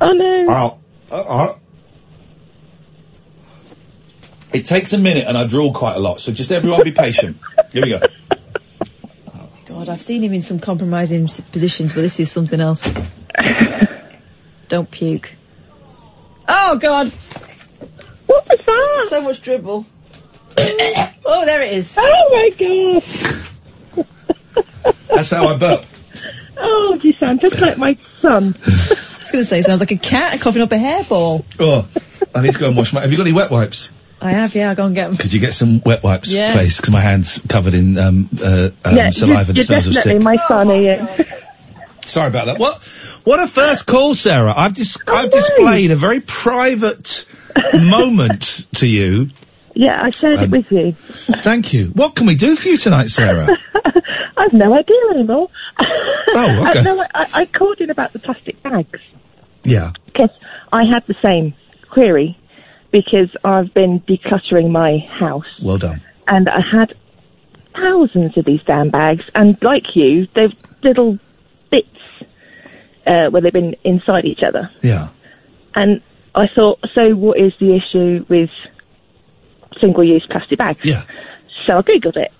Oh 0.00 0.10
no. 0.12 0.46
Oh, 0.48 0.78
oh, 1.12 1.58
It 4.52 4.64
takes 4.64 4.92
a 4.92 4.98
minute 4.98 5.26
and 5.28 5.36
I 5.38 5.46
drool 5.46 5.72
quite 5.72 5.96
a 5.96 6.00
lot, 6.00 6.20
so 6.20 6.32
just 6.32 6.50
everyone 6.52 6.82
be 6.82 6.92
patient. 6.92 7.36
Here 7.72 7.82
we 7.84 7.90
go. 7.90 8.00
God, 9.66 9.88
I've 9.88 10.02
seen 10.02 10.22
him 10.22 10.32
in 10.32 10.42
some 10.42 10.58
compromising 10.60 11.26
positions, 11.52 11.92
but 11.92 12.02
this 12.02 12.18
is 12.20 12.30
something 12.30 12.60
else. 12.60 12.82
Don't 14.68 14.90
puke. 14.90 15.34
Oh 16.48 16.78
God! 16.80 17.08
What 18.26 18.48
was 18.48 18.58
that? 18.58 19.06
So 19.10 19.22
much 19.22 19.42
dribble. 19.42 19.86
oh, 20.58 21.42
there 21.46 21.62
it 21.62 21.72
is. 21.74 21.94
Oh 21.98 22.28
my 22.30 22.50
god. 23.94 24.06
That's 25.08 25.30
how 25.30 25.48
I 25.48 25.56
burp. 25.56 25.84
Oh, 26.56 26.98
you 27.02 27.12
sound 27.14 27.40
just 27.40 27.60
like 27.60 27.78
my 27.78 27.98
son. 28.20 28.54
I 28.66 28.68
was 28.68 29.30
going 29.32 29.42
to 29.42 29.44
say, 29.44 29.62
sounds 29.62 29.80
like 29.80 29.90
a 29.90 29.96
cat 29.96 30.40
coughing 30.40 30.62
up 30.62 30.70
a 30.72 30.76
hairball. 30.76 31.44
Oh, 31.58 31.88
I 32.34 32.42
need 32.42 32.52
to 32.52 32.58
go 32.58 32.68
and 32.68 32.76
wash 32.76 32.92
my. 32.92 33.00
Have 33.00 33.10
you 33.10 33.16
got 33.16 33.26
any 33.26 33.32
wet 33.34 33.50
wipes? 33.50 33.90
I 34.20 34.30
have, 34.30 34.54
yeah. 34.54 34.70
I'll 34.70 34.76
go 34.76 34.86
and 34.86 34.94
get 34.94 35.08
them. 35.08 35.16
Could 35.16 35.32
you 35.32 35.40
get 35.40 35.52
some 35.54 35.80
wet 35.84 36.02
wipes, 36.02 36.30
Yeah. 36.30 36.54
please? 36.54 36.76
Because 36.76 36.90
my 36.90 37.00
hands 37.00 37.40
covered 37.48 37.74
in 37.74 37.98
um, 37.98 38.28
uh, 38.42 38.70
um, 38.84 38.96
yeah, 38.96 39.10
saliva 39.10 39.52
you're, 39.52 39.54
that 39.54 39.56
you're 39.56 39.64
smells 39.64 39.86
of 39.88 39.94
definitely 39.94 40.24
my 40.24 40.36
son, 40.48 40.70
Iain. 40.70 41.08
Sorry 42.06 42.28
about 42.28 42.46
that. 42.46 42.58
What? 42.58 42.82
What 43.24 43.40
a 43.40 43.46
first 43.46 43.86
call, 43.86 44.14
Sarah. 44.14 44.52
I've 44.56 44.74
dis- 44.74 44.98
I've 45.06 45.30
displayed 45.30 45.90
a 45.90 45.96
very 45.96 46.20
private 46.20 47.26
moment 47.74 48.66
to 48.76 48.86
you 48.86 49.30
Yeah, 49.74 50.00
I 50.02 50.10
shared 50.10 50.38
Um, 50.38 50.44
it 50.44 50.50
with 50.50 50.70
you. 50.72 50.92
Thank 51.38 51.72
you. 51.72 51.86
What 51.88 52.14
can 52.14 52.26
we 52.26 52.34
do 52.36 52.54
for 52.56 52.68
you 52.68 52.76
tonight, 52.76 53.08
Sarah? 53.08 53.48
I've 54.36 54.52
no 54.52 54.74
idea 54.74 54.96
anymore. 55.14 55.48
Oh, 55.80 56.66
okay. 56.68 56.80
I, 56.80 56.82
no, 56.82 57.02
I, 57.14 57.28
I 57.32 57.46
called 57.46 57.80
in 57.80 57.90
about 57.90 58.12
the 58.12 58.18
plastic 58.18 58.62
bags 58.62 59.00
yeah. 59.64 59.92
because 60.06 60.30
I 60.72 60.82
had 60.84 61.04
the 61.06 61.14
same 61.24 61.54
query 61.90 62.36
because 62.90 63.30
I've 63.44 63.72
been 63.74 64.00
decluttering 64.00 64.70
my 64.70 64.98
house 64.98 65.46
Well 65.62 65.78
done. 65.78 66.02
and 66.28 66.48
I 66.48 66.60
had 66.60 66.94
thousands 67.74 68.36
of 68.36 68.44
these 68.44 68.60
damn 68.66 68.90
bags 68.90 69.24
and 69.34 69.56
like 69.62 69.84
you, 69.94 70.28
they've 70.34 70.52
little 70.82 71.18
uh, 73.06 73.30
where 73.30 73.42
they've 73.42 73.52
been 73.52 73.76
inside 73.84 74.24
each 74.24 74.40
other. 74.46 74.70
Yeah. 74.82 75.08
And 75.74 76.00
I 76.34 76.46
thought, 76.54 76.78
so 76.94 77.14
what 77.14 77.38
is 77.38 77.52
the 77.60 77.74
issue 77.76 78.24
with 78.28 78.50
single-use 79.80 80.26
plastic 80.30 80.58
bags? 80.58 80.80
Yeah. 80.84 81.02
So 81.66 81.76
I 81.78 81.82
googled 81.82 82.16
it. 82.16 82.32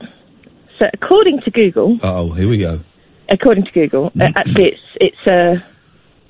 So 0.80 0.86
according 0.92 1.40
to 1.42 1.50
Google, 1.50 1.98
Oh, 2.02 2.30
here 2.32 2.48
we 2.48 2.58
go. 2.58 2.80
according 3.28 3.64
to 3.64 3.70
Google, 3.72 4.06
uh, 4.20 4.30
actually 4.36 4.72
it's 4.72 4.82
it's 5.00 5.26
a 5.26 5.64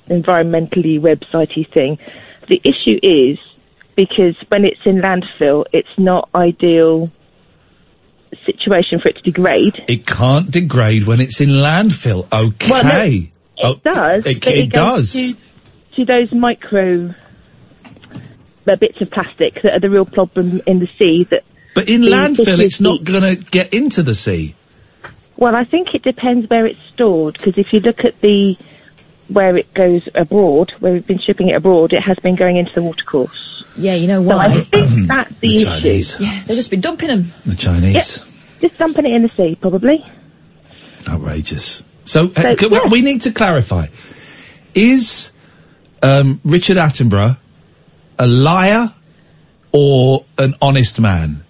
environmentally 0.09 0.99
websitey 0.99 1.71
thing. 1.73 1.97
The 2.47 2.61
issue 2.63 2.99
is 3.01 3.39
because 3.95 4.35
when 4.49 4.65
it's 4.65 4.79
in 4.85 5.01
landfill, 5.01 5.65
it's 5.73 5.89
not 5.97 6.29
ideal 6.35 7.09
situation 8.45 8.99
for 9.01 9.09
it 9.09 9.15
to 9.15 9.21
degrade. 9.23 9.83
It 9.87 10.05
can't 10.05 10.51
degrade 10.51 11.05
when 11.07 11.21
it's 11.21 11.41
in 11.41 11.49
landfill. 11.49 12.27
Okay. 12.31 12.69
Well, 12.69 12.83
no, 12.83 13.27
it 13.57 13.63
Oh, 13.65 13.75
does. 13.83 14.25
It, 14.25 14.43
but 14.43 14.53
it 14.53 14.71
goes 14.71 15.13
does. 15.13 15.13
To, 15.13 15.35
to 15.97 16.05
those 16.05 16.31
micro 16.33 17.13
uh, 18.67 18.75
bits 18.75 19.01
of 19.01 19.11
plastic 19.11 19.61
that 19.63 19.73
are 19.73 19.79
the 19.79 19.89
real 19.89 20.05
problem 20.05 20.61
in 20.65 20.79
the 20.79 20.89
sea. 20.99 21.23
That 21.25 21.43
But 21.73 21.87
in 21.89 22.01
landfill, 22.01 22.59
it's 22.59 22.81
not 22.81 23.03
going 23.03 23.21
to 23.21 23.35
get 23.35 23.73
into 23.73 24.03
the 24.03 24.13
sea. 24.13 24.55
Well, 25.37 25.55
I 25.55 25.65
think 25.65 25.93
it 25.93 26.01
depends 26.01 26.49
where 26.49 26.65
it's 26.65 26.79
stored 26.93 27.33
because 27.33 27.57
if 27.57 27.73
you 27.73 27.79
look 27.81 28.05
at 28.05 28.19
the 28.21 28.57
where 29.27 29.57
it 29.57 29.73
goes 29.73 30.07
abroad, 30.13 30.71
where 30.79 30.93
we've 30.93 31.05
been 31.07 31.19
shipping 31.19 31.49
it 31.49 31.55
abroad, 31.55 31.93
it 31.93 32.01
has 32.01 32.17
been 32.19 32.35
going 32.35 32.57
into 32.57 32.71
the 32.75 32.83
watercourse. 32.83 33.65
Yeah, 33.75 33.95
you 33.95 34.07
know 34.07 34.23
So 34.23 34.31
I 34.31 34.47
why? 34.47 34.53
think 34.61 34.71
that's 35.07 35.29
the, 35.31 35.35
The 35.39 35.55
issue. 35.57 35.65
Chinese. 35.65 36.19
Yeah, 36.19 36.43
they've 36.45 36.55
just 36.55 36.69
been 36.71 36.79
dumping 36.81 37.07
them. 37.09 37.33
The 37.45 37.55
Chinese. 37.55 38.19
Just 38.61 38.77
dumping 38.77 39.05
it 39.05 39.11
in 39.13 39.23
the 39.23 39.29
sea, 39.35 39.55
probably. 39.55 40.05
Outrageous. 41.07 41.83
So, 42.05 42.31
uh, 42.35 42.55
So, 42.55 42.87
we 42.87 43.01
need 43.01 43.21
to 43.21 43.31
clarify. 43.31 43.87
Is 44.73 45.31
um, 46.01 46.39
Richard 46.43 46.77
Attenborough 46.77 47.37
a 48.17 48.27
liar 48.27 48.93
or 49.71 50.25
an 50.37 50.53
honest 50.61 50.99
man? 50.99 51.43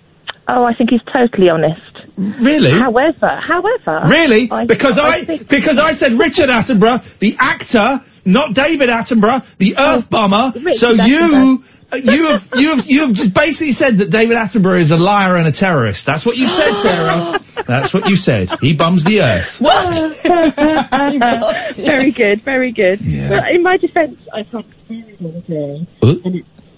Oh, 0.47 0.63
I 0.63 0.73
think 0.73 0.91
he's 0.91 1.01
totally 1.13 1.49
honest. 1.49 1.81
Really? 2.17 2.71
However, 2.71 3.27
however, 3.27 4.03
Really? 4.05 4.49
I- 4.49 4.65
because 4.65 4.97
I 4.97 5.17
I, 5.17 5.39
because 5.49 5.79
I 5.79 5.91
said 5.91 6.13
Richard 6.13 6.49
Attenborough, 6.49 7.17
the 7.19 7.35
actor, 7.39 8.01
not 8.23 8.53
David 8.53 8.89
Attenborough, 8.89 9.57
the 9.57 9.75
Earth 9.77 10.09
bomber. 10.09 10.53
Richard 10.57 10.75
So 10.75 10.91
you 10.91 11.63
Uh, 11.91 11.97
you 11.97 12.27
have 12.27 12.49
you 12.55 12.69
have 12.69 12.85
you 12.87 13.01
have 13.01 13.13
just 13.13 13.33
basically 13.33 13.71
said 13.71 13.97
that 13.97 14.09
David 14.09 14.37
Attenborough 14.37 14.79
is 14.79 14.91
a 14.91 14.97
liar 14.97 15.37
and 15.37 15.47
a 15.47 15.51
terrorist. 15.51 16.05
That's 16.05 16.25
what 16.25 16.37
you 16.37 16.47
said, 16.47 16.73
Sarah. 16.73 17.39
That's 17.67 17.93
what 17.93 18.09
you 18.09 18.15
said. 18.15 18.49
He 18.61 18.73
bums 18.73 19.03
the 19.03 19.21
Earth. 19.21 19.57
very 21.75 22.11
good, 22.11 22.41
very 22.41 22.71
good. 22.71 23.01
Yeah. 23.01 23.29
But 23.29 23.51
in 23.51 23.63
my 23.63 23.77
defence, 23.77 24.19
I've 24.33 24.47
had 24.47 24.65
a 24.65 24.87
very 24.87 25.17
long 25.19 25.41
day. 25.41 25.87
Huh? 26.01 26.15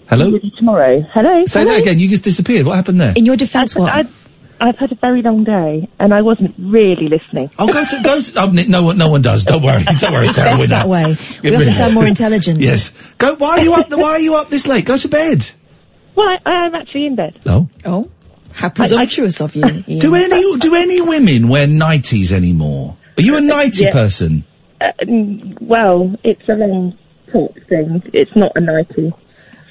Hello. 0.08 0.30
with 0.30 0.42
tomorrow. 0.56 1.02
Hello. 1.12 1.44
Say 1.44 1.60
Hello? 1.60 1.72
that 1.72 1.82
again. 1.82 1.98
You 1.98 2.08
just 2.08 2.24
disappeared. 2.24 2.64
What 2.64 2.76
happened 2.76 2.98
there? 2.98 3.12
In 3.14 3.26
your 3.26 3.36
defence, 3.36 3.76
what? 3.76 3.92
I've, 3.92 4.17
I've 4.60 4.76
had 4.76 4.90
a 4.92 4.96
very 4.96 5.22
long 5.22 5.44
day, 5.44 5.88
and 6.00 6.12
I 6.12 6.22
wasn't 6.22 6.54
really 6.58 7.08
listening. 7.08 7.50
Oh, 7.58 7.72
go 7.72 7.84
to 7.84 8.02
go. 8.02 8.20
To, 8.20 8.40
n- 8.40 8.70
no 8.70 8.82
one, 8.82 8.98
no 8.98 9.08
one 9.08 9.22
does. 9.22 9.44
Don't 9.44 9.62
worry. 9.62 9.84
Don't 9.84 10.12
worry, 10.12 10.26
It's 10.26 10.34
Sarah. 10.34 10.50
best 10.50 10.60
we're 10.60 10.66
that 10.68 10.86
not- 10.86 10.88
way. 10.88 11.16
We 11.42 11.50
Yeah, 11.50 11.58
often 11.58 11.72
sound 11.74 11.94
more 11.94 12.06
intelligent. 12.06 12.60
Yes. 12.60 12.90
Go. 13.18 13.36
Why 13.36 13.58
are 13.58 13.60
you 13.60 13.74
up? 13.74 13.90
Why 13.90 14.10
are 14.12 14.18
you 14.20 14.34
up 14.34 14.48
this 14.48 14.66
late? 14.66 14.84
Go 14.84 14.96
to 14.98 15.08
bed. 15.08 15.48
Well, 16.16 16.26
I, 16.26 16.38
I 16.44 16.66
am 16.66 16.74
actually 16.74 17.06
in 17.06 17.14
bed. 17.14 17.38
Oh. 17.46 17.68
Oh, 17.84 18.10
how 18.52 18.68
presumptuous 18.70 19.40
of 19.40 19.54
you. 19.54 19.62
Iain. 19.64 19.98
Do 20.00 20.14
any 20.16 20.58
do 20.58 20.74
any 20.74 21.00
women 21.00 21.48
wear 21.48 21.66
nighties 21.68 22.32
anymore? 22.32 22.96
Are 23.16 23.22
you 23.22 23.36
a 23.36 23.40
nightie 23.40 23.84
Yeah. 23.84 23.92
person? 23.92 24.44
Uh, 24.80 24.86
well, 25.60 26.14
it's 26.24 26.48
a 26.48 26.54
long 26.54 26.98
talk 27.32 27.54
thing. 27.68 28.02
It's 28.12 28.34
not 28.34 28.52
a 28.56 28.60
nightie. 28.60 29.12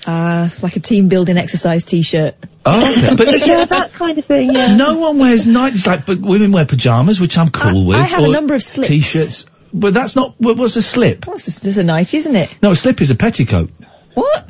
Ah, 0.09 0.45
it's 0.45 0.63
like 0.63 0.77
a 0.77 0.79
team 0.79 1.09
building 1.09 1.37
exercise 1.37 1.83
t-shirt. 1.83 2.35
Oh, 2.65 2.91
okay. 2.93 3.09
But 3.17 3.25
this- 3.25 3.45
yeah, 3.45 3.65
that 3.65 3.91
kind 3.93 4.17
of 4.17 4.23
thing. 4.25 4.53
Yeah. 4.53 4.75
no 4.77 4.97
one 4.99 5.19
wears 5.19 5.45
nighties. 5.45 5.85
Like, 5.85 6.05
but 6.05 6.19
women 6.19 6.51
wear 6.53 6.65
pajamas, 6.65 7.19
which 7.19 7.37
I'm 7.37 7.49
cool 7.49 7.85
with. 7.85 7.97
I 7.97 8.03
have 8.03 8.23
a 8.23 8.31
number 8.31 8.53
of 8.55 8.63
slips. 8.63 8.87
T-shirts. 8.87 9.45
But 9.73 9.93
that's 9.93 10.15
not. 10.15 10.35
What, 10.39 10.57
what's 10.57 10.77
a 10.77 10.81
slip? 10.81 11.27
What's 11.27 11.45
this? 11.45 11.59
This 11.59 11.67
is 11.75 11.77
a 11.77 11.83
nightie, 11.83 12.17
isn't 12.17 12.35
it? 12.35 12.57
No, 12.63 12.71
a 12.71 12.75
slip 12.75 13.01
is 13.01 13.11
a 13.11 13.15
petticoat. 13.15 13.69
What? 14.13 14.49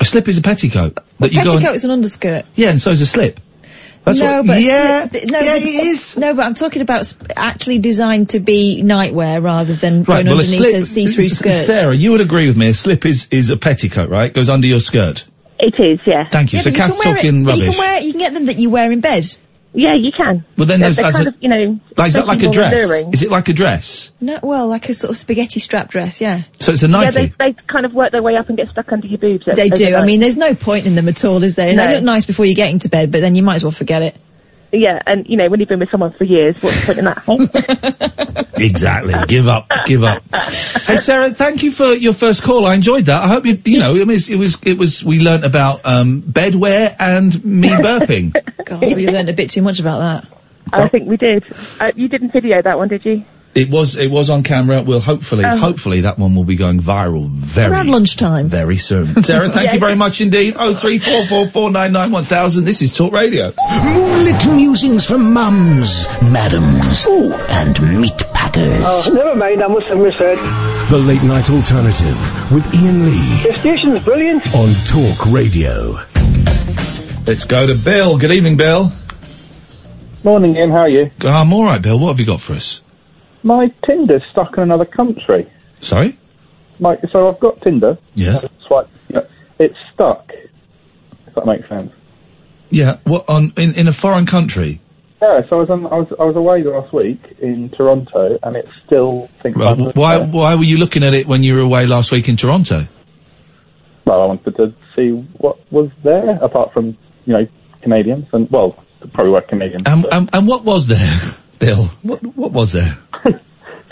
A 0.00 0.04
slip 0.06 0.28
is 0.28 0.38
a 0.38 0.42
petticoat 0.42 0.98
that 1.18 1.30
you 1.32 1.44
go. 1.44 1.50
Petticoat 1.52 1.74
is 1.74 1.84
an 1.84 1.90
underskirt. 1.90 2.46
yeah, 2.54 2.70
and 2.70 2.80
so 2.80 2.90
is 2.90 3.02
a 3.02 3.06
slip. 3.06 3.38
That's 4.04 4.18
no, 4.18 4.38
what. 4.38 4.46
but 4.46 4.60
yeah, 4.62 5.06
th- 5.06 5.30
no, 5.30 5.38
yeah, 5.40 5.54
but- 5.54 5.62
it 5.62 5.66
is. 5.68 6.16
No, 6.16 6.34
but 6.34 6.44
I'm 6.46 6.54
talking 6.54 6.82
about 6.82 7.04
sp- 7.06 7.30
actually 7.36 7.78
designed 7.80 8.30
to 8.30 8.40
be 8.40 8.82
nightwear 8.82 9.42
rather 9.42 9.74
than 9.74 9.98
Right, 10.04 10.24
going 10.24 10.26
well, 10.26 10.36
a 10.36 10.38
underneath 10.38 10.56
slip. 10.58 10.74
a 10.74 10.84
see-through 10.84 11.28
skirt. 11.40 11.66
Sarah, 11.66 11.94
you 11.94 12.12
would 12.12 12.20
agree 12.22 12.46
with 12.46 12.56
me. 12.56 12.68
A 12.68 12.74
slip 12.74 13.04
is 13.04 13.28
is 13.30 13.50
a 13.50 13.56
petticoat, 13.56 14.08
right? 14.08 14.32
Goes 14.32 14.48
under 14.48 14.66
your 14.66 14.80
skirt. 14.80 15.24
It 15.58 15.74
is, 15.78 16.00
yeah. 16.06 16.26
Thank 16.26 16.54
you. 16.54 16.56
Yeah, 16.56 16.62
so 16.62 16.70
but 16.70 16.76
Kath's 16.78 17.00
can 17.00 17.04
wear 17.10 17.14
it- 17.18 17.22
talking 17.22 17.44
but 17.44 17.58
You 17.58 17.70
can 17.70 17.78
wear. 17.78 18.00
You 18.00 18.12
can 18.12 18.20
get 18.20 18.32
them 18.34 18.46
that 18.46 18.58
you 18.58 18.70
wear 18.70 18.90
in 18.90 19.00
bed. 19.00 19.24
Yeah, 19.72 19.94
you 19.96 20.10
can. 20.10 20.44
Well, 20.58 20.66
then 20.66 20.80
They're- 20.80 20.88
those 20.88 20.96
they're 20.96 21.06
as 21.06 21.14
kind 21.14 21.26
a- 21.26 21.30
of, 21.30 21.34
you 21.40 21.48
know. 21.48 21.80
Like, 21.96 22.08
is 22.08 22.14
that 22.14 22.26
like 22.26 22.42
a 22.42 22.50
dress? 22.50 22.72
alluring. 22.72 23.12
Is 23.12 23.22
it 23.22 23.30
like 23.30 23.48
a 23.48 23.52
dress? 23.52 24.10
No, 24.20 24.38
well, 24.42 24.66
like 24.66 24.88
a 24.88 24.94
sort 24.94 25.12
of 25.12 25.16
spaghetti 25.16 25.60
strap 25.60 25.88
dress. 25.90 26.20
Yeah, 26.20 26.42
So 26.58 26.72
it's 26.72 26.82
a 26.82 26.88
nice 26.88 27.14
Yeah, 27.14 27.22
they, 27.22 27.52
they 27.52 27.56
kind 27.68 27.86
of 27.86 27.94
work 27.94 28.10
their 28.10 28.22
way 28.22 28.36
up 28.36 28.48
and 28.48 28.56
get 28.58 28.68
stuck 28.68 28.92
under 28.92 29.06
your 29.06 29.18
boobs. 29.18 29.44
they 29.46 29.68
do. 29.68 29.94
I 29.94 30.04
mean, 30.04 30.18
there's 30.20 30.36
no 30.36 30.54
point 30.54 30.86
in 30.86 30.94
them 30.96 31.08
at 31.08 31.24
all, 31.24 31.42
is 31.44 31.54
there? 31.56 31.72
No. 31.74 31.86
They 31.86 31.94
look 31.94 32.02
nice 32.02 32.24
before 32.26 32.46
you 32.46 32.54
get 32.56 32.70
into 32.70 32.88
bed, 32.88 33.12
but 33.12 33.20
then 33.20 33.36
you 33.36 33.42
might 33.44 33.56
as 33.56 33.62
well 33.64 33.70
forget 33.70 34.02
it. 34.02 34.16
Yeah, 34.72 35.00
and 35.06 35.26
you 35.28 35.36
know, 35.36 35.48
when 35.48 35.58
you've 35.58 35.68
been 35.68 35.80
with 35.80 35.90
someone 35.90 36.12
for 36.12 36.24
years, 36.24 36.56
what's 36.60 36.86
the 36.86 36.86
point 36.86 36.98
in 36.98 37.04
that? 37.06 38.46
Exactly. 38.60 39.14
give 39.26 39.48
up. 39.48 39.68
Give 39.86 40.04
up. 40.04 40.22
Hey 40.32 40.96
Sarah, 40.96 41.30
thank 41.30 41.62
you 41.62 41.72
for 41.72 41.92
your 41.92 42.12
first 42.12 42.42
call. 42.42 42.66
I 42.66 42.74
enjoyed 42.74 43.06
that. 43.06 43.22
I 43.22 43.28
hope 43.28 43.46
you, 43.46 43.60
you 43.64 43.78
know, 43.78 43.96
it 43.96 44.06
was, 44.06 44.28
it 44.28 44.36
was, 44.36 44.58
it 44.62 44.78
was. 44.78 45.02
We 45.02 45.18
learnt 45.18 45.44
about 45.44 45.80
um, 45.84 46.22
bedwear 46.22 46.94
and 46.98 47.44
me 47.44 47.68
burping. 47.70 48.34
God, 48.64 48.82
we 48.82 49.06
learned 49.08 49.30
a 49.30 49.32
bit 49.32 49.50
too 49.50 49.62
much 49.62 49.80
about 49.80 49.98
that. 49.98 50.38
I 50.72 50.88
think 50.88 51.08
we 51.08 51.16
did. 51.16 51.44
Uh, 51.80 51.92
you 51.96 52.08
didn't 52.08 52.32
video 52.32 52.60
that 52.62 52.76
one, 52.78 52.88
did 52.88 53.04
you? 53.04 53.24
It 53.52 53.68
was, 53.68 53.96
it 53.96 54.08
was 54.12 54.30
on 54.30 54.44
camera. 54.44 54.80
We'll 54.82 55.00
hopefully, 55.00 55.44
Um, 55.44 55.58
hopefully 55.58 56.02
that 56.02 56.20
one 56.20 56.36
will 56.36 56.44
be 56.44 56.54
going 56.54 56.78
viral 56.80 57.28
very, 57.28 57.72
Around 57.72 57.88
lunchtime. 57.88 58.46
very 58.48 58.76
soon. 58.76 59.24
Sarah, 59.24 59.48
thank 59.50 59.66
Yeah. 59.66 59.74
you 59.74 59.80
very 59.80 59.96
much 59.96 60.20
indeed. 60.20 60.54
Oh 60.56 60.74
three 60.76 60.98
four 60.98 61.24
four 61.26 61.48
four 61.48 61.68
nine 61.70 61.90
nine 61.92 62.12
one 62.12 62.22
thousand. 62.24 62.64
This 62.64 62.80
is 62.80 62.96
Talk 62.96 63.12
Radio. 63.12 63.52
Moonlit 63.82 64.46
musings 64.54 65.04
from 65.04 65.32
mums, 65.32 66.06
madams, 66.22 67.04
and 67.08 68.00
meat 68.00 68.18
packers. 68.32 68.84
Oh, 68.86 69.10
never 69.14 69.34
mind, 69.34 69.60
I 69.64 69.66
must 69.66 69.86
have 69.88 69.98
misheard. 69.98 70.38
The 70.90 70.98
Late 70.98 71.22
Night 71.24 71.50
Alternative 71.50 72.52
with 72.52 72.72
Iain 72.72 73.04
Lee 73.06 73.42
The 73.48 73.56
station's 73.58 74.04
brilliant. 74.04 74.46
on 74.54 74.72
Talk 74.86 75.26
Radio. 75.26 75.98
Let's 77.26 77.44
go 77.44 77.66
to 77.66 77.74
Bill. 77.74 78.16
Good 78.16 78.30
evening, 78.32 78.56
Bill. 78.56 78.92
Morning, 80.22 80.56
Iain. 80.56 80.70
How 80.70 80.78
are 80.82 80.88
you? 80.88 81.10
Oh, 81.22 81.28
I'm 81.28 81.52
all 81.52 81.64
right, 81.64 81.82
Bill. 81.82 81.98
What 81.98 82.08
have 82.10 82.20
you 82.20 82.26
got 82.26 82.40
for 82.40 82.52
us? 82.54 82.80
My 83.42 83.72
Tinder's 83.86 84.22
stuck 84.30 84.56
in 84.56 84.62
another 84.62 84.84
country. 84.84 85.46
Sorry. 85.80 86.16
My, 86.78 86.98
so 87.12 87.28
I've 87.28 87.40
got 87.40 87.60
Tinder. 87.62 87.98
Yes. 88.14 88.44
Swipe. 88.66 88.88
yeah, 89.08 89.20
It's 89.58 89.76
stuck. 89.92 90.30
If 91.26 91.34
that 91.34 91.46
makes 91.46 91.68
sense. 91.68 91.92
Yeah. 92.70 92.98
What 93.04 93.28
on 93.28 93.52
in 93.56 93.74
in 93.74 93.88
a 93.88 93.92
foreign 93.92 94.26
country? 94.26 94.80
Yeah. 95.22 95.46
So 95.48 95.56
I 95.56 95.60
was 95.60 95.70
on, 95.70 95.86
I 95.86 95.96
was 95.96 96.08
I 96.18 96.24
was 96.24 96.36
away 96.36 96.62
last 96.62 96.92
week 96.92 97.20
in 97.40 97.68
Toronto, 97.70 98.38
and 98.42 98.56
it 98.56 98.68
still 98.86 99.28
thinks 99.42 99.58
Well, 99.58 99.92
why 99.94 100.18
there. 100.18 100.26
why 100.26 100.54
were 100.54 100.64
you 100.64 100.78
looking 100.78 101.02
at 101.04 101.14
it 101.14 101.26
when 101.26 101.42
you 101.42 101.54
were 101.54 101.60
away 101.60 101.86
last 101.86 102.10
week 102.12 102.28
in 102.28 102.36
Toronto? 102.36 102.86
Well, 104.06 104.22
I 104.22 104.26
wanted 104.26 104.56
to 104.56 104.74
see 104.96 105.10
what 105.10 105.58
was 105.72 105.90
there 106.02 106.38
apart 106.42 106.72
from 106.72 106.96
you 107.26 107.32
know 107.34 107.46
Canadians 107.82 108.26
and 108.32 108.50
well 108.50 108.82
probably 109.12 109.32
were 109.32 109.40
Canadians. 109.42 109.82
And 109.86 110.06
and, 110.10 110.30
and 110.32 110.46
what 110.48 110.64
was 110.64 110.86
there, 110.86 111.18
Bill? 111.60 111.84
What 112.02 112.22
what 112.36 112.50
was 112.50 112.72
there? 112.72 112.98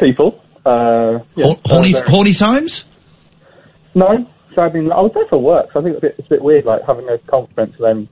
people. 0.00 0.42
Uh, 0.66 1.20
yeah, 1.36 1.46
Hor- 1.46 1.60
horny 1.64 1.94
uh, 1.94 2.02
horny 2.02 2.34
times? 2.34 2.84
No. 3.94 4.26
So 4.56 4.62
I 4.62 4.72
mean, 4.72 4.90
I 4.90 5.00
was 5.00 5.12
there 5.14 5.26
for 5.28 5.38
work, 5.38 5.70
so 5.72 5.78
I 5.78 5.82
think 5.84 5.96
it's 5.96 6.04
a 6.04 6.06
bit, 6.08 6.14
it's 6.18 6.26
a 6.26 6.30
bit 6.30 6.42
weird, 6.42 6.64
like 6.64 6.82
having 6.84 7.08
a 7.08 7.18
conference 7.18 7.74
and 7.78 7.84
then 7.84 8.08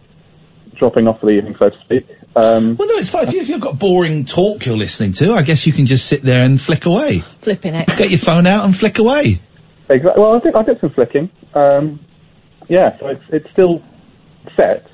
dropping 0.77 1.09
off 1.09 1.19
for 1.21 1.27
the 1.27 1.33
evening, 1.33 1.57
so 1.59 1.71
to 1.71 1.81
speak. 1.81 2.07
Um, 2.37 2.77
Well, 2.77 2.87
no, 2.87 2.95
it's 2.97 3.09
fine. 3.09 3.27
If, 3.27 3.33
you, 3.33 3.41
if 3.41 3.49
you've 3.49 3.61
got 3.63 3.79
boring 3.79 4.27
talk 4.27 4.67
you're 4.67 4.77
listening 4.77 5.13
to, 5.15 5.33
I 5.33 5.43
guess 5.43 5.67
you 5.67 5.73
can 5.73 5.87
just 5.87 6.07
sit 6.07 6.23
there 6.23 6.45
and 6.45 6.61
flick 6.61 6.85
away. 6.85 7.21
Flipping 7.41 7.75
it. 7.75 7.89
Get 7.97 8.11
your 8.11 8.19
phone 8.19 8.47
out 8.47 8.65
and 8.67 8.77
flick 8.77 8.99
away. 8.99 9.41
Exactly. 9.89 10.23
Well, 10.23 10.37
I 10.37 10.41
did, 10.41 10.55
I 10.55 10.63
did 10.63 10.81
some 10.81 10.91
flicking. 10.91 11.31
Um, 11.55 12.01
yeah, 12.69 12.99
so 13.01 13.07
it's, 13.09 13.25
it's 13.31 13.51
still 13.53 13.83
set. 14.55 14.87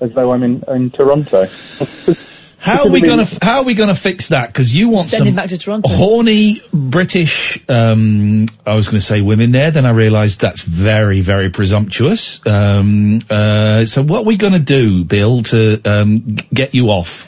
as 0.00 0.10
though 0.14 0.32
I'm 0.32 0.42
in 0.42 0.64
in 0.68 0.90
Toronto. 0.90 1.46
How 2.60 2.82
are 2.84 2.90
we 2.90 3.00
gonna 3.00 3.26
How 3.40 3.58
are 3.58 3.64
we 3.64 3.74
gonna 3.74 3.94
fix 3.94 4.28
that? 4.28 4.48
Because 4.48 4.74
you 4.74 4.90
want 4.90 5.08
Send 5.08 5.20
some 5.20 5.28
him 5.28 5.34
back 5.34 5.48
to 5.48 5.58
Toronto. 5.58 5.90
horny 5.92 6.60
British. 6.72 7.58
Um, 7.68 8.46
I 8.66 8.74
was 8.74 8.86
going 8.88 9.00
to 9.00 9.06
say 9.06 9.22
women 9.22 9.50
there. 9.50 9.70
Then 9.70 9.86
I 9.86 9.90
realised 9.90 10.42
that's 10.42 10.60
very 10.62 11.22
very 11.22 11.48
presumptuous. 11.50 12.44
Um, 12.46 13.20
uh, 13.30 13.86
so 13.86 14.02
what 14.02 14.20
are 14.20 14.24
we 14.24 14.36
going 14.36 14.52
to 14.52 14.58
do, 14.58 15.04
Bill, 15.04 15.42
to 15.44 15.80
um, 15.86 16.36
g- 16.36 16.46
get 16.52 16.74
you 16.74 16.90
off? 16.90 17.26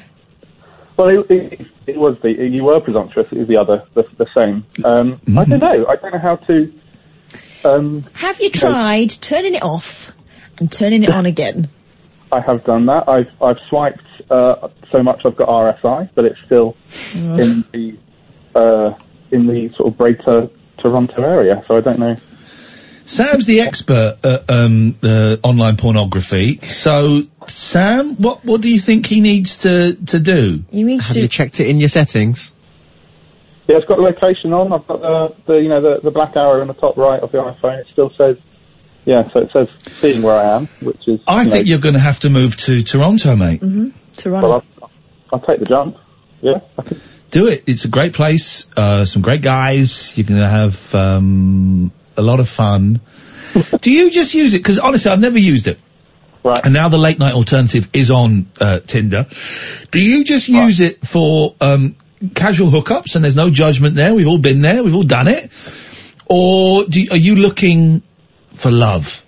Well, 0.98 1.08
it, 1.08 1.30
it, 1.30 1.66
it 1.86 1.96
was 1.96 2.18
the 2.20 2.30
you 2.30 2.64
were 2.64 2.80
presumptuous. 2.80 3.26
It 3.32 3.38
was 3.38 3.48
the 3.48 3.56
other, 3.56 3.84
the, 3.94 4.06
the 4.18 4.26
same. 4.34 4.66
Um, 4.84 5.18
I 5.36 5.44
don't 5.46 5.60
know. 5.60 5.86
I 5.86 5.96
don't 5.96 6.12
know 6.12 6.18
how 6.18 6.36
to. 6.36 6.72
Um, 7.64 8.02
Have 8.14 8.38
you 8.40 8.50
tried 8.50 9.10
turning 9.10 9.54
it 9.54 9.62
off 9.62 10.12
and 10.58 10.70
turning 10.70 11.04
it 11.04 11.10
on 11.10 11.24
again? 11.24 11.70
I 12.30 12.40
have 12.40 12.64
done 12.64 12.86
that. 12.86 13.08
I've 13.08 13.30
I've 13.40 13.58
swiped 13.68 14.02
uh, 14.30 14.68
so 14.90 15.02
much 15.02 15.22
I've 15.24 15.36
got 15.36 15.48
RSI, 15.48 16.10
but 16.14 16.24
it's 16.24 16.38
still 16.46 16.76
Ugh. 17.14 17.40
in 17.40 17.64
the 17.72 17.98
uh, 18.54 18.98
in 19.30 19.46
the 19.46 19.72
sort 19.76 19.88
of 19.88 19.98
greater 19.98 20.48
Toronto 20.78 21.22
area. 21.22 21.64
So 21.66 21.76
I 21.76 21.80
don't 21.80 21.98
know. 21.98 22.16
Sam's 23.04 23.46
the 23.46 23.62
expert 23.62 24.18
at 24.22 24.48
um, 24.48 24.96
uh, 25.02 25.36
online 25.42 25.76
pornography. 25.76 26.56
So, 26.56 27.22
Sam, 27.46 28.14
what 28.16 28.44
what 28.44 28.60
do 28.60 28.70
you 28.70 28.80
think 28.80 29.06
he 29.06 29.20
needs 29.20 29.58
to 29.58 29.94
to 30.06 30.18
do? 30.20 30.64
You 30.70 30.86
need 30.86 31.02
Have 31.02 31.16
you 31.16 31.28
checked 31.28 31.60
it 31.60 31.68
in 31.68 31.80
your 31.80 31.88
settings? 31.88 32.52
Yeah, 33.66 33.76
it's 33.76 33.86
got 33.86 33.96
the 33.96 34.02
location 34.02 34.52
on. 34.52 34.72
I've 34.72 34.86
got 34.86 35.00
the, 35.00 35.34
the 35.46 35.62
you 35.62 35.68
know 35.68 35.80
the, 35.80 36.00
the 36.00 36.10
black 36.10 36.36
arrow 36.36 36.62
in 36.62 36.68
the 36.68 36.74
top 36.74 36.96
right 36.96 37.20
of 37.20 37.32
the 37.32 37.38
iPhone. 37.38 37.80
It 37.80 37.88
still 37.88 38.10
says 38.10 38.38
yeah, 39.04 39.28
so 39.30 39.40
it 39.40 39.50
says 39.50 39.68
seeing 40.00 40.22
where 40.22 40.36
I 40.36 40.56
am, 40.56 40.66
which 40.80 41.08
is 41.08 41.20
I 41.26 41.42
you 41.42 41.50
think 41.50 41.66
know, 41.66 41.70
you're 41.70 41.80
going 41.80 41.94
to 41.94 42.00
have 42.00 42.20
to 42.20 42.30
move 42.30 42.56
to 42.58 42.82
Toronto, 42.82 43.34
mate. 43.34 43.60
Mm-hmm. 43.60 43.90
Toronto. 44.16 44.48
well, 44.48 44.64
I'll, 44.82 44.90
I'll 45.32 45.40
take 45.40 45.60
the 45.60 45.66
jump. 45.66 45.96
Yeah, 46.40 46.60
Do 47.30 47.46
it. 47.46 47.64
It's 47.66 47.84
a 47.84 47.88
great 47.88 48.14
place. 48.14 48.66
Uh, 48.76 49.04
some 49.04 49.22
great 49.22 49.42
guys. 49.42 50.16
You're 50.18 50.26
going 50.26 50.40
to 50.40 50.48
have 50.48 50.94
um, 50.94 51.92
a 52.16 52.22
lot 52.22 52.40
of 52.40 52.48
fun. 52.48 53.00
Do 53.80 53.92
you 53.92 54.10
just 54.10 54.34
use 54.34 54.54
it? 54.54 54.58
Because 54.58 54.78
honestly, 54.78 55.10
I've 55.10 55.20
never 55.20 55.38
used 55.38 55.68
it. 55.68 55.78
Right. 56.44 56.60
And 56.64 56.74
now 56.74 56.88
the 56.88 56.98
late 56.98 57.18
night 57.18 57.34
alternative 57.34 57.88
is 57.92 58.10
on 58.10 58.50
uh, 58.60 58.80
Tinder. 58.80 59.26
Do 59.92 60.00
you 60.00 60.24
just 60.24 60.48
use 60.48 60.80
it 60.80 61.06
for 61.06 61.54
um, 61.60 61.96
casual 62.34 62.68
hookups 62.68 63.14
and 63.14 63.24
there's 63.24 63.36
no 63.36 63.50
judgment 63.50 63.94
there? 63.94 64.12
We've 64.14 64.26
all 64.26 64.38
been 64.38 64.60
there. 64.60 64.82
We've 64.82 64.94
all 64.94 65.04
done 65.04 65.28
it. 65.28 65.52
Or 66.26 66.84
do 66.84 67.02
you, 67.02 67.10
are 67.12 67.16
you 67.16 67.36
looking 67.36 68.02
for 68.54 68.70
love? 68.72 69.24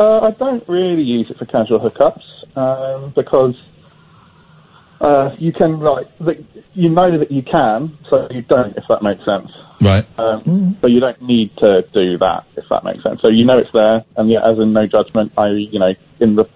Uh, 0.00 0.20
I 0.20 0.30
don't 0.32 0.66
really 0.68 1.02
use 1.02 1.30
it 1.30 1.38
for 1.38 1.46
casual 1.46 1.78
hookups 1.78 2.56
um, 2.56 3.12
because 3.14 3.54
uh, 5.02 5.34
you 5.38 5.52
can 5.52 5.80
like 5.80 6.06
the, 6.18 6.44
you 6.74 6.88
know 6.88 7.18
that 7.18 7.32
you 7.32 7.42
can, 7.42 7.98
so 8.08 8.28
you 8.30 8.42
don't. 8.42 8.76
If 8.76 8.84
that 8.88 9.02
makes 9.02 9.24
sense. 9.24 9.50
Right. 9.80 10.06
Um, 10.16 10.78
So 10.80 10.86
you 10.86 11.00
don't 11.00 11.20
need 11.20 11.56
to 11.58 11.82
do 11.92 12.18
that 12.18 12.46
if 12.56 12.64
that 12.70 12.84
makes 12.84 13.02
sense. 13.02 13.20
So 13.20 13.28
you 13.28 13.44
know 13.44 13.58
it's 13.58 13.72
there, 13.72 14.04
and 14.16 14.30
yeah, 14.30 14.48
as 14.48 14.58
in 14.58 14.72
no 14.72 14.86
judgment. 14.86 15.32
I 15.36 15.48
you 15.48 15.80
know 15.80 15.92
in 16.20 16.36
the 16.36 16.48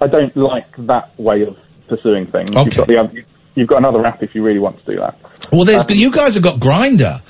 I 0.00 0.06
don't 0.06 0.34
like 0.34 0.74
that 0.86 1.18
way 1.20 1.42
of 1.42 1.58
pursuing 1.88 2.26
things. 2.28 2.50
You've 2.54 2.74
got 2.74 2.88
the 2.88 3.00
other, 3.00 3.24
you've 3.54 3.68
got 3.68 3.78
another 3.78 4.04
app 4.06 4.22
if 4.22 4.34
you 4.34 4.42
really 4.42 4.60
want 4.60 4.84
to 4.84 4.90
do 4.90 5.00
that. 5.00 5.18
Well, 5.52 5.66
there's 5.66 5.88
you 5.90 6.10
guys 6.10 6.34
have 6.34 6.42
got 6.42 6.58
Grindr, 6.58 7.20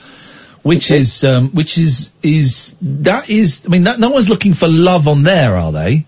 which 0.62 0.92
is 0.92 1.24
um, 1.24 1.50
which 1.50 1.78
is 1.78 2.12
is 2.22 2.76
that 2.80 3.28
is 3.28 3.66
I 3.66 3.70
mean 3.70 3.84
that 3.84 3.98
no 3.98 4.10
one's 4.10 4.28
looking 4.28 4.54
for 4.54 4.68
love 4.68 5.08
on 5.08 5.24
there, 5.24 5.56
are 5.56 5.72
they? 5.72 6.06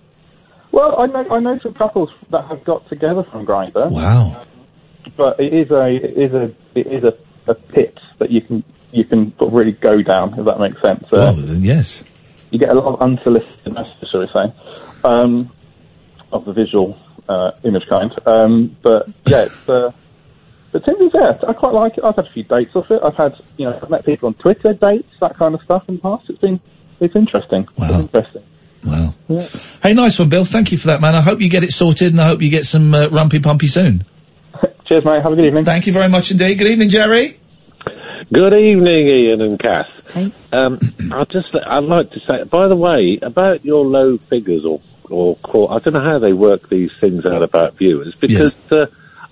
Well, 0.72 0.98
I 1.00 1.06
know 1.06 1.28
I 1.30 1.40
know 1.40 1.58
some 1.62 1.74
couples 1.74 2.10
that 2.30 2.44
have 2.46 2.64
got 2.64 2.88
together 2.88 3.22
from 3.24 3.46
Grindr. 3.46 3.90
Wow. 3.90 4.44
but 5.16 5.40
it 5.40 5.52
is 5.52 5.70
a 5.70 5.86
it 5.86 6.16
is 6.18 6.32
a 6.34 6.44
it 6.74 6.86
is 6.86 7.04
a, 7.04 7.16
a 7.50 7.54
pit 7.54 7.98
that 8.18 8.30
you 8.30 8.40
can 8.40 8.64
you 8.92 9.04
can 9.04 9.32
really 9.40 9.72
go 9.72 10.02
down 10.02 10.38
if 10.38 10.44
that 10.44 10.58
makes 10.60 10.80
sense. 10.82 11.04
Uh, 11.04 11.32
Well, 11.34 11.34
then 11.34 11.62
yes. 11.62 12.04
you 12.50 12.58
get 12.58 12.70
a 12.70 12.74
lot 12.74 12.94
of 12.94 13.00
unsolicited 13.02 13.72
messages, 13.72 14.08
shall 14.10 14.20
we 14.20 14.28
say, 14.28 14.52
um, 15.04 15.50
of 16.32 16.44
the 16.44 16.52
visual 16.52 16.98
uh, 17.28 17.52
image 17.64 17.86
kind. 17.88 18.12
Um, 18.26 18.76
but 18.82 19.08
yeah, 19.26 19.44
it's, 19.44 19.68
uh, 19.68 19.92
but 20.72 20.84
Tinder's 20.84 21.12
yeah, 21.14 21.38
I 21.48 21.52
quite 21.52 21.74
like 21.74 21.98
it. 21.98 22.04
I've 22.04 22.16
had 22.16 22.26
a 22.26 22.32
few 22.32 22.42
dates 22.44 22.74
off 22.76 22.90
it. 22.90 23.00
I've 23.02 23.16
had 23.16 23.34
you 23.56 23.66
know 23.66 23.78
I've 23.82 23.90
met 23.90 24.04
people 24.04 24.26
on 24.28 24.34
Twitter 24.34 24.74
dates, 24.74 25.08
that 25.20 25.36
kind 25.36 25.54
of 25.54 25.62
stuff 25.62 25.88
in 25.88 25.96
the 25.96 26.02
past. 26.02 26.28
It's 26.28 26.38
been 26.38 26.60
it's 27.00 27.16
interesting. 27.16 27.68
Wow. 27.76 27.86
It's 27.88 27.98
interesting. 27.98 28.42
Wow. 28.84 29.14
Yeah. 29.28 29.46
Hey, 29.82 29.94
nice 29.94 30.18
one, 30.18 30.28
Bill. 30.28 30.44
Thank 30.44 30.72
you 30.72 30.78
for 30.78 30.88
that, 30.88 31.00
man. 31.00 31.14
I 31.14 31.20
hope 31.20 31.40
you 31.40 31.48
get 31.48 31.64
it 31.64 31.72
sorted, 31.72 32.12
and 32.12 32.20
I 32.20 32.28
hope 32.28 32.42
you 32.42 32.50
get 32.50 32.64
some 32.66 32.94
uh, 32.94 33.08
rumpy 33.08 33.42
pumpy 33.42 33.68
soon. 33.68 34.04
Cheers, 34.86 35.04
mate. 35.04 35.22
Have 35.22 35.32
a 35.32 35.36
good 35.36 35.46
evening. 35.46 35.64
Thank 35.64 35.86
you 35.86 35.92
very 35.92 36.08
much 36.08 36.30
indeed. 36.30 36.56
Good 36.58 36.68
evening, 36.68 36.88
Jerry. 36.88 37.40
Good 38.32 38.54
evening, 38.54 39.08
Iain 39.08 39.40
and 39.40 39.58
Kath. 39.58 39.86
Um, 40.52 40.78
I 41.12 41.24
just, 41.30 41.54
I'd 41.54 41.84
like 41.84 42.10
to 42.12 42.20
say, 42.28 42.44
by 42.44 42.68
the 42.68 42.76
way, 42.76 43.18
about 43.22 43.64
your 43.64 43.84
low 43.84 44.18
figures 44.30 44.64
or 44.64 44.80
or 45.08 45.36
call, 45.36 45.72
I 45.72 45.78
don't 45.78 45.94
know 45.94 46.00
how 46.00 46.18
they 46.18 46.32
work 46.32 46.68
these 46.68 46.90
things 47.00 47.24
out 47.24 47.42
about 47.44 47.78
viewers 47.78 48.16
because 48.20 48.56
uh, 48.72 48.86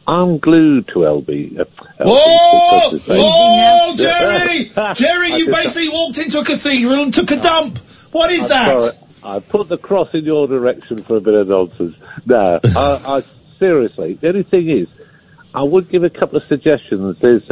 I'm 0.07 0.39
glued 0.39 0.87
to 0.89 1.01
LB. 1.01 1.59
Uh, 1.59 1.65
Whoa! 1.99 2.91
LB 2.91 2.93
because 2.93 3.07
they- 3.07 3.19
Whoa, 3.19 3.97
Jerry! 3.97 4.71
Jerry, 4.95 5.35
you 5.39 5.51
basically 5.51 5.89
walked 5.89 6.19
into 6.19 6.39
a 6.39 6.45
cathedral 6.45 7.03
and 7.03 7.13
took 7.13 7.31
a 7.33 7.37
dump. 7.41 7.79
What 8.13 8.31
is 8.31 8.45
I'm 8.45 8.49
that? 8.51 8.81
sorry, 8.83 8.97
I 9.25 9.41
put 9.41 9.69
the 9.69 9.79
cross 9.79 10.09
in 10.13 10.25
your 10.25 10.47
direction 10.47 11.03
for 11.03 11.17
a 11.17 11.21
bit 11.21 11.35
of 11.35 11.49
nonsense. 11.49 11.97
No, 12.27 12.61
I, 12.77 13.19
I 13.19 13.23
seriously. 13.59 14.15
The 14.15 14.29
only 14.29 14.43
thing 14.43 14.71
is, 14.71 14.89
I 15.55 15.63
would 15.63 15.89
give 15.89 16.05
a 16.05 16.11
couple 16.11 16.37
of 16.39 16.45
suggestions. 16.49 17.19
There's, 17.21 17.43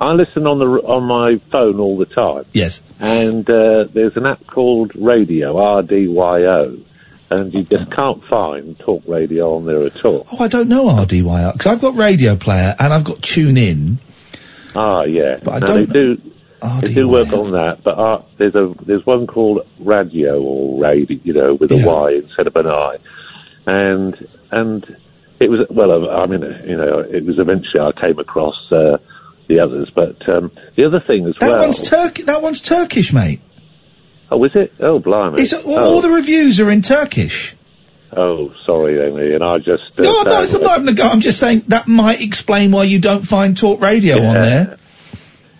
I 0.00 0.12
listen 0.12 0.46
on 0.46 0.58
the 0.58 0.66
on 0.66 1.04
my 1.04 1.40
phone 1.50 1.80
all 1.80 1.96
the 1.98 2.06
time. 2.06 2.44
Yes. 2.52 2.82
And 3.00 3.48
uh, 3.50 3.84
there's 3.92 4.16
an 4.16 4.26
app 4.26 4.46
called 4.46 4.92
Radio 4.94 5.56
R 5.58 5.82
D 5.82 6.06
Y 6.08 6.42
O, 6.42 6.78
and 7.30 7.52
you 7.54 7.64
just 7.64 7.90
can't 7.90 8.22
find 8.26 8.78
talk 8.78 9.02
radio 9.08 9.56
on 9.56 9.66
there 9.66 9.84
at 9.84 10.04
all. 10.04 10.26
Oh, 10.30 10.38
I 10.38 10.48
don't 10.48 10.68
know 10.68 10.84
RDYO 10.86 11.52
because 11.52 11.66
I've 11.66 11.80
got 11.80 11.94
Radioplayer 11.94 12.76
and 12.78 12.92
I've 12.92 13.04
got 13.04 13.18
TuneIn. 13.18 13.98
Ah, 14.76 15.02
yeah. 15.04 15.38
But 15.42 15.54
I 15.54 15.58
No, 15.58 15.66
don't 15.86 16.37
They 16.60 16.88
do. 16.88 16.94
They 16.94 17.04
work 17.04 17.32
on 17.32 17.52
that, 17.52 17.82
but 17.84 17.98
uh, 17.98 18.22
there's 18.36 18.54
a 18.54 18.74
there's 18.84 19.06
one 19.06 19.26
called 19.26 19.66
Radio 19.78 20.40
or 20.42 20.80
Radio, 20.82 21.18
you 21.22 21.32
know, 21.32 21.54
with 21.54 21.70
a 21.72 21.76
Y 21.86 22.20
instead 22.24 22.46
of 22.48 22.56
an 22.56 22.66
I, 22.66 22.96
and 23.66 24.16
and 24.50 24.96
it 25.40 25.48
was 25.50 25.66
well, 25.70 26.10
I 26.10 26.26
mean, 26.26 26.42
you 26.66 26.76
know, 26.76 26.98
it 27.00 27.24
was 27.24 27.36
eventually 27.38 27.80
I 27.80 27.92
came 28.00 28.18
across 28.18 28.56
uh, 28.72 28.98
the 29.48 29.60
others, 29.60 29.90
but 29.94 30.28
um, 30.28 30.50
the 30.76 30.86
other 30.86 31.00
thing 31.06 31.26
as 31.26 31.36
That 31.36 31.46
well. 31.48 31.60
one's 31.62 31.88
Turk. 31.88 32.16
That 32.16 32.42
one's 32.42 32.60
Turkish, 32.60 33.12
mate. 33.12 33.40
oh, 34.30 34.42
is 34.44 34.50
it? 34.56 34.72
Oh, 34.80 34.98
blimey! 34.98 35.40
It's, 35.40 35.52
all, 35.52 35.62
oh, 35.78 35.94
all 35.94 36.00
the 36.00 36.10
reviews 36.10 36.58
are 36.58 36.70
in 36.72 36.82
Turkish. 36.82 37.54
oh, 38.12 38.52
sorry, 38.66 39.00
Amy, 39.00 39.34
and 39.34 39.44
I 39.44 39.58
just 39.58 39.92
uh, 39.96 40.02
No, 40.02 40.22
not, 40.22 40.26
I'm 40.54 40.60
not 40.62 40.70
having 40.72 40.88
a 40.88 40.92
go. 40.94 41.04
I'm 41.04 41.20
just 41.20 41.38
saying 41.38 41.64
that 41.68 41.86
might 41.86 42.20
explain 42.20 42.72
why 42.72 42.82
you 42.84 42.98
don't 42.98 43.22
find 43.22 43.56
Talk 43.56 43.80
Radio 43.80 44.16
on 44.22 44.34
there. 44.34 44.78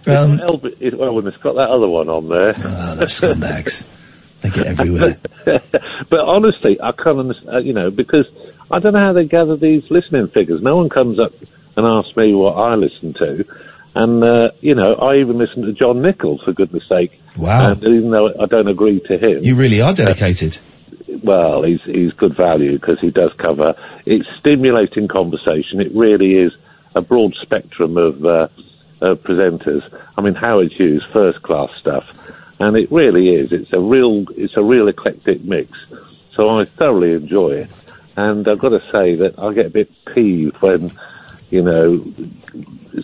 Um, 0.09 0.41
it, 0.81 0.99
well, 0.99 1.27
it's 1.27 1.37
got 1.39 1.55
that 1.55 1.69
other 1.71 1.89
one 1.89 2.09
on 2.09 2.29
there. 2.29 2.55
Oh, 2.57 2.95
those 2.97 3.21
scumbags. 3.21 3.85
They 4.41 4.51
get 4.51 4.67
everywhere. 4.67 5.19
but 5.45 6.21
honestly, 6.21 6.79
I 6.81 6.93
can't 6.93 7.19
understand, 7.19 7.57
uh, 7.57 7.59
you 7.59 7.73
know, 7.73 7.91
because 7.91 8.27
I 8.71 8.79
don't 8.79 8.93
know 8.93 9.01
how 9.01 9.13
they 9.13 9.25
gather 9.25 9.57
these 9.57 9.83
listening 9.91 10.29
figures. 10.29 10.63
No 10.63 10.77
one 10.77 10.89
comes 10.89 11.21
up 11.21 11.33
and 11.77 11.87
asks 11.87 12.17
me 12.17 12.35
what 12.35 12.53
I 12.53 12.75
listen 12.75 13.15
to. 13.15 13.45
And, 13.95 14.23
uh, 14.23 14.51
you 14.61 14.75
know, 14.75 14.95
I 14.95 15.17
even 15.17 15.39
listen 15.39 15.63
to 15.63 15.73
John 15.73 16.03
Nichols, 16.03 16.43
for 16.45 16.53
goodness 16.53 16.85
sake. 16.89 17.21
Wow. 17.37 17.73
And 17.73 17.83
even 17.83 18.11
though 18.11 18.29
I 18.41 18.47
don't 18.47 18.69
agree 18.69 19.01
to 19.09 19.19
him. 19.19 19.43
You 19.43 19.57
really 19.57 19.81
are 19.81 19.95
dedicated. 19.95 20.59
well, 21.23 21.65
he's 21.65 21.81
he's 21.85 22.13
good 22.13 22.37
value 22.37 22.79
because 22.79 23.01
he 23.01 23.11
does 23.11 23.31
cover. 23.43 23.75
It's 24.07 24.27
stimulating 24.39 25.09
conversation. 25.09 25.81
It 25.81 25.93
really 25.95 26.35
is 26.35 26.53
a 26.95 27.01
broad 27.01 27.35
spectrum 27.43 27.97
of 27.97 28.25
uh, 28.25 28.49
uh, 29.01 29.15
presenters. 29.15 29.83
I 30.17 30.23
mean, 30.23 30.35
Howard 30.35 30.73
Hughes, 30.73 31.05
first 31.13 31.43
class 31.43 31.71
stuff, 31.81 32.05
and 32.61 32.77
it 32.77 32.91
really 32.91 33.31
is. 33.35 33.53
It's 33.53 33.73
a 33.73 33.81
real 33.81 34.27
it's 34.37 34.57
a 34.57 34.63
real 34.63 34.89
eclectic 34.89 35.43
mix. 35.43 35.71
So 36.35 36.49
I 36.51 36.65
thoroughly 36.65 37.13
enjoy 37.13 37.51
it, 37.51 37.71
and 38.17 38.47
I've 38.49 38.59
got 38.59 38.71
to 38.71 38.81
say 38.93 39.17
that 39.17 39.39
I 39.39 39.53
get 39.53 39.67
a 39.67 39.71
bit 39.71 39.91
peeved 40.15 40.57
when. 40.61 40.93
You 41.51 41.63
know, 41.63 41.97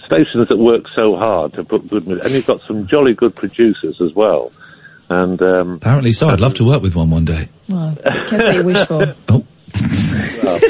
stations 0.04 0.48
that 0.48 0.58
work 0.58 0.84
so 0.94 1.16
hard 1.16 1.54
to 1.54 1.64
put 1.64 1.88
good, 1.88 2.06
mu- 2.06 2.20
and 2.20 2.30
you've 2.30 2.44
got 2.44 2.60
some 2.68 2.86
jolly 2.88 3.14
good 3.14 3.34
producers 3.34 4.02
as 4.02 4.12
well. 4.12 4.52
And 5.08 5.40
um, 5.40 5.72
Apparently 5.76 6.12
so. 6.12 6.28
I'd 6.28 6.40
love 6.40 6.54
to 6.56 6.66
work 6.66 6.82
with 6.82 6.94
one 6.94 7.08
one 7.08 7.24
day. 7.24 7.48
Well, 7.70 7.96
careful 8.26 8.38
what 8.38 8.54
you 8.54 8.62
wish 8.64 8.86
for. 8.86 9.16
well, 10.44 10.60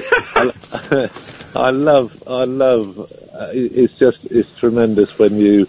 I, 0.73 1.11
I 1.55 1.71
love, 1.71 2.23
I 2.27 2.45
love. 2.45 2.99
Uh, 2.99 3.49
it's 3.53 3.95
just, 3.97 4.19
it's 4.25 4.49
tremendous 4.57 5.17
when 5.19 5.39
you, 5.39 5.67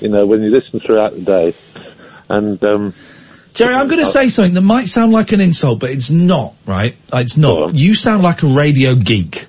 you 0.00 0.08
know, 0.08 0.26
when 0.26 0.42
you 0.42 0.50
listen 0.50 0.80
throughout 0.80 1.12
the 1.12 1.20
day, 1.22 1.54
and 2.28 2.62
um, 2.64 2.94
Jerry, 3.54 3.74
I'm 3.74 3.86
going 3.88 3.98
to 4.00 4.06
say 4.06 4.28
something 4.28 4.54
that 4.54 4.60
might 4.62 4.86
sound 4.86 5.12
like 5.12 5.32
an 5.32 5.40
insult, 5.40 5.80
but 5.80 5.90
it's 5.90 6.10
not, 6.10 6.54
right? 6.66 6.96
It's 7.12 7.36
not. 7.36 7.74
You 7.74 7.94
sound 7.94 8.22
like 8.22 8.42
a 8.42 8.46
radio 8.46 8.94
geek. 8.94 9.46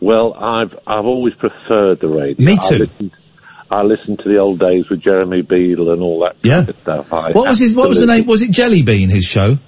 Well, 0.00 0.34
I've 0.34 0.74
I've 0.86 1.06
always 1.06 1.34
preferred 1.34 2.00
the 2.00 2.08
radio. 2.08 2.44
Me 2.44 2.52
I 2.52 2.68
too. 2.68 2.78
listened, 2.78 3.10
I 3.70 3.82
listened 3.82 4.20
to 4.20 4.28
the 4.28 4.38
old 4.38 4.58
days 4.60 4.88
with 4.88 5.00
Jeremy 5.00 5.42
Beadle 5.42 5.92
and 5.92 6.02
all 6.02 6.20
that 6.20 6.36
Yeah. 6.42 6.58
kind 6.58 6.68
of 6.68 6.76
stuff. 6.82 7.12
I 7.12 7.30
What 7.32 7.48
was 7.48 7.58
his? 7.58 7.74
What 7.74 7.88
was 7.88 7.98
the 7.98 8.06
name? 8.06 8.26
Was 8.26 8.42
it 8.42 8.50
Jelly 8.52 8.82
Bean? 8.82 9.08
His 9.08 9.24
show? 9.24 9.58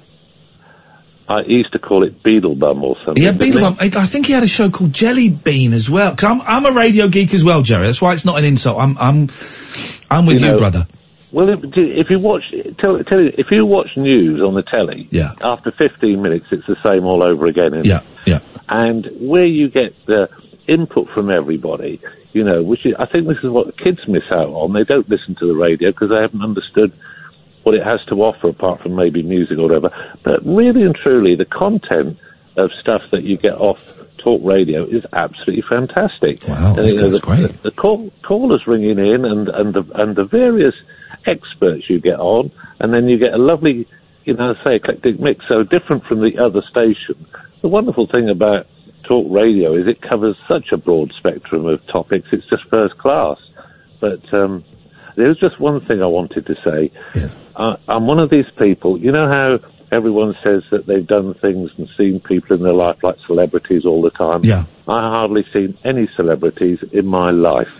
I 1.30 1.42
used 1.46 1.72
to 1.74 1.78
call 1.78 2.02
it 2.02 2.22
Beadlebum 2.24 2.82
or 2.82 2.96
something. 3.04 3.22
Yeah, 3.22 3.32
Beetlebum. 3.32 3.76
I 3.80 3.84
I 4.02 4.06
think 4.06 4.26
he 4.26 4.32
had 4.32 4.42
a 4.42 4.48
show 4.48 4.68
called 4.70 4.92
Jelly 4.92 5.28
Bean 5.28 5.72
as 5.72 5.88
well. 5.88 6.16
Cause 6.16 6.24
I'm 6.24 6.40
I'm 6.40 6.66
a 6.66 6.72
radio 6.76 7.06
geek 7.08 7.32
as 7.34 7.44
well, 7.44 7.62
Jerry. 7.62 7.86
That's 7.86 8.02
why 8.02 8.14
it's 8.14 8.24
not 8.24 8.38
an 8.38 8.44
insult. 8.44 8.78
I'm 8.78 8.98
I'm 8.98 9.28
I'm 10.10 10.26
with 10.26 10.40
You 10.40 10.46
you, 10.46 10.52
know, 10.52 10.58
brother. 10.58 10.86
Well, 11.32 11.48
if, 11.50 11.60
if 11.76 12.10
you 12.10 12.18
watch, 12.18 12.52
tell, 12.78 12.98
tell 13.04 13.20
you, 13.20 13.32
if 13.38 13.52
you 13.52 13.64
watch 13.64 13.96
news 13.96 14.42
on 14.42 14.54
the 14.54 14.62
telly, 14.64 15.06
Yeah. 15.12 15.34
after 15.40 15.70
15 15.70 16.20
minutes, 16.20 16.46
it's 16.50 16.66
the 16.66 16.76
same 16.84 17.04
all 17.04 17.22
over 17.22 17.46
again. 17.46 17.72
Isn't 17.74 17.84
Yeah, 17.84 17.98
it? 18.00 18.04
yeah. 18.26 18.40
And 18.68 19.08
where 19.20 19.46
you 19.46 19.68
get 19.68 19.94
the 20.06 20.28
input 20.66 21.08
from 21.10 21.30
everybody, 21.30 22.00
you 22.32 22.42
know, 22.42 22.64
which 22.64 22.84
is, 22.84 22.94
I 22.98 23.06
think 23.06 23.28
this 23.28 23.44
is 23.44 23.50
what 23.50 23.66
the 23.68 23.72
kids 23.72 24.00
miss 24.08 24.24
out 24.32 24.48
on. 24.48 24.72
They 24.72 24.82
don't 24.82 25.08
listen 25.08 25.36
to 25.36 25.46
the 25.46 25.54
radio 25.54 25.92
because 25.92 26.10
they 26.10 26.20
haven't 26.20 26.42
understood 26.42 26.90
what 27.62 27.74
it 27.74 27.82
has 27.82 28.04
to 28.06 28.14
offer 28.22 28.48
apart 28.48 28.82
from 28.82 28.94
maybe 28.94 29.22
music 29.22 29.58
or 29.58 29.62
whatever. 29.62 29.90
But 30.22 30.44
really 30.44 30.82
and 30.82 30.94
truly, 30.94 31.34
the 31.34 31.44
content 31.44 32.18
of 32.56 32.70
stuff 32.80 33.02
that 33.12 33.22
you 33.22 33.36
get 33.36 33.54
off 33.54 33.78
talk 34.18 34.40
radio 34.44 34.84
is 34.84 35.04
absolutely 35.12 35.64
fantastic. 35.68 36.46
Wow, 36.46 36.74
And, 36.74 36.78
that's, 36.78 36.94
you 36.94 37.00
know, 37.00 37.10
the, 37.10 37.20
great. 37.20 37.62
the 37.62 37.70
call, 37.70 38.10
callers 38.22 38.66
ringing 38.66 38.98
in 38.98 39.24
and, 39.24 39.48
and 39.48 39.74
the, 39.74 39.84
and 39.94 40.14
the 40.16 40.24
various 40.24 40.74
experts 41.26 41.88
you 41.88 42.00
get 42.00 42.18
on, 42.18 42.50
and 42.78 42.94
then 42.94 43.08
you 43.08 43.18
get 43.18 43.32
a 43.32 43.38
lovely, 43.38 43.86
you 44.24 44.34
know, 44.34 44.54
say 44.64 44.76
eclectic 44.76 45.18
mix. 45.20 45.46
So 45.48 45.62
different 45.62 46.04
from 46.04 46.20
the 46.20 46.38
other 46.38 46.62
station. 46.70 47.26
The 47.62 47.68
wonderful 47.68 48.06
thing 48.06 48.28
about 48.28 48.66
talk 49.04 49.26
radio 49.28 49.74
is 49.74 49.86
it 49.86 50.00
covers 50.00 50.36
such 50.48 50.72
a 50.72 50.76
broad 50.76 51.12
spectrum 51.18 51.66
of 51.66 51.86
topics. 51.86 52.28
It's 52.32 52.46
just 52.46 52.64
first 52.70 52.96
class. 52.98 53.38
But 54.00 54.32
um, 54.32 54.64
there 55.16 55.28
was 55.28 55.38
just 55.38 55.60
one 55.60 55.84
thing 55.86 56.02
I 56.02 56.06
wanted 56.06 56.46
to 56.46 56.54
say. 56.64 56.90
I, 57.60 57.76
I'm 57.88 58.06
one 58.06 58.20
of 58.20 58.30
these 58.30 58.50
people. 58.56 58.98
You 58.98 59.12
know 59.12 59.28
how 59.28 59.58
everyone 59.92 60.34
says 60.42 60.62
that 60.70 60.86
they've 60.86 61.06
done 61.06 61.34
things 61.34 61.70
and 61.76 61.88
seen 61.98 62.20
people 62.20 62.56
in 62.56 62.62
their 62.62 62.72
life 62.72 63.02
like 63.02 63.16
celebrities 63.26 63.84
all 63.84 64.00
the 64.00 64.10
time. 64.10 64.44
Yeah. 64.44 64.64
I 64.88 65.00
hardly 65.00 65.44
seen 65.52 65.76
any 65.84 66.08
celebrities 66.16 66.78
in 66.90 67.06
my 67.06 67.30
life, 67.30 67.72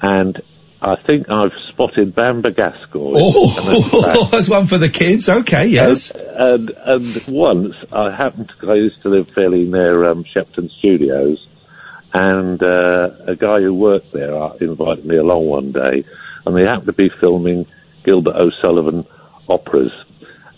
and 0.00 0.40
I 0.80 0.96
think 0.96 1.28
I've 1.28 1.52
spotted 1.68 2.14
Bamber 2.14 2.52
Gascoigne. 2.52 3.18
Oh, 3.20 4.28
that's 4.30 4.48
one 4.48 4.68
for 4.68 4.78
the 4.78 4.88
kids. 4.88 5.28
Okay, 5.28 5.66
yes. 5.66 6.10
And, 6.12 6.70
and 6.70 7.16
and 7.16 7.24
once 7.26 7.74
I 7.92 8.10
happened 8.12 8.52
to, 8.60 8.70
I 8.70 8.76
used 8.76 9.00
to 9.02 9.08
live 9.08 9.28
fairly 9.28 9.64
near 9.64 10.04
um, 10.06 10.24
Shepperton 10.24 10.70
Studios, 10.78 11.44
and 12.14 12.62
uh, 12.62 13.10
a 13.26 13.34
guy 13.34 13.60
who 13.60 13.74
worked 13.74 14.12
there 14.12 14.34
uh, 14.40 14.52
invited 14.60 15.04
me 15.04 15.16
along 15.16 15.46
one 15.46 15.72
day, 15.72 16.04
and 16.46 16.56
they 16.56 16.62
happened 16.62 16.86
to 16.86 16.92
be 16.92 17.10
filming 17.20 17.66
Gilbert 18.04 18.36
O'Sullivan 18.36 19.06
operas, 19.48 19.92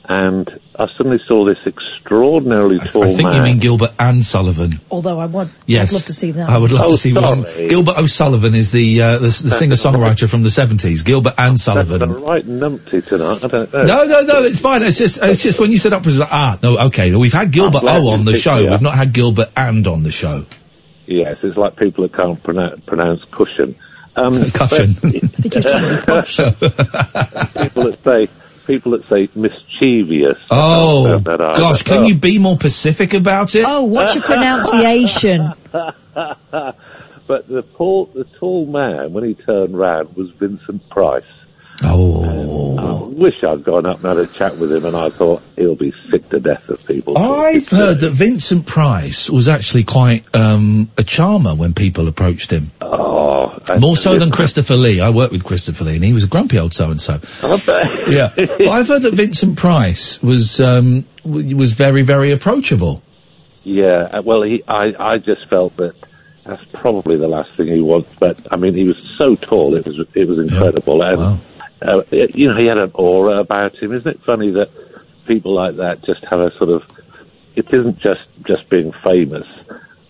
and 0.09 0.49
I 0.79 0.87
suddenly 0.97 1.21
saw 1.27 1.45
this 1.47 1.59
extraordinarily 1.67 2.79
tall 2.81 3.03
man. 3.03 3.11
I 3.13 3.17
think 3.17 3.29
man. 3.29 3.37
you 3.37 3.43
mean 3.43 3.59
Gilbert 3.59 3.95
and 3.99 4.25
Sullivan. 4.25 4.73
Although 4.91 5.19
I 5.19 5.27
would, 5.27 5.49
Yes, 5.67 5.93
I'd 5.93 5.95
love 5.97 6.05
to 6.07 6.13
see 6.13 6.31
that. 6.33 6.51
I 6.51 6.59
would 6.59 6.73
love 6.73 6.87
Oh, 6.87 6.91
to 6.91 6.97
see 6.97 7.13
one. 7.13 7.43
Gilbert 7.45 7.97
O'Sullivan 7.99 8.55
is 8.55 8.71
the 8.73 9.01
uh, 9.03 9.13
the, 9.15 9.21
the 9.27 9.31
singer 9.31 9.77
songwriter 9.77 10.29
from 10.29 10.43
the 10.43 10.51
seventies. 10.51 11.03
Gilbert 11.03 11.35
and 11.39 11.53
That's 11.55 11.63
Sullivan. 11.63 12.01
the 12.01 12.07
right 12.19 12.45
numpty 12.47 13.05
tonight. 13.07 13.45
I 13.45 13.49
don't 13.49 13.73
know. 13.73 13.81
No, 13.83 14.05
no, 14.05 14.21
no, 14.23 14.43
it's 14.43 14.59
fine. 14.61 14.83
It's 14.83 14.99
just, 14.99 15.23
it's 15.23 15.43
just 15.43 15.61
when 15.61 15.71
you 15.71 15.79
said 15.79 15.93
operas, 15.93 16.19
like, 16.19 16.33
ah, 16.33 16.59
no, 16.63 16.79
okay. 16.87 17.15
We've 17.15 17.33
had 17.33 17.51
Gilbert 17.53 17.85
O 17.85 18.09
on 18.09 18.25
the 18.25 18.39
show. 18.39 18.71
We've 18.71 18.83
not 18.83 18.95
had 18.95 19.13
Gilbert 19.13 19.51
and 19.57 19.87
on 19.87 20.03
the 20.03 20.11
show. 20.11 20.47
Yes, 21.07 21.39
it's 21.43 21.57
like 21.57 21.77
people 21.77 22.07
that 22.09 22.17
can't 22.17 22.43
pronounce, 22.43 22.81
pronounce 22.87 23.25
cushion. 23.31 23.77
Um, 24.15 24.51
Cushion. 24.53 24.95
but- 25.01 26.27
people 27.63 27.85
that 27.85 27.99
say 28.05 28.29
people 28.67 28.93
that 28.93 29.09
say 29.09 29.29
mischievous. 29.35 30.39
Oh, 30.51 31.05
I 31.05 31.09
don't 31.09 31.27
know 31.27 31.37
that 31.37 31.41
either. 31.41 31.59
gosh, 31.59 31.83
can 31.83 32.05
you 32.05 32.15
be 32.15 32.39
more 32.39 32.55
specific 32.57 33.15
about 33.15 33.55
it? 33.55 33.65
Oh, 33.67 33.85
what's 33.85 34.15
your 34.15 34.25
pronunciation? 34.25 35.53
but 35.73 37.49
the 37.49 37.65
tall, 37.77 38.07
the 38.07 38.25
tall 38.39 38.67
man, 38.67 39.13
when 39.13 39.25
he 39.25 39.35
turned 39.35 39.77
round, 39.77 40.15
was 40.17 40.31
Vincent 40.33 40.89
Price. 40.91 41.25
Oh. 41.83 42.77
I 42.79 43.05
wish 43.09 43.43
I'd 43.43 43.65
gone 43.65 43.87
up 43.87 44.05
and 44.05 44.07
had 44.07 44.19
a 44.19 44.27
chat 44.27 44.57
with 44.59 44.73
him, 44.73 44.85
and 44.85 44.97
I 44.97 45.09
thought 45.09 45.43
he'll 45.57 45.75
be 45.75 45.93
sick 46.11 46.29
to 46.31 46.41
death 46.41 46.69
of 46.69 46.87
people. 46.87 47.17
I've 47.17 47.69
heard 47.69 48.01
that 48.01 48.11
Vincent 48.11 48.67
Price 48.67 49.31
was 49.31 49.49
actually 49.49 49.85
quite 49.85 50.35
um, 50.35 50.91
a 50.99 51.03
charmer 51.03 51.55
when 51.55 51.73
people 51.73 52.09
approached 52.09 52.51
him. 52.51 52.73
Oh, 52.81 53.59
More 53.79 53.97
so 53.97 54.19
than 54.19 54.31
Christopher 54.31 54.75
Lee. 54.75 55.01
I 55.01 55.11
worked 55.11 55.33
with 55.33 55.45
Christopher 55.45 55.85
Lee, 55.85 55.97
and 55.97 56.05
he 56.05 56.13
was 56.13 56.25
a 56.25 56.29
grumpy 56.29 56.59
old 56.59 56.75
so 56.75 56.91
and 56.91 57.01
so. 57.01 57.21
Yeah, 58.09 58.33
but 58.37 58.61
I've 58.69 58.89
heard 58.89 59.03
that 59.03 59.15
Vincent 59.15 59.57
Price 59.59 60.23
was 60.23 60.61
um, 60.61 61.05
w- 61.25 61.57
was 61.57 61.73
very 61.73 62.03
very 62.03 62.33
approachable. 62.33 63.03
Yeah, 63.65 64.09
uh, 64.13 64.23
well, 64.23 64.43
he, 64.43 64.65
I, 64.67 64.93
I 64.99 65.19
just 65.19 65.49
felt 65.49 65.77
that 65.77 65.95
that's 66.45 66.65
probably 66.73 67.17
the 67.17 67.29
last 67.29 67.55
thing 67.57 67.69
he 67.69 67.81
wants. 67.81 68.11
But 68.19 68.47
I 68.51 68.57
mean, 68.57 68.75
he 68.75 68.85
was 68.85 69.01
so 69.17 69.37
tall; 69.37 69.75
it 69.77 69.87
was, 69.87 70.05
it 70.15 70.27
was 70.27 70.39
incredible. 70.39 71.03
And 71.03 71.41
uh, 71.83 72.03
you 72.11 72.49
know, 72.49 72.57
he 72.57 72.67
had 72.67 72.79
an 72.79 72.93
aura 72.95 73.41
about 73.41 73.77
him. 73.77 73.93
Isn't 73.93 74.07
it 74.07 74.21
funny 74.25 74.53
that 74.53 74.71
people 75.27 75.55
like 75.55 75.77
that 75.77 76.05
just 76.05 76.25
have 76.25 76.41
a 76.41 76.51
sort 76.57 76.71
of? 76.71 76.83
It 77.55 77.67
isn't 77.71 77.99
just 77.99 78.23
just 78.47 78.69
being 78.71 78.93
famous, 79.05 79.47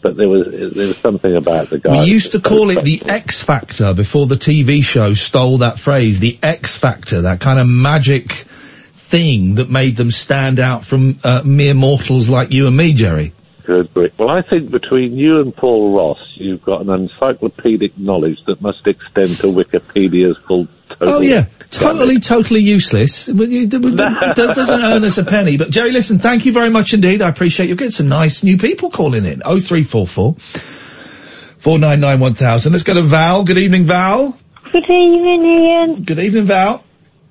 but 0.00 0.16
there 0.16 0.28
was 0.28 0.46
there 0.46 0.86
was 0.86 0.98
something 0.98 1.34
about 1.34 1.70
the 1.70 1.78
guy. 1.78 2.00
We 2.02 2.10
used 2.10 2.32
to 2.32 2.40
call 2.40 2.70
it 2.70 2.84
the 2.84 3.02
X 3.06 3.42
Factor 3.42 3.94
before 3.94 4.26
the 4.26 4.36
TV 4.36 4.84
show 4.84 5.14
stole 5.14 5.58
that 5.58 5.78
phrase. 5.78 6.20
The 6.20 6.38
X 6.42 6.76
Factor, 6.76 7.22
that 7.22 7.40
kind 7.40 7.58
of 7.58 7.66
magic 7.66 8.32
thing 8.32 9.56
that 9.56 9.68
made 9.68 9.96
them 9.96 10.10
stand 10.10 10.58
out 10.58 10.84
from 10.84 11.18
uh, 11.22 11.42
mere 11.44 11.74
mortals 11.74 12.30
like 12.30 12.52
you 12.52 12.66
and 12.66 12.76
me, 12.76 12.94
Jerry. 12.94 13.32
Good, 13.64 13.94
great. 13.94 14.18
Well, 14.18 14.30
I 14.30 14.42
think 14.42 14.70
between 14.70 15.16
you 15.16 15.40
and 15.40 15.54
Paul 15.54 15.94
Ross, 15.94 16.18
you've 16.34 16.62
got 16.62 16.80
an 16.80 16.90
encyclopedic 16.90 17.96
knowledge 17.96 18.38
that 18.46 18.60
must 18.60 18.86
extend 18.86 19.36
to 19.38 19.48
Wikipedia's 19.48 20.36
full. 20.48 20.66
Total 21.02 21.16
Oh 21.16 21.20
yeah, 21.20 21.46
totally, 21.70 22.20
totally 22.20 22.60
useless. 22.60 23.26
Doesn't 23.26 23.72
earn 23.74 25.04
us 25.04 25.18
a 25.18 25.24
penny. 25.24 25.56
But 25.56 25.70
Jerry, 25.70 25.90
listen, 25.90 26.20
thank 26.20 26.46
you 26.46 26.52
very 26.52 26.70
much 26.70 26.94
indeed. 26.94 27.22
I 27.22 27.28
appreciate 27.28 27.68
you. 27.68 27.74
Get 27.74 27.92
some 27.92 28.08
nice 28.08 28.44
new 28.44 28.56
people 28.56 28.90
calling 28.90 29.24
in. 29.24 29.42
Oh 29.44 29.58
three 29.58 29.82
four 29.82 30.06
four 30.06 30.34
four 30.36 31.80
nine 31.80 31.98
nine 31.98 32.20
one 32.20 32.34
thousand. 32.34 32.70
Let's 32.70 32.84
go 32.84 32.94
to 32.94 33.02
Val. 33.02 33.42
Good 33.42 33.58
evening, 33.58 33.84
Val. 33.84 34.38
Good 34.70 34.88
evening, 34.88 35.44
Iain. 35.44 36.02
Good 36.04 36.20
evening, 36.20 36.44
Val. 36.44 36.84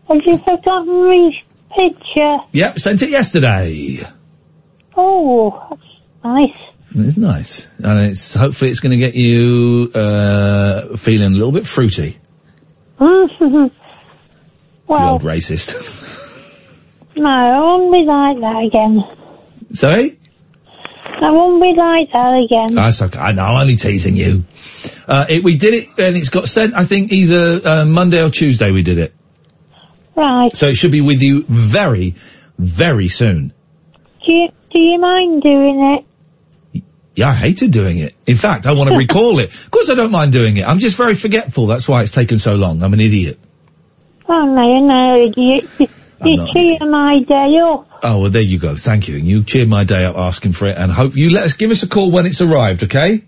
Have 0.09 0.21
you 0.25 0.37
forgotten 0.37 0.89
Ree's 0.89 1.35
picture? 1.69 2.39
Yep, 2.51 2.77
sent 2.77 3.01
it 3.03 3.09
yesterday. 3.09 3.99
Oh, 4.97 5.65
that's 5.69 5.81
nice. 6.25 6.49
It's 6.93 7.15
nice, 7.15 7.69
and 7.77 8.11
it's 8.11 8.33
hopefully 8.33 8.69
it's 8.69 8.81
going 8.81 8.91
to 8.91 8.97
get 8.97 9.15
you 9.15 9.89
uh, 9.95 10.97
feeling 10.97 11.27
a 11.27 11.37
little 11.37 11.53
bit 11.53 11.65
fruity. 11.65 12.17
You 13.01 13.29
well, 14.87 15.13
old 15.13 15.23
racist. 15.23 15.73
no, 17.15 17.29
I 17.29 17.59
won't 17.59 17.91
be 17.91 18.03
like 18.03 18.39
that 18.39 18.63
again. 18.63 19.03
Sorry. 19.73 20.19
I 21.03 21.31
won't 21.31 21.61
be 21.61 21.73
like 21.73 22.11
that 22.13 22.43
again. 22.45 22.75
That's 22.75 23.01
okay. 23.01 23.19
I 23.19 23.31
know. 23.31 23.43
I'm 23.43 23.61
only 23.61 23.75
teasing 23.75 24.15
you. 24.17 24.43
Uh, 25.07 25.25
it, 25.29 25.43
we 25.43 25.57
did 25.57 25.73
it, 25.73 25.87
and 25.99 26.15
it's 26.15 26.29
got 26.29 26.47
sent. 26.47 26.73
I 26.75 26.85
think 26.85 27.11
either 27.11 27.59
uh, 27.65 27.85
Monday 27.85 28.23
or 28.23 28.29
Tuesday. 28.29 28.71
We 28.71 28.83
did 28.83 28.97
it, 28.97 29.13
Right. 30.15 30.55
so 30.55 30.67
it 30.67 30.75
should 30.75 30.91
be 30.91 31.01
with 31.01 31.21
you 31.21 31.43
very, 31.47 32.15
very 32.57 33.07
soon. 33.07 33.53
Do 34.25 34.33
you, 34.33 34.49
do 34.71 34.79
you 34.79 34.99
mind 34.99 35.41
doing 35.41 35.97
it? 35.97 36.05
Yeah, 37.15 37.29
I 37.29 37.33
hated 37.33 37.71
doing 37.71 37.97
it. 37.97 38.15
In 38.25 38.37
fact, 38.37 38.65
I 38.65 38.71
want 38.73 38.89
to 38.89 38.97
recall 39.05 39.39
it. 39.39 39.53
Of 39.53 39.71
course, 39.71 39.89
I 39.89 39.95
don't 39.95 40.11
mind 40.11 40.31
doing 40.31 40.57
it. 40.57 40.67
I'm 40.67 40.79
just 40.79 40.97
very 40.97 41.15
forgetful. 41.15 41.67
That's 41.67 41.87
why 41.87 42.03
it's 42.03 42.11
taken 42.11 42.39
so 42.39 42.55
long. 42.55 42.83
I'm 42.83 42.93
an 42.93 42.99
idiot. 42.99 43.39
Oh, 44.29 44.45
no, 44.45 44.79
no, 44.79 45.33
you, 45.35 45.67
you, 45.77 45.87
you 46.23 46.37
not. 46.37 46.51
cheer 46.51 46.77
my 46.81 47.19
day 47.19 47.57
up. 47.61 47.87
Oh 48.03 48.21
well, 48.21 48.29
there 48.29 48.41
you 48.41 48.57
go. 48.59 48.75
Thank 48.75 49.07
you. 49.07 49.17
And 49.17 49.25
you 49.25 49.43
cheered 49.43 49.67
my 49.67 49.83
day 49.83 50.05
up 50.05 50.15
asking 50.15 50.53
for 50.53 50.67
it, 50.67 50.77
and 50.77 50.91
hope 50.91 51.15
you 51.15 51.29
let 51.29 51.43
us 51.43 51.53
give 51.53 51.69
us 51.69 51.83
a 51.83 51.87
call 51.87 52.11
when 52.11 52.25
it's 52.25 52.41
arrived. 52.41 52.83
Okay. 52.83 53.23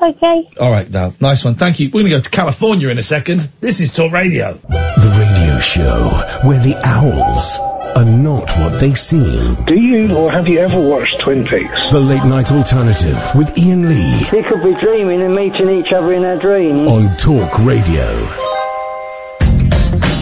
Okay. 0.00 0.48
All 0.60 0.70
right, 0.70 0.86
Val. 0.86 1.14
Nice 1.20 1.44
one. 1.44 1.54
Thank 1.54 1.80
you. 1.80 1.86
We're 1.88 2.02
going 2.02 2.12
to 2.12 2.18
go 2.18 2.20
to 2.20 2.30
California 2.30 2.88
in 2.88 2.98
a 2.98 3.02
second. 3.02 3.40
This 3.60 3.80
is 3.80 3.92
Talk 3.92 4.12
Radio. 4.12 4.52
The 4.52 5.16
radio 5.18 5.58
show 5.58 6.08
where 6.46 6.58
the 6.58 6.76
owls 6.84 7.58
are 7.96 8.04
not 8.04 8.50
what 8.58 8.78
they 8.78 8.92
seem. 8.94 9.54
Do 9.64 9.74
you 9.74 10.14
or 10.16 10.30
have 10.30 10.46
you 10.48 10.58
ever 10.58 10.78
watched 10.78 11.18
Twin 11.24 11.46
Peaks? 11.46 11.90
The 11.90 11.98
late 12.00 12.24
night 12.24 12.52
alternative 12.52 13.18
with 13.34 13.56
Iain 13.58 13.88
Lee 13.88 14.18
We 14.32 14.42
could 14.42 14.62
be 14.62 14.78
dreaming 14.80 15.22
and 15.22 15.34
meeting 15.34 15.70
each 15.80 15.92
other 15.92 16.12
in 16.12 16.24
our 16.24 16.36
dreams. 16.36 16.80
on 16.80 17.16
Talk 17.16 17.58
Radio. 17.60 18.04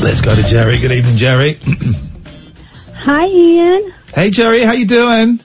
Let's 0.00 0.20
go 0.20 0.34
to 0.36 0.42
Jerry. 0.42 0.78
Good 0.78 0.92
evening, 0.92 1.16
Jerry. 1.16 1.58
Hi, 2.94 3.24
Iain. 3.26 3.92
Hey, 4.14 4.30
Jerry, 4.30 4.60
how 4.62 4.72
you 4.72 4.86
doing? 4.86 5.40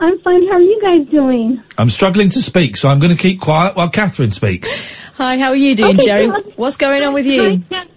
I'm 0.00 0.18
fine. 0.20 0.46
How 0.46 0.54
are 0.54 0.60
you 0.60 0.80
guys 0.82 1.08
doing? 1.10 1.62
I'm 1.78 1.90
struggling 1.90 2.28
to 2.30 2.40
speak, 2.42 2.76
so 2.76 2.88
I'm 2.88 2.98
going 3.00 3.16
to 3.16 3.20
keep 3.20 3.40
quiet 3.40 3.74
while 3.74 3.88
Catherine 3.88 4.30
speaks. 4.32 4.80
Hi, 5.14 5.38
how 5.38 5.48
are 5.48 5.56
you 5.56 5.74
doing, 5.74 5.96
Okay, 5.96 6.04
Jerry? 6.04 6.26
good. 6.28 6.52
What's 6.56 6.76
going 6.76 7.02
on 7.02 7.14
with 7.14 7.26
you? 7.26 7.42
Hi, 7.42 7.60
Kat. 7.68 7.88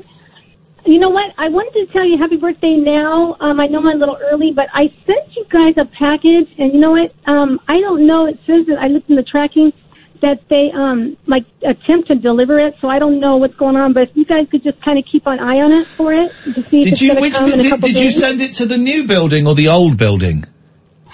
You 0.85 0.99
know 0.99 1.09
what? 1.09 1.33
I 1.37 1.49
wanted 1.49 1.85
to 1.85 1.93
tell 1.93 2.05
you 2.05 2.17
happy 2.17 2.37
birthday 2.37 2.75
now. 2.75 3.37
Um, 3.39 3.59
I 3.59 3.67
know 3.67 3.79
I'm 3.79 3.87
a 3.87 3.93
little 3.95 4.17
early, 4.31 4.51
but 4.51 4.67
I 4.73 4.91
sent 5.05 5.35
you 5.35 5.45
guys 5.47 5.75
a 5.77 5.85
package, 5.85 6.49
and 6.57 6.73
you 6.73 6.79
know 6.79 6.91
what? 6.91 7.13
Um, 7.25 7.59
I 7.67 7.79
don't 7.79 8.07
know. 8.07 8.25
It 8.25 8.39
says 8.47 8.65
that 8.67 8.79
I 8.79 8.87
looked 8.87 9.09
in 9.09 9.15
the 9.15 9.23
tracking 9.23 9.73
that 10.21 10.47
they 10.49 10.71
um 10.73 11.17
like 11.25 11.45
attempt 11.63 12.09
to 12.09 12.15
deliver 12.15 12.59
it, 12.59 12.75
so 12.79 12.87
I 12.87 12.99
don't 12.99 13.19
know 13.19 13.37
what's 13.37 13.55
going 13.55 13.75
on. 13.75 13.93
But 13.93 14.09
if 14.09 14.15
you 14.15 14.25
guys 14.25 14.47
could 14.49 14.63
just 14.63 14.81
kind 14.81 14.97
of 14.97 15.05
keep 15.11 15.25
an 15.27 15.39
eye 15.39 15.61
on 15.61 15.71
it 15.71 15.85
for 15.85 16.13
it 16.13 16.31
to 16.31 16.63
see 16.63 16.81
if 16.81 16.83
Did 16.85 16.93
it's 16.93 17.01
you, 17.01 17.15
which, 17.15 17.33
come 17.33 17.51
in 17.51 17.59
a 17.59 17.63
did, 17.63 17.69
couple 17.69 17.87
did 17.89 17.97
you 17.99 18.11
send 18.11 18.41
it 18.41 18.55
to 18.55 18.65
the 18.65 18.77
new 18.77 19.07
building 19.07 19.47
or 19.47 19.55
the 19.55 19.67
old 19.69 19.97
building? 19.97 20.45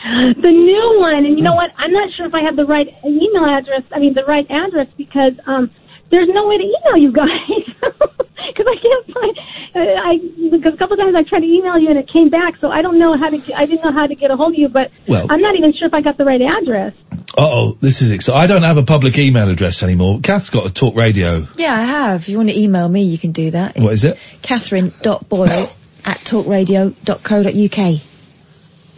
The 0.08 0.52
new 0.52 1.00
one, 1.00 1.26
and 1.26 1.38
you 1.38 1.44
know 1.44 1.56
what? 1.56 1.72
I'm 1.76 1.92
not 1.92 2.14
sure 2.14 2.28
if 2.28 2.34
I 2.34 2.44
have 2.44 2.56
the 2.56 2.66
right 2.66 2.88
email 3.04 3.46
address. 3.46 3.84
I 3.92 4.00
mean, 4.00 4.14
the 4.14 4.24
right 4.24 4.46
address 4.50 4.88
because 4.96 5.34
um, 5.46 5.72
there's 6.10 6.30
no 6.30 6.48
way 6.48 6.58
to 6.58 6.64
email 6.64 6.98
you 6.98 7.12
guys 7.12 7.30
because 7.82 8.66
I 8.68 8.76
can't 8.82 9.06
find. 9.14 9.38
Uh, 9.76 9.80
I 9.80 10.18
because 10.52 10.74
a 10.74 10.78
couple 10.78 10.94
of 10.94 11.00
times 11.00 11.16
I 11.16 11.24
tried 11.24 11.42
to 11.42 11.46
email 11.46 11.78
you 11.78 11.90
and 11.90 12.00
it 12.00 12.10
came 12.12 12.30
back, 12.30 12.58
so 12.58 12.70
I 12.70 12.82
don't 12.82 12.98
know 13.00 13.16
how 13.18 13.30
to. 13.30 13.42
I 13.56 13.66
didn't 13.66 13.84
know 13.84 13.92
how 13.92 14.08
to 14.08 14.16
get 14.16 14.32
a 14.32 14.36
hold 14.38 14.54
of 14.54 14.60
you, 14.60 14.70
but 14.70 14.92
Well- 15.08 15.28
I'm 15.30 15.42
not 15.42 15.56
even 15.56 15.74
sure 15.74 15.88
if 15.88 15.94
I 15.94 16.02
got 16.02 16.18
the 16.18 16.26
right 16.26 16.42
address. 16.42 16.94
Uh-oh, 17.38 17.78
this 17.82 18.02
is 18.02 18.12
exciting. 18.12 18.42
I 18.42 18.48
don't 18.48 18.64
have 18.64 18.78
a 18.78 18.84
public 18.84 19.18
email 19.18 19.50
address 19.50 19.84
anymore. 19.84 20.22
Kath's 20.22 20.50
got 20.50 20.66
a 20.66 20.74
talk 20.74 20.96
radio. 20.96 21.46
Yeah, 21.56 21.74
I 21.74 21.84
have. 21.84 22.22
If 22.22 22.30
you 22.30 22.38
want 22.38 22.50
to 22.50 22.60
email 22.60 22.88
me, 22.90 23.04
you 23.04 23.20
can 23.20 23.32
do 23.32 23.52
that. 23.52 23.78
What 23.78 23.94
is 23.94 24.06
it? 24.06 24.18
Catherine.boyle 24.42 25.70
at 26.06 26.18
talkradio.co.uk. 26.20 28.02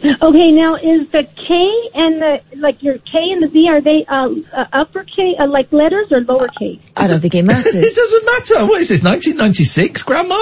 Okay, 0.02 0.52
now 0.52 0.76
is 0.76 1.10
the 1.10 1.24
K 1.24 1.90
and 1.94 2.22
the 2.22 2.40
like 2.56 2.82
your 2.82 2.96
K 2.98 3.18
and 3.32 3.42
the 3.42 3.48
V 3.48 3.68
are 3.68 3.82
they 3.82 4.04
uh, 4.06 4.30
uh, 4.50 4.64
uppercase 4.72 5.36
uh, 5.38 5.46
like 5.46 5.70
letters 5.72 6.10
or 6.10 6.22
lowercase? 6.22 6.80
I 6.96 7.06
don't 7.06 7.20
think 7.20 7.34
it 7.34 7.42
matters. 7.42 7.74
it 7.74 7.94
doesn't 7.94 8.24
matter. 8.24 8.66
What 8.66 8.80
is 8.80 8.88
this, 8.88 9.02
1996, 9.02 10.02
Grandma? 10.04 10.34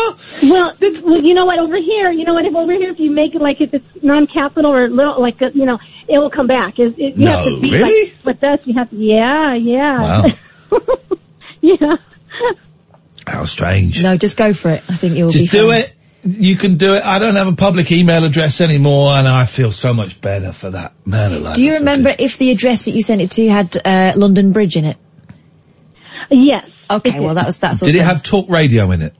Well, 0.42 0.74
well, 1.04 1.20
you 1.20 1.34
know 1.34 1.44
what? 1.46 1.58
Over 1.58 1.76
here, 1.76 2.12
you 2.12 2.24
know 2.24 2.34
what? 2.34 2.44
If 2.44 2.54
over 2.54 2.72
here, 2.72 2.92
if 2.92 3.00
you 3.00 3.10
make 3.10 3.34
it 3.34 3.40
like 3.40 3.60
if 3.60 3.74
it's 3.74 3.84
non-capital 4.02 4.72
or 4.72 4.88
little, 4.88 5.20
like 5.20 5.42
uh, 5.42 5.50
you 5.52 5.64
know, 5.66 5.78
it 6.06 6.18
will 6.18 6.30
come 6.30 6.46
back. 6.46 6.78
It, 6.78 6.96
it, 6.96 7.16
you 7.16 7.26
have 7.26 7.44
to 7.44 7.60
be 7.60 7.72
really? 7.72 8.10
like 8.12 8.24
with 8.24 8.44
us. 8.44 8.60
You 8.64 8.74
have 8.74 8.90
to, 8.90 8.96
yeah, 8.96 9.54
yeah, 9.54 10.24
Wow. 10.70 10.78
yeah. 11.60 11.96
How 13.26 13.44
strange. 13.44 14.00
No, 14.02 14.16
just 14.16 14.36
go 14.36 14.52
for 14.54 14.70
it. 14.70 14.82
I 14.88 14.94
think 14.94 15.16
it 15.16 15.24
will 15.24 15.32
be 15.32 15.38
Just 15.40 15.52
do 15.52 15.68
fine. 15.68 15.80
it. 15.80 15.94
You 16.30 16.56
can 16.56 16.76
do 16.76 16.94
it. 16.94 17.04
I 17.04 17.18
don't 17.18 17.36
have 17.36 17.46
a 17.48 17.52
public 17.56 17.90
email 17.92 18.24
address 18.24 18.60
anymore, 18.60 19.12
and 19.14 19.26
I 19.26 19.46
feel 19.46 19.72
so 19.72 19.94
much 19.94 20.20
better 20.20 20.52
for 20.52 20.70
that. 20.70 20.92
Man 21.06 21.32
alive. 21.32 21.54
Do 21.56 21.64
you 21.64 21.74
remember 21.74 22.14
if 22.18 22.38
the 22.38 22.50
address 22.50 22.84
that 22.84 22.92
you 22.92 23.02
sent 23.02 23.20
it 23.22 23.30
to 23.32 23.48
had 23.48 23.76
uh, 23.84 24.12
London 24.16 24.52
Bridge 24.52 24.76
in 24.76 24.84
it? 24.84 24.96
Yes. 26.30 26.64
Okay, 26.90 27.20
well 27.20 27.34
that 27.34 27.46
was 27.46 27.58
that's. 27.58 27.80
Did 27.80 27.94
it 27.94 27.98
also- 28.00 28.14
have 28.14 28.22
talk 28.22 28.48
radio 28.50 28.90
in 28.90 29.02
it? 29.02 29.14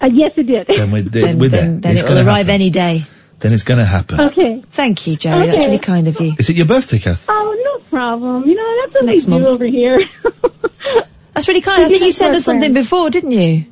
Uh, 0.00 0.06
yes, 0.12 0.32
it 0.36 0.44
did. 0.44 0.66
Then 0.66 0.90
we're, 0.90 1.02
Then, 1.04 1.38
we're 1.38 1.48
then, 1.48 1.80
there. 1.80 1.80
then 1.80 1.92
it's 1.92 2.02
it 2.02 2.08
will 2.08 2.16
gonna 2.16 2.26
arrive 2.26 2.46
happen. 2.46 2.54
any 2.54 2.70
day. 2.70 3.04
Then 3.38 3.52
it's 3.52 3.62
going 3.64 3.78
to 3.78 3.84
happen. 3.84 4.20
Okay. 4.20 4.62
Thank 4.70 5.06
you, 5.08 5.16
Jerry. 5.16 5.46
That's 5.46 5.64
really 5.64 5.80
kind 5.80 6.06
of 6.06 6.20
you. 6.20 6.34
Is 6.38 6.48
it 6.48 6.54
your 6.56 6.66
birthday, 6.66 7.00
Kath? 7.00 7.26
Oh, 7.28 7.56
no 7.64 7.84
problem. 7.90 8.48
You 8.48 8.54
know 8.54 8.76
that's 8.84 8.94
what 8.94 9.04
Next 9.04 9.26
we 9.26 9.32
do 9.34 9.40
month. 9.40 9.52
over 9.54 9.66
here. 9.66 9.98
That's 11.34 11.48
really 11.48 11.60
kind. 11.62 11.82
I 11.84 11.88
think 11.88 12.02
you 12.02 12.12
sent 12.12 12.36
us 12.36 12.44
something 12.44 12.72
before, 12.74 13.10
didn't 13.10 13.30
you? 13.32 13.64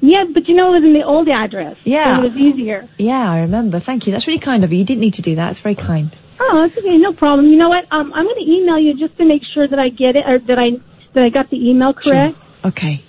Yeah, 0.00 0.24
but 0.32 0.48
you 0.48 0.54
know 0.54 0.68
it 0.74 0.80
was 0.80 0.84
in 0.84 0.92
the 0.92 1.02
old 1.04 1.28
address. 1.28 1.76
Yeah. 1.84 2.16
so 2.16 2.22
it 2.22 2.28
was 2.32 2.36
easier. 2.36 2.88
Yeah, 2.98 3.30
I 3.30 3.40
remember. 3.40 3.80
Thank 3.80 4.06
you. 4.06 4.12
That's 4.12 4.26
really 4.26 4.38
kind 4.40 4.64
of 4.64 4.72
you. 4.72 4.78
You 4.78 4.84
didn't 4.84 5.00
need 5.00 5.14
to 5.14 5.22
do 5.22 5.34
that. 5.36 5.50
It's 5.50 5.60
very 5.60 5.74
kind. 5.74 6.14
Oh, 6.40 6.64
it's 6.64 6.78
okay, 6.78 6.96
no 6.98 7.12
problem. 7.12 7.48
You 7.48 7.56
know 7.56 7.68
what? 7.68 7.86
Um, 7.90 8.12
I'm 8.14 8.24
going 8.24 8.36
to 8.44 8.50
email 8.50 8.78
you 8.78 8.94
just 8.94 9.16
to 9.18 9.24
make 9.24 9.42
sure 9.54 9.66
that 9.66 9.78
I 9.78 9.88
get 9.88 10.14
it 10.16 10.24
or 10.26 10.38
that 10.38 10.58
I 10.58 10.70
that 11.14 11.24
I 11.24 11.28
got 11.30 11.50
the 11.50 11.68
email 11.70 11.92
correct. 11.94 12.36
Sure. 12.36 12.68
Okay. 12.70 13.02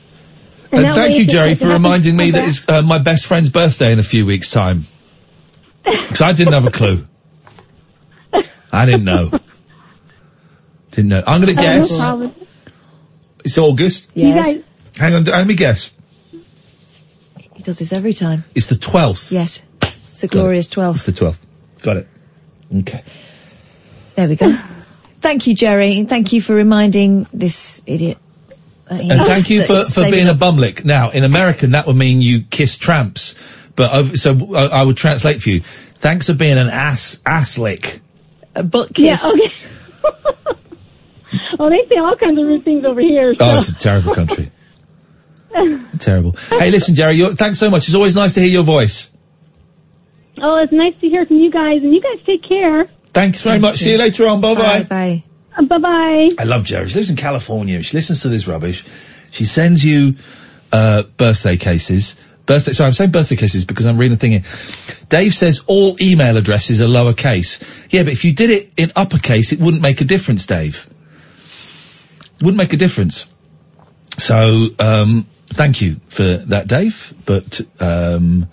And 0.71 0.85
And 0.85 0.95
thank 0.95 1.17
you, 1.17 1.25
Jerry, 1.25 1.55
for 1.55 1.67
reminding 1.67 2.15
me 2.15 2.31
come 2.31 2.41
that 2.41 2.47
it's 2.47 2.67
uh, 2.69 2.81
my 2.81 2.99
best 2.99 3.25
friend's 3.27 3.49
birthday 3.49 3.91
in 3.91 3.99
a 3.99 4.03
few 4.03 4.25
weeks' 4.25 4.49
time. 4.49 4.85
Because 5.83 6.21
I 6.21 6.33
didn't 6.33 6.53
have 6.53 6.65
a 6.67 6.71
clue. 6.71 7.07
I 8.71 8.85
didn't 8.85 9.03
know. 9.05 9.31
Didn't 10.91 11.09
know. 11.09 11.23
I'm 11.25 11.41
going 11.41 11.55
to 11.55 11.59
Oh, 11.59 11.63
guess. 11.63 11.91
no 11.91 11.97
problem. 11.97 12.35
It's 13.45 13.57
August. 13.57 14.09
You 14.15 14.33
guys, 14.33 14.63
Hang 14.97 15.15
on, 15.15 15.23
let 15.23 15.47
me 15.47 15.55
guess. 15.55 15.91
He 17.59 17.63
does 17.63 17.77
this 17.79 17.91
every 17.91 18.13
time. 18.13 18.45
It's 18.55 18.67
the 18.67 18.75
12th. 18.75 19.33
Yes. 19.33 19.61
It's 19.81 20.23
a 20.23 20.29
glorious 20.29 20.67
It's 20.67 20.75
12th. 20.77 21.03
the 21.03 21.11
12th. 21.11 21.39
Got 21.81 21.97
it. 21.97 22.07
Okay. 22.73 23.03
There 24.15 24.29
we 24.29 24.37
go. 24.37 24.57
Thank 25.19 25.45
you, 25.45 25.55
Jerry. 25.55 25.99
and 25.99 26.07
Thank 26.07 26.31
you 26.31 26.39
for 26.41 26.55
reminding 26.55 27.27
this 27.33 27.81
idiot. 27.85 28.17
that 28.85 29.01
he 29.01 29.09
And 29.09 29.19
has 29.19 29.27
thank 29.27 29.45
to 29.47 29.53
you 29.55 29.63
for, 29.65 29.83
for 29.83 29.91
save 29.91 30.11
being 30.13 30.27
it 30.27 30.29
a 30.29 30.33
up. 30.35 30.37
bumlick. 30.39 30.85
Now, 30.85 31.09
in 31.09 31.25
American, 31.25 31.71
that 31.71 31.85
would 31.85 31.97
mean 31.97 32.21
you 32.21 32.43
kiss 32.43 32.77
tramps. 32.77 33.35
But 33.75 33.93
over, 33.93 34.15
so 34.15 34.55
I, 34.55 34.67
I 34.67 34.83
would 34.83 34.95
translate 34.95 35.41
for 35.41 35.49
you. 35.49 35.59
Thanks 35.59 36.27
for 36.27 36.35
being 36.35 36.57
an 36.57 36.69
ass, 36.69 37.19
ass 37.25 37.57
lick. 37.57 37.99
A 38.55 38.63
butt 38.63 38.97
yeah, 38.97 39.17
kiss. 39.17 39.25
okay. 39.25 39.53
oh, 41.59 41.69
they 41.69 41.85
say 41.89 41.99
all 41.99 42.15
kinds 42.15 42.39
of 42.39 42.45
rude 42.47 42.63
things 42.63 42.85
over 42.85 43.01
here. 43.01 43.31
Oh, 43.31 43.33
so. 43.33 43.45
Oh, 43.45 43.57
it's 43.57 43.67
a 43.67 43.75
terrible 43.75 44.15
country. 44.15 44.49
terrible. 45.99 46.31
Hey, 46.31 46.71
listen, 46.71 46.95
Jerry, 46.95 47.15
you're, 47.15 47.33
thanks 47.33 47.59
so 47.59 47.69
much. 47.69 47.87
It's 47.87 47.95
always 47.95 48.15
nice 48.15 48.33
to 48.33 48.39
hear 48.41 48.49
your 48.49 48.63
voice. 48.63 49.09
oh, 50.41 50.57
it's 50.57 50.71
nice 50.71 50.93
to 51.01 51.07
hear 51.07 51.25
from 51.25 51.37
you 51.37 51.51
guys, 51.51 51.81
and 51.81 51.93
you 51.93 52.01
guys 52.01 52.23
take 52.25 52.43
care. 52.47 52.89
Thanks 53.11 53.41
very 53.41 53.59
much. 53.59 53.79
See 53.79 53.91
you 53.91 53.97
later 53.97 54.27
on. 54.27 54.41
Bye 54.41 54.55
bye. 54.55 54.83
Bye. 54.83 55.23
Uh, 55.57 55.63
bye 55.63 55.77
bye. 55.79 56.29
I 56.37 56.43
love 56.43 56.63
Jerry. 56.63 56.89
She 56.89 56.95
lives 56.95 57.09
in 57.09 57.15
California. 57.15 57.81
She 57.81 57.97
listens 57.97 58.21
to 58.21 58.29
this 58.29 58.47
rubbish. 58.47 58.85
She 59.31 59.45
sends 59.45 59.83
you 59.83 60.15
uh, 60.71 61.03
birthday 61.03 61.57
cases. 61.57 62.15
Birthday. 62.45 62.73
Sorry, 62.73 62.87
I'm 62.87 62.93
saying 62.93 63.11
birthday 63.11 63.35
cases 63.35 63.65
because 63.65 63.85
I'm 63.85 63.97
reading 63.97 64.15
a 64.15 64.19
thing 64.19 64.31
here. 64.31 64.43
Dave 65.09 65.33
says 65.33 65.63
all 65.67 65.95
email 66.01 66.37
addresses 66.37 66.81
are 66.81 66.85
lowercase. 66.85 67.87
Yeah, 67.91 68.03
but 68.03 68.13
if 68.13 68.25
you 68.25 68.33
did 68.33 68.51
it 68.51 68.73
in 68.77 68.91
uppercase, 68.95 69.51
it 69.51 69.59
wouldn't 69.59 69.81
make 69.81 70.01
a 70.01 70.05
difference, 70.05 70.45
Dave. 70.45 70.87
Wouldn't 72.41 72.57
make 72.57 72.73
a 72.73 72.77
difference. 72.77 73.25
So, 74.17 74.67
um, 74.79 75.27
thank 75.49 75.81
you 75.81 75.95
for 76.09 76.23
that, 76.23 76.67
Dave. 76.67 77.13
But 77.25 77.61
um, 77.79 78.47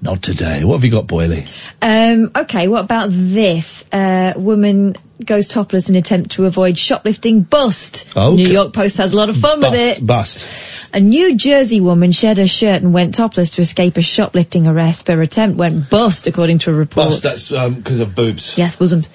not 0.00 0.22
today. 0.22 0.64
What 0.64 0.74
have 0.74 0.84
you 0.84 0.90
got, 0.90 1.06
Boyley? 1.06 1.46
Um, 1.82 2.30
okay, 2.34 2.68
what 2.68 2.84
about 2.84 3.08
this? 3.10 3.84
Uh, 3.92 4.34
woman 4.36 4.94
goes 5.24 5.48
topless 5.48 5.88
in 5.88 5.96
attempt 5.96 6.32
to 6.32 6.46
avoid 6.46 6.78
shoplifting 6.78 7.42
bust. 7.42 8.06
Okay. 8.16 8.36
New 8.36 8.48
York 8.48 8.72
Post 8.72 8.98
has 8.98 9.12
a 9.12 9.16
lot 9.16 9.28
of 9.28 9.36
fun 9.36 9.60
bust, 9.60 9.72
with 9.72 9.98
it. 9.98 10.06
Bust. 10.06 10.46
A 10.94 11.00
New 11.00 11.36
Jersey 11.36 11.80
woman 11.80 12.12
shed 12.12 12.38
her 12.38 12.46
shirt 12.46 12.82
and 12.82 12.94
went 12.94 13.14
topless 13.14 13.50
to 13.50 13.60
escape 13.60 13.96
a 13.96 14.02
shoplifting 14.02 14.66
arrest. 14.66 15.04
But 15.04 15.16
her 15.16 15.22
attempt 15.22 15.58
went 15.58 15.90
bust, 15.90 16.26
according 16.26 16.58
to 16.60 16.70
a 16.70 16.74
report. 16.74 17.08
Bust. 17.08 17.22
That's 17.24 17.48
because 17.48 18.00
of 18.00 18.14
boobs. 18.14 18.56
Yes, 18.56 18.76
bosomed. 18.76 19.08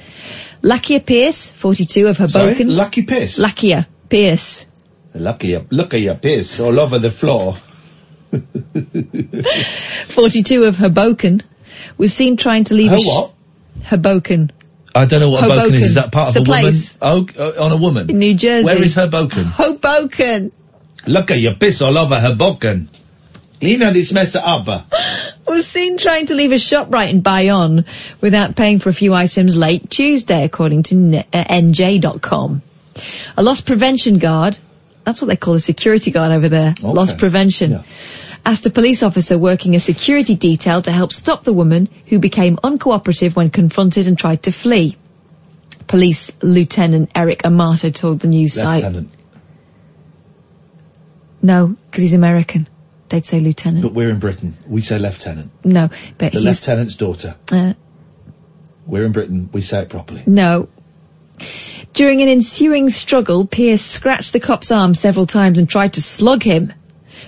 Lakia 0.62 1.06
Pierce, 1.06 1.50
42 1.52 2.08
of 2.08 2.18
her. 2.18 2.28
Sorry? 2.28 2.56
Lucky 2.64 3.04
Pierce? 3.04 3.40
Lakia 3.40 3.88
Pierce. 4.10 4.68
Lucky, 5.16 5.58
look 5.70 5.94
at 5.94 6.00
your 6.02 6.16
piss 6.16 6.60
all 6.60 6.80
over 6.80 6.98
the 7.00 7.12
floor. 7.12 7.56
42 10.08 10.64
of 10.64 10.76
Hoboken, 10.76 11.44
was 11.98 12.14
seen 12.14 12.36
trying 12.38 12.64
to 12.66 12.74
leave 12.74 12.90
Her 12.90 12.98
a 12.98 13.00
sh- 13.00 13.06
what? 13.06 13.34
Hoboken. 13.84 14.52
I 14.96 15.06
don't 15.06 15.20
know 15.20 15.30
what 15.30 15.42
Hoboken, 15.42 15.60
Hoboken. 15.60 15.76
is. 15.82 15.86
Is 15.90 15.96
that 15.96 16.12
part 16.12 16.30
It's 16.30 16.38
of 16.38 16.48
a 16.48 16.52
a, 16.52 16.56
woman? 16.62 16.74
Oh, 17.02 17.28
uh, 17.40 17.64
on 17.64 17.72
a 17.72 17.78
woman. 17.78 18.10
In 18.10 18.20
New 18.20 18.34
Jersey. 18.34 18.66
Where 18.66 18.82
is 18.82 18.96
Hoboken? 18.96 19.44
Hoboken. 19.46 20.52
Look 21.06 21.32
at 21.32 21.40
your 21.40 21.56
piss 21.56 21.82
all 21.82 21.98
over 21.98 22.20
Hoboken. 22.20 22.90
Clean 23.60 23.80
this 23.80 24.12
mess 24.12 24.36
up. 24.36 24.68
was 25.48 25.68
seen 25.68 25.98
trying 25.98 26.26
to 26.28 26.34
leave 26.34 26.52
a 26.52 26.60
shop 26.60 26.92
right 26.92 27.10
in 27.10 27.22
Bayonne 27.22 27.86
without 28.20 28.56
paying 28.56 28.80
for 28.80 28.90
a 28.90 28.94
few 28.94 29.14
items 29.14 29.56
late 29.56 29.90
Tuesday, 29.90 30.44
according 30.44 30.84
to 30.84 30.96
N- 30.96 31.26
uh, 31.32 31.44
NJ.com. 31.44 32.62
A 33.38 33.44
loss 33.44 33.62
prevention 33.62 34.18
guard, 34.18 34.58
that's 35.04 35.22
what 35.22 35.30
they 35.30 35.36
call 35.36 35.54
a 35.56 35.60
security 35.60 36.12
guard 36.12 36.32
over 36.32 36.50
there, 36.50 36.76
loss 36.82 37.14
prevention, 37.14 37.84
asked 38.46 38.66
a 38.66 38.70
police 38.70 39.04
officer 39.04 39.38
working 39.38 39.76
a 39.76 39.80
security 39.80 40.36
detail 40.36 40.82
to 40.82 40.92
help 40.92 41.14
stop 41.14 41.44
the 41.44 41.54
woman 41.54 41.90
who 42.08 42.20
became 42.20 42.58
uncooperative 42.58 43.36
when 43.36 43.50
confronted 43.50 44.08
and 44.08 44.18
tried 44.18 44.44
to 44.44 44.52
flee. 44.52 44.98
Police 45.88 46.32
Lieutenant 46.42 47.12
Eric 47.16 47.46
Amato 47.46 47.90
told 47.90 48.20
the 48.22 48.28
news 48.28 48.54
site. 48.54 48.84
No, 51.42 51.68
because 51.68 52.02
he's 52.02 52.14
American. 52.14 52.68
They'd 53.10 53.26
say 53.26 53.40
lieutenant. 53.42 53.84
But 53.84 53.94
we're 53.94 54.10
in 54.10 54.20
Britain. 54.20 54.56
We 54.68 54.82
say 54.82 54.98
lieutenant. 54.98 55.52
No, 55.64 55.90
but 56.18 56.32
The 56.32 56.40
lieutenant's 56.40 56.96
daughter. 56.96 57.36
uh, 57.52 57.74
We're 58.88 59.06
in 59.06 59.12
Britain. 59.12 59.50
We 59.52 59.62
say 59.62 59.82
it 59.84 59.90
properly. 59.90 60.24
No. 60.26 60.70
During 61.94 62.22
an 62.22 62.28
ensuing 62.28 62.90
struggle, 62.90 63.46
Pierce 63.46 63.82
scratched 63.82 64.34
the 64.34 64.40
cop's 64.40 64.72
arm 64.72 64.96
several 64.96 65.26
times 65.28 65.60
and 65.60 65.70
tried 65.70 65.94
to 65.94 66.02
slug 66.02 66.44
him. 66.44 66.74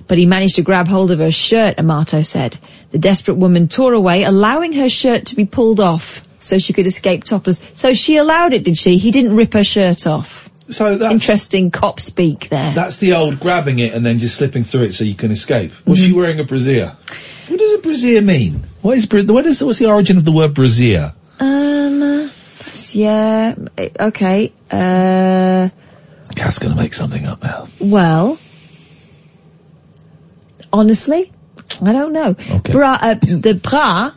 but 0.07 0.17
he 0.17 0.25
managed 0.25 0.55
to 0.57 0.61
grab 0.61 0.87
hold 0.87 1.11
of 1.11 1.19
her 1.19 1.31
shirt, 1.31 1.79
Amato 1.79 2.21
said. 2.21 2.57
The 2.91 2.97
desperate 2.97 3.35
woman 3.35 3.67
tore 3.67 3.93
away, 3.93 4.23
allowing 4.23 4.73
her 4.73 4.89
shirt 4.89 5.27
to 5.27 5.35
be 5.35 5.45
pulled 5.45 5.79
off 5.79 6.27
so 6.39 6.57
she 6.59 6.73
could 6.73 6.85
escape 6.85 7.23
topless. 7.23 7.61
So 7.75 7.93
she 7.93 8.17
allowed 8.17 8.53
it, 8.53 8.63
did 8.63 8.77
she? 8.77 8.97
He 8.97 9.11
didn't 9.11 9.35
rip 9.35 9.53
her 9.53 9.63
shirt 9.63 10.05
off. 10.05 10.49
So 10.69 10.95
that's 10.95 11.13
interesting 11.13 11.71
cop 11.71 11.99
speak 11.99 12.49
there. 12.49 12.73
That's 12.73 12.97
the 12.97 13.13
old 13.13 13.39
grabbing 13.39 13.79
it 13.79 13.93
and 13.93 14.05
then 14.05 14.17
just 14.19 14.35
slipping 14.35 14.63
through 14.63 14.83
it 14.83 14.93
so 14.93 15.03
you 15.03 15.15
can 15.15 15.31
escape. 15.31 15.71
Was 15.85 15.99
she 15.99 16.11
wearing 16.11 16.39
a 16.39 16.43
brassiere? 16.43 16.95
What 17.47 17.59
does 17.59 17.73
a 17.73 17.77
brassiere 17.79 18.21
mean? 18.21 18.63
What 18.81 18.97
is 18.97 19.07
what 19.09 19.45
is 19.45 19.63
what's 19.63 19.77
the 19.79 19.85
origin 19.87 20.17
of 20.17 20.25
the 20.25 20.31
word 20.31 20.53
brassiere? 20.55 21.13
Um, 21.39 22.31
yeah, 22.95 23.55
eh, 23.77 23.89
okay. 23.99 24.53
Uh, 24.71 25.69
Cat's 26.35 26.59
gonna 26.59 26.75
make 26.75 26.93
something 26.93 27.25
up 27.25 27.41
now. 27.43 27.67
well, 27.79 28.37
honestly, 30.71 31.31
I 31.81 31.91
don't 31.91 32.13
know. 32.13 32.33
Bra, 32.63 32.97
uh, 33.01 33.13
the 33.15 33.59
bras 33.61 34.13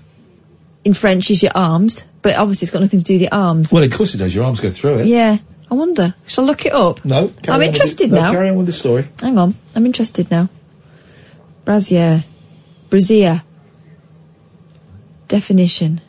in 0.85 0.95
French 0.95 1.31
is 1.31 1.43
your 1.43 1.53
arms, 1.55 2.05
but 2.23 2.37
obviously 2.37 2.67
it's 2.67 2.73
got 2.73 2.81
nothing 2.83 3.01
to 3.01 3.05
do 3.05 3.15
with 3.15 3.23
your 3.23 3.35
arms. 3.35 3.73
Well, 3.73 3.85
of 3.85 3.93
course 3.93 4.15
it 4.15 4.19
does. 4.19 4.35
Your 4.35 4.45
arms 4.45 4.61
go 4.61 4.71
through 4.71 5.01
it. 5.01 5.07
Yeah, 5.07 5.39
I 5.71 5.75
wonder. 5.75 6.15
Shall 6.27 6.45
I 6.45 6.47
look 6.49 6.67
it 6.67 6.73
up? 6.73 7.05
No. 7.05 7.29
carry 7.29 7.55
I'm 7.55 7.63
interested 7.63 8.11
the- 8.11 8.17
no, 8.17 8.23
now. 8.23 8.33
Carry 8.33 8.49
on 8.51 8.57
with 8.57 8.67
the 8.67 8.73
story. 8.73 9.05
Hang 9.21 9.39
on, 9.39 9.55
I'm 9.75 9.87
interested 9.87 10.31
now. 10.31 10.49
Brassiere. 11.65 12.25
Brassiere. 12.91 13.43
Definition. 15.29 16.01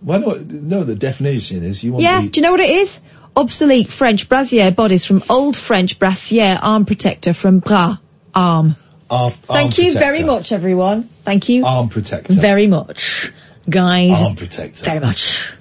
Why 0.00 0.18
not? 0.18 0.40
No, 0.46 0.84
the 0.84 0.94
definition 0.94 1.64
is 1.64 1.82
you 1.82 1.92
want 1.92 2.02
Yeah, 2.04 2.22
the 2.22 2.28
do 2.28 2.40
you 2.40 2.42
know 2.42 2.52
what 2.52 2.60
it 2.60 2.70
is? 2.70 3.00
Obsolete 3.36 3.88
French 3.88 4.28
brassiere 4.28 4.70
bodice 4.72 5.04
from 5.04 5.22
Old 5.28 5.56
French 5.56 5.98
brassiere 5.98 6.58
arm 6.60 6.84
protector 6.84 7.32
from 7.34 7.60
bras, 7.60 7.98
arm. 8.34 8.74
arm, 9.10 9.32
Thank 9.32 9.50
arm 9.50 9.64
you 9.66 9.92
protector. 9.92 9.98
very 9.98 10.22
much, 10.24 10.52
everyone. 10.52 11.08
Thank 11.24 11.48
you. 11.48 11.64
Arm 11.64 11.88
protector. 11.88 12.32
Very 12.34 12.66
much. 12.66 13.32
Guys. 13.68 14.22
Arm 14.22 14.34
protector. 14.36 14.84
Very 14.84 15.00
much. 15.00 15.52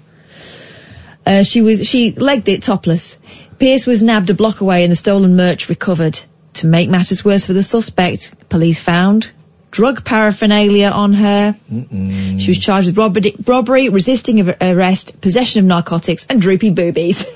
Uh, 1.26 1.44
she 1.44 1.62
was, 1.62 1.86
she 1.88 2.12
legged 2.14 2.48
it 2.50 2.64
topless. 2.64 3.20
Pierce 3.60 3.86
was 3.86 4.02
nabbed 4.02 4.30
a 4.30 4.34
block 4.34 4.62
away 4.62 4.84
and 4.84 4.92
the 4.92 4.96
stolen 4.96 5.36
merch 5.36 5.68
recovered. 5.70 6.20
To 6.54 6.68
make 6.68 6.90
matters 6.90 7.24
worse 7.26 7.46
for 7.46 7.54
the 7.54 7.62
suspect, 7.64 8.50
police 8.50 8.80
found 8.80 9.30
drug 9.78 10.04
paraphernalia 10.04 10.90
on 10.90 11.14
her. 11.14 11.56
She 11.70 12.50
was 12.50 12.58
charged 12.58 12.88
with 12.88 12.98
robbery, 12.98 13.36
robbery 13.46 13.90
resisting 13.90 14.50
arrest, 14.50 15.22
possession 15.22 15.60
of 15.60 15.66
narcotics, 15.68 16.26
and 16.28 16.42
droopy 16.42 16.72
boobies. 16.72 17.26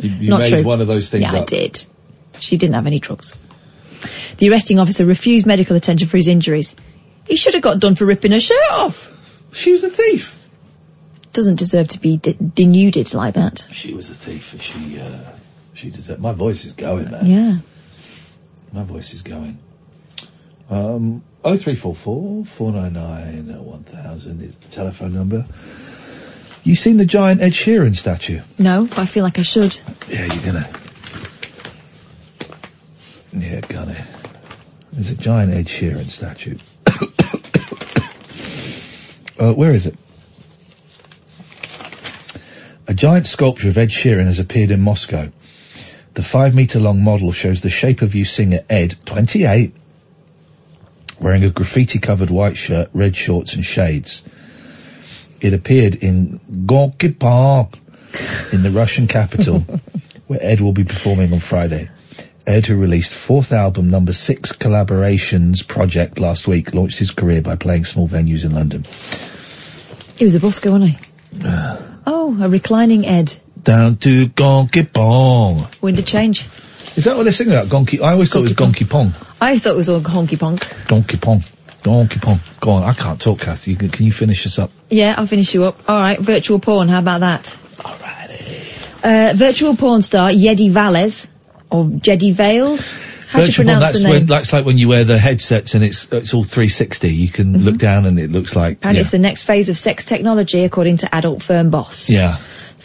You, 0.00 0.10
you 0.10 0.30
Not 0.30 0.40
made 0.42 0.50
true. 0.50 0.62
one 0.62 0.80
of 0.80 0.86
those 0.86 1.10
things 1.10 1.22
yeah, 1.22 1.40
I 1.40 1.44
did. 1.44 1.84
She 2.38 2.56
didn't 2.56 2.76
have 2.76 2.86
any 2.86 3.00
drugs. 3.00 3.36
The 4.36 4.48
arresting 4.48 4.78
officer 4.78 5.04
refused 5.04 5.44
medical 5.44 5.74
attention 5.74 6.06
for 6.06 6.16
his 6.16 6.28
injuries. 6.28 6.76
He 7.26 7.34
should 7.34 7.54
have 7.54 7.64
got 7.64 7.80
done 7.80 7.96
for 7.96 8.04
ripping 8.06 8.30
her 8.30 8.38
shirt 8.38 8.70
off. 8.70 9.10
She 9.52 9.72
was 9.72 9.82
a 9.82 9.90
thief. 9.90 10.36
Doesn't 11.32 11.56
deserve 11.56 11.88
to 11.88 11.98
be 11.98 12.16
de- 12.16 12.34
denuded 12.34 13.12
like 13.12 13.34
that. 13.34 13.66
She 13.72 13.92
was 13.92 14.08
a 14.08 14.14
thief. 14.14 14.52
and 14.52 14.62
She, 14.62 15.00
uh, 15.00 15.32
she 15.74 15.90
deserved. 15.90 16.20
My 16.20 16.32
voice 16.32 16.64
is 16.64 16.74
going, 16.74 17.10
man. 17.10 17.26
Yeah. 17.26 17.56
My 18.72 18.84
voice 18.84 19.14
is 19.14 19.22
going. 19.22 19.58
Um, 20.70 21.22
0344 21.42 22.44
499 22.44 23.64
1000 23.64 24.42
is 24.42 24.56
the 24.56 24.68
telephone 24.68 25.14
number. 25.14 25.46
You 26.64 26.74
seen 26.74 26.98
the 26.98 27.06
giant 27.06 27.40
Ed 27.40 27.52
Sheeran 27.52 27.96
statue? 27.96 28.40
No, 28.58 28.86
but 28.86 28.98
I 28.98 29.06
feel 29.06 29.24
like 29.24 29.38
I 29.38 29.42
should. 29.42 29.74
Yeah, 30.08 30.26
you're 30.26 30.44
gonna. 30.44 30.68
Yeah, 33.32 33.60
gonna. 33.60 34.06
There's 34.92 35.10
a 35.10 35.16
giant 35.16 35.54
Ed 35.54 35.66
Sheeran 35.66 36.10
statue. 36.10 36.58
uh, 39.38 39.54
where 39.54 39.70
is 39.70 39.86
it? 39.86 39.94
A 42.88 42.94
giant 42.94 43.26
sculpture 43.26 43.68
of 43.68 43.78
Ed 43.78 43.90
Sheeran 43.90 44.24
has 44.24 44.38
appeared 44.38 44.70
in 44.70 44.82
Moscow. 44.82 45.30
The 46.14 46.22
five 46.22 46.54
metre 46.54 46.80
long 46.80 47.02
model 47.02 47.32
shows 47.32 47.60
the 47.60 47.70
shape 47.70 48.02
of 48.02 48.14
you 48.14 48.24
singer 48.24 48.60
Ed, 48.68 48.96
28, 49.06 49.74
wearing 51.20 51.44
a 51.44 51.50
graffiti 51.50 51.98
covered 51.98 52.30
white 52.30 52.56
shirt, 52.56 52.88
red 52.92 53.14
shorts 53.14 53.54
and 53.54 53.64
shades. 53.64 54.22
It 55.40 55.54
appeared 55.54 55.94
in 55.96 56.40
Gorky 56.66 57.12
Park 57.12 57.74
in 58.52 58.62
the 58.62 58.70
Russian 58.70 59.06
capital, 59.06 59.60
where 60.26 60.40
Ed 60.42 60.60
will 60.60 60.72
be 60.72 60.84
performing 60.84 61.32
on 61.32 61.40
Friday. 61.40 61.90
Ed, 62.46 62.66
who 62.66 62.80
released 62.80 63.12
fourth 63.12 63.52
album 63.52 63.90
number 63.90 64.12
six 64.12 64.52
collaborations 64.52 65.66
project 65.66 66.18
last 66.18 66.48
week, 66.48 66.72
launched 66.72 66.98
his 66.98 67.10
career 67.10 67.42
by 67.42 67.56
playing 67.56 67.84
small 67.84 68.08
venues 68.08 68.44
in 68.44 68.54
London. 68.54 68.84
He 70.16 70.24
was 70.24 70.34
a 70.34 70.40
busker, 70.40 70.72
wasn't 70.72 70.92
he? 70.92 70.98
oh, 72.06 72.38
a 72.40 72.48
reclining 72.48 73.04
Ed. 73.06 73.36
Down 73.62 73.96
to 73.96 74.26
Gonky 74.26 74.90
Pong. 74.90 75.68
Window 75.82 76.02
change. 76.02 76.46
Is 76.98 77.04
that 77.04 77.16
what 77.16 77.22
they're 77.22 77.32
singing 77.32 77.52
about? 77.52 77.68
Gonky? 77.68 78.00
I 78.02 78.14
always 78.14 78.32
thought 78.32 78.40
it 78.40 78.42
was 78.42 78.54
Gonky 78.54 78.90
Pong. 78.90 79.12
I 79.40 79.56
thought 79.58 79.74
it 79.74 79.76
was 79.76 79.88
all 79.88 80.00
honky 80.00 80.36
ponk. 80.36 80.88
Donkey 80.88 81.16
Pong. 81.16 81.44
Donkey 81.84 82.18
Pong. 82.18 82.40
Go 82.58 82.72
on, 82.72 82.82
I 82.82 82.92
can't 82.92 83.20
talk, 83.20 83.38
Kathy. 83.38 83.70
You 83.70 83.76
can, 83.76 83.90
can 83.90 84.04
you 84.04 84.10
finish 84.10 84.42
this 84.42 84.58
up? 84.58 84.72
Yeah, 84.90 85.14
I'll 85.16 85.28
finish 85.28 85.54
you 85.54 85.62
up. 85.62 85.88
All 85.88 85.96
right, 85.96 86.18
virtual 86.18 86.58
porn. 86.58 86.88
How 86.88 86.98
about 86.98 87.20
that? 87.20 87.56
Uh, 89.00 89.32
virtual 89.36 89.76
porn 89.76 90.02
star 90.02 90.30
Yedi 90.30 90.72
Valles 90.72 91.30
or 91.70 91.84
Jedy 91.84 92.32
Vales. 92.32 92.90
How 93.28 93.38
do 93.38 93.44
you 93.44 93.46
Virtual 93.46 93.64
Pong, 93.64 93.74
pronounce 93.74 93.84
that's 93.84 93.98
the 93.98 94.04
name? 94.04 94.12
when, 94.14 94.26
that's 94.26 94.52
like 94.52 94.64
when 94.64 94.78
you 94.78 94.88
wear 94.88 95.04
the 95.04 95.18
headsets 95.18 95.74
and 95.74 95.84
it's 95.84 96.12
it's 96.12 96.34
all 96.34 96.42
360. 96.42 97.08
You 97.14 97.28
can 97.28 97.58
look 97.58 97.76
down 97.76 98.06
and 98.06 98.18
it 98.18 98.32
looks 98.32 98.56
like 98.56 98.78
Apparently, 98.78 98.98
yeah. 98.98 99.00
it's 99.02 99.10
the 99.12 99.20
next 99.20 99.44
phase 99.44 99.68
of 99.68 99.78
sex 99.78 100.04
technology, 100.04 100.64
according 100.64 100.96
to 100.98 101.14
adult 101.14 101.44
firm 101.44 101.70
boss. 101.70 102.10
yeah. 102.10 102.38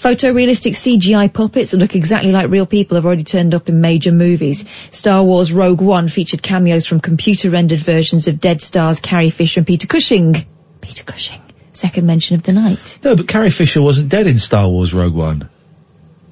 Photorealistic 0.03 0.73
CGI 0.73 1.31
puppets 1.31 1.71
that 1.71 1.77
look 1.77 1.95
exactly 1.95 2.33
like 2.33 2.49
real 2.49 2.65
people 2.65 2.95
have 2.95 3.05
already 3.05 3.23
turned 3.23 3.55
up 3.55 3.69
in 3.69 3.79
major 3.79 4.11
movies. 4.11 4.65
Star 4.91 5.23
Wars 5.23 5.53
Rogue 5.53 5.79
One 5.79 6.09
featured 6.09 6.43
cameos 6.43 6.85
from 6.85 6.99
computer-rendered 6.99 7.79
versions 7.79 8.27
of 8.27 8.41
dead 8.41 8.61
stars 8.61 8.99
Carrie 8.99 9.29
Fisher 9.29 9.61
and 9.61 9.67
Peter 9.67 9.87
Cushing. 9.87 10.35
Peter 10.81 11.05
Cushing, 11.05 11.39
second 11.71 12.05
mention 12.05 12.35
of 12.35 12.43
the 12.43 12.51
night. 12.51 12.99
No, 13.01 13.15
but 13.15 13.29
Carrie 13.29 13.49
Fisher 13.49 13.81
wasn't 13.81 14.09
dead 14.09 14.27
in 14.27 14.39
Star 14.39 14.67
Wars 14.67 14.93
Rogue 14.93 15.13
One. 15.15 15.47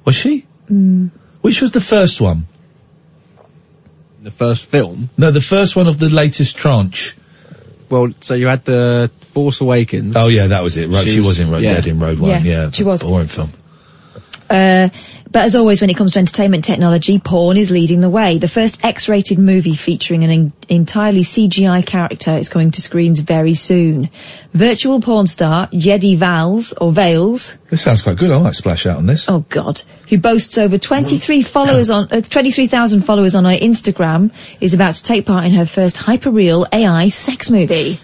Was 0.04 0.16
she? 0.16 0.44
Mm. 0.70 1.10
Which 1.40 1.62
was 1.62 1.72
the 1.72 1.80
first 1.80 2.20
one? 2.20 2.46
The 4.22 4.30
first 4.30 4.66
film? 4.66 5.08
No, 5.16 5.30
the 5.30 5.40
first 5.40 5.76
one 5.76 5.86
of 5.86 5.98
the 5.98 6.10
latest 6.10 6.56
tranche. 6.58 7.16
Well, 7.88 8.12
so 8.20 8.34
you 8.34 8.48
had 8.48 8.66
the 8.66 9.10
Force 9.32 9.62
Awakens. 9.62 10.14
Oh 10.14 10.28
yeah, 10.28 10.48
that 10.48 10.62
was 10.62 10.76
it. 10.76 10.90
Right, 10.90 11.08
she, 11.08 11.20
was 11.20 11.40
in 11.40 11.50
Ro- 11.50 11.56
yeah. 11.56 11.72
dead 11.72 11.86
in 11.86 11.98
Rogue 11.98 12.18
One. 12.18 12.30
Yeah, 12.30 12.40
Yeah, 12.42 12.70
she 12.70 12.84
was. 12.84 13.02
boring 13.02 13.28
film. 13.28 13.50
Uh, 14.52 14.88
but 15.30 15.44
as 15.46 15.56
always, 15.56 15.80
when 15.80 15.88
it 15.88 15.96
comes 15.96 16.12
to 16.12 16.18
entertainment 16.18 16.62
technology, 16.64 17.18
porn 17.18 17.56
is 17.56 17.70
leading 17.70 18.02
the 18.02 18.10
way. 18.10 18.36
The 18.36 18.48
first 18.48 18.84
X-rated 18.84 19.38
movie 19.38 19.74
featuring 19.74 20.24
an 20.24 20.30
en- 20.30 20.52
entirely 20.68 21.22
CGI 21.22 21.86
character 21.86 22.36
is 22.36 22.50
coming 22.50 22.70
to 22.72 22.82
screens 22.82 23.18
very 23.20 23.54
soon. 23.54 24.10
Virtual 24.52 25.00
porn 25.00 25.26
star 25.26 25.68
Jedy 25.68 26.18
Vales 26.18 26.74
or 26.74 26.92
Vales, 26.92 27.56
This 27.70 27.80
sounds 27.80 28.02
quite 28.02 28.18
good. 28.18 28.30
I 28.30 28.42
might 28.42 28.54
splash 28.54 28.84
out 28.84 28.98
on 28.98 29.06
this. 29.06 29.26
oh 29.30 29.42
god, 29.48 29.80
who 30.10 30.18
boasts 30.18 30.58
over 30.58 30.76
23 30.76 31.40
followers 31.40 31.88
on 31.88 32.08
uh, 32.10 32.20
23,000 32.20 33.00
followers 33.00 33.34
on 33.34 33.46
her 33.46 33.56
Instagram, 33.56 34.32
is 34.60 34.74
about 34.74 34.96
to 34.96 35.02
take 35.02 35.24
part 35.24 35.46
in 35.46 35.52
her 35.52 35.64
first 35.64 35.96
hyperreal 35.96 36.66
AI 36.70 37.08
sex 37.08 37.48
movie. 37.48 37.98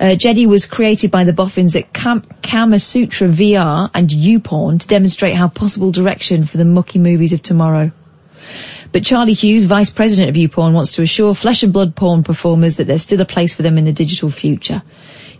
Uh, 0.00 0.16
Jedy 0.16 0.46
was 0.46 0.64
created 0.64 1.10
by 1.10 1.24
the 1.24 1.34
boffins 1.34 1.76
at 1.76 1.92
Kam- 1.92 2.24
Kama 2.42 2.80
Sutra 2.80 3.28
VR 3.28 3.90
and 3.92 4.08
YouPorn 4.08 4.80
to 4.80 4.88
demonstrate 4.88 5.34
how 5.34 5.48
possible 5.48 5.92
direction 5.92 6.46
for 6.46 6.56
the 6.56 6.64
mucky 6.64 6.98
movies 6.98 7.34
of 7.34 7.42
tomorrow. 7.42 7.90
But 8.92 9.04
Charlie 9.04 9.34
Hughes, 9.34 9.66
vice 9.66 9.90
president 9.90 10.30
of 10.30 10.36
YouPorn, 10.36 10.72
wants 10.72 10.92
to 10.92 11.02
assure 11.02 11.34
flesh 11.34 11.64
and 11.64 11.72
blood 11.74 11.94
porn 11.94 12.22
performers 12.22 12.78
that 12.78 12.86
there's 12.86 13.02
still 13.02 13.20
a 13.20 13.26
place 13.26 13.54
for 13.54 13.62
them 13.62 13.76
in 13.76 13.84
the 13.84 13.92
digital 13.92 14.30
future. 14.30 14.82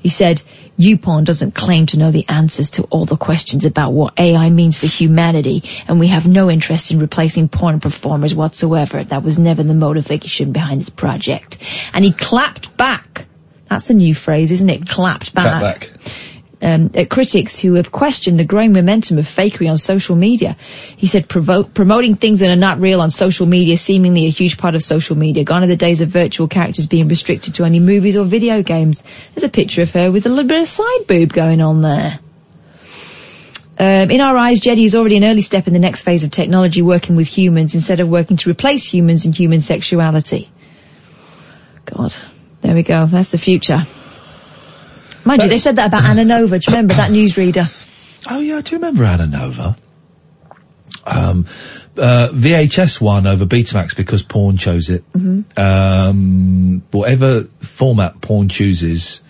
He 0.01 0.11
said, 0.11 0.43
YouPorn 0.79 1.25
doesn't 1.25 1.55
claim 1.55 1.87
to 1.87 1.99
know 1.99 2.11
the 2.11 2.27
answers 2.29 2.71
to 2.73 2.83
all 2.85 3.07
the 3.07 3.17
questions 3.17 3.65
about 3.65 3.93
what 3.95 4.21
AI 4.21 4.51
means 4.51 4.79
for 4.79 4.87
humanity, 4.87 5.65
and 5.89 5.99
we 5.99 6.09
have 6.09 6.27
no 6.27 6.51
interest 6.51 6.91
in 6.91 6.99
replacing 6.99 7.49
porn 7.49 7.81
performers 7.81 8.35
whatsoever. 8.35 9.03
That 9.03 9.23
was 9.23 9.39
never 9.39 9.63
the 9.63 9.75
motivation 9.75 10.53
behind 10.53 10.83
this 10.83 10.91
project. 10.91 11.57
And 11.95 12.05
he 12.05 12.13
clapped 12.13 12.77
back. 12.77 13.27
That's 13.71 13.89
a 13.89 13.95
new 13.95 14.17
phrase, 14.17 14.51
isn't 14.51 14.69
it? 14.69 14.89
Clapped 14.89 15.33
back. 15.33 15.61
Clap 15.61 15.63
back. 15.63 15.91
Um, 16.63 16.91
at 16.95 17.09
critics 17.09 17.59
who 17.59 17.75
have 17.75 17.91
questioned 17.91 18.39
the 18.39 18.45
growing 18.45 18.75
momentum 18.75 19.17
of 19.17 19.25
fakery 19.25 19.71
on 19.71 19.79
social 19.79 20.15
media. 20.15 20.59
He 20.97 21.07
said 21.07 21.27
provo- 21.27 21.63
promoting 21.63 22.17
things 22.17 22.41
that 22.41 22.51
are 22.51 22.57
not 22.57 22.81
real 22.81 23.01
on 23.01 23.11
social 23.11 23.47
media, 23.47 23.79
seemingly 23.79 24.27
a 24.27 24.31
huge 24.31 24.59
part 24.59 24.75
of 24.75 24.83
social 24.83 25.17
media. 25.17 25.45
Gone 25.45 25.63
are 25.63 25.69
the 25.69 25.77
days 25.77 26.03
of 26.03 26.09
virtual 26.09 26.49
characters 26.49 26.87
being 26.87 27.09
restricted 27.09 27.55
to 27.55 27.65
only 27.65 27.81
movies 27.81 28.17
or 28.17 28.25
video 28.25 28.63
games. 28.63 29.03
There's 29.35 29.45
a 29.45 29.49
picture 29.49 29.81
of 29.81 29.91
her 29.93 30.13
with 30.13 30.27
a 30.27 30.29
little 30.29 30.49
bit 30.49 30.61
of 30.61 30.69
side 30.69 31.07
boob 31.07 31.33
going 31.33 31.63
on 31.63 31.81
there. 31.81 32.19
Um, 33.79 34.11
in 34.11 34.21
our 34.21 34.37
eyes, 34.37 34.61
Jedy 34.61 34.85
is 34.85 34.95
already 34.95 35.17
an 35.17 35.25
early 35.25 35.41
step 35.41 35.67
in 35.67 35.73
the 35.73 35.79
next 35.79 36.03
phase 36.03 36.25
of 36.25 36.31
technology 36.31 36.83
working 36.83 37.17
with 37.17 37.29
humans 37.29 37.75
instead 37.75 38.01
of 38.01 38.09
working 38.11 38.37
to 38.37 38.51
replace 38.51 38.85
humans 38.85 39.25
and 39.25 39.35
human 39.35 39.63
sexuality. 39.63 40.51
God, 41.87 42.15
there 42.61 42.75
we 42.75 42.83
go. 42.83 43.07
That's 43.07 43.31
the 43.31 43.39
future. 43.39 43.83
Mind 45.25 45.43
you, 45.43 45.49
they 45.49 45.59
said 45.59 45.77
that 45.77 45.89
about 45.89 46.03
Ananova. 46.03 46.51
Do 46.51 46.55
you 46.55 46.77
remember 46.77 46.95
that 46.95 47.11
newsreader? 47.11 47.67
Oh 48.31 48.41
yeah, 48.41 48.57
I 48.57 48.61
do 48.63 48.77
remember 48.77 49.05
Ananova. 49.05 49.77
Um, 51.05 51.47
uh, 51.97 52.29
VHS 52.33 53.01
won 53.01 53.27
over 53.27 53.47
Betamax 53.47 53.97
because 53.97 54.23
porn 54.23 54.57
chose 54.57 54.91
it. 54.91 55.11
Mhm. 55.13 55.59
Um, 55.59 56.83
whatever 56.91 57.45
format 57.61 58.21
porn 58.21 58.49
chooses 58.49 59.21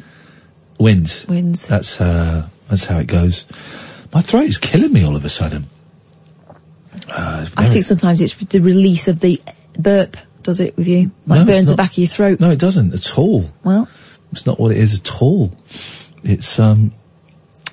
wins. 0.78 1.26
Wins. 1.28 1.66
That's 1.68 2.00
uh, 2.00 2.48
that's 2.68 2.84
how 2.84 2.98
it 2.98 3.06
goes. 3.06 3.46
My 4.12 4.22
throat 4.22 4.44
is 4.44 4.58
killing 4.58 4.92
me 4.92 5.04
all 5.04 5.16
of 5.16 5.24
a 5.24 5.28
sudden. 5.28 5.66
Uh, 7.08 7.44
it's 7.46 7.52
I 7.56 7.66
think 7.66 7.84
sometimes 7.84 8.20
it's 8.20 8.34
the 8.34 8.60
release 8.60 9.08
of 9.08 9.20
the 9.20 9.40
burp 9.78 10.16
does 10.42 10.60
it 10.60 10.76
with 10.76 10.88
you, 10.88 11.10
like 11.26 11.46
No, 11.46 11.52
burns 11.52 11.70
the 11.70 11.76
back 11.76 11.92
of 11.92 11.98
your 11.98 12.06
throat. 12.08 12.40
No, 12.40 12.50
it 12.50 12.58
doesn't 12.58 12.94
at 12.94 13.18
all. 13.18 13.44
Well, 13.64 13.88
It's 14.32 14.46
not 14.46 14.58
what 14.58 14.72
it 14.72 14.78
is 14.78 15.00
at 15.00 15.22
all. 15.22 15.52
It's 16.22 16.58
um, 16.58 16.92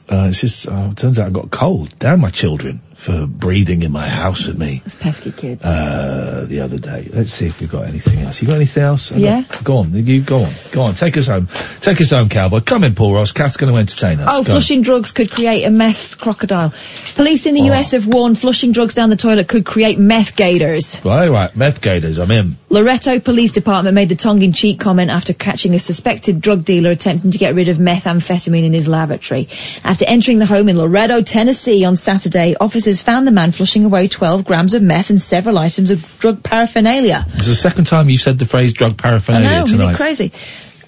uh, 0.10 0.28
it's 0.30 0.40
just. 0.40 0.68
Uh, 0.68 0.90
it 0.92 0.98
turns 0.98 1.20
out 1.20 1.28
I 1.28 1.32
got 1.32 1.46
a 1.46 1.50
cold. 1.50 1.98
Damn 2.00 2.22
my 2.22 2.30
children 2.30 2.82
for 2.96 3.28
breathing 3.28 3.84
in 3.84 3.92
my 3.92 4.08
house 4.08 4.48
with 4.48 4.58
me. 4.58 4.82
It's 4.86 4.96
pesky 4.96 5.32
kids. 5.32 5.64
Uh, 5.64 6.46
the 6.48 6.62
other 6.62 6.80
day. 6.80 7.08
Let's 7.14 7.32
see 7.32 7.46
if 7.46 7.60
we've 7.62 7.70
got 7.70 7.86
anything 7.86 8.20
else. 8.20 8.42
You 8.42 8.48
got 8.48 8.56
anything 8.56 8.84
else? 8.84 9.12
I 9.12 9.18
Yeah. 9.18 9.44
Go 9.64 9.78
on. 9.78 9.94
You 9.94 10.22
go 10.22 10.44
on. 10.44 10.54
Go 10.72 10.82
on. 10.84 10.94
Take 10.96 11.18
us 11.18 11.28
home. 11.28 11.48
Take 11.82 12.02
us 12.02 12.10
home, 12.12 12.30
cowboy. 12.30 12.62
Come 12.62 12.86
in, 12.86 12.96
Paul 12.96 13.14
Ross. 13.14 13.34
Cat's 13.34 13.58
going 13.58 13.72
to 13.72 13.78
entertain 13.80 14.20
us. 14.20 14.30
Oh, 14.32 14.44
Go. 14.44 14.54
flushing 14.54 14.82
drugs 14.82 15.12
could 15.12 15.30
create 15.30 15.64
a 15.64 15.70
meth 15.70 16.18
crocodile. 16.18 16.74
Police 17.18 17.46
Oh. 17.46 17.50
in 17.50 17.56
the 17.56 17.62
oh. 17.70 17.74
US 17.74 17.92
have 17.92 18.06
warned 18.06 18.38
flushing 18.40 18.72
drugs 18.72 18.94
down 18.94 19.10
the 19.10 19.16
toilet 19.16 19.48
could 19.48 19.66
create 19.66 19.98
meth 19.98 20.36
gators. 20.36 21.02
Right, 21.04 21.28
right. 21.30 21.56
Meth 21.56 21.82
gators. 21.82 22.20
I'm 22.20 22.30
in. 22.32 22.58
Loretto 22.70 23.20
Police 23.20 23.52
Department 23.52 23.96
made 23.96 24.10
the 24.10 24.16
tongue-in-cheek 24.16 24.80
comment 24.80 25.10
after 25.10 25.34
catching 25.34 25.74
a 25.74 25.80
suspected 25.80 26.42
drug 26.42 26.64
dealer 26.64 26.92
attempting 26.92 27.32
to 27.32 27.38
get 27.40 27.56
rid 27.56 27.70
of 27.70 27.78
methamphetamine 27.78 28.64
in 28.64 28.72
his 28.74 28.88
lavatory. 28.88 29.50
After 29.84 30.06
entering 30.06 30.38
the 30.38 30.46
home 30.46 30.70
in 30.70 30.78
Loretto, 30.78 31.22
Tennessee 31.24 31.84
on 31.86 31.96
Saturday, 31.96 32.56
officers 32.60 33.02
found 33.02 33.26
the 33.26 33.32
man 33.32 33.52
flushing 33.52 33.84
away 33.84 34.08
12 34.08 34.46
grams 34.46 34.74
of 34.76 34.82
meth 34.84 35.10
and 35.10 35.22
several 35.22 35.58
items 35.58 35.90
of 35.92 36.20
drug 36.20 36.44
paraphernalia. 36.44 37.26
It's 37.34 37.48
the 37.48 37.56
second 37.56 37.86
time 37.86 38.10
you've 38.10 38.22
said 38.22 38.38
the 38.38 38.46
phrase 38.46 38.74
drug 38.74 38.92
I 38.94 39.02
paraphernalia 39.02 39.50
know, 39.50 39.64
isn't 39.64 39.78
tonight. 39.80 39.94
it 39.94 39.98
crazy? 39.98 40.32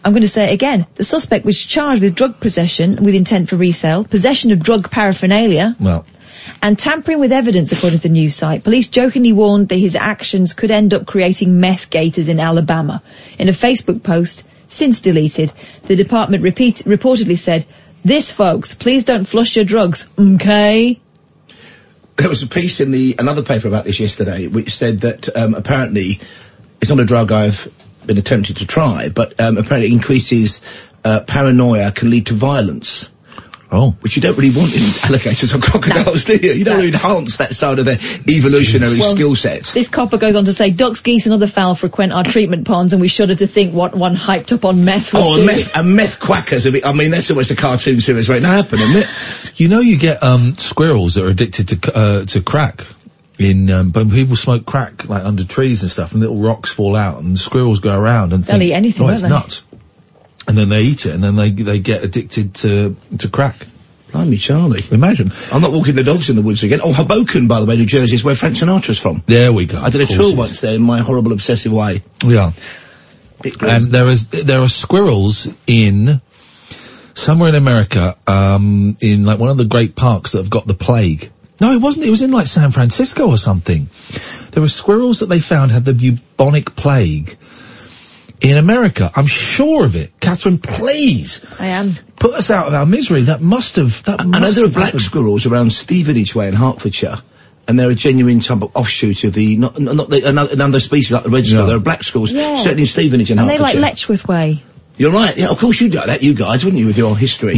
I'm 0.05 0.13
going 0.13 0.21
to 0.21 0.29
say 0.29 0.45
it 0.51 0.53
again. 0.53 0.85
The 0.95 1.03
suspect 1.03 1.43
was 1.43 1.59
charged 1.59 2.01
with 2.01 2.15
drug 2.15 2.39
possession 2.39 3.03
with 3.03 3.15
intent 3.15 3.49
for 3.49 3.57
resale, 3.57 4.03
possession 4.05 4.51
of 4.51 4.61
drug 4.61 4.89
paraphernalia, 4.89 5.75
Well, 5.79 6.05
and 6.61 6.77
tampering 6.77 7.19
with 7.19 7.31
evidence, 7.31 7.71
according 7.71 7.99
to 7.99 8.07
the 8.07 8.13
news 8.13 8.35
site. 8.35 8.63
Police 8.63 8.87
jokingly 8.87 9.33
warned 9.33 9.69
that 9.69 9.77
his 9.77 9.95
actions 9.95 10.53
could 10.53 10.71
end 10.71 10.93
up 10.93 11.05
creating 11.05 11.59
meth 11.59 11.89
gators 11.89 12.29
in 12.29 12.39
Alabama. 12.39 13.01
In 13.37 13.49
a 13.49 13.53
Facebook 13.53 14.03
post, 14.03 14.43
since 14.67 15.01
deleted, 15.01 15.51
the 15.83 15.95
department 15.95 16.43
repeat, 16.43 16.77
reportedly 16.85 17.37
said, 17.37 17.65
this 18.03 18.31
folks, 18.31 18.75
please 18.75 19.03
don't 19.03 19.25
flush 19.25 19.55
your 19.55 19.65
drugs, 19.65 20.07
okay? 20.17 20.99
there 22.19 22.29
was 22.29 22.43
a 22.43 22.47
piece 22.47 22.81
in 22.81 22.91
the 22.91 23.15
another 23.17 23.43
paper 23.43 23.67
about 23.67 23.85
this 23.85 23.99
yesterday, 23.99 24.47
which 24.47 24.75
said 24.75 24.99
that 24.99 25.35
um, 25.35 25.53
apparently 25.53 26.19
it's 26.81 26.89
not 26.89 26.99
a 26.99 27.05
drug 27.05 27.31
I've 27.31 27.71
been 28.05 28.17
attempted 28.17 28.57
to 28.57 28.67
try, 28.67 29.09
but 29.09 29.39
um, 29.39 29.57
apparently 29.57 29.93
increases 29.93 30.61
uh, 31.03 31.21
paranoia 31.21 31.91
can 31.91 32.09
lead 32.09 32.27
to 32.27 32.33
violence. 32.33 33.09
Oh. 33.71 33.91
Which 34.01 34.15
you 34.15 34.21
don't 34.23 34.35
really 34.35 34.49
want 34.49 34.73
in 34.73 34.81
alligators 35.03 35.53
or 35.53 35.59
crocodiles, 35.59 36.25
do 36.25 36.35
you? 36.35 36.53
You 36.53 36.65
don't 36.65 36.77
really 36.77 36.87
enhance 36.87 37.37
that 37.37 37.53
side 37.53 37.77
of 37.77 37.85
their 37.85 37.99
evolutionary 38.27 38.97
Well, 38.97 39.13
skill 39.13 39.35
set. 39.35 39.65
This 39.65 39.87
copper 39.89 40.17
goes 40.17 40.35
on 40.35 40.45
to 40.45 40.53
say, 40.53 40.71
ducks, 40.71 41.01
geese 41.01 41.25
and 41.27 41.33
other 41.33 41.45
fowl 41.45 41.75
frequent 41.75 42.11
our 42.11 42.23
treatment 42.23 42.65
ponds 42.65 42.93
and 42.93 43.01
we 43.01 43.07
shudder 43.09 43.35
to 43.35 43.45
think 43.45 43.73
what 43.73 43.93
one 43.95 44.15
hyped 44.15 44.53
up 44.53 44.65
on 44.65 44.85
meth 44.85 45.13
would 45.13 45.21
Oh, 45.21 45.35
do. 45.35 45.41
and 45.41 45.45
meth, 45.45 45.75
and 45.77 45.95
meth 45.95 46.19
quackers. 46.19 46.65
I 46.65 46.93
mean, 46.93 47.11
that's 47.11 47.29
almost 47.29 47.51
a 47.51 47.55
cartoon 47.55 48.01
series 48.01 48.27
waiting 48.27 48.43
to 48.43 48.49
happen, 48.49 48.79
isn't 48.79 49.03
it? 49.03 49.59
You 49.59 49.67
know, 49.67 49.81
you 49.81 49.97
get 49.97 50.23
um, 50.23 50.53
squirrels 50.55 51.15
that 51.15 51.25
are 51.25 51.29
addicted 51.29 51.67
to 51.81 51.95
uh, 51.95 52.25
to 52.25 52.41
crack. 52.41 52.85
In 53.37 53.71
um, 53.71 53.93
when 53.93 54.09
people 54.09 54.35
smoke 54.35 54.65
crack 54.65 55.07
like 55.07 55.23
under 55.23 55.45
trees 55.45 55.81
and 55.83 55.89
stuff, 55.89 56.11
and 56.11 56.19
little 56.19 56.35
rocks 56.41 56.69
fall 56.69 56.93
out, 56.97 57.21
and 57.21 57.39
squirrels 57.39 57.79
go 57.79 57.97
around 57.97 58.33
and 58.33 58.43
They'll 58.43 58.57
think, 58.59 58.71
eat 58.71 58.73
anything, 58.73 59.03
"Oh, 59.03 59.05
won't 59.05 59.13
it's 59.13 59.23
they?" 59.23 59.29
nuts," 59.29 59.63
and 60.47 60.57
then 60.57 60.69
they 60.69 60.81
eat 60.81 61.05
it, 61.05 61.13
and 61.13 61.23
then 61.23 61.35
they 61.35 61.51
they 61.51 61.79
get 61.79 62.03
addicted 62.03 62.55
to 62.55 62.95
to 63.19 63.29
crack. 63.29 63.55
Blimey, 64.11 64.37
Charlie. 64.37 64.83
Imagine. 64.91 65.31
I'm 65.53 65.61
not 65.61 65.71
walking 65.71 65.95
the 65.95 66.03
dogs 66.03 66.29
in 66.31 66.35
the 66.35 66.41
woods 66.41 66.63
again. 66.63 66.79
Oh, 66.83 66.91
Hoboken, 66.91 67.47
by 67.47 67.59
the 67.59 67.67
way, 67.67 67.77
New 67.77 67.85
Jersey 67.85 68.15
is 68.15 68.23
where 68.23 68.35
Frank 68.35 68.55
Sinatra's 68.55 68.97
from. 68.97 69.21
There 69.27 69.53
we 69.53 69.67
go. 69.67 69.79
I 69.79 69.91
did 69.91 70.01
a 70.01 70.07
tour 70.07 70.35
once 70.35 70.61
there 70.61 70.73
in 70.73 70.81
my 70.81 70.99
horrible 70.99 71.31
obsessive 71.31 71.71
way. 71.71 72.01
Yeah. 72.23 72.51
Um, 73.61 73.91
there 73.91 74.07
is 74.07 74.27
there 74.27 74.61
are 74.61 74.67
squirrels 74.67 75.47
in 75.67 76.21
somewhere 77.13 77.49
in 77.49 77.55
America, 77.55 78.17
um, 78.27 78.97
in 79.01 79.25
like 79.25 79.39
one 79.39 79.49
of 79.49 79.57
the 79.57 79.65
great 79.65 79.95
parks 79.95 80.31
that 80.31 80.39
have 80.39 80.49
got 80.49 80.65
the 80.65 80.73
plague. 80.73 81.31
No, 81.61 81.71
it 81.73 81.81
wasn't. 81.81 82.05
It 82.05 82.09
was 82.09 82.21
in 82.21 82.31
like 82.31 82.47
San 82.47 82.71
Francisco 82.71 83.29
or 83.29 83.37
something. 83.37 83.89
There 84.51 84.61
were 84.61 84.69
squirrels 84.69 85.19
that 85.19 85.27
they 85.27 85.39
found 85.39 85.71
had 85.71 85.85
the 85.85 85.93
bubonic 85.93 86.75
plague 86.75 87.37
in 88.41 88.57
America. 88.57 89.11
I'm 89.15 89.27
sure 89.27 89.85
of 89.85 89.95
it. 89.95 90.11
Catherine, 90.19 90.57
please 90.57 91.45
I 91.59 91.67
am. 91.67 91.93
Put 92.15 92.33
us 92.33 92.49
out 92.51 92.67
of 92.67 92.73
our 92.73 92.85
misery. 92.85 93.23
That 93.23 93.41
must 93.41 93.75
have. 93.77 94.03
That 94.05 94.21
I 94.21 94.23
know 94.23 94.39
must 94.39 94.55
there 94.55 94.63
are 94.65 94.67
have 94.67 94.73
black 94.73 94.85
happened. 94.85 95.01
squirrels 95.01 95.45
around 95.45 95.71
Stevenage 95.73 96.35
way 96.35 96.47
in 96.47 96.53
Hertfordshire, 96.53 97.17
and 97.67 97.79
they're 97.79 97.89
a 97.89 97.95
genuine 97.95 98.39
type 98.39 98.61
of 98.61 98.75
offshoot 98.75 99.23
of 99.23 99.33
the 99.33 99.57
not, 99.57 99.79
not 99.79 100.09
the, 100.09 100.27
another, 100.27 100.53
another 100.53 100.79
species 100.79 101.11
like 101.11 101.23
the 101.23 101.29
red 101.29 101.45
squirrel. 101.45 101.67
There 101.67 101.77
are 101.77 101.81
black 101.81 102.03
squirrels, 102.03 102.31
Yeah. 102.31 102.55
certainly 102.55 102.83
in 102.83 102.87
Stevenage 102.87 103.31
and 103.31 103.39
And 103.39 103.49
they 103.49 103.57
Hertfordshire. 103.57 103.81
like 103.81 103.91
Letchworth 103.91 104.27
Way. 104.27 104.63
You're 104.97 105.11
right. 105.11 105.37
Yeah, 105.37 105.47
of 105.47 105.57
course 105.59 105.79
you'd 105.79 105.95
like 105.95 106.07
that, 106.07 106.23
you 106.23 106.33
guys, 106.33 106.65
wouldn't 106.65 106.79
you, 106.81 106.85
with 106.87 106.97
your 106.97 107.15
history? 107.17 107.55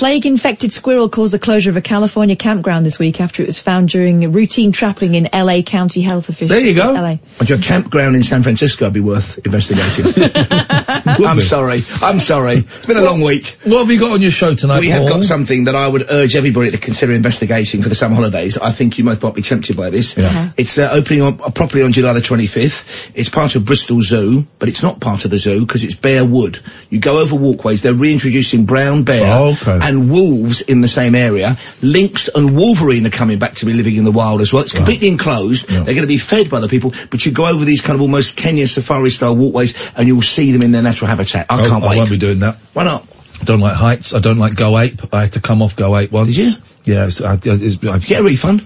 Plague-infected 0.00 0.72
squirrel 0.72 1.10
caused 1.10 1.34
the 1.34 1.38
closure 1.38 1.68
of 1.68 1.76
a 1.76 1.82
California 1.82 2.34
campground 2.34 2.86
this 2.86 2.98
week 2.98 3.20
after 3.20 3.42
it 3.42 3.46
was 3.46 3.58
found 3.58 3.90
during 3.90 4.24
a 4.24 4.30
routine 4.30 4.72
trapping 4.72 5.14
in 5.14 5.28
LA 5.30 5.60
County 5.60 6.00
Health 6.00 6.30
officials. 6.30 6.48
There 6.48 6.66
you 6.66 6.74
go. 6.74 6.94
LA. 6.94 7.18
And 7.38 7.46
your 7.50 7.58
campground 7.58 8.16
in 8.16 8.22
San 8.22 8.42
Francisco 8.42 8.86
would 8.86 8.94
be 8.94 9.00
worth 9.00 9.44
investigating. 9.44 10.32
I'm 11.22 11.42
sorry. 11.42 11.82
I'm 12.00 12.18
sorry. 12.18 12.54
It's 12.54 12.86
been 12.86 12.96
a 12.96 13.02
long 13.02 13.20
week. 13.20 13.58
What 13.64 13.80
have 13.80 13.90
you 13.90 14.00
got 14.00 14.12
on 14.12 14.22
your 14.22 14.30
show 14.30 14.54
tonight, 14.54 14.80
We 14.80 14.88
have 14.88 15.06
got 15.06 15.22
something 15.22 15.64
that 15.64 15.74
I 15.74 15.86
would 15.86 16.10
urge 16.10 16.34
everybody 16.34 16.70
to 16.70 16.78
consider 16.78 17.12
investigating 17.12 17.82
for 17.82 17.90
the 17.90 17.94
summer 17.94 18.14
holidays. 18.14 18.56
I 18.56 18.72
think 18.72 18.96
you 18.96 19.04
might 19.04 19.22
might 19.22 19.34
be 19.34 19.42
tempted 19.42 19.76
by 19.76 19.90
this. 19.90 20.16
Yeah. 20.16 20.52
It's 20.56 20.78
uh, 20.78 20.88
opening 20.90 21.20
up 21.20 21.46
uh, 21.46 21.50
properly 21.50 21.82
on 21.82 21.92
July 21.92 22.14
the 22.14 22.20
25th. 22.20 23.12
It's 23.14 23.28
part 23.28 23.54
of 23.54 23.66
Bristol 23.66 24.00
Zoo, 24.00 24.46
but 24.58 24.70
it's 24.70 24.82
not 24.82 24.98
part 24.98 25.26
of 25.26 25.30
the 25.30 25.36
zoo 25.36 25.60
because 25.60 25.84
it's 25.84 25.94
Bear 25.94 26.24
Wood. 26.24 26.58
You 26.88 27.00
go 27.00 27.20
over 27.20 27.36
walkways, 27.36 27.82
they're 27.82 27.92
reintroducing 27.92 28.64
brown 28.64 29.04
bear 29.04 29.30
Oh, 29.30 29.50
okay. 29.50 29.89
And 29.90 30.10
wolves 30.10 30.62
in 30.62 30.80
the 30.80 30.88
same 30.88 31.14
area. 31.14 31.58
Lynx 31.82 32.28
and 32.34 32.56
wolverine 32.56 33.06
are 33.06 33.10
coming 33.10 33.38
back 33.38 33.54
to 33.56 33.66
be 33.66 33.74
living 33.74 33.96
in 33.96 34.04
the 34.04 34.12
wild 34.12 34.40
as 34.40 34.52
well. 34.52 34.62
It's 34.62 34.72
completely 34.72 35.08
enclosed. 35.08 35.68
They're 35.68 35.84
going 35.84 35.96
to 36.00 36.06
be 36.06 36.16
fed 36.18 36.48
by 36.48 36.60
the 36.60 36.68
people, 36.68 36.92
but 37.10 37.26
you 37.26 37.32
go 37.32 37.46
over 37.46 37.64
these 37.64 37.82
kind 37.82 37.94
of 37.96 38.00
almost 38.00 38.36
Kenya 38.36 38.66
safari 38.66 39.10
style 39.10 39.36
walkways 39.36 39.74
and 39.96 40.08
you'll 40.08 40.22
see 40.22 40.52
them 40.52 40.62
in 40.62 40.72
their 40.72 40.82
natural 40.82 41.08
habitat. 41.08 41.46
I 41.50 41.60
Oh, 41.60 41.68
can't 41.68 41.84
I 41.84 41.88
wait. 41.88 41.96
won't 41.98 42.10
be 42.10 42.16
doing 42.16 42.38
that. 42.40 42.56
Why 42.72 42.84
not? 42.84 43.06
I 43.40 43.44
don't 43.44 43.60
like 43.60 43.74
heights. 43.74 44.14
I 44.14 44.20
don't 44.20 44.38
like 44.38 44.54
Go 44.54 44.78
Ape. 44.78 45.00
I 45.14 45.22
had 45.22 45.32
to 45.32 45.40
come 45.40 45.60
off 45.62 45.74
Go 45.76 45.96
Ape 45.96 46.12
once. 46.12 46.28
Did 46.28 46.36
you? 46.38 46.52
Yeah. 46.84 47.02
It 47.02 47.06
was, 47.06 47.22
I, 47.22 47.32
I, 47.32 47.94
I, 47.94 47.98
get 47.98 48.20
a 48.20 48.22
refund? 48.22 48.62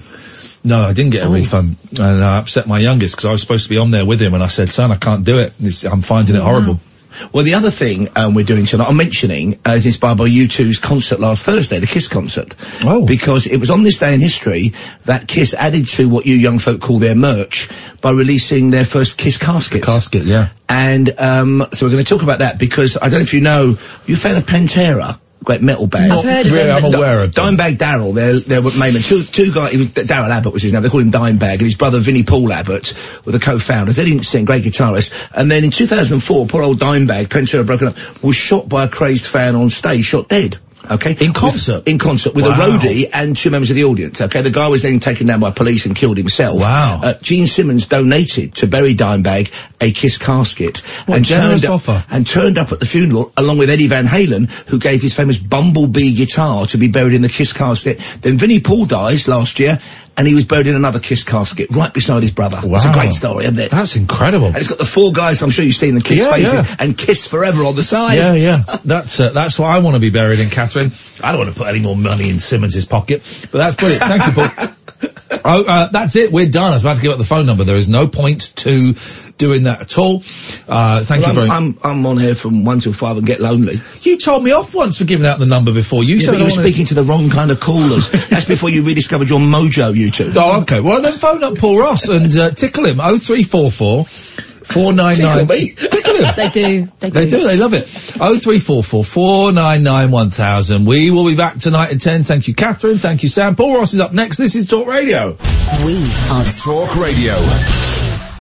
No, 0.65 0.81
I 0.81 0.93
didn't 0.93 1.15
Oh. 1.15 1.19
get 1.19 1.23
a 1.25 1.29
oh. 1.29 1.33
refund, 1.33 1.77
and 1.99 2.25
I 2.25 2.39
upset 2.39 2.67
my 2.67 2.79
youngest 2.79 3.15
because 3.15 3.27
I 3.27 3.33
was 3.33 3.41
supposed 3.43 3.65
to 3.65 3.71
be 3.71 3.79
on 3.79 3.91
there 3.91 4.05
with 4.07 4.21
him, 4.21 4.33
and 4.35 4.43
I 4.43 4.47
said, 4.47 4.73
"Son, 4.73 4.91
I 4.91 4.97
can't 4.97 5.23
do 5.25 5.39
it. 5.39 5.53
It's, 5.61 5.85
I'm 5.85 6.01
finding 6.03 6.37
it 6.37 6.39
oh, 6.41 6.45
horrible." 6.45 6.81
Well, 7.33 7.45
the 7.45 7.55
other 7.55 7.71
thing 7.71 8.09
um, 8.17 8.35
we're 8.35 8.45
doing 8.45 8.67
tonight, 8.67 8.89
I'm 8.89 8.97
mentioning, 8.97 9.61
uh, 9.67 9.73
is 9.73 9.87
inspired 9.87 10.19
by 10.19 10.29
U2's 10.29 10.79
concert 10.79 11.21
last 11.21 11.43
Thursday, 11.43 11.79
the 11.79 11.87
Kiss 11.87 12.09
concert. 12.09 12.55
Oh. 12.83 13.07
Because 13.07 13.47
it 13.47 13.59
was 13.59 13.71
on 13.71 13.83
this 13.83 13.99
day 13.99 14.15
in 14.15 14.21
history 14.21 14.75
that 15.05 15.29
Kiss 15.29 15.55
added 15.55 15.89
to 15.89 16.09
what 16.09 16.27
you 16.27 16.37
young 16.37 16.59
folk 16.59 16.81
call 16.81 16.99
their 16.99 17.15
merch 17.15 17.69
by 18.01 18.11
releasing 18.11 18.71
their 18.71 18.85
first 18.85 19.17
Kiss 19.17 19.39
casket. 19.39 19.83
Casket, 19.83 20.25
yeah. 20.25 20.51
And 20.69 21.19
um, 21.19 21.67
so 21.73 21.87
we're 21.87 21.93
going 21.93 22.05
to 22.05 22.09
talk 22.09 22.23
about 22.23 22.41
that 22.41 22.59
because 22.59 22.97
I 22.97 23.09
don't 23.09 23.21
know 23.21 23.21
if 23.21 23.35
you 23.35 23.41
know, 23.41 23.79
you 24.07 24.15
a 24.15 24.19
fan 24.19 24.37
of 24.37 24.47
Pantera? 24.47 25.19
Great 25.45 25.63
metal 25.63 25.87
band. 25.87 26.09
Not 26.09 26.25
I've 26.25 26.31
heard 26.31 26.47
of 26.47 26.53
really. 26.53 26.71
I'm 26.71 26.85
aware 26.85 27.21
of 27.23 27.35
them. 27.35 27.57
Dimebag 27.57 27.79
Darrell, 27.79 28.13
they're, 28.13 28.41
they're 28.41 28.63
main. 28.63 28.95
Two, 28.95 29.23
two 29.23 29.53
guys, 29.53 29.93
Darrell 29.93 30.33
Abbott 30.33 30.53
was 30.53 30.63
his 30.63 30.73
name, 30.73 30.83
they 30.83 30.89
called 30.89 31.03
him 31.03 31.11
Dimebag, 31.11 31.53
and 31.53 31.61
his 31.63 31.75
brother 31.75 31.99
Vinnie 31.99 32.23
Paul 32.23 32.53
Abbott 32.53 32.95
were 33.25 33.33
the 33.33 33.39
co-founders. 33.39 33.97
They 33.97 34.05
didn't 34.05 34.25
sing, 34.25 34.45
great 34.47 34.65
guitarist. 34.65 35.13
And 35.35 35.51
then 35.51 35.65
in 35.65 35.71
2004, 35.71 36.47
poor 36.47 36.63
old 36.63 36.81
Dimebag, 36.81 37.27
Pantera 37.27 37.67
broken 37.67 37.89
up, 37.89 38.23
was 38.23 38.37
shot 38.37 38.69
by 38.69 38.85
a 38.85 38.89
crazed 38.89 39.27
fan 39.27 39.55
on 39.55 39.71
stage, 39.71 40.05
shot 40.05 40.29
dead. 40.29 40.59
Okay, 40.91 41.17
in 41.21 41.33
concert, 41.33 41.89
in 41.89 41.99
concert 41.99 42.35
with 42.35 42.45
Wow. 42.47 42.53
a 42.53 42.57
roadie 42.79 43.09
and 43.13 43.37
two 43.37 43.51
members 43.51 43.71
of 43.71 43.77
the 43.77 43.85
audience. 43.85 44.21
Okay, 44.21 44.43
the 44.43 44.51
guy 44.51 44.69
was 44.69 44.83
then 44.83 45.01
taken 45.01 45.27
down 45.27 45.41
by 45.41 45.51
police 45.51 45.87
and 45.87 45.97
killed 45.97 46.17
himself. 46.19 46.61
Wow. 46.61 47.01
Uh, 47.03 47.15
Gene 47.23 47.47
Simmons 47.47 47.87
donated 47.87 48.55
to 48.57 48.67
bury 48.67 48.95
Dimebag 48.95 49.51
a 49.81 49.93
Kiss 49.93 50.19
casket 50.19 50.79
What 51.07 51.17
and 51.19 51.27
turned 51.27 51.65
up, 51.65 51.71
offer. 51.73 52.05
and 52.11 52.27
turned 52.27 52.59
up 52.59 52.73
at 52.73 52.81
the 52.81 52.87
funeral 52.87 53.33
along 53.37 53.59
with 53.59 53.71
Eddie 53.71 53.89
Van 53.89 54.07
Halen, 54.07 54.51
who 54.69 54.79
gave 54.79 55.01
his 55.03 55.15
famous 55.15 55.39
Bumblebee 55.39 56.15
guitar 56.15 56.67
to 56.67 56.79
be 56.79 56.89
buried 56.89 57.15
in 57.15 57.23
the 57.23 57.29
Kiss 57.29 57.53
casket. 57.53 57.99
Then 58.21 58.37
Vinnie 58.37 58.61
Paul 58.61 58.85
dies 58.87 59.27
last 59.29 59.59
year, 59.61 59.81
and 60.17 60.27
he 60.27 60.35
was 60.35 60.45
buried 60.45 60.67
in 60.67 60.75
another 60.77 61.01
Kiss 61.01 61.25
casket 61.25 61.71
right 61.71 61.93
beside 61.93 62.23
his 62.23 62.31
brother. 62.31 62.59
Wow. 62.65 62.77
It's 62.77 62.85
a 62.85 62.93
great 62.93 63.13
story, 63.13 63.45
isn't 63.45 63.59
it? 63.59 63.71
That's 63.71 63.97
incredible. 63.97 64.47
And 64.49 64.57
it's 64.57 64.69
got 64.69 64.79
the 64.79 64.85
four 64.85 65.13
guys. 65.13 65.43
I'm 65.43 65.51
sure 65.51 65.65
you've 65.65 65.75
seen 65.75 65.95
the 65.95 66.01
Kiss 66.03 66.21
Yeah, 66.21 66.31
faces 66.33 66.53
yeah. 66.53 66.77
and 66.79 66.97
Kiss 66.97 67.27
Forever 67.27 67.65
on 67.65 67.75
the 67.75 67.83
side. 67.83 68.17
Yeah, 68.17 68.35
yeah. 68.35 68.63
That's 68.85 69.19
uh, 69.19 69.31
that's 69.31 69.59
what 69.59 69.69
I 69.71 69.79
want 69.79 69.95
to 69.95 70.01
be 70.01 70.11
buried 70.11 70.41
in, 70.41 70.51
Catherine. 70.51 70.93
I 71.23 71.33
don't 71.33 71.41
want 71.41 71.53
to 71.55 71.59
put 71.59 71.69
any 71.69 71.81
more 71.81 71.97
money 71.97 72.29
in 72.31 72.39
Simmons's 72.39 72.85
pocket, 72.85 73.23
but 73.51 73.59
that's 73.59 73.75
brilliant. 73.77 74.03
Thank 74.05 74.27
you, 74.27 74.33
Paul. 74.33 75.11
Oh, 75.45 75.65
uh, 75.67 75.89
that's 75.91 76.17
it. 76.17 76.33
We're 76.33 76.49
done. 76.49 76.71
I 76.71 76.75
was 76.75 76.83
about 76.83 76.97
to 76.97 77.03
give 77.03 77.13
out 77.13 77.19
the 77.19 77.25
phone 77.25 77.47
number. 77.47 77.65
There 77.65 77.77
is 77.77 77.89
no 77.89 78.09
point 78.09 78.55
to 78.57 78.95
doing 79.39 79.65
that 79.65 79.81
at 79.81 79.99
all. 79.99 80.23
Uh, 80.69 81.03
thank 81.03 81.23
Well, 81.23 81.31
you 81.31 81.35
very 81.35 81.49
much. 81.49 81.57
I'm, 81.57 81.79
I'm, 81.83 82.07
on 82.07 82.19
here 82.19 82.35
from 82.35 82.65
one 82.65 82.81
till 82.81 82.93
five 82.93 83.17
and 83.17 83.27
get 83.27 83.41
lonely. 83.41 83.81
You 84.03 84.19
told 84.19 84.45
me 84.45 84.53
off 84.53 84.75
once 84.75 84.99
for 84.99 85.05
giving 85.05 85.27
out 85.27 85.39
the 85.39 85.47
number 85.47 85.73
before. 85.73 86.05
You 86.05 86.17
Yeah, 86.17 86.27
said 86.27 86.39
you 86.39 86.45
were 86.45 86.51
speaking 86.51 86.87
to 86.87 86.95
the 86.95 87.05
wrong 87.05 87.31
kind 87.31 87.51
of 87.51 87.61
callers. 87.61 88.11
That's 88.29 88.47
before 88.47 88.71
you 88.71 88.83
rediscovered 88.85 89.29
your 89.29 89.41
mojo, 89.41 89.95
you 89.95 90.11
two. 90.11 90.33
Oh, 90.37 90.63
okay. 90.63 90.81
Well, 90.81 91.03
then 91.03 91.19
phone 91.19 91.43
up 91.43 91.59
Paul 91.59 91.79
Ross 91.79 92.09
and 92.09 92.37
uh, 92.37 92.51
tickle 92.51 92.87
him. 92.87 93.01
Oh 93.01 93.19
three 93.19 93.45
four 94.65 94.75
four 94.75 94.83
four 94.85 94.93
nine 94.93 95.19
nine. 95.19 95.47
Tickle 95.47 95.57
me? 95.57 95.71
Tickle 95.71 96.17
him. 96.17 96.35
They 96.37 96.49
do. 96.49 96.89
They 97.01 97.11
do. 97.11 97.13
They 97.13 97.27
do. 97.27 97.45
They 97.45 97.57
love 97.57 97.75
it. 97.75 98.17
Oh 98.21 98.39
three 98.39 98.59
four 98.59 98.83
four 98.83 99.05
four 99.05 99.53
nine 99.53 99.83
nine 99.83 100.11
one 100.11 100.31
thousand. 100.31 100.87
We 100.87 101.11
will 101.11 101.27
be 101.27 101.35
back 101.35 101.59
tonight 101.59 101.93
at 101.93 102.01
ten. 102.01 102.25
Thank 102.25 102.49
you, 102.49 102.55
Catherine. 102.55 102.99
Thank 102.99 103.23
you, 103.23 103.29
Sam. 103.29 103.57
Paul 103.57 103.77
Ross 103.79 103.95
is 103.95 104.01
up 104.01 104.13
next. 104.13 104.37
This 104.37 104.55
is 104.57 104.67
Talk 104.67 104.87
Radio. 104.87 105.37
We 105.85 105.97
are 106.31 106.45
Talk 106.45 106.97
Radio. 106.97 108.14